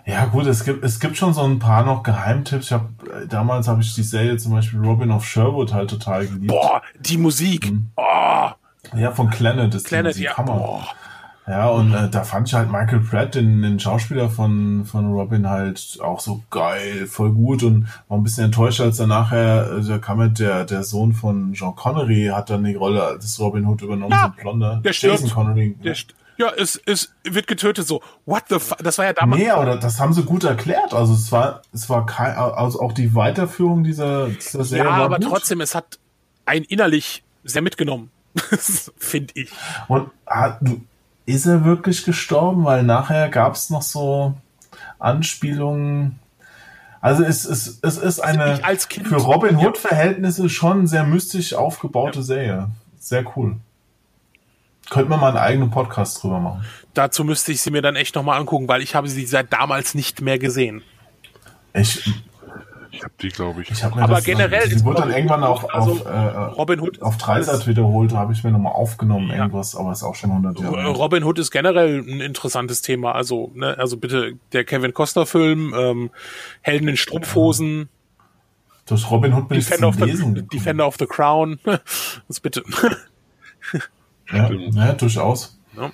Ja 0.07 0.25
gut, 0.25 0.45
es 0.45 0.63
gibt 0.63 0.83
es 0.85 0.99
gibt 0.99 1.17
schon 1.17 1.33
so 1.33 1.41
ein 1.41 1.57
paar 1.57 1.83
noch 1.83 2.03
Geheimtipps. 2.03 2.65
Ich 2.67 2.71
hab, 2.73 2.89
äh, 3.07 3.25
damals 3.27 3.67
habe 3.67 3.81
ich 3.81 3.95
die 3.95 4.03
Serie 4.03 4.37
zum 4.37 4.51
Beispiel 4.53 4.79
Robin 4.79 5.09
of 5.11 5.25
Sherwood 5.25 5.73
halt 5.73 5.89
total 5.89 6.27
geliebt. 6.27 6.47
Boah, 6.47 6.81
die 6.99 7.17
Musik. 7.17 7.71
Mhm. 7.71 7.87
Oh, 7.95 8.49
Ja, 8.95 9.11
von 9.13 9.29
Planet 9.31 9.73
ist 9.73 9.87
Planet, 9.87 10.15
die 10.15 10.19
Musik 10.19 10.25
ja. 10.25 10.37
Hammer. 10.37 10.53
Boah. 10.57 10.83
Ja, 11.47 11.69
und 11.69 11.93
äh, 11.93 12.09
da 12.09 12.23
fand 12.23 12.47
ich 12.47 12.55
halt 12.55 12.71
Michael 12.71 13.01
Pratt, 13.01 13.35
den, 13.35 13.61
den 13.61 13.79
Schauspieler 13.79 14.29
von, 14.31 14.83
von 14.85 15.11
Robin, 15.13 15.47
halt 15.47 15.99
auch 16.03 16.19
so 16.19 16.41
geil, 16.49 17.05
voll 17.05 17.31
gut 17.33 17.61
und 17.61 17.87
war 18.07 18.17
ein 18.17 18.23
bisschen 18.23 18.45
enttäuscht, 18.45 18.81
als 18.81 18.97
er 18.99 19.05
nachher, 19.05 19.73
äh, 19.77 19.81
da 19.87 19.99
kam 19.99 20.19
halt 20.19 20.39
der, 20.39 20.65
der 20.65 20.81
Sohn 20.83 21.13
von 21.13 21.53
Jean 21.53 21.75
Connery, 21.75 22.31
hat 22.33 22.49
dann 22.49 22.63
die 22.63 22.73
Rolle 22.73 23.19
des 23.21 23.39
Robin 23.39 23.67
Hood 23.67 23.83
übernommen, 23.83 24.11
Ja, 24.11 24.21
so 24.21 24.25
ein 24.25 24.41
Blonder. 24.41 24.81
der 24.83 24.93
stirbt. 24.93 25.19
Jason 25.21 25.29
Connery. 25.35 25.75
Der 25.83 25.95
st- 25.95 26.15
ja, 26.37 26.51
es, 26.57 26.81
es 26.85 27.13
wird 27.23 27.47
getötet 27.47 27.87
so. 27.87 28.01
What 28.25 28.43
the 28.49 28.59
fuck? 28.59 28.79
Das 28.79 28.97
war 28.97 29.05
ja 29.05 29.13
damals. 29.13 29.41
Nee, 29.41 29.49
aber 29.49 29.77
das 29.77 29.99
haben 29.99 30.13
sie 30.13 30.23
gut 30.23 30.43
erklärt. 30.43 30.93
Also 30.93 31.13
es 31.13 31.31
war, 31.31 31.61
es 31.73 31.89
war 31.89 32.05
kein, 32.05 32.35
also 32.35 32.81
auch 32.81 32.91
die 32.91 33.15
Weiterführung 33.15 33.83
dieser, 33.83 34.27
dieser 34.29 34.63
Serie 34.63 34.85
ja, 34.85 34.91
aber 34.91 35.17
gut. 35.19 35.27
trotzdem, 35.27 35.61
es 35.61 35.75
hat 35.75 35.99
einen 36.45 36.65
innerlich 36.65 37.23
sehr 37.43 37.61
mitgenommen. 37.61 38.11
Finde 38.97 39.33
ich. 39.35 39.49
Und 39.87 40.09
ah, 40.25 40.57
du, 40.59 40.81
ist 41.25 41.45
er 41.45 41.63
wirklich 41.63 42.03
gestorben? 42.03 42.65
Weil 42.65 42.83
nachher 42.83 43.29
gab 43.29 43.55
es 43.55 43.69
noch 43.69 43.81
so 43.81 44.35
Anspielungen. 44.99 46.19
Also 47.01 47.23
es, 47.23 47.45
es, 47.45 47.79
es 47.81 47.97
ist 47.97 48.19
eine 48.19 48.59
für 48.87 49.15
Robin 49.17 49.57
Hood 49.57 49.77
Verhältnisse 49.77 50.49
schon 50.49 50.87
sehr 50.87 51.03
mystisch 51.03 51.53
aufgebaute 51.53 52.23
Serie. 52.23 52.69
Sehr 52.99 53.23
cool. 53.37 53.57
Könnte 54.89 55.09
man 55.09 55.19
mal 55.19 55.29
einen 55.29 55.37
eigenen 55.37 55.71
Podcast 55.71 56.21
drüber 56.23 56.39
machen. 56.39 56.65
Dazu 56.93 57.23
müsste 57.23 57.51
ich 57.51 57.61
sie 57.61 57.71
mir 57.71 57.81
dann 57.81 57.95
echt 57.95 58.15
nochmal 58.15 58.39
angucken, 58.39 58.67
weil 58.67 58.81
ich 58.81 58.95
habe 58.95 59.07
sie 59.07 59.25
seit 59.25 59.51
damals 59.51 59.95
nicht 59.95 60.21
mehr 60.21 60.39
gesehen. 60.39 60.83
Ich, 61.73 62.09
Ich 62.91 63.03
habe 63.03 63.13
die, 63.21 63.27
glaube 63.27 63.61
ich. 63.61 63.71
ich 63.71 63.83
habe 63.83 63.95
mir 63.95 64.03
Aber 64.03 64.15
das 64.15 64.23
generell 64.23 64.69
sie 64.69 64.85
wurde 64.85 65.01
dann 65.01 65.09
Robin 65.09 65.17
irgendwann 65.17 65.43
Hood, 65.43 65.49
auf, 65.49 65.73
also 65.75 65.91
auf, 65.91 66.05
äh, 66.05 66.09
Robin 66.53 66.79
Hood 66.79 67.01
auf 67.01 67.17
Dreisat 67.17 67.67
wiederholt, 67.67 68.13
habe 68.13 68.31
ich 68.31 68.43
mir 68.45 68.51
nochmal 68.51 68.71
aufgenommen, 68.71 69.31
irgendwas, 69.31 69.75
aber 69.75 69.91
ist 69.91 70.03
auch 70.03 70.15
schon 70.15 70.29
100 70.29 70.59
Jahre. 70.61 70.87
Robin 70.87 71.25
Hood 71.25 71.37
ist 71.39 71.51
generell 71.51 71.99
ein 71.99 72.21
interessantes 72.21 72.81
Thema. 72.81 73.13
Also, 73.13 73.51
ne, 73.53 73.77
also 73.77 73.97
bitte 73.97 74.37
der 74.53 74.63
Kevin 74.63 74.93
Costner 74.93 75.25
Film, 75.25 75.73
ähm, 75.77 76.09
Helden 76.61 76.87
in 76.87 76.95
Strumpfhosen, 76.95 77.89
Durch 78.85 79.11
Robin 79.11 79.33
Hood 79.33 79.49
bin 79.49 79.57
ich 79.57 79.65
Defender 79.65 79.91
zum 79.91 80.01
of, 80.01 80.07
Lesen 80.07 80.35
the. 80.35 80.47
Defender 80.47 80.87
of 80.87 80.95
the 80.97 81.07
Crown. 81.07 81.59
Das 82.29 82.39
bitte. 82.39 82.63
Ja, 84.31 84.45
Stimmt. 84.45 84.75
ja, 84.75 84.93
durchaus. 84.93 85.59
Ja. 85.77 85.91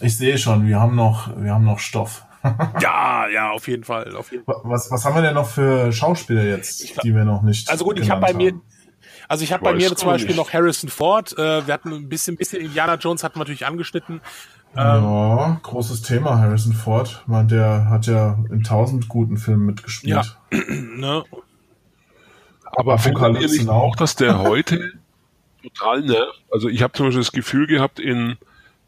Ich 0.00 0.16
sehe 0.16 0.38
schon, 0.38 0.66
wir 0.66 0.80
haben 0.80 0.96
noch, 0.96 1.30
wir 1.36 1.52
haben 1.52 1.64
noch 1.64 1.78
Stoff. 1.78 2.24
ja, 2.80 3.26
ja, 3.28 3.50
auf 3.50 3.68
jeden 3.68 3.84
Fall. 3.84 4.14
Auf 4.16 4.30
jeden 4.32 4.44
Fall. 4.44 4.56
Was, 4.64 4.90
was 4.90 5.04
haben 5.04 5.14
wir 5.14 5.22
denn 5.22 5.34
noch 5.34 5.48
für 5.48 5.92
Schauspieler 5.92 6.44
jetzt, 6.44 7.02
die 7.02 7.14
wir 7.14 7.24
noch 7.24 7.42
nicht 7.42 7.70
Also 7.70 7.84
gut, 7.84 7.98
ich 7.98 8.10
habe 8.10 8.20
bei 8.20 8.34
mir, 8.34 8.52
also 9.28 9.44
ich 9.44 9.52
habe 9.52 9.62
bei 9.64 9.72
mir 9.74 9.94
zum 9.96 10.08
Beispiel 10.08 10.34
nicht. 10.34 10.36
noch 10.36 10.52
Harrison 10.52 10.90
Ford. 10.90 11.32
Äh, 11.38 11.66
wir 11.66 11.72
hatten 11.72 11.92
ein 11.92 12.08
bisschen, 12.08 12.36
bisschen 12.36 12.60
Indiana 12.60 12.96
Jones 12.96 13.24
hatten 13.24 13.36
wir 13.36 13.40
natürlich 13.40 13.66
angeschnitten. 13.66 14.20
Ja, 14.76 15.60
großes 15.62 16.02
Thema, 16.02 16.38
Harrison 16.38 16.72
Ford. 16.72 17.22
Man, 17.26 17.46
der 17.48 17.88
hat 17.88 18.06
ja 18.06 18.38
in 18.50 18.64
tausend 18.64 19.08
guten 19.08 19.36
Filmen 19.36 19.66
mitgespielt. 19.66 20.36
Ne? 20.50 21.24
Aber 22.76 22.98
findet 22.98 23.22
ihr 23.40 23.48
nicht 23.48 23.66
Now. 23.66 23.72
auch, 23.74 23.96
dass 23.96 24.16
der 24.16 24.38
heute 24.42 24.92
total 25.68 26.02
nervt? 26.02 26.42
Also 26.52 26.68
ich 26.68 26.82
habe 26.82 26.92
zum 26.92 27.06
Beispiel 27.06 27.22
das 27.22 27.32
Gefühl 27.32 27.66
gehabt 27.66 27.98
in 27.98 28.36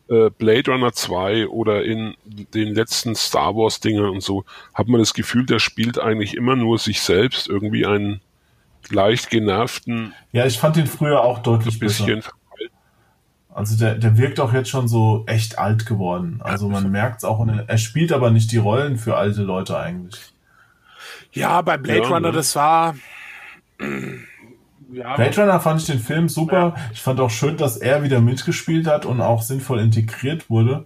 äh, 0.09 0.31
Blade 0.31 0.70
Runner 0.70 0.93
2 0.93 1.48
oder 1.48 1.85
in 1.85 2.15
den 2.24 2.74
letzten 2.74 3.15
Star 3.15 3.57
Wars 3.57 3.81
Dingern 3.81 4.11
und 4.11 4.23
so, 4.23 4.44
hat 4.74 4.89
man 4.89 5.01
das 5.01 5.15
Gefühl, 5.15 5.47
der 5.47 5.59
spielt 5.59 5.98
eigentlich 5.98 6.35
immer 6.35 6.57
nur 6.57 6.78
sich 6.78 7.01
selbst, 7.01 7.48
irgendwie 7.48 7.86
einen 7.86 8.20
leicht 8.89 9.31
genervten, 9.31 10.15
Ja, 10.32 10.47
ich 10.47 10.59
fand 10.59 10.77
ihn 10.77 10.86
früher 10.86 11.23
auch 11.23 11.40
deutlich 11.40 11.78
bisschen 11.78 12.07
besser. 12.07 12.31
Also 13.53 13.77
der, 13.78 13.94
der 13.94 14.19
wirkt 14.19 14.39
auch 14.39 14.53
jetzt 14.53 14.69
schon 14.69 14.86
so 14.86 15.24
echt 15.27 15.59
alt 15.59 15.86
geworden. 15.86 16.40
Also 16.44 16.69
man 16.69 16.90
merkt 16.90 17.19
es 17.19 17.24
auch. 17.24 17.39
und 17.39 17.48
Er 17.48 17.78
spielt 17.78 18.12
aber 18.12 18.31
nicht 18.31 18.53
die 18.53 18.59
Rollen 18.59 18.98
für 18.98 19.16
alte 19.16 19.43
Leute 19.43 19.78
eigentlich. 19.78 20.20
Ja, 21.32 21.62
bei 21.62 21.78
Blade 21.78 22.01
Ja, 22.03 22.09
Runner, 22.09 22.28
ne? 22.28 22.32
das 22.32 22.55
war. 22.55 22.94
Ja, 24.92 25.16
Blade 25.16 25.40
Runner 25.40 25.60
fand 25.60 25.80
ich 25.80 25.86
den 25.86 25.98
Film 25.98 26.28
super. 26.28 26.74
Ich 26.92 27.00
fand 27.00 27.20
auch 27.20 27.30
schön, 27.30 27.56
dass 27.56 27.76
er 27.76 28.02
wieder 28.02 28.20
mitgespielt 28.20 28.86
hat 28.86 29.04
und 29.04 29.20
auch 29.20 29.42
sinnvoll 29.42 29.80
integriert 29.80 30.48
wurde. 30.48 30.84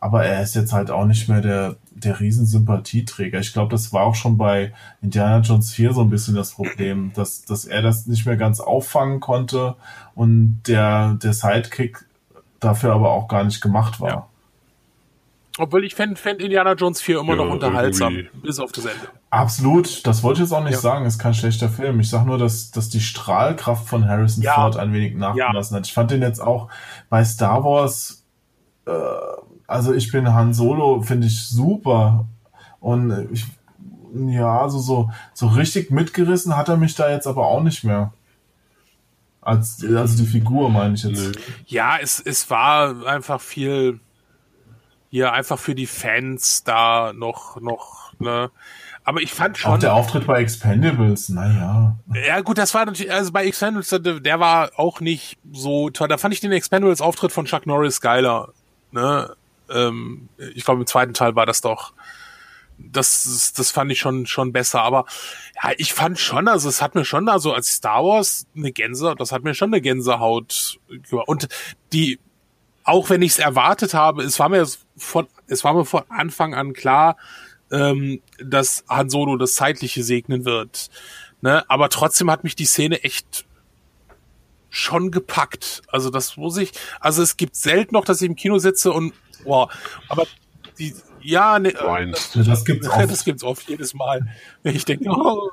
Aber 0.00 0.24
er 0.24 0.42
ist 0.42 0.54
jetzt 0.54 0.72
halt 0.72 0.90
auch 0.90 1.06
nicht 1.06 1.28
mehr 1.28 1.40
der, 1.40 1.76
der 1.92 2.18
Riesensympathieträger. 2.18 3.38
Ich 3.38 3.52
glaube, 3.52 3.70
das 3.70 3.92
war 3.92 4.02
auch 4.02 4.16
schon 4.16 4.36
bei 4.36 4.72
Indiana 5.00 5.38
Jones 5.38 5.72
4 5.72 5.92
so 5.92 6.02
ein 6.02 6.10
bisschen 6.10 6.34
das 6.34 6.52
Problem, 6.52 7.12
dass, 7.14 7.42
dass 7.44 7.64
er 7.64 7.82
das 7.82 8.06
nicht 8.06 8.26
mehr 8.26 8.36
ganz 8.36 8.58
auffangen 8.58 9.20
konnte 9.20 9.76
und 10.14 10.62
der, 10.66 11.14
der 11.22 11.32
Sidekick 11.32 12.04
dafür 12.58 12.92
aber 12.92 13.12
auch 13.12 13.28
gar 13.28 13.44
nicht 13.44 13.60
gemacht 13.60 14.00
war. 14.00 14.28
Obwohl 15.58 15.84
ich 15.84 15.94
fände 15.94 16.16
fänd 16.16 16.40
Indiana 16.40 16.72
Jones 16.72 17.02
4 17.02 17.20
immer 17.20 17.36
Ja, 17.36 17.44
noch 17.44 17.52
unterhaltsam, 17.52 18.14
irgendwie. 18.16 18.38
bis 18.40 18.58
auf 18.58 18.72
das 18.72 18.86
Ende. 18.86 19.08
Absolut, 19.30 20.06
das 20.06 20.22
wollte 20.22 20.38
ich 20.42 20.48
jetzt 20.48 20.52
auch 20.56 20.62
nicht 20.64 20.72
Ja. 20.72 20.78
sagen, 20.78 21.04
ist 21.04 21.18
kein 21.18 21.34
schlechter 21.34 21.68
Film. 21.68 22.00
Ich 22.00 22.08
sag 22.08 22.24
nur, 22.24 22.38
dass, 22.38 22.70
dass 22.70 22.88
die 22.88 23.00
Strahlkraft 23.00 23.86
von 23.86 24.08
Harrison 24.08 24.42
Ja. 24.42 24.54
Ford 24.54 24.76
ein 24.78 24.92
wenig 24.94 25.14
nachgelassen 25.14 25.76
hat. 25.76 25.86
Ich 25.86 25.92
fand 25.92 26.10
den 26.10 26.22
jetzt 26.22 26.40
auch 26.40 26.68
bei 27.10 27.22
Star 27.24 27.62
Wars, 27.64 28.24
äh, 28.86 28.92
also 29.66 29.92
ich 29.92 30.10
bin 30.10 30.32
Han 30.32 30.54
Solo, 30.54 31.02
finde 31.02 31.26
ich 31.26 31.42
super. 31.46 32.26
Und 32.80 33.28
ich, 33.32 33.44
ja, 34.14 34.60
also 34.60 34.78
so, 34.78 35.10
so 35.34 35.46
richtig 35.48 35.90
mitgerissen 35.90 36.56
hat 36.56 36.68
er 36.68 36.76
mich 36.78 36.94
da 36.94 37.10
jetzt 37.10 37.26
aber 37.26 37.46
auch 37.46 37.62
nicht 37.62 37.84
mehr. 37.84 38.12
Als, 39.40 39.84
also 39.84 40.16
die 40.22 40.28
Figur 40.28 40.70
meine 40.70 40.94
ich 40.94 41.02
jetzt. 41.02 41.32
Ja, 41.66 41.96
es, 42.00 42.20
es 42.20 42.48
war 42.48 43.06
einfach 43.06 43.40
viel 43.40 43.98
hier 45.12 45.34
einfach 45.34 45.58
für 45.58 45.74
die 45.74 45.86
Fans 45.86 46.64
da 46.64 47.12
noch, 47.12 47.60
noch, 47.60 48.14
ne. 48.18 48.50
Aber 49.04 49.20
ich 49.20 49.30
fand 49.30 49.56
Auch 49.56 49.72
schon, 49.72 49.80
der 49.80 49.92
Auftritt 49.92 50.26
bei 50.26 50.40
Expendables, 50.40 51.28
naja. 51.28 51.98
ja 52.14 52.40
gut, 52.40 52.56
das 52.56 52.72
war 52.72 52.86
natürlich, 52.86 53.12
also 53.12 53.30
bei 53.30 53.44
Expendables, 53.44 53.90
der, 54.22 54.40
war 54.40 54.70
auch 54.76 55.00
nicht 55.00 55.36
so 55.52 55.90
toll. 55.90 56.08
Da 56.08 56.16
fand 56.16 56.32
ich 56.32 56.40
den 56.40 56.52
Expendables 56.52 57.02
Auftritt 57.02 57.30
von 57.30 57.44
Chuck 57.44 57.66
Norris 57.66 58.00
geiler, 58.00 58.54
ne. 58.90 59.36
Ähm, 59.70 60.30
ich 60.54 60.64
glaube, 60.64 60.80
im 60.80 60.86
zweiten 60.86 61.12
Teil 61.12 61.36
war 61.36 61.44
das 61.44 61.60
doch. 61.60 61.92
Das, 62.78 63.52
das 63.54 63.70
fand 63.70 63.92
ich 63.92 63.98
schon, 63.98 64.24
schon 64.24 64.50
besser. 64.50 64.80
Aber 64.80 65.04
ja, 65.62 65.72
ich 65.76 65.92
fand 65.92 66.18
schon, 66.18 66.48
also 66.48 66.70
es 66.70 66.80
hat 66.80 66.94
mir 66.94 67.04
schon, 67.04 67.28
also 67.28 67.52
als 67.52 67.68
Star 67.68 68.02
Wars 68.02 68.46
eine 68.56 68.72
Gänse, 68.72 69.14
das 69.18 69.30
hat 69.30 69.44
mir 69.44 69.52
schon 69.52 69.74
eine 69.74 69.82
Gänsehaut. 69.82 70.80
Und 71.26 71.48
die, 71.92 72.18
auch 72.84 73.10
wenn 73.10 73.22
ich 73.22 73.32
es 73.32 73.38
erwartet 73.38 73.94
habe, 73.94 74.22
es 74.22 74.38
war 74.38 74.48
mir 74.48 74.66
von, 75.02 75.26
es 75.46 75.64
war 75.64 75.74
mir 75.74 75.84
von 75.84 76.02
Anfang 76.08 76.54
an 76.54 76.72
klar, 76.72 77.16
ähm, 77.70 78.20
dass 78.38 78.84
Han 78.88 79.10
Solo 79.10 79.36
das 79.36 79.54
Zeitliche 79.54 80.02
segnen 80.02 80.44
wird. 80.44 80.88
Ne? 81.40 81.68
Aber 81.68 81.88
trotzdem 81.88 82.30
hat 82.30 82.44
mich 82.44 82.54
die 82.56 82.64
Szene 82.66 83.02
echt 83.02 83.44
schon 84.70 85.10
gepackt. 85.10 85.82
Also 85.88 86.10
das 86.10 86.36
muss 86.36 86.56
ich, 86.56 86.72
also 87.00 87.22
es 87.22 87.36
gibt 87.36 87.56
selten 87.56 87.94
noch, 87.94 88.04
dass 88.04 88.22
ich 88.22 88.28
im 88.28 88.36
Kino 88.36 88.58
sitze 88.58 88.92
und, 88.92 89.12
boah, 89.44 89.68
aber 90.08 90.26
die, 90.78 90.94
ja, 91.20 91.58
ne, 91.58 91.74
Weinst. 91.82 92.36
Das 92.36 92.64
gibt's 92.64 92.88
auch. 92.88 93.00
das 93.06 93.24
gibt's 93.24 93.44
oft 93.44 93.68
jedes 93.68 93.92
Mal. 93.94 94.26
Ich 94.62 94.84
denke, 94.84 95.10
oh, 95.10 95.50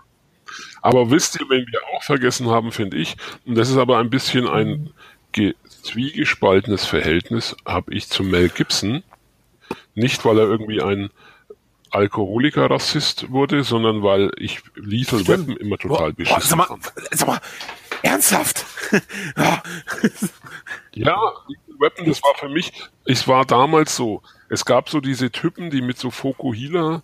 Aber 0.81 1.11
wisst 1.11 1.39
ihr, 1.39 1.49
wenn 1.49 1.65
wir 1.67 1.79
auch 1.93 2.03
vergessen 2.03 2.49
haben, 2.49 2.71
finde 2.71 2.97
ich, 2.97 3.17
und 3.45 3.55
das 3.55 3.69
ist 3.69 3.77
aber 3.77 3.97
ein 3.97 4.09
bisschen 4.09 4.47
ein 4.47 4.91
ge- 5.31 5.55
zwiegespaltenes 5.83 6.85
Verhältnis, 6.85 7.55
habe 7.65 7.93
ich 7.93 8.09
zu 8.09 8.23
Mel 8.23 8.49
Gibson. 8.49 9.03
Nicht, 9.99 10.25
weil 10.25 10.39
er 10.39 10.45
irgendwie 10.45 10.81
ein 10.81 11.09
Alkoholiker-Rassist 11.91 13.31
wurde, 13.31 13.63
sondern 13.63 14.03
weil 14.03 14.31
ich 14.37 14.61
Lethal 14.75 15.27
Weapon 15.27 15.57
immer 15.57 15.77
total 15.77 16.13
boah, 16.13 16.25
sag 16.25 16.35
beschissen 16.35 16.57
mal, 16.57 16.65
fand. 16.65 16.83
sag 17.11 17.27
mal, 17.27 17.41
ernsthaft? 18.03 18.65
Ja. 20.95 21.21
Lethal 21.47 21.79
Weapon, 21.79 22.05
das 22.05 22.21
war 22.23 22.33
für 22.35 22.49
mich, 22.49 22.71
es 23.05 23.27
war 23.27 23.45
damals 23.45 23.95
so, 23.95 24.21
es 24.49 24.65
gab 24.65 24.89
so 24.89 24.99
diese 24.99 25.31
Typen, 25.31 25.69
die 25.69 25.81
mit 25.81 25.97
so 25.97 26.11
Fokuhila 26.11 27.03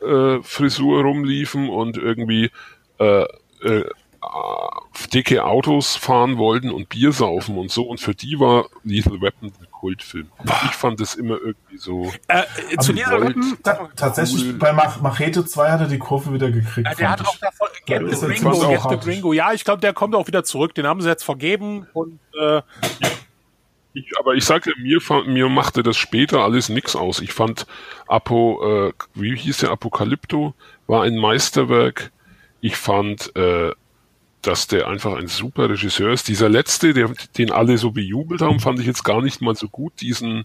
äh, 0.00 0.42
Frisur 0.42 1.02
rumliefen 1.02 1.68
und 1.68 1.96
irgendwie 1.96 2.50
äh, 2.98 3.24
äh, 3.62 3.84
dicke 5.12 5.44
Autos 5.44 5.96
fahren 5.96 6.38
wollten 6.38 6.70
und 6.70 6.88
Bier 6.88 7.12
saufen 7.12 7.58
und 7.58 7.70
so. 7.70 7.82
Und 7.82 8.00
für 8.00 8.14
die 8.14 8.38
war 8.38 8.66
Lethal 8.84 9.20
Weapon 9.20 9.52
Kultfilm. 9.84 10.28
Ich 10.64 10.70
fand 10.70 10.98
das 10.98 11.14
immer 11.14 11.36
irgendwie 11.36 11.76
so. 11.76 12.10
äh, 12.28 12.44
zu 12.78 12.94
dieser 12.94 13.20
Weapon, 13.20 13.58
Ta 13.62 13.90
tatsächlich, 13.94 14.58
bei 14.58 14.72
Mach 14.72 15.02
Machete 15.02 15.44
2 15.44 15.70
hat 15.72 15.80
er 15.82 15.88
die 15.88 15.98
Kurve 15.98 16.32
wieder 16.32 16.50
gekriegt. 16.50 16.88
Ja, 16.88 16.94
der 16.94 17.10
hat 17.10 17.18
fand 17.18 17.28
auch 17.28 17.34
ich. 17.34 17.40
davon 17.40 17.68
Get 17.84 18.00
Ja, 18.00 18.16
the 18.16 18.26
Gringo, 18.26 18.68
Get 18.68 18.80
the. 19.02 19.10
Gringo. 19.10 19.32
Ja, 19.34 19.52
ich 19.52 19.62
glaube, 19.62 19.82
der 19.82 19.92
kommt 19.92 20.14
auch 20.14 20.26
wieder 20.26 20.42
zurück. 20.42 20.74
Den 20.74 20.86
haben 20.86 21.02
sie 21.02 21.08
jetzt 21.10 21.22
vergeben 21.22 21.86
und 21.92 22.18
äh, 22.40 22.62
Ich, 23.92 24.10
aber 24.18 24.34
ich 24.34 24.44
sagte, 24.46 24.72
mir, 24.80 25.00
mir 25.26 25.48
machte 25.50 25.82
das 25.82 25.98
später 25.98 26.40
alles 26.40 26.70
nix 26.70 26.96
aus. 26.96 27.20
Ich 27.20 27.34
fand 27.34 27.66
Apo, 28.08 28.88
äh, 28.88 28.92
wie 29.14 29.36
hieß 29.36 29.58
der 29.58 29.70
Apokalypto, 29.70 30.54
war 30.86 31.02
ein 31.02 31.16
Meisterwerk. 31.18 32.10
Ich 32.62 32.76
fand, 32.76 33.36
äh, 33.36 33.70
dass 34.46 34.66
der 34.66 34.86
einfach 34.88 35.14
ein 35.16 35.26
super 35.28 35.68
Regisseur 35.68 36.12
ist. 36.12 36.28
Dieser 36.28 36.48
letzte, 36.48 36.92
der, 36.94 37.10
den 37.36 37.50
alle 37.50 37.78
so 37.78 37.90
bejubelt 37.90 38.40
haben, 38.40 38.60
fand 38.60 38.78
ich 38.80 38.86
jetzt 38.86 39.04
gar 39.04 39.22
nicht 39.22 39.40
mal 39.40 39.54
so 39.54 39.68
gut. 39.68 40.00
Diesen 40.00 40.44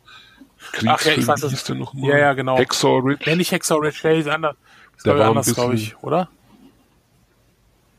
Ach 0.76 0.82
ja, 0.84 0.94
ich 0.96 1.02
Kriegsfilm, 1.02 1.28
weiß, 1.28 1.50
hieß 1.50 1.64
der 1.66 1.76
nochmal? 1.76 2.10
Ja, 2.12 2.18
ja, 2.18 2.34
genau. 2.34 2.58
Hacksaw 2.58 3.00
Ridge. 3.00 3.26
wenn 3.26 3.38
nicht 3.38 3.52
Hexer 3.52 3.82
Red 3.82 3.96
Shade 3.96 4.18
ist 4.18 4.28
anders. 4.28 4.56
Der 5.06 5.14
ich 5.14 5.20
war 5.20 5.30
anders, 5.30 5.54
glaube 5.54 5.72
bisschen- 5.72 5.88
ich, 5.98 6.04
oder? 6.04 6.30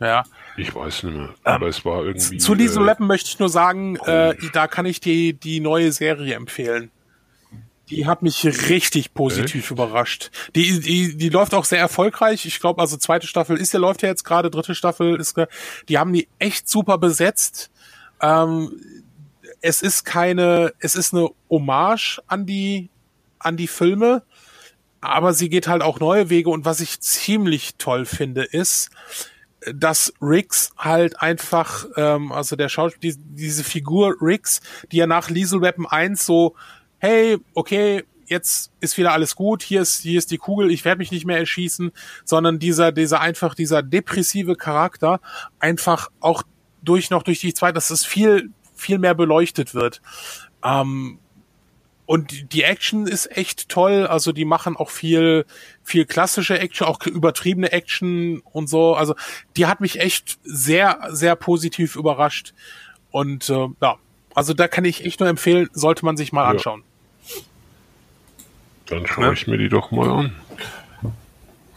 Ja. 0.00 0.24
Ich 0.56 0.74
weiß 0.74 1.04
nicht 1.04 1.16
mehr. 1.16 1.30
Aber 1.44 1.68
es 1.68 1.84
war 1.84 2.04
irgendwie. 2.04 2.38
Zu 2.38 2.54
diesem 2.54 2.82
äh, 2.82 2.86
Lappen 2.86 3.06
möchte 3.06 3.28
ich 3.28 3.38
nur 3.38 3.48
sagen, 3.48 3.96
äh, 3.96 4.34
da 4.52 4.66
kann 4.66 4.86
ich 4.86 5.00
die, 5.00 5.34
die 5.34 5.60
neue 5.60 5.92
Serie 5.92 6.34
empfehlen. 6.34 6.90
Die 7.90 8.06
hat 8.06 8.22
mich 8.22 8.44
richtig 8.44 9.14
positiv 9.14 9.70
überrascht. 9.70 10.30
Die, 10.54 10.80
die, 10.80 11.16
die 11.16 11.28
läuft 11.28 11.54
auch 11.54 11.64
sehr 11.64 11.80
erfolgreich. 11.80 12.46
Ich 12.46 12.60
glaube, 12.60 12.80
also 12.80 12.96
zweite 12.96 13.26
Staffel 13.26 13.56
ist 13.56 13.72
ja 13.72 13.80
läuft 13.80 14.02
ja 14.02 14.08
jetzt 14.08 14.24
gerade, 14.24 14.50
dritte 14.50 14.74
Staffel 14.74 15.16
ist, 15.16 15.36
die 15.88 15.98
haben 15.98 16.12
die 16.12 16.28
echt 16.38 16.68
super 16.68 16.98
besetzt. 16.98 17.70
Ähm, 18.20 18.80
es 19.60 19.82
ist 19.82 20.04
keine, 20.04 20.72
es 20.78 20.94
ist 20.94 21.12
eine 21.12 21.28
Hommage 21.48 22.20
an 22.26 22.46
die, 22.46 22.90
an 23.38 23.56
die 23.56 23.68
Filme, 23.68 24.22
aber 25.00 25.32
sie 25.32 25.48
geht 25.48 25.68
halt 25.68 25.82
auch 25.82 26.00
neue 26.00 26.30
Wege 26.30 26.50
und 26.50 26.64
was 26.64 26.80
ich 26.80 27.00
ziemlich 27.00 27.76
toll 27.76 28.04
finde, 28.04 28.44
ist, 28.44 28.90
dass 29.74 30.12
Riggs 30.22 30.70
halt 30.78 31.20
einfach, 31.20 31.86
ähm, 31.96 32.32
also 32.32 32.56
der 32.56 32.68
Schauspieler, 32.68 33.14
die, 33.14 33.18
diese 33.18 33.64
Figur 33.64 34.16
Riggs, 34.20 34.60
die 34.90 34.98
ja 34.98 35.06
nach 35.06 35.28
Liesel 35.28 35.60
Weapon 35.60 35.86
1 35.86 36.24
so, 36.24 36.54
hey, 37.00 37.38
okay, 37.54 38.04
jetzt 38.26 38.70
ist 38.80 38.96
wieder 38.96 39.12
alles 39.12 39.34
gut, 39.34 39.62
hier 39.62 39.80
ist, 39.82 40.02
hier 40.02 40.16
ist 40.18 40.30
die 40.30 40.38
Kugel, 40.38 40.70
ich 40.70 40.84
werde 40.84 40.98
mich 40.98 41.10
nicht 41.10 41.26
mehr 41.26 41.38
erschießen, 41.38 41.90
sondern 42.24 42.60
dieser, 42.60 42.92
dieser 42.92 43.20
einfach, 43.20 43.56
dieser 43.56 43.82
depressive 43.82 44.54
Charakter 44.54 45.20
einfach 45.58 46.10
auch 46.20 46.44
durch 46.82 47.10
noch 47.10 47.24
durch 47.24 47.40
die 47.40 47.52
zweite, 47.52 47.74
dass 47.74 47.90
es 47.90 48.04
viel, 48.04 48.50
viel 48.74 48.98
mehr 48.98 49.14
beleuchtet 49.14 49.74
wird. 49.74 50.00
Ähm, 50.64 51.18
und 52.06 52.52
die- 52.52 52.62
Action 52.62 53.06
ist 53.06 53.36
echt 53.36 53.68
toll. 53.68 54.06
Also 54.06 54.32
die 54.32 54.44
machen 54.44 54.76
auch 54.76 54.90
viel, 54.90 55.44
viel 55.82 56.06
klassische 56.06 56.58
Action, 56.58 56.86
auch 56.86 57.04
übertriebene 57.06 57.70
Action 57.72 58.40
und 58.52 58.68
so. 58.68 58.94
Also 58.94 59.14
die 59.56 59.66
hat 59.66 59.80
mich 59.80 60.00
echt 60.00 60.38
sehr, 60.42 60.98
sehr 61.10 61.36
positiv 61.36 61.94
überrascht. 61.96 62.52
Und 63.10 63.48
äh, 63.48 63.68
ja, 63.80 63.96
also 64.34 64.54
da 64.54 64.66
kann 64.68 64.84
ich 64.84 65.04
echt 65.04 65.20
nur 65.20 65.28
empfehlen, 65.28 65.68
sollte 65.72 66.04
man 66.04 66.16
sich 66.16 66.32
mal 66.32 66.44
Ja. 66.44 66.50
Dann 68.90 69.06
schaue 69.06 69.32
ich 69.32 69.46
mir 69.46 69.56
die 69.58 69.68
doch 69.68 69.90
mal 69.90 70.10
an. 70.10 70.32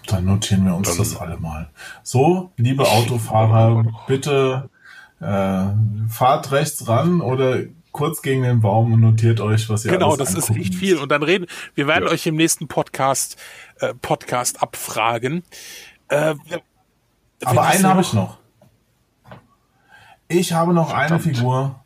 Dann 0.08 0.26
notieren 0.26 0.66
wir 0.66 0.76
uns 0.76 0.90
Dann- 0.90 0.98
das 0.98 1.16
alle 1.18 1.38
mal. 1.38 1.70
So, 2.04 2.52
liebe 2.58 2.84
Autofahrer, 2.86 3.86
bitte 4.08 4.70
äh, 5.22 5.66
fahrt 6.10 6.52
rechts 6.52 6.88
ran 6.88 7.22
oder 7.22 7.60
kurz 7.94 8.22
gegen 8.22 8.42
den 8.44 8.60
Baum 8.60 8.92
und 8.94 9.00
notiert 9.00 9.40
euch, 9.40 9.70
was 9.70 9.86
ihr 9.86 9.92
Genau, 9.92 10.14
alles 10.16 10.34
das 10.34 10.50
ist 10.50 10.56
echt 10.58 10.76
viel. 10.76 10.98
Und 10.98 11.10
dann 11.10 11.24
reden, 11.24 11.46
wir 11.76 11.88
werden 11.88 12.06
Ja. 12.08 12.12
euch 12.12 12.26
im 12.28 12.36
nächsten 12.36 12.68
Podcast, 12.68 13.38
äh, 13.80 13.94
Podcast 13.94 14.62
abfragen. 14.62 15.44
Äh, 16.10 16.36
Aber 17.46 17.62
einen 17.68 17.86
habe 17.88 18.02
ich 18.02 18.12
noch. 18.14 18.38
Ich 20.28 20.52
habe 20.54 20.74
noch 20.74 20.92
eine 20.94 21.20
Verdammt. 21.20 21.24
Figur. 21.38 21.80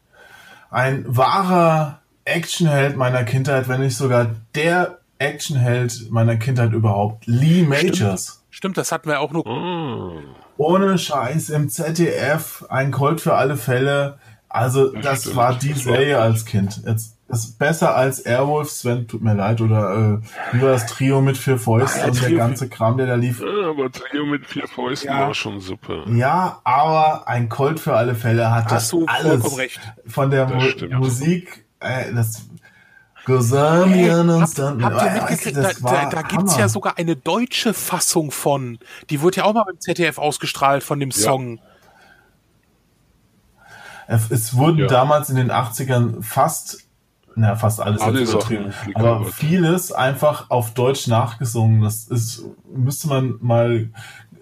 Ein 0.71 1.03
wahrer 1.07 1.99
Actionheld 2.25 2.97
meiner 2.97 3.23
Kindheit, 3.23 3.67
wenn 3.67 3.81
nicht 3.81 3.97
sogar 3.97 4.31
der 4.55 4.99
Actionheld 5.19 6.11
meiner 6.11 6.35
Kindheit 6.37 6.73
überhaupt. 6.73 7.25
Lee 7.27 7.63
Majors. 7.63 8.43
Stimmt, 8.49 8.77
das 8.77 8.91
hatten 8.91 9.09
wir 9.09 9.19
auch 9.19 9.31
nur. 9.31 9.45
Ah, 9.45 10.19
Ohne 10.57 10.97
Scheiß 10.97 11.49
im 11.49 11.69
ZDF, 11.69 12.65
ein 12.69 12.91
Colt 12.91 13.21
für 13.21 13.35
alle 13.35 13.57
Fälle. 13.57 14.17
Also 14.49 14.91
das 14.93 15.21
stimmt. 15.21 15.35
war 15.35 15.53
die 15.55 15.73
Das 15.73 15.83
Serie 15.83 16.19
als 16.19 16.45
Kind. 16.45 16.81
Jetzt 16.85 17.13
das 17.29 17.43
ist 17.43 17.59
besser 17.59 17.93
als 17.93 18.21
Airwolf, 18.21 18.69
Sven, 18.69 19.05
tut 19.05 19.21
mir 19.21 19.33
leid, 19.33 19.59
oder 19.59 20.21
äh, 20.21 20.55
wie 20.55 20.61
war 20.61 20.69
das 20.69 20.85
Trio 20.85 21.19
mit 21.19 21.35
vier 21.37 21.57
Fäusten 21.59 21.99
Ach, 22.03 22.05
ja, 22.05 22.11
und 22.13 22.21
der 22.21 22.31
ganze 22.37 22.69
Kram, 22.69 22.95
der 22.95 23.05
da 23.05 23.15
lief. 23.15 23.41
ja, 23.41 23.69
aber 23.69 23.91
Trio 23.91 24.25
mit 24.25 24.45
vier 24.45 24.65
Fäusten 24.65 25.09
Ja. 25.11 25.27
war 25.27 25.33
schon 25.33 25.59
super. 25.59 26.05
Ja, 26.09 26.61
aber 26.63 27.27
ein 27.27 27.49
Colt 27.49 27.81
für 27.81 27.97
alle 27.97 28.15
Fälle 28.15 28.49
hat 28.51 28.67
das 28.71 28.83
Hast 28.83 28.93
du 28.93 29.05
alles 29.07 29.23
vollkommen 29.41 29.55
recht. 29.57 29.79
von 30.07 30.31
der 30.31 30.45
Das 30.45 30.55
Mu 30.55 30.69
stimmt. 30.69 30.93
Musik, 30.93 31.65
äh, 31.81 32.13
das 32.13 32.45
Gosamian 33.27 34.29
und 34.29 34.41
Habt, 34.41 34.57
dann, 34.57 34.83
habt 34.83 35.01
ihr 35.03 35.11
mitgekriegt, 35.21 35.57
da, 35.57 35.71
da, 35.81 36.09
da 36.09 36.21
gibt's 36.21 36.53
Hammer. 36.53 36.59
ja 36.61 36.69
sogar 36.69 36.97
eine 36.97 37.15
deutsche 37.17 37.73
Fassung 37.73 38.31
von. 38.31 38.79
Die 39.09 39.21
wird 39.21 39.35
ja 39.35 39.43
auch 39.43 39.53
mal 39.53 39.63
beim 39.65 39.79
ZDF 39.79 40.17
ausgestrahlt 40.17 40.81
von 40.83 40.99
dem 40.99 41.11
Song. 41.11 41.59
Es 44.07 44.31
es 44.31 44.55
wurden 44.55 44.79
Ja. 44.79 44.87
damals 44.87 45.29
in 45.29 45.35
den 45.35 45.51
80ern 45.51 46.23
fast 46.23 46.83
na, 47.35 47.55
fast 47.55 47.79
alles, 47.79 48.01
Alles 48.01 48.31
übertrieben. 48.33 48.73
aber 48.95 49.25
vieles 49.25 49.91
einfach 49.91 50.49
auf 50.49 50.73
Deutsch 50.73 51.05
nachgesungen. 51.07 51.81
Das 51.83 52.05
ist, 52.05 52.43
müsste 52.73 53.09
man 53.09 53.35
mal 53.41 53.89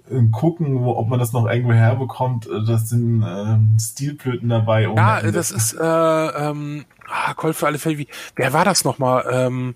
äh, 0.09 0.21
gucken, 0.31 0.81
wo, 0.81 0.95
ob 0.95 1.09
man 1.09 1.19
das 1.19 1.33
noch 1.33 1.45
irgendwo 1.45 1.73
herbekommt. 1.73 2.47
Das 2.67 2.87
sind 2.87 3.21
ähm, 3.27 3.75
Stilblüten 3.81 4.47
dabei. 4.47 4.83
Ja, 4.83 5.21
das 5.29 5.51
ist 5.51 5.73
äh, 5.73 5.83
ähm, 5.83 6.85
ah, 7.09 7.33
Colt 7.33 7.55
für 7.55 7.67
alle 7.67 7.77
Fälle. 7.79 7.97
Wie, 7.97 8.07
wer 8.35 8.53
war 8.53 8.65
das 8.65 8.83
nochmal? 8.83 9.25
Ähm, 9.31 9.75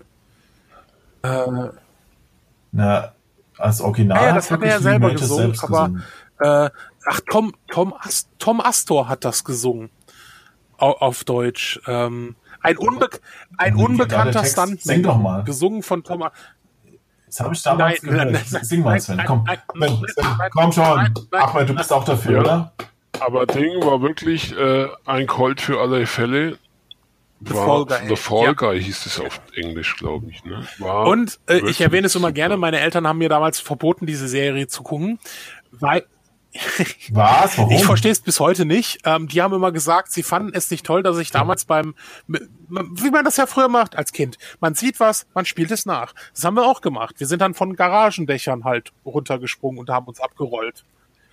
äh, 1.22 1.68
Na, 2.72 3.12
als 3.58 3.80
Original 3.80 4.16
Ja, 4.18 4.22
ja, 4.24 4.30
hat 4.30 4.36
das 4.38 4.50
hat 4.50 4.62
er 4.62 4.68
ja 4.68 4.80
selber 4.80 5.06
Majors 5.08 5.20
gesungen, 5.22 5.58
aber- 5.62 5.88
gesungen. 5.88 6.04
äh, 6.40 6.70
ach, 7.06 7.20
Tom, 7.30 7.52
Tom, 7.70 7.94
Ast 7.98 8.28
Tom 8.38 8.60
Astor 8.60 9.08
hat 9.08 9.24
das 9.24 9.44
gesungen. 9.44 9.90
Au 10.78 10.92
auf 10.92 11.24
Deutsch. 11.24 11.78
Ähm, 11.86 12.36
ein, 12.62 12.78
Unbe 12.78 13.08
ein 13.58 13.74
unbekannter? 13.74 14.44
Stuntman. 14.44 14.78
Sing 14.78 15.02
doch 15.02 15.18
mal. 15.18 15.44
Gesungen 15.44 15.82
von 15.82 16.02
Tom 16.04 16.22
A- 16.22 16.32
Das 17.26 17.40
habe 17.40 17.54
ich 17.54 17.62
damals 17.62 18.02
Nein, 18.02 18.10
gehört. 18.12 18.32
nein, 18.32 18.44
nein, 18.50 18.64
Sing 18.64 18.82
mal, 18.82 18.90
nein, 18.92 19.00
Sven. 19.00 19.16
nein, 19.16 19.26
Komm, 19.26 19.44
nein, 19.46 19.58
Sven, 19.68 19.80
nein, 19.80 20.06
Sven, 20.08 20.24
nein, 20.38 20.50
komm 20.52 20.72
schon. 20.72 20.84
nein, 20.96 21.14
nein, 21.32 21.42
Ahmed, 21.42 21.68
du 21.68 21.74
bist 21.74 21.92
auch 21.92 22.04
dafür, 22.04 22.32
Ja. 22.32 22.40
oder? 22.40 22.72
Aber 23.20 23.44
Ding 23.46 23.84
war 23.84 24.00
wirklich 24.00 24.56
äh, 24.56 24.88
ein 25.04 25.26
Colt 25.26 25.60
für 25.60 25.80
alle 25.80 26.06
Fälle. 26.06 26.56
The 27.42 27.54
war, 27.54 27.66
Fall 27.66 27.86
Guy. 27.86 28.08
The 28.08 28.16
Fall 28.16 28.44
Ja. 28.44 28.52
Guy 28.52 28.82
hieß 28.82 29.06
es 29.06 29.20
auf 29.20 29.40
Englisch, 29.54 29.96
glaube 29.96 30.26
ich. 30.30 30.44
Ne? 30.44 30.66
War 30.78 31.06
Und 31.06 31.40
äh, 31.46 31.60
ich 31.68 31.80
erwähne 31.80 32.06
es 32.06 32.14
immer 32.14 32.28
super. 32.28 32.32
gerne, 32.34 32.56
meine 32.56 32.80
Eltern 32.80 33.06
haben 33.06 33.18
mir 33.18 33.28
damals 33.28 33.60
verboten, 33.60 34.06
diese 34.06 34.28
Serie 34.28 34.66
zu 34.66 34.82
gucken, 34.82 35.18
weil 35.70 36.04
Was? 37.12 37.58
Warum? 37.58 37.70
ich 37.70 37.84
verstehe 37.84 38.10
es 38.10 38.20
bis 38.20 38.40
heute 38.40 38.64
nicht. 38.64 38.98
Ähm, 39.04 39.28
die 39.28 39.40
haben 39.40 39.54
immer 39.54 39.70
gesagt, 39.70 40.10
sie 40.10 40.24
fanden 40.24 40.50
es 40.52 40.70
nicht 40.70 40.84
toll, 40.84 41.02
dass 41.02 41.16
ich 41.18 41.30
damals 41.30 41.64
beim, 41.64 41.94
wie 42.26 43.10
man 43.10 43.24
das 43.24 43.36
ja 43.36 43.46
früher 43.46 43.68
macht 43.68 43.96
als 43.96 44.12
Kind. 44.12 44.36
Man 44.58 44.74
sieht 44.74 44.98
was, 44.98 45.26
man 45.32 45.44
spielt 45.44 45.70
es 45.70 45.86
nach. 45.86 46.12
Das 46.34 46.44
haben 46.44 46.54
wir 46.54 46.64
auch 46.66 46.80
gemacht. 46.80 47.16
Wir 47.18 47.28
sind 47.28 47.40
dann 47.40 47.54
von 47.54 47.76
Garagendächern 47.76 48.64
halt 48.64 48.92
runtergesprungen 49.04 49.78
und 49.78 49.90
haben 49.90 50.06
uns 50.06 50.20
abgerollt. 50.20 50.84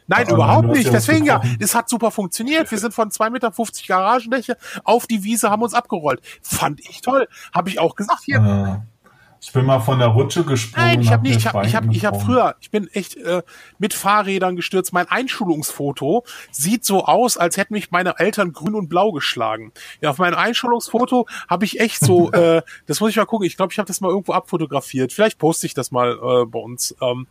Nein, 0.08 0.30
überhaupt 0.30 0.68
nicht. 0.70 0.86
ja 0.86 0.92
Deswegen 0.92 1.26
ja, 1.26 1.42
es 1.60 1.76
hat 1.76 1.90
super 1.90 2.12
funktioniert. 2.12 2.70
Wir 2.72 2.78
sind 2.78 2.94
von 2.94 3.10
2,50 3.10 3.30
Meter 3.30 3.52
Garagendächer 3.88 4.58
auf 4.84 5.06
die 5.08 5.24
Wiese, 5.24 5.50
haben 5.50 5.62
uns 5.62 5.74
abgerollt. 5.74 6.22
Fand 6.42 6.80
ich 6.80 7.02
toll. 7.02 7.28
Habe 7.54 7.70
ich 7.70 7.80
auch 7.80 7.96
gesagt. 7.96 8.22
Hier, 8.24 8.38
Äh, 8.38 8.98
ich 9.40 9.54
bin 9.54 9.66
mal 9.66 9.80
von 9.80 10.00
der 10.00 10.08
Rutsche 10.10 10.44
gesprungen. 10.44 10.88
Nein, 10.88 11.02
ich 11.02 11.12
habe 11.12 11.24
nie, 11.24 11.30
mir 11.30 11.38
ich 11.38 11.48
habe, 11.48 11.66
ich 11.66 11.74
Bein 11.74 11.92
ich 11.92 12.02
gebrochen. 12.02 12.26
früher, 12.26 12.56
ich 12.60 12.72
bin 12.72 12.88
echt 12.94 13.18
äh, 13.18 13.44
mit 13.78 13.94
Fahrrädern 13.94 14.56
gestürzt. 14.56 14.94
Mein 14.94 15.08
Einschulungsfoto 15.08 16.24
sieht 16.52 16.86
so 16.86 17.06
aus, 17.06 17.38
als 17.38 17.58
hätten 17.58 17.74
mich 17.74 17.92
meine 17.92 18.18
Eltern 18.18 18.52
grün 18.52 18.76
und 18.76 18.90
blau 18.90 19.12
geschlagen. 19.12 19.72
Ja, 20.02 20.10
auf 20.10 20.18
meinem 20.18 20.36
Einschulungsfoto 20.36 21.28
habe 21.48 21.66
ich 21.66 21.80
echt 21.80 22.00
so, 22.00 22.32
äh, 22.34 22.64
das 22.88 23.00
muss 23.00 23.12
ich 23.12 23.18
mal 23.18 23.26
gucken. 23.26 23.46
Ich 23.46 23.58
glaube, 23.58 23.72
ich 23.74 23.80
habe 23.80 23.88
das 23.88 24.02
mal 24.02 24.10
irgendwo 24.10 24.34
abfotografiert. 24.34 25.14
Vielleicht 25.14 25.38
poste 25.38 25.68
ich 25.68 25.74
das 25.74 25.92
mal 25.92 26.14
äh, 26.14 26.46
bei 26.46 26.60
uns. 26.60 26.96
Ähm, 27.02 27.28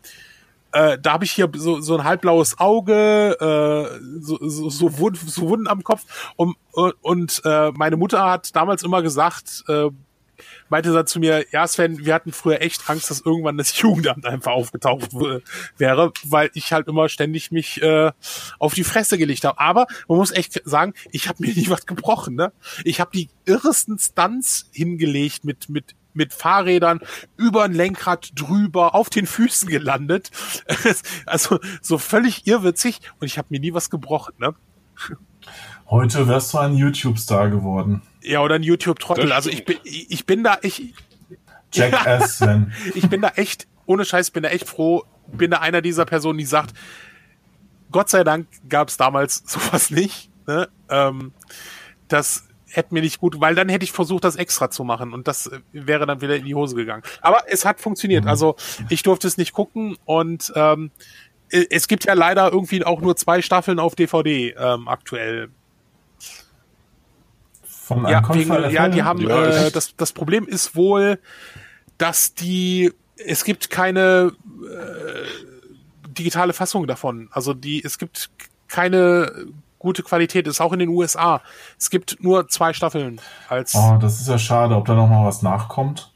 äh, 0.77 0.99
da 1.01 1.13
habe 1.15 1.25
ich 1.25 1.33
hier 1.33 1.51
so, 1.55 1.81
so 1.81 1.97
ein 1.97 2.05
halbblaues 2.05 2.59
Auge, 2.59 3.37
äh, 3.41 4.21
so, 4.21 4.39
so, 4.41 4.69
so, 4.69 4.99
Wund, 4.99 5.17
so 5.19 5.49
Wunden 5.49 5.69
am 5.69 5.83
Kopf. 5.83 6.05
Und, 6.37 6.57
und, 6.73 6.95
und 7.01 7.43
äh, 7.45 7.71
meine 7.73 7.97
Mutter 7.97 8.29
hat 8.31 8.55
damals 8.55 8.83
immer 8.83 9.01
gesagt, 9.01 9.65
äh, 9.69 9.89
meinte 10.69 10.93
dann 10.93 11.07
zu 11.07 11.19
mir, 11.19 11.47
ja 11.51 11.67
Sven, 11.67 12.05
wir 12.05 12.13
hatten 12.13 12.31
früher 12.31 12.61
echt 12.61 12.91
Angst, 12.91 13.11
dass 13.11 13.23
irgendwann 13.23 13.57
das 13.57 13.79
Jugendamt 13.81 14.27
einfach 14.27 14.53
aufgetaucht 14.53 15.15
wäre, 15.79 16.13
weil 16.25 16.51
ich 16.53 16.73
halt 16.75 16.89
immer 16.89 17.09
ständig 17.09 17.51
mich 17.51 17.81
äh, 17.81 18.13
auf 18.59 18.75
die 18.75 18.85
Fresse 18.85 19.17
gelegt 19.17 19.45
habe. 19.45 19.59
Aber 19.59 19.87
man 20.09 20.19
muss 20.19 20.31
echt 20.31 20.61
sagen, 20.67 20.93
ich 21.11 21.29
habe 21.29 21.43
mir 21.43 21.55
nie 21.55 21.71
was 21.71 21.87
gebrochen. 21.87 22.35
Ne? 22.35 22.53
Ich 22.85 23.01
habe 23.01 23.13
die 23.15 23.31
irresten 23.47 23.99
Stunts 23.99 24.69
hingelegt 24.73 25.45
mit 25.45 25.71
mit 25.71 25.95
mit 26.17 26.33
Fahrrädern 26.33 27.01
über 27.37 27.65
ein 27.65 27.73
Lenkrad 27.73 28.33
drüber, 28.35 28.95
auf 28.95 29.11
den 29.11 29.27
Füßen 29.27 29.69
gelandet. 29.69 30.31
Also 31.27 31.59
so 31.83 31.99
völlig 31.99 32.47
irrwitzig 32.47 33.01
und 33.21 33.27
ich 33.27 33.39
habe 33.39 33.49
mir 33.51 33.61
nie 33.61 33.75
was 33.75 33.91
gebrochen. 33.91 34.35
Ne? 34.39 34.55
Heute 35.89 36.27
wärst 36.27 36.53
du 36.55 36.59
ein 36.59 36.75
YouTube-Star 36.75 37.49
geworden. 37.51 38.03
Ja, 38.23 38.41
oder 38.41 38.57
ein 38.57 38.63
YouTube-Trottel. 38.63 39.33
Also 39.33 39.51
ich 39.51 39.65
bin, 39.65 39.79
ich 39.85 40.27
bin 40.27 40.43
da, 40.43 40.59
ich, 40.63 40.95
Jackass, 41.73 42.39
Sven. 42.39 42.73
ich 42.95 43.09
bin 43.09 43.21
da 43.21 43.29
echt, 43.37 43.69
ohne 43.87 44.05
Scheiß, 44.05 44.31
bin 44.33 44.43
da 44.43 44.49
echt 44.49 44.69
froh, 44.69 45.05
bin 45.29 45.51
da 45.51 45.59
einer 45.59 45.83
dieser 45.83 46.05
Personen, 46.05 46.39
die 46.39 46.45
sagt, 46.45 46.75
Gott 47.93 48.09
sei 48.09 48.25
Dank 48.25 48.49
gab 48.69 48.89
es 48.89 48.97
damals 48.97 49.45
sowas 49.47 49.91
nicht. 49.91 50.31
Ne? 50.47 50.69
Ähm, 50.89 51.33
das 52.09 52.49
hätte 52.77 52.95
mir 52.95 53.01
nicht 53.01 53.19
gut, 53.21 53.41
weil 53.41 53.55
dann 53.55 53.69
hätte 53.69 53.85
ich 53.85 53.93
versucht, 53.93 54.25
das 54.25 54.37
extra 54.37 54.71
zu 54.71 54.85
machen 54.85 55.13
und 55.13 55.27
das 55.27 55.47
äh, 55.47 55.61
wäre 55.73 56.07
dann 56.07 56.21
wieder 56.21 56.37
in 56.37 56.45
die 56.45 56.55
Hose 56.55 56.77
gegangen. 56.77 57.03
Aber 57.21 57.45
es 57.49 57.65
hat 57.65 57.81
funktioniert. 57.81 58.27
Also 58.27 58.57
ich 58.89 59.03
durfte 59.03 59.27
es 59.27 59.37
nicht 59.37 59.53
gucken 59.53 59.97
und 60.05 60.53
ähm, 60.55 60.91
äh, 61.51 61.67
es 61.71 61.89
gibt 61.89 62.05
ja 62.05 62.15
leider 62.15 62.53
irgendwie 62.53 62.85
auch 62.85 63.01
nur 63.01 63.17
zwei 63.17 63.43
Staffeln 63.43 63.79
auf 63.79 63.95
DVD 63.95 64.55
ähm, 64.59 64.89
aktuell. 64.89 65.49
Von 67.65 68.07
Ja, 68.09 68.23
wegen, 68.35 68.71
ja, 68.71 68.89
die 68.89 69.03
haben 69.03 69.29
äh, 69.29 69.71
das, 69.71 69.95
das 69.97 70.13
Problem 70.13 70.47
ist 70.47 70.75
wohl, 70.75 71.19
dass 71.99 72.35
die 72.35 72.93
es 73.17 73.45
gibt 73.45 73.71
keine 73.71 74.33
äh, 74.63 76.11
digitale 76.11 76.53
Fassung 76.53 76.87
davon. 76.87 77.29
Also 77.31 77.55
die 77.55 77.83
es 77.83 77.99
gibt 77.99 78.31
keine 78.69 79.47
gute 79.87 80.03
Qualität. 80.03 80.47
Ist 80.47 80.61
auch 80.61 80.73
in 80.73 80.81
den 80.81 80.91
USA. 80.91 81.41
Es 81.79 81.89
gibt 81.91 82.19
nur 82.23 82.49
zwei 82.49 82.73
Staffeln 82.73 83.21
als. 83.49 83.75
Oh, 83.75 83.97
das 84.01 84.21
ist 84.21 84.29
ja 84.29 84.39
schade, 84.39 84.77
ob 84.77 84.85
da 84.87 84.95
noch 84.95 85.09
mal 85.09 85.25
was 85.25 85.43
nachkommt. 85.43 86.13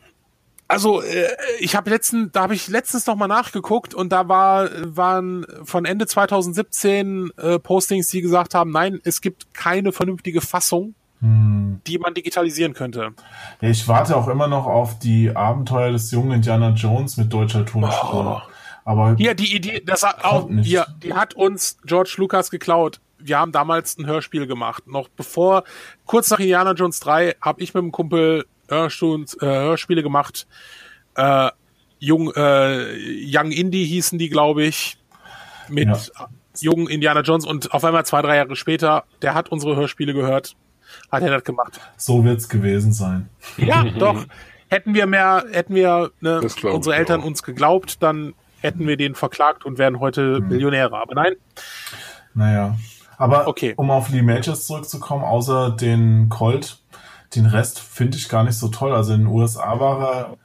Also 0.69 1.03
äh, 1.03 1.27
ich 1.59 1.75
habe 1.75 1.91
letzten, 1.91 2.31
da 2.31 2.43
habe 2.43 2.55
ich 2.55 2.69
letztens 2.69 3.07
noch 3.07 3.17
mal 3.17 3.27
nachgeguckt 3.27 3.93
und 3.93 4.13
da 4.13 4.29
war 4.29 4.69
waren 4.85 5.45
von 5.65 5.85
Ende 5.85 6.07
2017 6.07 7.31
äh, 7.37 7.59
Postings, 7.59 8.07
die 8.09 8.21
gesagt 8.21 8.55
haben, 8.55 8.71
nein, 8.71 9.01
es 9.03 9.21
gibt 9.21 9.53
keine 9.53 9.91
vernünftige 9.93 10.41
Fassung, 10.41 10.95
Hm. 11.21 11.81
die 11.87 11.99
man 11.99 12.15
digitalisieren 12.15 12.73
könnte. 12.73 13.11
Ich 13.61 13.89
warte 13.89 14.17
auch 14.17 14.29
immer 14.29 14.47
noch 14.47 14.67
auf 14.67 14.99
die 14.99 15.35
Abenteuer 15.35 15.93
des 15.93 16.13
jungen 16.13 16.33
Indiana 16.33 16.71
Jones 16.71 17.17
mit 17.17 17.33
deutscher 17.33 17.67
Tonspur. 17.67 18.43
Aber 18.85 19.17
Hier, 19.17 19.35
die 19.35 19.55
Idee, 19.55 19.83
das 19.85 20.05
auch, 20.05 20.49
hier, 20.63 20.87
die 21.03 21.13
hat 21.15 21.35
uns 21.35 21.79
George 21.85 22.15
Lucas 22.17 22.51
geklaut. 22.51 23.01
Wir 23.23 23.39
haben 23.39 23.53
damals 23.53 23.99
ein 23.99 24.07
Hörspiel 24.07 24.47
gemacht. 24.47 24.87
Noch 24.87 25.09
bevor, 25.09 25.65
kurz 26.07 26.31
nach 26.31 26.39
Indiana 26.39 26.73
Jones 26.73 27.01
3, 27.01 27.37
habe 27.41 27.63
ich 27.63 27.75
mit 27.75 27.83
dem 27.83 27.93
Kumpel 27.93 28.47
Hörstuns, 28.69 29.35
äh, 29.41 29.47
Hörspiele 29.47 30.03
gemacht. 30.03 30.47
Äh, 31.17 31.51
Jung, 31.99 32.33
äh, 32.35 32.97
Young 33.27 33.51
Indie 33.53 33.85
hießen 33.85 34.19
die, 34.19 34.29
glaube 34.29 34.65
ich. 34.65 34.97
Mit 35.69 35.89
Ja. 35.89 36.29
jungen 36.61 36.89
Indiana 36.89 37.21
Jones 37.21 37.45
und 37.47 37.73
auf 37.73 37.85
einmal 37.85 38.05
zwei, 38.07 38.23
drei 38.23 38.37
Jahre 38.37 38.57
später, 38.57 39.05
der 39.23 39.35
hat 39.35 39.51
unsere 39.51 39.77
Hörspiele 39.77 40.13
gehört, 40.15 40.57
hat 41.13 41.23
er 41.23 41.31
das 41.31 41.45
gemacht. 41.45 41.81
so 41.97 42.25
wird's 42.25 42.49
gewesen 42.49 42.93
sein. 42.93 43.29
Ja, 43.57 43.85
doch. 43.85 44.25
Hätten 44.69 44.95
wir 44.95 45.07
mehr, 45.07 45.45
hätten 45.53 45.75
wir 45.75 46.11
ne, 46.21 46.41
unsere 46.65 46.95
Eltern 46.97 47.21
auch. 47.21 47.25
uns 47.27 47.43
geglaubt, 47.43 48.03
dann 48.03 48.35
hätten 48.61 48.87
wir 48.87 48.97
den 48.97 49.15
verklagt 49.15 49.65
und 49.65 49.79
wären 49.79 50.01
heute 50.01 50.41
Millionäre. 50.41 50.97
Aber 50.97 51.15
nein, 51.15 51.35
Naja. 52.35 52.77
Aber 53.21 53.47
Okay. 53.49 53.75
um 53.77 53.91
auf 53.91 54.09
Lee 54.09 54.23
Majors 54.23 54.67
zurückzukommen, 54.67 55.25
außer 55.25 55.71
den 55.71 56.29
Colt, 56.31 56.79
den 57.35 57.47
Rest 57.47 57.79
finde 57.79 58.17
ich 58.17 58.29
gar 58.29 58.45
nicht 58.45 58.57
so 58.59 58.69
toll. 58.69 58.93
Also 58.95 59.13
in 59.13 59.21
den 59.21 59.27
USA 59.29 59.79
war 59.79 60.01
er, 60.01 60.37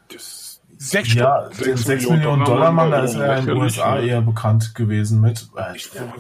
sechs 0.77 1.07
Stück. 1.09 1.21
ja, 1.21 1.45
Sechs 1.51 1.63
den 1.63 1.77
6 1.77 1.87
Millionen 2.09 2.19
Millionen 2.19 2.45
Dollar 2.45 2.71
Mann, 2.71 2.91
da 2.91 2.99
ist 2.99 3.15
er 3.15 3.37
in 3.39 3.45
den 3.45 3.57
USA 3.57 3.97
eher 3.99 4.21
bekannt 4.21 4.75
gewesen 4.75 5.21
mit. 5.21 5.47
Äh, 5.55 5.77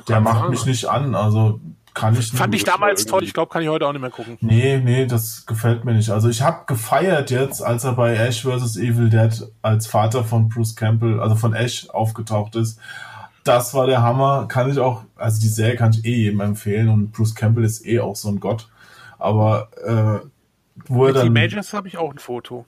der 0.07 0.21
macht 0.21 0.37
sagen. 0.39 0.49
mich 0.49 0.65
nicht 0.65 0.85
an, 0.85 1.13
also 1.13 1.59
kann 1.93 2.13
ich 2.13 2.19
nicht. 2.19 2.35
Fand 2.35 2.55
ich 2.55 2.63
das 2.63 2.73
damals 2.73 3.05
toll. 3.05 3.23
Ich 3.23 3.33
glaube, 3.33 3.51
kann 3.51 3.61
ich 3.61 3.69
heute 3.69 3.85
auch 3.87 3.91
nicht 3.93 4.01
mehr 4.01 4.09
gucken. 4.09 4.37
Nee, 4.41 4.81
nee, 4.83 5.05
das 5.05 5.45
gefällt 5.45 5.85
mir 5.85 5.93
nicht. 5.93 6.09
Also 6.09 6.29
ich 6.29 6.41
habe 6.41 6.65
gefeiert 6.67 7.31
jetzt, 7.31 7.61
als 7.61 7.83
er 7.83 7.93
bei 7.93 8.15
Ash 8.15 8.43
vs. 8.43 8.77
Evil 8.77 9.09
Dead 9.09 9.45
als 9.61 9.87
Vater 9.87 10.23
von 10.23 10.49
Bruce 10.49 10.75
Campbell, 10.75 11.19
also 11.19 11.35
von 11.35 11.53
Ash 11.53 11.89
aufgetaucht 11.89 12.55
ist. 12.55 12.79
Das 13.45 13.73
war 13.73 13.87
der 13.87 14.01
Hammer. 14.01 14.47
Kann 14.49 14.69
ich 14.69 14.79
auch, 14.79 15.03
also 15.15 15.39
die 15.39 15.47
Serie 15.47 15.75
kann 15.77 15.91
ich 15.91 16.03
eh 16.03 16.15
jedem 16.15 16.41
empfehlen 16.41 16.89
und 16.89 17.11
Bruce 17.13 17.33
Campbell 17.35 17.63
ist 17.63 17.85
eh 17.85 17.99
auch 18.01 18.15
so 18.17 18.27
ein 18.27 18.39
Gott. 18.41 18.67
Aber 19.17 19.69
äh, 19.85 20.27
wo 20.87 21.05
er 21.05 21.13
Mit 21.13 21.15
die 21.21 21.25
dann, 21.25 21.33
Majors 21.33 21.71
habe 21.73 21.87
ich 21.87 21.97
auch 21.97 22.11
ein 22.11 22.17
Foto. 22.19 22.65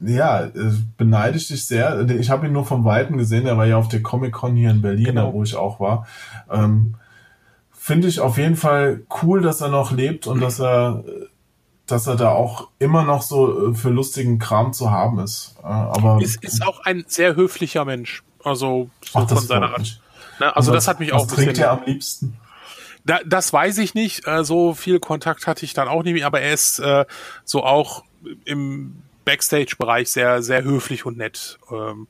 ja, 0.00 0.44
äh, 0.44 0.50
beneide 0.96 1.36
ich 1.38 1.48
dich 1.48 1.66
sehr. 1.66 2.08
Ich 2.10 2.30
habe 2.30 2.46
ihn 2.46 2.52
nur 2.52 2.64
vom 2.66 2.84
Weiten 2.84 3.16
gesehen, 3.18 3.44
der 3.44 3.56
war 3.56 3.66
ja 3.66 3.76
auf 3.78 3.88
der 3.88 4.02
Comic-Con 4.02 4.54
hier 4.54 4.70
in 4.70 4.80
Berlin, 4.82 5.06
Genau. 5.06 5.26
da 5.28 5.32
wo 5.32 5.42
ich 5.42 5.56
auch 5.56 5.80
war. 5.80 6.06
Ähm, 6.50 6.94
Finde 7.72 8.06
ich 8.08 8.20
auf 8.20 8.36
jeden 8.38 8.56
Fall 8.56 9.02
cool, 9.22 9.40
dass 9.40 9.60
er 9.62 9.68
noch 9.68 9.92
lebt 9.92 10.26
und 10.26 10.40
dass 10.40 10.60
er, 10.60 11.04
dass 11.86 12.06
er 12.06 12.16
da 12.16 12.30
auch 12.32 12.68
immer 12.78 13.02
noch 13.04 13.22
so 13.22 13.70
äh, 13.70 13.74
für 13.74 13.88
lustigen 13.88 14.38
Kram 14.38 14.72
zu 14.74 14.90
haben 14.90 15.18
ist. 15.20 15.56
Äh, 15.62 15.66
Aber 15.66 16.20
Ist, 16.20 16.44
ist 16.44 16.62
auch 16.66 16.80
ein 16.84 17.04
sehr 17.08 17.34
höflicher 17.34 17.84
Mensch. 17.86 18.22
Also 18.44 18.90
so 19.10 19.18
ach, 19.18 19.26
das 19.26 19.38
von 19.38 19.48
seiner 19.48 19.70
Art. 19.70 19.78
mich. 19.80 20.00
Ne? 20.40 20.54
Also 20.54 20.70
Und 20.70 20.76
das 20.76 20.84
was- 20.84 20.88
hat 20.88 21.00
mich 21.00 21.12
was 21.12 21.22
auch 21.22 21.28
ein 21.28 21.34
trinkt 21.34 21.58
er 21.58 21.72
am 21.72 21.84
liebsten? 21.84 22.36
Da, 23.04 23.20
das 23.24 23.52
weiß 23.52 23.78
ich 23.78 23.94
nicht. 23.94 24.26
Äh, 24.26 24.44
so 24.44 24.74
viel 24.74 25.00
Kontakt 25.00 25.46
hatte 25.46 25.64
ich 25.64 25.72
dann 25.72 25.88
auch 25.88 26.02
nicht 26.02 26.14
mehr. 26.14 26.26
Aber 26.26 26.40
er 26.40 26.52
ist 26.52 26.78
äh, 26.78 27.06
so 27.44 27.64
auch 27.64 28.04
im 28.44 29.02
Backstage-Bereich 29.24 30.10
sehr, 30.10 30.42
sehr 30.42 30.62
höflich 30.64 31.06
und 31.06 31.16
nett. 31.16 31.58
Ähm, 31.70 32.06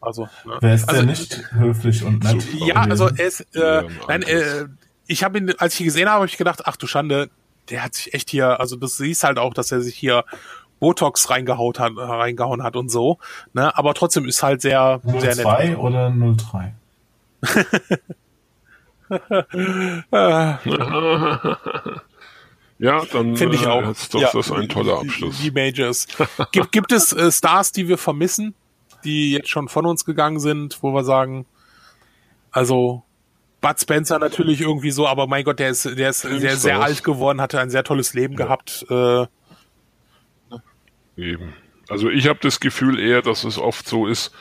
also, 0.00 0.28
ne? 0.44 0.58
Wer 0.60 0.74
ist 0.74 0.88
also, 0.88 1.00
denn 1.00 1.10
nicht 1.10 1.50
höflich 1.52 2.02
und 2.04 2.24
nett? 2.24 2.44
Ja, 2.54 2.76
also 2.76 3.08
er 3.08 3.26
ist, 3.26 3.40
äh, 3.54 3.84
nein, 4.08 4.22
äh, 4.22 4.66
ich 5.06 5.24
habe 5.24 5.38
ihn, 5.38 5.54
als 5.58 5.74
ich 5.74 5.80
ihn 5.80 5.86
gesehen 5.86 6.08
habe, 6.08 6.16
habe 6.16 6.26
ich 6.26 6.36
gedacht, 6.36 6.62
ach 6.66 6.76
du 6.76 6.86
Schande, 6.86 7.30
der 7.70 7.82
hat 7.82 7.94
sich 7.94 8.12
echt 8.12 8.28
hier, 8.30 8.60
also 8.60 8.76
das 8.76 8.96
siehst 8.98 9.24
halt 9.24 9.38
auch, 9.38 9.54
dass 9.54 9.72
er 9.72 9.80
sich 9.80 9.94
hier 9.94 10.24
Botox 10.80 11.30
reingehaut 11.30 11.78
hat, 11.78 11.92
reingehauen 11.96 12.62
hat 12.62 12.76
und 12.76 12.90
so. 12.90 13.18
Ne? 13.54 13.76
Aber 13.78 13.94
trotzdem 13.94 14.26
ist 14.26 14.42
halt 14.42 14.60
sehr, 14.60 15.00
03 15.04 15.20
sehr 15.20 15.36
nett. 15.36 15.44
02 15.46 15.76
oder 15.78 16.10
03? 16.10 16.74
Ja, 22.78 23.04
dann 23.12 23.36
finde 23.36 23.56
ich 23.56 23.66
auch. 23.66 23.88
ist 23.90 24.14
doch 24.14 24.20
ja, 24.20 24.30
das 24.32 24.50
ein 24.50 24.68
toller 24.68 25.00
Abschluss. 25.00 25.38
Die 25.40 25.50
Majors. 25.50 26.06
Gibt, 26.52 26.72
gibt 26.72 26.92
es 26.92 27.12
äh, 27.12 27.30
Stars, 27.30 27.72
die 27.72 27.88
wir 27.88 27.98
vermissen, 27.98 28.54
die 29.04 29.32
jetzt 29.32 29.48
schon 29.50 29.68
von 29.68 29.86
uns 29.86 30.04
gegangen 30.04 30.40
sind, 30.40 30.78
wo 30.82 30.92
wir 30.92 31.04
sagen, 31.04 31.46
also 32.50 33.02
Bud 33.60 33.80
Spencer 33.80 34.18
natürlich 34.18 34.60
irgendwie 34.60 34.90
so, 34.90 35.06
aber 35.06 35.26
mein 35.26 35.44
Gott, 35.44 35.58
der 35.58 35.70
ist, 35.70 35.84
der 35.84 36.10
ist 36.10 36.20
sehr, 36.20 36.56
sehr 36.56 36.80
alt 36.80 37.04
geworden, 37.04 37.40
hatte 37.40 37.60
ein 37.60 37.70
sehr 37.70 37.84
tolles 37.84 38.14
Leben 38.14 38.34
ja. 38.34 38.44
gehabt. 38.44 38.86
Äh, 38.90 39.26
Eben. 41.16 41.54
Also 41.88 42.10
ich 42.10 42.28
habe 42.28 42.38
das 42.42 42.60
Gefühl 42.60 42.98
eher, 42.98 43.22
dass 43.22 43.44
es 43.44 43.58
oft 43.58 43.86
so 43.86 44.06
ist, 44.06 44.32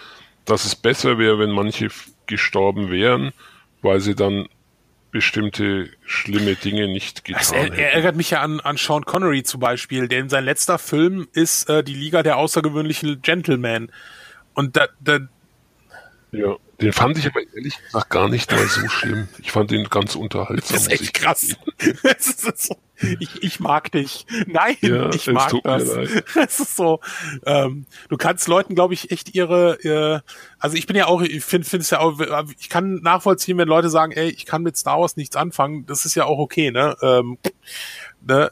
dass 0.45 0.65
es 0.65 0.75
besser 0.75 1.17
wäre, 1.17 1.39
wenn 1.39 1.51
manche 1.51 1.89
gestorben 2.28 2.91
wären, 2.91 3.32
weil 3.82 4.00
sie 4.00 4.16
dann 4.16 4.48
bestimmte 5.12 5.90
schlimme 6.06 6.56
Dinge 6.56 6.88
nicht 6.88 7.24
getan 7.24 7.40
also 7.40 7.56
er, 7.56 7.78
er 7.78 7.94
ärgert 7.94 8.16
mich 8.16 8.32
ja 8.32 8.41
an, 8.41 8.60
an 8.62 8.78
Sean 8.78 9.06
Connery 9.06 9.44
zum 9.44 9.60
Beispiel, 9.60 10.08
denn 10.08 10.28
sein 10.28 10.44
letzter 10.44 10.80
Film 10.80 11.28
ist 11.34 11.70
äh, 11.70 11.84
die 11.84 11.94
Liga 11.94 12.24
der 12.24 12.38
außergewöhnlichen 12.38 13.22
Gentlemen. 13.22 13.91
Und 14.56 14.76
da, 14.76 14.88
da 15.00 15.20
ja, 16.34 16.55
den 16.81 16.93
fand 16.93 17.18
ich 17.19 17.27
aber 17.27 17.41
ehrlich 17.55 17.77
gesagt 17.77 18.10
gar 18.10 18.27
nicht 18.27 18.51
mal 18.51 18.68
so 18.68 18.88
schlimm. 18.89 19.27
Ich 19.39 19.51
fand 19.51 19.69
den 19.69 19.84
ganz 19.85 20.15
unterhaltsam. 20.15 20.76
Das 20.76 20.88
ist 20.88 20.91
echt 20.91 21.14
krass. 21.14 21.55
ich, 23.19 23.43
ich 23.43 23.60
mag 23.60 23.91
dich. 23.91 24.26
Nein, 24.47 24.76
ja, 24.81 25.14
ich 25.14 25.27
mag 25.27 25.53
das. 25.64 25.84
Es 25.84 26.60
ist 26.60 26.76
so. 26.76 26.99
Ähm, 27.45 27.85
du 28.10 28.18
kannst 28.18 28.47
Leuten, 28.47 28.73
glaube 28.73 28.95
ich, 28.95 29.11
echt 29.11 29.35
ihre. 29.35 29.76
Äh, 29.84 30.22
also 30.57 30.76
ich 30.76 30.88
bin 30.88 30.95
ja 30.95 31.05
auch, 31.05 31.22
ich 31.22 31.43
finde 31.45 31.68
es 31.77 31.89
ja 31.91 31.99
auch. 31.99 32.19
Ich 32.60 32.69
kann 32.69 32.95
nachvollziehen, 32.95 33.60
wenn 33.60 33.68
Leute 33.68 33.89
sagen, 33.89 34.11
ey, 34.11 34.30
ich 34.30 34.47
kann 34.47 34.64
mit 34.64 34.76
Star 34.76 34.99
Wars 34.99 35.15
nichts 35.15 35.35
anfangen. 35.35 35.85
Das 35.85 36.05
ist 36.05 36.15
ja 36.15 36.26
auch 36.26 36.39
okay, 36.39 36.72
ne? 36.72 36.97
Ähm, 37.03 37.38
ne? 38.22 38.51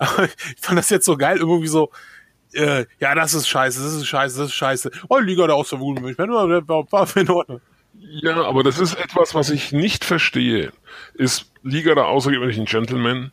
Ich 0.56 0.66
fand 0.66 0.78
das 0.78 0.90
jetzt 0.90 1.04
so 1.04 1.16
geil, 1.16 1.38
irgendwie 1.38 1.68
so 1.68 1.90
äh, 2.52 2.86
ja, 2.98 3.14
das 3.14 3.34
ist 3.34 3.48
scheiße, 3.48 3.82
das 3.82 3.94
ist 3.94 4.06
scheiße, 4.06 4.38
das 4.38 4.48
ist 4.48 4.54
scheiße. 4.54 4.90
Oh, 5.08 5.18
Liga 5.18 5.46
der 5.46 5.56
Außerwunden, 5.56 6.06
ich 6.08 6.18
meine, 6.18 6.32
war 6.32 7.16
in 7.16 7.30
Ordnung. 7.30 7.60
Ja, 7.98 8.42
aber 8.44 8.62
das 8.62 8.78
ist 8.78 8.94
etwas, 8.94 9.34
was 9.34 9.50
ich 9.50 9.72
nicht 9.72 10.04
verstehe. 10.04 10.72
Ist 11.14 11.52
Liga 11.62 11.94
der 11.94 12.06
außergewöhnlichen 12.06 12.64
Gentlemen 12.64 13.32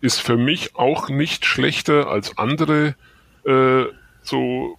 ist 0.00 0.20
für 0.20 0.36
mich 0.36 0.76
auch 0.76 1.08
nicht 1.08 1.44
schlechter 1.44 2.08
als 2.08 2.38
andere 2.38 2.94
äh, 3.44 3.84
so 4.22 4.78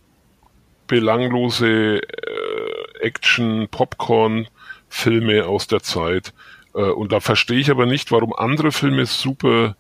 belanglose 0.88 2.02
äh, 2.02 3.00
Action, 3.02 3.68
Popcorn 3.70 4.48
Filme 4.88 5.46
aus 5.46 5.68
der 5.68 5.82
Zeit. 5.82 6.34
Äh, 6.74 6.82
und 6.82 7.12
da 7.12 7.20
verstehe 7.20 7.60
ich 7.60 7.70
aber 7.70 7.86
nicht, 7.86 8.12
warum 8.12 8.34
andere 8.34 8.72
Filme 8.72 9.06
super 9.06 9.76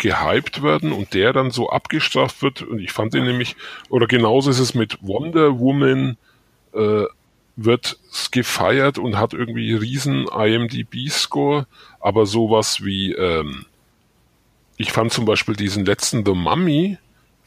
gehypt 0.00 0.62
werden 0.62 0.92
und 0.92 1.14
der 1.14 1.32
dann 1.32 1.52
so 1.52 1.70
abgestraft 1.70 2.42
wird. 2.42 2.62
Und 2.62 2.80
ich 2.80 2.90
fand 2.90 3.14
ihn 3.14 3.24
nämlich, 3.24 3.54
oder 3.88 4.06
genauso 4.06 4.50
ist 4.50 4.58
es 4.58 4.74
mit 4.74 4.98
Wonder 5.02 5.60
Woman, 5.60 6.16
äh, 6.72 7.04
wird 7.56 7.98
gefeiert 8.30 8.98
und 8.98 9.18
hat 9.18 9.34
irgendwie 9.34 9.74
riesen 9.74 10.26
IMDb-Score, 10.26 11.66
aber 12.00 12.26
sowas 12.26 12.82
wie, 12.82 13.12
ähm, 13.12 13.66
ich 14.78 14.92
fand 14.92 15.12
zum 15.12 15.26
Beispiel 15.26 15.54
diesen 15.54 15.84
letzten 15.84 16.24
The 16.24 16.32
Mummy 16.32 16.96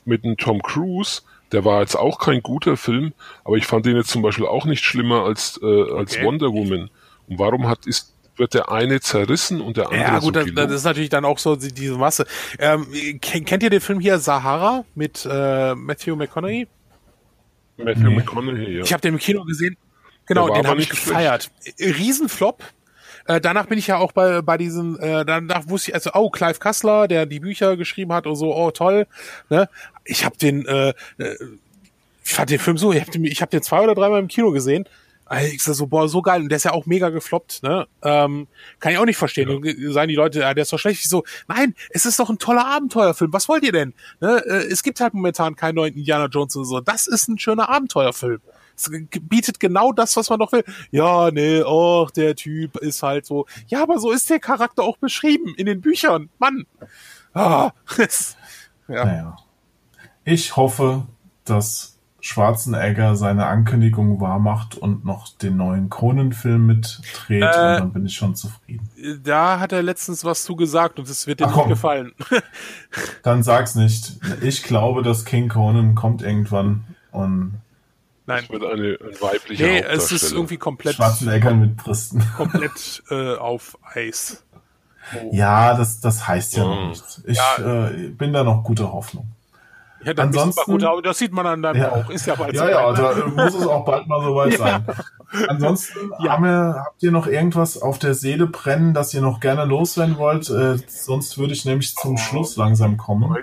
mit 0.06 0.24
dem 0.24 0.38
Tom 0.38 0.62
Cruise, 0.62 1.24
der 1.52 1.66
war 1.66 1.82
jetzt 1.82 1.96
auch 1.96 2.20
kein 2.20 2.44
guter 2.44 2.78
Film, 2.78 3.14
aber 3.44 3.58
ich 3.58 3.66
fand 3.66 3.86
den 3.86 3.96
jetzt 3.96 4.10
zum 4.10 4.22
Beispiel 4.22 4.46
auch 4.46 4.66
nicht 4.66 4.86
schlimmer 4.86 5.24
als, 5.24 5.60
äh, 5.64 5.92
als 5.92 6.16
okay. 6.16 6.26
Wonder 6.26 6.54
Woman. 6.54 6.92
Und 7.28 7.40
warum 7.40 7.68
hat, 7.68 7.88
ist 7.88 8.13
wird 8.36 8.54
der 8.54 8.72
eine 8.72 9.00
zerrissen 9.00 9.62
und 9.62 9.78
der 9.78 9.86
andere 9.86 10.02
Ja 10.02 10.14
gut, 10.20 10.24
so 10.24 10.32
das, 10.32 10.48
das, 10.54 10.72
ist 10.72 10.84
natürlich 10.84 11.10
dann 11.10 11.26
auch 11.26 11.38
so 11.38 11.56
diese 11.56 11.98
Masse. 11.98 12.26
Ähm, 12.60 12.88
kennt 13.22 13.64
ihr 13.64 13.70
den 13.70 13.82
Film 13.82 14.00
hier 14.00 14.20
Sahara 14.20 14.86
mit 14.96 15.28
äh, 15.30 15.76
Matthew 15.76 16.16
McConaughey? 16.16 16.68
Matthew 17.78 18.10
nee. 18.10 18.16
McConaughey, 18.16 18.78
ja. 18.78 18.84
Ich 18.84 18.94
habe 18.94 19.02
den 19.02 19.16
im 19.16 19.20
Kino 19.20 19.44
gesehen. 19.44 19.78
Genau, 20.26 20.54
den 20.54 20.68
habe 20.68 20.82
ich 20.82 20.90
gefeiert. 20.90 21.52
Schlecht. 21.62 22.00
Riesenflop. 22.00 22.64
Äh, 23.26 23.40
danach 23.40 23.68
bin 23.68 23.78
ich 23.78 23.88
ja 23.88 23.98
auch 23.98 24.12
bei, 24.12 24.42
bei 24.42 24.58
diesem, 24.58 25.00
äh, 25.00 25.24
danach 25.26 25.68
wusste 25.70 25.92
ich, 25.92 25.96
also, 25.96 26.12
oh, 26.14 26.30
Clive 26.30 26.60
Kassler, 26.60 27.08
der 27.08 27.26
die 27.26 27.40
Bücher 27.40 27.78
geschrieben 27.78 28.12
hat 28.14 28.28
und 28.28 28.36
so, 28.36 28.56
oh, 28.56 28.72
toll. 28.72 29.08
Ne? 29.50 29.70
Ich 30.04 30.26
habe 30.26 30.38
den, 30.38 30.66
äh, 30.66 30.90
äh, 31.18 31.36
ich 32.26 32.34
fand 32.34 32.50
den 32.50 32.60
Film 32.60 32.78
so, 32.78 32.92
ich 32.92 33.02
habe 33.02 33.12
den, 33.12 33.24
ich 33.26 33.42
hab 33.42 33.50
den 33.50 33.62
zwei 33.62 33.82
oder 33.82 33.96
dreimal 33.96 34.20
im 34.20 34.28
Kino 34.28 34.52
gesehen 34.52 34.88
ich 35.42 35.64
sag 35.64 35.76
so, 35.76 35.88
boah, 35.88 36.08
so 36.10 36.22
geil. 36.22 36.42
Und 36.42 36.50
der 36.50 36.58
ist 36.58 36.66
ja 36.66 36.72
auch 36.72 36.86
mega 36.86 37.10
gefloppt, 37.10 37.64
ne? 37.64 37.88
Ähm, 38.02 38.48
kann 38.80 38.92
ich 38.92 38.98
auch 38.98 39.06
nicht 39.06 39.18
verstehen. 39.18 39.50
Ja. 39.50 39.56
Und 39.56 39.94
sagen 39.94 40.10
die 40.10 40.16
Leute, 40.16 40.40
ja, 40.40 40.54
der 40.54 40.64
ist 40.64 40.74
doch 40.74 40.80
schlecht. 40.80 41.02
Ich 41.02 41.10
so, 41.10 41.24
nein, 41.48 41.76
es 41.90 42.06
ist 42.06 42.20
doch 42.20 42.30
ein 42.30 42.40
toller 42.40 42.66
Abenteuerfilm. 42.66 43.32
Was 43.34 43.48
wollt 43.50 43.64
ihr 43.64 43.72
denn? 43.72 43.94
Ne? 44.20 44.44
Äh, 44.46 44.68
es 44.72 44.84
gibt 44.84 45.00
halt 45.00 45.14
momentan 45.14 45.56
keinen 45.56 45.76
neuen 45.76 45.96
Indiana 45.96 46.26
Jones 46.26 46.56
und 46.56 46.66
so. 46.66 46.80
Das 46.80 47.08
ist 47.08 47.28
ein 47.28 47.40
schöner 47.40 47.70
Abenteuerfilm. 47.70 48.42
Es 48.76 48.90
bietet 49.22 49.60
genau 49.60 49.92
das, 49.92 50.18
was 50.18 50.30
man 50.30 50.40
doch 50.40 50.52
will. 50.52 50.64
Ja, 50.92 51.30
nee, 51.32 51.62
oh, 51.64 52.08
der 52.16 52.36
Typ 52.36 52.78
ist 52.78 53.04
halt 53.04 53.26
so. 53.26 53.46
Ja, 53.68 53.84
aber 53.84 54.00
so 54.00 54.12
ist 54.12 54.30
der 54.30 54.40
Charakter 54.40 54.84
auch 54.84 54.98
beschrieben 54.98 55.54
in 55.56 55.66
den 55.66 55.82
Büchern. 55.82 56.30
Mann. 56.40 56.66
Ah, 57.34 57.72
ja. 58.88 59.06
Naja. 59.06 59.38
Ich 60.26 60.56
hoffe, 60.56 61.08
dass 61.46 61.93
Schwarzenegger 62.26 63.18
seine 63.18 63.48
Ankündigung 63.48 64.22
wahrmacht 64.22 64.78
und 64.78 65.04
noch 65.04 65.28
den 65.28 65.58
neuen 65.58 65.90
Kronenfilm 65.90 66.66
mitdreht 66.66 67.44
äh, 67.44 67.46
und 67.46 67.52
dann 67.52 67.92
bin 67.92 68.06
ich 68.06 68.16
schon 68.16 68.34
zufrieden. 68.34 68.90
Da 69.22 69.60
hat 69.60 69.74
er 69.74 69.84
letztens 69.84 70.24
was 70.24 70.46
zu 70.46 70.56
gesagt 70.56 71.00
und 71.00 71.10
es 71.10 71.28
wird 71.28 71.42
dir 71.42 71.48
Ach, 71.48 71.58
nicht 71.58 71.68
gefallen. 71.68 72.14
dann 73.24 73.44
sag's 73.44 73.76
nicht. 73.76 74.14
Ich 74.42 74.64
glaube, 74.64 75.04
dass 75.04 75.26
King 75.26 75.50
Conan 75.50 75.96
kommt 75.96 76.22
irgendwann 76.22 76.86
und 77.12 77.56
Nein. 78.26 78.46
Es 78.46 78.50
wird 78.50 78.64
eine, 78.64 78.98
ein 79.02 79.22
weiblicher 79.22 79.66
Nee, 79.66 79.82
es 79.82 80.14
ist 80.14 80.32
irgendwie 80.32 80.56
komplett 80.56 80.96
Schwarzenegger 80.96 81.54
mit 81.54 81.76
Brüsten. 81.76 82.24
Komplett 82.38 83.04
äh, 83.10 83.36
auf 83.36 83.78
Eis. 83.84 84.46
Oh. 85.14 85.30
Ja, 85.34 85.76
das, 85.76 86.00
das 86.00 86.26
heißt 86.26 86.56
ja 86.56 86.64
noch 86.64 86.88
nichts. 86.88 87.22
Ich 87.26 87.36
ja. 87.36 87.90
äh, 87.90 88.08
bin 88.08 88.32
da 88.32 88.46
noch 88.46 88.64
guter 88.64 88.94
Hoffnung. 88.94 89.28
Ja, 90.06 90.14
dann 90.14 90.28
Ansonsten, 90.28 90.72
gut, 90.72 90.84
aber 90.84 91.02
das 91.02 91.18
sieht 91.18 91.32
man 91.32 91.46
an 91.46 91.62
deinem 91.62 91.82
ja, 91.82 91.90
Bauch. 91.90 92.10
Ist 92.10 92.26
ja 92.26 92.36
bald 92.36 92.54
Ja, 92.54 92.70
ja, 92.70 92.92
da 92.92 93.28
muss 93.28 93.56
es 93.56 93.68
auch 93.68 93.86
bald 93.86 94.08
mal 94.08 94.22
soweit 94.22 94.58
sein. 94.58 94.86
Ansonsten 95.48 96.12
ja. 96.24 96.40
wir, 96.40 96.76
habt 96.86 97.04
ihr 97.04 97.12
noch 97.12 97.28
irgendwas 97.28 97.82
auf 97.82 98.00
der 98.00 98.14
Seele 98.14 98.48
brennen, 98.48 98.94
das 98.94 99.14
ihr 99.14 99.22
noch 99.22 99.40
gerne 99.40 99.66
loswerden 99.66 100.18
wollt? 100.18 100.50
Äh, 100.50 100.78
sonst 100.88 101.38
würde 101.38 101.54
ich 101.54 101.66
nämlich 101.66 101.96
zum 101.96 102.16
oh. 102.16 102.18
Schluss 102.18 102.58
langsam 102.58 102.98
kommen. 102.98 103.36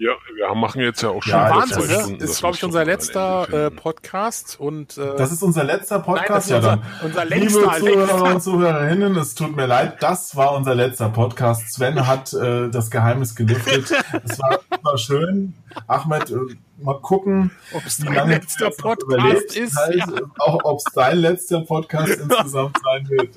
Ja, 0.00 0.12
wir 0.32 0.54
machen 0.54 0.80
jetzt 0.80 1.02
ja 1.02 1.08
auch 1.08 1.22
schon 1.24 1.32
ja, 1.32 1.50
Wahnsinn, 1.50 1.88
ne? 1.88 2.00
Stunden, 2.00 2.22
ist, 2.22 2.38
glaube 2.38 2.54
ich, 2.54 2.62
unser 2.62 2.84
letzter 2.84 3.66
äh, 3.66 3.70
Podcast. 3.72 4.60
und 4.60 4.96
äh, 4.96 5.16
Das 5.16 5.32
ist 5.32 5.42
unser 5.42 5.64
letzter 5.64 5.98
Podcast, 5.98 6.50
Nein, 6.50 6.62
ja 6.62 6.68
dann. 6.68 6.82
Unser, 7.02 7.22
unser 7.22 7.34
Liebe 7.34 7.48
Zuhörer 7.48 8.22
und 8.34 8.40
Zuhörerinnen, 8.40 9.16
es 9.16 9.34
tut 9.34 9.56
mir 9.56 9.66
leid, 9.66 10.00
das 10.00 10.36
war 10.36 10.54
unser 10.54 10.76
letzter 10.76 11.08
Podcast. 11.08 11.72
Sven 11.72 12.06
hat 12.06 12.32
äh, 12.32 12.68
das 12.68 12.92
Geheimnis 12.92 13.34
gelüftet. 13.34 13.90
es 14.22 14.38
war, 14.38 14.60
war 14.82 14.98
schön. 14.98 15.54
Ahmed, 15.88 16.30
äh, 16.30 16.36
mal 16.80 17.00
gucken, 17.00 17.50
ob 17.74 17.84
es 17.84 17.98
dein 17.98 18.28
letzter 18.28 18.70
Podcast 18.70 19.56
ist. 19.56 19.76
Halt, 19.76 19.96
ja. 19.96 20.06
Auch 20.38 20.60
ob 20.62 20.78
es 20.78 20.84
dein 20.94 21.18
letzter 21.18 21.62
Podcast 21.62 22.20
insgesamt 22.20 22.76
sein 22.84 23.08
wird. 23.08 23.36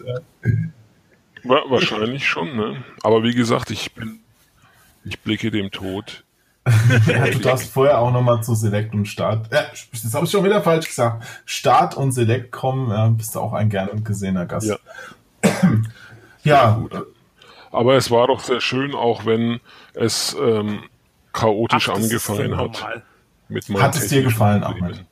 Wahrscheinlich 1.43 2.27
schon, 2.27 2.55
ne? 2.55 2.83
Aber 3.01 3.23
wie 3.23 3.33
gesagt, 3.33 3.71
ich 3.71 3.93
bin, 3.95 4.19
ich 5.03 5.19
blicke 5.21 5.49
dem 5.49 5.71
Tod 5.71 6.23
ja, 7.07 7.25
du 7.27 7.39
darfst 7.39 7.71
vorher 7.71 7.99
auch 7.99 8.11
nochmal 8.11 8.43
zu 8.43 8.53
Select 8.53 8.93
und 8.93 9.07
Start. 9.07 9.51
Ja, 9.51 9.63
das 9.91 10.13
habe 10.13 10.25
ich 10.25 10.31
schon 10.31 10.43
wieder 10.43 10.61
falsch 10.61 10.87
gesagt. 10.87 11.25
Start 11.45 11.97
und 11.97 12.11
Select 12.11 12.51
kommen, 12.51 12.91
ja, 12.91 13.07
bist 13.07 13.33
du 13.33 13.39
auch 13.39 13.53
ein 13.53 13.69
gern 13.69 13.89
und 13.89 14.05
gesehener 14.05 14.45
Gast. 14.45 14.67
Ja. 14.67 14.77
ja. 16.43 16.87
ja 16.91 17.01
Aber 17.71 17.95
es 17.95 18.11
war 18.11 18.27
doch 18.27 18.41
sehr 18.41 18.61
schön, 18.61 18.93
auch 18.93 19.25
wenn 19.25 19.59
es 19.95 20.35
ähm, 20.39 20.83
chaotisch 21.33 21.89
Ach, 21.89 21.95
angefangen 21.95 22.55
hat. 22.57 22.85
Mit 23.49 23.67
hat 23.81 23.95
es 23.95 24.07
dir 24.07 24.21
gefallen, 24.21 24.63
Ahmed? 24.63 25.03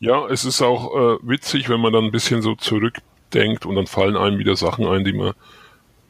Ja, 0.00 0.26
es 0.28 0.44
ist 0.44 0.62
auch 0.62 0.94
äh, 0.94 1.18
witzig, 1.22 1.68
wenn 1.68 1.80
man 1.80 1.92
dann 1.92 2.04
ein 2.04 2.10
bisschen 2.10 2.42
so 2.42 2.54
zurückdenkt 2.54 3.66
und 3.66 3.74
dann 3.74 3.86
fallen 3.86 4.16
einem 4.16 4.38
wieder 4.38 4.56
Sachen 4.56 4.86
ein, 4.86 5.04
die 5.04 5.12
man 5.12 5.34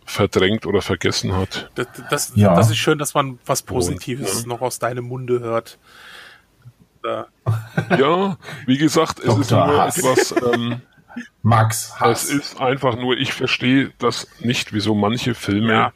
verdrängt 0.05 0.67
oder 0.67 0.83
vergessen 0.83 1.35
hat. 1.35 1.71
Das, 1.75 1.87
das, 2.11 2.33
Ja. 2.35 2.55
das 2.55 2.71
ist 2.71 2.77
schön, 2.79 2.99
dass 2.99 3.15
man 3.15 3.39
was 3.47 3.63
Und, 3.63 3.67
Positives 3.69 4.43
ja. 4.43 4.49
noch 4.49 4.61
aus 4.61 4.79
deinem 4.79 5.05
Munde 5.05 5.41
hört. 5.41 5.79
Äh, 7.05 7.25
Ja, 7.99 8.37
wie 8.67 8.79
gesagt, 8.79 9.19
es 9.21 9.37
ist 9.39 9.51
nur 9.51 9.67
Hass. 9.67 9.99
etwas, 9.99 10.35
ähm, 10.55 10.81
Max, 11.43 11.99
Hass. 12.01 12.25
es 12.25 12.31
ist 12.31 12.61
einfach 12.61 12.97
nur, 12.97 13.17
ich 13.17 13.33
verstehe 13.33 13.93
das 13.99 14.27
nicht, 14.41 14.73
wieso 14.73 14.95
manche 14.95 15.35
Filme 15.35 15.73
Ja. 15.73 15.93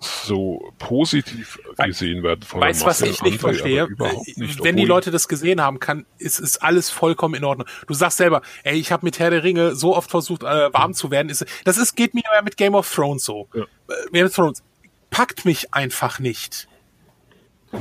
So 0.00 0.72
positiv 0.78 1.58
gesehen 1.76 2.22
werden 2.22 2.42
von 2.42 2.60
Weißt 2.60 2.80
du, 2.80 2.84
der 2.84 2.90
was 2.90 3.00
Masse, 3.00 3.10
ich 3.12 3.22
nicht 3.22 3.44
andere 3.44 3.54
verstehe? 3.54 3.82
Äh, 3.84 4.40
nicht, 4.40 4.62
Wenn 4.62 4.76
die 4.76 4.84
Leute 4.84 5.10
das 5.10 5.26
gesehen 5.28 5.60
haben, 5.60 5.80
kann, 5.80 6.06
ist, 6.18 6.38
ist 6.38 6.62
alles 6.62 6.90
vollkommen 6.90 7.34
in 7.34 7.44
Ordnung. 7.44 7.66
Du 7.86 7.94
sagst 7.94 8.18
selber, 8.18 8.42
ey, 8.62 8.78
ich 8.78 8.92
habe 8.92 9.04
mit 9.04 9.18
Herr 9.18 9.30
der 9.30 9.42
Ringe 9.42 9.74
so 9.74 9.96
oft 9.96 10.10
versucht, 10.10 10.42
äh, 10.44 10.72
warm 10.72 10.94
zu 10.94 11.10
werden. 11.10 11.28
Ist, 11.30 11.44
das 11.64 11.78
ist, 11.78 11.96
geht 11.96 12.14
mir 12.14 12.22
ja 12.32 12.42
mit 12.42 12.56
Game 12.56 12.74
of 12.74 12.92
Thrones 12.92 13.24
so. 13.24 13.48
Ja. 13.54 13.62
Äh, 13.62 13.66
Game 14.12 14.26
of 14.26 14.34
Thrones 14.34 14.62
packt 15.10 15.44
mich 15.44 15.74
einfach 15.74 16.18
nicht. 16.20 16.68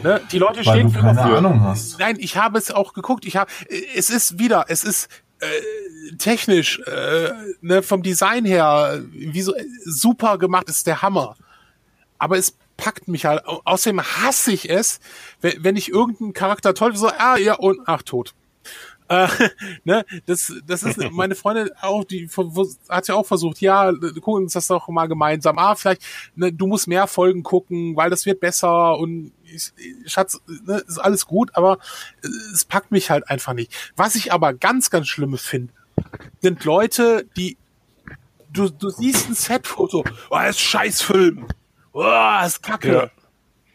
Ne? 0.03 0.21
Die 0.31 0.39
Leute 0.39 0.65
weil 0.65 0.75
stehen 0.75 0.87
du 0.87 0.93
für 0.93 0.99
keine 1.01 1.21
immer- 1.21 1.37
Ahnung 1.37 1.61
hast. 1.61 1.99
Nein, 1.99 2.17
ich 2.19 2.35
habe 2.35 2.57
es 2.57 2.71
auch 2.71 2.93
geguckt. 2.93 3.25
Ich 3.25 3.35
habe, 3.37 3.49
es 3.95 4.09
ist 4.09 4.39
wieder, 4.39 4.65
es 4.69 4.83
ist 4.83 5.07
äh, 5.39 6.15
technisch, 6.17 6.79
äh, 6.79 7.29
ne, 7.61 7.83
vom 7.83 8.01
Design 8.01 8.43
her, 8.43 9.01
wie 9.11 9.41
so 9.41 9.53
super 9.85 10.37
gemacht, 10.39 10.67
ist 10.67 10.87
der 10.87 11.01
Hammer. 11.03 11.35
Aber 12.19 12.37
es 12.37 12.55
packt 12.77 13.07
mich 13.07 13.25
halt. 13.25 13.45
Au- 13.47 13.61
Außerdem 13.65 14.01
hasse 14.01 14.51
ich 14.51 14.69
es, 14.69 14.99
wenn, 15.41 15.63
wenn 15.63 15.75
ich 15.75 15.89
irgendeinen 15.89 16.33
Charakter 16.33 16.73
toll 16.73 16.95
so, 16.95 17.07
ah 17.09 17.37
ja 17.37 17.55
und 17.55 17.79
ach 17.85 18.01
tot. 18.03 18.33
Äh, 19.09 19.29
ne, 19.85 20.03
das, 20.25 20.51
das 20.67 20.83
ist 20.83 20.97
meine 21.11 21.35
Freundin 21.35 21.69
auch, 21.79 22.03
die 22.03 22.29
hat 22.89 23.07
ja 23.07 23.15
auch 23.15 23.25
versucht, 23.25 23.61
ja, 23.61 23.93
gucken 23.93 24.43
uns 24.43 24.51
das 24.51 24.67
doch 24.67 24.89
mal 24.89 25.05
gemeinsam. 25.07 25.57
Ah, 25.59 25.75
vielleicht, 25.75 26.01
ne, 26.35 26.51
du 26.51 26.67
musst 26.67 26.89
mehr 26.89 27.07
Folgen 27.07 27.41
gucken, 27.41 27.95
weil 27.95 28.09
das 28.09 28.25
wird 28.25 28.41
besser 28.41 28.97
und 28.97 29.31
ich, 29.45 29.71
Schatz, 30.07 30.41
ne, 30.65 30.83
ist 30.85 30.97
alles 30.97 31.25
gut, 31.25 31.51
aber 31.55 31.77
es 32.53 32.65
packt 32.65 32.91
mich 32.91 33.09
halt 33.09 33.29
einfach 33.29 33.53
nicht. 33.53 33.73
Was 33.95 34.15
ich 34.15 34.33
aber 34.33 34.53
ganz, 34.53 34.89
ganz 34.89 35.07
Schlimmes 35.07 35.41
finde, 35.41 35.71
sind 36.41 36.65
Leute, 36.65 37.25
die 37.37 37.55
du, 38.51 38.69
du 38.69 38.89
siehst 38.89 39.29
ein 39.29 39.35
Setfoto, 39.35 40.03
oh, 40.29 40.35
das 40.35 40.57
ist 40.57 40.59
Scheißfilm, 40.59 41.47
oh, 42.05 42.45
ist 42.45 42.63
Kacke. 42.63 43.11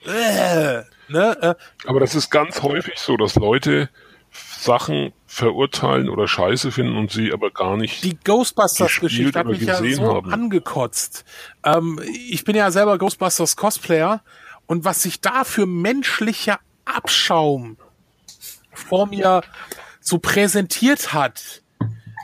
Äh, 0.05 0.83
ne, 1.09 1.37
äh, 1.41 1.55
Aber 1.87 2.01
das 2.01 2.15
ist 2.15 2.31
ganz 2.31 2.63
häufig 2.63 2.99
so, 2.99 3.17
dass 3.17 3.37
Leute 3.37 3.89
Sachen 4.33 5.13
verurteilen 5.27 6.09
oder 6.09 6.27
scheiße 6.27 6.73
finden 6.73 6.97
und 6.97 7.11
sie 7.11 7.33
aber 7.33 7.51
gar 7.51 7.77
nicht. 7.77 8.03
Die 8.05 8.19
Ghostbusters-Geschichte 8.19 9.39
hat 9.39 9.47
mich 9.47 9.61
ja 9.61 9.79
gesehen 9.79 9.97
so 9.97 10.15
haben. 10.15 10.33
angekotzt. 10.33 11.25
Ähm, 11.65 12.01
ich 12.05 12.45
bin 12.45 12.57
ja 12.57 12.71
selber 12.71 12.99
Ghostbusters-Cosplayer 12.99 14.23
und 14.67 14.85
was 14.85 15.03
sich 15.03 15.21
da 15.21 15.45
für 15.45 15.67
menschlicher 15.67 16.61
Abschaum 16.85 17.77
vor 18.73 19.07
mir 19.07 19.43
so 20.01 20.19
präsentiert 20.19 21.13
hat, 21.13 21.63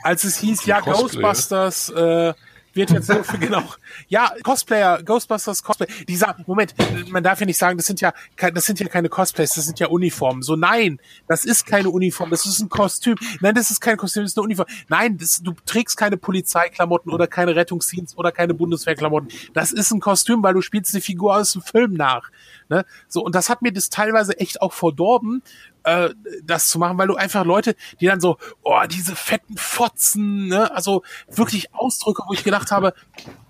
als 0.03 0.23
es 0.23 0.37
hieß, 0.37 0.65
ja, 0.65 0.81
Cosplayer? 0.81 1.01
Ghostbusters 1.01 1.89
äh, 1.89 2.33
wird 2.73 2.91
jetzt 2.91 3.07
so 3.07 3.23
für 3.23 3.37
genau. 3.39 3.63
Ja, 4.07 4.33
Cosplayer, 4.43 5.01
Ghostbusters 5.03 5.63
Cosplay. 5.63 5.87
Die 6.07 6.15
sagen, 6.15 6.43
Moment, 6.47 6.73
man 7.09 7.23
darf 7.23 7.39
ja 7.39 7.45
nicht 7.45 7.57
sagen, 7.57 7.77
das 7.77 7.87
sind 7.87 8.01
ja, 8.01 8.13
das 8.53 8.65
sind 8.65 8.79
ja 8.79 8.87
keine 8.87 9.09
Cosplays, 9.09 9.53
das 9.53 9.65
sind 9.65 9.79
ja 9.79 9.87
Uniformen. 9.87 10.41
So, 10.41 10.55
nein, 10.55 10.99
das 11.27 11.45
ist 11.45 11.65
keine 11.65 11.89
Uniform, 11.89 12.29
das 12.29 12.45
ist 12.45 12.59
ein 12.59 12.69
Kostüm. 12.69 13.15
Nein, 13.41 13.55
das 13.55 13.71
ist 13.71 13.79
kein 13.79 13.97
Kostüm, 13.97 14.23
das 14.23 14.31
ist 14.31 14.37
eine 14.37 14.45
Uniform. 14.45 14.67
Nein, 14.87 15.17
das, 15.17 15.41
du 15.41 15.53
trägst 15.65 15.97
keine 15.97 16.17
Polizeiklamotten 16.17 17.11
oder 17.11 17.27
keine 17.27 17.55
Rettungsdienst 17.55 18.17
oder 18.17 18.31
keine 18.31 18.53
Bundeswehrklamotten. 18.53 19.29
Das 19.53 19.71
ist 19.71 19.91
ein 19.91 19.99
Kostüm, 19.99 20.43
weil 20.43 20.53
du 20.53 20.61
spielst 20.61 20.93
eine 20.93 21.01
Figur 21.01 21.35
aus 21.35 21.53
dem 21.53 21.61
Film 21.61 21.93
nach. 21.93 22.29
Ne? 22.69 22.85
So, 23.07 23.23
und 23.23 23.35
das 23.35 23.49
hat 23.49 23.61
mir 23.61 23.71
das 23.73 23.89
teilweise 23.89 24.37
echt 24.39 24.61
auch 24.61 24.73
verdorben, 24.73 25.41
äh, 25.83 26.09
das 26.43 26.67
zu 26.67 26.77
machen, 26.79 26.97
weil 26.97 27.07
du 27.07 27.15
einfach 27.15 27.43
Leute, 27.45 27.75
die 27.99 28.05
dann 28.05 28.19
so, 28.21 28.37
oh, 28.63 28.79
diese 28.89 29.15
fetten 29.15 29.57
Fotzen, 29.57 30.47
ne, 30.47 30.73
also 30.75 31.01
wirklich 31.29 31.73
Ausdrücke, 31.73 32.23
wo 32.27 32.33
ich 32.33 32.43
gedacht 32.43 32.71
habe, 32.71 32.93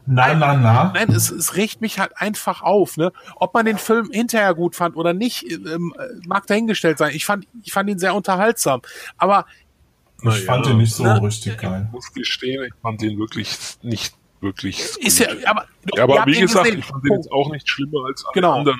Na, 0.05 0.33
na, 0.33 0.55
na. 0.55 0.91
nein, 0.93 1.09
es, 1.11 1.29
es 1.31 1.55
regt 1.55 1.81
mich 1.81 1.99
halt 1.99 2.17
einfach 2.17 2.61
auf, 2.61 2.97
ne? 2.97 3.11
Ob 3.35 3.53
man 3.53 3.65
den 3.65 3.77
Film 3.77 4.09
hinterher 4.11 4.53
gut 4.55 4.75
fand 4.75 4.95
oder 4.95 5.13
nicht, 5.13 5.43
ähm, 5.51 5.93
äh, 5.99 6.27
mag 6.27 6.47
dahingestellt 6.47 6.97
sein. 6.97 7.13
Ich 7.13 7.25
fand, 7.25 7.45
ich 7.63 7.71
fand 7.73 7.89
ihn 7.89 7.99
sehr 7.99 8.15
unterhaltsam. 8.15 8.81
Aber 9.17 9.45
Ich 10.23 10.45
fand 10.45 10.65
den 10.65 10.77
nicht 10.77 10.93
so 10.93 11.03
ne? 11.03 11.21
richtig 11.21 11.57
geil. 11.57 11.83
Ich 11.87 11.91
muss 11.91 12.11
gestehen, 12.13 12.63
ich 12.65 12.73
fand 12.81 13.01
den 13.01 13.19
wirklich 13.19 13.57
nicht 13.81 14.15
wirklich. 14.41 14.79
ist 14.99 15.19
ja, 15.19 15.33
gut. 15.33 15.45
aber, 15.45 15.65
ja, 15.95 16.03
aber 16.03 16.25
wie 16.25 16.35
ihn 16.35 16.41
gesagt, 16.41 16.65
gesehen. 16.65 16.79
ich 16.79 16.85
fand 16.85 17.03
den 17.05 17.13
jetzt 17.13 17.31
auch 17.31 17.51
nicht 17.51 17.67
schlimmer 17.69 18.05
als 18.07 18.23
alle 18.25 18.33
Genau. 18.33 18.53
anderen 18.59 18.79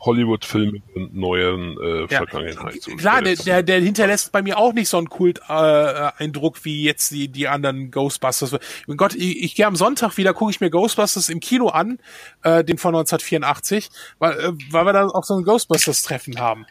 Hollywood-Filme 0.00 0.80
und 0.94 1.14
neueren 1.14 1.76
äh, 1.78 2.00
Ja. 2.12 2.24
Vergangenheit. 2.26 2.80
Klar, 2.96 3.22
der, 3.22 3.36
der, 3.36 3.62
der 3.62 3.80
hinterlässt 3.80 4.32
bei 4.32 4.42
mir 4.42 4.58
auch 4.58 4.72
nicht 4.72 4.88
so 4.88 4.98
einen 4.98 5.08
Kult-Eindruck 5.08 6.64
wie 6.64 6.82
jetzt 6.84 7.10
die, 7.10 7.28
die 7.28 7.48
anderen 7.48 7.90
Ghostbusters. 7.90 8.56
Mein 8.86 8.96
Gott, 8.96 9.14
ich, 9.14 9.42
ich 9.42 9.54
gehe 9.54 9.66
am 9.66 9.76
Sonntag 9.76 10.16
wieder, 10.16 10.32
gucke 10.32 10.50
ich 10.50 10.60
mir 10.60 10.70
Ghostbusters 10.70 11.28
im 11.28 11.40
Kino 11.40 11.68
an, 11.68 11.98
äh, 12.42 12.64
den 12.64 12.78
von 12.78 12.94
1984, 12.94 13.90
weil, 14.18 14.32
äh, 14.38 14.52
weil 14.70 14.86
wir 14.86 14.92
da 14.92 15.06
auch 15.06 15.24
so 15.24 15.36
ein 15.36 15.44
Ghostbusters-Treffen 15.44 16.38
haben. 16.38 16.66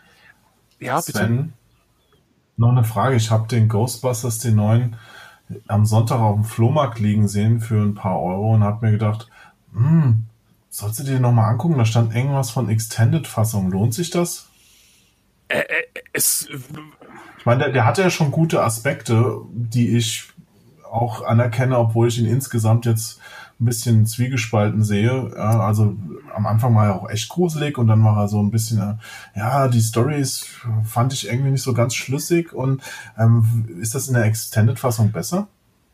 Ja, 0.79 0.97
bitte. 0.97 1.19
Sven, 1.19 1.53
noch 2.57 2.69
eine 2.71 2.83
Frage. 2.83 3.15
Ich 3.15 3.31
habe 3.31 3.47
den 3.47 3.69
Ghostbusters, 3.69 4.39
den 4.39 4.55
neuen, 4.55 4.95
am 5.67 5.85
Sonntag 5.85 6.19
auf 6.19 6.35
dem 6.35 6.43
Flohmarkt 6.43 6.99
liegen 6.99 7.27
sehen 7.27 7.59
für 7.59 7.81
ein 7.81 7.95
paar 7.95 8.21
Euro 8.21 8.53
und 8.53 8.63
habe 8.63 8.85
mir 8.85 8.91
gedacht, 8.91 9.29
hm, 9.73 10.25
sollst 10.69 10.99
du 10.99 11.03
dir 11.03 11.19
noch 11.19 11.31
mal 11.31 11.47
angucken? 11.47 11.77
Da 11.77 11.85
stand 11.85 12.15
irgendwas 12.15 12.51
von 12.51 12.69
Extended-Fassung. 12.69 13.71
Lohnt 13.71 13.93
sich 13.93 14.09
das? 14.09 14.49
Es, 16.13 16.47
Ich 17.39 17.45
meine, 17.45 17.63
der, 17.63 17.71
der 17.71 17.85
hat 17.85 17.97
ja 17.97 18.09
schon 18.09 18.31
gute 18.31 18.61
Aspekte, 18.63 19.41
die 19.51 19.97
ich 19.97 20.29
auch 20.89 21.23
anerkenne, 21.23 21.77
obwohl 21.77 22.07
ich 22.07 22.19
ihn 22.19 22.25
insgesamt 22.25 22.85
jetzt 22.85 23.19
ein 23.59 23.65
bisschen 23.65 24.05
zwiegespalten 24.05 24.83
sehe. 24.83 25.31
Ja, 25.35 25.59
also 25.59 25.95
am 26.33 26.45
Anfang 26.45 26.75
war 26.75 26.85
er 26.85 26.95
auch 26.95 27.09
echt 27.09 27.29
gruselig 27.29 27.77
und 27.77 27.87
dann 27.87 28.03
war 28.03 28.17
er 28.17 28.27
so 28.27 28.41
ein 28.41 28.51
bisschen, 28.51 28.79
äh, 28.79 28.95
ja, 29.37 29.67
die 29.67 29.81
Stories 29.81 30.45
fand 30.85 31.13
ich 31.13 31.27
irgendwie 31.27 31.51
nicht 31.51 31.63
so 31.63 31.73
ganz 31.73 31.93
schlüssig. 31.95 32.53
Und 32.53 32.81
ähm, 33.17 33.67
ist 33.81 33.95
das 33.95 34.07
in 34.07 34.13
der 34.13 34.25
Extended-Fassung 34.25 35.11
besser? 35.11 35.47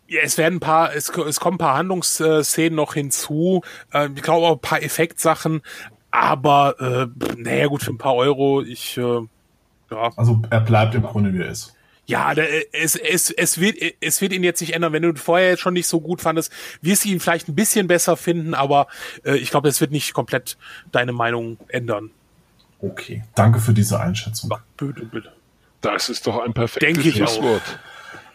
Ja, 0.07 0.21
es 0.23 0.37
werden 0.37 0.55
ein 0.55 0.59
paar, 0.59 0.93
es, 0.95 1.09
es 1.09 1.39
kommen 1.39 1.55
ein 1.55 1.59
paar 1.59 1.77
Handlungsszenen 1.77 2.75
noch 2.75 2.93
hinzu. 2.93 3.61
Äh, 3.91 4.09
ich 4.15 4.21
glaube 4.21 4.45
auch 4.47 4.53
ein 4.53 4.61
paar 4.61 4.83
Effektsachen. 4.83 5.61
Aber, 6.11 6.75
äh, 6.79 7.35
naja, 7.37 7.67
gut, 7.67 7.83
für 7.83 7.91
ein 7.91 7.97
paar 7.97 8.15
Euro, 8.15 8.61
ich, 8.61 8.97
äh, 8.97 9.01
ja. 9.91 10.11
Also 10.15 10.41
er 10.49 10.61
bleibt 10.61 10.95
im 10.95 11.03
Grunde, 11.03 11.33
wie 11.33 11.41
er 11.41 11.49
ist. 11.49 11.75
Ja, 12.07 12.35
der, 12.35 12.47
es, 12.73 12.95
es, 12.95 13.31
es, 13.31 13.59
wird, 13.59 13.77
es 13.99 14.21
wird 14.21 14.31
ihn 14.31 14.43
jetzt 14.43 14.61
nicht 14.61 14.75
ändern. 14.75 14.93
Wenn 14.93 15.01
du 15.01 15.09
ihn 15.09 15.17
vorher 15.17 15.49
jetzt 15.49 15.61
schon 15.61 15.73
nicht 15.73 15.87
so 15.87 15.99
gut 15.99 16.21
fandest, 16.21 16.51
wirst 16.81 17.03
du 17.03 17.09
ihn 17.09 17.19
vielleicht 17.19 17.47
ein 17.47 17.55
bisschen 17.55 17.87
besser 17.87 18.15
finden, 18.15 18.53
aber 18.53 18.87
äh, 19.23 19.35
ich 19.37 19.49
glaube, 19.49 19.69
es 19.69 19.81
wird 19.81 19.91
nicht 19.91 20.13
komplett 20.13 20.57
deine 20.91 21.13
Meinung 21.13 21.57
ändern. 21.67 22.11
Okay, 22.79 23.23
danke 23.33 23.59
für 23.59 23.73
diese 23.73 23.99
Einschätzung. 23.99 24.51
Bitte, 24.77 25.05
bitte. 25.05 25.31
Das 25.81 26.09
ist 26.09 26.27
doch 26.27 26.43
ein 26.43 26.53
perfektes 26.53 26.93
Denke 26.93 27.09
ich 27.09 27.23
auch. 27.23 27.61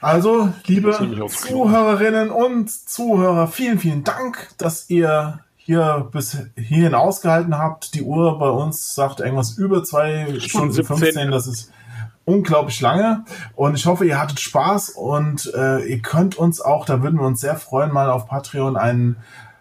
Also, 0.00 0.52
liebe. 0.66 0.92
Zuhörerinnen 1.28 2.30
und 2.30 2.70
Zuhörer, 2.70 3.48
vielen, 3.48 3.78
vielen 3.78 4.04
Dank, 4.04 4.48
dass 4.56 4.88
ihr 4.88 5.40
hier 5.56 6.08
bis 6.10 6.38
hierhin 6.56 6.94
ausgehalten 6.94 7.56
habt. 7.58 7.94
Die 7.94 8.02
Uhr 8.02 8.38
bei 8.38 8.48
uns 8.48 8.94
sagt 8.94 9.20
irgendwas 9.20 9.52
über 9.52 9.84
zwei 9.84 10.38
Stunden 10.40 10.72
17. 10.72 10.96
15. 10.96 11.30
Das 11.30 11.46
ist 11.46 11.70
unglaublich 12.24 12.80
lange. 12.80 13.24
Und 13.54 13.74
ich 13.74 13.86
hoffe, 13.86 14.06
ihr 14.06 14.18
hattet 14.18 14.40
Spaß 14.40 14.90
und 14.90 15.52
äh, 15.54 15.84
ihr 15.84 16.00
könnt 16.00 16.36
uns 16.36 16.60
auch, 16.60 16.86
da 16.86 17.02
würden 17.02 17.18
wir 17.20 17.26
uns 17.26 17.40
sehr 17.40 17.56
freuen, 17.56 17.92
mal 17.92 18.10
auf 18.10 18.26
Patreon 18.26 18.76
einen, 18.76 19.16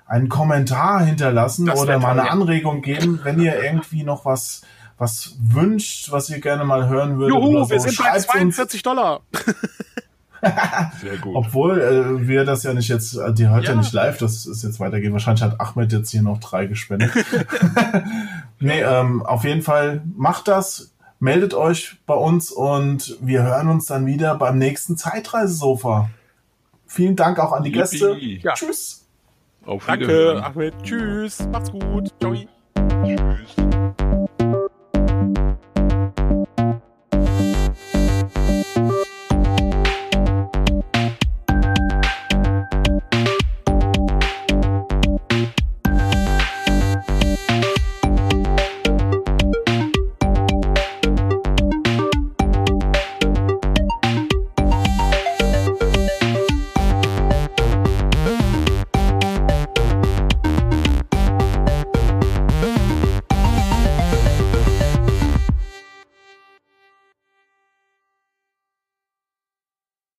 einen 0.06 0.30
Kommentar 0.30 1.04
hinterlassen 1.04 1.66
Das 1.66 1.80
oder 1.82 2.00
mal 2.00 2.12
toll, 2.12 2.20
eine 2.20 2.28
ja. 2.28 2.34
Anregung 2.34 2.82
geben, 2.82 3.20
wenn 3.24 3.40
ihr 3.40 3.62
irgendwie 3.62 4.04
noch 4.04 4.26
was 4.26 4.62
was 4.98 5.38
wünscht, 5.42 6.12
was 6.12 6.30
ihr 6.30 6.42
gerne 6.42 6.66
mal 6.66 6.90
hören 6.90 7.18
würdet. 7.18 7.34
Juhu, 7.34 7.56
oder 7.56 7.66
so. 7.66 7.72
wir 7.72 7.80
sind 7.80 7.98
bei 7.98 8.04
Schreibt's 8.04 8.26
uns. 8.26 8.34
42 8.34 8.84
Dollar. 8.84 9.22
Sehr 11.02 11.18
gut. 11.18 11.36
Obwohl 11.36 11.82
äh, 11.82 12.28
wir 12.28 12.46
das 12.46 12.64
ja 12.64 12.74
nicht 12.74 12.88
jetzt, 12.88 13.14
die 13.34 13.48
hört 13.48 13.66
ja. 13.66 13.72
Ja. 13.72 13.76
nicht 13.76 13.94
live, 13.94 14.18
das 14.18 14.46
ist 14.46 14.64
jetzt 14.64 14.80
weitergehen. 14.80 15.14
Wahrscheinlich 15.14 15.44
hat 15.44 15.60
Ahmed 15.60 15.92
jetzt 15.92 16.12
hier 16.12 16.22
noch 16.22 16.40
drei 16.40 16.66
gespendet. 16.66 17.12
nee, 18.60 18.82
ähm, 18.82 19.22
auf 19.24 19.44
jeden 19.44 19.62
Fall 19.62 20.02
macht 20.16 20.48
das, 20.48 20.94
meldet 21.20 21.54
euch 21.54 21.98
bei 22.06 22.16
uns 22.16 22.52
und 22.52 23.18
wir 23.22 23.44
hören 23.44 23.68
uns 23.68 23.86
dann 23.86 24.06
wieder 24.06 24.36
beim 24.36 24.58
nächsten 24.58 24.98
Zeitreisesofa. 24.98 26.10
Vielen 26.88 27.16
Dank 27.16 27.40
auch 27.40 27.52
an 27.52 27.64
die 27.64 27.70
Yippie. 27.70 27.80
Gäste. 27.80 28.18
Ja. 28.18 28.54
Tschüss. 28.54 29.06
Auf 29.66 29.86
Danke. 29.86 30.42
Ahmed. 30.44 30.74
Tschüss. 30.84 31.48
Macht's 31.52 31.72
gut. 31.72 32.12
Ciao. 32.20 32.36
Tschüss. 33.04 33.96